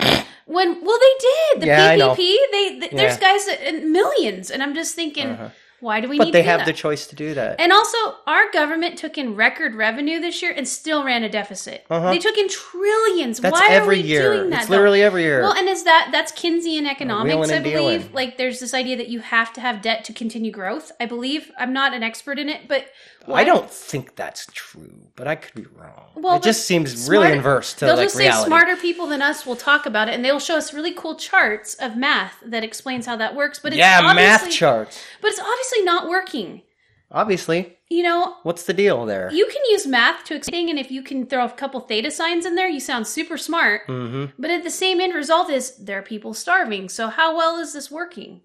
When 0.48 0.82
well, 0.84 0.98
they 0.98 1.14
did 1.28 1.62
the 1.62 1.66
Yeah. 1.66 1.94
PPP. 1.96 2.36
They, 2.52 2.78
th 2.80 2.90
there's 2.92 3.18
Yeah. 3.20 3.28
Uh-huh. 3.28 3.38
guys 3.38 3.48
in 3.68 3.92
millions, 3.92 4.50
and 4.50 4.62
I'm 4.62 4.74
just 4.74 4.94
thinking, 4.94 5.36
why 5.80 6.00
do 6.00 6.08
we 6.08 6.16
But 6.18 6.24
need 6.24 6.34
they 6.34 6.40
to 6.40 6.44
do 6.44 6.48
have 6.50 6.60
that? 6.60 6.66
the 6.66 6.72
choice 6.72 7.06
to 7.06 7.14
do 7.14 7.34
that. 7.34 7.60
And 7.60 7.70
also, 7.70 7.98
our 8.26 8.50
government 8.50 8.96
took 8.98 9.16
in 9.18 9.36
record 9.36 9.74
revenue 9.76 10.18
this 10.20 10.40
year 10.42 10.52
and 10.56 10.66
still 10.66 11.04
ran 11.04 11.22
a 11.22 11.28
deficit. 11.28 11.84
They 11.88 12.18
took 12.18 12.36
in 12.38 12.48
trillions. 12.48 13.38
Uh-huh. 13.38 13.50
That's 13.50 13.60
Why 13.60 13.74
every 13.74 14.00
are 14.00 14.02
we 14.02 14.08
year. 14.08 14.32
doing 14.34 14.50
that? 14.50 14.60
It's 14.60 14.66
though? 14.68 14.76
literally 14.76 15.02
every 15.02 15.22
year. 15.22 15.42
Well, 15.42 15.52
and 15.52 15.68
is 15.68 15.84
that 15.84 16.08
that's 16.10 16.32
Keynesian 16.32 16.86
economics? 16.90 17.50
I 17.52 17.58
believe. 17.60 17.64
dealing. 17.64 18.12
Like, 18.12 18.38
there's 18.38 18.58
this 18.58 18.72
idea 18.74 18.96
that 18.96 19.08
you 19.08 19.20
have 19.20 19.52
to 19.52 19.60
have 19.60 19.82
debt 19.82 20.02
to 20.04 20.12
continue 20.14 20.50
growth. 20.50 20.90
I 20.98 21.04
believe. 21.06 21.52
I'm 21.58 21.72
not 21.74 21.92
an 21.94 22.02
expert 22.02 22.38
in 22.38 22.48
it, 22.48 22.62
but 22.66 22.86
I 23.26 23.44
don't 23.44 23.68
think 23.70 24.16
that's 24.16 24.46
true, 24.52 25.08
but 25.14 25.26
I 25.28 25.34
could 25.34 25.54
be 25.54 25.66
wrong. 25.74 26.06
Well, 26.14 26.36
it 26.36 26.42
just 26.42 26.64
seems 26.66 27.08
really 27.08 27.32
inverse 27.32 27.74
to 27.74 27.84
They'll 27.84 27.96
like 27.96 28.06
just 28.06 28.16
reality. 28.16 28.42
say 28.42 28.46
smarter 28.46 28.76
people 28.76 29.06
than 29.06 29.20
us 29.20 29.44
will 29.44 29.56
talk 29.56 29.84
about 29.84 30.08
it, 30.08 30.14
and 30.14 30.24
they'll 30.24 30.40
show 30.40 30.56
us 30.56 30.72
really 30.72 30.94
cool 30.94 31.14
charts 31.14 31.74
of 31.74 31.96
math 31.96 32.36
that 32.46 32.64
explains 32.64 33.04
how 33.04 33.16
that 33.16 33.34
works. 33.34 33.58
But 33.58 33.72
it's 33.72 33.78
yeah, 33.80 34.00
math 34.14 34.50
charts. 34.50 35.02
But 35.20 35.28
it's 35.32 35.40
obviously 35.40 35.82
not 35.82 36.08
working. 36.08 36.62
Obviously, 37.10 37.78
You 37.88 38.02
know, 38.02 38.36
what's 38.42 38.64
the 38.64 38.74
deal 38.74 39.06
there? 39.06 39.30
you 39.32 39.46
can 39.46 39.62
use 39.70 39.86
math 39.86 40.24
to 40.24 40.34
explain, 40.34 40.68
and 40.68 40.78
if 40.78 40.90
you 40.90 41.02
can 41.02 41.26
throw 41.26 41.44
a 41.46 41.50
couple 41.50 41.80
theta 41.80 42.10
signs 42.10 42.44
in 42.44 42.54
there, 42.54 42.68
you 42.68 42.80
sound 42.80 43.06
super 43.06 43.38
smart. 43.38 43.82
hmm 43.86 44.26
But 44.38 44.50
at 44.50 44.62
the 44.62 44.70
same 44.70 45.00
end 45.00 45.14
result 45.14 45.48
is 45.50 45.76
there 45.78 45.98
are 45.98 46.02
people 46.02 46.34
starving. 46.34 46.88
So 46.90 47.08
how 47.08 47.34
well 47.36 47.58
is 47.58 47.72
this 47.72 47.90
working? 47.90 48.42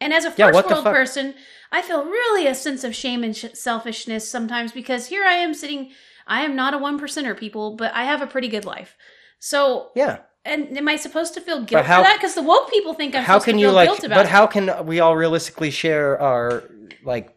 And 0.00 0.12
as 0.12 0.24
a 0.24 0.28
Yeah, 0.36 0.46
first 0.46 0.54
what 0.54 0.70
world 0.70 0.84
person, 0.84 1.34
I 1.72 1.82
feel 1.82 2.04
really 2.04 2.46
a 2.46 2.54
sense 2.54 2.84
of 2.84 2.94
shame 2.94 3.24
and 3.24 3.36
sh- 3.36 3.46
selfishness 3.54 4.28
sometimes 4.28 4.72
because 4.72 5.06
here 5.06 5.24
I 5.24 5.34
am 5.34 5.54
sitting. 5.54 5.90
I 6.26 6.42
am 6.42 6.54
not 6.56 6.74
a 6.74 6.78
one 6.78 6.98
percenter, 7.00 7.36
people, 7.38 7.76
but 7.76 7.92
I 7.94 8.04
have 8.04 8.20
a 8.20 8.26
pretty 8.26 8.48
good 8.48 8.64
life. 8.64 8.96
So 9.38 9.90
Yeah, 9.94 10.18
And 10.44 10.76
am 10.76 10.86
I 10.88 10.96
supposed 10.96 11.34
to 11.34 11.40
feel 11.40 11.62
guilt 11.62 11.84
how- 11.86 12.02
for 12.02 12.08
that? 12.08 12.16
Because 12.18 12.34
the 12.34 12.42
woke 12.42 12.70
people 12.70 12.94
think 12.94 13.14
I'm 13.14 13.22
How 13.24 13.34
supposed 13.34 13.44
can 13.46 13.54
to 13.56 13.60
you 13.60 13.66
feel 13.68 13.74
like? 13.74 13.88
guilt 13.88 14.04
about 14.04 14.16
But 14.16 14.26
it. 14.26 14.30
how 14.32 14.46
can 14.46 14.86
we 14.86 15.00
all 15.00 15.16
realistically 15.16 15.70
share 15.70 16.20
our 16.20 16.64
like? 17.04 17.34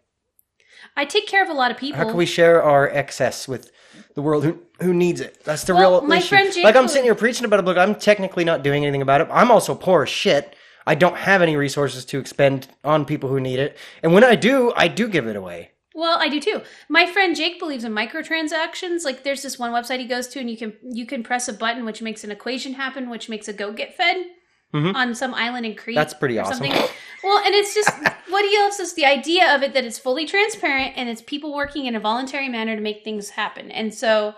I 0.98 1.06
take 1.06 1.27
care 1.27 1.41
of 1.44 1.49
a 1.49 1.53
lot 1.53 1.72
of 1.72 1.77
people. 1.77 1.98
How 1.99 2.06
can 2.06 2.18
we 2.18 2.26
share 2.26 2.61
our 2.61 2.90
excess 2.90 3.48
with 3.48 3.72
the 4.15 4.22
world 4.22 4.44
who 4.44 4.60
who 4.81 4.94
needs 4.94 5.22
it? 5.22 5.44
That's 5.45 5.64
the 5.64 5.73
Well, 5.73 5.99
real 6.02 6.07
my 6.10 6.18
issue. 6.18 6.27
friend 6.27 6.53
Jake 6.53 6.64
like 6.64 6.76
I'm 6.76 6.88
sitting 6.88 7.06
here 7.06 7.15
preaching 7.15 7.45
about 7.45 7.60
a 7.60 7.64
book. 7.64 7.77
I'm 7.77 7.95
technically 7.95 8.44
not 8.44 8.64
doing 8.64 8.84
anything 8.84 9.02
about 9.02 9.22
it. 9.22 9.27
I'm 9.31 9.49
also 9.49 9.76
poor 9.76 10.03
as 10.03 10.10
shit. 10.10 10.56
I 10.90 10.95
don't 10.95 11.18
have 11.18 11.44
any 11.44 11.56
resources 11.56 12.03
to 12.06 12.20
expend 12.20 12.68
on 12.84 13.06
people 13.06 13.30
who 13.30 13.40
need 13.40 13.60
it, 13.60 13.78
and 14.02 14.11
when 14.11 14.24
I 14.24 14.36
do, 14.36 14.74
I 14.76 14.88
do 14.88 15.07
give 15.07 15.28
it 15.28 15.36
away. 15.36 15.70
Well, 15.94 16.18
I 16.20 16.30
do 16.30 16.40
too. 16.40 16.61
My 16.88 17.06
friend 17.06 17.36
Jake 17.36 17.60
believes 17.60 17.84
in 17.84 17.94
microtransactions. 17.94 19.06
Like 19.06 19.24
there's 19.24 19.44
this 19.44 19.60
one 19.60 19.72
website 19.72 19.99
he 19.99 20.06
goes 20.06 20.28
to 20.30 20.40
and 20.40 20.49
you 20.49 20.57
can 20.57 20.74
you 20.82 21.06
can 21.06 21.24
press 21.24 21.48
a 21.48 21.53
button 21.53 21.86
which 21.86 22.02
makes 22.02 22.24
an 22.24 22.32
equation 22.32 22.74
happen, 22.74 23.10
which 23.10 23.30
makes 23.30 23.48
a 23.48 23.53
goat 23.53 23.76
get 23.76 23.95
fed 23.95 24.26
on 24.74 25.14
some 25.14 25.34
island 25.34 25.66
in 25.66 25.76
Crete. 25.76 25.95
Mm-hmm. 25.95 25.99
That's 25.99 26.14
pretty 26.14 26.40
awesome. 26.40 26.66
Something. 26.66 26.90
Well, 27.22 27.44
and 27.45 27.53
it's 27.53 27.76
just 27.76 27.91
what 28.30 28.45
he 28.45 28.57
loves 28.60 28.80
is 28.80 28.94
the 28.94 29.06
idea 29.06 29.53
of 29.53 29.61
it 29.61 29.74
that 29.74 29.84
it's 29.84 29.99
fully 29.99 30.26
transparent 30.26 30.94
and 30.95 31.10
it's 31.10 31.22
people 31.22 31.53
working 31.53 31.86
in 31.86 31.94
a 31.94 31.99
voluntary 31.99 32.48
manner 32.48 32.78
to 32.78 32.82
make 32.82 33.03
things 33.03 33.32
happen. 33.32 33.72
And 33.72 33.94
so 33.94 34.36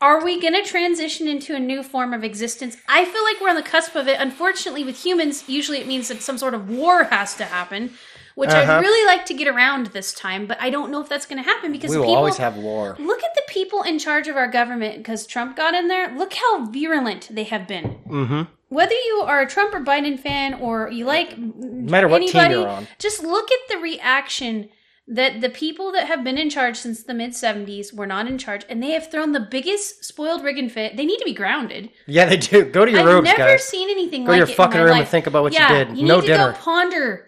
are 0.00 0.22
we 0.24 0.40
going 0.40 0.54
to 0.54 0.62
transition 0.62 1.26
into 1.28 1.54
a 1.54 1.60
new 1.60 1.82
form 1.82 2.12
of 2.12 2.22
existence? 2.24 2.76
I 2.88 3.04
feel 3.04 3.24
like 3.24 3.40
we're 3.40 3.48
on 3.50 3.56
the 3.56 3.62
cusp 3.62 3.94
of 3.94 4.08
it. 4.08 4.18
Unfortunately, 4.20 4.84
with 4.84 5.04
humans, 5.04 5.48
usually 5.48 5.78
it 5.78 5.86
means 5.86 6.08
that 6.08 6.22
some 6.22 6.38
sort 6.38 6.54
of 6.54 6.68
war 6.68 7.04
has 7.04 7.34
to 7.36 7.44
happen, 7.44 7.92
which 8.34 8.50
Uh-huh. 8.50 8.72
I'd 8.74 8.80
really 8.80 9.06
like 9.06 9.24
to 9.26 9.34
get 9.34 9.48
around 9.48 9.86
this 9.88 10.12
time, 10.12 10.46
but 10.46 10.58
I 10.60 10.68
don't 10.70 10.90
know 10.90 11.00
if 11.00 11.08
that's 11.08 11.26
going 11.26 11.42
to 11.42 11.48
happen 11.48 11.72
because 11.72 11.90
We 11.90 11.96
will 11.96 12.04
people, 12.04 12.16
always 12.16 12.36
have 12.36 12.56
war. 12.56 12.96
Look 12.98 13.22
at 13.24 13.34
the 13.34 13.42
people 13.48 13.82
in 13.82 13.98
charge 13.98 14.28
of 14.28 14.36
our 14.36 14.48
government 14.48 14.98
because 14.98 15.26
Trump 15.26 15.56
got 15.56 15.74
in 15.74 15.88
there. 15.88 16.14
Look 16.16 16.34
how 16.34 16.66
virulent 16.66 17.28
they 17.30 17.44
have 17.44 17.66
been. 17.66 17.98
Mm-hmm. 18.08 18.42
Whether 18.68 18.94
you 18.94 19.22
are 19.24 19.40
a 19.40 19.46
Trump 19.46 19.72
or 19.74 19.80
Biden 19.80 20.18
fan 20.18 20.54
or 20.54 20.90
you 20.90 21.04
like 21.06 21.38
no 21.38 21.90
matter 21.90 22.08
what 22.08 22.18
team 22.26 22.50
you're 22.50 22.68
on. 22.68 22.88
just 22.98 23.22
look 23.22 23.50
at 23.50 23.58
the 23.70 23.78
reaction 23.78 24.68
that 25.08 25.40
the 25.40 25.48
people 25.50 25.92
that 25.92 26.08
have 26.08 26.24
been 26.24 26.36
in 26.36 26.50
charge 26.50 26.76
since 26.76 27.02
the 27.04 27.14
mid 27.14 27.30
70s 27.30 27.94
were 27.94 28.06
not 28.06 28.26
in 28.26 28.38
charge 28.38 28.64
and 28.68 28.82
they 28.82 28.90
have 28.90 29.10
thrown 29.10 29.32
the 29.32 29.40
biggest 29.40 30.04
spoiled 30.04 30.42
riggin 30.42 30.68
fit. 30.68 30.96
They 30.96 31.04
need 31.06 31.18
to 31.18 31.24
be 31.24 31.32
grounded. 31.34 31.90
Yeah, 32.06 32.24
they 32.26 32.36
do. 32.38 32.64
Go 32.64 32.84
to 32.84 32.90
your 32.90 33.04
room. 33.04 33.26
I've 33.26 33.38
never 33.38 33.58
seen 33.58 33.88
anything 33.88 34.24
Go 34.24 34.32
to 34.32 34.40
like 34.40 34.48
your 34.48 34.56
fucking 34.56 34.80
room 34.80 34.90
life. 34.90 35.00
and 35.02 35.08
think 35.08 35.26
about 35.28 35.44
what 35.44 35.52
you 35.52 35.66
did. 35.68 35.96
You 35.96 36.04
No 36.06 36.16
need 36.16 36.22
to 36.22 36.32
dinner. 36.32 36.52
go 36.52 36.58
ponder. 36.58 37.26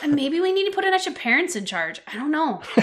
And 0.00 0.14
maybe 0.14 0.40
we 0.40 0.52
need 0.52 0.64
to 0.66 0.70
put 0.70 0.84
a 0.84 0.90
bunch 0.90 1.08
of 1.08 1.14
parents 1.16 1.56
in 1.56 1.66
charge. 1.66 2.00
I 2.06 2.14
don't 2.14 2.30
know. 2.30 2.62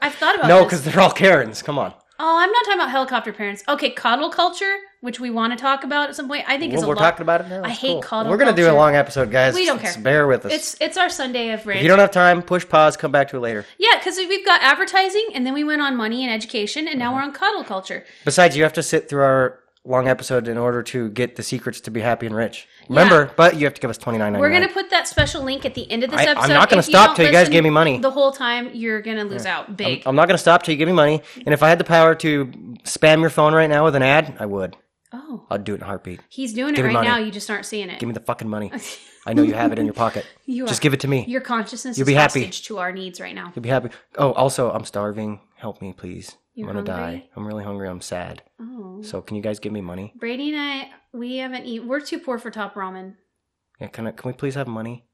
I've 0.00 0.14
thought 0.14 0.36
about 0.36 0.46
it. 0.46 0.48
no, 0.48 0.64
because 0.64 0.82
they're 0.84 1.00
all 1.00 1.10
Karens. 1.12 1.60
Come 1.62 1.78
on. 1.78 1.92
Oh, 2.18 2.38
I'm 2.38 2.50
not 2.50 2.64
talking 2.64 2.80
about 2.80 2.90
helicopter 2.90 3.32
parents. 3.32 3.62
Okay, 3.68 3.90
coddle 3.90 4.30
culture, 4.30 4.76
which 5.04 5.20
we 5.20 5.30
want 5.30 5.52
to 5.52 5.56
talk 5.58 5.84
about 5.84 6.08
at 6.08 6.16
some 6.16 6.26
point. 6.26 6.44
I 6.48 6.58
think 6.58 6.72
is 6.72 6.78
Well, 6.78 6.86
a 6.86 6.88
we're 6.88 6.94
lot. 6.96 7.02
talking 7.10 7.22
about 7.22 7.42
it 7.42 7.48
now. 7.48 7.62
I 7.62 7.68
hate 7.68 7.92
cool. 7.92 8.02
coddle 8.02 8.30
We're 8.32 8.38
gonna 8.38 8.52
do 8.54 8.70
a 8.70 8.72
long 8.72 8.94
episode, 8.96 9.30
guys. 9.30 9.54
We 9.54 9.66
don't 9.66 9.80
Just 9.80 9.94
care. 9.96 10.02
bear 10.02 10.26
with 10.26 10.46
us. 10.46 10.52
It's 10.52 10.76
it's 10.80 10.96
our 10.96 11.08
Sunday 11.10 11.50
of 11.50 11.66
rant. 11.66 11.78
if 11.78 11.82
you 11.82 11.88
don't 11.88 11.98
have 11.98 12.10
time, 12.10 12.42
push 12.42 12.66
pause. 12.68 12.96
Come 12.96 13.12
back 13.12 13.28
to 13.28 13.36
it 13.36 13.40
later. 13.40 13.64
yeah, 13.78 13.96
because 13.98 14.16
we've 14.16 14.44
got 14.44 14.62
advertising, 14.62 15.26
and 15.34 15.46
then 15.46 15.52
we 15.54 15.62
went 15.62 15.82
on 15.82 15.96
money 15.96 16.24
and 16.24 16.32
education, 16.32 16.88
and 16.88 16.98
now 16.98 17.08
Uh-huh. 17.10 17.16
we're 17.18 17.22
on 17.22 17.32
coddle 17.32 17.64
culture. 17.64 18.04
Besides, 18.24 18.56
you 18.56 18.62
have 18.62 18.72
to 18.72 18.82
sit 18.82 19.08
through 19.08 19.22
our 19.22 19.58
long 19.86 20.08
episode 20.08 20.48
in 20.48 20.56
order 20.56 20.82
to 20.82 21.10
get 21.10 21.36
the 21.36 21.42
secrets 21.42 21.78
to 21.78 21.90
be 21.90 22.00
happy 22.00 22.24
and 22.24 22.34
rich. 22.34 22.66
Remember, 22.88 23.30
but 23.36 23.56
you 23.56 23.66
have 23.66 23.74
to 23.74 23.80
give 23.82 23.90
us 23.90 23.98
twenty 23.98 24.18
nine. 24.18 24.32
We're 24.38 24.50
gonna 24.50 24.68
put 24.68 24.88
that 24.90 25.06
special 25.06 25.42
link 25.42 25.66
at 25.66 25.74
the 25.74 25.90
end 25.92 26.04
of 26.04 26.10
this 26.10 26.20
I- 26.20 26.32
I'm 26.32 26.48
not 26.48 26.70
gonna 26.70 26.80
If 26.80 26.86
stop 26.86 27.16
till 27.16 27.26
you 27.26 27.32
guys 27.32 27.50
give 27.50 27.62
me 27.64 27.68
money. 27.70 27.98
The 27.98 28.10
whole 28.10 28.32
time 28.32 28.70
you're 28.72 29.02
gonna 29.02 29.24
lose 29.24 29.44
out 29.44 29.76
big. 29.76 30.02
I'm 30.06 30.16
not 30.16 30.26
gonna 30.28 30.38
stop 30.38 30.62
till 30.62 30.72
you 30.72 30.78
give 30.78 30.88
me 30.88 30.94
money. 30.94 31.20
And 31.44 31.52
if 31.52 31.62
I 31.62 31.68
had 31.68 31.78
the 31.78 31.84
power 31.84 32.14
to 32.16 32.46
spam 32.84 33.20
your 33.20 33.28
phone 33.30 33.52
right 33.54 33.68
now 33.68 33.84
with 33.84 33.94
an 33.94 34.02
ad, 34.02 34.34
I 34.40 34.46
would. 34.46 34.74
Oh, 35.14 35.46
I'd 35.50 35.64
do 35.64 35.72
it 35.72 35.76
in 35.76 35.82
a 35.82 35.86
heartbeat. 35.86 36.20
he's 36.28 36.52
doing 36.52 36.74
Give 36.74 36.84
it 36.84 36.88
right 36.88 36.92
money. 36.94 37.08
now. 37.08 37.16
You 37.18 37.30
just 37.30 37.48
aren't 37.50 37.64
seeing 37.66 37.88
it. 37.88 37.98
Give 38.00 38.08
me 38.08 38.12
the 38.12 38.20
fucking 38.20 38.48
money. 38.48 38.70
I 39.26 39.32
know 39.32 39.42
you 39.42 39.54
have 39.54 39.72
it 39.72 39.78
in 39.78 39.86
your 39.86 39.94
pocket. 39.94 40.26
You 40.44 40.66
Just 40.66 40.80
are- 40.80 40.82
give 40.82 40.92
it 40.92 41.00
to 41.00 41.08
me. 41.08 41.24
Your 41.26 41.40
consciousness 41.40 41.96
You'll 41.96 42.04
is 42.06 42.12
be 42.12 42.14
happy. 42.14 42.50
to 42.50 42.78
our 42.78 42.92
needs 42.92 43.18
right 43.20 43.34
now. 43.34 43.50
You'll 43.54 43.62
be 43.62 43.70
happy. 43.70 43.88
Oh, 44.18 44.32
also, 44.32 44.70
I'm 44.70 44.84
starving. 44.84 45.40
Help 45.56 45.80
me, 45.80 45.94
please. 45.94 46.36
You're 46.54 46.68
I'm 46.68 46.76
gonna 46.76 46.92
hungry? 46.92 47.18
die. 47.20 47.28
I'm 47.34 47.46
really 47.46 47.64
hungry. 47.64 47.88
I'm 47.88 48.02
sad. 48.02 48.42
Oh. 48.60 49.00
So, 49.02 49.22
can 49.22 49.36
you 49.36 49.42
guys 49.42 49.58
give 49.58 49.72
me 49.72 49.80
money? 49.80 50.12
Brady 50.16 50.52
and 50.54 50.60
I, 50.60 50.90
we 51.16 51.38
haven't 51.38 51.64
eaten. 51.64 51.88
We're 51.88 52.00
too 52.00 52.18
poor 52.18 52.38
for 52.38 52.50
top 52.50 52.74
ramen. 52.74 53.14
Yeah, 53.80 53.86
can 53.88 54.06
I, 54.06 54.10
Can 54.12 54.28
we 54.28 54.34
please 54.34 54.54
have 54.56 54.68
money? 54.68 55.06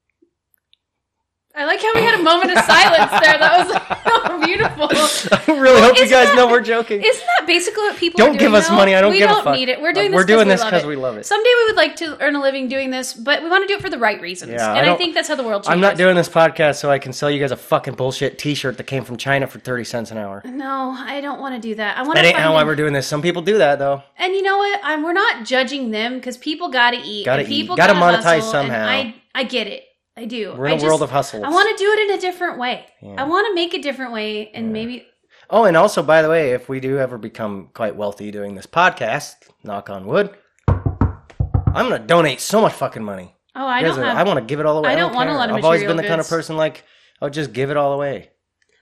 I 1.54 1.64
like 1.64 1.80
how 1.80 1.92
we 1.94 2.02
had 2.02 2.18
a 2.18 2.22
moment 2.22 2.50
of 2.56 2.64
silence 2.64 3.10
there. 3.10 3.38
That 3.38 3.58
was 3.58 3.72
beautiful. 4.44 4.88
I 4.92 5.42
really 5.60 5.80
hope 5.80 5.96
you 5.98 6.08
guys 6.08 6.28
that- 6.28 6.34
know 6.36 6.48
we're 6.48 6.60
joking. 6.60 7.02
Isn't 7.02 7.26
that 7.38 7.46
basically 7.46 7.82
what 7.84 7.96
people 7.96 8.18
Don't 8.18 8.38
give 8.38 8.54
us 8.54 8.68
now? 8.68 8.76
money. 8.76 8.94
I 8.94 9.00
don't 9.00 9.10
we 9.12 9.18
give 9.18 9.30
a 9.30 9.34
fuck. 9.34 9.44
We 9.44 9.50
don't 9.50 9.54
need 9.58 9.68
it. 9.70 9.80
We're 9.80 9.92
doing 9.92 10.10
this. 10.10 10.16
we're 10.16 10.24
doing 10.24 10.48
this 10.48 10.64
we 10.64 10.70
'cause 10.70 10.82
love 10.82 10.88
we 10.88 10.96
love 10.96 11.16
it. 11.16 11.26
Someday 11.26 11.50
we 11.58 11.64
would 11.66 11.76
like 11.76 11.96
to 11.96 12.16
earn 12.22 12.34
a 12.36 12.40
living 12.40 12.68
doing 12.68 12.90
this, 12.90 13.12
but 13.14 13.42
we 13.42 13.48
want 13.48 13.62
to 13.64 13.68
do 13.68 13.74
it 13.78 13.80
for 13.82 13.90
the 13.90 13.98
right 13.98 14.20
reasons. 14.20 14.52
Yeah, 14.52 14.70
and 14.70 14.78
I, 14.80 14.84
don't- 14.84 14.98
think 14.98 15.14
that's 15.14 15.28
how 15.28 15.34
the 15.36 15.42
world 15.42 15.62
changes. 15.64 15.72
I'm 15.74 15.80
not 15.80 15.96
doing 15.96 16.16
this 16.16 16.28
podcast 16.28 16.76
so 16.76 16.90
I 16.90 16.98
can 16.98 17.12
sell 17.12 17.30
you 17.30 17.40
guys 17.40 17.50
a 17.52 17.56
fucking 17.56 17.94
bullshit 17.94 18.38
T-shirt 18.38 18.76
that 18.76 18.84
came 18.84 19.04
from 19.04 19.16
China 19.16 19.46
for 19.46 19.58
thirty 19.58 19.84
cents 19.84 20.10
an 20.10 20.18
hour. 20.18 20.42
No, 20.44 20.94
I 20.98 21.20
don't 21.20 21.40
want 21.40 21.54
to 21.54 21.60
do 21.60 21.74
that. 21.76 21.96
I 21.96 22.02
want 22.02 22.14
That 22.14 22.22
to 22.22 22.28
ain't 22.28 22.36
find 22.36 22.44
how 22.44 22.56
an- 22.56 22.66
we're 22.66 22.76
doing 22.76 22.92
this. 22.92 23.06
Some 23.06 23.22
people 23.22 23.42
do 23.42 23.58
that 23.58 23.78
though. 23.78 24.02
And 24.18 24.34
you 24.34 24.42
know 24.42 24.58
what? 24.58 24.80
I'm, 24.82 25.02
we're 25.02 25.12
not 25.12 25.44
judging 25.44 25.90
them 25.90 26.14
because 26.16 26.36
people 26.36 26.68
got 26.70 26.90
to 26.92 26.98
eat. 26.98 27.24
Gotta 27.24 27.46
eat. 27.48 27.68
Gotta 27.68 27.94
gotta 27.94 27.94
monetize 27.94 28.42
somehow. 28.50 28.86
I 28.86 29.14
I 29.34 29.44
get 29.44 29.66
it. 29.66 29.84
I 30.16 30.24
do. 30.26 30.54
We're 30.56 30.66
in 30.66 30.72
I 30.72 30.74
a 30.74 30.78
just- 30.78 30.86
world 30.86 31.02
of 31.02 31.10
hustle. 31.10 31.44
I 31.44 31.48
want 31.50 31.76
to 31.76 31.82
do 31.84 31.90
it 31.90 32.10
in 32.10 32.18
a 32.18 32.20
different 32.20 32.58
way. 32.58 32.86
Yeah. 33.00 33.14
I 33.18 33.24
want 33.24 33.46
to 33.48 33.54
make 33.54 33.74
a 33.74 33.80
different 33.80 34.12
way, 34.12 34.50
and 34.52 34.72
maybe 34.72 35.06
Oh, 35.52 35.64
and 35.64 35.76
also, 35.76 36.02
by 36.02 36.22
the 36.22 36.28
way, 36.28 36.50
if 36.52 36.68
we 36.68 36.78
do 36.78 36.98
ever 36.98 37.18
become 37.18 37.70
quite 37.74 37.96
wealthy 37.96 38.30
doing 38.30 38.54
this 38.54 38.66
podcast, 38.66 39.34
knock 39.64 39.90
on 39.90 40.06
wood, 40.06 40.30
I'm 40.68 41.88
gonna 41.88 41.98
donate 41.98 42.40
so 42.40 42.60
much 42.60 42.72
fucking 42.72 43.02
money. 43.04 43.34
oh, 43.56 43.66
I 43.66 43.82
guys 43.82 43.96
don't 43.96 44.04
have. 44.04 44.16
I 44.16 44.22
want 44.24 44.38
to 44.38 44.44
give 44.44 44.60
it 44.60 44.66
all 44.66 44.78
away. 44.78 44.90
I 44.90 44.92
I 44.92 44.96
don't 44.96 45.14
want 45.14 45.28
a 45.28 45.32
care. 45.32 45.38
lot 45.38 45.50
of 45.50 45.56
I've 45.56 45.64
always 45.64 45.82
been 45.84 45.96
the 45.96 46.02
kind 46.04 46.20
of 46.20 46.28
person 46.28 46.56
like 46.56 46.84
I 47.20 47.24
would 47.26 47.32
just 47.32 47.52
give 47.52 47.70
it 47.70 47.76
all 47.76 47.92
away. 47.92 48.30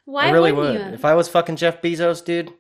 Why 0.05 0.27
I 0.27 0.31
really 0.31 0.53
wouldn't 0.53 0.89
you? 0.89 0.95
If 0.95 1.05
I 1.05 1.15
was 1.15 1.29
fucking 1.29 1.57
Jeff 1.57 1.83
Bezos, 1.83 2.25
dude, 2.25 2.53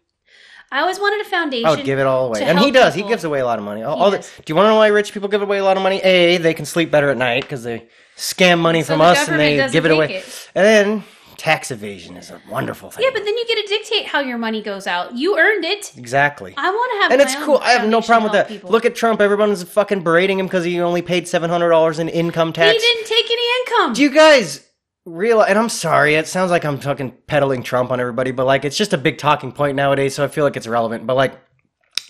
I 0.70 0.80
always 0.80 0.98
wanted 0.98 1.26
a 1.26 1.28
foundation. 1.28 1.66
I 1.66 1.70
would 1.70 1.84
give 1.84 1.98
it 1.98 2.06
all 2.06 2.26
away. 2.26 2.42
And 2.44 2.58
he 2.58 2.70
does. 2.70 2.94
people. 2.94 3.08
He 3.08 3.12
gives 3.12 3.24
away 3.24 3.40
a 3.40 3.44
lot 3.46 3.58
of 3.58 3.64
money. 3.64 3.82
All, 3.82 3.96
all 3.96 4.10
the, 4.10 4.18
do 4.18 4.24
you 4.46 4.54
want 4.54 4.66
to 4.66 4.70
know 4.70 4.76
why 4.76 4.88
rich 4.88 5.12
people 5.14 5.28
give 5.30 5.40
away 5.42 5.58
a 5.58 5.64
lot 5.64 5.76
of 5.78 5.82
money? 5.82 6.00
A, 6.02 6.36
they 6.38 6.52
can 6.52 6.66
sleep 6.66 6.90
better 6.90 7.08
at 7.08 7.16
night 7.16 7.42
because 7.42 7.62
they 7.64 7.88
scam 8.18 8.58
money 8.58 8.82
So 8.82 8.92
from 8.94 9.00
us 9.00 9.28
and 9.28 9.38
they 9.40 9.68
give 9.70 9.86
it 9.86 9.90
away. 9.92 10.16
it. 10.16 10.50
And 10.54 10.64
then 10.66 11.04
tax 11.36 11.70
evasion 11.70 12.16
is 12.16 12.30
a 12.30 12.40
wonderful 12.50 12.90
thing. 12.90 13.04
Yeah, 13.04 13.10
but 13.14 13.24
then 13.24 13.36
you 13.36 13.46
get 13.46 13.62
to 13.62 13.68
dictate 13.68 14.06
how 14.06 14.18
your 14.20 14.38
money 14.38 14.60
goes 14.60 14.88
out. 14.88 15.16
You 15.16 15.38
earned 15.38 15.64
it. 15.64 15.92
exactly. 15.96 16.52
I 16.56 16.68
want 16.70 16.92
to 16.92 17.02
have. 17.02 17.12
and 17.12 17.20
it's 17.22 17.34
cool. 17.44 17.58
I 17.58 17.70
have 17.70 17.88
no 17.88 18.00
problem 18.02 18.24
with 18.24 18.32
that. 18.32 18.48
people. 18.48 18.70
Look 18.70 18.84
at 18.84 18.96
Trump. 18.96 19.20
Everyone's 19.20 19.62
fucking 19.62 20.02
berating 20.02 20.38
him 20.40 20.46
because 20.46 20.64
he 20.64 20.80
only 20.80 21.00
paid 21.00 21.28
seven 21.28 21.48
hundred 21.48 21.70
dollars 21.70 21.98
in 22.00 22.08
income 22.08 22.52
tax. 22.52 22.72
he 22.72 22.78
didn't 22.78 23.06
take 23.06 23.24
any 23.30 23.42
income. 23.60 23.92
Do 23.94 24.02
you 24.02 24.10
guys 24.10 24.66
realize? 25.06 25.48
And 25.50 25.58
I'm 25.58 25.68
sorry, 25.68 26.16
it 26.16 26.26
sounds 26.26 26.50
like 26.50 26.64
I'm 26.64 26.78
fucking 26.80 27.12
peddling 27.28 27.62
Trump 27.62 27.92
on 27.92 28.00
everybody, 28.00 28.32
but 28.32 28.44
like 28.44 28.64
it's 28.64 28.76
just 28.76 28.92
a 28.92 28.98
big 28.98 29.16
talking 29.18 29.52
point 29.52 29.76
nowadays, 29.76 30.16
so 30.16 30.24
I 30.24 30.28
feel 30.28 30.42
like 30.44 30.56
it's 30.56 30.66
relevant. 30.66 31.06
But 31.06 31.14
like. 31.14 31.34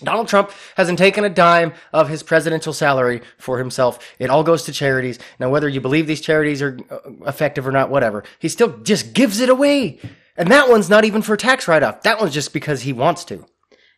Donald 0.03 0.27
Trump 0.27 0.51
hasn't 0.75 0.97
taken 0.97 1.23
a 1.23 1.29
dime 1.29 1.73
of 1.93 2.09
his 2.09 2.23
presidential 2.23 2.73
salary 2.73 3.21
for 3.37 3.59
himself. 3.59 3.99
It 4.19 4.29
all 4.29 4.43
goes 4.43 4.63
to 4.63 4.71
charities. 4.71 5.19
Now, 5.39 5.49
whether 5.49 5.67
you 5.67 5.81
believe 5.81 6.07
these 6.07 6.21
charities 6.21 6.61
are 6.61 6.77
uh, 6.89 6.97
effective 7.27 7.67
or 7.67 7.71
not, 7.71 7.89
whatever, 7.89 8.23
he 8.39 8.49
still 8.49 8.77
just 8.79 9.13
gives 9.13 9.39
it 9.39 9.49
away. 9.49 9.99
And 10.37 10.51
that 10.51 10.69
one's 10.69 10.89
not 10.89 11.05
even 11.05 11.21
for 11.21 11.35
tax 11.35 11.67
write 11.67 11.83
off. 11.83 12.03
That 12.03 12.19
one's 12.19 12.33
just 12.33 12.53
because 12.53 12.81
he 12.81 12.93
wants 12.93 13.25
to. 13.25 13.45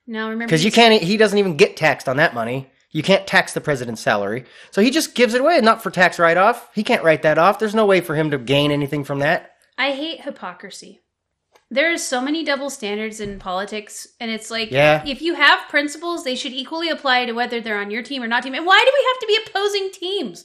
now 0.07 0.29
remember, 0.29 0.45
Because 0.47 0.65
you 0.65 0.71
can't, 0.71 1.01
he 1.03 1.17
doesn't 1.17 1.37
even 1.37 1.55
get 1.55 1.77
taxed 1.77 2.09
on 2.09 2.17
that 2.17 2.33
money. 2.33 2.69
You 2.89 3.03
can't 3.03 3.25
tax 3.25 3.53
the 3.53 3.61
president's 3.61 4.01
salary. 4.01 4.45
So 4.71 4.81
he 4.81 4.89
just 4.89 5.15
gives 5.15 5.33
it 5.33 5.41
away, 5.41 5.61
not 5.61 5.81
for 5.81 5.91
tax 5.91 6.19
write 6.19 6.37
off. 6.37 6.69
He 6.73 6.83
can't 6.83 7.03
write 7.03 7.21
that 7.21 7.37
off. 7.37 7.59
There's 7.59 7.75
no 7.75 7.85
way 7.85 8.01
for 8.01 8.15
him 8.15 8.31
to 8.31 8.37
gain 8.37 8.71
anything 8.71 9.03
from 9.03 9.19
that. 9.19 9.51
I 9.77 9.91
hate 9.91 10.21
hypocrisy. 10.21 10.99
There 11.73 11.89
is 11.91 12.05
so 12.05 12.19
many 12.21 12.43
double 12.43 12.69
standards 12.69 13.21
in 13.21 13.39
politics, 13.39 14.05
and 14.19 14.29
it's 14.29 14.51
like, 14.51 14.71
Yeah. 14.71 15.01
if 15.07 15.21
you 15.21 15.35
have 15.35 15.69
principles, 15.69 16.25
they 16.25 16.35
should 16.35 16.51
equally 16.51 16.89
apply 16.89 17.25
to 17.25 17.31
whether 17.31 17.61
they're 17.61 17.79
on 17.79 17.89
your 17.89 18.03
team 18.03 18.21
or 18.21 18.27
not 18.27 18.43
team. 18.43 18.53
And 18.53 18.65
why 18.65 18.79
do 18.85 18.91
we 18.93 19.07
have 19.07 19.19
to 19.21 19.27
be 19.27 19.39
opposing 19.49 19.89
teams? 19.93 20.43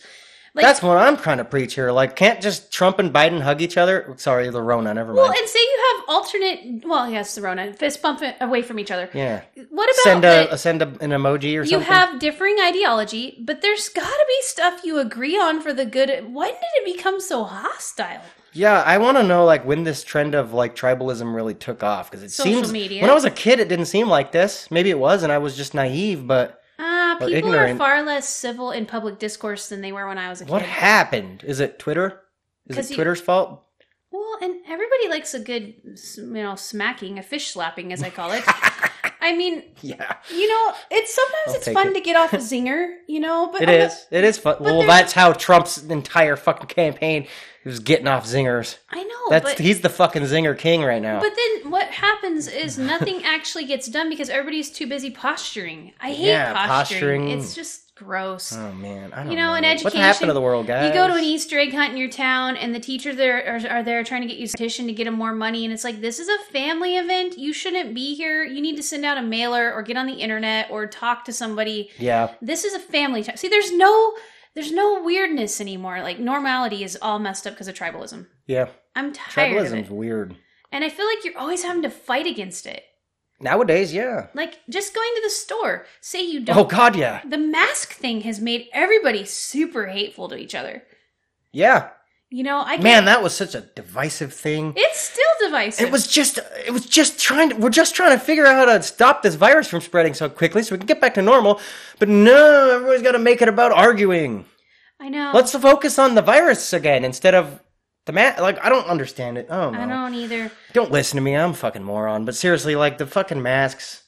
Like, 0.55 0.65
That's 0.65 0.83
what 0.83 0.97
I'm 0.97 1.19
trying 1.19 1.37
to 1.39 1.45
preach 1.45 1.75
here. 1.75 1.91
Like, 1.91 2.17
can't 2.17 2.41
just 2.41 2.73
Trump 2.73 2.99
and 2.99 3.13
Biden 3.13 3.43
hug 3.43 3.61
each 3.61 3.77
other? 3.77 4.15
Sorry, 4.17 4.49
the 4.49 4.63
Rona, 4.63 4.95
never 4.95 5.13
mind. 5.13 5.17
well, 5.29 5.39
and 5.39 5.49
say 5.49 5.59
you 5.59 5.79
have 5.97 6.05
alternate. 6.09 6.87
Well, 6.87 7.11
yes, 7.11 7.35
the 7.35 7.43
Rona 7.43 7.75
fist 7.75 8.01
bump 8.01 8.23
away 8.41 8.63
from 8.63 8.79
each 8.79 8.91
other. 8.91 9.11
yeah. 9.13 9.43
What 9.69 9.85
about 9.91 9.97
Send 10.05 10.25
a, 10.25 10.57
send 10.57 10.81
a, 10.81 10.87
an 11.03 11.11
emoji 11.11 11.43
or 11.43 11.63
you 11.63 11.65
something. 11.67 11.81
You 11.81 11.81
have 11.81 12.21
differing 12.21 12.57
ideology, 12.63 13.37
but 13.45 13.61
there's 13.61 13.89
got 13.91 14.09
to 14.09 14.25
be 14.27 14.37
stuff 14.43 14.81
you 14.83 14.99
agree 14.99 15.37
on 15.37 15.61
for 15.61 15.75
the 15.75 15.85
good. 15.85 16.09
When 16.33 16.49
did 16.53 16.63
it 16.77 16.97
become 16.97 17.21
so 17.21 17.45
hostile? 17.45 18.23
Yeah, 18.57 18.83
I 18.83 18.99
want 18.99 19.17
to 19.19 19.23
know 19.23 19.45
like 19.45 19.65
when 19.65 19.85
this 19.85 20.03
trend 20.03 20.35
of 20.35 20.53
like 20.53 20.75
tribalism 20.75 21.35
really 21.35 21.55
took 21.55 21.83
off 21.83 22.11
because 22.11 22.23
it 22.23 22.31
Social 22.31 22.53
seems 22.55 22.73
media. 22.73 23.01
when 23.03 23.11
I 23.11 23.15
was 23.15 23.25
a 23.25 23.31
kid 23.31 23.61
it 23.61 23.69
didn't 23.69 23.87
seem 23.87 24.09
like 24.09 24.33
this. 24.33 24.71
Maybe 24.71 24.91
it 24.91 24.99
was, 24.99 25.23
and 25.23 25.33
I 25.33 25.39
was 25.39 25.57
just 25.57 25.75
naive. 25.75 26.27
But 26.27 26.61
Uh, 26.79 27.15
people 27.17 27.35
ignorant. 27.35 27.75
are 27.75 27.77
far 27.85 28.03
less 28.03 28.29
civil 28.29 28.71
in 28.71 28.87
public 28.87 29.19
discourse 29.19 29.69
than 29.69 29.81
they 29.81 29.93
were 29.93 30.07
when 30.07 30.19
I 30.19 30.29
was 30.29 30.41
a 30.41 30.45
kid. 30.45 30.51
what 30.53 30.63
happened? 30.63 31.43
Is 31.47 31.61
it 31.61 31.79
Twitter? 31.79 32.23
Is 32.69 32.79
it 32.79 32.91
you- 32.91 32.97
Twitter's 32.97 33.21
fault? 33.21 33.63
Well, 34.11 34.39
and 34.41 34.55
everybody 34.69 35.09
likes 35.09 35.35
a 35.35 35.41
good, 35.41 35.75
you 36.17 36.25
know, 36.43 36.55
smacking, 36.55 37.19
a 37.19 37.23
fish 37.23 37.49
slapping, 37.53 37.93
as 37.93 38.03
I 38.03 38.09
call 38.11 38.33
it. 38.33 38.45
I 39.27 39.37
mean, 39.37 39.63
Yeah. 39.83 40.15
you 40.33 40.49
know, 40.49 40.73
it's 40.91 41.15
sometimes 41.15 41.49
I'll 41.49 41.55
it's 41.57 41.69
fun 41.69 41.89
it. 41.89 41.95
to 41.95 42.01
get 42.01 42.17
off 42.17 42.33
a 42.33 42.39
zinger, 42.39 42.95
you 43.07 43.21
know. 43.21 43.51
But 43.53 43.63
It 43.63 43.69
is. 43.69 44.07
It 44.11 44.25
is 44.25 44.39
fun. 44.39 44.57
Well, 44.61 44.83
that's 44.83 45.13
how 45.13 45.33
Trump's 45.33 45.83
entire 45.83 46.37
fucking 46.37 46.69
campaign 46.69 47.27
was 47.65 47.81
getting 47.81 48.07
off 48.07 48.25
zingers. 48.27 48.77
I 48.91 49.03
know, 49.03 49.29
That's 49.29 49.45
but 49.45 49.59
he's 49.59 49.81
the 49.81 49.89
fucking 49.89 50.23
zinger 50.23 50.57
king 50.57 50.83
right 50.85 51.03
now. 51.03 51.19
but 51.19 51.33
then 51.35 51.71
what 51.73 51.89
happens 51.89 52.47
is 52.47 52.79
nothing 52.79 53.23
actually 53.25 53.65
gets 53.67 53.89
done 53.89 54.09
because 54.09 54.31
everybody's 54.31 54.71
too 54.71 54.87
busy 54.87 55.11
posturing. 55.11 55.93
I 56.01 56.13
hate 56.13 56.29
Yeah, 56.29 56.53
posturing. 56.55 57.23
posturing. 57.27 57.29
It's 57.31 57.55
just 57.57 57.86
gross. 57.97 58.53
oh 58.53 58.73
man, 58.75 59.13
I 59.13 59.23
don't 59.25 59.33
you 59.33 59.37
know, 59.37 59.55
in 59.55 59.65
What 59.65 59.73
education, 59.73 60.01
happened 60.01 60.29
to 60.29 60.33
the 60.35 60.41
world, 60.41 60.67
guys? 60.67 60.87
You 60.89 60.95
go 60.95 61.09
to 61.09 61.15
an 61.15 61.25
Easter 61.25 61.59
egg 61.59 61.73
hunt 61.73 61.93
in 61.93 61.97
your 61.97 62.11
town, 62.11 62.57
and 62.57 62.75
the 62.75 62.81
teachers 62.81 63.17
there 63.17 63.45
are, 63.57 63.69
are 63.79 63.83
there 63.83 64.05
trying 64.05 64.23
to 64.23 64.29
get 64.29 64.37
you 64.37 64.47
a 64.47 64.49
petition 64.49 64.87
to 64.87 64.93
get 64.93 65.05
them 65.05 65.15
more 65.15 65.33
money, 65.33 65.65
and 65.65 65.73
it's 65.73 65.83
like 65.85 66.01
this 66.01 66.21
is 66.21 66.29
a 66.29 66.39
family 66.53 66.97
event. 66.97 67.37
You 67.39 67.53
shouldn't 67.53 67.95
be 67.95 68.15
here. 68.15 68.45
You 68.45 68.61
need 68.61 68.77
to 68.77 68.83
send 68.83 69.05
out 69.05 69.19
a 69.19 69.23
mailer 69.23 69.73
or 69.73 69.83
get 69.83 69.97
on 69.97 70.07
the 70.07 70.15
internet 70.15 70.71
or 70.71 70.87
talk 70.87 71.25
to 71.25 71.33
somebody. 71.33 71.91
Yeah. 71.99 72.35
This 72.41 72.65
is 72.65 72.75
a 72.75 72.79
family 72.79 73.23
time. 73.25 73.37
See, 73.37 73.49
there's 73.49 73.73
no 73.73 74.15
there's 74.55 74.73
no 74.73 75.03
weirdness 75.03 75.61
anymore. 75.61 76.03
Like 76.03 76.19
normality 76.19 76.85
is 76.85 76.97
all 77.03 77.19
messed 77.19 77.47
up 77.47 77.55
because 77.55 77.69
of 77.69 77.75
tribalism. 77.75 78.27
Yeah. 78.47 78.69
I'm 78.95 79.13
tired 79.13 79.57
of 79.57 79.67
Tribalism's 79.71 79.91
weird. 79.91 80.37
and 80.73 80.83
I 80.85 80.89
feel 80.89 81.07
like 81.07 81.25
you're 81.25 81.37
always 81.39 81.63
having 81.63 81.83
to 81.83 81.91
fight 81.91 82.27
against 82.27 82.67
it. 82.67 82.83
Nowadays, 83.39 83.93
yeah. 83.93 84.29
Like 84.35 84.61
just 84.69 84.95
going 84.95 85.13
to 85.17 85.23
the 85.23 85.31
store, 85.31 85.87
say 86.01 86.25
you 86.25 86.41
don't. 86.41 86.57
Oh 86.57 86.65
god, 86.65 86.97
yeah. 86.97 87.21
The 87.29 87.39
mask 87.39 87.93
thing 87.93 88.23
has 88.23 88.41
made 88.41 88.69
everybody 88.73 89.25
super 89.25 89.87
hateful 89.89 90.29
to 90.29 90.37
each 90.37 90.55
other. 90.55 90.83
Yeah. 91.53 91.91
You 92.29 92.43
know, 92.43 92.63
I 92.65 92.79
Man, 92.79 93.05
that 93.05 93.23
was 93.23 93.35
such 93.37 93.55
a 93.55 93.61
divisive 93.61 94.33
thing. 94.33 94.73
It's 94.75 94.99
still 94.99 95.49
divisive. 95.49 95.87
It 95.87 95.93
was 95.93 96.09
just 96.09 96.39
it 96.67 96.73
was 96.73 96.85
just 96.85 97.21
trying 97.21 97.51
to 97.51 97.57
we're 97.57 97.71
just 97.71 97.95
trying 97.95 98.19
to 98.19 98.25
figure 98.25 98.47
out 98.47 98.67
how 98.67 98.77
to 98.77 98.83
stop 98.83 99.23
this 99.23 99.37
virus 99.37 99.69
from 99.69 99.81
spreading 99.81 100.13
so 100.13 100.29
quickly 100.29 100.63
so 100.63 100.75
we 100.75 100.79
can 100.79 100.87
get 100.87 101.01
back 101.01 101.15
to 101.15 101.23
normal. 101.23 101.61
But 101.99 102.09
no, 102.09 102.71
everybody's 102.75 103.03
got 103.03 103.13
to 103.13 103.19
make 103.19 103.43
it 103.43 103.49
about 103.49 103.71
arguing. 103.71 104.45
I 104.99 105.09
know. 105.09 105.31
Let's 105.35 105.55
focus 105.55 105.99
on 105.99 106.15
the 106.15 106.23
virus 106.23 106.73
again 106.73 107.05
instead 107.05 107.35
of 107.35 107.61
the 108.07 108.13
man. 108.13 108.35
Like 108.41 108.65
I 108.65 108.69
don't 108.69 108.87
understand 108.87 109.37
it. 109.39 109.47
Oh 109.51 109.71
no. 109.71 109.79
I 109.81 109.87
don't 109.87 110.15
either. 110.15 110.51
Don't 110.73 110.91
listen 110.91 111.17
to 111.17 111.23
me. 111.23 111.37
I'm 111.37 111.51
a 111.51 111.55
fucking 111.55 111.85
moron. 111.85 112.25
But 112.25 112.35
seriously, 112.35 112.75
like 112.77 112.99
the 112.99 113.07
fucking 113.07 113.43
masks. 113.43 114.03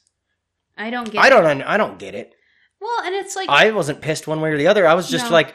I 0.77 0.89
don't 0.89 1.11
get. 1.11 1.21
I 1.23 1.27
it. 1.27 1.29
don't. 1.29 1.45
un- 1.45 1.61
I 1.63 1.77
don't 1.77 1.99
get 1.99 2.15
it. 2.15 2.33
Well, 2.81 3.01
and 3.05 3.13
it's 3.15 3.35
like 3.35 3.49
I 3.49 3.71
wasn't 3.71 4.01
pissed 4.01 4.27
one 4.27 4.41
way 4.41 4.51
or 4.51 4.57
the 4.57 4.67
other. 4.67 4.87
I 4.87 4.93
was 4.93 5.09
just 5.09 5.25
No. 5.25 5.31
like, 5.31 5.53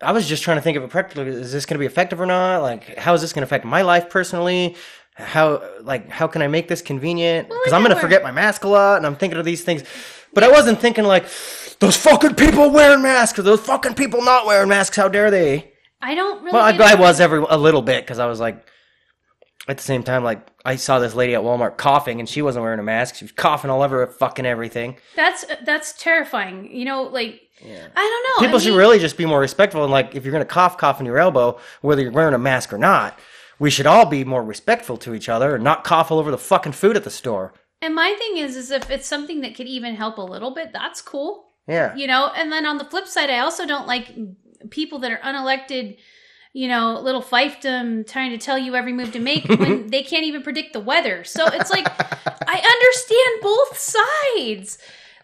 I 0.00 0.12
was 0.12 0.26
just 0.26 0.42
trying 0.42 0.56
to 0.56 0.62
think 0.62 0.78
of 0.78 0.82
it 0.82 0.88
practically. 0.90 1.26
Is 1.26 1.52
this 1.52 1.66
going 1.66 1.74
to 1.74 1.78
be 1.78 1.84
effective 1.86 2.18
or 2.20 2.26
not? 2.26 2.62
Like, 2.62 2.96
how 2.96 3.12
is 3.12 3.20
this 3.20 3.32
going 3.34 3.42
to 3.42 3.46
affect 3.46 3.66
my 3.66 3.82
life 3.82 4.08
personally? 4.08 4.76
How 5.16 5.62
like 5.82 6.08
how 6.08 6.26
can 6.26 6.40
I 6.40 6.48
make 6.48 6.68
this 6.68 6.80
convenient? 6.80 7.48
Because 7.48 7.74
I 7.74 7.76
I'm 7.76 7.82
going 7.82 7.94
to 7.94 8.00
forget 8.00 8.22
my 8.22 8.30
mask 8.30 8.64
a 8.64 8.68
lot, 8.68 8.96
and 8.96 9.04
I'm 9.06 9.16
thinking 9.16 9.38
of 9.38 9.44
these 9.44 9.62
things. 9.62 9.84
But 10.32 10.44
I 10.44 10.48
wasn't 10.48 10.80
thinking 10.80 11.04
like 11.04 11.24
those 11.80 11.96
fucking 11.98 12.36
people 12.36 12.70
wearing 12.70 13.02
masks 13.02 13.38
or 13.38 13.42
those 13.42 13.60
fucking 13.60 13.94
people 13.94 14.22
not 14.24 14.46
wearing 14.46 14.68
masks. 14.70 14.96
How 14.96 15.08
dare 15.08 15.30
they? 15.30 15.69
I 16.02 16.14
don't 16.14 16.42
really. 16.42 16.52
Well, 16.52 16.62
I, 16.62 16.92
I 16.92 16.94
was 16.94 17.20
every 17.20 17.44
a 17.48 17.56
little 17.56 17.82
bit 17.82 18.04
because 18.04 18.18
I 18.18 18.26
was 18.26 18.40
like, 18.40 18.66
at 19.68 19.76
the 19.76 19.82
same 19.82 20.02
time, 20.02 20.24
like 20.24 20.46
I 20.64 20.76
saw 20.76 20.98
this 20.98 21.14
lady 21.14 21.34
at 21.34 21.42
Walmart 21.42 21.76
coughing, 21.76 22.20
and 22.20 22.28
she 22.28 22.42
wasn't 22.42 22.64
wearing 22.64 22.80
a 22.80 22.84
mask. 22.84 23.16
She 23.16 23.24
was 23.24 23.32
coughing 23.32 23.70
all 23.70 23.82
over 23.82 24.06
fucking 24.06 24.46
everything. 24.46 24.96
That's 25.16 25.44
that's 25.64 25.92
terrifying. 25.92 26.74
You 26.74 26.84
know, 26.84 27.02
like 27.02 27.40
I 27.62 27.68
don't 27.94 28.42
know. 28.42 28.46
People 28.46 28.56
I 28.56 28.62
should 28.62 28.70
mean, 28.70 28.78
really 28.78 28.98
just 28.98 29.16
be 29.16 29.26
more 29.26 29.40
respectful 29.40 29.82
and 29.82 29.92
like 29.92 30.14
if 30.14 30.24
you're 30.24 30.32
gonna 30.32 30.44
cough, 30.44 30.78
cough 30.78 31.00
in 31.00 31.06
your 31.06 31.18
elbow, 31.18 31.58
whether 31.82 32.02
you're 32.02 32.12
wearing 32.12 32.34
a 32.34 32.38
mask 32.38 32.72
or 32.72 32.78
not. 32.78 33.18
We 33.58 33.68
should 33.68 33.86
all 33.86 34.06
be 34.06 34.24
more 34.24 34.42
respectful 34.42 34.96
to 34.96 35.14
each 35.14 35.28
other 35.28 35.54
and 35.54 35.62
not 35.62 35.84
cough 35.84 36.10
all 36.10 36.18
over 36.18 36.30
the 36.30 36.38
fucking 36.38 36.72
food 36.72 36.96
at 36.96 37.04
the 37.04 37.10
store. 37.10 37.52
And 37.82 37.94
my 37.94 38.14
thing 38.18 38.38
is, 38.38 38.56
is 38.56 38.70
if 38.70 38.90
it's 38.90 39.06
something 39.06 39.42
that 39.42 39.54
could 39.54 39.66
even 39.66 39.96
help 39.96 40.16
a 40.16 40.22
little 40.22 40.54
bit, 40.54 40.72
that's 40.72 41.02
cool. 41.02 41.50
Yeah. 41.68 41.94
You 41.94 42.06
know. 42.06 42.32
And 42.34 42.50
then 42.50 42.64
on 42.64 42.78
the 42.78 42.86
flip 42.86 43.06
side, 43.06 43.28
I 43.28 43.40
also 43.40 43.66
don't 43.66 43.86
like 43.86 44.14
people 44.70 44.98
that 45.00 45.12
are 45.12 45.18
unelected. 45.18 45.98
You 46.52 46.66
know, 46.66 46.98
little 47.00 47.22
fiefdom 47.22 48.10
trying 48.10 48.32
to 48.32 48.38
tell 48.38 48.58
you 48.58 48.74
every 48.74 48.92
move 48.92 49.12
to 49.12 49.20
make 49.20 49.48
when 49.48 49.86
they 49.90 50.02
can't 50.02 50.24
even 50.24 50.42
predict 50.42 50.72
the 50.72 50.80
weather. 50.80 51.22
So 51.22 51.46
it's 51.46 51.70
like 51.70 51.86
I 51.88 52.58
understand 52.58 53.40
both 53.40 53.78
sides. 53.78 54.78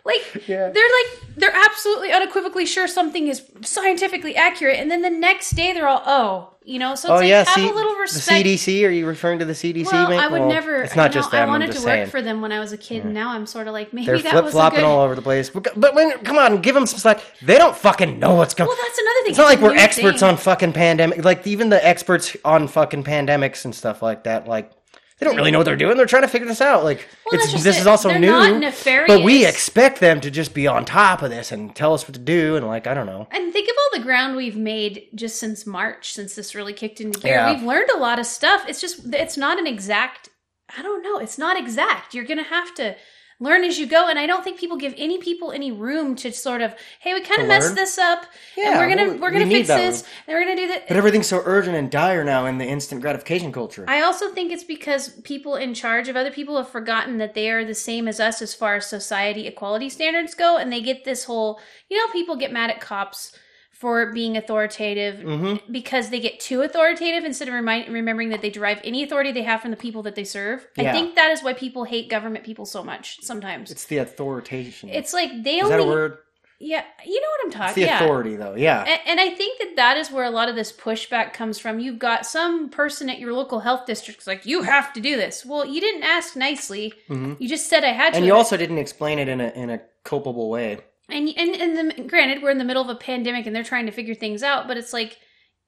Like 0.06 0.22
Yeah. 0.48 0.70
they're 0.70 0.82
like 0.84 1.22
they're 1.36 1.54
absolutely 1.54 2.12
unequivocally 2.12 2.64
sure 2.64 2.86
something 2.88 3.26
is 3.28 3.42
scientifically 3.62 4.36
accurate, 4.36 4.78
and 4.78 4.90
then 4.90 5.02
the 5.02 5.10
next 5.10 5.50
day 5.50 5.72
they're 5.72 5.88
all 5.88 6.02
oh, 6.06 6.54
you 6.64 6.78
know. 6.78 6.94
So 6.94 7.08
it's 7.08 7.10
Oh 7.10 7.14
like 7.16 7.28
yeah, 7.28 7.44
have 7.44 7.54
C- 7.54 7.68
a 7.68 7.72
little 7.74 7.94
respect. 7.96 8.44
the. 8.44 8.54
CDC. 8.56 8.86
Are 8.86 8.90
you 8.90 9.06
referring 9.06 9.38
to 9.40 9.44
the 9.44 9.52
CDC? 9.52 9.92
well, 9.92 10.08
mate? 10.08 10.18
I 10.18 10.28
would 10.28 10.40
Well, 10.40 10.48
never. 10.48 10.76
It's 10.82 10.96
not 10.96 11.10
you 11.10 11.16
know, 11.16 11.20
just 11.22 11.30
them. 11.32 11.42
I 11.42 11.46
wanted 11.50 11.64
I'm 11.66 11.70
to 11.70 11.74
just 11.74 11.84
work 11.86 11.94
saying. 11.96 12.08
for 12.10 12.22
them 12.22 12.40
when 12.40 12.52
I 12.52 12.60
was 12.60 12.72
a 12.72 12.78
kid, 12.78 13.04
and 13.04 13.12
now 13.12 13.30
I'm 13.30 13.44
sort 13.46 13.66
of 13.68 13.72
like 13.74 13.92
maybe 13.92 14.06
They're 14.06 14.18
that 14.20 14.30
flip 14.30 14.44
was 14.44 14.52
flopping 14.54 14.80
good. 14.80 14.86
all 14.86 15.02
over 15.02 15.14
the 15.14 15.22
place. 15.22 15.50
But, 15.50 15.68
but 15.78 15.94
when, 15.94 16.12
come 16.20 16.38
on, 16.38 16.62
give 16.62 16.74
them 16.74 16.86
some 16.86 16.98
slack. 17.00 17.20
They 17.42 17.58
don't 17.58 17.76
fucking 17.76 18.18
know 18.18 18.34
what's 18.36 18.54
going. 18.54 18.68
Well, 18.68 18.78
that's 18.80 18.98
another 18.98 19.20
thing. 19.22 19.30
It's 19.30 19.38
not 19.38 19.46
like 19.46 19.60
we're 19.60 19.74
experts 19.76 20.20
thing. 20.20 20.28
on 20.30 20.36
fucking 20.36 20.72
pandemic. 20.72 21.24
Like 21.24 21.46
even 21.46 21.68
the 21.68 21.84
experts 21.86 22.36
on 22.44 22.68
fucking 22.68 23.04
pandemics 23.04 23.64
and 23.64 23.74
stuff 23.74 24.00
like 24.02 24.24
that. 24.24 24.46
Like 24.46 24.70
they 25.18 25.24
don't 25.24 25.36
really 25.36 25.50
know 25.50 25.58
what 25.58 25.64
they're 25.64 25.76
doing. 25.76 25.96
They're 25.96 26.06
trying 26.06 26.22
to 26.22 26.28
figure 26.28 26.46
this 26.46 26.60
out. 26.60 26.84
Like 26.84 27.08
Well, 27.24 27.40
it's 27.40 27.52
this 27.62 27.76
it. 27.76 27.80
is 27.80 27.86
also 27.86 28.10
They're 28.10 28.18
new. 28.18 28.70
But 29.06 29.24
we 29.24 29.46
expect 29.46 30.00
them 30.00 30.20
to 30.20 30.30
just 30.30 30.52
be 30.52 30.66
on 30.66 30.84
top 30.84 31.22
of 31.22 31.30
this 31.30 31.52
and 31.52 31.74
tell 31.74 31.94
us 31.94 32.06
what 32.06 32.14
to 32.14 32.20
do. 32.20 32.56
And 32.56 32.66
like 32.66 32.86
I 32.86 32.92
don't 32.94 33.06
know. 33.06 33.26
And 33.30 33.52
think 33.52 33.68
of 33.68 33.74
all 33.78 33.98
the 33.98 34.04
ground 34.04 34.36
we've 34.36 34.56
made 34.56 35.04
just 35.14 35.38
since 35.40 35.66
March, 35.66 36.12
since 36.12 36.34
this 36.34 36.54
really 36.54 36.74
kicked 36.74 37.00
into 37.00 37.18
gear. 37.20 37.32
Yeah. 37.32 37.52
We've 37.54 37.62
learned 37.62 37.90
a 37.90 37.98
lot 37.98 38.18
of 38.18 38.26
stuff. 38.26 38.68
It's 38.68 38.80
just 38.80 39.14
it's 39.14 39.36
not 39.36 39.58
an 39.58 39.66
exact. 39.66 40.28
I 40.76 40.82
don't 40.82 41.02
know. 41.02 41.18
It's 41.18 41.38
not 41.38 41.56
exact. 41.58 42.12
You're 42.12 42.24
gonna 42.24 42.42
have 42.42 42.74
to 42.74 42.96
learn 43.38 43.64
as 43.64 43.78
you 43.78 43.86
go. 43.86 44.08
And 44.08 44.18
I 44.18 44.26
don't 44.26 44.42
think 44.42 44.58
people 44.58 44.76
give 44.76 44.94
any 44.96 45.18
people 45.18 45.52
any 45.52 45.72
room 45.72 46.14
to 46.16 46.32
sort 46.32 46.60
of, 46.62 46.74
hey, 47.00 47.14
we 47.14 47.20
kind 47.20 47.42
of 47.42 47.48
messed 47.48 47.74
this 47.74 47.98
up, 47.98 48.26
Yeah, 48.56 48.70
and 48.70 48.78
we're 48.78 48.88
gonna 48.88 49.10
well, 49.10 49.20
we're 49.20 49.30
gonna 49.30 49.44
need 49.44 49.66
fix 49.66 49.68
this, 49.68 50.04
and 50.26 50.34
we're 50.34 50.44
gonna 50.44 50.56
do 50.56 50.68
that. 50.68 50.88
But 50.88 50.96
everything's 50.96 51.26
so 51.26 51.42
urgent 51.44 51.76
and 51.76 51.90
dire 51.90 52.24
now 52.24 52.46
in 52.46 52.58
the 52.58 52.66
instant 52.66 53.00
gratification 53.00 53.52
culture. 53.52 53.84
I 53.88 54.02
also 54.02 54.30
think 54.30 54.52
it's 54.52 54.64
because 54.64 55.08
people 55.22 55.56
in 55.56 55.74
charge 55.74 56.08
of 56.08 56.16
other 56.16 56.30
people 56.30 56.56
have 56.56 56.68
forgotten 56.68 57.18
that 57.18 57.34
they 57.34 57.50
are 57.50 57.64
the 57.64 57.74
same 57.74 58.08
as 58.08 58.20
us 58.20 58.40
as 58.42 58.54
far 58.54 58.76
as 58.76 58.86
society 58.86 59.46
equality 59.46 59.88
standards 59.88 60.34
go, 60.34 60.56
and 60.56 60.72
they 60.72 60.80
get 60.80 61.04
this 61.04 61.24
whole, 61.24 61.60
you 61.88 61.96
know, 61.98 62.12
people 62.12 62.36
get 62.36 62.52
mad 62.52 62.70
at 62.70 62.80
cops 62.80 63.36
for 63.78 64.12
being 64.12 64.36
authoritative 64.36 65.16
Mm-hmm. 65.16 65.70
because 65.72 66.08
they 66.10 66.20
get 66.20 66.40
too 66.40 66.62
authoritative 66.62 67.24
instead 67.24 67.48
of 67.48 67.54
remind, 67.54 67.92
remembering 67.92 68.30
that 68.30 68.40
they 68.40 68.50
derive 68.50 68.80
any 68.84 69.02
authority 69.02 69.32
they 69.32 69.42
have 69.42 69.60
from 69.60 69.70
the 69.70 69.76
people 69.76 70.02
that 70.04 70.14
they 70.14 70.24
serve. 70.24 70.66
I 70.78 70.92
think 70.92 71.14
that 71.16 71.30
is 71.30 71.42
why 71.42 71.52
people 71.52 71.84
hate 71.84 72.08
government 72.08 72.44
people 72.44 72.64
so 72.64 72.82
much 72.82 73.20
sometimes. 73.22 73.70
It's, 73.70 73.82
it's 73.82 73.88
the 73.88 73.98
authoritation. 73.98 74.88
It's 74.88 75.12
like 75.12 75.30
they 75.42 75.58
is 75.58 75.64
only 75.64 75.76
that 75.76 75.82
a 75.82 75.86
word? 75.86 76.18
yeah, 76.58 76.84
you 77.04 77.20
know 77.20 77.28
what 77.28 77.40
I'm 77.42 77.48
It's 77.48 77.56
talking. 77.56 77.82
the 77.82 77.88
yeah. 77.88 78.02
authority, 78.02 78.36
though. 78.36 78.54
Yeah. 78.54 78.82
And, 78.88 79.00
and 79.06 79.20
I 79.20 79.28
think 79.34 79.58
that 79.58 79.76
that 79.76 79.98
is 79.98 80.10
where 80.10 80.24
a 80.24 80.30
lot 80.30 80.48
of 80.48 80.54
this 80.54 80.72
pushback 80.72 81.34
comes 81.34 81.58
from. 81.58 81.78
You've 81.78 81.98
got 81.98 82.24
some 82.24 82.70
person 82.70 83.10
at 83.10 83.18
your 83.18 83.34
local 83.34 83.60
health 83.60 83.84
district 83.84 84.26
like, 84.26 84.46
you 84.46 84.62
have 84.62 84.92
to 84.94 85.00
do 85.02 85.16
this. 85.16 85.44
Well, 85.44 85.66
you 85.66 85.80
didn't 85.82 86.04
ask 86.04 86.34
nicely. 86.34 86.94
You 87.10 87.46
just 87.46 87.68
said 87.68 87.84
I 87.84 87.88
had 87.88 87.96
to. 87.96 88.04
Mm-hmm. 88.04 88.16
and 88.16 88.26
you 88.26 88.34
also 88.34 88.56
didn't 88.56 88.78
explain 88.78 89.18
it 89.18 89.28
in 89.28 89.40
a 89.42 89.48
in 89.50 89.68
a 89.68 89.80
culpable 90.04 90.48
way. 90.48 90.78
And 91.08 91.28
and 91.36 91.54
and 91.56 91.90
the, 91.90 92.02
granted, 92.04 92.42
we're 92.42 92.50
in 92.50 92.58
the 92.58 92.64
middle 92.64 92.82
of 92.82 92.88
a 92.88 92.94
pandemic 92.98 93.46
and 93.46 93.54
they're 93.54 93.62
trying 93.64 93.86
to 93.86 93.92
figure 93.92 94.14
things 94.14 94.42
out. 94.42 94.66
But 94.68 94.76
it's 94.76 94.92
like 94.92 95.18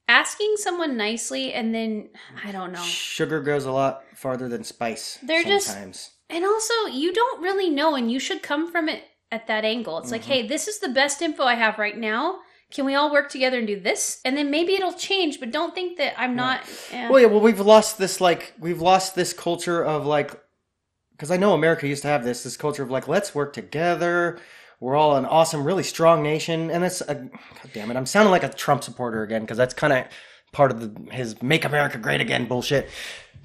asking 0.08 0.54
someone 0.56 0.96
nicely 0.96 1.52
and 1.52 1.74
then 1.74 2.10
I 2.44 2.50
don't 2.52 2.72
know. 2.72 2.82
Sugar 2.82 3.40
goes 3.40 3.64
a 3.66 3.72
lot 3.72 4.02
farther 4.14 4.48
than 4.48 4.64
spice. 4.64 5.18
They're 5.22 5.44
just- 5.44 5.66
sometimes. 5.66 6.10
And 6.30 6.44
also, 6.44 6.74
you 6.92 7.14
don't 7.14 7.40
really 7.42 7.70
know, 7.70 7.94
and 7.94 8.12
you 8.12 8.20
should 8.20 8.42
come 8.42 8.70
from 8.70 8.86
it 8.90 9.02
at 9.32 9.46
that 9.46 9.64
angle. 9.64 9.96
It's 9.96 10.10
like, 10.10 10.20
Mm-hmm. 10.22 10.30
hey, 10.30 10.46
this 10.46 10.68
is 10.68 10.78
the 10.78 10.90
best 10.90 11.22
info 11.22 11.44
I 11.44 11.54
have 11.54 11.78
right 11.78 11.96
now. 11.96 12.40
Can 12.70 12.84
we 12.84 12.94
all 12.94 13.10
work 13.10 13.30
together 13.30 13.56
and 13.56 13.66
do 13.66 13.80
this? 13.80 14.20
And 14.26 14.36
then 14.36 14.50
maybe 14.50 14.74
it'll 14.74 14.92
change, 14.92 15.40
but 15.40 15.50
don't 15.52 15.74
think 15.74 15.96
that 15.96 16.12
I'm 16.20 16.36
not. 16.36 16.60
eh. 16.92 17.08
Well, 17.08 17.18
yeah. 17.20 17.28
Well, 17.28 17.40
we've 17.40 17.60
lost 17.60 17.96
this 17.96 18.20
like 18.20 18.52
we've 18.58 18.82
lost 18.82 19.14
this 19.14 19.32
culture 19.32 19.82
of 19.82 20.04
like 20.04 20.38
because 21.12 21.30
I 21.30 21.38
know 21.38 21.54
America 21.54 21.88
used 21.88 22.02
to 22.02 22.08
have 22.08 22.24
this 22.24 22.42
this 22.44 22.58
culture 22.58 22.82
of 22.82 22.90
like 22.90 23.08
let's 23.08 23.34
work 23.34 23.54
together. 23.54 24.38
We're 24.80 24.96
all 24.96 25.16
an 25.16 25.24
awesome, 25.24 25.64
really 25.64 25.82
strong 25.82 26.22
nation, 26.22 26.70
and 26.70 26.84
that's 26.84 27.00
a, 27.00 27.14
God 27.14 27.70
damn 27.74 27.90
it. 27.90 27.96
I'm 27.96 28.06
sounding 28.06 28.30
like 28.30 28.44
a 28.44 28.48
Trump 28.48 28.84
supporter 28.84 29.22
again 29.22 29.40
because 29.40 29.56
that's 29.56 29.74
kind 29.74 29.92
of 29.92 30.06
part 30.52 30.70
of 30.70 30.80
the, 30.80 31.12
his 31.12 31.42
"Make 31.42 31.64
America 31.64 31.98
Great 31.98 32.20
Again" 32.20 32.46
bullshit. 32.46 32.88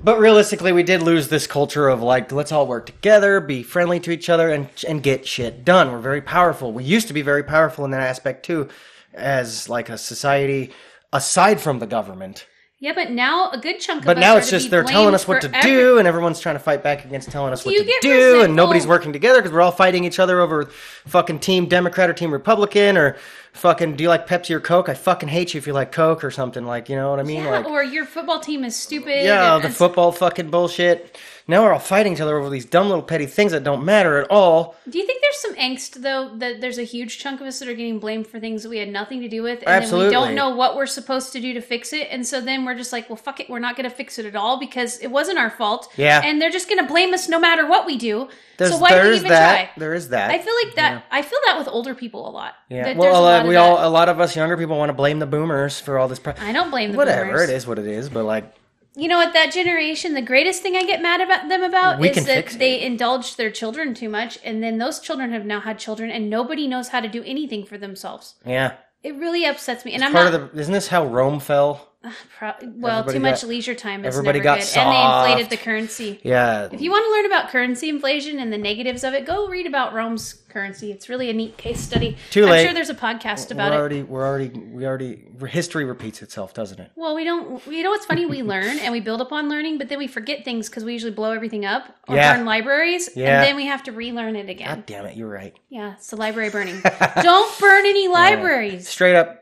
But 0.04 0.20
realistically, 0.20 0.72
we 0.72 0.84
did 0.84 1.02
lose 1.02 1.30
this 1.30 1.48
culture 1.48 1.90
of 1.90 2.04
like 2.04 2.32
let's 2.32 2.52
all 2.52 2.68
work 2.68 2.86
together, 2.86 3.40
be 3.40 3.64
friendly 3.64 4.00
to 4.02 4.12
each 4.12 4.30
other, 4.30 4.52
and 4.52 4.70
and 4.88 5.02
get 5.02 5.28
shit 5.28 5.66
done. 5.66 5.92
We're 5.92 6.00
very 6.00 6.22
powerful. 6.22 6.72
We 6.72 6.84
used 6.84 7.08
to 7.08 7.14
be 7.14 7.24
very 7.24 7.44
powerful 7.44 7.84
in 7.84 7.92
that 7.92 8.02
aspect 8.02 8.46
too, 8.46 8.70
as 9.14 9.70
like 9.70 9.90
a 9.90 9.98
society 9.98 10.72
aside 11.12 11.60
from 11.62 11.80
the 11.80 11.88
government. 11.88 12.46
Yeah, 12.84 12.92
but 12.94 13.12
now 13.12 13.50
a 13.52 13.58
good 13.58 13.80
chunk 13.80 14.02
of 14.02 14.06
But 14.06 14.18
now 14.18 14.36
it's 14.36 14.50
just 14.50 14.70
they're 14.70 14.84
telling 14.84 15.16
us 15.16 15.26
what 15.26 15.42
to 15.44 15.56
every- 15.56 15.72
do, 15.72 16.00
and 16.00 16.06
everyone's 16.06 16.42
trying 16.42 16.56
to 16.56 16.60
fight 16.60 16.84
back 16.84 17.06
against 17.06 17.32
telling 17.32 17.54
us 17.54 17.64
what 17.64 17.74
You 17.74 17.82
to 17.86 17.98
do, 18.02 18.12
resentful. 18.14 18.42
and 18.44 18.56
nobody's 18.58 18.86
working 18.86 19.14
together 19.14 19.40
because 19.40 19.54
we're 19.54 19.62
all 19.62 19.72
fighting 19.72 20.04
each 20.04 20.20
other 20.20 20.42
over 20.42 20.66
fucking 21.06 21.40
Team 21.40 21.68
Democrat 21.68 22.10
or 22.10 22.14
Team 22.14 22.30
Republican 22.34 22.98
or 22.98 23.16
fucking 23.54 23.96
do 23.96 24.04
you 24.04 24.10
like 24.10 24.28
Pepsi 24.28 24.50
or 24.54 24.60
Coke? 24.60 24.90
I 24.90 24.96
fucking 24.96 25.30
hate 25.30 25.54
you 25.54 25.60
if 25.60 25.66
you 25.66 25.72
like 25.72 25.94
Coke 25.94 26.26
or 26.26 26.30
something 26.32 26.66
like 26.66 26.90
you 26.90 26.98
know 26.98 27.10
what 27.10 27.22
I 27.22 27.24
mean? 27.24 27.46
Yeah, 27.46 27.52
like 27.52 27.66
or 27.68 27.86
your 27.86 28.04
football 28.04 28.42
team 28.42 28.66
is 28.66 28.76
stupid. 28.76 29.24
yeah, 29.24 29.56
and 29.56 29.64
the 29.64 29.70
football 29.70 30.12
fucking 30.12 30.50
bullshit. 30.50 31.18
Now 31.48 31.64
we're 31.64 31.74
all 31.74 31.80
fighting 31.80 32.14
each 32.14 32.22
other 32.22 32.38
over 32.38 32.50
these 32.50 32.66
dumb 32.66 32.88
little 32.88 33.04
petty 33.04 33.26
things 33.26 33.52
that 33.52 33.64
don't 33.64 33.84
matter 33.84 34.18
at 34.22 34.32
all. 34.32 34.76
Do 34.90 34.98
you 34.98 35.06
think 35.06 35.22
there's 35.22 35.38
some 35.38 35.56
angst 35.56 36.02
though 36.02 36.30
that 36.38 36.62
there's 36.62 36.78
a 36.78 36.84
huge 36.84 37.20
chunk 37.20 37.42
of 37.42 37.48
us 37.48 37.60
that 37.60 37.68
are 37.68 37.74
getting 37.74 38.00
blamed 38.00 38.28
for 38.28 38.40
things 38.40 38.64
that 38.64 38.70
we 38.70 38.78
had 38.78 38.88
nothing 38.90 39.20
to 39.22 39.28
do 39.28 39.44
with, 39.44 39.60
and 39.60 39.68
Absolutely. 39.68 40.10
then 40.12 40.22
we 40.22 40.28
don't 40.28 40.36
know 40.36 40.56
what 40.56 40.76
we're 40.78 40.86
supposed 40.86 41.34
to 41.34 41.42
do 41.42 41.54
to 41.54 41.60
fix 41.62 41.92
it, 41.92 42.08
and 42.12 42.26
so 42.26 42.40
then 42.40 42.64
we're 42.64 42.76
just 42.76 42.94
like, 42.94 43.10
well, 43.10 43.18
fuck 43.18 43.40
it, 43.42 43.50
we're 43.50 43.60
not 43.60 43.76
going 43.76 43.90
to 43.90 43.96
fix 43.96 44.18
it 44.20 44.26
at 44.26 44.36
all 44.38 44.58
because 44.58 45.00
it 45.00 45.08
wasn't 45.08 45.38
our 45.38 45.50
fault. 45.50 45.92
Yeah. 45.98 46.22
and 46.24 46.42
they're 46.42 46.50
just 46.50 46.70
going 46.70 46.80
to 46.80 46.88
blame 46.88 47.14
us 47.14 47.28
no 47.28 47.40
matter 47.40 47.68
what 47.68 47.86
we 47.86 47.98
do. 47.98 48.30
There's, 48.58 48.72
so 48.72 48.78
why 48.78 49.02
do 49.02 49.10
we 49.10 49.16
even 49.16 49.30
that. 49.30 49.56
try? 49.56 49.72
There 49.78 49.94
is 49.94 50.10
that. 50.10 50.30
I 50.32 50.38
feel 50.40 50.54
like 50.64 50.76
that. 50.76 51.06
I 51.12 51.24
feel 51.24 51.40
that 51.48 51.58
with 51.58 51.68
older 51.68 51.94
people 51.96 52.30
a 52.30 52.32
lot. 52.32 52.54
yeah. 52.70 52.84
That 52.86 52.98
Well, 52.98 53.20
a 53.20 53.22
lot, 53.22 53.48
we 53.48 53.56
all, 53.58 53.86
a 53.86 53.90
lot 53.90 54.08
of 54.10 54.20
us 54.22 54.36
younger 54.36 54.56
people 54.56 54.78
want 54.78 54.90
to 54.90 54.94
blame 54.94 55.20
the 55.20 55.26
boomers 55.26 55.80
for 55.80 55.98
all 56.00 56.08
this. 56.08 56.20
Pro- 56.20 56.36
I 56.40 56.52
don't 56.54 56.70
blame 56.70 56.92
the 56.92 56.98
boomers. 56.98 57.08
Whatever 57.10 57.26
boomers. 57.32 57.50
it 57.50 57.56
is, 57.56 57.68
what 57.68 57.80
it 57.80 57.88
is. 57.88 58.10
But 58.10 58.24
like, 58.26 58.54
You 58.96 59.08
know 59.08 59.18
what? 59.18 59.34
That 59.34 59.52
generation, 59.52 60.14
the 60.14 60.22
greatest 60.22 60.62
thing 60.62 60.76
I 60.76 60.84
get 60.84 61.02
mad 61.02 61.20
about 61.20 61.50
them 61.50 61.64
about 61.64 62.00
We 62.00 62.10
is 62.10 62.26
that 62.26 62.50
they 62.60 62.82
indulged 62.82 63.38
their 63.38 63.50
children 63.50 63.94
too 63.94 64.10
much, 64.10 64.38
and 64.44 64.62
then 64.62 64.78
those 64.78 65.00
children 65.00 65.32
have 65.32 65.46
now 65.46 65.62
had 65.62 65.80
children, 65.80 66.12
and 66.12 66.30
nobody 66.30 66.68
knows 66.68 66.90
how 66.90 67.00
to 67.00 67.08
do 67.08 67.24
anything 67.24 67.66
for 67.66 67.78
themselves. 67.78 68.36
yeah. 68.46 68.74
It 69.02 69.16
really 69.16 69.46
upsets 69.46 69.84
me, 69.84 69.94
and 69.94 70.04
I'm 70.04 70.14
Part 70.14 70.32
not. 70.32 70.42
of 70.42 70.54
the. 70.54 70.60
Isn't 70.62 70.74
this 70.74 70.88
how 70.88 71.06
Rome 71.06 71.42
fell? 71.42 71.93
Pro- 72.38 72.52
well, 72.62 73.00
Everybody 73.00 73.14
too 73.14 73.20
much 73.22 73.42
got- 73.42 73.48
leisure 73.50 73.76
time 73.76 74.04
is 74.04 74.16
never 74.16 74.24
good, 74.34 74.46
and 74.46 74.46
they 74.46 75.30
inflated 75.32 75.50
the 75.50 75.58
currency. 75.58 76.20
Yeah. 76.24 76.68
If 76.72 76.82
you 76.82 76.92
want 76.92 77.06
to 77.06 77.12
learn 77.12 77.26
about 77.26 77.50
currency 77.50 77.88
inflation 77.88 78.40
and 78.40 78.52
the 78.52 78.58
negatives 78.58 79.04
of 79.06 79.14
it, 79.14 79.26
go 79.26 79.48
read 79.48 79.66
about 79.68 79.94
Rome's 79.94 80.34
currency. 80.50 80.92
It's 80.92 81.08
really 81.08 81.30
a 81.30 81.34
neat 81.34 81.56
case 81.58 81.80
study. 81.80 82.18
Too 82.30 82.46
late. 82.46 82.60
I'm 82.60 82.66
sure 82.66 82.74
there's 82.74 82.90
a 82.90 82.94
podcast 82.96 83.50
We're 83.50 83.54
about 83.66 83.92
it. 83.94 84.08
we're 84.10 84.26
already, 84.26 84.50
we 84.50 84.86
already. 84.86 85.24
History 85.48 85.86
repeats 85.86 86.22
itself, 86.22 86.54
doesn't 86.54 86.80
it? 86.80 86.92
Well, 86.96 87.16
we 87.16 87.24
don't. 87.24 87.66
You 87.68 87.84
know 87.84 87.90
what's 87.92 88.06
funny? 88.06 88.26
We 88.26 88.42
learn 88.54 88.80
and 88.80 88.92
we 88.92 89.00
build 89.00 89.22
upon 89.22 89.48
learning, 89.50 89.78
but 89.78 89.88
then 89.88 89.98
we 89.98 90.08
forget 90.08 90.44
things 90.44 90.70
because 90.70 90.84
we 90.84 90.92
usually 90.94 91.14
blow 91.14 91.32
everything 91.32 91.64
up 91.66 91.96
or 92.10 92.16
Yeah. 92.18 92.36
burn 92.36 92.46
libraries, 92.46 93.10
Yeah. 93.16 93.38
and 93.38 93.48
then 93.48 93.56
we 93.56 93.66
have 93.68 93.82
to 93.84 93.94
relearn 93.94 94.36
it 94.36 94.50
again. 94.50 94.68
God 94.68 94.86
damn 94.86 95.06
it, 95.06 95.16
you're 95.16 95.30
right. 95.30 95.56
Yeah, 95.70 95.94
it's 95.94 96.08
the 96.10 96.18
library 96.18 96.50
burning. 96.50 96.82
don't 97.22 97.60
burn 97.60 97.86
any 97.86 98.10
libraries. 98.10 98.90
Straight 98.90 99.16
up, 99.16 99.40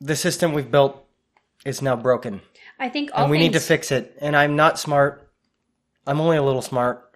the 0.00 0.16
system 0.16 0.52
we've 0.52 0.70
built 0.70 1.02
is 1.64 1.82
now 1.82 1.96
broken, 1.96 2.40
I 2.78 2.88
think 2.88 3.10
all 3.12 3.22
and 3.22 3.30
we 3.30 3.38
need 3.38 3.52
to 3.52 3.60
fix 3.60 3.92
it. 3.92 4.16
And 4.20 4.36
I'm 4.36 4.56
not 4.56 4.78
smart. 4.78 5.30
I'm 6.06 6.20
only 6.20 6.36
a 6.36 6.42
little 6.42 6.62
smart. 6.62 7.06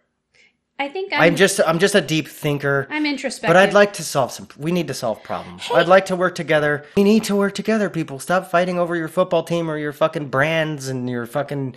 I 0.79 0.89
think 0.89 1.12
I'm, 1.12 1.21
I'm 1.21 1.37
just, 1.37 1.61
I'm 1.65 1.79
just 1.79 1.95
a 1.95 2.01
deep 2.01 2.27
thinker. 2.27 2.89
I'm 2.91 3.07
introspective. 3.07 3.49
But 3.49 3.57
I'd 3.57 3.73
like 3.73 3.93
to 3.95 4.03
solve 4.03 4.33
some. 4.33 4.49
We 4.59 4.73
need 4.73 4.89
to 4.89 4.95
solve 4.95 5.23
problems. 5.23 5.69
I'd 5.73 5.87
like 5.87 6.07
to 6.07 6.16
work 6.16 6.35
together. 6.35 6.85
We 6.97 7.05
need 7.05 7.25
to 7.25 7.37
work 7.37 7.55
together, 7.55 7.89
people. 7.89 8.19
Stop 8.19 8.51
fighting 8.51 8.79
over 8.79 8.97
your 8.97 9.09
football 9.09 9.45
team 9.45 9.71
or 9.71 9.79
your 9.79 9.93
fucking 9.93 10.29
brands 10.29 10.89
and 10.89 11.09
your 11.09 11.27
fucking. 11.27 11.77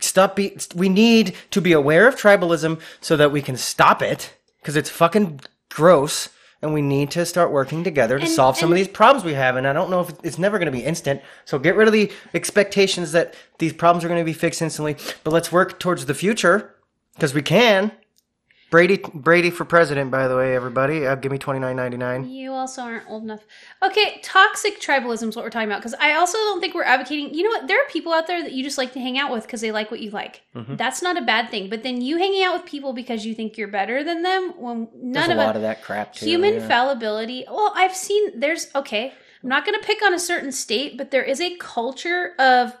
Stop. 0.00 0.36
Be, 0.36 0.58
we 0.74 0.90
need 0.90 1.34
to 1.52 1.62
be 1.62 1.72
aware 1.72 2.06
of 2.06 2.16
tribalism 2.16 2.80
so 3.00 3.16
that 3.16 3.32
we 3.32 3.40
can 3.40 3.56
stop 3.56 4.02
it 4.02 4.34
because 4.60 4.76
it's 4.76 4.90
fucking 4.90 5.40
gross. 5.70 6.28
And 6.60 6.74
we 6.74 6.82
need 6.82 7.10
to 7.12 7.24
start 7.24 7.52
working 7.52 7.84
together 7.84 8.18
to 8.18 8.24
And- 8.24 8.32
solve 8.34 8.56
some 8.56 8.70
of 8.70 8.76
these 8.76 8.88
problems 8.88 9.24
we 9.24 9.34
have. 9.34 9.56
And 9.56 9.66
I 9.66 9.72
don't 9.72 9.90
know 9.90 10.00
if 10.00 10.12
it's 10.24 10.38
never 10.38 10.58
going 10.58 10.66
to 10.66 10.72
be 10.72 10.84
instant. 10.84 11.22
So 11.44 11.58
get 11.58 11.76
rid 11.76 11.86
of 11.86 11.92
the 11.92 12.10
expectations 12.34 13.12
that 13.12 13.34
these 13.58 13.72
problems 13.72 14.04
are 14.04 14.08
going 14.08 14.20
to 14.20 14.24
be 14.24 14.32
fixed 14.32 14.60
instantly. 14.60 14.96
But 15.22 15.32
let's 15.32 15.52
work 15.52 15.78
towards 15.78 16.06
the 16.06 16.14
future 16.14 16.74
because 17.14 17.32
we 17.32 17.42
can. 17.42 17.92
Brady, 18.70 19.00
Brady 19.14 19.50
for 19.50 19.64
president, 19.64 20.10
by 20.10 20.28
the 20.28 20.36
way, 20.36 20.54
everybody. 20.54 21.06
Uh, 21.06 21.14
give 21.14 21.32
me 21.32 21.38
twenty 21.38 21.58
nine 21.58 21.76
ninety 21.76 21.96
nine. 21.96 22.28
You 22.28 22.52
also 22.52 22.82
aren't 22.82 23.08
old 23.08 23.22
enough. 23.22 23.46
Okay, 23.82 24.20
toxic 24.22 24.78
tribalism 24.78 25.28
is 25.28 25.36
what 25.36 25.44
we're 25.44 25.50
talking 25.50 25.68
about 25.68 25.80
because 25.80 25.94
I 25.94 26.12
also 26.12 26.36
don't 26.36 26.60
think 26.60 26.74
we're 26.74 26.82
advocating. 26.82 27.32
You 27.32 27.44
know 27.44 27.50
what? 27.50 27.66
There 27.66 27.80
are 27.80 27.88
people 27.88 28.12
out 28.12 28.26
there 28.26 28.42
that 28.42 28.52
you 28.52 28.62
just 28.62 28.76
like 28.76 28.92
to 28.92 29.00
hang 29.00 29.18
out 29.18 29.32
with 29.32 29.44
because 29.44 29.62
they 29.62 29.72
like 29.72 29.90
what 29.90 30.00
you 30.00 30.10
like. 30.10 30.42
Mm-hmm. 30.54 30.76
That's 30.76 31.00
not 31.00 31.16
a 31.16 31.22
bad 31.22 31.50
thing. 31.50 31.70
But 31.70 31.82
then 31.82 32.02
you 32.02 32.18
hanging 32.18 32.44
out 32.44 32.54
with 32.54 32.66
people 32.66 32.92
because 32.92 33.24
you 33.24 33.34
think 33.34 33.56
you're 33.56 33.68
better 33.68 34.04
than 34.04 34.22
them 34.22 34.52
when 34.58 34.88
none 34.94 35.12
There's 35.12 35.28
a 35.28 35.32
of 35.32 35.38
lot 35.38 35.54
it. 35.54 35.56
of 35.56 35.62
that 35.62 35.82
crap 35.82 36.12
too. 36.14 36.26
Human 36.26 36.54
yeah. 36.54 36.68
fallibility. 36.68 37.44
Well, 37.48 37.72
I've 37.74 37.96
seen 37.96 38.38
there's 38.38 38.68
okay. 38.74 39.14
I'm 39.42 39.48
not 39.48 39.64
going 39.64 39.80
to 39.80 39.86
pick 39.86 40.02
on 40.02 40.12
a 40.12 40.18
certain 40.18 40.52
state, 40.52 40.98
but 40.98 41.10
there 41.10 41.22
is 41.22 41.40
a 41.40 41.56
culture 41.56 42.34
of 42.38 42.76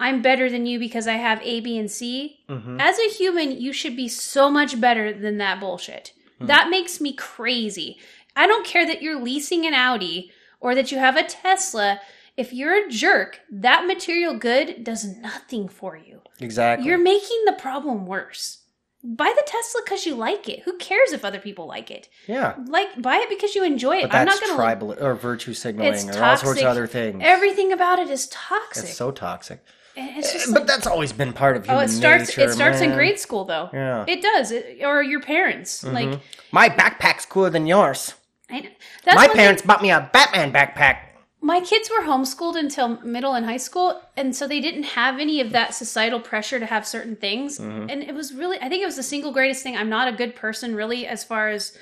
I'm 0.00 0.22
better 0.22 0.48
than 0.50 0.66
you 0.66 0.78
because 0.78 1.06
I 1.06 1.12
have 1.14 1.40
A, 1.42 1.60
B, 1.60 1.78
and 1.78 1.90
C. 1.90 2.40
Mhm. 2.48 2.80
As 2.80 2.98
a 2.98 3.08
human, 3.10 3.60
you 3.60 3.72
should 3.72 3.94
be 3.94 4.08
so 4.08 4.50
much 4.50 4.80
better 4.80 5.12
than 5.12 5.36
that 5.38 5.60
bullshit. 5.60 6.12
Hmm. 6.38 6.46
That 6.46 6.70
makes 6.70 7.00
me 7.00 7.12
crazy. 7.12 7.98
I 8.34 8.46
don't 8.46 8.66
care 8.66 8.86
that 8.86 9.02
you're 9.02 9.20
leasing 9.20 9.66
an 9.66 9.74
Audi 9.74 10.32
or 10.58 10.74
that 10.74 10.90
you 10.90 10.98
have 10.98 11.16
a 11.16 11.22
Tesla. 11.22 12.00
If 12.36 12.52
you're 12.52 12.86
a 12.86 12.88
jerk, 12.88 13.40
that 13.50 13.86
material 13.86 14.34
good 14.34 14.82
does 14.82 15.04
nothing 15.18 15.68
for 15.68 15.96
you. 15.96 16.22
Exactly. 16.40 16.88
You're 16.88 16.98
making 16.98 17.42
the 17.44 17.52
problem 17.52 18.06
worse. 18.06 18.58
Buy 19.02 19.32
the 19.34 19.42
Tesla 19.46 19.80
because 19.84 20.04
you 20.06 20.14
like 20.14 20.48
it. 20.48 20.60
Who 20.64 20.76
cares 20.76 21.12
if 21.12 21.24
other 21.24 21.38
people 21.38 21.66
like 21.66 21.90
it? 21.90 22.08
yeah. 22.26 22.54
Like, 22.66 23.00
buy 23.00 23.16
it 23.16 23.28
because 23.30 23.54
you 23.54 23.64
enjoy 23.64 23.96
it. 23.96 24.10
But 24.10 24.14
I'm 24.16 24.26
that's 24.26 24.40
not 24.40 24.48
gonna. 24.48 24.56
tribal 24.62 24.92
or 24.98 25.14
virtue 25.14 25.54
signaling 25.54 26.08
or 26.10 26.22
all 26.22 26.36
sorts 26.36 26.60
of 26.60 26.66
other 26.66 26.86
things. 26.86 27.20
Everything 27.22 27.72
about 27.72 27.98
it 27.98 28.08
is 28.10 28.28
toxic. 28.28 28.84
it's 28.84 28.96
so 28.96 29.10
toxic. 29.10 29.62
It's 29.96 30.32
just 30.32 30.52
But 30.52 30.60
like- 30.60 30.66
that's 30.68 30.86
always 30.86 31.12
been 31.12 31.32
part 31.32 31.56
of 31.56 31.68
oh, 31.68 31.78
it 31.78 31.88
starts. 31.88 32.28
nature. 32.36 32.48
it 32.50 32.52
starts 32.52 32.80
in 32.80 32.92
grade 32.92 33.18
school, 33.18 33.44
though. 33.44 33.70
Yeah. 33.72 34.04
It 34.06 34.22
does. 34.22 34.52
It, 34.52 34.80
or 34.84 35.02
your 35.02 35.20
parents. 35.20 35.82
Like, 35.84 36.20
My 36.52 36.68
backpack's 36.68 37.26
cooler 37.26 37.50
than 37.50 37.66
yours. 37.66 38.14
I, 38.48 38.70
that's 39.04 39.16
My 39.16 39.28
parents 39.28 39.62
Thing. 39.62 39.66
bought 39.68 39.82
me 39.82 39.90
a 39.90 40.08
Batman 40.12 40.52
backpack. 40.52 40.98
My 41.42 41.60
kids 41.60 41.88
were 41.90 42.04
homeschooled 42.04 42.56
until 42.56 43.00
middle 43.02 43.32
and 43.32 43.46
high 43.46 43.56
school, 43.56 44.00
and 44.16 44.36
so 44.36 44.46
they 44.46 44.60
didn't 44.60 44.82
have 44.82 45.18
any 45.18 45.40
of 45.40 45.52
that 45.52 45.74
societal 45.74 46.20
pressure 46.20 46.58
to 46.60 46.66
have 46.66 46.86
certain 46.86 47.16
things. 47.16 47.58
Mm-hmm. 47.58 47.88
And 47.88 48.02
it 48.02 48.14
was 48.14 48.34
really, 48.34 48.58
I 48.60 48.68
think 48.68 48.82
it 48.82 48.86
was 48.86 48.96
the 48.96 49.02
single 49.02 49.32
greatest 49.32 49.62
thing. 49.62 49.76
I'm 49.76 49.88
not 49.88 50.06
a 50.12 50.16
good 50.16 50.36
person, 50.36 50.74
really, 50.74 51.06
as 51.06 51.24
far 51.24 51.48
as 51.48 51.76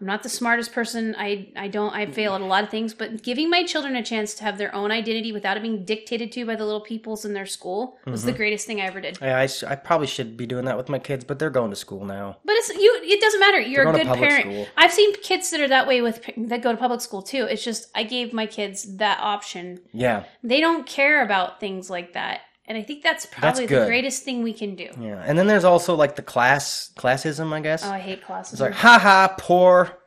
I'm 0.00 0.06
not 0.06 0.22
the 0.22 0.28
smartest 0.28 0.72
person. 0.72 1.14
I 1.18 1.48
I 1.56 1.68
don't 1.68 1.92
I 1.94 2.06
fail 2.06 2.34
at 2.34 2.40
a 2.40 2.44
lot 2.44 2.62
of 2.64 2.70
things, 2.70 2.94
but 2.94 3.22
giving 3.22 3.50
my 3.50 3.64
children 3.64 3.96
a 3.96 4.02
chance 4.02 4.34
to 4.34 4.44
have 4.44 4.56
their 4.58 4.72
own 4.74 4.90
identity 4.92 5.32
without 5.32 5.56
it 5.56 5.62
being 5.62 5.84
dictated 5.84 6.30
to 6.32 6.46
by 6.46 6.54
the 6.54 6.64
little 6.64 6.80
peoples 6.80 7.24
in 7.24 7.32
their 7.32 7.46
school 7.46 7.98
was 8.06 8.20
Mm-hmm. 8.20 8.30
the 8.30 8.36
greatest 8.36 8.66
thing 8.66 8.80
I 8.80 8.84
ever 8.84 9.00
did. 9.00 9.18
Yeah, 9.20 9.38
I, 9.38 9.46
sh- 9.46 9.64
I 9.64 9.74
probably 9.74 10.06
should 10.06 10.36
be 10.36 10.46
doing 10.46 10.64
that 10.66 10.76
with 10.76 10.88
my 10.88 10.98
kids, 10.98 11.24
but 11.24 11.38
they're 11.38 11.50
going 11.50 11.70
to 11.70 11.76
school 11.76 12.04
now. 12.04 12.36
But 12.44 12.54
it's 12.56 12.68
you. 12.70 13.00
It 13.02 13.20
doesn't 13.20 13.40
matter. 13.40 13.60
You're 13.60 13.88
a 13.88 13.92
good 13.92 14.06
parent. 14.06 14.42
school. 14.42 14.66
I've 14.76 14.92
seen 14.92 15.14
kids 15.22 15.50
that 15.50 15.60
are 15.60 15.68
that 15.68 15.86
way 15.88 16.00
with 16.00 16.28
that 16.36 16.62
go 16.62 16.70
to 16.72 16.78
public 16.78 17.00
school 17.00 17.22
too. 17.22 17.44
It's 17.44 17.64
just 17.64 17.90
I 17.94 18.04
gave 18.04 18.32
my 18.32 18.46
kids 18.46 18.96
that 18.98 19.18
option. 19.20 19.80
Yeah, 19.92 20.24
They 20.44 20.60
don't 20.60 20.86
care 20.86 21.22
about 21.24 21.58
things 21.60 21.90
like 21.90 22.12
that, 22.12 22.40
and 22.68 22.78
I 22.78 22.82
think 22.82 23.02
that's 23.02 23.26
probably 23.26 23.66
the 23.66 23.86
greatest 23.86 24.22
thing 24.22 24.42
we 24.44 24.52
can 24.52 24.76
do. 24.76 24.88
yeah. 25.00 25.22
And 25.26 25.36
then 25.38 25.46
there's 25.48 25.64
also 25.64 25.94
like 25.96 26.14
the 26.16 26.22
class 26.22 26.92
classism, 26.96 27.52
I 27.52 27.60
guess. 27.60 27.84
Oh, 27.84 27.90
I 27.90 27.98
hate 27.98 28.22
classes. 28.24 28.52
it's 28.54 28.60
like, 28.60 28.74
haha, 28.74 29.28
poor. 29.38 29.98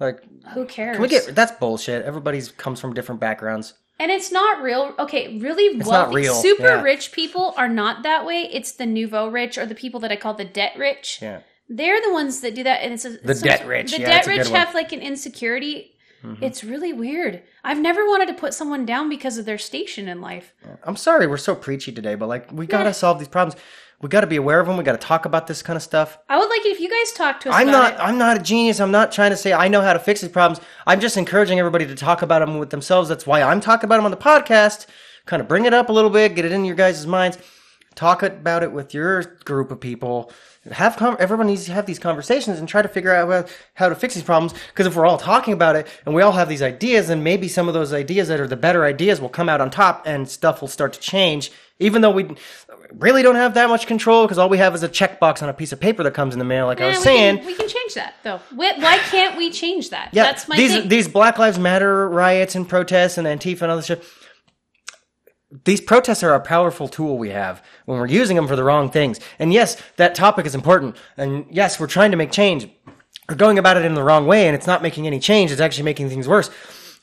Like, 0.00 0.22
Who 0.54 0.64
cares? 0.64 0.96
can 0.96 1.02
we 1.02 1.08
get 1.08 1.34
that's 1.34 1.52
bullshit. 1.52 2.04
Everybody's 2.04 2.50
comes 2.52 2.80
from 2.80 2.94
different 2.94 3.20
backgrounds. 3.20 3.74
and 4.00 4.10
it's 4.12 4.30
not 4.30 4.62
real. 4.62 4.94
Okay, 4.98 5.38
really 5.38 5.76
not 5.76 5.86
wealthy, 5.88 6.14
real, 6.16 6.34
super 6.34 6.62
yeah. 6.62 6.82
rich 6.82 7.10
people 7.12 7.52
are 7.56 7.68
not 7.68 8.02
that 8.04 8.24
way. 8.24 8.48
It's 8.52 8.72
the 8.72 8.86
nouveau 8.86 9.28
rich 9.28 9.58
or 9.58 9.66
the 9.66 9.74
people 9.74 9.98
that 10.00 10.12
I 10.12 10.16
call 10.16 10.34
the 10.34 10.44
debt 10.44 10.72
rich. 10.78 11.18
Yeah. 11.20 11.40
They're 11.68 12.00
the 12.00 12.12
ones 12.12 12.40
that 12.40 12.54
do 12.54 12.62
that, 12.62 12.82
and 12.82 12.94
it's 12.94 13.04
a, 13.04 13.10
The 13.10 13.34
debt 13.34 13.66
rich, 13.66 13.90
The 13.92 14.00
yeah, 14.00 14.06
debt 14.22 14.26
rich 14.26 14.48
have 14.48 14.72
like 14.74 14.92
an 14.92 15.00
insecurity. 15.00 15.92
Mm-hmm. 16.24 16.42
It's 16.42 16.64
really 16.64 16.92
weird. 16.92 17.42
I've 17.62 17.78
never 17.80 18.04
wanted 18.06 18.26
to 18.28 18.34
put 18.34 18.52
someone 18.54 18.84
down 18.84 19.08
because 19.08 19.38
of 19.38 19.44
their 19.44 19.58
station 19.58 20.08
in 20.08 20.20
life. 20.20 20.52
I'm 20.82 20.96
sorry 20.96 21.26
we're 21.26 21.36
so 21.36 21.54
preachy 21.54 21.92
today, 21.92 22.14
but 22.16 22.28
like 22.28 22.50
we 22.52 22.66
gotta 22.66 22.86
Yeah. 22.86 22.92
solve 22.92 23.18
these 23.18 23.28
problems. 23.28 23.60
We 24.00 24.08
gotta 24.08 24.26
be 24.26 24.36
aware 24.36 24.60
of 24.60 24.66
them. 24.66 24.76
We 24.76 24.84
gotta 24.84 24.98
talk 24.98 25.24
about 25.24 25.46
this 25.46 25.62
kind 25.62 25.76
of 25.76 25.82
stuff. 25.82 26.18
I 26.28 26.38
would 26.38 26.48
like 26.48 26.64
it 26.64 26.70
if 26.70 26.80
you 26.80 26.88
guys 26.88 27.12
talk 27.12 27.40
to 27.40 27.50
us. 27.50 27.54
I'm 27.54 27.68
not. 27.68 27.94
It. 27.94 28.00
I'm 28.00 28.18
not 28.18 28.36
a 28.36 28.40
genius. 28.42 28.80
I'm 28.80 28.90
not 28.90 29.10
trying 29.12 29.30
to 29.30 29.36
say 29.36 29.52
I 29.52 29.68
know 29.68 29.80
how 29.80 29.92
to 29.92 29.98
fix 29.98 30.20
these 30.20 30.30
problems. 30.30 30.64
I'm 30.86 31.00
just 31.00 31.16
encouraging 31.16 31.58
everybody 31.58 31.86
to 31.86 31.94
talk 31.94 32.22
about 32.22 32.40
them 32.40 32.58
with 32.58 32.70
themselves. 32.70 33.08
That's 33.08 33.26
why 33.26 33.42
I'm 33.42 33.60
talking 33.60 33.84
about 33.86 33.96
them 33.96 34.04
on 34.04 34.10
the 34.12 34.16
podcast. 34.16 34.86
Kind 35.26 35.40
of 35.42 35.48
bring 35.48 35.66
it 35.66 35.74
up 35.74 35.88
a 35.88 35.92
little 35.92 36.10
bit, 36.10 36.34
get 36.34 36.44
it 36.44 36.52
in 36.52 36.64
your 36.64 36.76
guys' 36.76 37.06
minds. 37.06 37.38
Talk 37.94 38.22
about 38.22 38.62
it 38.62 38.70
with 38.70 38.94
your 38.94 39.22
group 39.44 39.70
of 39.72 39.80
people. 39.80 40.32
Have 40.72 40.96
com- 40.96 41.16
everyone 41.18 41.46
needs 41.46 41.64
to 41.66 41.72
have 41.72 41.86
these 41.86 41.98
conversations 41.98 42.58
and 42.58 42.68
try 42.68 42.82
to 42.82 42.88
figure 42.88 43.14
out 43.14 43.50
how, 43.74 43.88
to 43.88 43.94
fix 43.94 44.14
these 44.14 44.22
problems. 44.24 44.54
Because 44.68 44.86
if 44.86 44.96
we're 44.96 45.06
all 45.06 45.18
talking 45.18 45.52
about 45.54 45.76
it 45.76 45.86
and 46.06 46.14
we 46.14 46.22
all 46.22 46.32
have 46.32 46.48
these 46.48 46.62
ideas, 46.62 47.08
then 47.08 47.22
maybe 47.22 47.48
some 47.48 47.68
of 47.68 47.74
those 47.74 47.92
ideas 47.92 48.28
that 48.28 48.40
are 48.40 48.46
the 48.46 48.56
better 48.56 48.84
ideas 48.84 49.20
will 49.20 49.28
come 49.28 49.48
out 49.48 49.60
on 49.60 49.70
top, 49.70 50.02
and 50.06 50.28
stuff 50.28 50.60
will 50.60 50.68
start 50.68 50.92
to 50.94 51.00
change. 51.00 51.50
Even 51.80 52.02
though 52.02 52.10
we 52.10 52.34
really 52.94 53.22
don't 53.22 53.36
have 53.36 53.54
that 53.54 53.68
much 53.68 53.86
control, 53.86 54.24
because 54.24 54.36
all 54.38 54.48
we 54.48 54.58
have 54.58 54.74
is 54.74 54.82
a 54.82 54.88
checkbox 54.88 55.42
on 55.42 55.48
a 55.48 55.52
piece 55.52 55.72
of 55.72 55.78
paper 55.78 56.02
that 56.02 56.12
comes 56.14 56.34
in 56.34 56.38
the 56.40 56.44
mail. 56.44 56.66
Like 56.66 56.80
I 56.80 56.84
Eh, 56.84 56.88
was 56.88 56.98
we 56.98 57.04
saying, 57.04 57.36
can, 57.38 57.46
we 57.46 57.54
can 57.54 57.68
change 57.68 57.94
that 57.94 58.14
though. 58.24 58.40
Why, 58.54 58.72
why 58.78 58.98
can't 58.98 59.36
we 59.36 59.50
change 59.50 59.90
that? 59.90 60.08
yeah, 60.12 60.24
That's 60.24 60.48
my 60.48 60.56
these 60.56 60.72
thing. 60.72 60.88
these 60.88 61.06
Black 61.08 61.38
Lives 61.38 61.58
Matter 61.58 62.08
riots 62.08 62.54
and 62.56 62.68
protests 62.68 63.16
and 63.18 63.26
Antifa 63.28 63.62
and 63.62 63.70
all 63.70 63.76
this 63.76 63.86
shit. 63.86 64.02
These 65.64 65.80
protests 65.80 66.22
are 66.22 66.34
a 66.34 66.40
powerful 66.40 66.88
tool 66.88 67.16
we 67.16 67.30
have 67.30 67.62
when 67.86 67.98
we're 67.98 68.06
using 68.06 68.36
them 68.36 68.46
for 68.46 68.56
the 68.56 68.64
wrong 68.64 68.90
things. 68.90 69.18
And 69.38 69.52
yes, 69.52 69.80
that 69.96 70.14
topic 70.14 70.44
is 70.44 70.54
important. 70.54 70.96
And 71.16 71.46
yes, 71.50 71.80
we're 71.80 71.86
trying 71.86 72.10
to 72.10 72.18
make 72.18 72.32
change. 72.32 72.68
We're 73.28 73.36
going 73.36 73.58
about 73.58 73.76
it 73.76 73.84
in 73.84 73.94
the 73.94 74.02
wrong 74.02 74.26
way, 74.26 74.46
and 74.46 74.54
it's 74.54 74.66
not 74.66 74.82
making 74.82 75.06
any 75.06 75.18
change. 75.20 75.50
It's 75.50 75.60
actually 75.60 75.84
making 75.84 76.10
things 76.10 76.28
worse. 76.28 76.50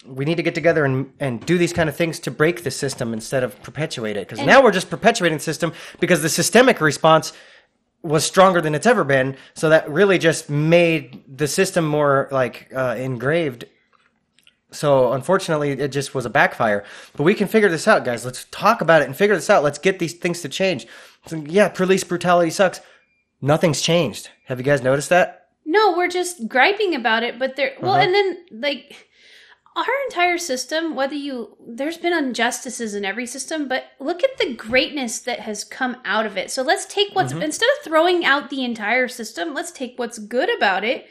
we 0.06 0.26
need 0.26 0.38
to 0.38 0.44
get 0.44 0.56
together 0.56 0.86
and, 0.86 1.12
and 1.20 1.46
do 1.46 1.58
these 1.58 1.74
kind 1.74 1.90
of 1.90 1.96
things 1.96 2.20
to 2.20 2.32
break 2.32 2.64
the 2.64 2.72
system 2.72 3.14
instead 3.14 3.44
of 3.44 3.62
perpetuate 3.64 4.18
it. 4.18 4.28
Because 4.28 4.46
now 4.46 4.62
we're 4.62 4.72
just 4.72 4.90
perpetuating 4.90 5.38
the 5.38 5.44
system 5.44 5.74
because 6.00 6.22
the 6.22 6.30
systemic 6.30 6.82
response 6.82 7.34
was 8.04 8.24
stronger 8.24 8.62
than 8.62 8.76
it's 8.76 8.86
ever 8.86 9.04
been. 9.04 9.36
So 9.56 9.70
that 9.70 9.90
really 9.90 10.20
just 10.20 10.50
made 10.50 11.24
the 11.38 11.48
system 11.48 11.86
more 11.88 12.28
like 12.32 12.72
uh, 12.76 12.96
engraved. 12.98 13.66
So 14.76 15.14
unfortunately, 15.14 15.72
it 15.72 15.89
just 15.89 16.14
was 16.14 16.26
a 16.26 16.30
backfire. 16.30 16.84
But 17.15 17.23
we 17.23 17.34
can 17.34 17.47
figure 17.47 17.69
this 17.69 17.88
out, 17.88 18.06
guys. 18.06 18.26
Let's 18.26 18.45
talk 18.52 18.81
about 18.81 19.02
it 19.02 19.06
and 19.06 19.15
figure 19.15 19.35
this 19.35 19.49
out. 19.49 19.64
Let's 19.64 19.80
get 19.80 19.99
these 19.99 20.14
things 20.14 20.41
to 20.41 20.49
change. 20.49 20.85
So, 21.27 21.38
yeah, 21.47 21.69
police 21.69 22.03
brutality 22.03 22.52
sucks. 22.52 22.81
Nothing's 23.41 23.81
changed. 23.81 24.30
Have 24.45 24.60
you 24.60 24.64
guys 24.65 24.81
noticed 24.81 25.10
that? 25.10 25.47
No, 25.65 25.95
we're 25.97 26.07
just 26.07 26.47
griping 26.47 26.93
about 26.95 27.23
it, 27.23 27.39
but 27.39 27.56
there. 27.56 27.73
Well, 27.81 27.93
Uh-huh. 27.93 28.03
and 28.03 28.14
then 28.14 28.38
like 28.52 29.07
our 29.76 29.85
entire 30.07 30.38
system, 30.38 30.95
whether 30.95 31.15
you 31.15 31.57
there's 31.68 31.97
been 31.97 32.14
injustices 32.14 32.93
in 32.95 33.03
every 33.03 33.26
system, 33.26 33.68
but 33.68 33.84
look 33.99 34.23
at 34.23 34.38
the 34.38 34.53
greatness 34.53 35.19
that 35.19 35.41
has 35.41 35.64
come 35.65 35.97
out 36.06 36.26
of 36.26 36.38
it. 36.38 36.49
So 36.52 36.61
let's 36.61 36.85
take 36.85 37.14
what's 37.14 37.34
Mm-hmm. 37.34 37.41
instead 37.41 37.69
of 37.77 37.84
throwing 37.84 38.23
out 38.23 38.49
the 38.49 38.64
entire 38.64 39.07
system, 39.10 39.53
let's 39.53 39.72
take 39.72 39.97
what's 39.97 40.18
good 40.18 40.56
about 40.56 40.84
it 40.85 41.07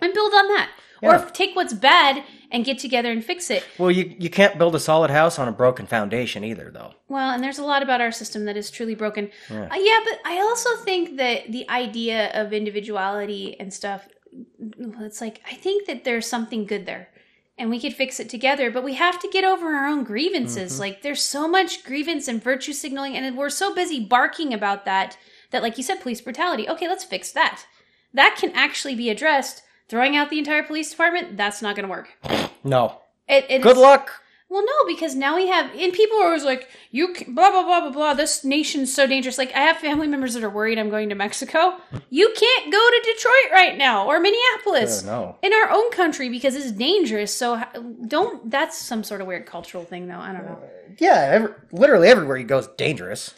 and 0.00 0.12
build 0.12 0.32
on 0.34 0.48
that, 0.48 0.70
or 1.02 1.18
take 1.30 1.54
what's 1.54 1.72
bad 1.74 2.24
and 2.54 2.64
get 2.64 2.78
together 2.78 3.10
and 3.10 3.22
fix 3.22 3.50
it. 3.50 3.64
Well, 3.78 3.90
you 3.90 4.14
you 4.16 4.30
can't 4.30 4.56
build 4.56 4.76
a 4.76 4.80
solid 4.80 5.10
house 5.10 5.38
on 5.40 5.48
a 5.48 5.52
broken 5.52 5.86
foundation 5.86 6.44
either, 6.44 6.70
though. 6.72 6.94
Well, 7.08 7.32
and 7.32 7.42
there's 7.42 7.58
a 7.58 7.64
lot 7.64 7.82
about 7.82 8.00
our 8.00 8.12
system 8.12 8.44
that 8.44 8.56
is 8.56 8.70
truly 8.70 8.94
broken. 8.94 9.30
Yeah. 9.50 9.68
Uh, 9.70 9.76
yeah, 9.76 9.98
but 10.04 10.20
I 10.24 10.40
also 10.40 10.70
think 10.76 11.16
that 11.16 11.50
the 11.50 11.68
idea 11.68 12.30
of 12.32 12.52
individuality 12.52 13.58
and 13.58 13.74
stuff, 13.74 14.08
it's 15.00 15.20
like, 15.20 15.42
I 15.50 15.54
think 15.54 15.86
that 15.88 16.04
there's 16.04 16.26
something 16.26 16.64
good 16.64 16.86
there 16.86 17.08
and 17.58 17.70
we 17.70 17.80
could 17.80 17.94
fix 17.94 18.18
it 18.20 18.28
together, 18.28 18.70
but 18.70 18.84
we 18.84 18.94
have 18.94 19.20
to 19.20 19.28
get 19.28 19.44
over 19.44 19.74
our 19.74 19.86
own 19.86 20.04
grievances. 20.04 20.80
Like, 20.80 21.02
there's 21.02 21.22
so 21.22 21.46
much 21.46 21.84
grievance 21.84 22.26
and 22.26 22.42
virtue 22.42 22.72
signaling, 22.72 23.16
and 23.16 23.36
we're 23.36 23.48
so 23.48 23.72
busy 23.74 24.04
barking 24.04 24.52
about 24.52 24.84
that 24.86 25.16
that, 25.50 25.62
like 25.62 25.76
you 25.76 25.84
said, 25.84 26.00
police 26.00 26.20
brutality. 26.20 26.68
Okay, 26.68 26.88
let's 26.88 27.04
fix 27.04 27.30
that. 27.30 27.64
That 28.12 28.36
can 28.40 28.50
actually 28.54 28.96
be 28.96 29.08
addressed. 29.08 29.62
Throwing 29.88 30.16
out 30.16 30.30
the 30.30 30.38
entire 30.38 30.62
police 30.62 30.90
department, 30.90 31.36
that's 31.36 31.60
not 31.62 31.76
going 31.76 31.86
to 31.86 31.90
work. 31.90 32.08
No. 32.66 33.02
It, 33.28 33.44
it 33.50 33.60
Good 33.62 33.76
is- 33.76 33.82
luck. 33.82 34.10
well, 34.48 34.64
no, 34.64 34.72
because 34.94 35.14
now 35.14 35.36
we 35.36 35.48
have, 35.48 35.70
and 35.76 35.92
people 35.92 36.16
are 36.18 36.24
always 36.28 36.44
like, 36.44 36.68
you 36.90 37.08
blah, 37.28 37.50
blah, 37.50 37.62
blah, 37.62 37.80
blah, 37.82 37.90
blah. 37.90 38.14
This 38.14 38.42
nation's 38.42 38.94
so 38.94 39.06
dangerous. 39.06 39.36
Like, 39.36 39.52
I 39.54 39.60
have 39.60 39.76
family 39.76 40.06
members 40.06 40.32
that 40.32 40.42
are 40.42 40.48
worried 40.48 40.78
I'm 40.78 40.88
going 40.88 41.10
to 41.10 41.14
Mexico. 41.14 41.76
You 42.08 42.32
can't 42.34 42.72
go 42.72 42.78
to 42.78 43.00
Detroit 43.12 43.52
right 43.52 43.76
now 43.76 44.06
or 44.06 44.18
Minneapolis 44.20 45.02
Oh, 45.04 45.06
no. 45.06 45.36
in 45.42 45.52
our 45.52 45.68
own 45.70 45.90
country 45.90 46.30
because 46.30 46.54
it's 46.54 46.72
dangerous. 46.72 47.34
So 47.34 47.62
don't, 48.06 48.50
that's 48.50 48.78
some 48.78 49.04
sort 49.04 49.20
of 49.20 49.26
weird 49.26 49.44
cultural 49.44 49.84
thing, 49.84 50.08
though. 50.08 50.18
I 50.18 50.32
don't 50.32 50.46
know. 50.46 50.58
Yeah, 50.98 51.16
every, 51.32 51.52
literally 51.72 52.08
everywhere 52.08 52.38
you 52.38 52.44
go 52.46 52.58
is 52.58 52.68
dangerous. 52.78 53.34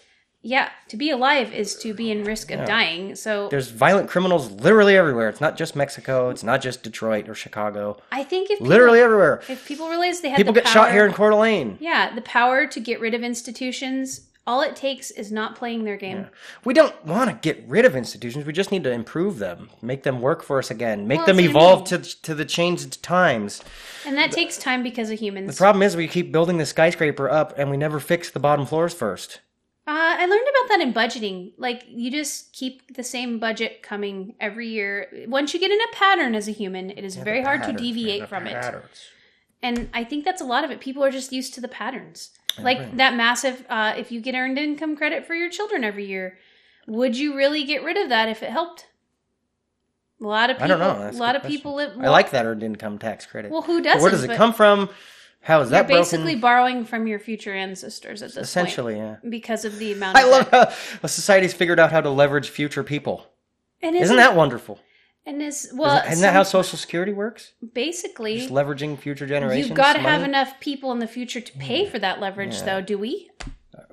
Yeah, 0.47 0.69
to 0.91 0.97
be 0.97 1.11
alive 1.11 1.53
is 1.53 1.75
to 1.79 1.93
be 1.93 2.13
in 2.13 2.23
risk 2.23 2.53
of 2.53 2.65
dying. 2.67 3.17
So 3.17 3.49
There's 3.49 3.69
violent 3.71 4.09
criminals 4.09 4.49
literally 4.53 4.97
everywhere. 4.97 5.29
It's 5.29 5.41
not 5.41 5.57
just 5.57 5.75
Mexico. 5.75 6.31
It's 6.31 6.45
not 6.45 6.63
just 6.63 6.85
Detroit 6.85 7.29
or 7.29 7.35
Chicago. 7.35 7.97
I 8.13 8.23
think 8.23 8.49
if 8.51 8.59
people, 8.59 8.69
Literally 8.69 9.01
everywhere. 9.01 9.43
if 9.49 9.67
people 9.67 9.89
realize 9.89 10.21
they 10.21 10.29
have 10.29 10.37
People 10.37 10.53
the 10.53 10.61
get 10.61 10.69
shot 10.69 10.93
here 10.93 11.05
in 11.05 11.13
Coeur 11.13 11.31
d'Alene. 11.31 11.79
Yeah, 11.81 12.15
the 12.15 12.21
power 12.23 12.65
to 12.69 12.79
get 12.79 13.01
rid 13.01 13.13
of 13.13 13.25
institutions, 13.25 14.21
all 14.47 14.61
it 14.63 14.77
takes 14.77 15.11
is 15.11 15.33
not 15.33 15.57
playing 15.57 15.83
their 15.83 15.97
game. 15.97 16.29
We 16.65 16.75
don't 16.75 16.95
want 17.05 17.29
to 17.29 17.35
get 17.35 17.65
rid 17.67 17.85
of 17.85 17.97
institutions. 17.97 18.47
We 18.47 18.53
just 18.53 18.71
need 18.71 18.85
to 18.85 18.93
improve 18.93 19.41
them, 19.41 19.71
make 19.83 20.05
them 20.05 20.21
work 20.21 20.45
for 20.45 20.61
us 20.61 20.71
again, 20.71 21.09
make 21.09 21.19
Well, 21.19 21.27
them 21.27 21.37
what 21.39 21.45
I 21.47 21.49
evolve 21.49 21.91
mean. 21.91 22.03
to 22.03 22.23
to 22.23 22.35
the 22.37 22.45
changed 22.45 23.03
times. 23.03 23.65
And 24.07 24.17
that 24.17 24.31
takes 24.31 24.57
time 24.59 24.85
because 24.85 25.11
of 25.11 25.19
humans. 25.19 25.49
The 25.57 25.59
problem 25.59 25.83
is 25.83 25.97
we 25.97 26.07
keep 26.07 26.31
building 26.31 26.59
the 26.59 26.67
skyscraper 26.67 27.29
up 27.29 27.59
and 27.59 27.69
we 27.69 27.77
never 27.77 27.99
fix 27.99 28.31
the 28.31 28.39
bottom 28.39 28.65
floors 28.65 28.95
first. 28.95 29.41
Uh, 29.89 30.17
I 30.19 30.27
learned 30.27 30.47
about 30.49 30.69
that 30.71 30.81
in 30.81 30.93
budgeting. 30.93 31.53
Like, 31.59 31.85
you 31.87 32.11
just 32.11 32.53
keep 32.53 32.97
the 32.97 33.05
same 33.05 33.39
budget 33.39 33.83
coming 33.83 34.35
every 34.41 34.69
year. 34.69 35.07
Once 35.29 35.55
you 35.55 35.61
get 35.61 35.71
in 35.71 35.79
a 35.81 35.93
pattern 35.95 36.35
as 36.35 36.49
a 36.49 36.51
human, 36.51 36.91
it 36.91 37.05
is 37.05 37.15
very 37.15 37.43
hard 37.43 37.61
to 37.61 37.67
Patterns, 37.69 37.81
man, 37.81 37.95
deviate 37.95 38.29
from 38.29 38.47
it. 38.49 38.85
And 39.63 39.89
I 39.95 40.03
think 40.03 40.25
that's 40.25 40.41
a 40.41 40.45
lot 40.45 40.65
of 40.65 40.71
it. 40.73 40.81
People 40.81 41.05
are 41.05 41.11
just 41.11 41.33
used 41.33 41.55
to 41.55 41.61
the 41.61 41.69
patterns. 41.69 42.31
Like 42.59 42.97
that 42.97 43.15
massive, 43.15 43.65
uh, 43.69 43.95
if 43.97 44.11
you 44.11 44.21
get 44.21 44.35
earned 44.35 44.59
income 44.59 44.97
credit 44.97 45.27
for 45.27 45.35
your 45.35 45.51
children 45.51 45.85
every 45.85 46.07
year, 46.07 46.39
would 46.87 47.17
you 47.17 47.37
really 47.37 47.65
get 47.65 47.85
rid 47.85 47.97
of 47.97 48.09
that 48.09 48.29
if 48.29 48.43
it 48.43 48.51
helped? 48.51 48.87
A 50.21 50.25
lot 50.25 50.49
of 50.51 50.57
people, 50.57 50.65
I 50.65 50.69
don't 50.69 50.81
know. 50.81 50.99
That's 51.05 51.17
a 51.17 51.21
lot 51.21 51.37
of 51.37 51.43
people 51.43 51.75
live. 51.75 51.93
I 52.01 52.09
like 52.09 52.31
that 52.31 52.47
earned 52.47 52.63
income 52.63 52.99
tax 52.99 53.27
credit. 53.27 53.51
Well, 53.51 53.63
who 53.63 53.83
doesn't? 53.83 54.01
where 54.01 54.11
does 54.11 54.25
it 54.25 54.35
come 54.37 54.55
from? 54.55 54.89
How 55.47 55.61
is 55.61 55.71
You're 55.71 55.79
that 55.83 55.87
basically 55.87 56.25
broken? 56.35 56.41
borrowing 56.41 56.85
from 56.85 57.07
your 57.07 57.21
future 57.21 57.55
ancestors 57.55 58.21
at 58.21 58.35
this 58.35 58.49
Essentially, 58.49 58.95
point 58.95 59.05
Essentially, 59.05 59.29
yeah. 59.31 59.31
because 59.31 59.65
of 59.65 59.79
the 59.79 59.93
amount. 59.93 60.17
I 60.17 60.25
love 60.25 60.49
how 60.51 60.69
a 61.05 61.09
society's 61.09 61.55
figured 61.55 61.79
out 61.79 61.93
how 61.93 62.01
to 62.01 62.11
leverage 62.11 62.49
future 62.49 62.83
people. 62.83 63.25
And 63.81 63.95
Isn't 63.95 64.17
that 64.17 64.35
wonderful? 64.35 64.81
And 65.25 65.41
is 65.41 65.71
well, 65.73 66.05
Isn't 66.05 66.23
that 66.23 66.35
how 66.35 66.43
Social 66.43 66.77
Security 66.77 67.13
works? 67.13 67.53
basically 67.75 68.39
Just 68.39 68.51
leveraging 68.51 68.99
future 68.99 69.25
generations. 69.25 69.69
You've 69.69 69.77
got 69.77 69.93
to 69.93 70.01
have 70.01 70.23
enough 70.23 70.59
people 70.59 70.91
in 70.91 70.99
the 70.99 71.07
future 71.07 71.41
to 71.41 71.53
pay 71.59 71.87
for 71.89 72.01
that 72.01 72.19
leverage, 72.21 72.63
though, 72.63 72.81
do 72.81 72.99
we? 72.99 73.31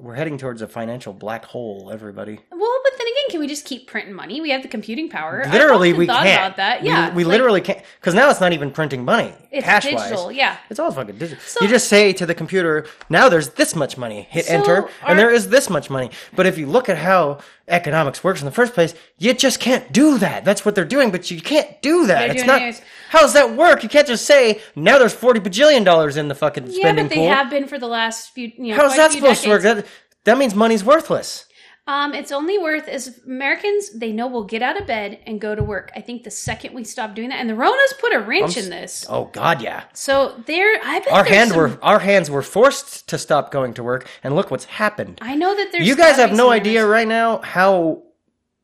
We're 0.04 0.16
heading 0.16 0.38
towards 0.38 0.62
a 0.62 0.68
financial 0.68 1.14
black 1.14 1.46
hole, 1.46 1.90
everybody. 1.90 2.38
Well, 2.52 2.80
but 2.84 2.92
then 2.98 3.08
again, 3.08 3.24
can 3.30 3.40
we 3.40 3.48
just 3.48 3.64
keep 3.64 3.88
printing 3.88 4.14
money? 4.14 4.42
We 4.42 4.50
have 4.50 4.62
the 4.62 4.68
computing 4.68 5.08
power. 5.08 5.46
Literally, 5.50 5.94
we 5.94 6.06
thought 6.06 6.24
can't. 6.24 6.42
about 6.46 6.58
that. 6.58 6.82
We- 6.82 6.90
Yeah, 6.90 7.14
we, 7.14 7.24
like, 7.24 7.32
literally 7.32 7.62
can't 7.62 7.80
because 8.02 8.14
now 8.14 8.30
it's 8.30 8.42
not 8.42 8.52
even 8.52 8.70
printing 8.70 9.06
money, 9.06 9.34
it's 9.50 9.64
cash 9.64 9.84
digital. 9.86 10.26
wise. 10.26 10.36
Yeah, 10.36 10.58
It's 10.70 10.78
all 10.78 10.92
fucking 10.92 11.18
digital. 11.18 11.42
So- 11.46 11.62
you 11.64 11.70
just 11.70 11.88
say 11.88 12.12
to 12.12 12.26
the 12.26 12.36
computer, 12.36 12.86
"Now 13.10 13.30
there's 13.30 13.52
this 13.52 13.78
much 13.78 13.98
money." 13.98 14.28
Hit 14.30 14.44
So 14.48 14.56
enter, 14.56 14.76
our- 14.76 14.90
and 15.08 15.18
there 15.18 15.32
is 15.32 15.48
this 15.48 15.70
much 15.70 15.90
money. 15.90 16.12
But 16.36 16.48
if 16.48 16.58
you 16.58 16.68
look 16.68 16.90
at 16.90 16.98
how 16.98 17.38
economics 17.68 18.24
works 18.24 18.42
in 18.42 18.46
the 18.46 18.52
first 18.52 18.74
place, 18.74 18.94
you 19.18 19.34
just 19.34 19.60
can't 19.60 19.92
do 19.92 20.18
that. 20.18 20.44
That's 20.44 20.66
what 20.66 20.76
they're 20.76 20.86
doing, 20.86 21.12
but 21.12 21.32
you 21.32 21.42
can't 21.42 21.82
do 21.82 22.08
that. 22.08 22.20
They're 22.20 22.36
it's 22.36 22.46
not. 22.46 22.84
How 23.10 23.22
does 23.22 23.34
that 23.34 23.56
work? 23.56 23.84
You 23.84 23.90
can't 23.90 24.08
just 24.08 24.26
say, 24.26 24.62
"Now 24.76 24.98
there's 24.98 25.14
forty 25.14 25.40
bajillion 25.40 25.86
dollars 25.86 26.18
in 26.18 26.28
the 26.28 26.36
fucking 26.36 26.68
yeah, 26.68 26.80
spending 26.80 27.06
but 27.06 27.10
they 27.12 27.16
pool." 27.18 27.30
have 27.30 27.50
been 27.50 27.68
for 27.68 27.80
the 27.80 27.88
last 27.88 28.34
few. 28.34 28.52
You 28.58 28.76
know, 28.76 28.82
How's 28.82 28.96
that 28.96 29.12
supposed 29.12 29.44
to 29.44 29.50
work? 29.50 29.62
That 29.64 29.86
that 30.26 30.38
means 30.38 30.56
money's 30.56 30.84
worthless. 30.84 31.46
Um, 31.86 32.14
it's 32.14 32.32
only 32.32 32.58
worth 32.58 32.88
as 32.88 33.20
Americans. 33.26 33.90
They 33.92 34.14
know 34.14 34.28
we'll 34.28 34.46
get 34.46 34.62
out 34.62 34.80
of 34.80 34.88
bed 34.88 35.20
and 35.26 35.42
go 35.42 35.54
to 35.54 35.62
work. 35.62 35.92
I 35.96 36.00
think 36.00 36.24
the 36.24 36.32
second 36.32 36.74
we 36.74 36.86
stop 36.86 37.14
doing 37.14 37.28
that, 37.30 37.42
and 37.42 37.50
the 37.50 37.56
Rona's 37.56 37.94
put 38.00 38.14
a 38.14 38.20
wrench 38.20 38.56
in 38.56 38.70
this. 38.70 39.06
Oh 39.10 39.26
God, 39.34 39.62
yeah. 39.62 39.84
So 39.94 40.42
there, 40.46 40.80
I 40.82 41.00
bet 41.00 41.12
Our 41.12 41.26
hand 41.26 41.50
some- 41.50 41.58
were 41.58 41.80
our 41.82 42.00
hands 42.00 42.30
were 42.32 42.42
forced 42.42 43.10
to 43.10 43.18
stop 43.18 43.52
going 43.52 43.74
to 43.74 43.84
work, 43.84 44.08
and 44.24 44.34
look 44.34 44.50
what's 44.50 44.64
happened. 44.66 45.20
I 45.22 45.36
know 45.36 45.54
that 45.56 45.74
there's. 45.74 45.86
you 45.86 45.98
guys 45.98 46.16
have 46.16 46.32
no 46.32 46.52
idea 46.52 46.86
right 46.88 47.08
now 47.08 47.40
how 47.42 48.04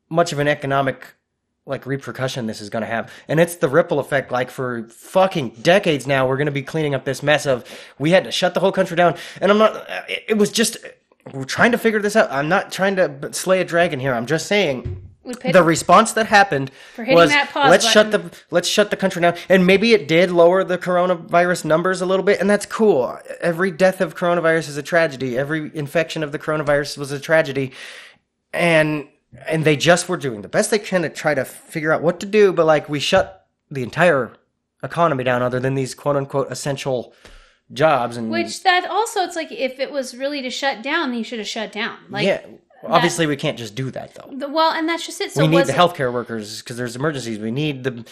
much 0.08 0.32
of 0.32 0.38
an 0.38 0.48
economic 0.48 1.06
like 1.66 1.84
repercussion 1.84 2.46
this 2.46 2.60
is 2.62 2.68
going 2.70 2.80
to 2.80 2.86
have 2.88 3.12
and 3.28 3.38
it's 3.38 3.56
the 3.56 3.68
ripple 3.68 4.00
effect 4.00 4.32
like 4.32 4.50
for 4.50 4.88
fucking 4.88 5.50
decades 5.62 6.04
now 6.06 6.26
we're 6.26 6.38
going 6.38 6.46
to 6.46 6.50
be 6.50 6.62
cleaning 6.62 6.94
up 6.96 7.04
this 7.04 7.22
mess 7.22 7.46
of 7.46 7.64
we 7.98 8.10
had 8.10 8.24
to 8.24 8.32
shut 8.32 8.54
the 8.54 8.60
whole 8.60 8.72
country 8.72 8.96
down 8.96 9.14
and 9.40 9.52
i'm 9.52 9.58
not 9.58 9.76
it, 10.08 10.24
it 10.30 10.38
was 10.38 10.50
just 10.50 10.78
we're 11.32 11.44
trying 11.44 11.72
to 11.72 11.78
figure 11.78 12.00
this 12.00 12.16
out. 12.16 12.30
I'm 12.30 12.48
not 12.48 12.72
trying 12.72 12.96
to 12.96 13.32
slay 13.32 13.60
a 13.60 13.64
dragon 13.64 14.00
here. 14.00 14.14
I'm 14.14 14.26
just 14.26 14.46
saying 14.46 15.10
the 15.52 15.62
response 15.62 16.12
that 16.12 16.26
happened 16.26 16.70
was 16.96 17.30
that 17.30 17.50
let's 17.54 17.88
shut 17.88 18.10
the 18.10 18.30
let's 18.50 18.68
shut 18.68 18.90
the 18.90 18.96
country 18.96 19.22
down. 19.22 19.36
And 19.48 19.66
maybe 19.66 19.92
it 19.92 20.08
did 20.08 20.30
lower 20.30 20.64
the 20.64 20.78
coronavirus 20.78 21.64
numbers 21.64 22.00
a 22.00 22.06
little 22.06 22.24
bit 22.24 22.40
and 22.40 22.48
that's 22.48 22.66
cool. 22.66 23.18
Every 23.40 23.70
death 23.70 24.00
of 24.00 24.16
coronavirus 24.16 24.70
is 24.70 24.76
a 24.76 24.82
tragedy. 24.82 25.36
Every 25.36 25.70
infection 25.74 26.22
of 26.22 26.32
the 26.32 26.38
coronavirus 26.38 26.98
was 26.98 27.12
a 27.12 27.20
tragedy. 27.20 27.72
And 28.52 29.08
and 29.46 29.64
they 29.64 29.76
just 29.76 30.08
were 30.08 30.16
doing 30.16 30.42
the 30.42 30.48
best 30.48 30.70
they 30.70 30.78
can 30.78 31.02
to 31.02 31.08
try 31.08 31.34
to 31.34 31.44
figure 31.44 31.92
out 31.92 32.02
what 32.02 32.18
to 32.18 32.26
do 32.26 32.52
but 32.52 32.66
like 32.66 32.88
we 32.88 32.98
shut 32.98 33.46
the 33.70 33.82
entire 33.82 34.32
economy 34.82 35.22
down 35.22 35.40
other 35.40 35.60
than 35.60 35.74
these 35.74 35.94
quote 35.94 36.16
unquote 36.16 36.50
essential 36.50 37.14
jobs 37.72 38.16
and 38.16 38.30
Which 38.30 38.62
that 38.62 38.86
also, 38.86 39.20
it's 39.20 39.36
like 39.36 39.52
if 39.52 39.78
it 39.78 39.90
was 39.90 40.16
really 40.16 40.42
to 40.42 40.50
shut 40.50 40.82
down, 40.82 41.10
then 41.10 41.18
you 41.18 41.24
should 41.24 41.38
have 41.38 41.48
shut 41.48 41.72
down. 41.72 41.98
Like, 42.08 42.26
yeah 42.26 42.40
obviously 42.84 43.26
we 43.26 43.36
can't 43.36 43.58
just 43.58 43.74
do 43.74 43.90
that 43.90 44.14
though 44.14 44.30
the, 44.36 44.48
well, 44.48 44.72
and 44.72 44.88
that's 44.88 45.04
just 45.04 45.20
it. 45.20 45.32
So 45.32 45.42
we 45.42 45.48
need 45.48 45.66
the 45.66 45.72
healthcare 45.72 46.12
workers 46.12 46.62
because 46.62 46.76
there's 46.76 46.96
emergencies. 46.96 47.38
We 47.38 47.50
need 47.50 47.84
the 47.84 48.04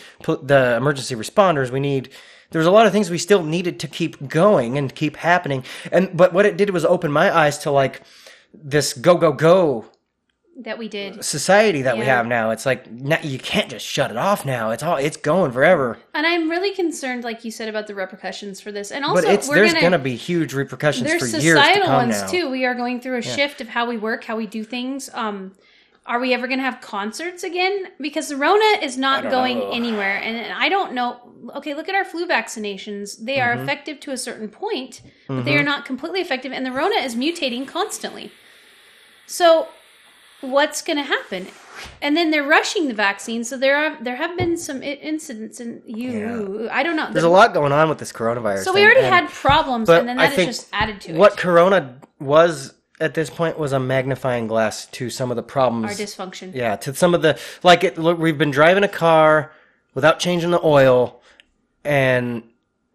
the 0.43 0.77
emergency 0.77 1.15
responders. 1.15 1.71
We 1.71 1.81
need 1.81 2.11
there's 2.51 2.67
a 2.67 2.71
lot 2.71 2.87
of 2.87 2.93
things 2.93 3.11
we 3.11 3.19
still 3.19 3.43
needed 3.43 3.81
to 3.81 3.89
keep 3.89 4.29
going 4.29 4.79
and 4.79 4.95
keep 4.95 5.17
happening. 5.17 5.65
And 5.93 6.17
but 6.17 6.33
what 6.33 6.47
it 6.47 6.57
did 6.57 6.71
was 6.71 6.85
open 6.85 7.13
my 7.13 7.35
eyes 7.35 7.59
to 7.59 7.71
like 7.71 8.03
this 8.53 8.93
go 8.93 9.17
go 9.17 9.33
go 9.33 9.87
that 10.59 10.77
we 10.77 10.89
did. 10.89 11.25
society 11.25 11.83
that 11.83 11.97
we 11.97 12.05
have 12.05 12.27
now. 12.27 12.51
It's 12.51 12.67
like 12.67 12.87
you 13.23 13.39
can't 13.39 13.71
just 13.71 13.87
shut 13.87 14.11
it 14.11 14.17
off 14.17 14.45
now. 14.45 14.71
It's 14.71 14.83
all 14.83 14.97
it's 14.97 15.17
going 15.17 15.53
forever. 15.53 15.99
And 16.15 16.27
I'm 16.27 16.51
really 16.51 16.75
concerned, 16.75 17.25
like 17.25 17.45
you 17.45 17.51
said, 17.51 17.69
about 17.69 17.87
the 17.87 17.95
repercussions 17.95 18.61
for 18.61 18.73
this. 18.73 18.91
And 18.91 19.05
also, 19.05 19.23
But 19.23 19.33
it's 19.33 19.49
we're 19.49 19.57
there's 19.57 19.73
gonna, 19.73 19.83
gonna, 19.83 19.99
be 19.99 20.17
huge 20.17 20.55
repercussions 20.55 21.09
there's 21.09 21.21
for 21.21 21.39
years 21.39 21.59
to 21.59 21.65
societal 21.65 21.87
come 21.87 22.09
ones 22.09 22.23
now. 22.23 22.29
too. 22.29 22.51
We 22.51 22.65
are 22.65 22.75
going 22.75 23.01
through 23.01 23.19
a 23.19 23.23
shift 23.23 23.61
of 23.61 23.69
how 23.69 23.87
we 23.87 23.97
work, 23.97 24.25
how 24.25 24.37
we 24.37 24.47
do 24.47 24.65
things. 24.65 25.09
Um, 25.15 25.53
are 26.09 26.19
we 26.19 26.33
ever 26.33 26.47
going 26.49 26.59
to 26.59 26.65
have 26.65 26.81
concerts 26.81 27.45
again? 27.45 27.89
Because 28.01 28.29
the 28.29 28.37
Rona 28.37 28.83
is 28.83 28.97
not 28.97 29.25
going 29.25 29.59
know. 29.59 29.71
anywhere, 29.71 30.17
and 30.17 30.53
I 30.53 30.71
don't 30.71 30.95
know. 30.95 31.21
okay, 31.57 31.75
look 31.75 31.89
at 31.89 31.95
our 31.95 32.05
flu 32.05 32.27
vaccinations. 32.27 33.23
They 33.23 33.41
are 33.41 33.53
effective 33.53 34.01
to 34.01 34.13
a 34.13 34.17
certain 34.17 34.49
point, 34.49 35.03
but 35.29 35.45
they 35.45 35.57
are 35.57 35.63
not 35.63 35.85
completely 35.85 36.21
effective, 36.21 36.51
and 36.51 36.65
the 36.65 36.73
Rona 36.73 36.97
is 36.97 37.15
mutating 37.15 37.69
constantly. 37.69 38.33
So, 39.27 39.69
what's 40.41 40.83
going 40.83 40.97
to 40.97 41.03
happen? 41.03 41.47
And 42.03 42.17
then 42.17 42.31
they're 42.31 42.47
rushing 42.47 42.89
the 42.89 42.95
vaccine, 42.95 43.45
so 43.45 43.57
there 43.57 43.77
are 43.77 44.03
there 44.03 44.17
have 44.17 44.37
been 44.37 44.57
some 44.57 44.83
incidents, 44.83 45.61
and 45.61 45.81
you, 45.87 46.69
I 46.73 46.83
don't 46.83 46.97
know. 46.97 47.09
There's 47.13 47.25
a 47.25 47.29
lot 47.29 47.55
going 47.55 47.71
on 47.71 47.89
with 47.89 47.99
this 47.99 48.13
coronavirus. 48.13 48.65
So 48.65 48.75
we 48.75 48.83
already 48.85 49.03
had 49.03 49.29
problems, 49.29 49.89
and 49.89 50.09
then 50.09 50.17
that 50.17 50.37
is 50.37 50.47
just 50.47 50.69
added 50.73 51.01
to 51.03 51.13
what 51.13 51.17
it. 51.17 51.19
What 51.21 51.37
Corona 51.37 52.01
was 52.19 52.75
at 53.01 53.15
this 53.15 53.31
point 53.31 53.59
was 53.59 53.73
a 53.73 53.79
magnifying 53.79 54.49
glass 54.49 54.87
to 54.87 55.09
some 55.09 55.31
of 55.31 55.37
the 55.37 55.43
problems. 55.43 55.85
Our 55.85 56.07
dysfunction. 56.07 56.53
yeah, 56.55 56.75
to 56.77 56.95
some 56.95 57.15
of 57.15 57.23
the 57.23 57.39
like 57.63 57.85
it. 57.85 57.97
Look, 57.97 58.19
we've 58.19 58.39
been 58.39 58.51
driving 58.51 58.83
a 58.83 58.89
car 58.89 59.53
without 59.95 60.19
changing 60.19 60.51
the 60.51 60.65
oil, 60.65 61.23
and 61.85 62.43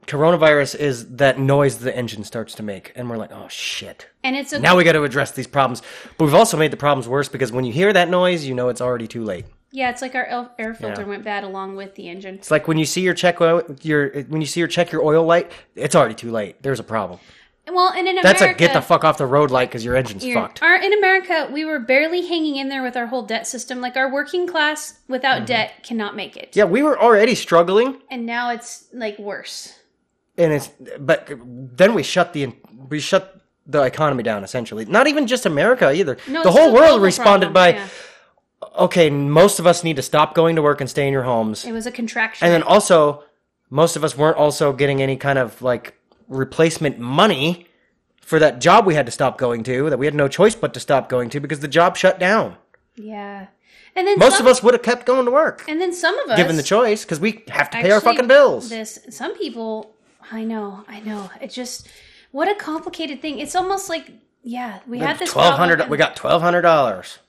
coronavirus 0.07 0.75
is 0.75 1.15
that 1.15 1.39
noise 1.39 1.77
the 1.77 1.95
engine 1.95 2.25
starts 2.25 2.53
to 2.55 2.63
make, 2.63 2.91
and 2.95 3.09
we're 3.09 3.17
like, 3.17 3.31
oh 3.31 3.47
shit. 3.47 4.07
And 4.23 4.35
it's 4.35 4.53
a 4.53 4.59
Now 4.59 4.75
we 4.77 4.83
got 4.83 4.93
to 4.93 5.03
address 5.03 5.31
these 5.31 5.47
problems, 5.47 5.81
but 6.17 6.25
we've 6.25 6.33
also 6.33 6.57
made 6.57 6.71
the 6.71 6.77
problems 6.77 7.07
worse 7.07 7.27
because 7.29 7.51
when 7.51 7.65
you 7.65 7.73
hear 7.73 7.91
that 7.93 8.09
noise, 8.09 8.45
you 8.45 8.53
know 8.55 8.69
it's 8.69 8.81
already 8.81 9.07
too 9.07 9.23
late. 9.23 9.45
yeah, 9.71 9.89
it's 9.89 10.01
like 10.01 10.15
our 10.15 10.49
air 10.59 10.73
filter 10.73 11.01
Yeah. 11.01 11.07
went 11.07 11.23
bad 11.23 11.43
along 11.43 11.75
with 11.75 11.95
the 11.95 12.07
engine. 12.07 12.35
It's 12.35 12.51
like 12.51 12.67
when 12.67 12.77
you 12.77 12.85
see 12.85 13.01
your 13.01 13.13
check 13.15 13.41
oil, 13.41 13.63
your 13.81 14.09
when 14.23 14.39
you 14.41 14.47
see 14.47 14.59
your 14.59 14.69
check 14.69 14.91
your 14.91 15.03
oil 15.03 15.25
light, 15.25 15.51
it's 15.75 15.95
already 15.95 16.15
too 16.15 16.31
late. 16.31 16.61
There's 16.63 16.79
a 16.79 16.83
problem. 16.83 17.19
Well, 17.65 17.93
and 17.93 18.05
in 18.07 18.17
That's 18.21 18.41
a 18.41 18.53
get 18.53 18.73
the 18.73 18.81
fuck 18.81 19.05
off 19.05 19.17
the 19.17 19.25
road 19.25 19.49
light 19.49 19.69
because 19.69 19.85
your 19.85 19.95
engine's 19.95 20.25
fucked. 20.33 20.61
Our, 20.61 20.75
in 20.75 20.91
America, 20.93 21.49
we 21.49 21.63
were 21.63 21.79
barely 21.79 22.27
hanging 22.27 22.57
in 22.57 22.67
there 22.67 22.83
with 22.83 22.97
our 22.97 23.07
whole 23.07 23.23
debt 23.23 23.47
system. 23.47 23.79
Like 23.79 23.95
our 23.95 24.11
working 24.11 24.47
class 24.47 24.99
without 25.07 25.45
debt 25.45 25.81
cannot 25.81 26.13
make 26.13 26.35
it. 26.35 26.51
Mm-hmm. 26.51 26.59
Yeah, 26.59 26.65
we 26.65 26.83
were 26.83 26.99
already 27.01 27.35
struggling, 27.35 28.01
And 28.11 28.25
now 28.25 28.49
it's 28.49 28.89
like 28.93 29.17
worse. 29.17 29.79
and 30.37 30.51
it's 30.51 30.69
but 30.99 31.29
then 31.77 31.93
we 31.93 32.03
shut 32.03 32.33
the 32.33 32.53
we 32.89 32.99
shut 32.99 33.39
the 33.65 33.81
economy 33.83 34.23
down 34.23 34.43
essentially. 34.43 34.85
Not 34.85 35.07
even 35.07 35.27
just 35.27 35.45
America 35.45 35.91
either. 35.93 36.17
No, 36.27 36.43
the 36.43 36.51
whole 36.51 36.73
world 36.73 37.01
responded 37.01 37.53
problem, 37.53 37.53
by 37.53 37.79
yeah. 37.79 37.87
okay, 38.79 39.09
most 39.09 39.59
of 39.59 39.65
us 39.67 39.83
need 39.83 39.95
to 39.95 40.01
stop 40.01 40.35
going 40.35 40.55
to 40.55 40.61
work 40.61 40.81
and 40.81 40.89
stay 40.89 41.07
in 41.07 41.13
your 41.13 41.23
homes, 41.23 41.65
It 41.65 41.71
was 41.71 41.85
a 41.85 41.91
contraction. 41.91 42.45
and 42.45 42.53
then 42.53 42.63
also 42.63 43.23
most 43.69 43.95
of 43.95 44.03
us 44.03 44.17
weren't 44.17 44.37
also 44.37 44.73
getting 44.73 45.01
any 45.01 45.15
kind 45.17 45.39
of 45.39 45.61
like 45.61 45.95
replacement 46.27 46.99
money 46.99 47.67
for 48.21 48.39
that 48.39 48.59
job 48.61 48.85
we 48.85 48.95
had 48.95 49.05
to 49.05 49.11
stop 49.11 49.37
going 49.37 49.63
to 49.63 49.89
that 49.89 49.97
we 49.99 50.05
had 50.05 50.15
no 50.15 50.27
choice 50.27 50.55
but 50.55 50.73
to 50.73 50.79
stop 50.79 51.09
going 51.09 51.29
to 51.29 51.39
because 51.39 51.59
the 51.59 51.67
job 51.67 51.95
shut 51.97 52.19
down. 52.19 52.55
yeah. 52.95 53.47
And 53.95 54.07
then 54.07 54.17
Most 54.17 54.37
some, 54.37 54.47
of 54.47 54.51
us 54.51 54.63
would 54.63 54.73
have 54.73 54.81
kept 54.81 55.05
going 55.05 55.25
to 55.25 55.31
work 55.31 55.65
and 55.67 55.79
then 55.79 55.93
some 55.93 56.17
of 56.19 56.31
us 56.31 56.37
given 56.37 56.55
the 56.55 56.63
choice 56.63 57.03
because 57.05 57.19
we 57.19 57.43
have 57.49 57.69
to 57.69 57.77
pay 57.77 57.91
our 57.91 58.01
fucking 58.01 58.27
bills. 58.27 58.69
This 58.69 58.97
some 59.09 59.37
people 59.37 59.93
I 60.31 60.43
know, 60.43 60.83
I 60.87 60.99
know. 61.01 61.29
It 61.41 61.51
just 61.51 61.87
what 62.33 62.49
a 62.49 62.55
complicated 62.55 63.21
thing. 63.21 63.39
It's 63.39 63.55
almost 63.55 63.87
like 63.87 64.11
yeah, 64.43 64.79
we 64.85 64.99
had 64.99 65.17
this 65.19 65.31
Twelve 65.31 65.55
hundred. 65.55 65.87
We 65.89 65.95
got 65.97 66.17
twelve 66.17 66.41
hundred 66.41 66.63
dollars. 66.63 67.19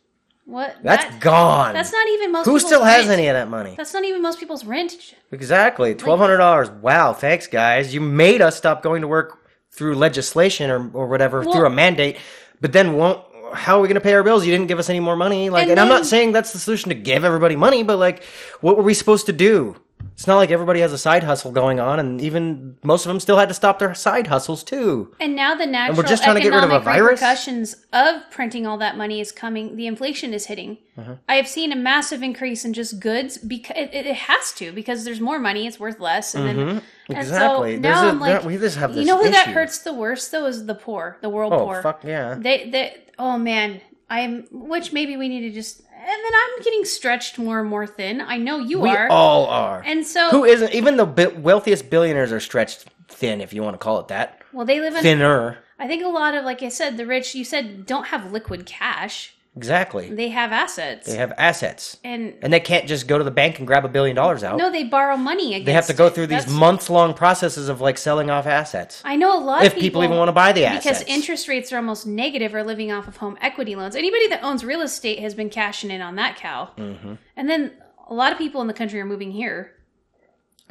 what 0.46 0.76
That's 0.82 1.04
that- 1.04 1.20
gone. 1.20 1.72
That's 1.74 1.92
not 1.92 2.08
even 2.08 2.32
most 2.32 2.46
Who 2.46 2.58
still 2.58 2.82
has 2.82 3.06
rent. 3.06 3.18
any 3.20 3.28
of 3.28 3.34
that 3.34 3.48
money? 3.48 3.74
That's 3.76 3.94
not 3.94 4.04
even 4.04 4.20
most 4.20 4.40
people's 4.40 4.64
rent. 4.64 5.14
Exactly, 5.30 5.94
twelve 5.94 6.18
hundred 6.18 6.38
dollars. 6.38 6.70
Wow, 6.70 7.12
thanks 7.12 7.46
guys. 7.46 7.94
You 7.94 8.00
made 8.00 8.42
us 8.42 8.56
stop 8.56 8.82
going 8.82 9.02
to 9.02 9.08
work 9.08 9.38
through 9.70 9.94
legislation 9.94 10.70
or 10.70 10.90
or 10.92 11.06
whatever 11.06 11.42
Well- 11.42 11.52
through 11.54 11.66
a 11.66 11.70
mandate, 11.70 12.16
but 12.60 12.72
then 12.72 12.94
won't. 12.94 13.20
How 13.52 13.78
are 13.78 13.82
we 13.82 13.86
going 13.86 13.94
to 13.94 14.00
pay 14.00 14.14
our 14.14 14.24
bills? 14.24 14.44
You 14.44 14.50
didn't 14.50 14.66
give 14.66 14.80
us 14.80 14.90
any 14.90 14.98
more 14.98 15.14
money. 15.14 15.48
Like, 15.48 15.62
and, 15.64 15.72
And 15.72 15.80
I'm 15.80 15.88
not 15.88 16.06
saying 16.06 16.32
that's 16.32 16.52
the 16.52 16.58
solution 16.58 16.88
to 16.88 16.96
give 16.96 17.22
everybody 17.24 17.54
money, 17.54 17.84
but 17.84 17.98
like, 17.98 18.24
what 18.62 18.76
were 18.76 18.82
we 18.82 18.94
supposed 18.94 19.26
to 19.26 19.32
do? 19.32 19.76
It's 20.14 20.28
not 20.28 20.36
like 20.36 20.50
everybody 20.50 20.78
has 20.80 20.92
a 20.92 20.98
side 20.98 21.24
hustle 21.24 21.50
going 21.50 21.80
on, 21.80 21.98
and 21.98 22.20
even 22.20 22.76
most 22.84 23.04
of 23.04 23.08
them 23.10 23.18
still 23.18 23.36
had 23.36 23.48
to 23.48 23.54
stop 23.54 23.80
their 23.80 23.94
side 23.94 24.28
hustles 24.28 24.62
too. 24.62 25.12
And 25.18 25.34
now 25.34 25.56
the 25.56 25.66
natural 25.66 25.96
we're 25.96 26.04
just 26.08 26.22
trying 26.22 26.36
to 26.36 26.40
get 26.40 26.52
rid 26.52 26.62
of 26.62 26.70
a 26.70 26.78
virus? 26.78 27.20
repercussions 27.20 27.84
of 27.92 28.22
printing 28.30 28.64
all 28.64 28.78
that 28.78 28.96
money 28.96 29.20
is 29.20 29.32
coming. 29.32 29.74
The 29.74 29.88
inflation 29.88 30.32
is 30.32 30.46
hitting. 30.46 30.78
Uh-huh. 30.96 31.16
I 31.28 31.34
have 31.34 31.48
seen 31.48 31.72
a 31.72 31.76
massive 31.76 32.22
increase 32.22 32.64
in 32.64 32.72
just 32.74 33.00
goods 33.00 33.38
because 33.38 33.76
it, 33.76 33.90
it 33.92 34.14
has 34.14 34.52
to 34.52 34.70
because 34.70 35.04
there's 35.04 35.20
more 35.20 35.40
money, 35.40 35.66
it's 35.66 35.80
worth 35.80 35.98
less, 35.98 36.34
and 36.34 36.46
then 36.46 36.58
and 36.58 36.80
Mm-hmm. 36.80 37.12
Exactly. 37.12 37.74
So 37.76 37.80
There's 37.82 37.96
now 37.96 38.06
a- 38.06 38.10
I'm 38.10 38.20
like, 38.20 38.44
we 38.44 38.56
just 38.56 38.78
have 38.78 38.96
you 38.96 39.04
know 39.04 39.22
who 39.22 39.30
that 39.30 39.48
hurts 39.48 39.78
the 39.80 39.92
worst 39.92 40.30
though 40.30 40.46
is 40.46 40.64
the 40.64 40.74
poor, 40.74 41.18
the 41.22 41.28
world 41.28 41.52
Oh 41.52 41.64
poor. 41.64 41.82
fuck 41.82 42.02
yeah! 42.04 42.34
They 42.38 42.70
they 42.70 42.96
oh 43.18 43.36
man, 43.36 43.80
I'm 44.08 44.46
which 44.50 44.92
maybe 44.92 45.16
we 45.16 45.28
need 45.28 45.40
to 45.40 45.50
just 45.50 45.82
and 45.92 45.93
then 46.06 46.32
I'm 46.34 46.62
getting 46.62 46.84
stretched 46.84 47.38
more 47.38 47.60
and 47.60 47.68
more 47.68 47.86
thin. 47.86 48.20
I 48.20 48.36
know 48.38 48.58
you 48.58 48.80
We 48.80 48.90
are. 48.90 49.08
all 49.08 49.46
are. 49.46 49.82
and 49.84 50.06
so 50.06 50.30
Who 50.30 50.44
isn't? 50.44 50.72
Even 50.74 50.96
the 50.96 51.06
bi- 51.06 51.26
wealthiest 51.26 51.90
billionaires 51.90 52.32
are 52.32 52.40
stretched 52.40 52.86
thin, 53.08 53.40
if 53.40 53.52
you 53.52 53.62
want 53.62 53.74
to 53.74 53.78
call 53.78 54.00
it 54.00 54.08
that. 54.08 54.42
well 54.52 54.66
they 54.66 54.80
live 54.80 54.94
in 54.96 55.02
Thinner. 55.02 55.58
I 55.78 55.86
think 55.88 56.04
a 56.04 56.08
lot 56.08 56.34
of 56.34 56.44
like 56.44 56.62
I 56.62 56.68
said, 56.68 56.96
the 56.96 57.06
rich 57.06 57.34
you 57.34 57.44
said 57.44 57.86
don't 57.86 58.06
have 58.08 58.32
liquid 58.32 58.64
cash. 58.66 59.34
Exactly. 59.56 60.10
They 60.12 60.30
have 60.30 60.50
assets. 60.50 61.06
They 61.06 61.16
have 61.16 61.32
assets. 61.38 61.98
and 62.02 62.34
And 62.42 62.52
they 62.52 62.58
can't 62.58 62.88
just 62.88 63.06
go 63.06 63.18
to 63.18 63.22
the 63.24 63.30
bank 63.30 63.58
and 63.58 63.66
grab 63.68 63.84
a 63.84 63.88
billion 63.88 64.16
dollars 64.16 64.42
out. 64.42 64.56
no, 64.58 64.70
they 64.70 64.82
borrow 64.82 65.16
money 65.16 65.54
against 65.54 65.66
they 65.66 65.72
have 65.72 65.86
to 65.86 65.94
go 65.94 66.10
through 66.10 66.26
these 66.26 66.40
That's- 66.44 66.52
months 66.58 66.90
long 66.90 67.14
processes 67.14 67.68
of 67.68 67.80
like 67.80 67.96
selling 67.96 68.30
off 68.30 68.46
assets. 68.46 69.00
I 69.04 69.14
know 69.14 69.36
a 69.36 69.38
lot 69.38 69.64
If 69.64 69.74
of 69.74 69.78
people 69.78 70.02
even 70.02 70.16
wanna 70.16 70.32
buy 70.32 70.52
the 70.52 70.64
assets. 70.64 70.84
because 71.00 71.02
interest 71.08 71.46
rates 71.46 71.72
are 71.72 71.76
almost 71.76 72.04
negative 72.06 72.52
or 72.54 72.64
living 72.64 72.90
off 72.90 73.06
of 73.06 73.18
home 73.18 73.38
equity 73.40 73.76
loans. 73.76 73.94
Anybody 73.94 74.26
that 74.28 74.42
owns 74.42 74.64
real 74.64 74.80
estate 74.80 75.20
has 75.20 75.34
been 75.34 75.50
cashing 75.50 75.90
in 75.92 76.00
on 76.00 76.16
that 76.16 76.36
cow. 76.36 76.70
Mm-hmm. 76.76 77.14
And 77.36 77.48
then 77.48 77.72
a 78.08 78.14
lot 78.14 78.32
of 78.32 78.38
people 78.38 78.60
in 78.60 78.66
the 78.66 78.74
country 78.74 79.00
are 79.00 79.04
moving 79.06 79.30
here. 79.30 79.70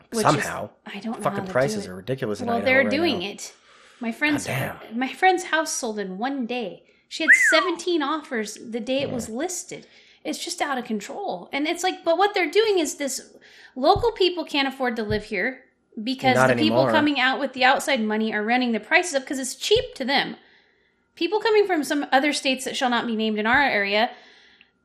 which 0.10 0.20
is- 0.26 0.32
Somehow. 0.32 0.70
I 0.86 1.00
don't 1.00 1.18
know. 1.20 1.24
Fucking 1.24 1.48
prices 1.48 1.86
do 1.86 1.92
are 1.92 1.96
ridiculous 1.96 2.42
in 2.42 2.48
Well, 2.48 2.62
they're 2.62 2.82
right 2.84 2.90
doing 2.90 3.20
now. 3.20 3.28
it. 3.28 3.54
My 4.00 4.12
friend's 4.12 4.48
my 4.94 5.08
friend's 5.14 5.46
house 5.46 5.72
sold 5.72 5.98
in 5.98 6.18
one 6.18 6.46
day. 6.46 6.84
She 7.14 7.22
had 7.22 7.30
17 7.52 8.02
offers 8.02 8.56
the 8.56 8.80
day 8.80 9.02
it 9.04 9.12
was 9.12 9.30
listed. 9.30 9.86
It's 10.24 10.44
just 10.44 10.60
out 10.64 10.80
of 10.80 10.86
control. 10.86 11.48
And 11.54 11.68
it's 11.68 11.84
like, 11.84 12.04
but 12.04 12.18
what 12.18 12.34
they're 12.34 12.50
doing 12.50 12.80
is 12.80 12.96
this 12.96 13.36
local 13.76 14.12
people 14.14 14.44
can't 14.44 14.68
afford 14.68 14.96
to 14.96 15.04
live 15.04 15.26
here 15.26 15.64
because 16.04 16.34
Not 16.36 16.48
the 16.48 16.56
people 16.56 16.78
anymore. 16.80 16.92
coming 16.92 17.20
out 17.20 17.40
with 17.40 17.54
the 17.54 17.66
outside 17.66 18.02
money 18.02 18.34
are 18.34 18.42
running 18.42 18.72
the 18.72 18.80
prices 18.80 19.14
up 19.14 19.22
because 19.22 19.38
it's 19.38 19.54
cheap 19.54 19.94
to 19.94 20.04
them. 20.04 20.38
People 21.16 21.40
coming 21.40 21.68
from 21.68 21.84
some 21.84 22.08
other 22.12 22.34
states 22.34 22.66
that 22.66 22.76
shall 22.76 22.90
not 22.90 23.06
be 23.06 23.16
named 23.16 23.38
in 23.38 23.46
our 23.46 23.62
area, 23.62 24.10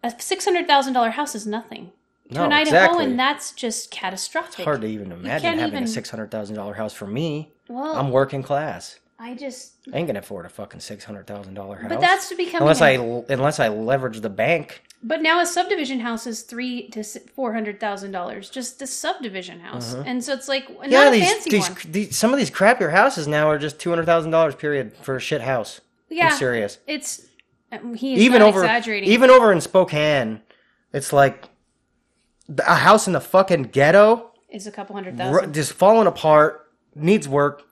a 0.03 0.09
$600,000 0.11 1.13
house 1.13 1.35
is 1.35 1.47
nothing. 1.47 1.93
To 2.29 2.35
No, 2.35 2.45
an 2.45 2.51
Idahoan, 2.51 2.61
exactly. 2.67 3.17
that's 3.17 3.53
just 3.53 3.91
catastrophic. 3.91 4.59
It's 4.59 4.65
hard 4.67 4.83
to 4.83 4.87
even 4.87 5.13
imagine 5.13 5.59
having 5.59 5.73
even- 5.73 5.85
a 5.85 5.87
six 5.87 6.11
hundred 6.11 6.31
thousand 6.31 6.57
dollar 6.57 6.75
house 6.75 6.93
for 6.93 7.07
me. 7.07 7.53
Well, 7.69 7.97
I'm 7.97 8.11
working 8.11 8.43
class. 8.43 8.99
I 9.21 9.35
just 9.35 9.73
I 9.93 9.97
ain't 9.97 10.07
gonna 10.07 10.21
afford 10.21 10.47
a 10.47 10.49
fucking 10.49 10.79
six 10.79 11.05
hundred 11.05 11.27
thousand 11.27 11.55
dollar 11.55 11.77
house. 11.77 11.89
But 11.89 12.01
that's 12.01 12.29
to 12.29 12.37
become 12.37 12.63
unless 12.63 12.81
I 12.81 12.91
unless 12.91 13.59
I 13.59 13.69
leverage 13.69 14.21
the 14.21 14.31
bank. 14.31 14.83
But 15.03 15.23
now 15.23 15.41
a 15.41 15.47
subdivision 15.47 16.01
house 16.01 16.27
is 16.27 16.43
three 16.43 16.89
to 16.91 17.03
four 17.03 17.53
hundred 17.53 17.81
thousand 17.81 18.13
dollars, 18.13 18.49
just 18.49 18.79
the 18.79 18.87
subdivision 18.87 19.61
house, 19.61 19.95
and 19.95 20.23
so 20.23 20.35
it's 20.35 20.47
like 20.47 20.71
not. 20.71 20.91
Yeah, 20.91 21.09
a 21.09 21.11
these, 21.11 21.25
fancy 21.25 21.51
these, 21.51 21.69
one. 21.69 21.79
these 21.89 22.17
some 22.17 22.33
of 22.33 22.39
these 22.39 22.51
crappier 22.51 22.93
houses 22.93 23.27
now 23.27 23.49
are 23.51 23.59
just 23.59 23.81
two 23.81 23.91
hundred 23.91 24.07
thousand 24.07 24.31
dollars 24.31 24.55
period 24.55 24.97
for 25.03 25.17
a 25.17 25.21
shit 25.21 25.41
house. 25.41 25.81
Yeah, 26.09 26.29
I'm 26.29 26.37
serious. 26.37 26.79
It's 26.87 27.27
um, 27.73 27.95
he's 27.95 28.21
even 28.21 28.39
not 28.39 28.49
over 28.49 28.61
exaggerating. 28.61 29.09
even 29.09 29.31
over 29.31 29.53
in 29.53 29.61
Spokane, 29.61 30.43
it's 30.93 31.13
like 31.13 31.49
a 32.67 32.77
house 32.77 33.09
in 33.09 33.13
the 33.13 33.21
fucking 33.21 33.65
ghetto, 33.65 34.31
is 34.49 34.69
a 34.69 34.73
couple 34.73 34.95
hundred 34.95 35.17
thousand, 35.17 35.55
just 35.55 35.73
falling 35.73 36.07
apart, 36.07 36.73
needs 36.95 37.29
work. 37.29 37.65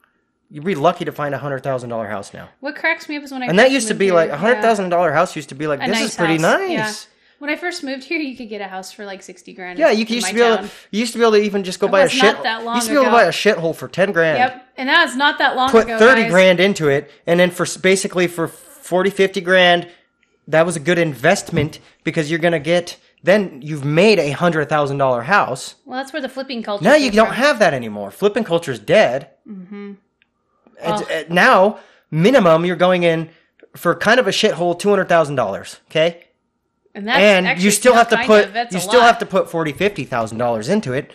You'd 0.51 0.64
be 0.64 0.74
lucky 0.77 1.05
to 1.05 1.12
find 1.12 1.35
a 1.35 1.39
hundred 1.39 1.62
thousand 1.62 1.89
dollar 1.90 2.06
house 2.09 2.32
now. 2.32 2.48
What 2.60 2.77
cracks 2.77 3.09
me 3.09 3.16
up 3.16 3.24
is 3.24 3.32
when 3.32 3.43
I 3.43 3.47
And 3.47 3.59
that 3.59 3.70
used 3.73 3.89
to 3.89 3.94
be 3.94 4.06
here, 4.06 4.14
like 4.14 4.31
a 4.31 4.36
hundred 4.36 4.55
yeah, 4.56 4.62
thousand 4.62 4.90
dollar 4.90 5.12
house 5.12 5.35
used 5.35 5.48
to 5.48 5.55
be 5.55 5.66
like 5.66 5.81
a 5.82 5.86
this 5.86 5.98
nice 6.01 6.10
is 6.10 6.16
pretty 6.16 6.35
house, 6.35 6.43
nice. 6.43 6.70
yeah. 6.70 6.93
When 7.39 7.51
I 7.51 7.56
first 7.56 7.85
moved 7.85 8.05
here, 8.05 8.18
you 8.18 8.35
could 8.36 8.48
get 8.48 8.60
a 8.62 8.68
house 8.68 8.93
for 8.93 9.05
like 9.05 9.23
sixty 9.23 9.52
grand. 9.52 9.78
Yeah, 9.78 9.90
you 9.90 10.06
used 10.06 10.28
to 10.28 10.35
be 10.35 10.40
able. 10.40 10.59
To, 10.59 10.70
you 10.90 11.01
used 11.01 11.12
to 11.12 11.18
be 11.18 11.24
able 11.24 11.32
to 11.32 11.43
even 11.43 11.64
just 11.64 11.81
go 11.81 11.89
buy 11.89 12.02
a 12.02 12.09
shit. 12.09 12.23
not 12.23 12.43
that 12.44 12.64
long 12.64 12.77
you 12.77 12.78
used 12.78 12.86
to 12.89 12.93
be 12.94 12.97
able 12.97 13.06
to 13.06 13.10
buy 13.10 13.24
a 13.24 13.31
shithole 13.31 13.74
for 13.77 13.89
ten 13.89 14.12
grand. 14.12 14.39
Yep, 14.39 14.66
and 14.78 14.89
that 14.89 15.05
was 15.05 15.16
not 15.16 15.39
that 15.39 15.55
long 15.56 15.68
Put 15.70 15.85
ago. 15.85 15.98
thirty 15.98 16.23
guys. 16.23 16.31
grand 16.31 16.60
into 16.60 16.89
it, 16.89 17.10
and 17.27 17.39
then 17.39 17.51
for 17.51 17.66
basically 17.82 18.27
for 18.27 18.48
40, 18.48 19.10
50 19.10 19.40
grand, 19.40 19.89
that 20.48 20.64
was 20.64 20.77
a 20.77 20.81
good 20.81 20.98
investment 20.98 21.81
because 22.05 22.31
you're 22.31 22.39
gonna 22.39 22.60
get. 22.60 22.97
Then 23.23 23.60
you've 23.60 23.85
made 23.85 24.18
a 24.20 24.31
hundred 24.31 24.68
thousand 24.70 24.98
dollar 24.98 25.23
house. 25.23 25.74
Well, 25.85 25.98
that's 25.98 26.12
where 26.12 26.23
the 26.23 26.28
flipping 26.28 26.62
culture. 26.62 26.85
Now 26.85 26.94
you 26.94 27.10
don't 27.10 27.27
from. 27.27 27.36
have 27.36 27.59
that 27.59 27.74
anymore. 27.74 28.10
Flipping 28.12 28.44
culture 28.44 28.70
is 28.73 28.78
dead. 28.78 29.31
Mm-hmm. 29.47 29.94
Now 31.28 31.78
minimum 32.11 32.65
you're 32.65 32.77
going 32.77 33.03
in 33.03 33.31
for 33.74 33.94
kind 33.94 34.20
of 34.20 34.27
a 34.27 34.31
shithole 34.31 34.78
two 34.78 34.89
hundred 34.90 35.09
thousand 35.09 35.35
dollars. 35.35 35.81
Okay. 35.90 36.24
and, 36.94 37.07
that's 37.07 37.19
and 37.19 37.62
you 37.62 37.70
still 37.70 37.94
have 37.94 38.09
to 38.09 38.16
put 38.24 38.55
of, 38.55 38.73
you 38.73 38.81
still 38.81 39.01
lot. 39.01 39.07
have 39.07 39.19
to 39.19 39.27
put 39.27 39.51
forty 39.51 39.73
fifty 39.73 40.05
thousand 40.05 40.39
dollars 40.39 40.69
into 40.69 40.93
it 40.93 41.12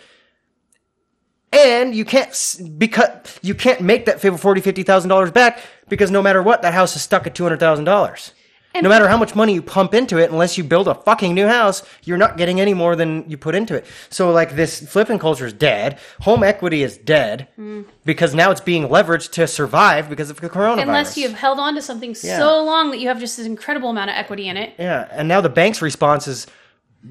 and 1.52 1.94
you 1.94 2.04
can't 2.04 2.56
because 2.78 3.38
you 3.42 3.54
can't 3.54 3.80
make 3.80 4.06
that 4.06 4.20
forty 4.20 4.60
fifty 4.60 4.82
thousand 4.82 5.08
dollars 5.08 5.30
back 5.30 5.60
because 5.88 6.10
no 6.10 6.22
matter 6.22 6.42
what 6.42 6.62
that 6.62 6.72
house 6.72 6.96
is 6.96 7.02
stuck 7.02 7.26
at 7.26 7.34
two 7.34 7.42
hundred 7.42 7.60
thousand 7.60 7.84
dollars 7.84 8.32
And- 8.74 8.82
no 8.84 8.88
matter 8.88 9.06
how 9.08 9.16
much 9.16 9.34
money 9.34 9.52
you 9.54 9.62
pump 9.62 9.92
into 9.94 10.18
it, 10.18 10.30
unless 10.30 10.56
you 10.56 10.64
build 10.64 10.88
a 10.88 10.94
fucking 10.94 11.34
new 11.34 11.46
house, 11.46 11.82
you're 12.04 12.16
not 12.18 12.36
getting 12.36 12.60
any 12.60 12.72
more 12.74 12.96
than 12.96 13.24
you 13.28 13.36
put 13.36 13.54
into 13.54 13.74
it. 13.74 13.84
So 14.08 14.30
like 14.32 14.56
this 14.56 14.80
flipping 14.90 15.18
culture 15.18 15.46
is 15.46 15.52
dead. 15.52 15.98
Home 16.22 16.42
equity 16.42 16.82
is 16.82 16.96
dead 16.96 17.48
Hmm. 17.56 17.82
because 18.04 18.34
now 18.34 18.50
it's 18.50 18.60
being 18.62 18.88
leveraged 18.88 19.32
to 19.32 19.46
survive 19.46 20.08
because 20.08 20.30
of 20.30 20.40
the 20.40 20.48
coronavirus. 20.48 20.82
Unless 20.82 21.16
you've 21.18 21.34
held 21.34 21.58
on 21.58 21.74
to 21.74 21.82
something 21.82 22.14
Yeah. 22.22 22.38
so 22.38 22.62
long 22.64 22.90
that 22.92 22.98
you 22.98 23.08
have 23.08 23.20
just 23.20 23.36
this 23.36 23.46
incredible 23.46 23.90
amount 23.90 24.10
of 24.10 24.16
equity 24.16 24.48
in 24.48 24.56
it. 24.56 24.72
yeah, 24.78 25.06
and 25.10 25.28
now 25.28 25.40
the 25.40 25.48
bank's 25.50 25.82
response 25.82 26.26
is, 26.26 26.46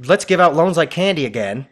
let's 0.06 0.26
give 0.26 0.40
out 0.40 0.56
loans 0.56 0.78
like 0.78 0.90
candy 0.90 1.26
again. 1.26 1.68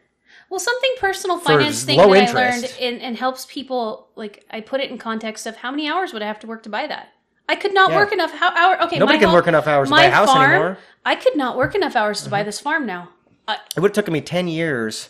Well, 0.50 0.60
something 0.60 0.92
personal 1.00 1.38
finance 1.38 1.84
thing 1.84 1.98
that 1.98 2.08
I 2.10 2.32
learned 2.34 2.74
and, 2.82 3.00
and 3.02 3.16
helps 3.18 3.46
people 3.46 4.08
like 4.16 4.46
I 4.50 4.62
put 4.62 4.82
it 4.82 4.90
in 4.90 4.98
context 4.98 5.46
of 5.46 5.56
how 5.58 5.70
many 5.72 5.88
hours 5.88 6.12
would 6.12 6.24
I 6.24 6.26
have 6.28 6.40
to 6.40 6.48
work 6.48 6.64
to 6.64 6.70
buy 6.70 6.88
that? 6.88 7.10
I 7.50 7.56
could 7.56 7.74
not 7.74 7.90
Yeah. 7.90 7.98
work 7.98 8.12
enough 8.14 8.32
how 8.32 8.52
hour. 8.56 8.82
Okay, 8.84 9.00
Nobody 9.00 9.18
my 9.18 9.20
can 9.20 9.30
whole- 9.30 9.38
work 9.38 9.48
enough 9.48 9.68
hours 9.68 9.90
to 9.90 9.96
buy 9.96 10.04
a 10.04 10.12
house 10.12 10.28
farm, 10.32 10.52
anymore. 10.52 10.70
Mm-hmm. 10.74 10.82
I 11.12 11.16
could 11.16 11.36
not 11.36 11.58
work 11.58 11.74
enough 11.76 11.96
hours 11.96 12.22
to 12.24 12.30
buy 12.30 12.44
this 12.44 12.60
farm 12.60 12.86
now. 12.86 13.10
I, 13.48 13.58
It 13.76 13.80
would 13.80 13.90
have 13.90 13.96
taken 13.96 14.14
me 14.14 14.22
ten 14.22 14.48
years 14.48 15.10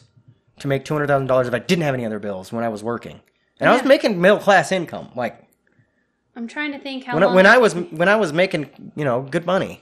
to 0.59 0.67
make 0.67 0.85
two 0.85 0.93
hundred 0.93 1.07
thousand 1.07 1.27
dollars 1.27 1.47
if 1.47 1.53
I 1.53 1.59
didn't 1.59 1.83
have 1.83 1.93
any 1.93 2.05
other 2.05 2.19
bills 2.19 2.51
when 2.53 2.63
I 2.63 2.69
was 2.69 2.81
working, 2.81 3.19
and 3.59 3.69
I 3.69 3.73
was 3.73 3.83
making 3.83 4.19
middle 4.21 4.39
class 4.39 4.71
income. 4.71 5.09
Like 5.15 5.35
I'm 6.35 6.47
trying 6.47 6.71
to 6.71 6.79
think 6.79 7.03
how 7.03 7.19
when 7.19 7.33
when 7.33 7.45
I 7.45 7.57
was 7.57 7.75
when 7.75 8.07
I 8.07 8.15
was 8.15 8.31
making 8.31 8.91
you 8.95 9.03
know 9.03 9.21
good 9.21 9.45
money, 9.45 9.81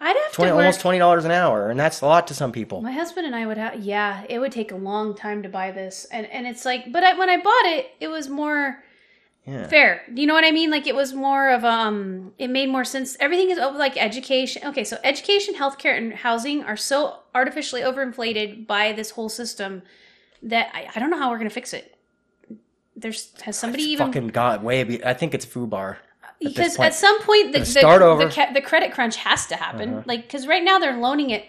I'd 0.00 0.16
have 0.16 0.32
twenty 0.32 0.50
to 0.50 0.56
work. 0.56 0.62
almost 0.64 0.80
twenty 0.80 0.98
dollars 0.98 1.24
an 1.24 1.30
hour, 1.30 1.70
and 1.70 1.78
that's 1.78 2.00
a 2.00 2.06
lot 2.06 2.26
to 2.28 2.34
some 2.34 2.50
people. 2.50 2.80
My 2.82 2.90
husband 2.92 3.26
and 3.26 3.36
I 3.36 3.46
would 3.46 3.58
have, 3.58 3.78
yeah, 3.80 4.24
it 4.28 4.40
would 4.40 4.50
take 4.50 4.72
a 4.72 4.76
long 4.76 5.14
time 5.14 5.44
to 5.44 5.48
buy 5.48 5.70
this, 5.70 6.06
and 6.10 6.26
and 6.26 6.46
it's 6.48 6.64
like, 6.64 6.90
but 6.90 7.04
I, 7.04 7.16
when 7.16 7.30
I 7.30 7.36
bought 7.36 7.66
it, 7.66 7.86
it 8.00 8.08
was 8.08 8.28
more 8.28 8.82
Yeah. 9.46 9.68
fair. 9.68 10.02
Do 10.12 10.22
you 10.22 10.26
know 10.26 10.32
what 10.32 10.44
I 10.44 10.52
mean? 10.52 10.70
Like 10.70 10.86
it 10.86 10.94
was 10.94 11.12
more 11.12 11.50
of 11.50 11.64
um, 11.64 12.32
it 12.38 12.48
made 12.48 12.70
more 12.70 12.84
sense. 12.84 13.16
Everything 13.20 13.50
is 13.50 13.58
over 13.58 13.76
like 13.76 13.96
education. 13.96 14.62
Okay, 14.66 14.84
so 14.84 14.96
education, 15.04 15.54
healthcare, 15.54 15.96
and 15.96 16.14
housing 16.14 16.62
are 16.62 16.78
so 16.78 17.18
artificially 17.34 17.82
overinflated 17.82 18.66
by 18.66 18.92
this 18.92 19.10
whole 19.10 19.28
system 19.28 19.82
that 20.42 20.70
I, 20.72 20.88
I 20.94 20.98
don't 20.98 21.10
know 21.10 21.18
how 21.18 21.30
we're 21.30 21.38
gonna 21.38 21.50
fix 21.50 21.74
it. 21.74 21.94
There's 22.96 23.32
has 23.42 23.58
somebody 23.58 23.82
even 23.84 24.06
Fucking 24.06 24.28
got 24.28 24.62
way. 24.62 24.82
Be- 24.84 25.04
I 25.04 25.12
think 25.12 25.34
it's 25.34 25.44
FUBAR. 25.44 25.96
because 26.40 26.76
point. 26.76 26.86
at 26.86 26.94
some 26.94 27.20
point 27.22 27.52
the, 27.52 27.60
the, 27.60 27.66
start 27.66 28.00
over. 28.00 28.22
Uh-huh. 28.22 28.46
the, 28.46 28.60
the 28.60 28.66
credit 28.66 28.92
crunch 28.92 29.16
has 29.16 29.46
to 29.48 29.56
happen 29.56 30.04
like 30.06 30.22
because 30.22 30.46
right 30.46 30.62
now 30.64 30.78
they're 30.78 30.96
loaning 30.96 31.30
it 31.30 31.44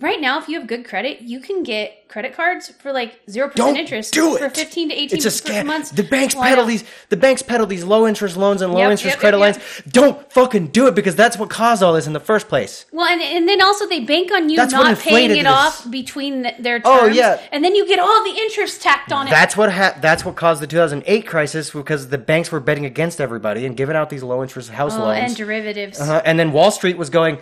right 0.00 0.20
now 0.20 0.38
if 0.38 0.48
you 0.48 0.58
have 0.58 0.68
good 0.68 0.84
credit 0.84 1.22
you 1.22 1.40
can 1.40 1.62
get 1.62 2.06
credit 2.08 2.34
cards 2.34 2.68
for 2.68 2.92
like 2.92 3.18
0% 3.26 3.76
interest 3.76 4.12
do 4.12 4.36
it. 4.36 4.38
for 4.38 4.48
15 4.50 4.90
to 4.90 4.94
18 4.94 5.16
It's 5.16 5.24
a 5.26 5.28
scam. 5.28 5.66
months 5.66 5.90
The 5.90 6.02
banks 6.04 6.34
Well, 6.34 6.44
peddle 6.44 6.64
these. 6.66 6.84
The 7.08 7.16
banks 7.16 7.42
peddle 7.42 7.66
these 7.66 7.82
low 7.82 8.06
interest 8.06 8.36
loans 8.36 8.62
and 8.62 8.72
low 8.72 8.78
Yep, 8.80 8.90
interest 8.92 9.14
yep, 9.14 9.18
credit 9.18 9.38
yep, 9.38 9.56
lines. 9.56 9.82
Don't 9.88 10.30
fucking 10.32 10.68
do 10.68 10.86
it 10.86 10.94
because 10.94 11.16
that's 11.16 11.36
what 11.38 11.50
caused 11.50 11.82
all 11.82 11.92
this 11.94 12.06
in 12.06 12.12
the 12.12 12.20
first 12.20 12.46
place. 12.48 12.84
well 12.92 13.06
and, 13.08 13.20
and 13.22 13.48
then 13.48 13.60
also 13.62 13.86
they 13.88 14.00
bank 14.00 14.30
on 14.32 14.48
you 14.50 14.56
That's 14.56 14.72
not 14.72 14.98
paying 14.98 15.30
it 15.32 15.34
this. 15.42 15.46
off 15.46 15.90
between 15.90 16.42
th- 16.44 16.56
their 16.58 16.78
terms 16.78 16.86
Oh, 16.86 17.06
yeah. 17.06 17.40
and 17.50 17.64
then 17.64 17.74
you 17.74 17.86
get 17.88 17.98
all 17.98 18.22
the 18.24 18.38
interest 18.38 18.82
tacked 18.82 19.12
on 19.12 19.26
it 19.26 19.30
That's 19.30 19.56
what 19.56 19.72
ha- 19.72 19.96
that's 20.00 20.24
what 20.24 20.36
caused 20.36 20.62
the 20.62 20.66
2008 20.68 21.26
crisis 21.26 21.70
because 21.70 22.10
the 22.10 22.18
banks 22.18 22.52
were 22.52 22.60
betting 22.60 22.84
against 22.84 23.20
everybody 23.20 23.66
and 23.66 23.76
giving 23.76 23.96
out 23.96 24.10
these 24.10 24.22
low 24.22 24.42
interest 24.42 24.70
house 24.70 24.94
oh, 24.94 25.00
loans. 25.00 25.18
and 25.30 25.36
derivatives 25.36 25.98
Uh-huh. 26.00 26.22
And 26.24 26.38
then 26.38 26.52
Wall 26.52 26.70
Street 26.70 26.96
was 26.98 27.10
going, 27.10 27.38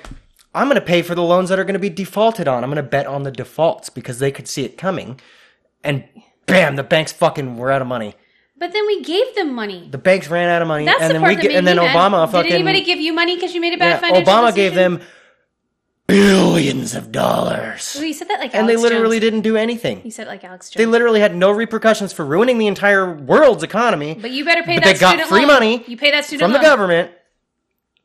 I'm 0.55 0.68
going 0.68 0.76
to 0.81 0.86
pay 0.86 1.02
for 1.02 1.14
the 1.14 1.22
loans 1.22 1.48
that 1.48 1.59
are 1.59 1.64
going 1.64 1.74
to 1.74 1.78
be 1.81 1.90
defaulted 1.90 2.47
on. 2.48 2.62
I'm 2.62 2.70
going 2.70 2.82
to 2.82 2.89
bet 2.89 3.06
on 3.06 3.24
the 3.24 3.31
defaults 3.32 3.90
because 3.90 4.18
they 4.20 4.31
could 4.31 4.47
see 4.48 4.64
it 4.64 4.78
coming. 4.78 5.20
And 5.82 6.05
bam, 6.47 6.76
the 6.76 6.82
banks 6.85 7.12
fucking 7.12 7.56
were 7.56 7.70
out 7.72 7.82
of 7.82 7.89
money. 7.89 8.14
but 8.56 8.72
then 8.72 8.86
we 8.86 9.02
gave 9.02 9.35
them 9.35 9.52
money 9.52 9.89
The 9.90 9.98
banks 9.98 10.28
ran 10.28 10.48
out 10.48 10.62
of 10.62 10.68
money, 10.68 10.85
that's 10.85 11.01
and 11.02 11.10
the 11.10 11.14
then 11.14 11.22
part 11.22 11.31
we 11.31 11.36
that 11.43 11.48
made 11.48 11.56
and 11.56 11.66
then 11.66 11.76
mad. 11.76 11.94
Obama 11.97 12.31
fucking 12.31 12.51
did 12.51 12.55
anybody 12.55 12.85
give 12.85 13.01
you 13.01 13.12
money 13.12 13.35
because 13.35 13.52
you 13.55 13.60
made 13.60 13.74
a 13.74 13.78
bad 13.78 13.89
yeah, 13.97 14.01
financial 14.01 14.32
Obama 14.32 14.55
gave 14.55 14.72
decision? 14.72 14.98
them 14.98 15.06
billions 16.06 16.94
of 16.94 17.10
dollars, 17.12 17.93
Well, 17.97 18.05
you 18.05 18.12
said 18.12 18.28
that 18.28 18.39
like 18.39 18.55
and 18.55 18.68
they 18.68 18.76
literally 18.76 19.16
Jones. 19.18 19.20
didn't 19.32 19.40
do 19.40 19.56
anything. 19.56 20.02
You 20.05 20.10
said 20.10 20.26
like 20.26 20.44
Alex 20.44 20.68
Jones. 20.70 20.76
They 20.78 20.86
literally 20.86 21.20
had 21.20 21.35
no 21.35 21.51
repercussions 21.51 22.12
for 22.12 22.24
ruining 22.26 22.59
the 22.59 22.66
entire 22.66 23.12
world's 23.14 23.62
economy 23.62 24.14
But 24.20 24.31
you 24.31 24.44
better 24.44 24.62
pay 24.62 24.76
But 24.76 24.85
that 24.85 24.94
they 24.94 25.01
got 25.01 25.10
student 25.12 25.28
free 25.31 25.40
loan. 25.40 25.48
money 25.48 25.85
You 25.86 25.97
pay 25.97 26.10
that 26.10 26.24
student 26.26 26.43
from 26.43 26.52
the 26.52 26.59
loan. 26.59 26.64
government, 26.64 27.10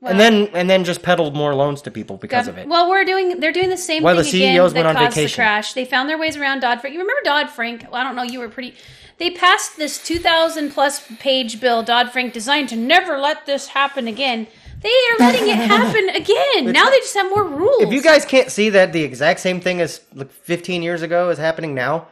Well, 0.01 0.11
and 0.11 0.19
then 0.19 0.47
and 0.53 0.69
then 0.69 0.85
just 0.85 1.01
peddled 1.03 1.35
more 1.35 1.53
loans 1.53 1.81
to 1.81 1.91
people 1.91 2.15
because 2.17 2.45
gov- 2.45 2.49
of 2.51 2.57
it. 2.57 2.67
Well, 2.69 2.89
we're 2.89 3.03
doing. 3.03 3.39
They're 3.41 3.51
doing 3.51 3.69
the 3.69 3.75
same 3.77 4.01
While 4.03 4.15
thing 4.15 4.23
the 4.23 4.29
again 4.43 4.55
CEOs 4.55 4.73
that 4.73 4.85
went 4.85 4.87
on 4.87 4.95
caused 4.95 5.17
the 5.17 5.21
vacation. 5.21 5.35
crash. 5.35 5.73
They 5.73 5.83
found 5.85 6.09
their 6.09 6.17
ways 6.17 6.37
around 6.37 6.61
Dodd 6.61 6.79
Frank. 6.79 6.93
You 6.93 7.01
remember 7.01 7.21
Dodd 7.25 7.49
Frank? 7.49 7.83
Well, 7.91 7.99
I 7.99 8.03
don't 8.05 8.15
know. 8.15 8.23
You 8.23 8.39
were 8.39 8.47
pretty. 8.49 8.75
They 9.17 9.31
passed 9.31 9.75
this 9.75 10.01
2,000 10.01 10.71
plus 10.71 11.05
page 11.19 11.59
bill, 11.59 11.83
Dodd 11.83 12.11
Frank, 12.13 12.31
designed 12.31 12.69
to 12.69 12.77
never 12.77 13.17
let 13.17 13.45
this 13.45 13.67
happen 13.67 14.07
again. 14.07 14.47
They 14.81 14.87
are 14.87 15.17
letting 15.19 15.49
it 15.49 15.55
happen 15.57 16.07
again. 16.07 16.71
now 16.71 16.89
they 16.89 16.99
just 16.99 17.15
have 17.15 17.29
more 17.29 17.43
rules. 17.43 17.81
If 17.81 17.91
you 17.91 18.01
guys 18.01 18.23
can't 18.23 18.49
see 18.49 18.69
that 18.69 18.93
the 18.93 19.03
exact 19.03 19.41
same 19.41 19.59
thing 19.59 19.81
as 19.81 19.99
like 20.13 20.31
15 20.31 20.81
years 20.81 21.01
ago 21.01 21.29
is 21.31 21.37
happening 21.37 21.75
now, 21.75 22.07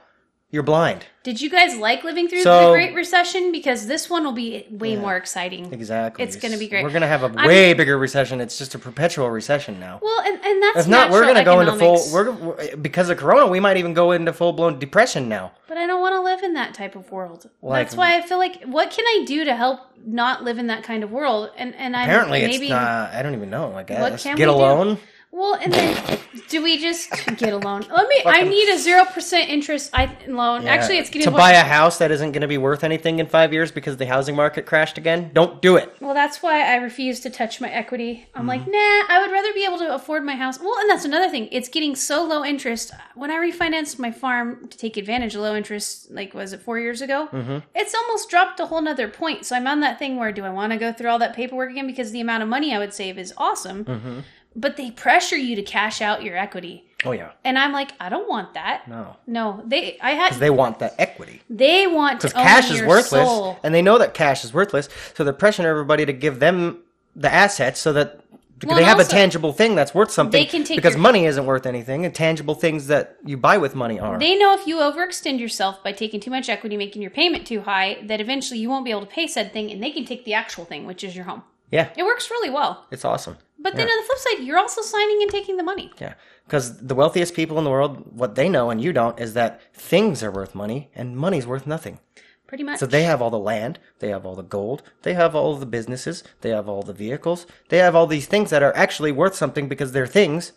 you're 0.49 0.64
blind. 0.64 1.06
Did 1.24 1.41
you 1.41 1.49
guys 1.49 1.76
like 1.76 2.06
living 2.06 2.30
through 2.30 2.41
So- 2.41 2.68
the 2.68 2.72
Great 2.72 2.95
Recession? 2.95 3.52
Because 3.52 3.86
this 3.88 4.10
one 4.10 4.24
will 4.24 4.32
be 4.32 4.65
way 4.72 4.95
more 4.95 5.18
exciting. 5.18 5.74
Exactly. 5.74 6.24
It's 6.24 6.38
gonna 6.38 6.57
be 6.57 6.69
great. 6.69 6.84
We're 6.84 6.90
gonna 6.90 7.06
have 7.07 7.24
a 7.24 7.38
I'm- 7.38 7.48
way 7.48 7.74
bigger 7.74 7.98
recession. 7.98 8.40
It's 8.40 8.57
just 8.57 8.74
a 8.74 8.80
perpetual 8.80 9.30
recession 9.30 9.78
now. 9.78 9.99
Well, 10.02 10.22
and, 10.22 10.40
and 10.45 10.64
that's 10.64 10.80
If 10.80 10.88
not, 10.88 11.11
we're 11.11 11.26
gonna 11.26 11.44
go 11.44 11.60
into 11.60 11.74
full. 11.74 12.02
We're 12.14 12.32
we're- 12.32 12.76
because 12.78 13.10
of 13.10 13.18
Corona, 13.18 13.48
we 13.48 13.60
might 13.60 13.76
even 13.76 13.94
go 13.94 14.11
into 14.14 14.32
full 14.32 14.53
blown 14.53 14.80
depression 14.80 15.28
now. 15.28 15.52
But 15.68 15.78
I 15.78 15.86
don't 15.86 15.99
want 15.99 16.15
to 16.15 16.22
live 16.22 16.41
in 16.44 16.53
that 16.53 16.74
type 16.74 16.95
of 16.95 17.11
world. 17.11 17.49
Like- 17.61 17.88
That's 17.88 17.98
why 17.98 18.15
I 18.15 18.22
feel 18.22 18.38
like 18.38 18.64
what 18.64 18.90
can 18.91 19.03
I 19.06 19.26
do 19.28 19.44
to 19.44 19.53
help 19.53 19.82
not 20.06 20.45
live 20.45 20.60
in 20.60 20.68
that 20.68 20.84
kind 20.84 21.03
of 21.03 21.11
world? 21.11 21.49
And 21.57 21.76
and 21.76 21.94
I 21.94 22.03
Apparently, 22.03 22.41
maybe 22.44 22.68
it's 22.68 22.69
not. 22.69 23.11
I 23.14 23.22
don't 23.22 23.34
even 23.36 23.49
know. 23.49 23.76
I 23.76 23.84
guess 23.84 24.24
can 24.24 24.38
get 24.38 24.48
we 24.48 24.53
a 24.53 24.56
do? 24.56 24.61
loan. 24.61 24.98
Well, 25.31 25.55
and 25.55 25.71
then 25.73 26.19
do 26.49 26.63
we 26.63 26.77
just 26.77 27.11
get 27.37 27.53
a 27.53 27.57
loan? 27.57 27.85
Let 27.93 28.07
me. 28.07 28.21
I 28.25 28.43
need 28.43 28.69
a 28.69 28.77
zero 28.77 29.05
percent 29.05 29.49
interest 29.49 29.89
I, 29.93 30.15
loan. 30.27 30.65
Actually, 30.65 30.99
it's 30.99 31.09
getting 31.09 31.25
to 31.25 31.31
buy 31.31 31.51
a 31.51 31.63
house 31.63 31.97
that 31.97 32.11
isn't 32.11 32.31
going 32.31 32.41
to 32.41 32.47
be 32.47 32.57
worth 32.57 32.83
anything 32.83 33.19
in 33.19 33.27
five 33.27 33.51
years 33.51 33.71
because 33.71 33.97
the 33.97 34.05
housing 34.05 34.35
market 34.35 34.65
crashed 34.65 34.97
again. 34.97 35.31
Don't 35.33 35.61
do 35.61 35.75
it. 35.75 35.95
Well, 35.99 36.13
that's 36.13 36.41
why 36.41 36.61
I 36.61 36.75
refuse 36.75 37.19
to 37.21 37.29
touch 37.29 37.59
my 37.61 37.69
equity. 37.69 38.27
I'm 38.33 38.41
Mm-hmm. 38.41 38.49
like, 38.49 38.61
nah, 38.67 39.13
I 39.13 39.19
would 39.21 39.31
rather 39.31 39.53
be 39.53 39.65
able 39.65 39.77
to 39.79 39.93
afford 39.93 40.23
my 40.23 40.35
house. 40.35 40.59
Well, 40.59 40.77
and 40.79 40.89
that's 40.89 41.05
another 41.05 41.29
thing. 41.29 41.49
It's 41.51 41.67
getting 41.69 41.95
so 41.95 42.23
low 42.23 42.45
interest. 42.45 42.91
When 43.15 43.29
I 43.29 43.35
refinanced 43.35 43.99
my 43.99 44.11
farm 44.11 44.67
to 44.69 44.77
take 44.77 44.95
advantage 44.97 45.35
of 45.35 45.41
low 45.41 45.55
interest, 45.55 46.09
like, 46.09 46.33
was 46.33 46.53
it 46.53 46.61
four 46.61 46.79
years 46.79 47.01
ago? 47.01 47.27
Mm-hmm. 47.31 47.57
It's 47.75 47.93
almost 47.93 48.29
dropped 48.29 48.59
a 48.59 48.67
whole 48.67 48.81
nother 48.81 49.07
point. 49.09 49.45
So 49.45 49.55
I'm 49.55 49.67
on 49.67 49.81
that 49.81 49.99
thing 49.99 50.17
where 50.17 50.31
do 50.31 50.45
I 50.45 50.49
want 50.49 50.71
to 50.71 50.77
go 50.79 50.93
through 50.93 51.09
all 51.09 51.19
that 51.19 51.35
paperwork 51.35 51.71
again? 51.71 51.87
Because 51.87 52.11
the 52.11 52.21
amount 52.21 52.43
of 52.43 52.49
money 52.49 52.73
I 52.73 52.79
would 52.79 52.93
save 52.93 53.17
is 53.17 53.33
awesome. 53.37 53.83
Mm-hmm. 53.85 54.19
But 54.59 54.75
they 54.75 54.89
pressure 54.91 55.38
you 55.38 55.55
to 55.55 55.61
cash 55.61 56.01
out 56.01 56.23
your 56.23 56.35
equity. 56.35 56.84
Oh 57.05 57.11
yeah, 57.11 57.29
And 57.45 57.59
I'm 57.59 57.71
like, 57.73 57.91
I 57.99 58.09
don't 58.09 58.27
want 58.27 58.55
that. 58.55 58.88
no, 58.88 59.15
No, 59.27 59.61
they. 59.63 59.99
I 60.01 60.11
had. 60.11 60.34
they 60.34 60.49
want 60.49 60.79
the 60.79 60.99
equity. 60.99 61.41
They 61.47 61.85
want 61.85 62.21
to 62.21 62.27
because 62.27 62.43
cash 62.43 62.71
is 62.71 62.81
worthless, 62.81 63.27
soul. 63.27 63.59
and 63.63 63.73
they 63.73 63.84
know 63.84 63.99
that 63.99 64.15
cash 64.15 64.43
is 64.43 64.51
worthless, 64.51 64.89
so 65.13 65.23
they're 65.23 65.31
pressuring 65.31 65.65
everybody 65.65 66.05
to 66.07 66.11
give 66.13 66.39
them 66.39 66.79
the 67.15 67.31
assets 67.31 67.79
so 67.79 67.93
that 67.93 68.19
Well, 68.65 68.75
they 68.77 68.84
have 68.84 68.97
also, 68.97 69.09
a 69.09 69.11
tangible 69.11 69.53
thing 69.53 69.75
that's 69.75 69.93
worth 69.93 70.09
something. 70.09 70.41
they 70.41 70.47
can 70.47 70.63
take 70.63 70.75
because 70.75 70.95
your- 70.95 71.01
money 71.03 71.25
isn't 71.27 71.45
worth 71.45 71.67
anything, 71.67 72.03
and 72.03 72.15
tangible 72.15 72.56
things 72.56 72.88
that 72.88 73.15
you 73.23 73.38
buy 73.38 73.59
with 73.59 73.75
money 73.75 73.99
are. 73.99 74.17
They 74.17 74.35
know 74.35 74.56
if 74.56 74.65
you 74.65 74.77
overextend 74.77 75.40
yourself 75.40 75.83
by 75.83 75.91
taking 75.91 76.19
too 76.19 76.32
much 76.32 76.49
equity, 76.49 76.77
making 76.77 77.03
your 77.03 77.11
payment 77.11 77.45
too 77.45 77.61
high, 77.61 77.99
that 78.06 78.19
eventually 78.19 78.59
you 78.59 78.69
won't 78.69 78.85
be 78.85 78.90
able 78.91 79.01
to 79.01 79.06
pay 79.07 79.27
said 79.27 79.53
thing, 79.53 79.69
and 79.72 79.83
they 79.83 79.91
can 79.91 80.03
take 80.03 80.25
the 80.25 80.33
actual 80.33 80.65
thing, 80.65 80.88
which 80.88 81.03
is 81.03 81.15
your 81.15 81.25
home. 81.25 81.43
yeah, 81.69 81.90
It 81.95 82.03
works 82.06 82.32
really 82.32 82.49
well. 82.49 82.85
it's 82.90 83.06
awesome. 83.06 83.38
But 83.60 83.76
then 83.76 83.90
on 83.90 83.98
the 83.98 84.03
flip 84.03 84.18
side, 84.19 84.45
you're 84.45 84.58
also 84.58 84.82
signing 84.82 85.22
and 85.22 85.32
taking 85.32 85.58
the 85.58 85.64
money. 85.64 85.92
Yeah, 86.00 86.14
because 86.45 86.77
the 86.77 86.95
wealthiest 86.95 87.34
people 87.34 87.58
in 87.58 87.64
the 87.64 87.72
world, 87.72 88.16
what 88.16 88.36
they 88.36 88.50
know 88.50 88.69
and 88.69 88.82
you 88.82 88.94
don't, 88.94 89.19
is 89.19 89.34
that 89.34 89.61
things 89.74 90.24
are 90.24 90.32
worth 90.32 90.53
money 90.53 90.90
and 90.95 91.18
money's 91.18 91.48
worth 91.48 91.66
nothing. 91.66 92.00
Pretty 92.48 92.64
much. 92.64 92.80
So 92.80 92.86
they 92.86 93.03
have 93.03 93.22
all 93.22 93.30
the 93.30 93.40
land, 93.40 93.80
they 94.00 94.08
have 94.10 94.26
all 94.26 94.36
the 94.36 94.44
gold, 94.44 94.82
they 95.02 95.16
have 95.16 95.36
all 95.36 95.58
the 95.58 95.66
businesses, 95.66 96.24
they 96.42 96.52
have 96.52 96.69
all 96.69 96.82
the 96.82 96.94
vehicles, 96.94 97.45
they 97.68 97.80
have 97.80 97.94
all 97.94 98.08
these 98.08 98.27
things 98.27 98.52
that 98.52 98.64
are 98.64 98.76
actually 98.76 99.11
worth 99.11 99.36
something 99.36 99.68
because 99.68 99.92
they're 99.92 100.08
things. 100.08 100.53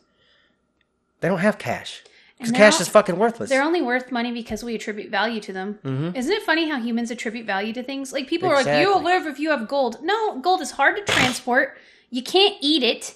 They 1.20 1.28
don't 1.28 1.38
have 1.38 1.58
cash. 1.58 2.04
Because 2.38 2.52
cash 2.52 2.76
they're 2.76 2.82
is 2.82 2.88
fucking 2.88 3.18
worthless. 3.18 3.50
They're 3.50 3.62
only 3.62 3.82
worth 3.82 4.10
money 4.10 4.32
because 4.32 4.64
we 4.64 4.74
attribute 4.74 5.10
value 5.10 5.40
to 5.40 5.52
them. 5.52 5.78
Mm-hmm. 5.84 6.16
Isn't 6.16 6.32
it 6.32 6.42
funny 6.42 6.70
how 6.70 6.80
humans 6.80 7.10
attribute 7.10 7.44
value 7.44 7.72
to 7.74 7.82
things? 7.82 8.12
Like 8.14 8.28
people 8.28 8.48
are 8.48 8.62
like, 8.62 8.80
"You'll 8.80 9.02
live 9.02 9.26
if 9.26 9.38
you 9.38 9.50
have 9.50 9.68
gold." 9.68 9.98
No, 10.02 10.38
gold 10.40 10.62
is 10.62 10.70
hard 10.70 10.96
to 10.96 11.12
transport. 11.12 11.76
You 12.10 12.22
can't 12.22 12.56
eat 12.60 12.82
it, 12.82 13.14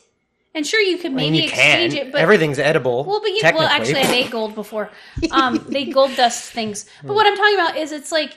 and 0.54 0.66
sure 0.66 0.80
you 0.80 0.96
could 0.96 1.12
I 1.12 1.14
mean, 1.14 1.32
maybe 1.32 1.44
you 1.44 1.50
can. 1.50 1.80
exchange 1.80 1.94
it, 1.94 2.12
but 2.12 2.20
Everything's 2.20 2.58
edible. 2.58 3.04
Well, 3.04 3.20
but 3.20 3.28
you, 3.30 3.40
well, 3.42 3.62
actually, 3.62 3.96
I've 3.96 4.10
ate 4.10 4.30
gold 4.30 4.54
before. 4.54 4.90
Um, 5.32 5.64
they 5.68 5.86
gold 5.86 6.14
dust 6.16 6.52
things. 6.52 6.86
But 7.02 7.14
what 7.14 7.26
I'm 7.26 7.36
talking 7.36 7.54
about 7.54 7.76
is 7.76 7.92
it's 7.92 8.12
like 8.12 8.36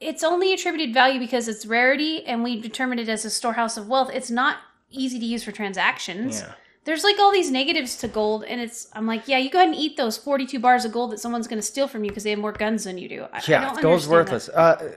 it's 0.00 0.22
only 0.22 0.52
attributed 0.52 0.94
value 0.94 1.18
because 1.18 1.48
it's 1.48 1.66
rarity, 1.66 2.24
and 2.24 2.44
we 2.44 2.60
determined 2.60 3.00
it 3.00 3.08
as 3.08 3.24
a 3.24 3.30
storehouse 3.30 3.76
of 3.76 3.88
wealth. 3.88 4.10
It's 4.14 4.30
not 4.30 4.58
easy 4.90 5.18
to 5.18 5.26
use 5.26 5.42
for 5.42 5.52
transactions. 5.52 6.40
Yeah. 6.40 6.52
There's 6.84 7.04
like 7.04 7.18
all 7.18 7.32
these 7.32 7.50
negatives 7.50 7.96
to 7.98 8.08
gold, 8.08 8.44
and 8.44 8.60
it's 8.60 8.88
I'm 8.94 9.06
like, 9.06 9.26
yeah, 9.28 9.38
you 9.38 9.50
go 9.50 9.58
ahead 9.58 9.68
and 9.68 9.76
eat 9.76 9.96
those 9.96 10.16
42 10.16 10.58
bars 10.60 10.84
of 10.84 10.92
gold 10.92 11.12
that 11.12 11.18
someone's 11.18 11.46
going 11.48 11.58
to 11.58 11.66
steal 11.66 11.88
from 11.88 12.04
you 12.04 12.10
because 12.10 12.22
they 12.24 12.30
have 12.30 12.38
more 12.38 12.52
guns 12.52 12.84
than 12.84 12.96
you 12.96 13.08
do. 13.08 13.22
I, 13.24 13.38
I 13.38 13.42
Yeah, 13.48 13.60
don't 13.64 13.82
gold's 13.82 14.08
worthless. 14.08 14.48
Uh, 14.48 14.92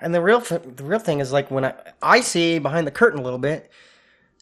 and 0.00 0.14
the 0.14 0.20
real 0.22 0.40
th- 0.40 0.62
the 0.76 0.84
real 0.84 0.98
thing 0.98 1.20
is 1.20 1.32
like 1.32 1.50
when 1.50 1.64
I 1.64 1.74
I 2.02 2.20
see 2.20 2.58
behind 2.58 2.86
the 2.86 2.90
curtain 2.90 3.18
a 3.20 3.22
little 3.22 3.38
bit, 3.38 3.70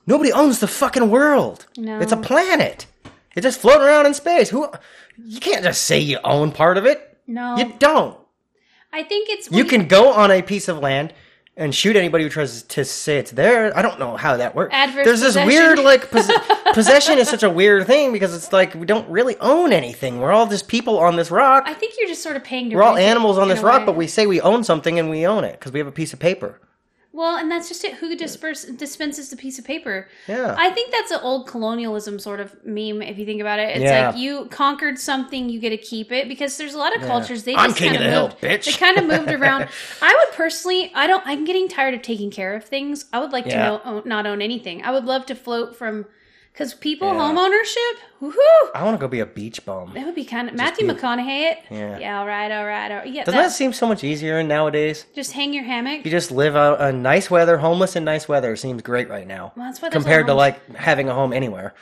Nobody 0.07 0.33
owns 0.33 0.60
the 0.60 0.68
fucking 0.68 1.10
world. 1.10 1.67
No. 1.76 1.99
It's 1.99 2.12
a 2.12 2.17
planet. 2.17 2.86
It's 3.35 3.44
just 3.44 3.60
floating 3.60 3.83
around 3.83 4.07
in 4.07 4.15
space. 4.15 4.49
Who? 4.51 4.68
You 5.18 5.41
can't 5.41 5.65
just 5.65 5.83
say 5.83 5.99
you 5.99 6.18
own 6.23 6.52
part 6.52 6.78
of 6.78 6.86
it. 6.86 7.18
No, 7.26 7.57
You 7.57 7.73
don't. 7.78 8.17
I 8.93 9.02
think 9.02 9.28
it's 9.28 9.51
You 9.51 9.65
can 9.65 9.89
go 9.89 10.12
on 10.12 10.31
a 10.31 10.43
piece 10.43 10.68
of 10.68 10.78
land 10.78 11.12
and 11.59 11.75
shoot 11.75 11.97
anybody 11.97 12.23
who 12.25 12.31
tries 12.31 12.62
to 12.62 12.85
say 12.85 13.18
it's 13.18 13.31
there. 13.31 13.75
I 13.76 13.81
don't 13.83 13.99
know 13.99 14.17
how 14.17 14.36
that 14.36 14.55
works. 14.55 14.75
Adverse 14.75 15.05
There's 15.07 15.20
this 15.20 15.28
possession. 15.31 15.49
weird 15.49 15.78
like 15.78 16.10
pos- 16.10 16.31
possession 16.75 17.18
is 17.18 17.28
such 17.28 17.43
a 17.43 17.51
weird 17.51 17.86
thing 17.86 18.12
because 18.12 18.35
it's 18.35 18.52
like 18.52 18.75
we 18.75 18.85
don't 18.86 19.09
really 19.09 19.36
own 19.39 19.73
anything. 19.73 20.18
We're 20.20 20.33
all 20.33 20.47
just 20.47 20.68
people 20.68 20.99
on 20.99 21.17
this 21.17 21.31
rock. 21.31 21.65
I 21.67 21.73
think 21.75 21.94
you're 21.99 22.09
just 22.09 22.23
sort 22.23 22.36
of 22.36 22.44
paying 22.44 22.68
to. 22.70 22.76
We're 22.76 22.83
all 22.83 22.97
animals 22.97 23.39
on 23.39 23.49
this 23.49 23.60
rock, 23.60 23.81
way. 23.81 23.86
but 23.86 23.97
we 23.97 24.07
say 24.07 24.26
we 24.26 24.41
own 24.41 24.65
something 24.65 24.99
and 24.99 25.09
we 25.09 25.26
own 25.26 25.44
it 25.44 25.52
because 25.52 25.73
we 25.73 25.78
have 25.81 25.86
a 25.89 25.93
piece 25.93 26.12
of 26.12 26.18
paper. 26.18 26.60
Well, 27.17 27.36
and 27.39 27.51
that's 27.51 27.67
just 27.67 27.83
it. 27.83 27.95
Who 27.95 28.15
disperse, 28.15 28.65
dispenses 28.65 29.31
the 29.31 29.36
piece 29.36 29.59
of 29.59 29.65
paper? 29.65 30.07
Yeah. 30.28 30.55
I 30.59 30.69
think 30.69 30.93
that's 30.93 31.11
an 31.11 31.20
old 31.23 31.47
colonialism 31.49 32.19
sort 32.19 32.41
of 32.41 32.55
meme. 32.62 33.01
If 33.01 33.19
you 33.19 33.25
think 33.25 33.41
about 33.41 33.59
it, 33.59 33.70
it's 33.70 33.81
Yeah. 33.81 34.09
like 34.11 34.19
you 34.19 34.45
conquered 34.51 34.99
something, 34.99 35.49
you 35.49 35.59
get 35.59 35.70
to 35.70 35.78
keep 35.78 36.12
it. 36.12 36.28
Because 36.28 36.59
there's 36.59 36.75
a 36.75 36.78
lot 36.78 36.95
of 36.95 37.01
cultures 37.01 37.45
they 37.45 37.55
I'm 37.57 37.70
just 37.70 37.78
king 37.78 37.93
kind 37.93 37.97
of 38.03 38.05
the 38.05 38.11
hill, 38.11 38.28
moved, 38.28 38.41
bitch. 38.43 38.65
They 38.67 38.73
kind 38.73 38.99
of 38.99 39.07
moved 39.07 39.31
around. 39.41 39.67
I 40.03 40.12
would 40.27 40.36
personally, 40.36 40.93
I 40.95 41.07
don't. 41.07 41.27
I'm 41.27 41.47
getting 41.47 41.69
tired 41.69 41.95
of 41.95 42.03
taking 42.03 42.31
care 42.31 42.55
of 42.55 42.65
things. 42.65 43.07
I 43.15 43.20
would 43.20 43.33
like 43.33 43.45
to 43.47 43.57
know, 43.57 43.81
own, 43.83 44.03
not 44.05 44.27
own 44.27 44.43
anything. 44.43 44.83
I 44.83 44.91
would 44.91 45.07
love 45.07 45.25
to 45.27 45.35
float 45.35 45.75
from 45.75 46.05
because 46.57 46.73
people 46.73 47.09
Yeah. 47.12 47.18
home 47.20 47.36
ownership. 47.36 47.83
Woohoo! 48.23 48.70
I 48.75 48.83
want 48.83 48.97
to 48.97 48.99
go 48.99 49.09
be 49.09 49.20
a 49.20 49.26
beach 49.26 49.62
bum. 49.67 49.93
That 49.93 50.07
would 50.07 50.15
be 50.15 50.25
kind 50.25 50.49
of 50.49 50.55
Matthew 50.55 50.86
be- 50.86 50.94
McConaughey. 50.94 51.51
It. 51.52 51.59
Yeah. 51.70 51.99
Yeah. 51.99 52.18
All 52.20 52.26
right. 52.26 52.51
All 52.51 52.65
right. 52.65 52.91
All 52.91 52.97
right. 52.99 53.07
Yeah. 53.12 53.25
Doesn't 53.25 53.39
that- 53.39 53.52
seem 53.52 53.75
so 53.75 53.86
much 53.86 54.02
easier 54.02 54.43
nowadays? 54.43 55.05
just 55.15 55.33
hang 55.33 55.52
your 55.52 55.65
hammock. 55.65 56.02
You 56.07 56.10
just 56.10 56.31
live 56.31 56.57
out 56.57 56.81
a 56.81 56.93
nice 56.93 57.31
weather, 57.31 57.59
homeless 57.59 57.94
in 57.94 58.05
nice 58.05 58.26
weather 58.26 58.57
seems 58.57 58.81
great 58.81 59.10
right 59.10 59.26
now. 59.26 59.52
Well, 59.55 59.67
that's 59.67 59.81
there's 59.81 59.93
compared 59.93 60.28
to 60.28 60.35
like 60.35 60.75
having 60.76 61.10
a 61.10 61.15
home 61.15 61.35
anywhere. 61.35 61.75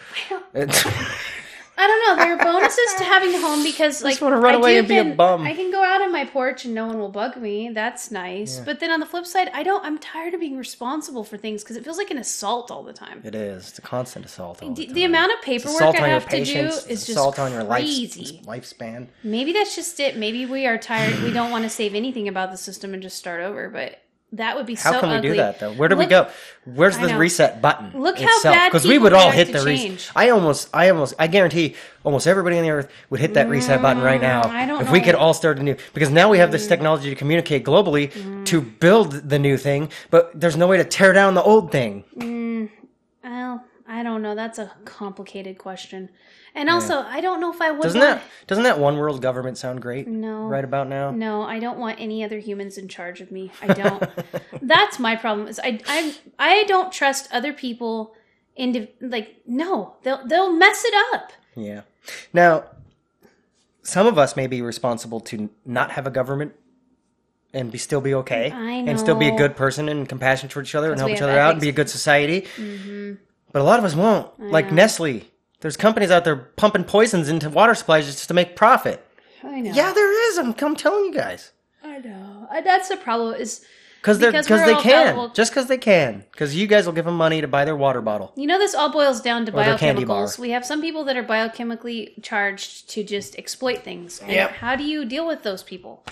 It's, 0.54 0.84
I 1.76 1.86
don't 1.86 2.06
know. 2.18 2.24
There 2.24 2.34
are 2.34 2.44
bonuses 2.44 2.94
to 2.98 3.04
having 3.04 3.34
a 3.34 3.40
home 3.40 3.62
because, 3.70 4.02
like, 4.02 4.20
wanna 4.20 4.38
run 4.38 4.54
I 4.54 4.58
away 4.58 4.78
and 4.78 4.86
be 4.86 4.96
a 4.96 5.02
can- 5.02 5.16
bum. 5.16 5.42
I 5.42 5.54
can 5.54 5.70
go 5.72 5.82
out 5.82 6.00
on 6.02 6.12
my 6.12 6.24
porch 6.24 6.64
and 6.64 6.74
no 6.74 6.86
one 6.86 6.98
will 6.98 7.08
bug 7.08 7.36
me. 7.36 7.70
That's 7.70 8.10
nice. 8.10 8.60
But 8.60 8.80
then 8.80 8.90
on 8.90 9.00
the 9.00 9.06
flip 9.06 9.26
side, 9.26 9.50
I 9.52 9.62
don't. 9.62 9.84
I'm 9.84 9.98
tired 9.98 10.34
of 10.34 10.40
being 10.40 10.56
responsible 10.56 11.24
for 11.24 11.36
things 11.36 11.62
because 11.62 11.76
it 11.76 11.84
feels 11.84 11.98
like 11.98 12.10
an 12.10 12.18
assault 12.18 12.70
all 12.70 12.82
the 12.84 12.92
time. 12.92 13.20
it 13.24 13.34
is. 13.34 13.70
It's 13.70 13.78
a 13.78 13.82
constant 13.82 14.24
assault. 14.24 14.62
All 14.62 14.70
The, 14.72 14.86
the, 14.86 14.92
the 14.92 15.04
amount 15.04 15.32
of 15.32 15.42
paperwork 15.42 15.82
I 15.96 16.08
have 16.08 16.28
to 16.28 16.44
do 16.44 16.58
is 16.66 16.84
just 16.86 17.08
assault 17.08 17.38
on 17.38 17.50
your 17.52 17.64
life, 17.64 17.82
crazy. 17.82 18.40
lifespan. 18.44 19.08
Maybe 19.24 19.52
that's 19.52 19.74
just 19.74 19.98
it. 19.98 20.16
Maybe 20.16 20.46
we 20.46 20.66
are 20.66 20.78
tired. 20.78 21.20
we 21.22 21.32
don't 21.32 21.50
want 21.50 21.64
to 21.64 21.70
save 21.70 21.94
anything 21.94 22.28
about 22.28 22.50
the 22.52 22.56
system 22.56 22.94
and 22.94 23.02
just 23.02 23.16
start 23.16 23.40
over. 23.40 23.68
But 23.68 23.98
that 24.36 24.56
would 24.56 24.66
be. 24.66 24.74
How 24.74 24.92
so 24.92 25.00
can 25.00 25.10
we 25.10 25.16
ugly. 25.16 25.30
do 25.30 25.36
that 25.36 25.60
though? 25.60 25.72
Where 25.72 25.88
do 25.88 25.96
we 25.96 26.06
go? 26.06 26.28
Where's 26.64 26.98
the 26.98 27.16
reset 27.16 27.60
button? 27.60 27.92
Look 28.00 28.18
how 28.18 28.42
bad 28.42 28.68
Because 28.70 28.86
we 28.86 28.98
would 28.98 29.12
all 29.12 29.30
hit 29.30 29.52
the 29.52 29.62
reset. 29.62 30.10
I 30.16 30.30
almost, 30.30 30.68
I 30.72 30.90
almost, 30.90 31.14
I 31.18 31.26
guarantee, 31.26 31.74
almost 32.04 32.26
everybody 32.26 32.56
on 32.58 32.62
the 32.62 32.70
earth 32.70 32.90
would 33.10 33.20
hit 33.20 33.34
that 33.34 33.48
reset 33.48 33.82
button 33.82 34.02
right 34.02 34.20
now 34.20 34.42
Mm, 34.42 34.50
I 34.50 34.66
don't 34.66 34.80
if 34.82 34.90
we 34.90 34.98
know. 34.98 35.02
Mm. 35.02 35.06
could 35.06 35.14
all 35.14 35.34
start 35.34 35.58
a 35.58 35.62
new 35.62 35.76
Because 35.92 36.10
now 36.10 36.28
we 36.30 36.38
have 36.38 36.52
this 36.52 36.66
technology 36.66 37.10
to 37.10 37.16
communicate 37.16 37.64
globally 37.64 38.12
to 38.46 38.60
build 38.60 39.12
the 39.28 39.38
new 39.38 39.56
thing, 39.56 39.90
but 40.10 40.38
there's 40.38 40.56
no 40.56 40.66
way 40.66 40.76
to 40.78 40.84
tear 40.84 41.12
down 41.12 41.34
the 41.34 41.42
old 41.42 41.70
thing. 41.72 42.04
Well, 43.22 43.64
I 43.86 44.02
don't 44.02 44.22
know. 44.22 44.34
That's 44.34 44.58
a 44.58 44.72
complicated 44.84 45.58
question. 45.58 46.08
And 46.57 46.70
also, 46.70 47.00
I 47.00 47.20
don't 47.20 47.41
know 47.41 47.52
if 47.52 47.60
I 47.60 47.73
would 47.73 47.83
Doesn't 47.83 48.00
want. 48.00 48.20
that 48.20 48.28
doesn't 48.47 48.62
that 48.65 48.78
one 48.78 48.97
world 48.97 49.20
government 49.20 49.58
sound 49.58 49.83
great? 49.83 50.07
No. 50.07 50.44
Right 50.44 50.62
about 50.65 50.89
now. 50.89 51.10
No, 51.10 51.42
I 51.42 51.58
don't 51.58 51.78
want 51.78 52.00
any 52.00 52.23
other 52.23 52.39
humans 52.39 52.78
in 52.78 52.86
charge 52.86 53.20
of 53.20 53.33
me. 53.33 53.50
I 53.60 53.66
don't. 53.74 54.08
That's 54.62 55.00
my 55.00 55.16
problem. 55.16 55.49
Is 55.49 55.58
I 55.58 55.81
I 55.86 56.15
I 56.39 56.65
don't 56.65 56.92
trust 56.92 57.28
other 57.33 57.52
people. 57.52 58.15
Into 58.57 58.86
like 59.00 59.41
no, 59.47 59.97
they'll 60.05 60.24
they'll 60.28 60.52
mess 60.52 60.84
it 60.84 60.94
up. 61.12 61.33
Yeah. 61.57 61.81
Now, 62.33 62.66
some 63.83 64.07
of 64.07 64.16
us 64.16 64.36
may 64.36 64.47
be 64.47 64.62
responsible 64.62 65.18
to 65.20 65.50
not 65.66 65.91
have 65.91 66.07
a 66.07 66.10
government 66.10 66.55
and 67.52 67.73
be 67.73 67.78
still 67.78 68.00
be 68.00 68.15
okay 68.15 68.52
I 68.52 68.70
and 68.89 68.99
still 69.00 69.16
be 69.16 69.26
a 69.26 69.36
good 69.36 69.57
person 69.57 69.89
and 69.89 70.08
compassionate 70.08 70.52
toward 70.52 70.66
each 70.66 70.74
other 70.76 70.92
and 70.92 71.00
help 71.00 71.10
each 71.10 71.20
other 71.23 71.36
out 71.36 71.52
and 71.52 71.60
be 71.60 71.68
a 71.68 71.73
good 71.73 71.91
society. 71.91 72.42
Mm-hmm. 72.57 73.15
But 73.50 73.60
a 73.60 73.65
lot 73.65 73.81
of 73.81 73.84
us 73.84 73.97
won't. 73.97 74.39
like 74.39 74.70
Nestle. 74.70 75.24
There's 75.64 75.78
companies 75.78 76.10
out 76.10 76.24
there 76.24 76.36
pumping 76.36 76.84
poisons 76.84 77.30
into 77.30 77.48
water 77.48 77.74
supplies 77.74 78.04
just 78.04 78.28
to 78.28 78.34
make 78.34 78.54
profit. 78.54 79.02
I 79.42 79.62
know. 79.62 79.72
Yeah, 79.72 79.94
there 79.94 80.28
is. 80.28 80.36
I'm, 80.36 80.54
I'm 80.60 80.76
telling 80.76 81.06
you 81.06 81.14
guys. 81.14 81.52
I 81.82 82.00
know. 82.00 82.46
Uh, 82.54 82.60
That's 82.60 82.90
the 82.90 82.98
problem. 82.98 83.36
Is 83.36 83.64
Cause 84.02 84.18
they're 84.18 84.30
Because 84.30 84.44
because 84.46 84.66
they 84.66 84.74
can. 84.82 85.14
fallible. 85.14 85.32
Just 85.34 85.52
because 85.52 85.68
they 85.68 85.78
can. 85.78 86.26
Because 86.32 86.54
you 86.54 86.66
guys 86.66 86.84
will 86.84 86.92
give 86.92 87.06
them 87.06 87.16
money 87.16 87.40
to 87.40 87.48
buy 87.48 87.64
their 87.64 87.76
water 87.76 88.02
bottle. 88.02 88.34
you 88.36 88.46
know 88.46 88.58
this 88.58 88.74
all 88.74 88.92
boils 88.92 89.22
down 89.22 89.46
to 89.46 89.52
bar. 89.52 89.64
biochemicals. 89.64 90.38
We 90.38 90.50
have 90.50 90.66
some 90.66 90.82
people 90.82 91.02
that 91.04 91.16
are 91.16 91.24
biochemically 91.24 92.22
charged 92.22 92.90
to 92.90 93.02
just 93.02 93.34
exploit 93.38 93.78
things. 93.82 94.20
And 94.20 94.32
Yep. 94.32 94.50
How 94.56 94.76
do 94.76 94.84
you 94.84 95.06
deal 95.06 95.26
with 95.26 95.44
those 95.44 95.62
people? 95.62 96.04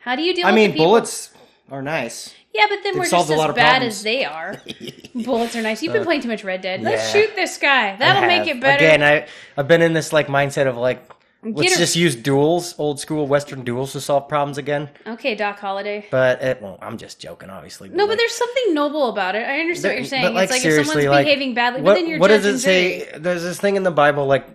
How 0.00 0.16
do 0.16 0.22
you 0.22 0.34
deal? 0.34 0.44
I 0.44 0.50
with 0.50 0.56
mean, 0.56 0.76
bullets 0.76 1.30
are 1.70 1.82
nice. 1.82 2.34
Yeah, 2.56 2.66
but 2.68 2.82
then 2.82 2.98
we're 2.98 3.08
just 3.08 3.30
as 3.30 3.38
bad 3.38 3.54
problems. 3.54 3.94
as 3.96 4.02
they 4.02 4.24
are. 4.24 4.60
Bullets 5.14 5.54
are 5.56 5.62
nice. 5.62 5.82
You've 5.82 5.92
been 5.92 6.02
uh, 6.02 6.06
playing 6.06 6.22
too 6.22 6.28
much 6.28 6.42
Red 6.42 6.62
Dead. 6.62 6.82
Let's 6.82 7.14
yeah. 7.14 7.20
shoot 7.20 7.36
this 7.36 7.58
guy. 7.58 7.96
That'll 7.96 8.24
I 8.24 8.26
make 8.26 8.48
have. 8.48 8.56
it 8.56 8.60
better. 8.60 8.84
Again, 8.84 9.02
I 9.02 9.26
I've 9.56 9.68
been 9.68 9.82
in 9.82 9.92
this 9.92 10.12
like 10.12 10.28
mindset 10.28 10.66
of 10.66 10.76
like 10.76 11.10
let's 11.42 11.76
just 11.76 11.96
use 11.96 12.16
duels, 12.16 12.74
old 12.78 12.98
school 13.00 13.26
Western 13.26 13.64
duels 13.64 13.92
to 13.92 14.00
solve 14.00 14.28
problems 14.28 14.58
again. 14.58 14.90
okay, 15.06 15.34
Doc 15.34 15.58
Holliday. 15.58 16.06
But 16.10 16.42
it 16.42 16.62
won't. 16.62 16.82
I'm 16.82 16.98
just 16.98 17.20
joking, 17.20 17.50
obviously. 17.50 17.88
No, 17.88 18.04
but 18.04 18.10
like, 18.10 18.18
there's 18.18 18.34
something 18.34 18.74
noble 18.74 19.08
about 19.08 19.34
it. 19.34 19.46
I 19.46 19.60
understand 19.60 19.92
what 19.92 19.98
you're 19.98 20.06
saying. 20.06 20.24
but, 20.24 20.34
like, 20.34 20.44
it's 20.44 20.52
like 20.52 20.64
if 20.64 20.86
someone's 20.86 21.08
like, 21.08 21.26
behaving 21.26 21.54
badly, 21.54 21.82
what, 21.82 21.92
but 21.92 21.94
then 21.94 22.08
you're 22.08 22.18
what 22.18 22.28
does 22.28 22.44
it 22.44 22.58
say? 22.58 23.06
jury. 23.06 23.18
There's 23.18 23.42
this 23.42 23.60
thing 23.60 23.76
in 23.76 23.82
the 23.82 23.90
Bible 23.90 24.26
like 24.26 24.46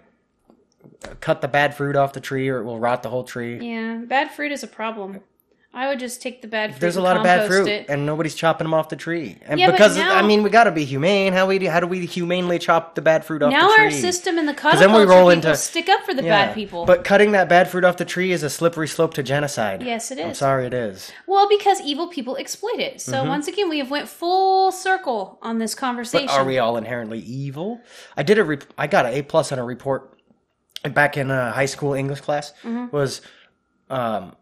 cut 1.20 1.42
the 1.42 1.48
bad 1.48 1.76
fruit 1.76 1.96
off 1.96 2.14
the 2.14 2.20
tree 2.20 2.50
or 2.50 2.60
it 2.60 2.64
will 2.64 2.80
rot 2.80 3.04
the 3.04 3.10
whole 3.10 3.24
tree. 3.24 3.60
Yeah, 3.60 4.02
bad 4.06 4.32
fruit 4.32 4.52
is 4.52 4.64
a 4.64 4.68
problem. 4.68 5.22
I 5.74 5.88
would 5.88 6.00
just 6.00 6.22
take 6.22 6.41
the 6.41 6.50
bad 6.50 6.72
fruit. 6.72 6.82
There's 6.82 6.98
a 6.98 7.01
lot 7.01 7.16
of 7.16 7.24
bad 7.24 7.48
fruit, 7.48 7.66
It. 7.69 7.85
and 7.88 8.06
nobody's 8.06 8.35
chopping 8.35 8.66
them 8.66 8.74
off 8.74 8.90
the 8.90 8.98
tree. 8.98 9.38
And 9.45 9.58
Yeah, 9.58 9.72
because 9.72 9.95
now- 9.95 10.14
I 10.14 10.22
mean, 10.22 10.43
we 10.43 10.50
got 10.50 10.66
to 10.66 10.72
be 10.72 10.83
humane. 10.83 11.32
How 11.32 11.45
we 11.48 11.66
how 11.66 11.80
do 11.80 11.88
we 11.88 12.06
humanely 12.06 12.59
chop 12.59 12.95
the 12.95 13.01
bad 13.01 13.24
fruit 13.24 13.41
off 13.41 13.51
Now 13.53 13.69
the 13.69 13.75
tree? 13.75 13.83
our 13.85 13.91
system 13.91 14.38
and 14.38 14.50
the 14.50 14.53
cut 14.53 14.77
then 14.80 14.91
we 14.91 15.03
roll 15.06 15.30
into- 15.30 15.56
stick 15.56 15.88
up 15.88 16.01
for 16.03 16.14
the 16.14 16.24
Yeah, 16.24 16.48
bad 16.48 16.56
people. 16.56 16.85
But 16.85 17.06
cutting 17.06 17.32
that 17.32 17.48
bad 17.48 17.69
fruit 17.69 17.85
off 17.85 17.95
the 17.95 18.03
tree 18.03 18.33
is 18.33 18.43
a 18.43 18.50
slippery 18.50 18.88
slope 18.90 19.14
to 19.14 19.24
genocide. 19.24 19.82
Yes, 19.82 20.11
it 20.11 20.19
is. 20.19 20.25
I'm 20.25 20.33
sorry, 20.33 20.66
it 20.66 20.74
is. 20.74 21.09
well, 21.25 21.48
because 21.48 21.80
evil 21.80 22.08
people 22.09 22.35
exploit 22.35 22.80
it. 22.80 23.00
So 23.00 23.14
Mm-hmm. 23.19 23.30
once 23.30 23.48
again, 23.48 23.69
we 23.69 23.80
have 23.80 23.90
went 23.90 24.09
full 24.09 24.74
circle 24.74 25.40
on 25.41 25.59
this 25.59 25.74
conversation. 25.74 26.27
But 26.27 26.35
are 26.38 26.43
we 26.43 26.58
all 26.59 26.75
inherently 26.75 27.19
evil? 27.19 27.80
I 28.17 28.24
did 28.24 28.38
a. 28.38 28.43
Rep- 28.43 28.74
I 28.77 28.88
got 28.88 29.06
an 29.06 29.14
A 29.14 29.22
plus 29.22 29.53
on 29.53 29.58
a 29.59 29.64
report 29.64 30.17
back 30.93 31.16
in 31.16 31.32
uh, 31.32 31.53
high 31.53 31.66
school 31.66 31.93
English 31.93 32.19
class. 32.19 32.51
Mm-hmm. 32.64 32.88
Was, 32.93 33.22
um, 33.90 34.35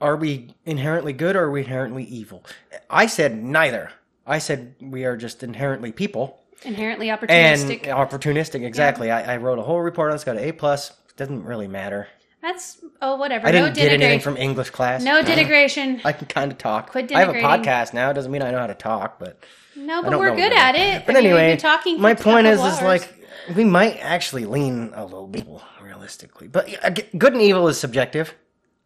are 0.00 0.16
we 0.16 0.54
inherently 0.64 1.12
good 1.12 1.36
or 1.36 1.44
are 1.44 1.50
we 1.50 1.60
inherently 1.60 2.04
evil? 2.04 2.44
I 2.88 3.06
said 3.06 3.42
neither. 3.42 3.92
I 4.26 4.38
said 4.38 4.74
we 4.80 5.04
are 5.04 5.16
just 5.16 5.42
inherently 5.42 5.92
people 5.92 6.40
Inherently 6.64 7.08
and 7.10 7.20
opportunistic. 7.20 7.84
opportunistic. 7.84 8.64
Exactly. 8.64 9.10
I, 9.10 9.34
I 9.34 9.36
wrote 9.36 9.58
a 9.58 9.62
whole 9.62 9.80
report 9.80 10.10
on 10.10 10.16
this. 10.16 10.24
Got 10.24 10.36
an 10.38 10.44
A 10.44 10.52
plus. 10.52 10.92
Doesn't 11.16 11.44
really 11.44 11.68
matter. 11.68 12.08
That's 12.42 12.78
oh 13.02 13.16
whatever. 13.16 13.46
I 13.46 13.52
didn't 13.52 13.68
no 13.70 13.74
get 13.74 13.92
anything 13.92 14.20
from 14.20 14.36
English 14.36 14.70
class. 14.70 15.02
no 15.02 15.22
denigration. 15.22 16.00
I 16.04 16.12
can 16.12 16.26
kind 16.26 16.52
of 16.52 16.58
talk. 16.58 16.90
Quit 16.90 17.12
I 17.12 17.20
have 17.20 17.30
a 17.30 17.34
podcast 17.34 17.92
now. 17.94 18.10
It 18.10 18.14
doesn't 18.14 18.30
mean 18.30 18.42
I 18.42 18.50
know 18.50 18.58
how 18.58 18.68
to 18.68 18.74
talk, 18.74 19.18
but 19.18 19.42
No, 19.76 20.02
but 20.02 20.18
we're 20.18 20.34
good 20.36 20.52
at 20.52 20.74
it. 20.74 21.06
But 21.06 21.16
I 21.16 21.20
mean, 21.20 21.26
anyway, 21.32 21.56
talking. 21.56 22.00
My 22.00 22.14
point 22.14 22.46
is, 22.46 22.60
is 22.60 22.80
like 22.82 23.12
we 23.56 23.64
might 23.64 23.96
actually 23.98 24.44
lean 24.44 24.92
a 24.94 25.04
little 25.04 25.26
bit 25.26 25.46
realistically, 25.82 26.48
but 26.48 26.68
good 27.16 27.32
and 27.32 27.42
evil 27.42 27.66
is 27.68 27.78
subjective. 27.78 28.34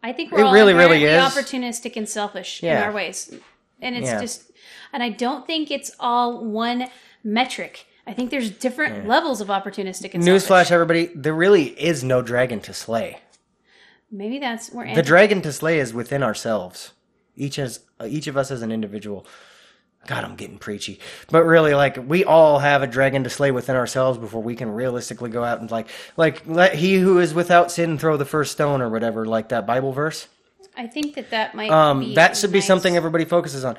I 0.03 0.13
think 0.13 0.33
we're 0.33 0.41
it 0.41 0.47
all 0.47 0.53
really, 0.55 0.75
really 0.75 1.05
is. 1.05 1.21
opportunistic 1.23 1.97
and 1.97 2.09
selfish 2.09 2.63
in 2.63 2.77
our 2.77 2.93
ways, 2.93 3.33
and 3.81 3.97
it's 3.97 4.09
Yeah. 4.09 4.21
just, 4.21 4.51
and 4.93 5.03
I 5.03 5.11
don't 5.11 5.47
think 5.47 5.71
it's 5.71 5.93
all 6.01 6.45
one 6.45 6.89
metric. 7.23 7.87
I 8.07 8.13
think 8.13 8.31
there's 8.31 8.51
different 8.51 9.07
levels 9.07 9.41
of 9.41 9.47
opportunistic 9.49 10.15
and 10.15 10.25
Newsflash, 10.25 10.71
everybody! 10.73 11.07
There 11.15 11.35
really 11.35 11.67
is 11.81 12.03
no 12.03 12.21
dragon 12.21 12.59
to 12.63 12.75
slay. 12.75 13.21
Maybe 14.11 14.39
that's 14.41 14.71
we're 14.73 14.85
The 14.85 14.91
anti- 14.91 15.03
dragon 15.03 15.41
to 15.43 15.53
slay 15.53 15.79
is 15.79 15.95
within 15.95 16.23
ourselves. 16.23 16.93
Each 17.37 17.59
as 17.59 17.81
each 18.05 18.27
of 18.27 18.37
us 18.37 18.51
as 18.51 18.61
an 18.61 18.73
individual. 18.73 19.25
God, 20.07 20.25
I'm 20.25 20.35
getting 20.35 20.59
preachy, 20.59 20.99
but 21.31 21.45
really, 21.45 21.75
like 21.75 21.97
we 22.09 22.25
all 22.25 22.59
have 22.59 22.83
a 22.83 22.87
dragon 22.87 23.23
to 23.25 23.31
slay 23.31 23.53
within 23.53 23.77
ourselves 23.77 24.19
before 24.19 24.43
we 24.43 24.57
can 24.57 24.71
realistically 24.71 25.31
go 25.31 25.45
out 25.45 25.61
and 25.61 25.71
like, 25.71 25.89
like 26.17 26.43
let 26.47 26.75
he 26.75 26.97
who 26.97 27.21
is 27.21 27.33
without 27.33 27.71
sin 27.71 27.99
throw 27.99 28.17
the 28.17 28.25
first 28.25 28.53
stone 28.53 28.83
or 28.83 28.89
whatever, 28.89 29.27
like 29.27 29.51
that 29.51 29.67
Bible 29.67 29.93
verse. 29.93 30.27
I 30.77 30.87
think 30.89 31.15
that 31.15 31.31
that 31.31 31.55
might. 31.55 31.71
Um, 31.71 32.01
be 32.01 32.15
that 32.17 32.37
should 32.37 32.53
be 32.53 32.61
something 32.61 32.97
everybody 32.97 33.25
focuses 33.25 33.65
on. 33.65 33.77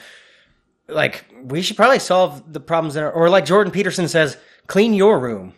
Like 0.88 1.26
we 1.44 1.62
should 1.62 1.76
probably 1.76 2.00
solve 2.00 2.54
the 2.54 2.60
problems 2.60 2.96
in 2.96 3.04
our, 3.04 3.12
or 3.12 3.30
like 3.30 3.46
Jordan 3.46 3.74
Peterson 3.74 4.08
says, 4.08 4.38
clean 4.68 4.94
your 4.94 5.20
room 5.20 5.54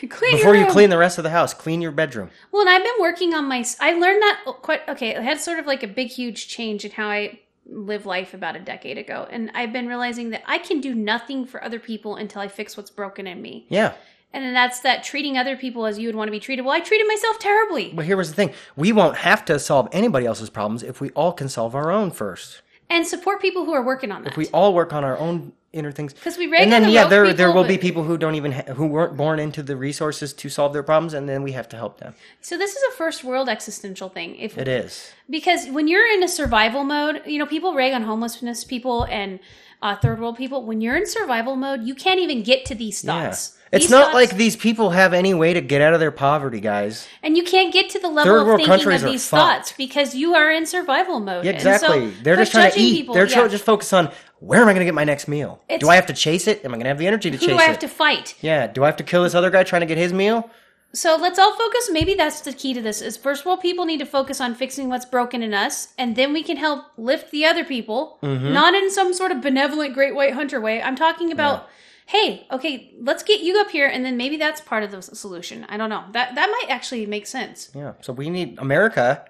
Clean 0.08 0.32
your 0.32 0.38
before 0.38 0.56
you 0.56 0.66
clean 0.66 0.90
the 0.90 0.98
rest 0.98 1.18
of 1.18 1.24
the 1.24 1.30
house. 1.30 1.54
Clean 1.54 1.80
your 1.80 1.92
bedroom. 1.92 2.30
Well, 2.52 2.62
and 2.62 2.70
I've 2.70 2.82
been 2.82 3.00
working 3.00 3.34
on 3.34 3.46
my. 3.46 3.64
I 3.80 3.92
learned 3.92 4.22
that 4.22 4.44
quite 4.62 4.88
okay. 4.88 5.16
I 5.16 5.20
had 5.20 5.40
sort 5.40 5.58
of 5.58 5.66
like 5.66 5.82
a 5.82 5.86
big, 5.86 6.08
huge 6.08 6.48
change 6.48 6.84
in 6.84 6.90
how 6.92 7.08
I 7.08 7.40
live 7.66 8.06
life 8.06 8.34
about 8.34 8.56
a 8.56 8.60
decade 8.60 8.98
ago. 8.98 9.26
And 9.30 9.50
I've 9.54 9.72
been 9.72 9.86
realizing 9.86 10.30
that 10.30 10.42
I 10.46 10.58
can 10.58 10.80
do 10.80 10.94
nothing 10.94 11.46
for 11.46 11.62
other 11.62 11.78
people 11.78 12.16
until 12.16 12.42
I 12.42 12.48
fix 12.48 12.76
what's 12.76 12.90
broken 12.90 13.26
in 13.26 13.40
me. 13.40 13.66
Yeah. 13.68 13.94
And 14.32 14.54
that's 14.54 14.80
that 14.80 15.04
treating 15.04 15.38
other 15.38 15.56
people 15.56 15.86
as 15.86 15.98
you 15.98 16.08
would 16.08 16.16
want 16.16 16.26
to 16.26 16.32
be 16.32 16.40
treated. 16.40 16.64
Well, 16.64 16.74
I 16.74 16.80
treated 16.80 17.06
myself 17.06 17.38
terribly. 17.38 17.92
But 17.94 18.04
here 18.04 18.16
was 18.16 18.30
the 18.30 18.34
thing: 18.34 18.52
we 18.74 18.92
won't 18.92 19.18
have 19.18 19.44
to 19.44 19.60
solve 19.60 19.88
anybody 19.92 20.26
else's 20.26 20.50
problems 20.50 20.82
if 20.82 21.00
we 21.00 21.10
all 21.10 21.32
can 21.32 21.48
solve 21.48 21.74
our 21.76 21.92
own 21.92 22.10
first. 22.10 22.62
And 22.90 23.06
support 23.06 23.40
people 23.40 23.64
who 23.64 23.72
are 23.72 23.82
working 23.82 24.10
on 24.10 24.24
that. 24.24 24.32
If 24.32 24.36
we 24.36 24.48
all 24.48 24.74
work 24.74 24.92
on 24.92 25.04
our 25.04 25.16
own 25.16 25.52
inner 25.74 25.92
things, 25.92 26.14
'Cause 26.22 26.38
we 26.38 26.44
and 26.56 26.72
then 26.72 26.84
the 26.84 26.90
yeah, 26.90 27.06
there 27.06 27.32
there 27.34 27.52
will 27.52 27.64
be 27.64 27.76
people 27.78 28.04
who 28.04 28.16
don't 28.16 28.34
even 28.36 28.52
ha- 28.52 28.72
who 28.74 28.86
weren't 28.86 29.16
born 29.16 29.38
into 29.38 29.62
the 29.62 29.76
resources 29.76 30.32
to 30.32 30.48
solve 30.48 30.72
their 30.72 30.82
problems, 30.82 31.12
and 31.14 31.28
then 31.28 31.42
we 31.42 31.52
have 31.52 31.68
to 31.70 31.76
help 31.76 31.98
them. 31.98 32.14
so 32.40 32.56
this 32.56 32.70
is 32.76 32.82
a 32.88 32.96
first 32.96 33.24
world 33.24 33.48
existential 33.48 34.08
thing. 34.08 34.36
If 34.36 34.56
It 34.56 34.68
is. 34.68 35.12
because 35.28 35.66
when 35.68 35.88
you're 35.88 36.06
in 36.14 36.22
a 36.22 36.28
survival 36.28 36.84
mode, 36.84 37.22
you 37.26 37.38
know, 37.38 37.46
people 37.46 37.74
rag 37.74 37.92
on 37.92 38.02
homelessness 38.04 38.64
people 38.64 39.04
and 39.10 39.40
uh, 39.82 39.94
third 39.96 40.18
world 40.18 40.38
people. 40.38 40.62
When 40.64 40.80
you're 40.80 40.96
in 40.96 41.04
survival 41.06 41.56
mode, 41.56 41.82
you 41.82 41.94
can't 41.94 42.18
even 42.18 42.42
get 42.42 42.64
to 42.66 42.74
these 42.74 43.04
Yeah. 43.04 43.24
thoughts. 43.26 43.52
It's 43.70 43.86
These 43.86 43.90
not 43.90 44.04
thoughts- 44.04 44.14
like 44.14 44.36
these 44.38 44.56
people 44.56 44.90
have 44.90 45.12
any 45.12 45.34
way 45.34 45.52
to 45.52 45.60
get 45.60 45.82
out 45.82 45.92
of 45.92 46.00
their 46.00 46.12
poverty, 46.12 46.60
guys. 46.60 47.06
and 47.22 47.36
you 47.36 47.42
can't 47.42 47.70
get 47.70 47.90
to 47.90 47.98
the 47.98 48.08
level 48.08 48.32
Third 48.32 48.40
of 48.42 48.46
world 48.46 48.58
thinking 48.60 48.72
countries 48.72 49.02
of 49.02 49.10
these 49.10 49.28
fucked. 49.28 49.40
thoughts 49.66 49.72
because 49.76 50.14
you 50.14 50.34
are 50.34 50.50
in 50.50 50.64
survival 50.64 51.20
mode. 51.20 51.44
Yeah, 51.44 51.52
And 51.52 51.60
so 51.62 51.70
exactly. 51.74 52.12
They're 52.22 52.36
just 52.36 52.52
trying 52.52 52.70
to 52.72 52.80
eat. 52.80 52.92
people. 53.00 53.14
They're 53.14 53.26
Yeah. 53.26 53.34
trying 53.34 53.46
to 53.46 53.50
just 53.50 53.64
focus 53.64 53.92
on 53.92 54.10
where 54.46 54.60
am 54.60 54.68
I 54.68 54.72
going 54.72 54.80
to 54.80 54.84
get 54.84 54.94
my 54.94 55.04
next 55.04 55.26
meal? 55.28 55.60
It's- 55.68 55.80
do 55.80 55.88
I 55.88 55.96
have 55.96 56.06
to 56.06 56.12
chase 56.12 56.46
it? 56.46 56.64
Am 56.64 56.70
I 56.72 56.76
going 56.76 56.84
to 56.84 56.88
have 56.88 56.98
the 56.98 57.06
energy 57.06 57.30
to 57.30 57.36
Who 57.36 57.46
chase 57.46 57.56
do 57.56 57.58
I 57.58 57.64
have 57.64 57.76
it? 57.76 57.80
to 57.80 57.88
fight? 57.88 58.34
yeah. 58.40 58.66
Do 58.66 58.82
I 58.84 58.86
have 58.86 58.96
to 58.96 59.04
kill 59.04 59.22
this 59.22 59.34
other 59.34 59.50
guy 59.50 59.62
trying 59.64 59.80
to 59.80 59.86
get 59.86 59.98
his 59.98 60.12
meal? 60.12 60.50
So 60.92 61.16
let's 61.16 61.40
all 61.40 61.56
focus. 61.56 61.90
Maybe 61.90 62.14
that's 62.14 62.40
the 62.42 62.52
key 62.52 62.72
to 62.74 62.80
this: 62.80 63.02
is 63.02 63.16
first 63.16 63.40
of 63.40 63.48
all, 63.48 63.56
people 63.56 63.84
need 63.84 63.98
to 63.98 64.06
focus 64.06 64.40
on 64.40 64.54
fixing 64.54 64.88
what's 64.88 65.04
broken 65.04 65.42
in 65.42 65.52
us, 65.52 65.88
and 65.98 66.14
then 66.14 66.32
we 66.32 66.44
can 66.44 66.56
help 66.56 66.84
lift 66.96 67.32
the 67.32 67.44
other 67.44 67.64
people. 67.64 68.18
Mm-hmm. 68.22 68.52
Not 68.52 68.74
in 68.74 68.92
some 68.92 69.12
sort 69.12 69.32
of 69.32 69.40
benevolent 69.40 69.92
great 69.94 70.14
white 70.14 70.34
hunter 70.34 70.60
way. 70.60 70.80
I'm 70.80 70.94
talking 70.94 71.32
about, 71.32 71.68
hey, 72.06 72.46
okay, 72.52 72.94
let's 73.00 73.24
get 73.24 73.40
you 73.40 73.58
up 73.60 73.70
here, 73.70 73.88
and 73.88 74.04
then 74.04 74.16
maybe 74.16 74.36
that's 74.36 74.60
part 74.60 74.84
of 74.84 74.92
the 74.92 75.02
solution. 75.02 75.66
I 75.68 75.76
don't 75.76 75.90
know. 75.90 76.04
That 76.12 76.36
that 76.36 76.48
might 76.48 76.66
actually 76.72 77.06
make 77.06 77.26
sense. 77.26 77.70
Yeah. 77.74 77.94
So 78.00 78.12
we 78.12 78.30
need 78.30 78.56
America 78.60 79.24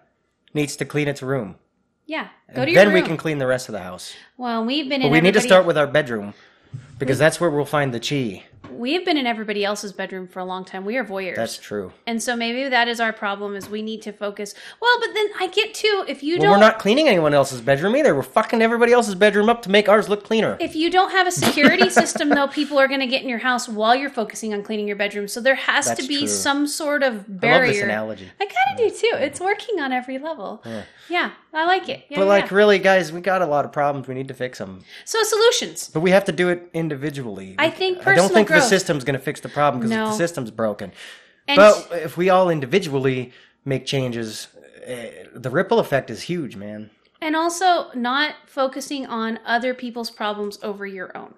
needs 0.52 0.76
to 0.76 0.84
clean 0.84 1.08
its 1.08 1.22
room. 1.22 1.56
Yeah, 2.06 2.28
go 2.54 2.62
And 2.62 2.66
to 2.66 2.72
your 2.72 2.84
then 2.84 2.92
we 2.92 3.02
can 3.02 3.16
clean 3.16 3.38
the 3.38 3.46
rest 3.46 3.68
of 3.68 3.72
the 3.72 3.80
house. 3.80 4.14
Well, 4.36 4.64
we've 4.64 4.88
been 4.88 5.00
But 5.00 5.06
in. 5.06 5.12
we 5.12 5.18
need 5.20 5.32
to 5.32 5.38
everybody- 5.38 5.48
start 5.48 5.66
with 5.66 5.78
our 5.78 5.86
bedroom 5.86 6.34
because 6.98 7.18
that's 7.18 7.40
where 7.40 7.50
we'll 7.50 7.64
find 7.64 7.94
the 7.94 8.00
chi. 8.00 8.44
We 8.78 8.92
have 8.94 9.04
been 9.04 9.16
in 9.16 9.26
everybody 9.26 9.64
else's 9.64 9.92
bedroom 9.92 10.26
for 10.28 10.40
a 10.40 10.44
long 10.44 10.64
time. 10.64 10.84
We 10.84 10.96
are 10.96 11.04
voyeurs. 11.04 11.36
That's 11.36 11.56
true. 11.58 11.92
and 12.06 12.22
so 12.22 12.36
maybe 12.36 12.68
that 12.68 12.88
is 12.88 13.00
our 13.00 13.12
problem: 13.12 13.54
is 13.56 13.68
we 13.68 13.82
need 13.82 14.02
to 14.02 14.12
focus. 14.12 14.54
Well, 14.80 14.96
but 15.00 15.14
then 15.14 15.26
I 15.38 15.46
get 15.48 15.74
to 15.74 16.04
if 16.08 16.22
you 16.22 16.34
Well, 16.38 16.42
don't. 16.42 16.50
we're 16.52 16.66
not 16.66 16.78
cleaning 16.78 17.08
anyone 17.08 17.34
else's 17.34 17.60
bedroom 17.60 17.96
either. 17.96 18.14
We're 18.14 18.22
fucking 18.22 18.62
everybody 18.62 18.92
else's 18.92 19.14
bedroom 19.14 19.48
up 19.48 19.62
to 19.62 19.70
make 19.70 19.88
ours 19.88 20.08
look 20.08 20.24
cleaner. 20.24 20.56
If 20.60 20.74
you 20.76 20.90
don't 20.90 21.10
have 21.10 21.26
a 21.26 21.30
security 21.30 21.88
system, 21.90 22.28
though, 22.28 22.48
people 22.48 22.78
are 22.78 22.88
going 22.88 23.00
to 23.00 23.06
get 23.06 23.22
in 23.22 23.28
your 23.28 23.38
house 23.38 23.68
while 23.68 23.94
you're 23.94 24.10
focusing 24.10 24.52
on 24.54 24.62
cleaning 24.62 24.86
your 24.86 24.96
bedroom. 24.96 25.28
So 25.28 25.40
there 25.40 25.54
has 25.54 25.86
That's 25.86 26.00
to 26.02 26.08
be 26.08 26.18
true. 26.20 26.26
some 26.28 26.66
sort 26.66 27.02
of 27.02 27.24
barrier. 27.40 27.54
I 27.62 27.66
love 27.66 27.74
this 27.74 27.82
analogy. 27.82 28.30
I 28.40 28.44
kind 28.46 28.56
of 28.72 28.78
do 28.78 28.98
too. 28.98 29.16
It's 29.16 29.40
working 29.40 29.80
on 29.80 29.92
every 29.92 30.18
level. 30.18 30.62
Yeah, 31.08 31.32
I 31.52 31.66
like 31.66 31.88
it. 31.90 32.04
Yeah, 32.08 32.18
But 32.18 32.28
like, 32.28 32.50
yeah. 32.50 32.56
really, 32.56 32.78
guys, 32.78 33.12
we 33.12 33.20
got 33.20 33.42
a 33.42 33.46
lot 33.46 33.64
of 33.66 33.72
problems. 33.72 34.08
We 34.08 34.14
need 34.14 34.28
to 34.28 34.34
fix 34.34 34.58
them. 34.58 34.82
so 35.04 35.22
solutions. 35.22 35.90
But 35.92 36.00
we 36.00 36.10
have 36.12 36.24
to 36.24 36.32
do 36.32 36.48
it 36.48 36.70
individually. 36.72 37.54
I 37.58 37.68
think 37.70 37.98
I 37.98 38.02
personal 38.04 38.28
don't 38.28 38.34
think 38.34 38.48
growth- 38.48 38.62
system's 38.68 39.04
going 39.04 39.18
to 39.18 39.24
fix 39.24 39.40
the 39.40 39.48
problem 39.48 39.80
because 39.80 39.90
No. 39.96 40.06
the 40.06 40.12
system's 40.16 40.50
broken. 40.50 40.92
And 41.46 41.56
But 41.56 41.88
if 41.92 42.16
we 42.16 42.30
all 42.30 42.48
individually 42.50 43.32
make 43.64 43.86
changes, 43.86 44.48
uh, 44.86 45.28
the 45.34 45.50
ripple 45.50 45.78
effect 45.78 46.10
is 46.10 46.22
huge, 46.22 46.56
man. 46.56 46.90
and 47.20 47.34
also 47.34 47.90
not 47.94 48.34
focusing 48.46 49.06
on 49.06 49.38
other 49.46 49.72
people's 49.72 50.10
problems 50.10 50.58
over 50.62 50.86
your 50.86 51.16
own. 51.16 51.32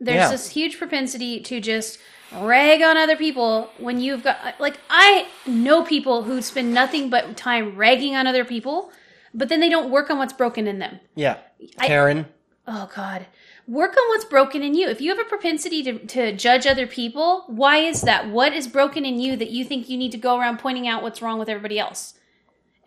There's 0.00 0.16
Yeah. 0.16 0.30
this 0.30 0.48
huge 0.50 0.78
propensity 0.78 1.40
to 1.40 1.60
just 1.60 1.98
rag 2.40 2.80
on 2.80 2.96
other 2.96 3.16
people 3.16 3.70
when 3.76 4.00
you've 4.00 4.22
got 4.22 4.38
like 4.58 4.78
I 4.88 5.26
know 5.46 5.82
people 5.82 6.22
who 6.22 6.40
spend 6.40 6.72
nothing 6.72 7.10
but 7.10 7.36
time 7.36 7.76
ragging 7.76 8.16
on 8.16 8.26
other 8.26 8.44
people, 8.46 8.90
but 9.34 9.50
then 9.50 9.60
they 9.60 9.68
don't 9.68 9.90
work 9.90 10.08
on 10.10 10.16
what's 10.16 10.32
broken 10.32 10.66
in 10.66 10.78
them. 10.78 11.00
Yeah, 11.14 11.36
I- 11.78 11.86
Karen. 11.86 12.26
Oh 12.66 12.88
God. 12.94 13.26
Work 13.68 13.96
on 13.96 14.08
what's 14.08 14.24
broken 14.24 14.62
in 14.62 14.74
you. 14.74 14.88
If 14.88 15.00
you 15.00 15.10
have 15.10 15.24
a 15.24 15.28
propensity 15.28 15.82
to, 15.84 15.98
to 16.06 16.36
judge 16.36 16.66
other 16.66 16.86
people, 16.86 17.44
why 17.46 17.78
is 17.78 18.02
that? 18.02 18.28
What 18.30 18.52
is 18.52 18.66
broken 18.66 19.04
in 19.04 19.20
you 19.20 19.36
that 19.36 19.50
you 19.50 19.64
think 19.64 19.88
you 19.88 19.96
need 19.96 20.12
to 20.12 20.18
go 20.18 20.38
around 20.38 20.58
pointing 20.58 20.88
out 20.88 21.02
what's 21.02 21.22
wrong 21.22 21.38
with 21.38 21.48
everybody 21.48 21.78
else? 21.78 22.14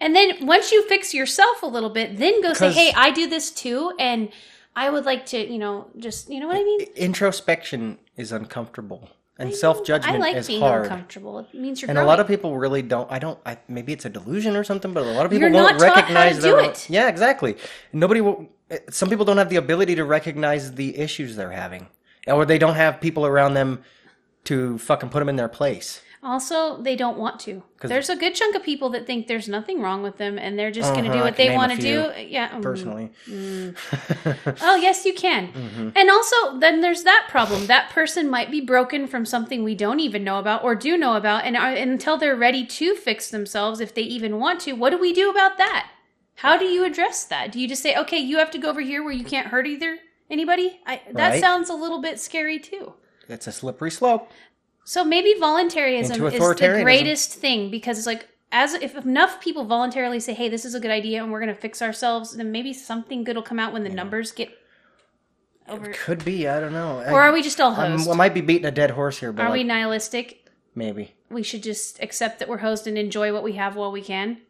And 0.01 0.13
then 0.15 0.45
once 0.45 0.71
you 0.71 0.85
fix 0.89 1.13
yourself 1.13 1.63
a 1.63 1.67
little 1.67 1.89
bit, 1.89 2.17
then 2.17 2.41
go 2.41 2.53
say, 2.53 2.71
hey, 2.73 2.91
I 2.95 3.11
do 3.11 3.27
this 3.29 3.51
too. 3.51 3.93
And 3.97 4.29
I 4.75 4.89
would 4.89 5.05
like 5.05 5.25
to, 5.27 5.37
you 5.37 5.59
know, 5.59 5.87
just, 5.97 6.29
you 6.29 6.39
know 6.39 6.47
what 6.47 6.57
I 6.57 6.63
mean? 6.63 6.81
introspection 6.95 7.99
is 8.17 8.31
uncomfortable, 8.31 9.09
and 9.37 9.53
self 9.53 9.85
judgment 9.85 10.17
I 10.17 10.19
like 10.19 10.35
is 10.35 10.47
being 10.47 10.61
hard. 10.61 10.83
uncomfortable. 10.83 11.39
It 11.39 11.53
means 11.53 11.81
you're 11.81 11.89
And 11.89 11.99
a 11.99 12.05
lot 12.05 12.19
of 12.19 12.27
people 12.27 12.57
really 12.57 12.81
don't. 12.81 13.09
I 13.11 13.19
don't. 13.19 13.39
I, 13.45 13.57
maybe 13.67 13.93
it's 13.93 14.05
a 14.05 14.09
delusion 14.09 14.55
or 14.55 14.63
something, 14.63 14.93
but 14.93 15.03
a 15.03 15.11
lot 15.11 15.25
of 15.25 15.31
people 15.31 15.49
You're 15.49 15.51
won't 15.51 15.79
not 15.79 15.87
taught 15.87 15.95
how 15.95 16.07
to 16.07 16.13
recognize 16.13 16.41
their. 16.41 16.59
own-. 16.59 16.73
Yeah, 16.89 17.07
exactly. 17.07 17.55
Nobody 17.93 18.21
will. 18.21 18.47
Some 18.89 19.09
people 19.09 19.25
don't 19.25 19.37
have 19.37 19.49
the 19.49 19.55
ability 19.57 19.95
to 19.95 20.05
recognize 20.05 20.73
the 20.73 20.97
issues 20.97 21.35
they're 21.35 21.51
having, 21.51 21.87
or 22.27 22.45
they 22.45 22.57
don't 22.57 22.75
have 22.75 22.99
people 23.01 23.25
around 23.25 23.53
them 23.53 23.83
to 24.45 24.77
fucking 24.77 25.09
put 25.09 25.19
them 25.19 25.29
in 25.29 25.35
their 25.35 25.47
place. 25.49 26.01
Also, 26.25 26.81
they 26.81 26.95
don't 26.95 27.17
want 27.17 27.37
to. 27.41 27.63
There's 27.81 28.09
a 28.09 28.15
good 28.15 28.33
chunk 28.33 28.55
of 28.55 28.63
people 28.63 28.89
that 28.91 29.05
think 29.05 29.27
there's 29.27 29.49
nothing 29.49 29.81
wrong 29.81 30.03
with 30.03 30.15
them 30.17 30.39
and 30.39 30.57
they're 30.57 30.71
just 30.71 30.93
going 30.93 31.03
to 31.03 31.09
Uh-huh, 31.09 31.19
do 31.19 31.23
what 31.25 31.35
they 31.35 31.53
want 31.53 31.73
to 31.73 31.77
do. 31.77 32.11
Yeah. 32.17 32.47
mm. 32.47 32.61
Personally, 32.61 33.11
Oh, 34.61 34.75
yes, 34.75 35.05
you 35.05 35.13
can. 35.13 35.49
Mm-hmm. 35.51 35.89
And 35.97 36.09
also, 36.09 36.59
then 36.59 36.79
there's 36.79 37.03
that 37.03 37.27
problem. 37.29 37.67
That 37.67 37.89
person 37.89 38.29
might 38.29 38.49
be 38.51 38.61
broken 38.61 39.05
from 39.05 39.25
something 39.25 39.65
we 39.65 39.75
don't 39.75 39.99
even 39.99 40.23
know 40.23 40.39
about 40.39 40.63
or 40.63 40.75
do 40.75 40.95
know 40.97 41.17
about. 41.17 41.43
And 41.43 41.57
are, 41.57 41.73
until 41.73 42.17
they're 42.17 42.37
ready 42.37 42.65
to 42.65 42.95
fix 42.95 43.29
themselves, 43.29 43.81
if 43.81 43.93
they 43.93 44.03
even 44.03 44.39
want 44.39 44.61
to, 44.61 44.73
what 44.73 44.91
do 44.91 44.97
we 44.97 45.11
do 45.11 45.29
about 45.29 45.57
that? 45.57 45.89
How 46.35 46.57
do 46.57 46.65
you 46.65 46.83
address 46.83 47.23
that? 47.25 47.51
Do 47.51 47.59
you 47.59 47.67
just 47.67 47.81
say, 47.83 47.95
okay, 47.95 48.17
you 48.17 48.37
have 48.37 48.51
to 48.51 48.57
go 48.57 48.69
over 48.69 48.81
here 48.81 49.03
where 49.03 49.13
you 49.13 49.23
can't 49.23 49.47
hurt 49.47 49.67
either 49.67 49.97
anybody? 50.29 50.79
I, 50.85 51.01
that 51.13 51.29
Right. 51.31 51.39
sounds 51.41 51.69
a 51.69 51.73
little 51.73 52.01
bit 52.01 52.19
scary 52.19 52.59
too. 52.59 52.93
it's 53.29 53.47
a 53.47 53.51
slippery 53.51 53.91
slope. 53.91 54.29
So 54.83 55.05
maybe 55.05 55.33
voluntarism 55.39 56.25
is 56.25 56.33
the 56.39 56.79
greatest 56.83 57.35
thing 57.35 57.71
because 57.71 57.97
it's 57.97 58.07
like 58.07 58.27
as 58.51 58.73
if 58.73 58.95
enough 58.97 59.39
people 59.39 59.63
voluntarily 59.63 60.19
say, 60.19 60.33
"Hey, 60.33 60.49
this 60.49 60.65
is 60.65 60.75
a 60.75 60.79
good 60.79 60.91
idea 60.91 61.23
and 61.23 61.31
we're 61.31 61.39
going 61.39 61.53
to 61.55 61.59
fix 61.59 61.81
ourselves," 61.81 62.35
then 62.35 62.51
maybe 62.51 62.73
something 62.73 63.23
good 63.23 63.37
will 63.37 63.43
come 63.43 63.59
out 63.59 63.71
when 63.71 63.83
the 63.85 63.89
numbers 63.89 64.33
get 64.33 64.49
over. 65.69 65.93
Could 65.93 66.25
be. 66.25 66.49
I 66.49 66.59
don't 66.59 66.73
know. 66.73 67.01
Or 67.07 67.21
are 67.21 67.31
we 67.31 67.41
just 67.41 67.61
all 67.61 67.73
hosed? 67.73 68.09
I 68.09 68.13
might 68.13 68.33
be 68.33 68.41
beating 68.41 68.65
a 68.65 68.71
dead 68.71 68.91
horse 68.91 69.19
here, 69.19 69.31
but 69.31 69.45
are 69.45 69.51
we 69.53 69.63
nihilistic? 69.63 70.49
maybe. 70.75 71.13
We 71.29 71.43
should 71.43 71.63
just 71.63 72.01
accept 72.01 72.39
that 72.39 72.49
we're 72.49 72.57
hosed 72.57 72.85
and 72.85 72.97
enjoy 72.97 73.31
what 73.31 73.43
we 73.43 73.53
have 73.53 73.75
while 73.75 73.91
we 73.91 74.01
can, 74.01 74.41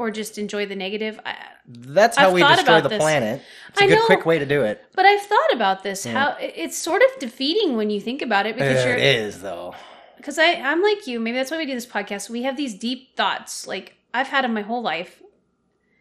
or 0.00 0.10
just 0.10 0.38
enjoy 0.38 0.64
the 0.66 0.74
negative. 0.76 1.20
I, 1.26 1.36
That's 1.66 2.16
how 2.16 2.28
I've 2.28 2.34
we 2.34 2.40
destroy 2.42 2.62
about 2.62 2.82
the 2.84 2.88
this. 2.88 2.98
planet. 2.98 3.42
It's 3.68 3.80
a 3.80 3.84
I 3.84 3.86
good, 3.86 3.96
know. 3.98 4.06
quick 4.06 4.24
way 4.26 4.38
to 4.38 4.46
do 4.46 4.62
it. 4.62 4.82
but 4.94 5.04
I've 5.04 5.20
thought 5.22 5.52
about 5.52 5.82
this. 5.82 6.04
How 6.04 6.36
it's 6.40 6.76
sort 6.78 7.02
of 7.02 7.10
defeating 7.20 7.76
when 7.76 7.90
you 7.90 8.00
think 8.00 8.22
about 8.22 8.46
it 8.46 8.56
because 8.56 8.84
you're 8.84 8.94
it 8.94 9.02
is 9.04 9.42
though. 9.42 9.74
because 10.16 10.38
I 10.38 10.54
I'm 10.54 10.82
like 10.82 11.06
you. 11.06 11.20
Maybe 11.20 11.36
that's 11.36 11.50
why 11.50 11.58
we 11.58 11.66
do 11.66 11.74
this 11.74 11.86
podcast. 11.86 12.30
We 12.30 12.42
have 12.44 12.56
these 12.56 12.74
deep 12.74 13.14
thoughts, 13.16 13.66
like 13.66 13.94
I've 14.14 14.28
had 14.28 14.42
them 14.44 14.54
my 14.54 14.62
whole 14.62 14.82
life, 14.82 15.22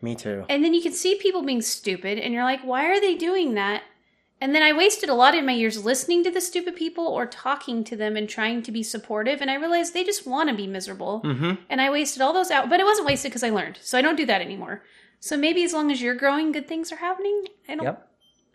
Me 0.02 0.16
too. 0.16 0.46
and 0.50 0.64
then 0.64 0.74
you 0.74 0.82
can 0.82 0.94
see 0.94 1.16
people 1.16 1.44
being 1.44 1.62
stupid, 1.62 2.18
and 2.20 2.34
you're 2.34 2.44
like, 2.44 2.62
why 2.62 2.86
are 2.86 3.00
they 3.02 3.16
doing 3.16 3.54
that? 3.56 3.84
And 4.42 4.56
then 4.56 4.62
I 4.64 4.72
wasted 4.72 5.10
a 5.10 5.14
lot 5.14 5.36
of 5.38 5.44
my 5.44 5.52
years 5.52 5.84
listening 5.84 6.24
to 6.24 6.32
the 6.32 6.40
stupid 6.40 6.76
people 6.78 7.06
or 7.06 7.26
talking 7.26 7.84
to 7.84 7.96
them 7.98 8.16
and 8.16 8.30
trying 8.30 8.64
to 8.64 8.72
be 8.72 8.84
supportive, 8.84 9.42
and 9.42 9.52
I 9.52 9.56
realized 9.56 9.94
they 9.94 10.06
just 10.06 10.26
want 10.26 10.50
to 10.50 10.56
be 10.56 10.66
miserable. 10.66 11.22
Mm-hmm. 11.26 11.56
And 11.70 11.82
I 11.82 11.90
wasted 11.90 12.22
all 12.22 12.32
those 12.32 12.50
out, 12.50 12.70
but 12.70 12.80
it 12.80 12.86
wasn't 12.86 13.08
wasted 13.08 13.32
because 13.32 13.44
I 13.44 13.50
learned. 13.50 13.80
So 13.82 13.98
I 13.98 14.02
don't 14.02 14.16
do 14.16 14.26
that 14.28 14.42
anymore. 14.42 14.84
So 15.20 15.36
maybe 15.36 15.64
as 15.66 15.74
long 15.74 15.92
as 15.92 16.02
you're 16.02 16.16
growing, 16.16 16.54
good 16.54 16.68
things 16.70 16.92
are 16.94 16.96
happening. 16.98 17.44
I 17.68 17.76
don't. 17.76 17.84
Yep. 17.84 18.08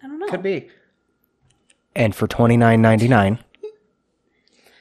I 0.02 0.06
don't 0.06 0.18
know. 0.18 0.28
Could 0.28 0.42
be. 0.42 0.70
And 1.94 2.14
for 2.14 2.26
twenty 2.26 2.56
nine 2.56 2.80
ninety 2.80 3.06
nine, 3.06 3.38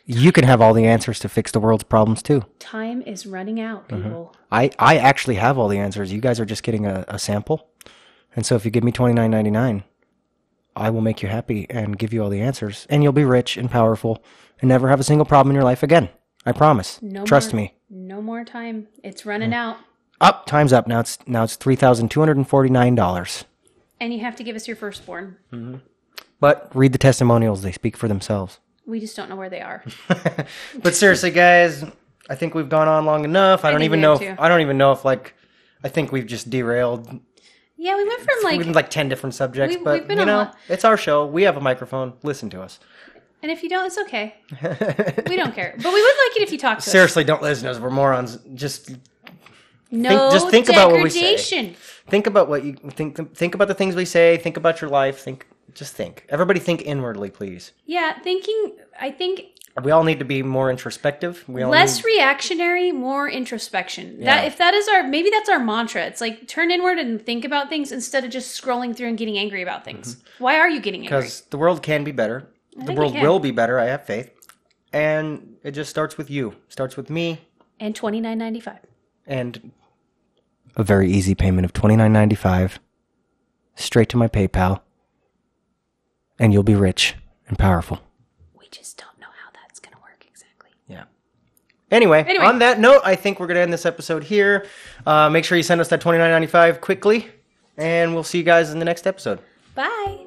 you 0.05 0.31
can 0.31 0.45
have 0.45 0.61
all 0.61 0.73
the 0.73 0.85
answers 0.85 1.19
to 1.19 1.29
fix 1.29 1.51
the 1.51 1.59
world's 1.59 1.83
problems 1.83 2.21
too. 2.23 2.45
Time 2.59 3.01
is 3.01 3.25
running 3.25 3.59
out, 3.59 3.89
Mm-hmm. 3.89 4.03
people. 4.03 4.35
I, 4.51 4.69
I 4.79 4.97
actually 4.97 5.35
have 5.35 5.57
all 5.57 5.67
the 5.67 5.79
answers. 5.79 6.13
You 6.13 6.21
guys 6.21 6.39
are 6.39 6.45
just 6.45 6.63
getting 6.63 6.85
a, 6.85 7.03
a 7.07 7.19
sample. 7.19 7.67
And 8.35 8.45
so 8.45 8.55
if 8.55 8.65
you 8.65 8.71
give 8.71 8.83
me 8.83 8.91
twenty 8.91 9.13
nine 9.13 9.31
ninety 9.31 9.51
nine, 9.51 9.83
I 10.75 10.89
will 10.89 11.01
make 11.01 11.21
you 11.21 11.29
happy 11.29 11.67
and 11.69 11.97
give 11.97 12.13
you 12.13 12.23
all 12.23 12.29
the 12.29 12.41
answers. 12.41 12.87
And 12.89 13.03
you'll 13.03 13.11
be 13.13 13.25
rich 13.25 13.57
and 13.57 13.69
powerful 13.69 14.23
and 14.59 14.69
never 14.69 14.89
have 14.89 14.99
a 14.99 15.03
single 15.03 15.25
problem 15.25 15.51
in 15.51 15.55
your 15.55 15.63
life 15.63 15.83
again. 15.83 16.09
I 16.45 16.51
promise. 16.51 17.01
No 17.01 17.23
Trust 17.25 17.53
more, 17.53 17.61
me. 17.61 17.75
No 17.89 18.21
more 18.21 18.43
time. 18.43 18.87
It's 19.03 19.25
running 19.25 19.53
out. 19.53 19.77
Up, 20.19 20.45
time's 20.45 20.73
up. 20.73 20.87
Now 20.87 20.99
it's 20.99 21.17
now 21.27 21.43
it's 21.43 21.55
three 21.55 21.75
thousand 21.75 22.09
two 22.09 22.19
hundred 22.19 22.37
and 22.37 22.47
forty 22.47 22.69
nine 22.69 22.95
dollars. 22.95 23.45
And 23.99 24.13
you 24.13 24.19
have 24.21 24.35
to 24.37 24.43
give 24.43 24.55
us 24.55 24.67
your 24.67 24.75
firstborn. 24.75 25.37
Mhm. 25.51 25.81
But 26.39 26.69
read 26.73 26.91
the 26.91 26.97
testimonials; 26.97 27.61
they 27.61 27.71
speak 27.71 27.95
for 27.95 28.07
themselves. 28.07 28.59
We 28.85 28.99
just 28.99 29.15
don't 29.15 29.29
know 29.29 29.35
where 29.37 29.49
they 29.49 29.61
are. 29.61 29.83
But 30.81 30.95
seriously, 30.95 31.31
guys, 31.31 31.85
I 32.29 32.35
think 32.35 32.53
we've 32.53 32.67
gone 32.67 32.87
on 32.87 33.05
long 33.05 33.23
enough. 33.23 33.63
I, 33.63 33.71
don't 33.71 33.83
even 33.83 34.01
know. 34.01 34.13
If. 34.13 34.39
I 34.39 34.49
don't 34.49 34.61
even 34.61 34.77
know 34.77 34.91
if 34.91 35.05
like. 35.05 35.35
I 35.83 35.89
think 35.89 36.11
we've 36.11 36.27
just 36.27 36.49
derailed. 36.49 37.19
Yeah, 37.83 37.97
we 37.97 38.07
went 38.07 38.21
from 38.21 38.35
like 38.43 38.57
We've 38.57 38.65
been 38.67 38.73
like 38.75 38.89
10 38.89 39.09
different 39.09 39.35
subjects, 39.35 39.73
We've- 39.75 39.83
but 39.83 39.93
we've 39.99 40.07
been 40.07 40.17
you 40.17 40.21
on 40.21 40.27
know, 40.27 40.51
it's 40.69 40.85
our 40.85 40.95
show. 40.97 41.25
We 41.25 41.43
have 41.43 41.57
a 41.57 41.61
microphone. 41.61 42.13
Listen 42.23 42.49
to 42.51 42.61
us. 42.61 42.79
and 43.41 43.51
if 43.51 43.61
you 43.61 43.67
don't, 43.69 43.85
it's 43.85 43.97
okay. 43.97 44.35
We 45.29 45.35
don't 45.35 45.53
care, 45.53 45.73
but 45.77 45.93
we 45.93 46.01
would 46.01 46.17
like 46.23 46.37
it 46.37 46.43
if 46.43 46.51
you 46.53 46.57
talk 46.57 46.77
to 46.77 46.83
us. 46.83 46.85
Seriously, 46.85 47.23
don't 47.25 47.41
listen 47.41 47.65
to 47.65 47.71
us. 47.71 47.79
We're 47.79 47.89
morons. 47.89 48.39
Just 48.53 48.91
No 49.91 50.31
just 50.31 50.49
think 50.49 50.69
about 50.69 50.91
what 50.91 51.03
we 51.03 51.09
say. 51.09 51.19
degradation. 51.21 51.75
think 52.07 52.25
about 52.27 52.47
what 52.49 52.63
you 52.63 52.73
think. 52.91 53.35
Think 53.35 53.53
about 53.55 53.67
the 53.67 53.73
things 53.75 53.95
we 53.95 54.05
say. 54.05 54.37
Think 54.37 54.55
about 54.57 54.79
your 54.81 54.89
life. 54.89 55.19
Think. 55.19 55.45
Just 55.73 55.93
think. 55.95 56.25
Everybody, 56.29 56.59
think 56.59 56.83
inwardly, 56.83 57.29
please. 57.31 57.71
Yeah, 57.85 58.19
thinking. 58.19 58.77
I 58.99 59.09
think 59.11 59.52
We 59.81 59.89
all 59.89 60.03
need 60.03 60.19
to 60.19 60.25
be 60.25 60.43
more 60.43 60.69
introspective. 60.69 61.43
We 61.47 61.63
all 61.63 61.71
less 61.71 61.97
need- 61.97 62.05
reactionary, 62.05 62.91
more 62.91 63.27
introspection. 63.27 64.17
Yeah. 64.19 64.35
That 64.35 64.45
if 64.45 64.57
that 64.59 64.73
is 64.75 64.87
our 64.87 65.03
maybe 65.07 65.29
that's 65.31 65.49
our 65.49 65.57
mantra. 65.59 66.05
It's 66.05 66.21
like 66.21 66.47
turn 66.47 66.69
inward 66.69 66.99
and 66.99 67.19
think 67.25 67.43
about 67.43 67.69
things 67.69 67.91
instead 67.91 68.23
of 68.23 68.29
just 68.29 68.61
scrolling 68.61 68.95
through 68.95 69.07
and 69.07 69.17
getting 69.17 69.37
angry 69.37 69.63
about 69.63 69.83
things. 69.83 70.15
Mm-hmm. 70.15 70.43
Why 70.43 70.59
are 70.59 70.69
you 70.69 70.79
getting 70.79 71.01
angry? 71.01 71.17
because 71.17 71.41
the 71.49 71.57
world 71.57 71.81
can 71.81 72.03
be 72.03 72.11
better. 72.11 72.47
The 72.75 72.93
world 72.93 73.13
will 73.15 73.39
be 73.39 73.51
better. 73.51 73.79
I 73.79 73.85
have 73.85 74.05
faith, 74.05 74.31
and 74.91 75.55
it 75.63 75.71
just 75.71 75.89
starts 75.89 76.17
with 76.17 76.29
you. 76.29 76.55
Starts 76.69 76.95
with 76.97 77.09
me, 77.09 77.41
And 77.79 77.95
twenty 77.95 78.19
nine 78.21 78.37
ninety 78.37 78.59
five. 78.59 78.79
and 79.25 79.71
a 80.75 80.83
very 80.83 81.11
easy 81.11 81.33
payment 81.35 81.65
of 81.65 81.73
twenty 81.73 81.95
nine 81.95 82.13
ninety 82.13 82.35
five, 82.35 82.79
straight 83.75 84.09
to 84.09 84.17
my 84.17 84.27
PayPal, 84.27 84.81
and 86.39 86.51
you'll 86.53 86.63
be 86.63 86.75
rich 86.75 87.15
and 87.47 87.57
powerful. 87.59 87.99
We 88.59 88.67
just 88.71 88.97
don't 88.97 89.19
know 89.19 89.27
how 89.43 89.51
that's 89.53 89.79
gonna 89.79 89.97
work 90.01 90.25
exactly. 90.27 90.71
Yeah. 90.87 91.03
Anyway, 91.93 92.25
Anyway. 92.27 92.43
on 92.43 92.57
that 92.59 92.79
note, 92.79 93.01
I 93.05 93.15
think 93.15 93.39
we're 93.39 93.45
gonna 93.47 93.59
end 93.59 93.71
this 93.71 93.85
episode 93.85 94.23
here. 94.23 94.65
Uh, 95.05 95.29
make 95.29 95.45
sure 95.45 95.55
you 95.55 95.63
send 95.63 95.79
us 95.79 95.89
that 95.89 96.01
twenty 96.01 96.17
nine 96.17 96.31
ninety 96.31 96.47
five 96.47 96.81
quickly, 96.81 97.27
and 97.77 98.15
we'll 98.15 98.23
see 98.23 98.39
you 98.39 98.43
guys 98.43 98.71
in 98.71 98.79
the 98.79 98.85
next 98.85 99.05
episode. 99.05 99.39
Bye. 99.75 100.25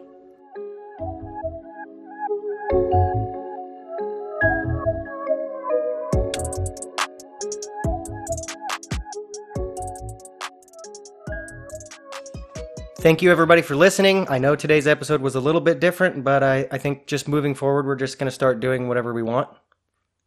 Thank 12.98 13.22
you, 13.22 13.30
everybody, 13.30 13.62
for 13.62 13.76
listening. 13.76 14.26
I 14.28 14.38
know 14.38 14.56
today's 14.56 14.86
episode 14.86 15.20
was 15.20 15.34
a 15.36 15.40
little 15.40 15.60
bit 15.60 15.78
different, 15.80 16.24
but 16.24 16.42
I, 16.42 16.66
I 16.72 16.78
think 16.78 17.06
just 17.06 17.28
moving 17.28 17.54
forward, 17.54 17.86
we're 17.86 17.94
just 17.94 18.18
going 18.18 18.26
to 18.26 18.34
start 18.34 18.58
doing 18.58 18.88
whatever 18.88 19.12
we 19.12 19.22
want. 19.22 19.48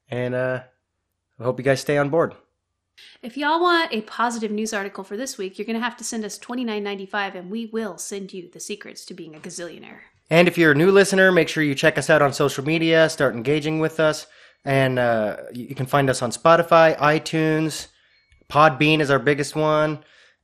And 0.09 0.33
uh, 0.33 0.61
I 1.39 1.43
hope 1.43 1.59
you 1.59 1.63
guys 1.63 1.81
stay 1.81 1.97
on 1.97 2.09
board. 2.09 2.35
If 3.21 3.37
y'all 3.37 3.61
want 3.61 3.93
a 3.93 4.01
positive 4.01 4.51
news 4.51 4.73
article 4.73 5.03
for 5.03 5.15
this 5.15 5.37
week, 5.37 5.57
you're 5.57 5.65
gonna 5.65 5.79
have 5.79 5.97
to 5.97 6.03
send 6.03 6.25
us 6.25 6.37
twenty 6.37 6.63
nine 6.63 6.83
ninety 6.83 7.05
five, 7.05 7.35
and 7.35 7.49
we 7.49 7.67
will 7.67 7.97
send 7.97 8.33
you 8.33 8.49
the 8.51 8.59
secrets 8.59 9.05
to 9.05 9.13
being 9.13 9.35
a 9.35 9.39
gazillionaire. 9.39 9.99
And 10.29 10.47
if 10.47 10.57
you're 10.57 10.73
a 10.73 10.75
new 10.75 10.91
listener, 10.91 11.31
make 11.31 11.49
sure 11.49 11.63
you 11.63 11.75
check 11.75 11.97
us 11.97 12.09
out 12.09 12.21
on 12.21 12.33
social 12.33 12.63
media, 12.63 13.09
start 13.09 13.35
engaging 13.35 13.79
with 13.79 13.99
us. 13.99 14.27
And 14.65 14.99
uh, 14.99 15.37
you 15.53 15.67
you 15.67 15.75
can 15.75 15.85
find 15.85 16.09
us 16.09 16.21
on 16.21 16.31
Spotify, 16.31 16.97
iTunes, 16.97 17.87
Podbean 18.49 18.99
is 18.99 19.09
our 19.11 19.19
biggest 19.19 19.55
one. 19.55 20.03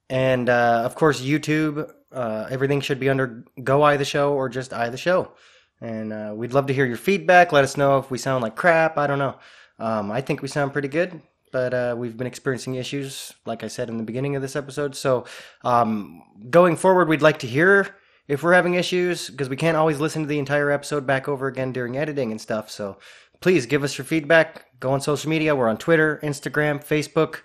And 0.10 0.50
uh, 0.50 0.84
of 0.86 0.96
course, 0.96 1.22
YouTube. 1.22 1.92
Uh, 2.12 2.48
everything 2.50 2.80
should 2.80 3.00
be 3.00 3.10
under 3.10 3.44
Go 3.62 3.84
I 3.84 3.98
the 3.98 4.06
Show 4.06 4.34
or 4.34 4.48
just 4.48 4.72
I 4.72 4.90
the 4.90 4.98
Show. 4.98 5.34
And 5.82 6.14
uh, 6.14 6.32
we'd 6.34 6.54
love 6.54 6.68
to 6.68 6.74
hear 6.74 6.86
your 6.86 6.98
feedback. 6.98 7.52
Let 7.52 7.66
us 7.66 7.76
know 7.76 7.98
if 7.98 8.10
we 8.10 8.18
sound 8.18 8.42
like 8.42 8.56
crap. 8.56 8.98
I 8.98 9.08
don't 9.08 9.20
know. 9.20 9.36
Um, 9.80 10.12
I 10.12 10.22
think 10.22 10.42
we 10.42 10.48
sound 10.48 10.74
pretty 10.74 10.88
good, 10.88 11.22
but 11.52 11.74
uh, 11.74 11.96
we've 11.98 12.18
been 12.18 12.28
experiencing 12.28 12.76
issues, 12.76 13.34
like 13.46 13.64
I 13.64 13.68
said 13.68 13.90
in 13.90 13.98
the 13.98 14.04
beginning 14.04 14.36
of 14.36 14.42
this 14.42 14.56
episode. 14.56 14.96
So 14.96 15.26
um, 15.64 16.24
going 16.50 16.76
forward, 16.76 17.10
we'd 17.10 17.22
like 17.22 17.40
to 17.40 17.48
hear 17.48 17.96
if 18.28 18.42
we're 18.42 18.54
having 18.54 18.74
issues 18.74 19.30
because 19.30 19.50
we 19.50 19.56
can't 19.56 19.78
always 19.78 20.00
listen 20.00 20.24
to 20.24 20.28
the 20.28 20.40
entire 20.40 20.72
episode 20.72 21.06
back 21.06 21.28
over 21.28 21.48
again 21.48 21.72
during 21.72 21.98
editing 21.98 22.32
and 22.32 22.42
stuff. 22.42 22.70
So 22.72 22.98
please 23.42 23.66
give 23.66 23.84
us 23.84 23.98
your 23.98 24.06
feedback. 24.06 24.66
Go 24.80 24.92
on 24.92 25.02
social 25.02 25.30
media. 25.30 25.56
We're 25.56 25.70
on 25.70 25.78
Twitter, 25.78 26.20
Instagram, 26.24 26.84
Facebook. 26.84 27.42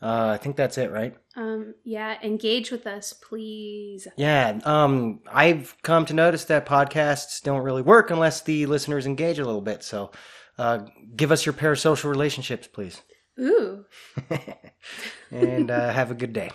Uh, 0.00 0.30
I 0.34 0.36
think 0.36 0.56
that's 0.56 0.78
it, 0.78 0.92
right? 0.92 1.16
Um, 1.34 1.74
yeah, 1.84 2.18
engage 2.22 2.70
with 2.70 2.86
us, 2.86 3.12
please. 3.12 4.06
Yeah. 4.16 4.60
Um, 4.64 5.20
I've 5.32 5.76
come 5.82 6.04
to 6.06 6.14
notice 6.14 6.44
that 6.46 6.66
podcasts 6.66 7.42
don't 7.42 7.62
really 7.62 7.82
work 7.82 8.10
unless 8.10 8.40
the 8.42 8.66
listeners 8.66 9.06
engage 9.06 9.38
a 9.38 9.44
little 9.44 9.60
bit. 9.60 9.82
So 9.82 10.12
uh, 10.58 10.80
give 11.16 11.32
us 11.32 11.46
your 11.46 11.52
parasocial 11.52 12.10
relationships, 12.10 12.66
please. 12.66 13.02
Ooh. 13.40 13.84
and 15.30 15.70
uh, 15.70 15.92
have 15.92 16.10
a 16.10 16.14
good 16.14 16.32
day. 16.32 16.50